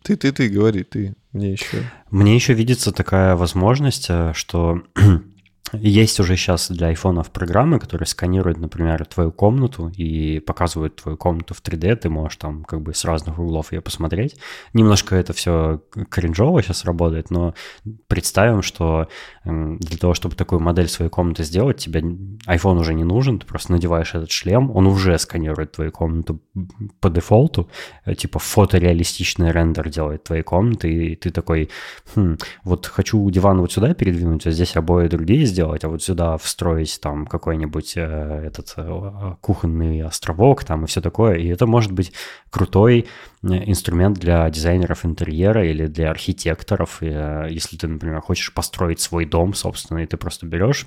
Ты, 0.01 0.15
ты, 0.15 0.31
ты, 0.31 0.49
говори, 0.49 0.81
ты. 0.83 1.15
Мне 1.33 1.51
еще... 1.51 1.83
Мне 2.09 2.33
еще 2.33 2.53
видится 2.53 2.91
такая 2.91 3.35
возможность, 3.35 4.07
э, 4.09 4.33
что 4.33 4.81
есть 5.71 6.19
уже 6.19 6.35
сейчас 6.35 6.71
для 6.71 6.87
айфонов 6.87 7.29
программы, 7.29 7.79
которые 7.79 8.07
сканируют, 8.07 8.57
например, 8.57 9.05
твою 9.05 9.31
комнату 9.31 9.91
и 9.95 10.39
показывают 10.39 10.95
твою 10.95 11.15
комнату 11.15 11.53
в 11.53 11.61
3D. 11.61 11.95
Ты 11.97 12.09
можешь 12.09 12.37
там 12.37 12.63
как 12.63 12.81
бы 12.81 12.95
с 12.95 13.05
разных 13.05 13.37
углов 13.37 13.71
ее 13.71 13.81
посмотреть. 13.81 14.37
Немножко 14.73 15.15
это 15.15 15.33
все 15.33 15.79
кринжово 16.09 16.63
сейчас 16.63 16.85
работает, 16.85 17.29
но 17.29 17.53
представим, 18.07 18.63
что 18.63 19.09
для 19.43 19.97
того, 19.97 20.13
чтобы 20.13 20.35
такую 20.35 20.59
модель 20.59 20.87
своей 20.87 21.09
комнаты 21.09 21.43
сделать, 21.43 21.77
тебе 21.77 22.01
iPhone 22.01 22.79
уже 22.79 22.93
не 22.93 23.03
нужен, 23.03 23.39
ты 23.39 23.47
просто 23.47 23.71
надеваешь 23.71 24.13
этот 24.13 24.29
шлем, 24.29 24.69
он 24.69 24.85
уже 24.85 25.17
сканирует 25.17 25.71
твою 25.71 25.91
комнату 25.91 26.39
по 26.99 27.09
дефолту, 27.09 27.67
э, 28.05 28.13
типа 28.13 28.37
фотореалистичный 28.37 29.51
рендер 29.51 29.89
делает 29.89 30.23
твоей 30.23 30.43
комнаты, 30.43 30.93
и 30.93 31.15
ты 31.15 31.31
такой, 31.31 31.69
хм, 32.15 32.37
вот 32.63 32.85
хочу 32.85 33.27
диван 33.31 33.61
вот 33.61 33.71
сюда 33.71 33.95
передвинуть, 33.95 34.45
а 34.45 34.51
здесь 34.51 34.75
обои 34.75 35.07
другие 35.07 35.45
сделать, 35.45 35.83
а 35.83 35.89
вот 35.89 36.03
сюда 36.03 36.37
встроить 36.37 36.99
там 37.01 37.25
какой-нибудь 37.25 37.93
э, 37.95 38.43
этот 38.45 38.73
э, 38.77 39.35
кухонный 39.41 40.03
островок 40.03 40.63
там 40.63 40.83
и 40.83 40.87
все 40.87 41.01
такое. 41.01 41.37
И 41.37 41.47
это 41.47 41.65
может 41.65 41.91
быть 41.91 42.13
крутой 42.51 43.07
инструмент 43.43 44.19
для 44.19 44.49
дизайнеров 44.49 45.03
интерьера 45.05 45.67
или 45.67 45.87
для 45.87 46.11
архитекторов. 46.11 47.01
И, 47.01 47.07
э, 47.09 47.47
если 47.49 47.75
ты, 47.75 47.87
например, 47.87 48.21
хочешь 48.21 48.53
построить 48.53 48.99
свой 48.99 49.25
дом 49.25 49.53
собственный, 49.53 50.05
ты 50.05 50.17
просто 50.17 50.45
берешь 50.45 50.85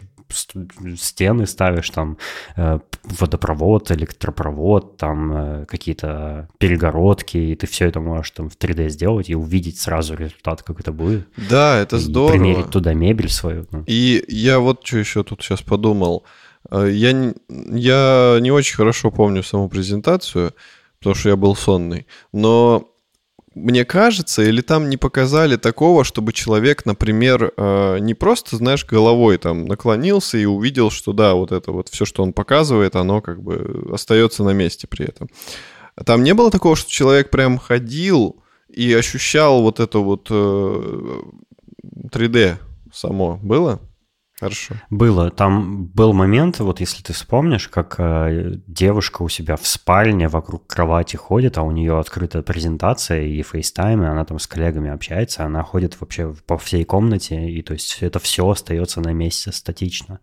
стены, 0.97 1.47
ставишь 1.47 1.91
там 1.91 2.17
э, 2.57 2.79
водопровод, 3.03 3.91
электропровод, 3.91 4.97
там 4.97 5.33
э, 5.33 5.67
какие-то 5.67 6.49
перегородки, 6.59 7.37
и 7.37 7.57
ты 7.57 7.67
все 7.67 7.89
это 7.89 8.01
можешь 8.01 8.31
там 8.31 8.49
в 8.49 8.57
3D 8.57 8.89
сделать 8.89 9.31
и 9.31 9.35
увидеть 9.35 9.81
сразу 9.81 10.15
результат, 10.15 10.63
как 10.63 10.81
это 10.81 10.93
будет. 10.93 11.27
Да, 11.51 11.79
это 11.79 11.97
и 11.97 11.99
здорово. 11.99 12.33
примерить 12.33 12.71
туда 12.71 12.95
мебель 12.95 13.31
свою. 13.31 13.67
Ну. 13.73 13.83
И 13.87 14.25
я 14.29 14.61
вот 14.61 14.87
что 14.87 14.99
еще 14.99 15.25
тут 15.25 15.43
сейчас 15.43 15.61
подумал. 15.63 16.25
Я, 16.71 17.35
я 17.49 18.39
не 18.41 18.51
очень 18.51 18.77
хорошо 18.77 19.11
помню 19.11 19.43
саму 19.43 19.69
презентацию, 19.69 20.55
потому 21.05 21.21
что 21.21 21.29
я 21.29 21.37
был 21.37 21.55
сонный. 21.55 22.07
Но 22.33 22.89
мне 23.55 23.85
кажется, 23.85 24.43
или 24.43 24.63
там 24.63 24.89
не 24.89 24.97
показали 24.97 25.57
такого, 25.57 26.03
чтобы 26.03 26.33
человек, 26.33 26.87
например, 26.87 27.53
э, 27.55 27.99
не 28.01 28.15
просто, 28.15 28.57
знаешь, 28.57 28.87
головой 28.87 29.37
там 29.37 29.67
наклонился 29.67 30.39
и 30.39 30.47
увидел, 30.47 30.91
что 30.91 31.13
да, 31.13 31.35
вот 31.35 31.53
это 31.53 31.73
вот 31.73 31.91
все, 31.91 32.07
что 32.07 32.23
он 32.23 32.33
показывает, 32.33 32.97
оно 32.97 33.21
как 33.21 33.43
бы 33.43 33.87
остается 33.93 34.45
на 34.45 34.55
месте 34.55 34.87
при 34.87 35.05
этом. 35.05 35.29
Там 36.07 36.25
не 36.25 36.33
было 36.33 36.51
такого, 36.51 36.75
что 36.75 36.91
человек 36.91 37.29
прям 37.29 37.59
ходил 37.59 38.43
и 38.71 38.95
ощущал 38.95 39.61
вот 39.61 39.81
это 39.81 39.99
вот 39.99 40.31
3D 40.31 42.37
э, 42.37 42.57
само. 42.95 43.39
Было? 43.43 43.79
Хорошо. 44.41 44.75
Было. 44.91 45.31
Там 45.31 45.87
был 45.87 46.13
момент, 46.13 46.59
вот 46.59 46.81
если 46.81 47.03
ты 47.03 47.13
вспомнишь, 47.13 47.69
как 47.69 47.95
э, 47.99 48.55
девушка 48.67 49.23
у 49.23 49.29
себя 49.29 49.57
в 49.57 49.67
спальне 49.67 50.27
вокруг 50.29 50.67
кровати 50.67 51.17
ходит, 51.17 51.57
а 51.57 51.63
у 51.63 51.71
нее 51.71 51.99
открытая 51.99 52.43
презентация 52.43 53.23
и 53.23 53.43
FaceTime, 53.43 54.03
и 54.03 54.07
она 54.07 54.25
там 54.25 54.41
с 54.41 54.49
коллегами 54.49 54.91
общается, 54.91 55.45
она 55.45 55.63
ходит 55.63 56.01
вообще 56.01 56.35
по 56.47 56.59
всей 56.59 56.85
комнате, 56.85 57.49
и 57.49 57.63
то 57.63 57.75
есть 57.75 57.99
это 58.01 58.19
все 58.19 58.49
остается 58.49 59.01
на 59.01 59.13
месте 59.13 59.53
статично. 59.53 60.19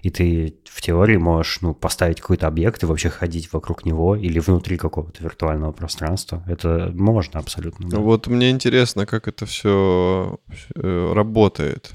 И 0.00 0.10
ты 0.10 0.56
в 0.64 0.80
теории 0.80 1.16
можешь 1.16 1.60
ну, 1.60 1.74
поставить 1.74 2.20
какой-то 2.20 2.48
объект 2.48 2.82
и 2.82 2.86
вообще 2.86 3.08
ходить 3.08 3.52
вокруг 3.52 3.84
него 3.84 4.16
или 4.16 4.40
внутри 4.40 4.76
какого-то 4.76 5.22
виртуального 5.22 5.72
пространства. 5.72 6.42
Это 6.48 6.90
можно 6.94 7.38
абсолютно. 7.38 7.88
Да. 7.88 7.98
Вот 7.98 8.26
мне 8.26 8.50
интересно, 8.50 9.06
как 9.06 9.28
это 9.28 9.46
все 9.46 10.40
э, 10.74 11.12
работает. 11.14 11.92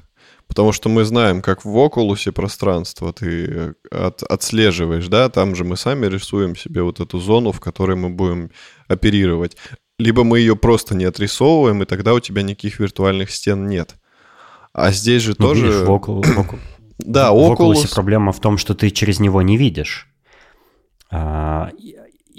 Потому 0.48 0.72
что 0.72 0.88
мы 0.88 1.04
знаем, 1.04 1.42
как 1.42 1.64
в 1.64 1.76
Oculus 1.76 2.32
пространство 2.32 3.12
ты 3.12 3.44
э, 3.46 3.72
от, 3.90 4.22
отслеживаешь, 4.22 5.06
да, 5.08 5.28
там 5.28 5.54
же 5.54 5.64
мы 5.64 5.76
сами 5.76 6.06
рисуем 6.06 6.56
себе 6.56 6.82
вот 6.82 7.00
эту 7.00 7.18
зону, 7.18 7.52
в 7.52 7.60
которой 7.60 7.96
мы 7.96 8.08
будем 8.08 8.50
оперировать. 8.88 9.56
Либо 9.98 10.24
мы 10.24 10.38
ее 10.38 10.56
просто 10.56 10.94
не 10.94 11.04
отрисовываем, 11.04 11.82
и 11.82 11.86
тогда 11.86 12.14
у 12.14 12.20
тебя 12.20 12.42
никаких 12.42 12.80
виртуальных 12.80 13.30
стен 13.30 13.66
нет. 13.66 13.96
А 14.72 14.90
здесь 14.90 15.22
же 15.22 15.34
ну, 15.38 15.46
тоже... 15.46 15.66
Видишь, 15.66 15.80
в 15.80 15.90
Oculus... 15.90 16.58
Да, 16.98 17.30
Oculus... 17.30 17.56
В 17.56 17.60
Oculus 17.60 17.94
проблема 17.94 18.32
в 18.32 18.40
том, 18.40 18.58
что 18.58 18.74
ты 18.74 18.90
через 18.90 19.20
него 19.20 19.42
не 19.42 19.56
видишь. 19.56 20.08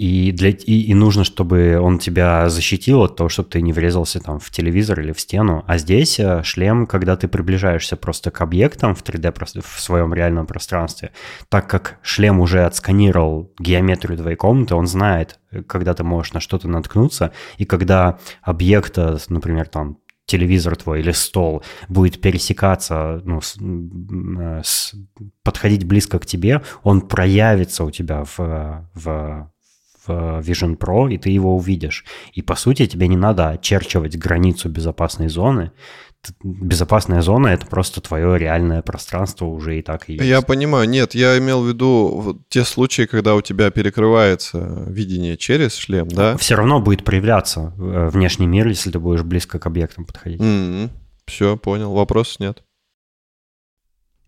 И, 0.00 0.32
для, 0.32 0.48
и, 0.48 0.80
и 0.80 0.94
нужно, 0.94 1.24
чтобы 1.24 1.78
он 1.78 1.98
тебя 1.98 2.48
защитил 2.48 3.02
от 3.02 3.16
того, 3.16 3.28
чтобы 3.28 3.50
ты 3.50 3.60
не 3.60 3.74
врезался 3.74 4.18
там 4.18 4.38
в 4.38 4.50
телевизор 4.50 4.98
или 5.00 5.12
в 5.12 5.20
стену. 5.20 5.62
А 5.66 5.76
здесь 5.76 6.18
э, 6.18 6.42
шлем, 6.42 6.86
когда 6.86 7.16
ты 7.16 7.28
приближаешься 7.28 7.96
просто 7.96 8.30
к 8.30 8.40
объектам 8.40 8.94
в 8.94 9.02
3D, 9.02 9.60
в 9.60 9.78
своем 9.78 10.14
реальном 10.14 10.46
пространстве, 10.46 11.10
так 11.50 11.68
как 11.68 11.98
шлем 12.00 12.40
уже 12.40 12.64
отсканировал 12.64 13.52
геометрию 13.58 14.16
твоей 14.16 14.36
комнаты, 14.36 14.74
он 14.74 14.86
знает, 14.86 15.38
когда 15.66 15.92
ты 15.92 16.02
можешь 16.02 16.32
на 16.32 16.40
что-то 16.40 16.66
наткнуться, 16.66 17.32
и 17.58 17.66
когда 17.66 18.18
объект, 18.40 18.96
э, 18.96 19.18
например, 19.28 19.68
там 19.68 19.98
телевизор 20.24 20.76
твой 20.76 21.00
или 21.00 21.12
стол 21.12 21.62
будет 21.90 22.22
пересекаться, 22.22 23.20
ну, 23.26 23.42
с, 23.42 23.58
э, 23.60 24.62
с, 24.64 24.94
подходить 25.42 25.84
близко 25.84 26.18
к 26.18 26.24
тебе, 26.24 26.62
он 26.84 27.02
проявится 27.02 27.84
у 27.84 27.90
тебя 27.90 28.24
в, 28.24 28.88
в 28.94 29.50
в 30.06 30.40
Vision 30.40 30.76
Pro, 30.76 31.12
и 31.12 31.18
ты 31.18 31.30
его 31.30 31.54
увидишь. 31.56 32.04
И, 32.32 32.42
по 32.42 32.56
сути, 32.56 32.86
тебе 32.86 33.08
не 33.08 33.16
надо 33.16 33.50
очерчивать 33.50 34.16
границу 34.16 34.68
безопасной 34.68 35.28
зоны. 35.28 35.72
Безопасная 36.42 37.22
зона— 37.22 37.46
это 37.48 37.66
просто 37.66 38.02
твое 38.02 38.38
реальное 38.38 38.82
пространство 38.82 39.46
уже 39.46 39.78
и 39.78 39.82
так 39.82 40.10
и 40.10 40.14
есть. 40.14 40.24
Я 40.24 40.42
понимаю. 40.42 40.86
Нет, 40.86 41.14
я 41.14 41.38
имел 41.38 41.62
в 41.62 41.68
виду 41.68 42.44
те 42.50 42.64
случаи, 42.64 43.06
когда 43.06 43.34
у 43.34 43.40
тебя 43.40 43.70
перекрывается 43.70 44.84
видение 44.86 45.38
через 45.38 45.74
шлем, 45.76 46.08
да? 46.08 46.36
Все 46.36 46.56
равно 46.56 46.78
будет 46.80 47.04
проявляться 47.04 47.72
э, 47.78 48.10
внешний 48.12 48.46
мир, 48.46 48.68
если 48.68 48.90
ты 48.90 48.98
будешь 48.98 49.22
близко 49.22 49.58
к 49.58 49.66
объектам 49.66 50.04
подходить. 50.04 50.40
Mm-hmm. 50.40 50.90
Все, 51.26 51.56
понял. 51.56 51.94
Вопросов 51.94 52.40
нет. 52.40 52.64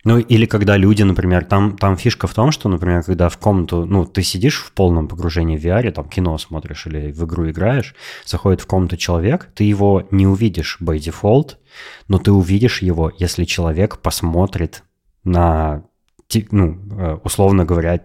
Ну, 0.05 0.19
или 0.19 0.47
когда 0.47 0.77
люди, 0.77 1.05
например, 1.05 1.45
там, 1.45 1.77
там 1.77 1.97
фишка 1.97 2.27
в 2.27 2.35
том, 2.35 2.51
что, 2.51 2.69
например, 2.69 3.05
когда 3.05 3.29
в 3.29 3.39
комнату, 3.39 3.85
ну, 3.85 4.05
ты 4.05 4.23
сидишь 4.23 4.61
в 4.61 4.73
полном 4.73 5.07
погружении 5.07 5.57
в 5.57 5.65
VR, 5.65 5.93
там 5.93 6.09
кино 6.09 6.37
смотришь 6.39 6.87
или 6.87 7.13
в 7.13 7.25
игру 7.25 7.49
играешь, 7.49 7.95
заходит 8.27 8.61
в 8.61 8.67
комнату 8.67 8.97
человек, 8.97 9.49
ты 9.55 9.63
его 9.63 10.07
не 10.11 10.27
увидишь 10.27 10.79
by 10.81 10.97
default, 10.97 11.57
но 12.09 12.19
ты 12.19 12.33
увидишь 12.33 12.83
его, 12.83 13.13
если 13.17 13.45
человек 13.45 13.99
посмотрит 13.99 14.83
на, 15.23 15.85
ну, 16.51 16.79
э, 16.99 17.19
условно 17.23 17.65
говоря, 17.65 18.01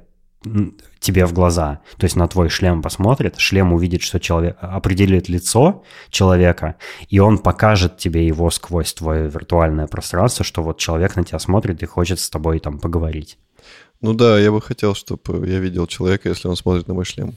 тебе 1.00 1.26
в 1.26 1.34
глаза, 1.34 1.80
то 1.98 2.06
есть 2.06 2.16
на 2.16 2.27
твой 2.27 2.50
шлем 2.50 2.82
посмотрит, 2.82 3.38
шлем 3.38 3.74
увидит, 3.74 4.01
что 4.01 4.19
человек 4.19 4.58
определит 4.59 5.30
лицо 5.30 5.84
человека, 6.09 6.76
и 7.09 7.19
он 7.19 7.38
покажет 7.38 7.98
тебе 7.98 8.26
его 8.26 8.50
сквозь 8.51 8.93
твое 8.93 9.27
виртуальное 9.30 9.88
пространство, 9.88 10.43
что 10.43 10.64
вот 10.64 10.77
человек 10.77 11.16
на 11.16 11.24
тебя 11.24 11.40
смотрит 11.40 11.84
и 11.84 11.85
хочет 11.85 12.19
с 12.19 12.30
тобой 12.30 12.59
там 12.59 12.80
поговорить. 12.80 13.38
Ну 14.01 14.14
да, 14.14 14.40
я 14.40 14.51
бы 14.51 14.61
хотел, 14.61 14.93
чтобы 14.95 15.48
я 15.48 15.59
видел 15.59 15.88
человека, 15.88 16.30
если 16.30 16.48
он 16.48 16.56
смотрит 16.56 16.88
на 16.88 16.93
мой 16.93 17.06
шлем. 17.06 17.35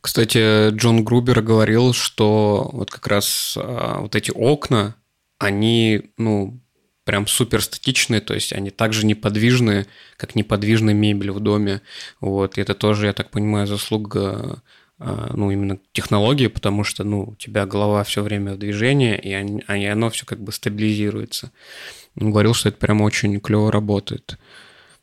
Кстати, 0.00 0.70
Джон 0.70 1.04
Грубер 1.04 1.40
говорил, 1.42 1.92
что 1.92 2.70
вот 2.72 2.90
как 2.90 3.06
раз 3.08 3.56
а, 3.60 4.00
вот 4.00 4.14
эти 4.14 4.30
окна, 4.30 4.94
они, 5.38 6.12
ну, 6.16 6.60
прям 7.08 7.26
супер 7.26 7.62
статичные, 7.62 8.20
то 8.20 8.34
есть 8.34 8.52
они 8.52 8.68
также 8.68 9.06
неподвижные, 9.06 9.86
как 10.18 10.34
неподвижная 10.34 10.92
мебель 10.92 11.30
в 11.30 11.40
доме. 11.40 11.80
Вот, 12.20 12.58
и 12.58 12.60
это 12.60 12.74
тоже, 12.74 13.06
я 13.06 13.14
так 13.14 13.30
понимаю, 13.30 13.66
заслуга 13.66 14.60
а, 14.98 15.30
ну, 15.32 15.50
именно 15.50 15.78
технологии, 15.92 16.48
потому 16.48 16.84
что, 16.84 17.04
ну, 17.04 17.28
у 17.28 17.34
тебя 17.36 17.64
голова 17.64 18.04
все 18.04 18.22
время 18.22 18.52
в 18.52 18.58
движении, 18.58 19.16
и, 19.16 19.32
они, 19.32 19.64
и 19.66 19.86
оно 19.86 20.10
все 20.10 20.26
как 20.26 20.38
бы 20.38 20.52
стабилизируется. 20.52 21.50
Он 22.20 22.30
говорил, 22.30 22.52
что 22.52 22.68
это 22.68 22.76
прям 22.76 23.00
очень 23.00 23.40
клево 23.40 23.72
работает. 23.72 24.36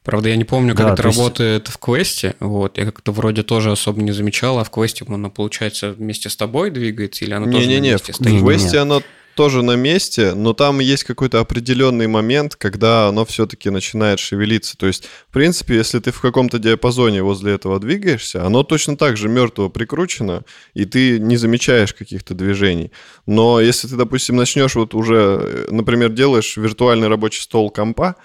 Правда, 0.04 0.30
я 0.30 0.36
не 0.36 0.46
помню, 0.46 0.76
как 0.76 0.86
да, 0.86 0.94
это 0.94 1.02
работает 1.02 1.64
есть... 1.64 1.76
в 1.76 1.80
квесте. 1.80 2.36
Вот, 2.40 2.78
я 2.78 2.86
как-то 2.86 3.14
вроде 3.14 3.42
тоже 3.42 3.72
особо 3.72 4.04
не 4.04 4.12
замечал, 4.12 4.60
а 4.60 4.64
в 4.64 4.70
квесте 4.70 5.06
оно, 5.08 5.32
получается, 5.32 5.94
вместе 5.94 6.30
с 6.30 6.36
тобой 6.36 6.70
двигается, 6.70 7.26
или 7.26 7.34
оно 7.34 7.48
не, 7.48 7.54
тоже 7.54 7.68
не, 7.68 7.80
не, 7.80 7.94
месте 7.94 8.14
в 8.14 8.16
стоит? 8.18 8.42
В 8.42 8.46
квесте 8.46 8.78
оно 8.78 9.02
тоже 9.36 9.62
на 9.62 9.76
месте, 9.76 10.34
но 10.34 10.54
там 10.54 10.80
есть 10.80 11.04
какой-то 11.04 11.40
определенный 11.40 12.08
момент, 12.08 12.56
когда 12.56 13.08
оно 13.08 13.26
все-таки 13.26 13.70
начинает 13.70 14.20
шевелиться. 14.20 14.78
То 14.78 14.88
есть, 14.88 15.08
в 15.30 15.34
принципе, 15.34 15.76
если 15.76 16.00
ты 16.00 16.12
в 16.12 16.22
каком-то 16.22 16.58
диапазоне 16.58 17.22
возле 17.22 17.54
этого 17.54 17.80
двигаешься, 17.80 18.46
оно 18.46 18.64
точно 18.64 18.98
так 18.98 19.18
же 19.18 19.30
мертво 19.30 19.70
прикручено, 19.70 20.44
и 20.74 20.86
ты 20.86 21.20
не 21.20 21.38
замечаешь 21.38 21.94
каких-то 21.94 22.34
движений. 22.34 22.92
Но 23.26 23.60
если 23.60 23.88
ты, 23.88 23.96
допустим, 23.96 24.38
начнешь 24.38 24.76
вот 24.76 24.96
уже, 24.96 25.68
например, 25.70 26.10
делаешь 26.10 26.58
виртуальный 26.58 27.08
рабочий 27.08 27.42
стол 27.42 27.70
компа 27.70 28.16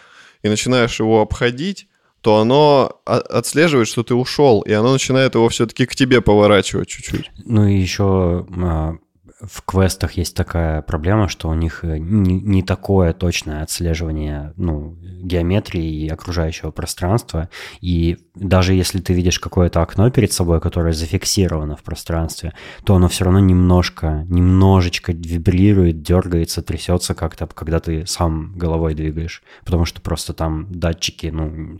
и 0.43 0.49
начинаешь 0.49 0.99
его 1.01 1.21
обходить, 1.21 1.89
то 2.21 2.39
оно 2.39 3.01
отслеживает, 3.05 3.89
что 3.89 4.03
ты 4.03 4.15
ушел, 4.15 4.61
и 4.61 4.73
оно 4.73 4.93
начинает 4.93 5.35
его 5.35 5.49
все-таки 5.49 5.87
к 5.87 5.95
тебе 5.95 6.21
поворачивать 6.21 6.89
чуть-чуть. 6.89 7.31
Ну 7.45 7.67
и 7.67 7.77
еще 7.77 8.47
а, 8.63 8.95
в 9.41 9.63
квестах 9.63 10.13
есть 10.13 10.37
такая 10.37 10.83
проблема, 10.83 11.29
что 11.29 11.49
у 11.49 11.55
них 11.55 11.83
э, 11.83 11.99
не, 11.99 12.41
не 12.41 12.63
такое 12.63 13.13
точное 13.13 13.63
отслеживание 13.63 14.53
ну, 14.57 14.97
геометрии 15.01 16.05
и 16.05 16.09
окружающего 16.09 16.71
пространства. 16.71 17.49
И 17.81 18.19
даже 18.35 18.75
если 18.75 19.01
ты 19.01 19.15
видишь 19.15 19.41
какое-то 19.41 19.81
окно 19.81 20.11
перед 20.11 20.33
собой, 20.33 20.61
которое 20.61 20.93
зафиксировано 20.93 21.77
в 21.77 21.83
пространстве, 21.83 22.53
то 22.85 22.95
оно 22.95 23.09
все 23.09 23.25
равно 23.25 23.41
немножко, 23.41 24.27
немножечко 24.29 25.13
вибрирует, 25.13 26.03
дергается, 26.03 26.63
трясется 26.63 27.15
как-то, 27.15 27.47
когда 27.47 27.81
ты 27.81 28.07
сам 28.07 28.53
головой 28.57 28.95
двигаешь. 28.95 29.43
Потому 29.65 29.87
что 29.87 30.03
просто 30.03 30.35
там 30.35 30.67
датчики, 30.71 31.29
ну, 31.29 31.79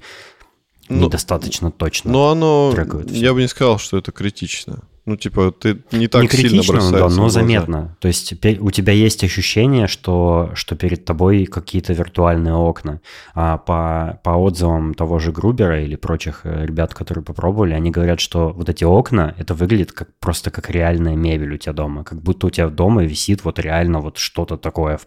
ну 0.89 1.05
недостаточно 1.05 1.71
точно. 1.71 2.11
Но 2.11 2.31
оно, 2.31 2.75
я 3.09 3.35
бы 3.35 3.43
не 3.43 3.49
сказал, 3.49 3.79
что 3.79 3.99
это 3.99 4.13
критично. 4.13 4.83
Ну, 5.07 5.17
типа, 5.17 5.51
ты 5.51 5.83
не 5.93 6.09
так 6.09 6.23
не 6.23 6.29
сильно 6.29 6.63
бросаешься. 6.63 7.09
Да, 7.09 7.09
но 7.09 7.29
заметно. 7.29 7.97
То 8.01 8.09
есть 8.09 8.33
у 8.33 8.71
тебя 8.71 8.93
есть 8.93 9.25
ощущение, 9.25 9.87
что, 9.87 10.51
что 10.55 10.77
перед 10.77 11.05
тобой 11.05 11.47
какие-то 11.47 11.93
виртуальные 11.93 12.55
окна. 12.55 13.01
А 13.35 13.59
по, 13.59 14.21
по 14.23 14.31
отзывам 14.31 14.95
того 14.95 15.19
же 15.19 15.33
Грубера 15.33 15.83
или 15.83 15.97
прочих 15.97 16.43
э, 16.45 16.67
ребят, 16.67 16.95
которые 16.95 17.25
попробовали, 17.25 17.73
они 17.73 17.91
говорят, 17.91 18.21
что 18.21 18.51
вот 18.51 18.69
эти 18.69 18.85
окна, 18.85 19.35
это 19.39 19.55
выглядит 19.55 19.93
как, 19.93 20.09
просто 20.19 20.51
как 20.51 20.71
реальная 20.71 21.17
мебель 21.17 21.55
у 21.55 21.59
тебя 21.59 21.73
дома. 21.73 22.05
Как 22.05 22.23
будто 22.23 22.47
у 22.47 22.51
тебя 22.51 22.69
дома 22.69 23.03
висит 23.03 23.45
вот 23.45 23.59
реально 23.59 24.01
вот 24.01 24.19
что-то 24.19 24.57
такое 24.57 24.99
в, 24.99 25.07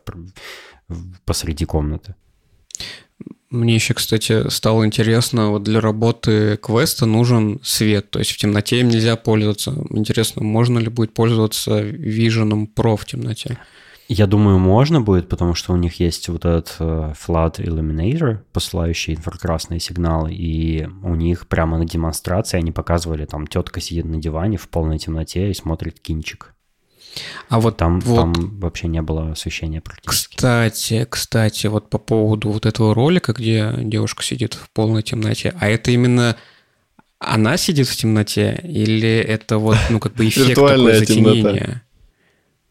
в, 0.90 1.20
посреди 1.26 1.66
комнаты. 1.66 2.16
Мне 3.54 3.76
еще, 3.76 3.94
кстати, 3.94 4.50
стало 4.50 4.84
интересно, 4.84 5.52
вот 5.52 5.62
для 5.62 5.80
работы 5.80 6.58
квеста 6.58 7.06
нужен 7.06 7.60
свет, 7.62 8.10
то 8.10 8.18
есть 8.18 8.32
в 8.32 8.38
темноте 8.38 8.80
им 8.80 8.90
нельзя 8.90 9.16
пользоваться. 9.16 9.76
Интересно, 9.92 10.42
можно 10.42 10.80
ли 10.80 10.90
будет 10.90 11.14
пользоваться 11.14 11.84
Vision 11.84 12.68
Pro 12.76 12.98
в 12.98 13.06
темноте? 13.06 13.60
Я 14.08 14.26
думаю, 14.26 14.58
можно 14.58 15.02
будет, 15.02 15.30
потому 15.30 15.54
что 15.54 15.72
у 15.72 15.78
них 15.78 16.00
есть 16.00 16.30
вот 16.30 16.46
этот 16.46 16.76
uh, 16.80 17.16
Flood 17.16 17.58
Illuminator, 17.58 18.40
посылающий 18.54 19.14
инфракрасные 19.14 19.80
сигналы, 19.80 20.34
и 20.34 20.88
у 21.04 21.14
них 21.14 21.48
прямо 21.48 21.78
на 21.78 21.86
демонстрации 21.86 22.58
они 22.58 22.72
показывали, 22.72 23.26
там 23.26 23.46
тетка 23.46 23.80
сидит 23.82 24.06
на 24.06 24.18
диване 24.18 24.58
в 24.58 24.68
полной 24.68 24.98
темноте 24.98 25.52
и 25.52 25.54
смотрит 25.54 26.00
кинчик. 26.00 26.53
А 27.50 27.60
вот 27.60 27.78
там, 27.78 28.00
вот, 28.00 28.16
там 28.16 28.34
вообще 28.60 28.88
не 28.88 29.02
было 29.02 29.32
освещения 29.32 29.82
практически. 29.82 30.36
Кстати, 30.36 31.06
кстати, 31.10 31.68
вот 31.68 31.90
по 31.90 31.98
поводу 31.98 32.50
вот 32.52 32.66
этого 32.66 32.94
ролика, 32.94 33.34
где 33.34 33.74
девушка 33.78 34.24
сидит 34.24 34.54
в 34.54 34.70
полной 34.72 35.04
темноте, 35.04 35.54
а 35.60 35.68
это 35.68 35.92
именно 35.92 36.36
она 37.20 37.58
сидит 37.58 37.88
в 37.88 37.96
темноте 37.96 38.60
или 38.64 39.18
это 39.18 39.58
вот, 39.58 39.78
ну, 39.90 40.00
как 40.00 40.14
бы 40.14 40.28
эффект 40.28 40.56
такой 40.56 40.96
затенения? 40.96 41.84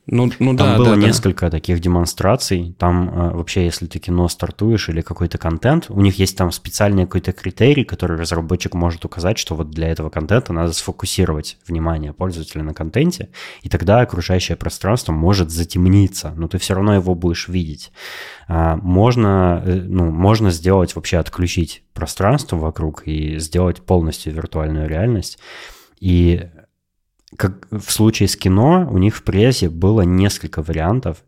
Ну, 0.06 0.28
ну 0.40 0.56
там 0.56 0.70
да, 0.70 0.76
было 0.76 0.90
да, 0.90 0.96
несколько 0.96 1.46
да. 1.46 1.50
таких 1.52 1.78
демонстраций. 1.78 2.74
Там 2.76 3.08
э, 3.08 3.30
вообще, 3.36 3.64
если 3.64 3.86
ты 3.86 4.00
кино 4.00 4.26
стартуешь 4.28 4.88
или 4.88 5.00
какой-то 5.00 5.38
контент, 5.38 5.86
у 5.90 6.00
них 6.00 6.18
есть 6.18 6.36
там 6.36 6.50
специальный 6.50 7.04
какой-то 7.04 7.32
критерий, 7.32 7.84
который 7.84 8.18
разработчик 8.18 8.74
может 8.74 9.04
указать, 9.04 9.38
что 9.38 9.54
вот 9.54 9.70
для 9.70 9.88
этого 9.88 10.10
контента 10.10 10.52
надо 10.52 10.72
сфокусировать 10.72 11.56
внимание 11.68 12.12
пользователя 12.12 12.64
на 12.64 12.74
контенте, 12.74 13.28
и 13.62 13.68
тогда 13.68 14.00
окружающее 14.00 14.56
пространство 14.56 15.12
может 15.12 15.50
затемниться, 15.50 16.32
но 16.36 16.48
ты 16.48 16.58
все 16.58 16.74
равно 16.74 16.94
его 16.94 17.14
будешь 17.14 17.46
видеть. 17.46 17.92
А, 18.48 18.76
можно, 18.76 19.62
э, 19.64 19.82
ну, 19.86 20.10
можно 20.10 20.50
сделать 20.50 20.96
вообще 20.96 21.18
отключить 21.18 21.84
пространство 21.94 22.56
вокруг 22.56 23.06
и 23.06 23.38
сделать 23.38 23.80
полностью 23.82 24.32
виртуальную 24.32 24.88
реальность. 24.88 25.38
И 26.00 26.48
как 27.36 27.66
в 27.70 27.90
случае 27.90 28.28
с 28.28 28.36
кино, 28.36 28.88
у 28.90 28.98
них 28.98 29.16
в 29.16 29.22
прессе 29.22 29.68
было 29.68 30.02
несколько 30.02 30.62
вариантов. 30.62 31.24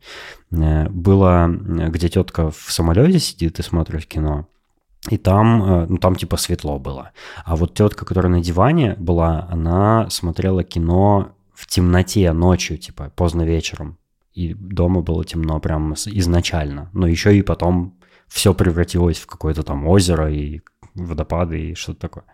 Э, 0.51 0.89
было, 0.89 1.49
где 1.49 2.09
тетка 2.09 2.51
в 2.51 2.73
самолете 2.73 3.19
сидит 3.19 3.59
и 3.59 3.63
смотрит 3.63 4.07
кино, 4.07 4.47
и 5.11 5.19
там, 5.19 5.63
э, 5.63 5.87
ну, 5.89 5.99
там 5.99 6.17
типа 6.17 6.37
светло 6.37 6.79
было. 6.79 7.13
А 7.45 7.57
вот 7.57 7.75
тетка, 7.75 8.05
которая 8.05 8.33
на 8.33 8.41
диване 8.41 8.95
была, 8.99 9.47
она 9.51 10.09
смотрела 10.11 10.65
кино 10.65 11.33
в 11.55 11.67
темноте 11.67 12.33
ночью, 12.33 12.79
типа 12.79 13.13
поздно 13.15 13.43
вечером. 13.43 13.99
И 14.33 14.55
дома 14.55 15.03
было 15.03 15.25
темно 15.25 15.61
прям 15.61 15.95
изначально. 15.95 16.91
Но 16.93 17.07
еще 17.07 17.37
и 17.37 17.43
потом 17.43 17.95
все 18.29 18.55
превратилось 18.55 19.19
в 19.19 19.27
какое-то 19.27 19.63
там 19.63 19.87
озеро 19.87 20.33
и 20.33 20.61
водопады 20.95 21.71
и 21.71 21.75
что-то 21.75 22.01
такое. 22.01 22.25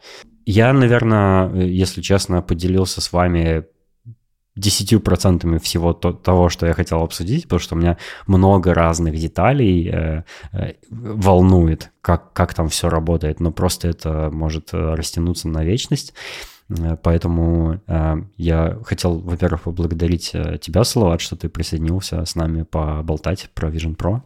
Я, 0.47 0.73
наверное, 0.73 1.53
если 1.55 2.03
честно, 2.03 2.43
поделился 2.43 3.01
с 3.01 3.13
вами 3.13 3.67
десятью 4.57 5.01
процентами 5.01 5.59
всего 5.59 5.93
то, 5.93 6.13
того, 6.13 6.49
что 6.49 6.67
я 6.67 6.75
хотел 6.75 7.03
обсудить, 7.03 7.45
потому 7.45 7.61
что 7.61 7.75
у 7.75 7.79
меня 7.79 7.97
много 8.27 8.75
разных 8.75 9.17
деталей 9.17 9.89
э, 9.89 10.25
э, 10.53 10.75
волнует, 10.91 11.91
как, 12.03 12.33
как 12.33 12.55
там 12.55 12.69
все 12.69 12.89
работает, 12.89 13.41
но 13.41 13.53
просто 13.53 13.89
это 13.89 14.29
может 14.33 14.71
э, 14.73 14.95
растянуться 14.95 15.49
на 15.49 15.65
вечность. 15.65 16.15
Э, 16.69 16.97
поэтому 17.03 17.81
э, 17.87 18.17
я 18.37 18.79
хотел, 18.85 19.21
во-первых, 19.21 19.63
поблагодарить 19.63 20.31
э, 20.35 20.59
тебя, 20.61 20.85
Салават, 20.85 21.21
что 21.21 21.37
ты 21.37 21.49
присоединился 21.49 22.25
с 22.25 22.35
нами 22.35 22.63
поболтать 22.63 23.51
про 23.55 23.69
Vision 23.69 23.97
Pro. 23.97 24.21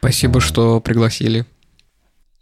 Спасибо, 0.00 0.40
что 0.40 0.80
пригласили. 0.80 1.46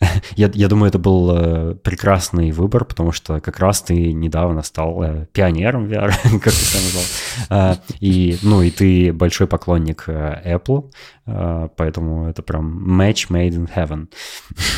Я, 0.36 0.50
я 0.52 0.68
думаю, 0.68 0.88
это 0.88 0.98
был 0.98 1.30
э, 1.30 1.74
прекрасный 1.74 2.50
выбор, 2.50 2.84
потому 2.84 3.12
что 3.12 3.40
как 3.40 3.58
раз 3.58 3.80
ты 3.80 4.12
недавно 4.12 4.62
стал 4.62 5.02
э, 5.02 5.26
пионером 5.32 5.86
VR, 5.86 6.12
как 6.40 6.52
ты 6.52 6.64
сам 6.64 6.82
назвал. 6.82 7.04
Э, 7.50 7.76
и, 8.00 8.38
ну, 8.42 8.62
и 8.62 8.70
ты 8.70 9.12
большой 9.12 9.46
поклонник 9.46 10.04
э, 10.08 10.42
Apple, 10.44 10.90
э, 11.26 11.68
поэтому 11.76 12.28
это 12.28 12.42
прям 12.42 13.00
match 13.00 13.30
made 13.30 13.52
in 13.52 13.70
heaven. 13.74 14.08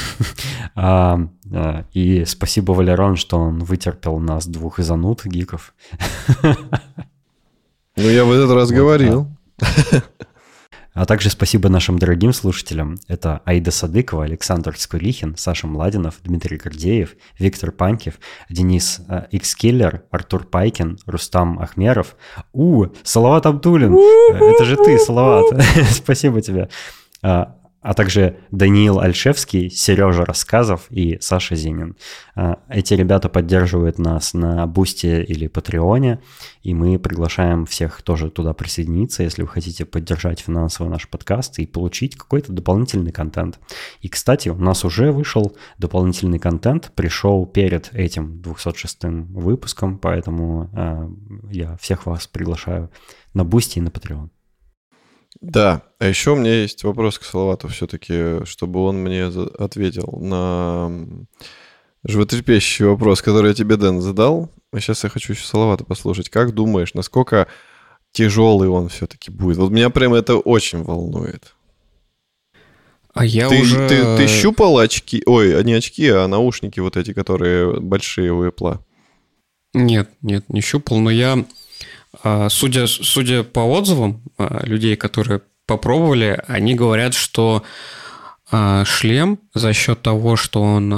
а, 0.76 1.18
э, 1.50 1.82
и 1.92 2.24
спасибо 2.24 2.72
Валерон, 2.72 3.16
что 3.16 3.38
он 3.38 3.58
вытерпел 3.58 4.18
нас 4.18 4.46
двух 4.46 4.78
изанут 4.78 5.24
гиков. 5.24 5.74
ну, 6.42 8.08
я 8.08 8.24
в 8.24 8.30
этот 8.30 8.52
раз 8.52 8.70
говорил. 8.70 9.28
А 10.98 11.06
также 11.06 11.30
спасибо 11.30 11.68
нашим 11.68 11.96
дорогим 11.96 12.32
слушателям. 12.32 12.96
Это 13.06 13.40
Аида 13.44 13.70
Садыкова, 13.70 14.24
Александр 14.24 14.76
Скурихин, 14.76 15.36
Саша 15.36 15.68
Младинов, 15.68 16.16
Дмитрий 16.24 16.56
Гордеев, 16.56 17.14
Виктор 17.38 17.70
Панкев, 17.70 18.14
Денис 18.50 19.00
э, 19.08 19.26
Икскиллер, 19.30 20.02
Артур 20.10 20.44
Пайкин, 20.44 20.98
Рустам 21.06 21.60
Ахмеров. 21.60 22.16
У, 22.52 22.86
Салават 23.04 23.46
Абдулин. 23.46 23.96
Это 24.34 24.64
же 24.64 24.76
ты, 24.76 24.98
Салават. 24.98 25.46
Спасибо 25.92 26.42
тебе. 26.42 26.68
А, 27.80 27.90
а 27.90 27.94
также 27.94 28.38
Даниил 28.50 29.00
Альшевский, 29.00 29.70
Сережа 29.70 30.24
Рассказов 30.24 30.86
и 30.90 31.18
Саша 31.20 31.56
Зинин. 31.56 31.96
А, 32.34 32.58
эти 32.68 32.94
ребята 32.94 33.28
поддерживают 33.28 33.98
нас 33.98 34.34
на 34.34 34.66
Boosty 34.66 35.22
или 35.22 35.46
Patreon 35.46 36.04
е, 36.04 36.20
и 36.62 36.74
мы 36.74 36.98
приглашаем 36.98 37.66
всех 37.66 38.02
тоже 38.02 38.30
туда 38.30 38.52
присоединиться, 38.52 39.22
если 39.22 39.42
вы 39.42 39.48
хотите 39.48 39.84
поддержать 39.84 40.40
финансово 40.40 40.88
наш 40.88 41.08
подкаст 41.08 41.58
и 41.58 41.66
получить 41.66 42.16
какой-то 42.16 42.52
дополнительный 42.52 43.12
контент. 43.12 43.58
И, 44.00 44.08
кстати, 44.08 44.48
у 44.48 44.56
нас 44.56 44.84
уже 44.84 45.12
вышел 45.12 45.56
дополнительный 45.78 46.38
контент, 46.38 46.92
пришел 46.94 47.46
перед 47.46 47.94
этим 47.94 48.42
206 48.42 49.04
выпуском, 49.30 49.98
поэтому 49.98 50.70
э, 50.72 51.08
я 51.50 51.76
всех 51.76 52.06
вас 52.06 52.26
приглашаю 52.26 52.90
на 53.34 53.44
Boosty 53.44 53.78
и 53.78 53.82
на 53.82 53.88
Patreon. 53.88 54.30
Да, 55.40 55.82
а 55.98 56.06
еще 56.06 56.32
у 56.32 56.36
меня 56.36 56.62
есть 56.62 56.82
вопрос 56.84 57.18
к 57.18 57.24
Салавату 57.24 57.68
все-таки, 57.68 58.44
чтобы 58.44 58.80
он 58.80 58.96
мне 58.98 59.26
ответил 59.26 60.18
на 60.20 60.90
животрепещущий 62.04 62.86
вопрос, 62.86 63.22
который 63.22 63.48
я 63.48 63.54
тебе, 63.54 63.76
Дэн, 63.76 64.00
задал. 64.00 64.50
А 64.72 64.80
сейчас 64.80 65.04
я 65.04 65.10
хочу 65.10 65.32
еще 65.32 65.46
Салавата 65.46 65.84
послушать. 65.84 66.28
Как 66.28 66.54
думаешь, 66.54 66.94
насколько 66.94 67.46
тяжелый 68.12 68.68
он 68.68 68.88
все-таки 68.88 69.30
будет? 69.30 69.58
Вот 69.58 69.70
меня 69.70 69.90
прямо 69.90 70.16
это 70.16 70.36
очень 70.36 70.82
волнует. 70.82 71.54
А 73.14 73.24
я 73.24 73.48
ты, 73.48 73.60
уже... 73.60 73.88
Ты, 73.88 74.16
ты 74.16 74.26
щупал 74.28 74.78
очки? 74.78 75.22
Ой, 75.26 75.62
не 75.64 75.72
очки, 75.72 76.08
а 76.08 76.26
наушники 76.26 76.80
вот 76.80 76.96
эти, 76.96 77.12
которые 77.12 77.80
большие 77.80 78.32
у 78.32 78.46
Apple. 78.46 78.78
Нет, 79.74 80.10
нет, 80.22 80.48
не 80.48 80.60
щупал, 80.60 80.98
но 80.98 81.10
я 81.10 81.32
а, 81.32 81.44
судя, 82.48 82.86
судя 82.86 83.42
по 83.42 83.60
отзывам 83.60 84.22
а, 84.38 84.64
людей, 84.64 84.96
которые 84.96 85.42
попробовали, 85.66 86.42
они 86.46 86.74
говорят, 86.74 87.14
что 87.14 87.62
а, 88.50 88.84
шлем 88.84 89.38
за 89.54 89.72
счет 89.72 90.00
того, 90.00 90.36
что 90.36 90.62
он, 90.62 90.88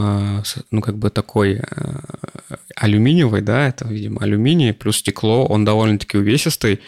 ну, 0.70 0.80
как 0.80 0.98
бы 0.98 1.10
такой 1.10 1.60
алюминиевый, 2.76 3.42
да, 3.42 3.68
это, 3.68 3.88
видимо, 3.88 4.22
алюминий 4.22 4.72
плюс 4.72 4.98
стекло, 4.98 5.46
он 5.46 5.64
довольно-таки 5.64 6.16
увесистый, 6.16 6.80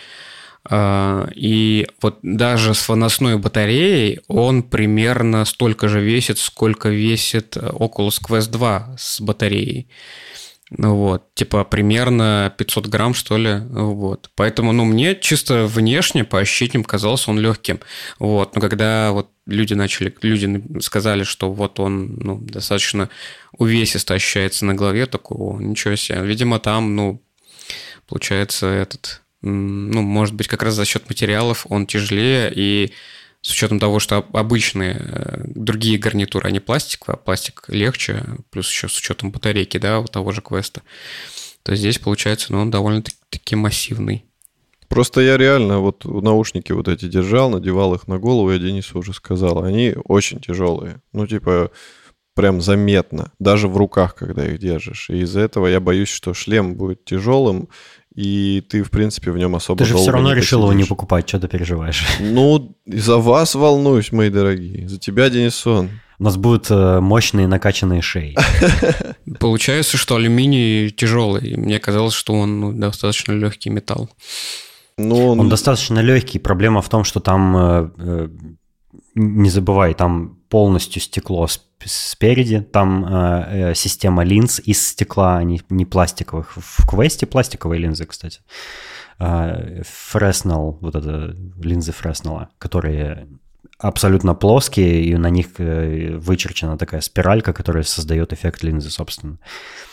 и 0.70 1.88
вот 2.00 2.20
даже 2.22 2.74
с 2.74 2.88
выносной 2.88 3.36
батареей 3.36 4.20
он 4.28 4.62
примерно 4.62 5.44
столько 5.44 5.88
же 5.88 6.00
весит, 6.00 6.38
сколько 6.38 6.88
весит 6.88 7.56
Oculus 7.56 8.20
Quest 8.24 8.52
2 8.52 8.94
с 8.96 9.20
батареей. 9.20 9.88
Ну 10.78 10.96
вот, 10.96 11.34
типа 11.34 11.64
примерно 11.64 12.54
500 12.56 12.86
грамм, 12.86 13.12
что 13.12 13.36
ли, 13.36 13.58
вот. 13.70 14.30
Поэтому, 14.34 14.72
ну, 14.72 14.84
мне 14.84 15.14
чисто 15.14 15.66
внешне 15.66 16.24
по 16.24 16.38
ощущениям 16.38 16.82
казалось 16.82 17.28
он 17.28 17.38
легким, 17.38 17.80
вот. 18.18 18.54
Но 18.54 18.60
когда 18.60 19.12
вот 19.12 19.28
люди 19.46 19.74
начали, 19.74 20.14
люди 20.22 20.80
сказали, 20.80 21.24
что 21.24 21.52
вот 21.52 21.78
он, 21.78 22.14
ну, 22.16 22.38
достаточно 22.38 23.10
увесисто 23.58 24.14
ощущается 24.14 24.64
на 24.64 24.74
голове, 24.74 25.06
такого, 25.06 25.60
ничего 25.60 25.94
себе. 25.96 26.22
Видимо, 26.22 26.58
там, 26.58 26.96
ну, 26.96 27.22
получается 28.08 28.66
этот, 28.68 29.20
ну, 29.42 30.00
может 30.00 30.34
быть, 30.34 30.48
как 30.48 30.62
раз 30.62 30.74
за 30.74 30.86
счет 30.86 31.06
материалов 31.08 31.66
он 31.68 31.86
тяжелее 31.86 32.50
и 32.54 32.92
с 33.42 33.50
учетом 33.50 33.80
того, 33.80 33.98
что 33.98 34.24
обычные 34.32 34.96
э, 34.98 35.42
другие 35.46 35.98
гарнитуры, 35.98 36.48
они 36.48 36.60
пластиковые, 36.60 37.14
а 37.14 37.16
пластик 37.18 37.64
легче, 37.68 38.24
плюс 38.50 38.70
еще 38.70 38.88
с 38.88 38.96
учетом 38.96 39.32
батарейки, 39.32 39.78
да, 39.78 39.98
у 39.98 40.06
того 40.06 40.30
же 40.30 40.40
квеста, 40.40 40.82
то 41.64 41.74
здесь 41.74 41.98
получается, 41.98 42.52
ну, 42.52 42.60
он 42.60 42.70
довольно-таки 42.70 43.56
массивный. 43.56 44.24
Просто 44.88 45.22
я 45.22 45.36
реально 45.36 45.78
вот 45.78 46.04
наушники 46.04 46.70
вот 46.70 46.86
эти 46.86 47.06
держал, 47.06 47.50
надевал 47.50 47.94
их 47.94 48.06
на 48.06 48.18
голову, 48.18 48.52
я 48.52 48.58
Денису 48.58 48.98
уже 48.98 49.12
сказал, 49.12 49.64
они 49.64 49.94
очень 50.04 50.38
тяжелые. 50.40 51.00
Ну, 51.12 51.26
типа, 51.26 51.72
прям 52.34 52.60
заметно, 52.60 53.32
даже 53.40 53.68
в 53.68 53.76
руках, 53.76 54.14
когда 54.14 54.46
их 54.46 54.58
держишь. 54.58 55.10
И 55.10 55.20
из-за 55.20 55.40
этого 55.40 55.66
я 55.66 55.80
боюсь, 55.80 56.10
что 56.10 56.34
шлем 56.34 56.74
будет 56.74 57.04
тяжелым, 57.04 57.68
и 58.14 58.62
ты, 58.68 58.82
в 58.82 58.90
принципе, 58.90 59.30
в 59.30 59.38
нем 59.38 59.56
особо 59.56 59.78
Ты 59.78 59.84
же 59.86 59.96
все 59.96 60.10
равно 60.10 60.34
решил 60.34 60.62
его 60.62 60.72
не 60.72 60.84
покупать, 60.84 61.28
что 61.28 61.40
ты 61.40 61.48
переживаешь? 61.48 62.04
Ну, 62.20 62.76
за 62.86 63.16
вас 63.18 63.54
волнуюсь, 63.54 64.12
мои 64.12 64.30
дорогие. 64.30 64.88
За 64.88 64.98
тебя, 64.98 65.30
Денисон. 65.30 65.90
У 66.18 66.24
нас 66.24 66.36
будут 66.36 66.70
э, 66.70 67.00
мощные 67.00 67.48
накачанные 67.48 68.02
шеи. 68.02 68.36
Получается, 69.40 69.96
что 69.96 70.16
алюминий 70.16 70.90
тяжелый. 70.90 71.56
Мне 71.56 71.80
казалось, 71.80 72.14
что 72.14 72.34
он 72.34 72.60
ну, 72.60 72.72
достаточно 72.72 73.32
легкий 73.32 73.70
металл. 73.70 74.08
Ну, 74.98 75.28
он... 75.28 75.40
он 75.40 75.48
достаточно 75.48 75.98
легкий. 76.00 76.38
Проблема 76.38 76.80
в 76.82 76.88
том, 76.88 77.04
что 77.04 77.20
там, 77.20 77.56
э, 77.56 77.90
э, 77.98 78.28
не 79.14 79.50
забывай, 79.50 79.94
там 79.94 80.38
полностью 80.52 81.00
стекло 81.00 81.48
спереди, 81.82 82.60
там 82.60 83.06
э, 83.06 83.70
э, 83.70 83.74
система 83.74 84.22
линз 84.22 84.60
из 84.60 84.86
стекла, 84.86 85.38
а 85.38 85.42
не, 85.42 85.62
не 85.70 85.86
пластиковых. 85.86 86.52
В 86.56 86.86
квесте 86.86 87.24
пластиковые 87.24 87.80
линзы, 87.80 88.04
кстати. 88.04 88.40
Э, 89.18 89.80
Fresnel, 89.80 90.76
вот 90.82 90.94
это 90.94 91.34
линзы 91.58 91.92
Фреснелла, 91.92 92.50
которые 92.58 93.28
абсолютно 93.78 94.34
плоские, 94.34 95.06
и 95.06 95.16
на 95.16 95.30
них 95.30 95.58
э, 95.58 96.18
вычерчена 96.18 96.76
такая 96.76 97.00
спиралька, 97.00 97.54
которая 97.54 97.82
создает 97.82 98.34
эффект 98.34 98.62
линзы, 98.62 98.90
собственно. 98.90 99.38
А, 99.38 99.91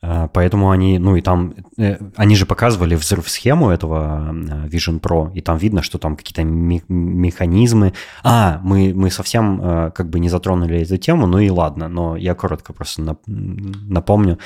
поэтому 0.00 0.70
они, 0.70 0.98
ну 0.98 1.16
и 1.16 1.20
там, 1.20 1.54
э, 1.76 1.98
они 2.16 2.34
же 2.34 2.46
показывали 2.46 2.94
взрыв-схему 2.94 3.68
этого 3.68 4.30
э, 4.30 4.32
Vision 4.68 4.98
Pro, 4.98 5.30
и 5.34 5.42
там 5.42 5.58
видно, 5.58 5.82
что 5.82 5.98
там 5.98 6.16
какие-то 6.16 6.42
механизмы. 6.42 7.92
А, 8.22 8.60
мы, 8.62 8.94
мы 8.94 9.10
совсем 9.10 9.60
э, 9.62 9.90
как 9.90 10.08
бы 10.08 10.18
не 10.18 10.30
затронули 10.30 10.80
эту 10.80 10.96
тему, 10.96 11.26
ну 11.26 11.38
и 11.38 11.50
ладно, 11.50 11.88
но 11.88 12.16
я 12.16 12.34
коротко 12.34 12.72
просто 12.72 13.18
напомню. 13.26 14.38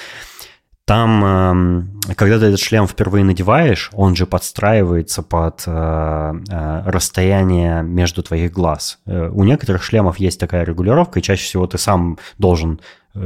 Там, 0.86 1.88
когда 2.14 2.38
ты 2.38 2.44
этот 2.44 2.60
шлем 2.60 2.86
впервые 2.86 3.24
надеваешь, 3.24 3.88
он 3.94 4.14
же 4.14 4.26
подстраивается 4.26 5.22
под 5.22 5.62
расстояние 5.66 7.82
между 7.82 8.22
твоих 8.22 8.52
глаз. 8.52 8.98
У 9.06 9.44
некоторых 9.44 9.82
шлемов 9.82 10.18
есть 10.18 10.38
такая 10.38 10.62
регулировка, 10.62 11.20
и 11.20 11.22
чаще 11.22 11.44
всего 11.44 11.66
ты 11.66 11.78
сам 11.78 12.18
должен 12.36 12.80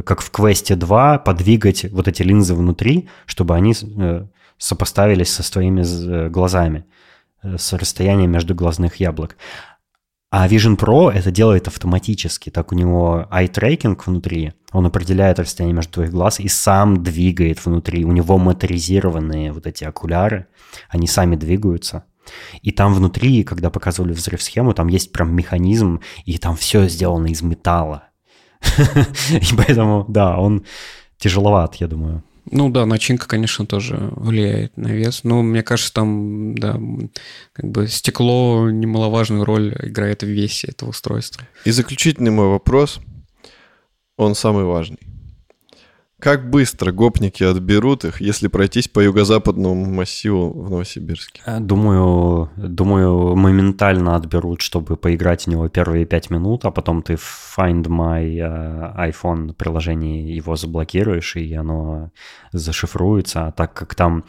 как 0.05 0.21
в 0.21 0.31
квесте 0.31 0.77
2, 0.77 1.19
подвигать 1.19 1.91
вот 1.91 2.09
эти 2.09 2.23
линзы 2.23 2.55
внутри, 2.55 3.09
чтобы 3.27 3.55
они 3.55 3.75
э, 3.75 4.27
сопоставились 4.59 5.33
со 5.33 5.43
своими 5.43 5.83
э, 5.83 6.29
глазами, 6.29 6.85
э, 7.43 7.57
с 7.57 7.73
расстоянием 7.73 8.31
между 8.31 8.55
глазных 8.55 8.97
яблок. 8.97 9.37
А 10.31 10.47
Vision 10.47 10.77
Pro 10.77 11.11
это 11.11 11.31
делает 11.31 11.69
автоматически. 11.69 12.51
Так 12.51 12.71
у 12.71 12.75
него 12.75 13.27
eye 13.31 13.51
tracking 13.51 13.99
внутри, 14.05 14.53
он 14.73 14.85
определяет 14.85 15.39
расстояние 15.39 15.75
между 15.75 15.93
твоих 15.95 16.11
глаз 16.11 16.39
и 16.39 16.49
сам 16.49 17.03
двигает 17.03 17.65
внутри. 17.65 18.05
У 18.05 18.13
него 18.13 18.37
моторизированные 18.37 19.53
вот 19.53 19.67
эти 19.67 19.85
окуляры, 19.85 20.49
они 20.91 21.07
сами 21.07 21.35
двигаются. 21.35 22.05
И 22.61 22.73
там 22.73 22.93
внутри, 22.93 23.43
когда 23.43 23.71
показывали 23.71 24.13
взрыв-схему, 24.13 24.75
там 24.75 24.89
есть 24.89 25.13
прям 25.13 25.35
механизм, 25.35 26.03
и 26.27 26.37
там 26.37 26.57
все 26.57 26.87
сделано 26.89 27.29
из 27.29 27.41
металла. 27.41 28.08
И 29.31 29.57
поэтому, 29.57 30.05
да, 30.09 30.39
он 30.39 30.65
тяжеловат, 31.19 31.77
я 31.77 31.87
думаю. 31.87 32.23
Ну 32.51 32.71
да, 32.71 32.87
начинка, 32.87 33.29
конечно, 33.29 33.67
тоже 33.67 34.11
влияет 34.17 34.77
на 34.77 34.89
вес. 34.89 35.23
Но 35.23 35.43
мне 35.43 35.63
кажется, 35.63 35.93
там, 35.93 36.55
да, 36.57 36.81
как 37.53 37.71
бы 37.71 37.89
стекло 37.89 38.71
немаловажную 38.71 39.45
роль 39.45 39.75
играет 39.83 40.23
в 40.23 40.27
весе 40.27 40.69
этого 40.69 40.91
устройства. 40.91 41.47
И 41.65 41.71
заключительный 41.71 42.31
мой 42.31 42.49
вопрос, 42.49 43.01
он 44.17 44.35
самый 44.35 44.65
важный. 44.65 44.99
Как 46.21 46.51
быстро 46.51 46.91
гопники 46.91 47.45
отберут 47.45 48.05
их, 48.05 48.21
если 48.21 48.49
пройтись 48.49 48.89
по 48.89 48.99
юго-западному 48.99 49.85
массиву 49.85 50.51
в 50.51 50.69
Новосибирске? 50.69 51.43
Э, 51.47 51.61
думаю, 51.61 52.51
думаю, 52.57 53.37
моментально 53.37 54.17
отберут, 54.17 54.61
чтобы 54.61 54.97
поиграть 54.97 55.45
в 55.45 55.47
него 55.47 55.69
первые 55.69 56.07
пять 56.07 56.31
минут, 56.31 56.65
а 56.65 56.73
потом 56.73 57.03
ты 57.03 57.15
в 57.15 57.55
Find 57.57 57.85
My 57.85 58.37
э, 58.37 59.11
iPhone 59.11 59.55
приложении 59.55 60.33
его 60.33 60.57
заблокируешь, 60.57 61.37
и 61.37 61.55
оно 61.55 62.11
зашифруется. 62.51 63.47
А 63.47 63.53
так 63.53 63.73
как 63.73 63.95
там 63.95 64.25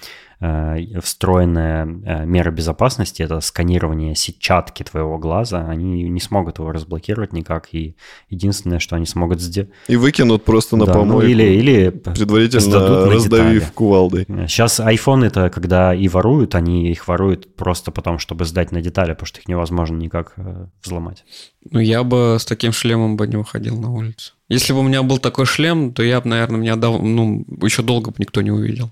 встроенная 1.01 1.85
э, 1.85 2.25
мера 2.25 2.49
безопасности, 2.51 3.21
это 3.23 3.41
сканирование 3.41 4.15
сетчатки 4.15 4.83
твоего 4.83 5.17
глаза, 5.17 5.67
они 5.67 6.03
не 6.07 6.19
смогут 6.21 6.59
его 6.59 6.71
разблокировать 6.71 7.33
никак, 7.33 7.73
и 7.73 7.95
единственное, 8.29 8.79
что 8.79 8.95
они 8.95 9.05
смогут 9.05 9.41
сделать... 9.41 9.69
И 9.87 9.97
выкинут 9.97 10.45
просто 10.45 10.77
на 10.77 10.85
да, 10.85 10.93
ну, 10.93 10.99
помойку, 10.99 11.23
ну, 11.23 11.29
или, 11.29 11.43
или 11.43 11.89
предварительно 11.89 13.05
раздавив 13.07 13.53
детали. 13.59 13.73
кувалдой. 13.73 14.25
Сейчас 14.47 14.79
iPhone 14.79 15.25
это 15.25 15.49
когда 15.49 15.93
и 15.93 16.07
воруют, 16.07 16.55
они 16.55 16.89
их 16.89 17.07
воруют 17.09 17.55
просто 17.55 17.91
потому, 17.91 18.17
чтобы 18.17 18.45
сдать 18.45 18.71
на 18.71 18.81
детали, 18.81 19.11
потому 19.11 19.27
что 19.27 19.41
их 19.41 19.47
невозможно 19.49 19.97
никак 19.97 20.33
э, 20.37 20.67
взломать. 20.81 21.25
Ну, 21.71 21.79
я 21.79 22.03
бы 22.03 22.37
с 22.39 22.45
таким 22.45 22.71
шлемом 22.71 23.17
бы 23.17 23.27
не 23.27 23.35
выходил 23.35 23.79
на 23.79 23.91
улицу. 23.91 24.33
Если 24.47 24.73
бы 24.73 24.79
у 24.79 24.83
меня 24.83 25.03
был 25.03 25.19
такой 25.19 25.45
шлем, 25.45 25.93
то 25.93 26.01
я 26.01 26.21
бы, 26.21 26.29
наверное, 26.29 26.59
меня 26.59 26.75
дал, 26.75 26.99
ну, 26.99 27.45
еще 27.61 27.83
долго 27.83 28.09
бы 28.09 28.15
никто 28.17 28.41
не 28.41 28.51
увидел. 28.51 28.89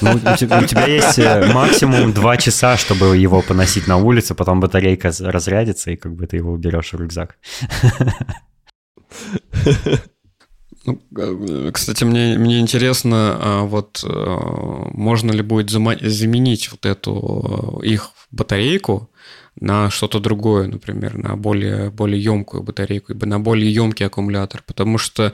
Ну, 0.00 0.12
у, 0.12 0.36
тебя, 0.36 0.60
у 0.60 0.66
тебя 0.66 0.86
есть 0.86 1.18
э, 1.18 1.50
максимум 1.54 2.12
два 2.12 2.36
часа, 2.36 2.76
чтобы 2.76 3.16
его 3.16 3.40
поносить 3.40 3.86
на 3.86 3.96
улице, 3.96 4.34
потом 4.34 4.60
батарейка 4.60 5.12
разрядится, 5.20 5.92
и 5.92 5.96
как 5.96 6.14
бы 6.14 6.26
ты 6.26 6.36
его 6.36 6.52
уберешь 6.52 6.92
в 6.92 7.00
рюкзак. 7.00 7.36
Ну, 10.84 11.00
э, 11.16 11.70
кстати, 11.72 12.02
мне, 12.02 12.36
мне 12.36 12.58
интересно, 12.58 13.38
а 13.40 13.62
вот 13.62 14.04
э, 14.04 14.36
можно 14.90 15.30
ли 15.30 15.40
будет 15.40 15.70
заменить 15.70 16.72
вот 16.72 16.86
эту 16.86 17.80
их 17.84 18.10
батарейку 18.32 19.08
на 19.60 19.90
что-то 19.90 20.20
другое, 20.20 20.66
например, 20.66 21.16
на 21.16 21.36
более, 21.36 21.90
более 21.90 22.22
емкую 22.22 22.62
батарейку, 22.62 23.12
либо 23.12 23.26
на 23.26 23.38
более 23.38 23.72
емкий 23.72 24.06
аккумулятор, 24.06 24.62
потому 24.66 24.98
что, 24.98 25.32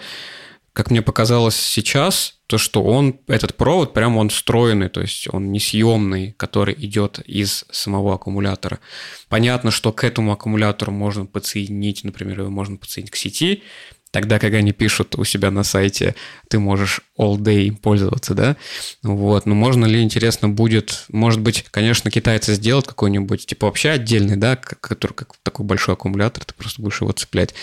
как 0.72 0.90
мне 0.90 1.02
показалось 1.02 1.56
сейчас, 1.56 2.38
то, 2.46 2.56
что 2.56 2.82
он, 2.82 3.20
этот 3.26 3.56
провод, 3.56 3.92
прям 3.92 4.16
он 4.16 4.30
встроенный, 4.30 4.88
то 4.88 5.02
есть 5.02 5.28
он 5.32 5.52
несъемный, 5.52 6.32
который 6.32 6.74
идет 6.78 7.20
из 7.20 7.66
самого 7.70 8.14
аккумулятора. 8.14 8.80
Понятно, 9.28 9.70
что 9.70 9.92
к 9.92 10.02
этому 10.02 10.32
аккумулятору 10.32 10.90
можно 10.90 11.26
подсоединить, 11.26 12.04
например, 12.04 12.40
его 12.40 12.50
можно 12.50 12.76
подсоединить 12.76 13.10
к 13.10 13.16
сети, 13.16 13.62
Тогда, 14.10 14.38
как 14.38 14.54
они 14.54 14.72
пишут 14.72 15.16
у 15.18 15.24
себя 15.24 15.50
на 15.50 15.64
сайте, 15.64 16.14
ты 16.48 16.58
можешь 16.58 17.00
all 17.18 17.36
day 17.36 17.76
пользоваться, 17.76 18.34
да? 18.34 18.56
Вот. 19.02 19.44
Но 19.44 19.54
можно 19.54 19.84
ли, 19.84 20.02
интересно, 20.02 20.48
будет, 20.48 21.04
может 21.10 21.40
быть, 21.40 21.64
конечно, 21.70 22.10
китайцы 22.10 22.54
сделают 22.54 22.86
какой-нибудь, 22.86 23.46
типа 23.46 23.66
вообще 23.66 23.90
отдельный, 23.90 24.36
да, 24.36 24.56
который 24.56 25.12
как 25.12 25.34
такой 25.42 25.66
большой 25.66 25.94
аккумулятор, 25.94 26.44
ты 26.44 26.54
просто 26.54 26.80
будешь 26.80 27.00
его 27.00 27.12
цеплять. 27.12 27.54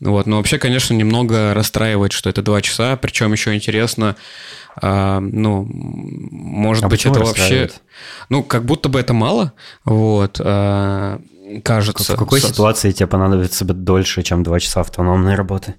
Вот. 0.00 0.26
Но 0.26 0.38
вообще, 0.38 0.58
конечно, 0.58 0.94
немного 0.94 1.54
расстраивает, 1.54 2.12
что 2.12 2.28
это 2.28 2.42
два 2.42 2.60
часа, 2.60 2.96
причем 2.96 3.32
еще 3.32 3.54
интересно, 3.54 4.16
а, 4.76 5.20
ну, 5.20 5.68
может 5.70 6.84
а 6.84 6.88
быть, 6.88 7.06
это 7.06 7.20
вообще... 7.20 7.70
Ну, 8.28 8.42
как 8.42 8.64
будто 8.64 8.88
бы 8.88 8.98
это 8.98 9.14
мало, 9.14 9.52
вот, 9.84 10.40
а, 10.42 11.20
кажется. 11.62 12.14
В 12.14 12.18
какой 12.18 12.40
ситуации 12.40 12.90
тебе 12.90 13.06
понадобится 13.06 13.64
дольше, 13.64 14.22
чем 14.22 14.42
два 14.42 14.58
часа 14.58 14.80
автономной 14.80 15.34
работы? 15.34 15.76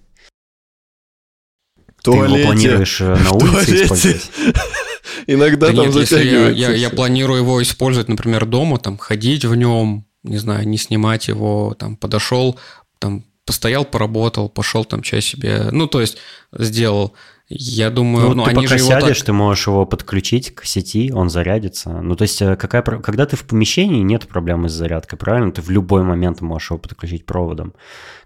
Туалете. 2.05 2.33
Ты 2.33 2.39
его 2.39 2.47
планируешь 2.47 3.01
э, 3.01 3.15
на 3.15 3.31
улице 3.31 3.83
использовать? 3.83 4.31
Иногда 5.27 5.67
да 5.67 5.73
там 5.73 5.85
нет, 5.85 5.93
затягивается. 5.93 6.59
Я, 6.59 6.69
я, 6.69 6.75
я 6.75 6.89
планирую 6.89 7.39
его 7.39 7.61
использовать, 7.61 8.09
например, 8.09 8.45
дома, 8.45 8.77
там, 8.77 8.97
ходить 8.97 9.45
в 9.45 9.55
нем, 9.55 10.05
не 10.23 10.37
знаю, 10.37 10.67
не 10.67 10.77
снимать 10.77 11.27
его, 11.27 11.75
там, 11.77 11.95
подошел, 11.95 12.59
там, 12.99 13.25
постоял, 13.45 13.85
поработал, 13.85 14.49
пошел 14.49 14.85
там 14.85 15.01
чай 15.01 15.21
себе, 15.21 15.69
ну, 15.71 15.87
то 15.87 16.01
есть 16.01 16.17
сделал. 16.51 17.13
Я 17.47 17.91
думаю, 17.91 18.29
ну, 18.29 18.35
ну 18.35 18.43
ты 18.45 18.51
они 18.51 18.65
пока 18.65 18.77
же 18.77 18.83
сядешь, 18.83 19.17
так... 19.19 19.25
ты 19.27 19.33
можешь 19.33 19.67
его 19.67 19.85
подключить 19.85 20.55
к 20.55 20.65
сети, 20.65 21.11
он 21.13 21.29
зарядится. 21.29 22.01
Ну, 22.01 22.15
то 22.15 22.23
есть, 22.23 22.41
э, 22.41 22.55
какая, 22.55 22.81
когда 22.81 23.27
ты 23.27 23.35
в 23.35 23.43
помещении, 23.43 24.01
нет 24.01 24.27
проблемы 24.27 24.67
с 24.67 24.71
зарядкой, 24.71 25.19
правильно? 25.19 25.51
Ты 25.51 25.61
в 25.61 25.69
любой 25.69 26.01
момент 26.01 26.41
можешь 26.41 26.71
его 26.71 26.79
подключить 26.79 27.27
проводом. 27.27 27.75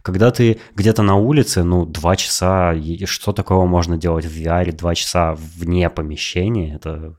Когда 0.04 0.32
ты 0.32 0.62
где-то 0.74 1.04
на 1.04 1.16
улице, 1.16 1.64
ну, 1.64 1.86
два 1.86 2.16
часа, 2.16 2.74
что 3.06 3.34
такого 3.34 3.66
можно 3.66 3.98
делать 3.98 4.26
в 4.26 4.32
VR, 4.32 4.72
два 4.72 4.96
часа 4.96 5.36
вне 5.36 5.90
помещения, 5.90 6.76
это... 6.76 7.16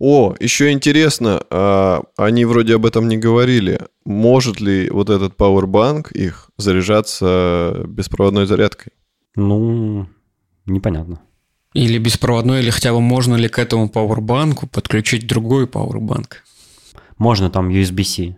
О, 0.00 0.34
еще 0.40 0.72
интересно, 0.72 1.44
а, 1.50 2.02
они 2.16 2.44
вроде 2.44 2.74
об 2.74 2.86
этом 2.86 3.06
не 3.06 3.18
говорили. 3.18 3.82
Может 4.04 4.58
ли 4.60 4.90
вот 4.90 5.10
этот 5.10 5.36
Powerbank 5.36 6.10
их 6.12 6.50
заряжаться 6.56 7.84
беспроводной 7.86 8.46
зарядкой? 8.46 8.94
Ну, 9.36 10.08
непонятно. 10.72 11.20
Или 11.72 11.98
беспроводной, 11.98 12.60
или 12.60 12.70
хотя 12.70 12.92
бы 12.92 13.00
можно 13.00 13.36
ли 13.36 13.48
к 13.48 13.58
этому 13.58 13.88
пауэрбанку 13.88 14.66
подключить 14.66 15.26
другой 15.26 15.66
пауэрбанк? 15.66 16.42
Можно 17.16 17.50
там 17.50 17.68
USB-C. 17.68 18.36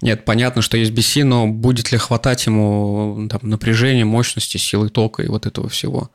Нет, 0.00 0.24
понятно, 0.24 0.62
что 0.62 0.78
USB-C, 0.78 1.24
но 1.24 1.46
будет 1.46 1.92
ли 1.92 1.98
хватать 1.98 2.46
ему 2.46 3.28
там, 3.28 3.40
напряжения, 3.42 4.04
мощности, 4.04 4.56
силы 4.56 4.88
тока 4.88 5.22
и 5.22 5.28
вот 5.28 5.46
этого 5.46 5.68
всего? 5.68 6.10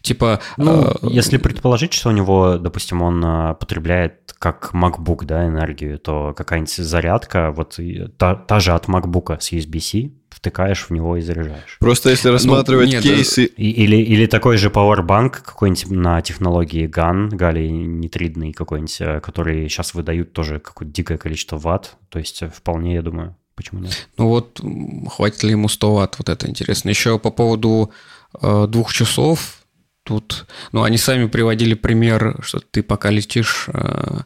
Типа... 0.00 0.40
Ну, 0.56 0.84
э, 0.84 0.94
если 1.10 1.36
предположить, 1.36 1.92
что 1.92 2.08
у 2.08 2.12
него, 2.12 2.58
допустим, 2.58 3.02
он 3.02 3.24
э, 3.24 3.54
потребляет 3.54 4.34
как 4.38 4.70
MacBook, 4.72 5.24
да, 5.24 5.46
энергию, 5.46 5.98
то 5.98 6.34
какая-нибудь 6.36 6.74
зарядка, 6.74 7.52
вот 7.52 7.78
та, 8.16 8.34
та 8.34 8.60
же 8.60 8.72
от 8.72 8.86
MacBook 8.86 9.40
с 9.40 9.52
USB-C, 9.52 10.10
втыкаешь 10.42 10.86
в 10.86 10.90
него 10.90 11.16
и 11.16 11.20
заряжаешь. 11.20 11.76
Просто 11.78 12.10
если 12.10 12.28
ну, 12.28 12.34
рассматривать 12.34 12.86
ну, 12.88 12.92
нет, 12.94 13.02
кейсы... 13.04 13.44
Или, 13.44 13.96
или 13.96 14.26
такой 14.26 14.56
же 14.56 14.70
Powerbank 14.70 15.30
какой-нибудь 15.30 15.88
на 15.90 16.20
технологии 16.20 16.88
GAN, 16.88 17.28
галлий 17.28 17.70
нитридный 17.70 18.52
какой-нибудь, 18.52 19.00
э, 19.00 19.20
который 19.20 19.68
сейчас 19.68 19.94
выдают 19.94 20.32
тоже 20.32 20.58
какое-то 20.58 20.92
дикое 20.92 21.16
количество 21.16 21.58
ватт. 21.58 21.94
То 22.08 22.18
есть 22.18 22.42
вполне, 22.52 22.94
я 22.94 23.02
думаю, 23.02 23.36
почему 23.54 23.82
нет. 23.82 24.08
Ну 24.18 24.26
вот, 24.26 24.60
хватит 25.08 25.44
ли 25.44 25.52
ему 25.52 25.68
100 25.68 25.94
ватт, 25.94 26.18
вот 26.18 26.28
это 26.28 26.48
интересно. 26.48 26.88
Еще 26.88 27.20
по 27.20 27.30
поводу 27.30 27.92
э, 28.40 28.66
двух 28.68 28.92
часов, 28.92 29.58
тут, 30.02 30.46
ну, 30.72 30.82
они 30.82 30.98
сами 30.98 31.28
приводили 31.28 31.74
пример, 31.74 32.40
что 32.42 32.58
ты 32.58 32.82
пока 32.82 33.10
летишь 33.10 33.66
э, 33.68 34.22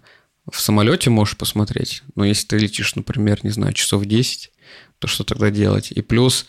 в 0.50 0.58
самолете, 0.58 1.10
можешь 1.10 1.36
посмотреть. 1.36 2.02
Но 2.14 2.24
если 2.24 2.46
ты 2.46 2.58
летишь, 2.58 2.94
например, 2.94 3.40
не 3.42 3.50
знаю, 3.50 3.74
часов 3.74 4.06
10, 4.06 4.52
то 4.98 5.08
что 5.08 5.24
тогда 5.24 5.50
делать? 5.50 5.92
И 5.92 6.02
плюс 6.02 6.46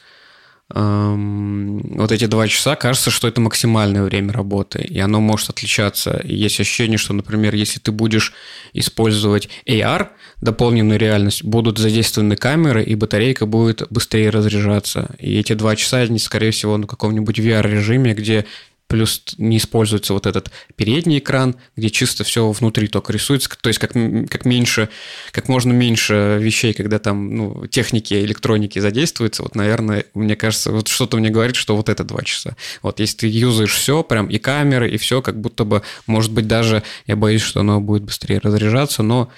эм, 0.73 1.79
вот 1.97 2.11
эти 2.11 2.25
два 2.25 2.47
часа, 2.47 2.75
кажется, 2.75 3.11
что 3.11 3.27
это 3.27 3.41
максимальное 3.41 4.03
время 4.03 4.33
работы, 4.33 4.79
и 4.79 4.99
оно 4.99 5.19
может 5.19 5.49
отличаться. 5.49 6.21
И 6.23 6.35
есть 6.35 6.59
ощущение, 6.59 6.97
что, 6.97 7.13
например, 7.13 7.55
если 7.55 7.79
ты 7.79 7.91
будешь 7.91 8.33
использовать 8.73 9.49
AR, 9.67 10.09
дополненную 10.41 10.99
реальность, 10.99 11.43
будут 11.43 11.77
задействованы 11.77 12.35
камеры, 12.35 12.83
и 12.83 12.95
батарейка 12.95 13.45
будет 13.45 13.85
быстрее 13.89 14.29
разряжаться. 14.29 15.15
И 15.19 15.39
эти 15.39 15.53
два 15.53 15.75
часа, 15.75 15.97
они, 15.97 16.19
скорее 16.19 16.51
всего, 16.51 16.77
на 16.77 16.87
каком-нибудь 16.87 17.39
VR-режиме, 17.39 18.13
где 18.13 18.45
плюс 18.87 19.23
не 19.37 19.57
используется 19.57 20.13
вот 20.13 20.25
этот 20.25 20.51
передний 20.75 21.19
экран, 21.19 21.55
где 21.75 21.89
чисто 21.89 22.23
все 22.23 22.49
внутри 22.51 22.87
только 22.87 23.11
рисуется, 23.13 23.49
то 23.61 23.67
есть 23.67 23.79
как, 23.79 23.91
как 23.91 24.45
меньше, 24.45 24.89
как 25.31 25.49
можно 25.49 25.73
меньше 25.73 26.37
вещей, 26.39 26.73
когда 26.73 26.99
там 26.99 27.35
ну, 27.35 27.67
техники, 27.67 28.13
электроники 28.13 28.79
задействуются, 28.79 29.43
вот, 29.43 29.55
наверное, 29.55 30.05
мне 30.13 30.35
кажется, 30.35 30.71
вот 30.71 30.87
что-то 30.87 31.17
мне 31.17 31.29
говорит, 31.29 31.55
что 31.55 31.75
вот 31.75 31.89
это 31.89 32.03
два 32.03 32.23
часа. 32.23 32.55
Вот 32.81 32.99
если 32.99 33.17
ты 33.17 33.27
юзаешь 33.27 33.73
все, 33.73 34.03
прям 34.03 34.27
и 34.27 34.37
камеры, 34.37 34.89
и 34.89 34.97
все, 34.97 35.21
как 35.21 35.39
будто 35.39 35.65
бы, 35.65 35.81
может 36.05 36.31
быть, 36.31 36.47
даже 36.47 36.83
я 37.05 37.15
боюсь, 37.15 37.41
что 37.41 37.59
оно 37.59 37.81
будет 37.81 38.03
быстрее 38.03 38.39
разряжаться, 38.39 39.03
но, 39.03 39.29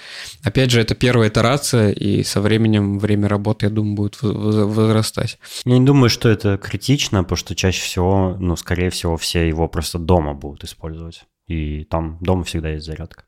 опять 0.43 0.69
же, 0.69 0.79
это 0.79 0.93
первая 0.93 1.29
итерация, 1.29 1.91
и 1.91 2.23
со 2.23 2.39
временем 2.41 2.99
время 2.99 3.27
работы, 3.27 3.65
я 3.65 3.69
думаю, 3.71 3.95
будет 3.95 4.17
возрастать. 4.21 5.39
Я 5.65 5.79
не 5.79 5.85
думаю, 5.85 6.09
что 6.09 6.29
это 6.29 6.57
критично, 6.57 7.23
потому 7.23 7.37
что 7.37 7.55
чаще 7.55 7.81
всего, 7.81 8.37
ну, 8.39 8.55
скорее 8.55 8.91
всего, 8.91 9.17
все 9.17 9.38
все 9.39 9.47
его 9.47 9.67
просто 9.67 9.99
дома 9.99 10.33
будут 10.33 10.63
использовать. 10.63 11.25
И 11.47 11.85
там 11.85 12.17
дома 12.21 12.43
всегда 12.43 12.69
есть 12.69 12.85
зарядка. 12.85 13.23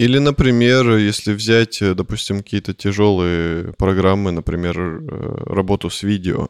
Или, 0.00 0.18
например, 0.18 0.96
если 0.96 1.34
взять, 1.34 1.82
э, 1.82 1.94
допустим, 1.94 2.38
какие-то 2.38 2.72
тяжелые 2.72 3.74
программы, 3.74 4.32
например, 4.32 4.78
э, 4.78 5.44
работу 5.54 5.90
с 5.90 6.02
видео, 6.02 6.48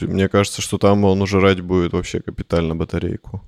мне 0.00 0.28
кажется, 0.28 0.62
что 0.62 0.78
там 0.78 1.04
он 1.04 1.22
ужирать 1.22 1.60
будет 1.60 1.92
вообще 1.92 2.20
капитально 2.20 2.76
батарейку. 2.76 3.42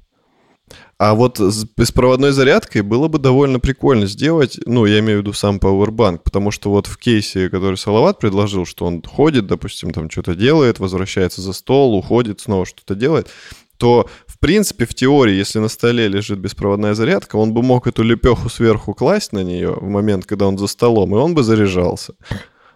А 0.99 1.15
вот 1.15 1.39
с 1.39 1.65
беспроводной 1.77 2.33
зарядкой 2.33 2.83
было 2.83 3.07
бы 3.09 3.19
довольно 3.19 3.61
прикольно 3.61 4.07
сделать, 4.07 4.59
ну, 4.67 4.87
я 4.87 4.99
имею 4.99 5.19
в 5.19 5.23
виду 5.23 5.33
сам 5.33 5.59
Powerbank, 5.59 6.21
потому 6.25 6.51
что 6.51 6.71
вот 6.71 6.89
в 6.89 6.97
кейсе, 6.97 7.49
который 7.49 7.77
Салават 7.77 8.19
предложил, 8.19 8.67
что 8.67 8.85
он 8.87 9.01
ходит, 9.03 9.47
допустим, 9.47 9.93
там 9.93 10.11
что-то 10.11 10.35
делает, 10.35 10.81
возвращается 10.81 11.41
за 11.41 11.53
стол, 11.53 11.95
уходит, 11.95 12.41
снова 12.41 12.67
что-то 12.67 12.97
делает, 12.97 13.29
то, 13.77 14.09
в 14.37 14.39
принципе, 14.39 14.85
в 14.85 14.95
теории, 14.95 15.35
если 15.35 15.61
на 15.61 15.69
столе 15.69 16.09
лежит 16.09 16.39
беспроводная 16.39 16.95
зарядка, 16.95 17.37
он 17.37 17.55
бы 17.55 17.63
мог 17.63 17.87
эту 17.87 18.03
лепеху 18.03 18.51
сверху 18.51 18.93
класть 18.93 19.33
на 19.33 19.43
нее 19.43 19.73
в 19.73 19.89
момент, 19.89 20.27
когда 20.27 20.47
он 20.47 20.59
за 20.59 20.67
столом, 20.67 21.15
и 21.15 21.19
он 21.19 21.35
бы 21.35 21.43
заряжался. 21.43 22.15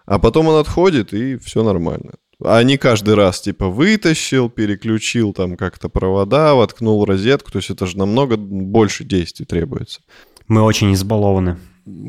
А 0.06 0.18
потом 0.18 0.48
он 0.48 0.58
отходит, 0.58 1.12
и 1.12 1.36
все 1.36 1.62
нормально. 1.62 2.12
А 2.42 2.62
не 2.62 2.78
каждый 2.78 3.14
раз, 3.14 3.42
типа, 3.42 3.68
вытащил, 3.68 4.48
переключил 4.48 5.34
там 5.34 5.58
как-то 5.58 5.90
провода, 5.90 6.54
воткнул 6.54 7.04
розетку. 7.04 7.52
То 7.52 7.58
есть 7.58 7.68
это 7.68 7.86
же 7.86 7.98
намного 7.98 8.38
больше 8.38 9.04
действий 9.04 9.44
требуется. 9.44 10.00
Мы 10.48 10.62
очень 10.62 10.94
избалованы. 10.94 11.58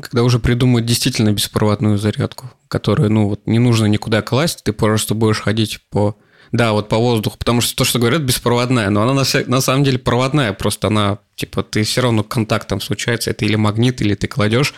Когда 0.00 0.22
уже 0.22 0.38
придумают 0.38 0.86
действительно 0.86 1.32
беспроводную 1.32 1.98
зарядку, 1.98 2.50
которую, 2.68 3.10
ну, 3.10 3.28
вот 3.28 3.46
не 3.46 3.58
нужно 3.58 3.84
никуда 3.84 4.22
класть, 4.22 4.64
ты 4.64 4.72
просто 4.72 5.14
будешь 5.14 5.40
ходить 5.40 5.80
по 5.90 6.16
да, 6.52 6.72
вот 6.72 6.88
по 6.88 6.98
воздуху, 6.98 7.38
потому 7.38 7.62
что 7.62 7.74
то, 7.74 7.84
что 7.84 7.98
говорят, 7.98 8.20
беспроводная, 8.22 8.90
но 8.90 9.02
она 9.02 9.14
на, 9.14 9.24
на 9.46 9.60
самом 9.62 9.84
деле 9.84 9.98
проводная, 9.98 10.52
просто 10.52 10.88
она, 10.88 11.18
типа, 11.34 11.62
ты 11.62 11.82
все 11.82 12.02
равно 12.02 12.22
контакт 12.22 12.68
там 12.68 12.80
случается, 12.80 13.30
это 13.30 13.46
или 13.46 13.56
магнит, 13.56 14.02
или 14.02 14.14
ты 14.14 14.28
кладешь, 14.28 14.74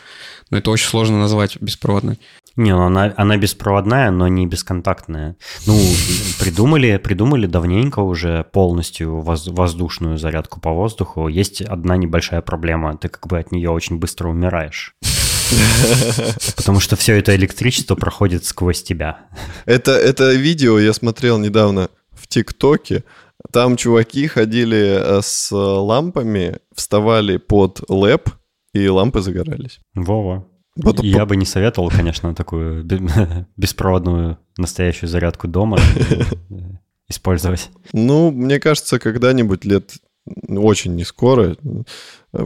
но 0.51 0.59
это 0.59 0.71
очень 0.71 0.87
сложно 0.87 1.19
назвать 1.19 1.61
беспроводной. 1.61 2.21
Не, 2.57 2.71
ну 2.71 2.85
она, 2.85 3.13
она 3.17 3.37
беспроводная, 3.37 4.13
но 4.13 4.29
не 4.29 4.47
бесконтактная. 4.47 5.35
Ну, 5.67 5.77
придумали, 6.39 6.99
придумали 6.99 7.47
давненько 7.47 7.99
уже 7.99 8.45
полностью 8.53 9.21
воз, 9.21 9.49
воздушную 9.49 10.19
зарядку 10.19 10.61
по 10.61 10.71
воздуху. 10.71 11.27
Есть 11.27 11.63
одна 11.63 11.97
небольшая 11.97 12.43
проблема. 12.43 12.97
Ты 12.97 13.09
как 13.09 13.27
бы 13.27 13.41
от 13.41 13.51
нее 13.51 13.71
очень 13.71 13.99
быстро 13.99 14.29
умираешь. 14.29 14.95
Потому 16.57 16.81
что 16.81 16.97
все 16.97 17.17
это 17.17 17.35
электричество 17.35 17.95
проходит 17.95 18.45
сквозь 18.45 18.83
тебя. 18.83 19.27
Это, 19.67 19.93
это 19.93 20.33
видео 20.33 20.79
я 20.79 20.93
смотрел 20.93 21.39
недавно 21.39 21.89
в 22.13 22.27
ТикТоке. 22.27 23.05
Там 23.53 23.77
чуваки 23.77 24.27
ходили 24.27 24.99
э, 25.01 25.21
с 25.23 25.51
лампами, 25.53 26.59
вставали 26.75 27.37
под 27.37 27.83
лэп, 27.89 28.31
и 28.73 28.89
лампы 28.89 29.21
загорались. 29.21 29.81
Вова. 29.95 30.47
Вот, 30.77 31.03
я 31.05 31.25
бы 31.25 31.37
не 31.37 31.47
советовал, 31.47 31.91
конечно, 31.91 32.35
такую 32.35 32.85
беспроводную 33.57 34.39
настоящую 34.57 35.09
зарядку 35.09 35.47
дома 35.47 35.79
э, 35.79 36.23
использовать. 37.09 37.71
Ну, 37.93 38.31
мне 38.31 38.59
кажется, 38.59 38.99
когда-нибудь 38.99 39.65
лет 39.65 39.93
очень 40.49 40.95
не 40.95 41.05
скоро 41.05 41.57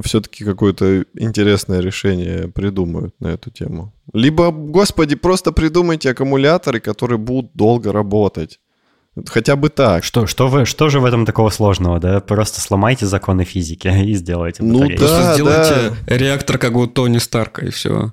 все-таки 0.03 0.45
какое-то 0.45 1.05
интересное 1.15 1.81
решение 1.81 2.49
придумают 2.49 3.15
на 3.21 3.29
эту 3.29 3.51
тему. 3.51 3.93
Либо, 4.13 4.51
господи, 4.51 5.17
просто 5.17 5.53
придумайте 5.53 6.11
аккумуляторы, 6.11 6.81
которые 6.81 7.19
будут 7.19 7.53
долго 7.55 7.93
работать. 7.93 8.61
Хотя 9.27 9.57
бы 9.57 9.69
так. 9.69 10.05
Что, 10.05 10.27
что, 10.27 10.49
вы, 10.49 10.65
что 10.65 10.89
же 10.89 11.01
в 11.01 11.05
этом 11.05 11.27
такого 11.27 11.51
сложного, 11.51 11.99
да? 11.99 12.21
Просто 12.21 12.61
сломайте 12.61 13.07
законы 13.07 13.45
физики 13.45 13.89
и 14.05 14.15
сделайте 14.15 14.63
батарею. 14.63 14.91
Ну 14.91 14.91
да, 14.91 14.97
Просто 14.97 15.35
сделайте 15.35 15.97
да. 16.07 16.17
реактор 16.17 16.59
как 16.59 16.77
у 16.77 16.87
Тони 16.87 17.19
Старка 17.19 17.67
и 17.67 17.71
все. 17.71 18.13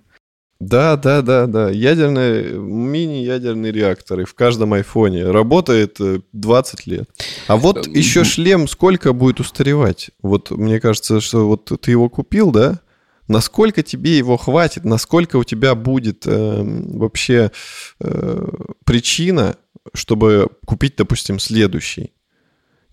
Да, 0.59 0.95
да, 0.95 1.21
да, 1.21 1.47
да. 1.47 1.69
Ядерные, 1.69 2.53
мини-ядерные 2.53 3.71
реакторы 3.71 4.25
в 4.25 4.33
каждом 4.33 4.73
айфоне. 4.73 5.29
Работает 5.29 5.97
20 6.31 6.79
э, 6.87 6.91
лет. 6.91 7.09
А 7.47 7.57
вот 7.57 7.87
еще 7.87 8.23
шлем 8.23 8.67
сколько 8.67 9.11
будет 9.11 9.41
устаревать? 9.41 10.11
Вот 10.21 10.51
мне 10.51 10.79
кажется, 10.79 11.19
что 11.19 11.47
вот 11.47 11.71
ты 11.81 11.91
его 11.91 12.09
купил, 12.09 12.51
да? 12.51 12.79
Насколько 13.27 13.83
тебе 13.83 14.17
его 14.17 14.37
хватит? 14.37 14.85
Насколько 14.85 15.37
у 15.37 15.43
тебя 15.43 15.75
будет 15.75 16.25
э, 16.25 16.61
вообще 16.63 17.51
э, 17.99 18.47
причина, 18.85 19.57
чтобы 19.93 20.47
купить, 20.65 20.95
допустим, 20.95 21.39
следующий? 21.39 22.14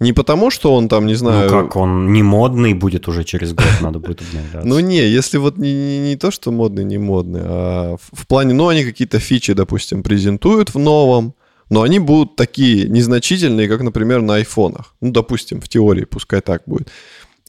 Не 0.02 0.12
потому, 0.12 0.50
что 0.50 0.74
он 0.74 0.88
там, 0.88 1.06
не 1.06 1.14
знаю... 1.14 1.50
Ну 1.50 1.62
как, 1.62 1.76
он 1.76 2.12
не 2.12 2.22
модный 2.22 2.74
будет 2.74 3.08
уже 3.08 3.24
через 3.24 3.52
год, 3.52 3.66
надо 3.80 3.98
будет 3.98 4.20
обновляться. 4.20 4.68
Ну 4.68 4.80
не, 4.80 4.98
если 4.98 5.38
вот 5.38 5.58
не, 5.58 5.72
не, 5.72 5.98
не 6.10 6.16
то, 6.16 6.30
что 6.30 6.50
модный, 6.50 6.84
не 6.84 6.98
модный, 6.98 7.40
а 7.44 7.96
в, 7.96 8.22
в 8.22 8.26
плане, 8.26 8.54
ну 8.54 8.68
они 8.68 8.84
какие-то 8.84 9.18
фичи, 9.18 9.54
допустим, 9.54 10.02
презентуют 10.02 10.74
в 10.74 10.78
новом, 10.78 11.34
но 11.70 11.82
они 11.82 12.00
будут 12.00 12.36
такие 12.36 12.88
незначительные, 12.88 13.68
как, 13.68 13.82
например, 13.82 14.20
на 14.20 14.34
айфонах. 14.34 14.94
Ну, 15.00 15.10
допустим, 15.10 15.60
в 15.60 15.68
теории, 15.68 16.04
пускай 16.04 16.40
так 16.40 16.62
будет. 16.66 16.90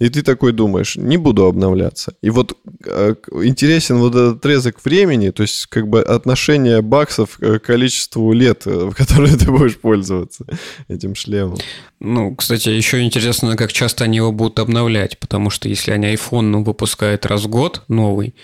И 0.03 0.09
ты 0.09 0.21
такой 0.21 0.51
думаешь, 0.51 0.97
не 0.97 1.15
буду 1.15 1.45
обновляться. 1.45 2.13
И 2.21 2.29
вот 2.29 2.57
э, 2.85 3.15
интересен 3.43 3.99
вот 3.99 4.13
этот 4.13 4.37
отрезок 4.39 4.83
времени, 4.83 5.29
то 5.29 5.43
есть 5.43 5.67
как 5.67 5.87
бы 5.87 6.01
отношение 6.01 6.81
баксов 6.81 7.37
к 7.37 7.59
количеству 7.59 8.33
лет, 8.33 8.63
э, 8.65 8.89
в 8.89 8.95
которые 8.95 9.35
ты 9.37 9.49
будешь 9.49 9.77
пользоваться 9.77 10.45
этим 10.89 11.15
шлемом. 11.15 11.57
Ну, 12.01 12.35
кстати, 12.35 12.67
еще 12.67 13.01
интересно, 13.01 13.55
как 13.55 13.71
часто 13.71 14.03
они 14.03 14.17
его 14.17 14.33
будут 14.33 14.59
обновлять, 14.59 15.17
потому 15.19 15.49
что 15.49 15.69
если 15.69 15.91
они 15.91 16.07
iPhone 16.07 16.41
ну, 16.41 16.63
выпускают 16.65 17.25
раз 17.25 17.43
в 17.43 17.47
год 17.47 17.83
новый, 17.87 18.35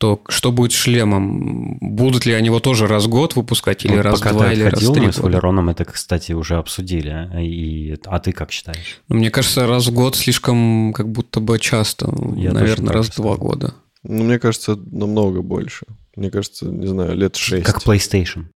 то 0.00 0.22
что 0.30 0.50
будет 0.50 0.72
с 0.72 0.76
шлемом? 0.76 1.76
Будут 1.78 2.24
ли 2.24 2.32
они 2.32 2.46
его 2.46 2.58
тоже 2.58 2.86
раз 2.86 3.04
в 3.04 3.10
год 3.10 3.36
выпускать 3.36 3.84
или 3.84 3.96
вот 3.96 4.02
раз 4.02 4.20
в 4.22 4.28
два, 4.32 4.50
или 4.50 4.62
раз 4.62 4.82
в 4.82 4.94
три 4.94 5.06
мы 5.06 5.12
с 5.12 5.18
Валероном 5.18 5.68
это, 5.68 5.84
кстати, 5.84 6.32
уже 6.32 6.56
обсудили. 6.56 7.10
А, 7.10 7.38
и, 7.38 7.98
а 8.06 8.18
ты 8.18 8.32
как 8.32 8.50
считаешь? 8.50 9.02
Ну, 9.08 9.16
мне 9.16 9.30
кажется, 9.30 9.66
раз 9.66 9.88
в 9.88 9.92
год 9.92 10.16
слишком 10.16 10.94
как 10.94 11.12
будто 11.12 11.40
бы 11.40 11.58
часто. 11.58 12.10
Я 12.34 12.52
Наверное, 12.52 12.94
раз 12.94 13.10
в 13.10 13.16
два 13.16 13.36
года. 13.36 13.74
Ну, 14.02 14.24
мне 14.24 14.38
кажется, 14.38 14.74
намного 14.74 15.42
больше. 15.42 15.84
Мне 16.16 16.30
кажется, 16.30 16.64
не 16.64 16.86
знаю, 16.86 17.14
лет 17.14 17.36
шесть. 17.36 17.66
Как 17.66 17.82
PlayStation. 17.82 18.46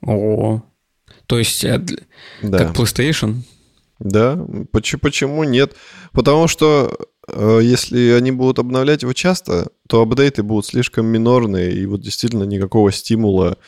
О, 0.00 0.62
то 1.26 1.38
есть 1.38 1.64
э, 1.64 1.84
да. 2.42 2.58
как 2.58 2.74
PlayStation? 2.74 3.42
Да, 3.98 4.42
почему 4.72 5.44
нет? 5.44 5.76
Потому 6.12 6.48
что 6.48 6.96
если 7.34 8.10
они 8.10 8.32
будут 8.32 8.58
обновлять 8.58 9.02
его 9.02 9.12
часто, 9.12 9.70
то 9.88 10.02
апдейты 10.02 10.42
будут 10.42 10.66
слишком 10.66 11.06
минорные, 11.06 11.72
и 11.72 11.86
вот 11.86 12.00
действительно 12.00 12.44
никакого 12.44 12.92
стимула 12.92 13.58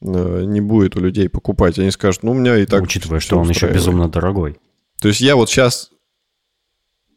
э, 0.00 0.44
не 0.46 0.60
будет 0.60 0.96
у 0.96 1.00
людей 1.00 1.28
покупать. 1.28 1.78
Они 1.78 1.90
скажут, 1.90 2.22
ну, 2.22 2.32
у 2.32 2.34
меня 2.34 2.58
и 2.58 2.66
так... 2.66 2.82
Учитывая, 2.82 3.20
что 3.20 3.38
он 3.38 3.48
еще 3.48 3.68
безумно 3.68 4.08
дорогой. 4.08 4.58
То 5.00 5.08
есть 5.08 5.20
я 5.20 5.36
вот 5.36 5.48
сейчас... 5.50 5.90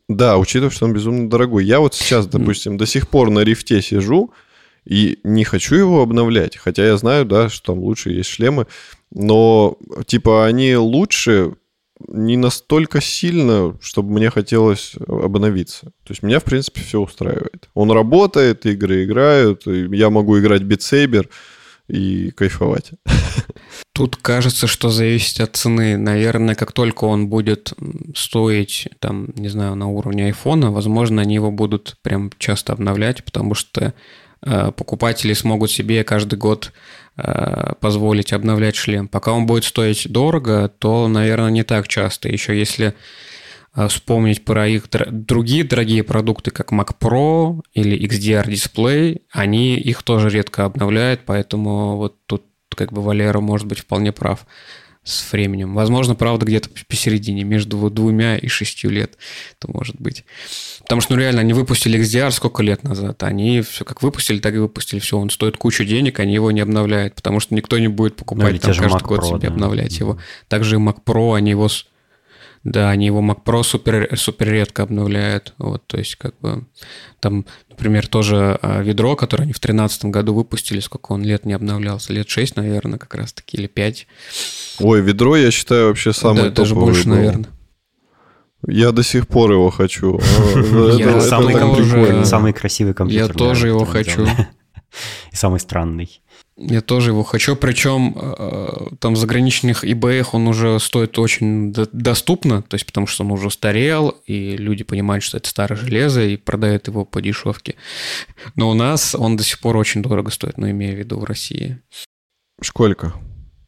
Да, 0.09 0.37
учитывая, 0.37 0.69
что 0.69 0.85
он 0.85 0.93
безумно 0.93 1.29
дорогой. 1.29 1.65
Я 1.65 1.79
вот 1.79 1.95
сейчас, 1.95 2.27
допустим, 2.27 2.77
до 2.77 2.85
сих 2.85 3.07
пор 3.07 3.29
на 3.29 3.39
рифте 3.39 3.81
сижу 3.81 4.31
и 4.85 5.19
не 5.23 5.43
хочу 5.45 5.75
его 5.75 6.01
обновлять. 6.01 6.57
Хотя 6.57 6.85
я 6.85 6.97
знаю, 6.97 7.25
да, 7.25 7.49
что 7.49 7.73
там 7.73 7.79
лучше 7.79 8.11
есть 8.11 8.29
шлемы. 8.29 8.67
Но, 9.11 9.77
типа, 10.05 10.45
они 10.45 10.75
лучше 10.75 11.53
не 12.07 12.37
настолько 12.37 13.01
сильно, 13.01 13.77
чтобы 13.81 14.13
мне 14.13 14.29
хотелось 14.29 14.95
обновиться. 15.07 15.87
То 16.03 16.11
есть 16.11 16.23
меня, 16.23 16.39
в 16.39 16.43
принципе, 16.43 16.81
все 16.81 16.99
устраивает. 16.99 17.69
Он 17.73 17.91
работает, 17.91 18.65
игры 18.65 19.05
играют, 19.05 19.65
я 19.65 20.09
могу 20.09 20.39
играть 20.39 20.63
битсейбер 20.63 21.29
и 21.87 22.31
кайфовать. 22.31 22.91
Тут 23.93 24.15
кажется, 24.15 24.67
что 24.67 24.89
зависит 24.89 25.39
от 25.39 25.55
цены. 25.55 25.97
Наверное, 25.97 26.55
как 26.55 26.71
только 26.71 27.05
он 27.05 27.27
будет 27.27 27.73
стоить, 28.15 28.87
там, 28.99 29.27
не 29.35 29.49
знаю, 29.49 29.75
на 29.75 29.87
уровне 29.87 30.25
айфона, 30.25 30.71
возможно, 30.71 31.21
они 31.21 31.35
его 31.35 31.51
будут 31.51 31.97
прям 32.01 32.31
часто 32.39 32.73
обновлять, 32.73 33.23
потому 33.23 33.53
что 33.53 33.93
э, 34.41 34.71
покупатели 34.71 35.33
смогут 35.33 35.69
себе 35.69 36.03
каждый 36.03 36.39
год 36.39 36.71
позволить 37.15 38.33
обновлять 38.33 38.75
шлем. 38.75 39.07
Пока 39.07 39.31
он 39.31 39.45
будет 39.45 39.65
стоить 39.65 40.11
дорого, 40.11 40.67
то, 40.79 41.07
наверное, 41.07 41.51
не 41.51 41.63
так 41.63 41.87
часто. 41.87 42.27
Еще 42.27 42.57
если 42.57 42.95
э, 43.75 43.87
вспомнить 43.87 44.43
про 44.45 44.67
их 44.67 44.85
другие 44.89 45.63
дорогие 45.63 46.03
продукты, 46.03 46.49
как 46.49 46.71
Mac 46.71 46.95
Pro 46.99 47.61
или 47.73 47.97
XDR 48.07 48.49
дисплей, 48.49 49.21
они 49.31 49.75
их 49.75 50.01
тоже 50.01 50.29
редко 50.29 50.65
обновляют, 50.65 51.21
поэтому 51.25 51.97
вот 51.97 52.15
тут 52.25 52.45
как 52.75 52.91
бы 52.91 53.03
Валера 53.03 53.39
может 53.39 53.67
быть 53.67 53.79
вполне 53.79 54.11
прав 54.11 54.47
с 55.03 55.31
временем. 55.31 55.73
Возможно, 55.73 56.15
правда, 56.15 56.45
где-то 56.45 56.69
посередине, 56.87 57.43
между 57.43 57.89
двумя 57.89 58.37
и 58.37 58.47
шестью 58.47 58.89
лет 58.89 59.17
это 59.59 59.71
может 59.71 59.99
быть. 59.99 60.23
Потому 60.79 61.01
что, 61.01 61.13
ну, 61.13 61.19
реально, 61.19 61.41
они 61.41 61.53
выпустили 61.53 61.99
XDR 61.99 62.31
сколько 62.31 62.63
лет 62.63 62.83
назад. 62.83 63.21
Они 63.23 63.61
все 63.61 63.83
как 63.83 64.01
выпустили, 64.01 64.39
так 64.39 64.53
и 64.55 64.57
выпустили. 64.57 64.99
Все, 64.99 65.17
он 65.17 65.29
стоит 65.29 65.57
кучу 65.57 65.83
денег, 65.83 66.19
они 66.19 66.33
его 66.33 66.51
не 66.51 66.61
обновляют, 66.61 67.15
потому 67.15 67.39
что 67.39 67.53
никто 67.53 67.77
не 67.79 67.89
будет 67.89 68.15
покупать 68.15 68.53
ну, 68.53 68.59
там, 68.59 68.71
каждый 68.71 68.87
Mac 68.87 69.03
год 69.03 69.19
Pro, 69.19 69.27
себе 69.27 69.39
да. 69.39 69.47
обновлять 69.49 69.99
его. 69.99 70.17
Также 70.47 70.77
и 70.77 70.79
Mac 70.79 70.97
Pro, 71.05 71.35
они 71.35 71.51
его 71.51 71.67
да, 72.63 72.89
они 72.89 73.07
его 73.07 73.21
Mac 73.21 73.43
Pro 73.43 73.63
супер, 73.63 74.09
супер 74.17 74.51
редко 74.51 74.83
обновляют. 74.83 75.53
Вот, 75.57 75.85
то 75.85 75.97
есть, 75.97 76.15
как 76.15 76.39
бы, 76.39 76.63
там, 77.19 77.45
например, 77.69 78.07
тоже 78.07 78.57
а, 78.61 78.81
ведро, 78.81 79.15
которое 79.15 79.43
они 79.43 79.53
в 79.53 79.59
2013 79.59 80.05
году 80.05 80.33
выпустили, 80.33 80.79
сколько 80.79 81.11
он 81.11 81.23
лет 81.23 81.45
не 81.45 81.53
обновлялся? 81.53 82.13
Лет 82.13 82.29
6, 82.29 82.55
наверное, 82.55 82.99
как 82.99 83.15
раз-таки, 83.15 83.57
или 83.57 83.67
5. 83.67 84.07
Ой, 84.79 85.01
ведро, 85.01 85.35
я 85.35 85.51
считаю, 85.51 85.87
вообще 85.87 86.13
самое 86.13 86.49
да, 86.49 86.61
даже 86.61 86.73
больше, 86.73 87.03
был. 87.03 87.15
наверное. 87.15 87.49
Я 88.65 88.93
до 88.93 89.03
сих 89.03 89.27
пор 89.27 89.51
его 89.51 89.69
хочу. 89.69 90.21
Самый 92.23 92.53
красивый 92.53 92.93
компьютер. 92.93 93.27
Я 93.27 93.33
тоже 93.33 93.67
его 93.67 93.83
хочу. 93.83 94.25
И 95.31 95.35
самый 95.35 95.59
странный. 95.59 96.21
Я 96.55 96.81
тоже 96.81 97.11
его 97.11 97.23
хочу, 97.23 97.55
причем 97.55 98.15
э, 98.15 98.95
там 98.99 99.15
в 99.15 99.17
заграничных 99.17 99.83
eBay 99.83 100.23
он 100.33 100.47
уже 100.47 100.79
стоит 100.79 101.17
очень 101.17 101.73
доступно, 101.73 102.61
то 102.61 102.75
есть 102.75 102.85
потому 102.85 103.07
что 103.07 103.23
он 103.23 103.31
уже 103.31 103.49
старел, 103.49 104.09
и 104.27 104.55
люди 104.55 104.83
понимают, 104.83 105.23
что 105.23 105.37
это 105.37 105.49
старое 105.49 105.77
железо, 105.77 106.21
и 106.21 106.37
продают 106.37 106.87
его 106.87 107.05
по 107.05 107.23
дешевке. 107.23 107.75
Но 108.55 108.69
у 108.69 108.75
нас 108.75 109.15
он 109.15 109.35
до 109.35 109.43
сих 109.43 109.59
пор 109.59 109.77
очень 109.77 110.03
дорого 110.03 110.29
стоит, 110.29 110.59
но 110.59 110.69
имея 110.69 110.95
в 110.95 110.99
виду 110.99 111.17
в 111.19 111.23
России. 111.23 111.79
Сколько? 112.61 113.13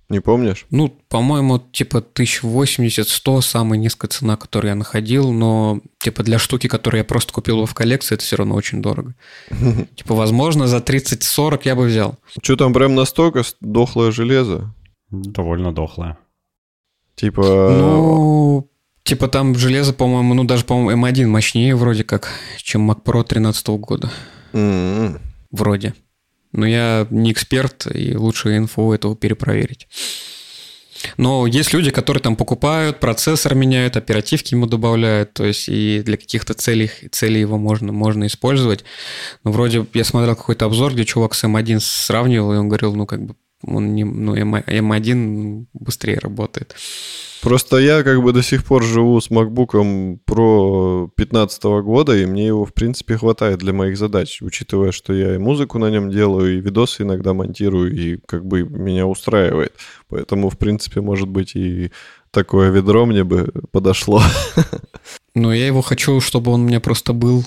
Не 0.08 0.20
помнишь? 0.20 0.68
Ну, 0.70 0.96
по-моему, 1.10 1.58
типа 1.58 1.98
1080-100 1.98 3.42
самая 3.42 3.80
низкая 3.80 4.10
цена, 4.10 4.38
которую 4.38 4.70
я 4.70 4.76
находил, 4.76 5.32
но 5.32 5.82
типа 5.98 6.22
для 6.22 6.38
штуки, 6.38 6.68
которую 6.68 7.00
я 7.00 7.04
просто 7.04 7.34
купил 7.34 7.66
в 7.66 7.74
коллекции, 7.74 8.14
это 8.14 8.24
все 8.24 8.36
равно 8.36 8.54
очень 8.56 8.82
дорого. 8.82 9.16
Типа, 9.96 10.14
возможно, 10.14 10.68
за 10.68 10.78
30-40 10.78 11.62
я 11.64 11.76
бы 11.76 11.86
взял. 11.86 12.18
Что 12.42 12.56
там 12.56 12.74
прям 12.74 12.94
настолько 12.94 13.44
дохлое 13.62 14.12
железо? 14.12 14.74
Довольно 15.10 15.74
дохлое. 15.74 16.18
Типа... 17.16 17.42
Ну, 17.42 18.70
типа 19.04 19.28
там 19.28 19.56
железо, 19.56 19.94
по-моему, 19.94 20.34
ну 20.36 20.44
даже, 20.44 20.66
по-моему, 20.66 21.08
M1 21.08 21.26
мощнее 21.28 21.76
вроде 21.76 22.04
как, 22.04 22.30
чем 22.58 22.92
Mac 22.92 23.02
Pro 23.04 23.24
13 23.24 23.68
года. 23.70 24.12
Вроде. 25.52 25.94
Но 26.56 26.66
я 26.66 27.06
не 27.10 27.32
эксперт, 27.32 27.86
и 27.94 28.16
лучше 28.16 28.56
инфу 28.56 28.94
этого 28.94 29.16
перепроверить. 29.16 29.88
Но 31.18 31.46
есть 31.46 31.74
люди, 31.74 31.92
которые 31.92 32.22
там 32.22 32.36
покупают, 32.36 33.00
процессор 33.00 33.54
меняют, 33.54 33.98
оперативки 33.98 34.54
ему 34.54 34.66
добавляют, 34.66 35.34
то 35.34 35.46
есть 35.46 35.68
и 35.68 36.02
для 36.04 36.18
каких-то 36.18 36.54
целей, 36.54 36.90
целей 37.12 37.42
его 37.42 37.58
можно, 37.58 37.92
можно 37.92 38.26
использовать. 38.26 38.86
Но 39.44 39.52
вроде 39.52 39.86
я 39.94 40.04
смотрел 40.04 40.36
какой-то 40.36 40.66
обзор, 40.66 40.94
где 40.94 41.06
чувак 41.06 41.36
с 41.36 41.44
M1 41.44 41.80
сравнивал, 41.82 42.54
и 42.54 42.58
он 42.58 42.70
говорил, 42.70 42.96
ну 42.96 43.06
как 43.06 43.24
бы 43.24 43.36
он 43.68 43.94
не, 43.94 44.04
ну, 44.04 44.36
M1 44.36 45.66
быстрее 45.74 46.20
работает. 46.20 46.76
Просто 47.42 47.78
я 47.78 48.02
как 48.02 48.24
бы 48.24 48.34
до 48.34 48.42
сих 48.42 48.64
пор 48.64 48.84
живу 48.84 49.22
с 49.22 49.30
MacBook 49.30 50.20
Pro 50.28 51.10
15 51.16 51.64
года, 51.84 52.18
и 52.18 52.26
мне 52.26 52.48
его, 52.48 52.66
в 52.66 52.74
принципе, 52.74 53.18
хватает 53.18 53.60
для 53.60 53.72
моих 53.72 53.98
задач, 53.98 54.42
учитывая, 54.42 54.92
что 54.92 55.14
я 55.14 55.36
и 55.36 55.38
музыку 55.38 55.78
на 55.78 55.92
нем 55.92 56.10
делаю, 56.10 56.58
и 56.58 56.62
видосы 56.62 57.04
иногда 57.04 57.34
монтирую, 57.36 57.94
и 57.94 58.18
как 58.26 58.46
бы 58.46 58.64
меня 58.64 59.06
устраивает. 59.06 59.74
Поэтому, 60.10 60.50
в 60.50 60.58
принципе, 60.58 61.02
может 61.02 61.28
быть, 61.28 61.56
и 61.56 61.92
такое 62.32 62.72
ведро 62.72 63.06
мне 63.06 63.24
бы 63.24 63.52
подошло. 63.72 64.24
Но 65.36 65.54
я 65.54 65.68
его 65.68 65.82
хочу, 65.82 66.20
чтобы 66.22 66.52
он 66.52 66.62
у 66.62 66.66
меня 66.66 66.80
просто 66.80 67.14
был, 67.14 67.46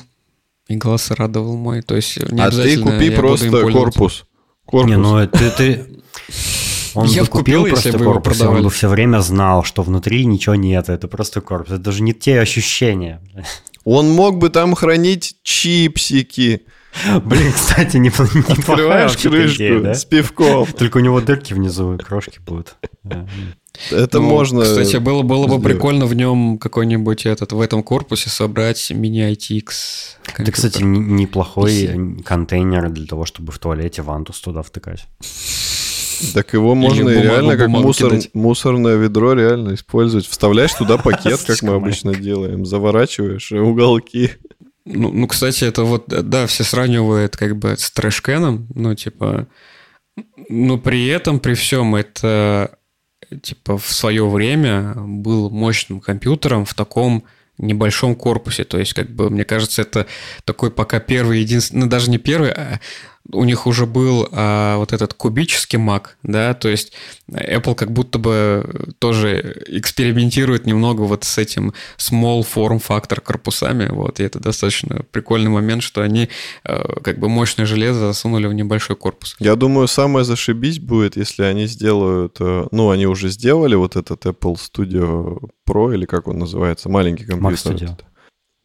и 0.69 0.77
глаз 0.77 1.11
радовал 1.11 1.57
мой. 1.57 1.83
То 1.83 1.97
есть 1.97 2.19
не 2.31 2.41
а 2.41 2.51
ты 2.51 2.81
купи 2.81 3.11
просто 3.11 3.51
корпус. 3.51 4.27
Корпус. 4.65 4.91
Не, 4.91 4.97
ну 4.97 5.27
ты, 5.27 5.51
ты... 5.51 5.98
Он 6.95 7.07
я 7.07 7.23
бы 7.23 7.29
купил, 7.29 7.63
купил 7.63 7.75
просто 7.75 7.99
корпус, 7.99 8.41
он 8.41 8.63
бы 8.63 8.71
все 8.71 8.89
время 8.89 9.21
знал, 9.21 9.63
что 9.63 9.83
внутри 9.83 10.25
ничего 10.25 10.55
нет, 10.55 10.89
это 10.89 11.07
просто 11.07 11.41
корпус. 11.41 11.75
Это 11.75 11.83
даже 11.83 12.03
не 12.03 12.13
те 12.13 12.41
ощущения. 12.41 13.21
Он 13.85 14.11
мог 14.11 14.39
бы 14.39 14.51
там 14.51 14.75
хранить 14.75 15.37
чипсики. 15.43 16.63
Блин, 17.25 17.53
кстати, 17.53 17.97
не, 17.97 18.11
не 18.11 18.53
Открываешь 18.53 19.17
крышку 19.17 19.57
идея, 19.57 19.81
да? 19.81 19.95
с 19.95 20.05
пивком. 20.05 20.67
Только 20.67 20.99
у 20.99 21.01
него 21.01 21.21
дырки 21.21 21.55
внизу, 21.55 21.99
крошки 21.99 22.41
будут. 22.41 22.77
Это 23.91 24.19
ну, 24.19 24.29
можно. 24.29 24.63
Кстати, 24.63 24.97
было, 24.97 25.23
было 25.23 25.47
бы 25.47 25.63
прикольно 25.63 26.07
в 26.07 26.15
нем 26.15 26.59
какой-нибудь 26.59 27.27
этот 27.27 27.53
в 27.53 27.61
этом 27.61 27.83
корпусе 27.83 28.29
собрать 28.29 28.91
мини-ITX. 28.91 29.65
Это, 30.37 30.53
кстати, 30.53 30.83
неплохой 30.83 32.21
контейнер 32.25 32.91
для 32.91 33.07
того, 33.07 33.25
чтобы 33.25 33.53
в 33.53 33.59
туалете 33.59 34.03
вантус 34.03 34.41
туда 34.41 34.63
втыкать. 34.63 35.07
Так 36.35 36.53
его 36.53 36.75
можно 36.75 37.09
и 37.09 37.23
реально 37.23 37.57
как 37.57 37.69
мусор, 37.69 38.15
мусорное 38.35 38.97
ведро 38.97 39.35
реально 39.35 39.75
использовать. 39.75 40.27
Вставляешь 40.27 40.73
туда 40.75 40.99
пакет, 40.99 41.41
как 41.47 41.63
мы 41.63 41.75
обычно 41.75 42.15
делаем, 42.15 42.65
заворачиваешь 42.67 43.53
уголки. 43.53 44.33
Ну, 44.85 45.13
ну, 45.13 45.27
кстати, 45.27 45.65
это 45.65 45.85
вот, 45.85 46.07
да, 46.07 46.47
все 46.47 46.65
сравнивают 46.65 47.37
как 47.37 47.57
бы 47.57 47.77
с 47.77 47.91
трэшкеном, 47.91 48.69
ну, 48.75 48.95
типа, 48.95 49.47
но 50.49 50.79
при 50.79 51.07
этом, 51.09 51.41
при 51.41 51.55
всем, 51.55 51.95
это, 51.95 52.79
типа, 53.43 53.77
в 53.77 53.93
свое 53.93 54.27
время 54.27 54.95
был 54.97 55.51
мощным 55.51 56.01
компьютером 56.01 56.65
в 56.65 56.73
таком 56.73 57.25
небольшом 57.59 58.15
корпусе. 58.15 58.65
То 58.65 58.79
есть, 58.79 58.95
как 58.95 59.11
бы, 59.11 59.31
мне 59.31 59.45
кажется, 59.45 59.83
это 59.83 60.07
такой 60.45 60.71
пока 60.71 61.01
первый, 61.01 61.41
единственный, 61.41 61.81
ну, 61.81 61.87
даже 61.87 62.11
не 62.11 62.19
первый, 62.19 62.53
а 62.53 62.81
у 63.33 63.45
них 63.45 63.67
уже 63.67 63.87
был 63.87 64.29
а, 64.33 64.77
вот 64.79 64.93
этот 64.93 65.15
кубический 65.15 65.79
Mac, 65.79 66.09
да, 66.23 66.55
то 66.55 66.69
есть 66.69 66.93
Apple 67.31 67.75
как 67.75 67.93
будто 67.93 68.19
бы 68.19 68.95
тоже 68.99 69.63
экспериментирует 69.67 70.67
немного 70.67 71.03
вот 71.03 71.25
с 71.25 71.39
этим 71.39 71.75
small 71.99 72.47
form 72.47 72.83
factor 72.87 73.21
корпусами, 73.21 73.89
вот, 73.91 74.21
и 74.21 74.23
это 74.23 74.41
достаточно 74.41 75.03
прикольный 75.11 75.51
момент, 75.51 75.83
что 75.83 76.01
они 76.01 76.29
а, 76.65 77.01
как 77.01 77.19
бы 77.19 77.29
мощное 77.29 77.67
железо 77.67 78.01
засунули 78.01 78.47
в 78.47 78.55
небольшой 78.55 78.97
корпус. 78.97 79.37
Я 79.39 79.57
думаю, 79.57 79.89
самое 79.89 80.25
зашибись 80.25 80.79
будет, 80.79 81.17
если 81.17 81.43
они 81.43 81.67
сделают, 81.67 82.37
э, 82.41 82.67
ну, 82.71 82.91
они 82.91 83.07
уже 83.07 83.29
сделали 83.29 83.75
вот 83.75 83.97
этот 83.97 84.25
Apple 84.25 84.57
Studio 84.57 85.39
Pro, 85.69 85.95
или 85.95 86.07
как 86.07 86.29
он 86.29 86.39
называется, 86.39 86.89
маленький 86.89 87.25
компьютер. 87.25 87.73
Mac 87.73 87.77
Studio. 87.77 87.99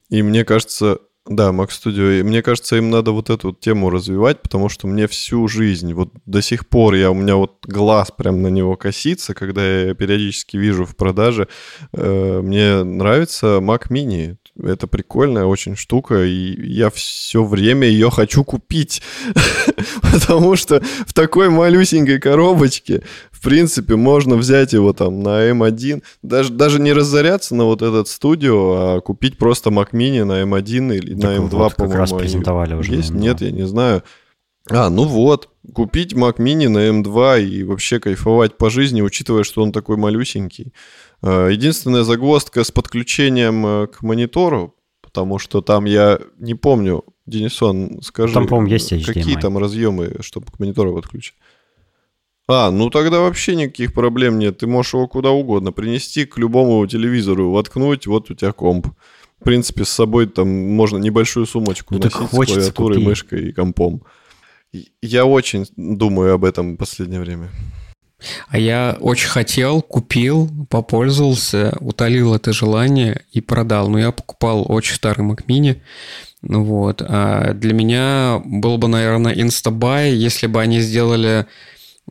И 0.10 0.22
мне 0.22 0.46
кажется, 0.46 1.00
да, 1.26 1.50
Mac 1.52 1.70
Studio. 1.70 2.20
И 2.20 2.24
мне 2.24 2.42
кажется, 2.42 2.76
им 2.76 2.90
надо 2.90 3.12
вот 3.12 3.30
эту 3.30 3.54
тему 3.54 3.90
развивать, 3.90 4.42
потому 4.42 4.68
что 4.68 4.88
мне 4.88 5.08
всю 5.08 5.48
жизнь, 5.48 5.94
вот 5.94 6.10
до 6.26 6.42
сих 6.42 6.68
пор 6.68 6.96
я, 6.96 7.12
у 7.12 7.14
меня 7.14 7.36
вот 7.36 7.66
глаз 7.66 8.12
прям 8.12 8.42
на 8.42 8.48
него 8.48 8.76
косится, 8.76 9.34
когда 9.34 9.66
я 9.66 9.94
периодически 9.94 10.58
вижу 10.58 10.86
в 10.86 10.96
продаже. 10.96 11.48
Э, 11.94 12.42
мне 12.44 12.84
нравится 12.84 13.60
Mac 13.62 13.90
Mini. 13.90 14.36
Это 14.62 14.86
прикольная 14.86 15.46
очень 15.46 15.76
штука, 15.76 16.24
и 16.24 16.68
я 16.68 16.90
все 16.90 17.44
время 17.44 17.88
ее 17.88 18.12
хочу 18.12 18.44
купить, 18.44 19.02
потому 20.02 20.56
что 20.56 20.84
в 21.08 21.14
такой 21.14 21.50
малюсенькой 21.50 22.20
коробочке 22.20 23.04
принципе, 23.44 23.96
можно 23.96 24.36
взять 24.36 24.74
его 24.74 24.94
там 24.94 25.22
на 25.22 25.52
M1, 25.52 26.02
даже, 26.24 26.52
даже 26.52 26.82
не 26.82 26.94
разоряться 26.94 27.54
на 27.54 27.66
вот 27.66 27.82
этот 27.82 28.08
студио, 28.08 28.74
а 28.74 29.02
купить 29.02 29.38
просто 29.38 29.70
Mac 29.70 29.92
Mini 29.92 30.24
на 30.24 30.42
M1 30.42 30.96
или 30.96 31.13
так 31.16 31.24
на 31.24 31.44
M2, 31.44 31.50
вот, 31.50 31.76
по-моему. 31.76 31.98
раз 31.98 32.14
презентовали 32.14 32.74
уже. 32.74 32.96
Есть? 32.96 33.12
Нет, 33.12 33.42
я 33.42 33.52
не 33.52 33.66
знаю. 33.68 34.04
А, 34.70 34.90
ну 34.90 35.06
вот, 35.06 35.50
купить 35.74 36.14
Mac 36.14 36.38
Mini 36.38 36.70
на 36.70 36.90
M2 36.90 37.44
и 37.44 37.64
вообще 37.64 38.00
кайфовать 38.00 38.58
по 38.58 38.70
жизни, 38.70 39.02
учитывая, 39.02 39.44
что 39.44 39.62
он 39.62 39.72
такой 39.72 39.98
малюсенький. 39.98 40.74
А, 41.22 41.50
единственная 41.50 42.04
загвоздка 42.04 42.64
с 42.64 42.72
подключением 42.72 43.66
э, 43.66 43.88
к 43.88 44.02
монитору, 44.02 44.76
потому 45.02 45.38
что 45.38 45.62
там 45.62 45.86
я 45.86 46.20
не 46.38 46.56
помню, 46.56 47.04
Денисон, 47.26 48.02
скажи, 48.02 48.34
там, 48.34 48.48
по-моему, 48.48 48.70
есть 48.70 48.92
HDMI. 48.92 49.04
какие 49.06 49.38
там 49.38 49.58
разъемы, 49.58 50.18
чтобы 50.22 50.48
к 50.48 50.60
монитору 50.60 50.94
подключить? 50.94 51.36
А, 52.48 52.72
ну 52.72 52.90
тогда 52.90 53.22
вообще 53.22 53.56
никаких 53.56 53.94
проблем 53.94 54.38
нет. 54.38 54.58
Ты 54.58 54.68
можешь 54.68 54.94
его 54.94 55.08
куда 55.08 55.32
угодно 55.32 55.72
принести, 55.72 56.26
к 56.26 56.38
любому 56.38 56.86
телевизору 56.88 57.52
воткнуть, 57.52 58.06
вот 58.06 58.30
у 58.30 58.36
тебя 58.36 58.52
комп. 58.52 58.88
В 59.44 59.46
принципе, 59.46 59.86
с 59.86 59.90
собой 59.90 60.28
там 60.28 60.48
можно 60.48 60.98
небольшую 60.98 61.46
сумочку 61.46 61.94
ну, 61.94 62.00
носить 62.00 62.16
с 62.16 62.30
клавиатурой, 62.30 62.98
купи. 62.98 63.08
мышкой 63.08 63.50
и 63.50 63.52
компом. 63.52 64.04
Я 65.02 65.26
очень 65.26 65.68
думаю 65.76 66.34
об 66.34 66.46
этом 66.46 66.74
в 66.74 66.78
последнее 66.78 67.20
время. 67.20 67.50
А 68.48 68.58
я 68.58 68.98
очень 69.00 69.28
хотел, 69.28 69.82
купил, 69.82 70.50
попользовался, 70.70 71.76
утолил 71.82 72.34
это 72.34 72.54
желание 72.54 73.24
и 73.32 73.42
продал. 73.42 73.90
Но 73.90 74.00
я 74.00 74.12
покупал 74.12 74.66
очень 74.68 74.96
старый 74.96 75.28
Mac 75.28 75.46
Mini. 75.46 75.82
Ну 76.42 76.64
вот. 76.64 77.02
А 77.06 77.54
для 77.54 77.74
меня 77.74 78.42
было 78.46 78.78
бы, 78.78 78.88
наверное, 78.88 79.34
инстабай, 79.34 80.14
если 80.14 80.48
бы 80.48 80.62
они 80.62 80.80
сделали 80.80 81.46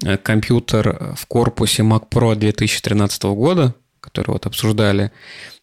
Э, 0.04 0.16
компьютер 0.16 1.14
в 1.16 1.26
корпусе 1.26 1.82
Mac 1.82 2.08
Pro 2.08 2.34
2013 2.34 3.22
года, 3.24 3.74
который 4.00 4.30
вот 4.30 4.46
обсуждали, 4.46 5.12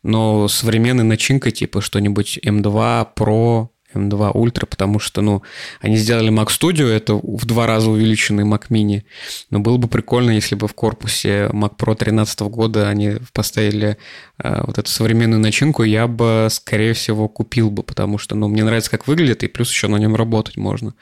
но 0.03 0.47
современной 0.47 1.03
начинкой 1.03 1.51
типа 1.51 1.81
что-нибудь 1.81 2.39
M2 2.43 3.07
Pro, 3.15 3.69
M2 3.93 4.33
Ultra, 4.33 4.65
потому 4.65 4.99
что, 4.99 5.21
ну, 5.21 5.41
они 5.81 5.95
сделали 5.97 6.31
Mac 6.31 6.47
Studio, 6.47 6.87
это 6.87 7.15
в 7.15 7.45
два 7.45 7.65
раза 7.65 7.89
увеличенный 7.89 8.43
Mac 8.43 8.67
Mini, 8.69 9.03
но 9.49 9.59
было 9.59 9.77
бы 9.77 9.87
прикольно, 9.87 10.31
если 10.31 10.55
бы 10.55 10.67
в 10.67 10.73
корпусе 10.73 11.49
Mac 11.51 11.75
Pro 11.77 11.95
2013 11.95 12.41
года 12.41 12.87
они 12.87 13.17
поставили 13.33 13.97
э, 14.37 14.63
вот 14.65 14.77
эту 14.77 14.89
современную 14.89 15.39
начинку, 15.39 15.83
я 15.83 16.07
бы, 16.07 16.47
скорее 16.51 16.93
всего, 16.93 17.27
купил 17.27 17.71
бы, 17.71 17.83
потому 17.83 18.17
что, 18.17 18.35
ну, 18.35 18.47
мне 18.47 18.63
нравится, 18.63 18.91
как 18.91 19.07
выглядит, 19.07 19.43
и 19.43 19.47
плюс 19.47 19.71
еще 19.71 19.87
на 19.87 19.97
нем 19.97 20.15
работать 20.15 20.57
можно. 20.57 20.93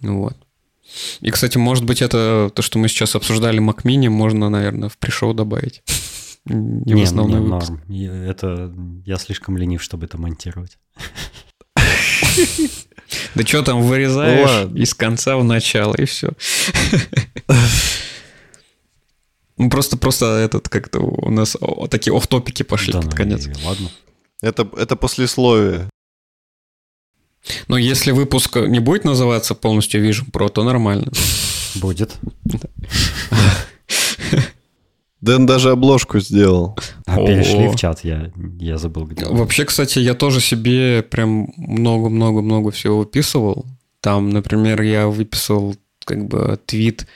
Вот. 0.00 0.36
И, 1.20 1.30
кстати, 1.30 1.58
может 1.58 1.84
быть, 1.84 2.02
это 2.02 2.50
то, 2.54 2.62
что 2.62 2.78
мы 2.78 2.88
сейчас 2.88 3.14
обсуждали 3.14 3.60
Mac 3.60 3.82
Mini, 3.84 4.08
можно, 4.08 4.48
наверное, 4.48 4.88
в 4.88 4.98
пришоу 4.98 5.34
добавить. 5.34 5.82
Не, 6.44 6.94
не 6.94 7.02
в 7.02 7.04
основной 7.04 7.40
не, 7.40 7.46
выпуск. 7.46 7.70
Норм. 7.70 7.82
Это 8.28 8.74
я 9.04 9.16
слишком 9.16 9.56
ленив, 9.56 9.82
чтобы 9.82 10.06
это 10.06 10.18
монтировать. 10.18 10.78
Да 13.34 13.42
что 13.44 13.62
там, 13.62 13.82
вырезаешь 13.82 14.70
из 14.74 14.94
конца 14.94 15.36
в 15.36 15.44
начало, 15.44 15.94
и 15.94 16.04
все. 16.04 16.30
Ну, 19.56 19.70
просто, 19.70 19.96
просто 19.96 20.26
этот 20.26 20.68
как-то 20.68 21.00
у 21.00 21.30
нас 21.30 21.56
такие 21.90 22.14
оф-топики 22.14 22.62
пошли 22.62 22.92
под 22.92 23.06
ну 23.06 23.10
конец. 23.10 23.48
Ладно. 23.64 23.90
Это, 24.40 24.68
это 24.76 24.94
послесловие. 24.94 25.90
Но 27.66 27.76
если 27.76 28.12
выпуск 28.12 28.56
не 28.56 28.78
будет 28.78 29.04
называться 29.04 29.54
полностью 29.54 30.06
Vision 30.06 30.30
Pro, 30.30 30.48
то 30.48 30.62
нормально. 30.62 31.10
Будет. 31.74 32.16
Дэн 35.20 35.46
даже 35.46 35.70
обложку 35.70 36.20
сделал. 36.20 36.78
А 37.06 37.16
перешли 37.16 37.68
в 37.68 37.76
чат, 37.76 38.04
я, 38.04 38.30
я 38.60 38.78
забыл 38.78 39.04
где. 39.04 39.24
Вообще, 39.24 39.64
кстати, 39.64 39.98
я 39.98 40.14
тоже 40.14 40.40
себе 40.40 41.02
прям 41.02 41.52
много-много-много 41.56 42.70
всего 42.70 42.98
выписывал. 42.98 43.66
Там, 44.00 44.30
например, 44.30 44.80
я 44.82 45.08
выписал 45.08 45.74
как 46.04 46.26
бы 46.26 46.58
твит 46.64 47.06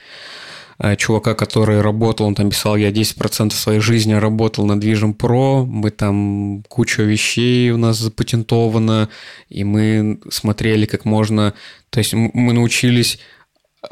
Э, 0.79 0.95
чувака, 0.95 1.35
который 1.35 1.81
работал, 1.81 2.25
он 2.25 2.35
там 2.35 2.49
писал, 2.49 2.75
я 2.75 2.91
10% 2.91 3.51
своей 3.51 3.79
жизни 3.79 4.13
работал 4.13 4.65
над 4.65 4.83
Vision 4.83 5.15
Pro, 5.15 5.65
мы 5.65 5.91
там 5.91 6.63
куча 6.67 7.03
вещей 7.03 7.71
у 7.71 7.77
нас 7.77 7.97
запатентовано, 7.97 9.09
и 9.49 9.63
мы 9.63 10.19
смотрели, 10.29 10.85
как 10.85 11.05
можно, 11.05 11.53
то 11.89 11.99
есть 11.99 12.13
мы 12.13 12.53
научились 12.53 13.19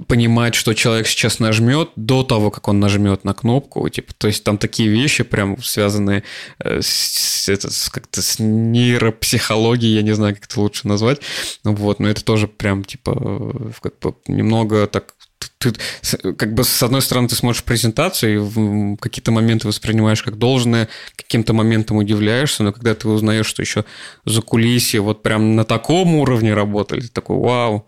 понимать, 0.07 0.55
что 0.55 0.73
человек 0.73 1.07
сейчас 1.07 1.39
нажмет 1.39 1.89
до 1.95 2.23
того, 2.23 2.51
как 2.51 2.67
он 2.67 2.79
нажмет 2.79 3.23
на 3.23 3.33
кнопку. 3.33 3.87
Типа, 3.89 4.13
то 4.17 4.27
есть 4.27 4.43
там 4.43 4.57
такие 4.57 4.89
вещи 4.89 5.23
прям 5.23 5.61
связанные 5.61 6.23
э, 6.59 6.81
с, 6.81 7.47
с, 7.47 7.89
как-то 7.89 8.21
с 8.21 8.39
нейропсихологией, 8.39 9.95
я 9.95 10.01
не 10.01 10.13
знаю, 10.13 10.35
как 10.35 10.45
это 10.45 10.59
лучше 10.59 10.87
назвать. 10.87 11.21
Вот, 11.63 11.99
но 11.99 12.09
это 12.09 12.23
тоже 12.23 12.47
прям 12.47 12.83
типа 12.83 13.73
как 13.81 13.99
бы 13.99 14.15
немного 14.27 14.87
так 14.87 15.13
ты, 15.57 15.73
как 16.33 16.53
бы 16.53 16.63
с 16.63 16.81
одной 16.83 17.01
стороны 17.01 17.27
ты 17.27 17.35
смотришь 17.35 17.63
презентацию 17.63 18.45
и 18.45 18.97
какие-то 18.97 19.31
моменты 19.31 19.67
воспринимаешь 19.67 20.23
как 20.23 20.37
должное, 20.37 20.89
каким-то 21.15 21.53
моментом 21.53 21.97
удивляешься, 21.97 22.63
но 22.63 22.73
когда 22.73 22.95
ты 22.95 23.07
узнаешь, 23.07 23.45
что 23.45 23.61
еще 23.61 23.85
за 24.25 24.41
кулисье 24.41 25.01
вот 25.01 25.23
прям 25.23 25.55
на 25.55 25.63
таком 25.63 26.15
уровне 26.15 26.53
работали, 26.53 27.01
такой 27.07 27.37
вау, 27.37 27.87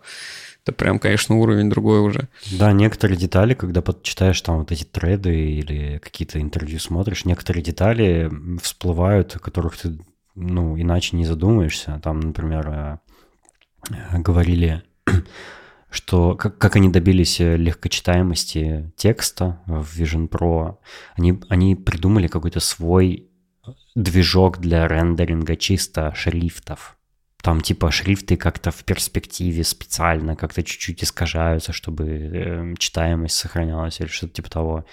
это 0.64 0.72
прям, 0.72 0.98
конечно, 0.98 1.36
уровень 1.36 1.68
другой 1.68 2.00
уже. 2.00 2.28
Да, 2.58 2.72
некоторые 2.72 3.18
детали, 3.18 3.52
когда 3.52 3.82
читаешь 4.02 4.40
там 4.40 4.60
вот 4.60 4.72
эти 4.72 4.84
треды 4.84 5.50
или 5.50 5.98
какие-то 5.98 6.40
интервью 6.40 6.78
смотришь, 6.78 7.26
некоторые 7.26 7.62
детали 7.62 8.30
всплывают, 8.62 9.36
о 9.36 9.40
которых 9.40 9.76
ты, 9.76 9.98
ну, 10.34 10.80
иначе 10.80 11.16
не 11.16 11.26
задумаешься. 11.26 12.00
Там, 12.02 12.20
например, 12.20 13.00
э, 13.90 14.18
говорили, 14.20 14.82
что 15.90 16.34
как, 16.34 16.56
как 16.56 16.76
они 16.76 16.88
добились 16.88 17.40
легкочитаемости 17.40 18.90
текста 18.96 19.60
в 19.66 20.00
Vision 20.00 20.30
Pro. 20.30 20.78
Они, 21.14 21.38
они 21.50 21.76
придумали 21.76 22.26
какой-то 22.26 22.60
свой 22.60 23.28
движок 23.94 24.60
для 24.60 24.88
рендеринга 24.88 25.56
чисто 25.56 26.14
шрифтов 26.14 26.93
там 27.44 27.60
типа 27.60 27.90
шрифты 27.90 28.38
как-то 28.38 28.70
в 28.70 28.84
перспективе 28.84 29.64
специально 29.64 30.34
как-то 30.34 30.62
чуть-чуть 30.62 31.04
искажаются, 31.04 31.74
чтобы 31.74 32.04
э, 32.06 32.74
читаемость 32.78 33.36
сохранялась 33.36 34.00
или 34.00 34.06
что-то 34.06 34.32
типа 34.32 34.50
того. 34.50 34.84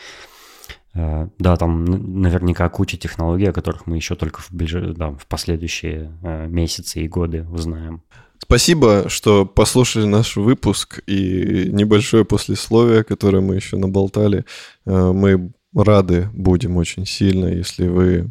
Э, 0.93 1.29
да, 1.39 1.55
там 1.55 1.85
наверняка 1.85 2.67
куча 2.67 2.97
технологий, 2.97 3.45
о 3.45 3.53
которых 3.53 3.87
мы 3.87 3.95
еще 3.95 4.15
только 4.15 4.41
в, 4.41 4.51
ближ... 4.51 4.73
да, 4.97 5.11
в 5.11 5.27
последующие 5.27 6.11
э, 6.21 6.47
месяцы 6.47 6.99
и 6.99 7.07
годы 7.07 7.47
узнаем. 7.49 8.01
Спасибо, 8.37 9.07
что 9.07 9.45
послушали 9.45 10.03
наш 10.03 10.35
выпуск 10.35 10.99
и 11.07 11.69
небольшое 11.71 12.25
послесловие, 12.25 13.05
которое 13.05 13.39
мы 13.39 13.55
еще 13.55 13.77
наболтали. 13.77 14.43
Э, 14.85 15.13
мы 15.13 15.53
рады 15.73 16.27
будем 16.33 16.75
очень 16.75 17.05
сильно, 17.05 17.45
если 17.45 17.87
вы 17.87 18.29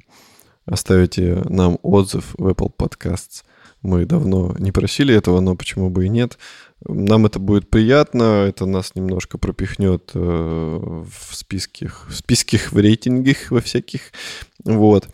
оставите 0.66 1.42
нам 1.49 1.78
отзыв 1.81 2.34
в 2.36 2.47
Apple 2.47 2.70
Podcasts. 2.76 3.44
Мы 3.83 4.05
давно 4.05 4.55
не 4.59 4.73
просили 4.73 5.15
этого, 5.15 5.41
но 5.41 5.57
почему 5.57 5.89
бы 5.89 6.07
и 6.07 6.09
нет. 6.09 6.39
Нам 6.86 7.26
это 7.26 7.39
будет 7.39 7.68
приятно, 7.68 8.44
это 8.47 8.67
нас 8.67 8.94
немножко 8.94 9.39
пропихнет 9.39 10.10
э, 10.15 10.18
в 10.18 11.34
списках, 11.34 12.07
в 12.09 12.15
списках, 12.15 12.73
в 12.73 12.78
рейтингах 12.78 13.50
во 13.50 13.60
всяких. 13.60 14.12
Вот. 14.65 15.09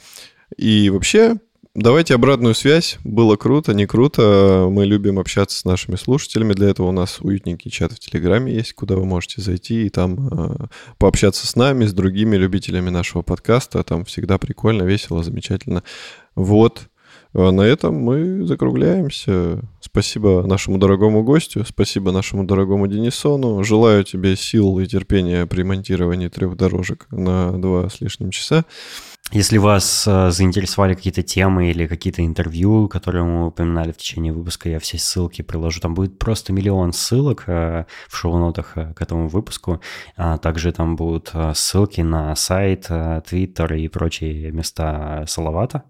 И 0.56 0.90
вообще, 0.90 1.36
давайте 1.74 2.14
обратную 2.14 2.54
связь. 2.54 2.98
Было 3.04 3.36
круто, 3.36 3.72
не 3.72 3.86
круто. 3.86 4.66
Мы 4.70 4.84
любим 4.84 5.18
общаться 5.18 5.58
с 5.58 5.64
нашими 5.64 5.96
слушателями. 5.96 6.52
Для 6.52 6.68
этого 6.68 6.88
у 6.88 6.92
нас 6.92 7.18
уютненький 7.20 7.70
чат 7.70 7.92
в 7.92 8.00
Телеграме 8.00 8.52
есть, 8.52 8.72
куда 8.72 8.96
вы 8.96 9.04
можете 9.04 9.42
зайти 9.42 9.86
и 9.86 9.90
там 9.90 10.28
э, 10.28 10.66
пообщаться 10.98 11.46
с 11.46 11.54
нами, 11.54 11.84
с 11.84 11.92
другими 11.92 12.36
любителями 12.36 12.90
нашего 12.90 13.22
подкаста. 13.22 13.82
Там 13.84 14.04
всегда 14.04 14.38
прикольно, 14.38 14.82
весело, 14.82 15.22
замечательно. 15.22 15.82
Вот. 16.34 16.88
А 17.38 17.50
на 17.50 17.60
этом 17.60 17.94
мы 17.96 18.46
закругляемся. 18.46 19.60
Спасибо 19.80 20.42
нашему 20.46 20.78
дорогому 20.78 21.22
гостю, 21.22 21.66
спасибо 21.68 22.10
нашему 22.10 22.44
дорогому 22.44 22.86
Денисону. 22.86 23.62
Желаю 23.62 24.04
тебе 24.04 24.36
сил 24.36 24.78
и 24.78 24.86
терпения 24.86 25.44
при 25.44 25.62
монтировании 25.62 26.28
трех 26.28 26.56
дорожек 26.56 27.06
на 27.10 27.52
два 27.52 27.90
с 27.90 28.00
лишним 28.00 28.30
часа. 28.30 28.64
Если 29.32 29.58
вас 29.58 30.06
э, 30.06 30.30
заинтересовали 30.30 30.94
какие-то 30.94 31.22
темы 31.22 31.70
или 31.70 31.88
какие-то 31.88 32.24
интервью, 32.24 32.88
которые 32.88 33.24
мы 33.24 33.48
упоминали 33.48 33.90
в 33.92 33.96
течение 33.96 34.32
выпуска, 34.32 34.68
я 34.68 34.78
все 34.78 34.98
ссылки 34.98 35.42
приложу. 35.42 35.80
Там 35.80 35.94
будет 35.94 36.18
просто 36.18 36.52
миллион 36.52 36.92
ссылок 36.92 37.44
э, 37.48 37.84
в 38.08 38.16
шоу-нотах 38.16 38.72
э, 38.76 38.94
к 38.94 39.02
этому 39.02 39.28
выпуску. 39.28 39.80
А 40.16 40.38
также 40.38 40.72
там 40.72 40.94
будут 40.94 41.32
ссылки 41.54 42.02
на 42.02 42.34
сайт, 42.36 42.88
твиттер 43.26 43.74
и 43.74 43.88
прочие 43.88 44.52
места 44.52 45.24
Салавата. 45.26 45.82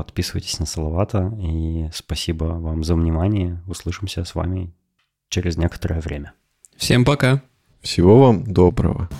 Подписывайтесь 0.00 0.58
на 0.58 0.64
Салавата. 0.64 1.30
И 1.38 1.90
спасибо 1.92 2.44
вам 2.44 2.84
за 2.84 2.94
внимание. 2.94 3.62
Услышимся 3.66 4.24
с 4.24 4.34
вами 4.34 4.72
через 5.28 5.58
некоторое 5.58 6.00
время. 6.00 6.32
Всем 6.74 7.04
пока. 7.04 7.42
Всего 7.82 8.18
вам 8.18 8.44
доброго. 8.44 9.10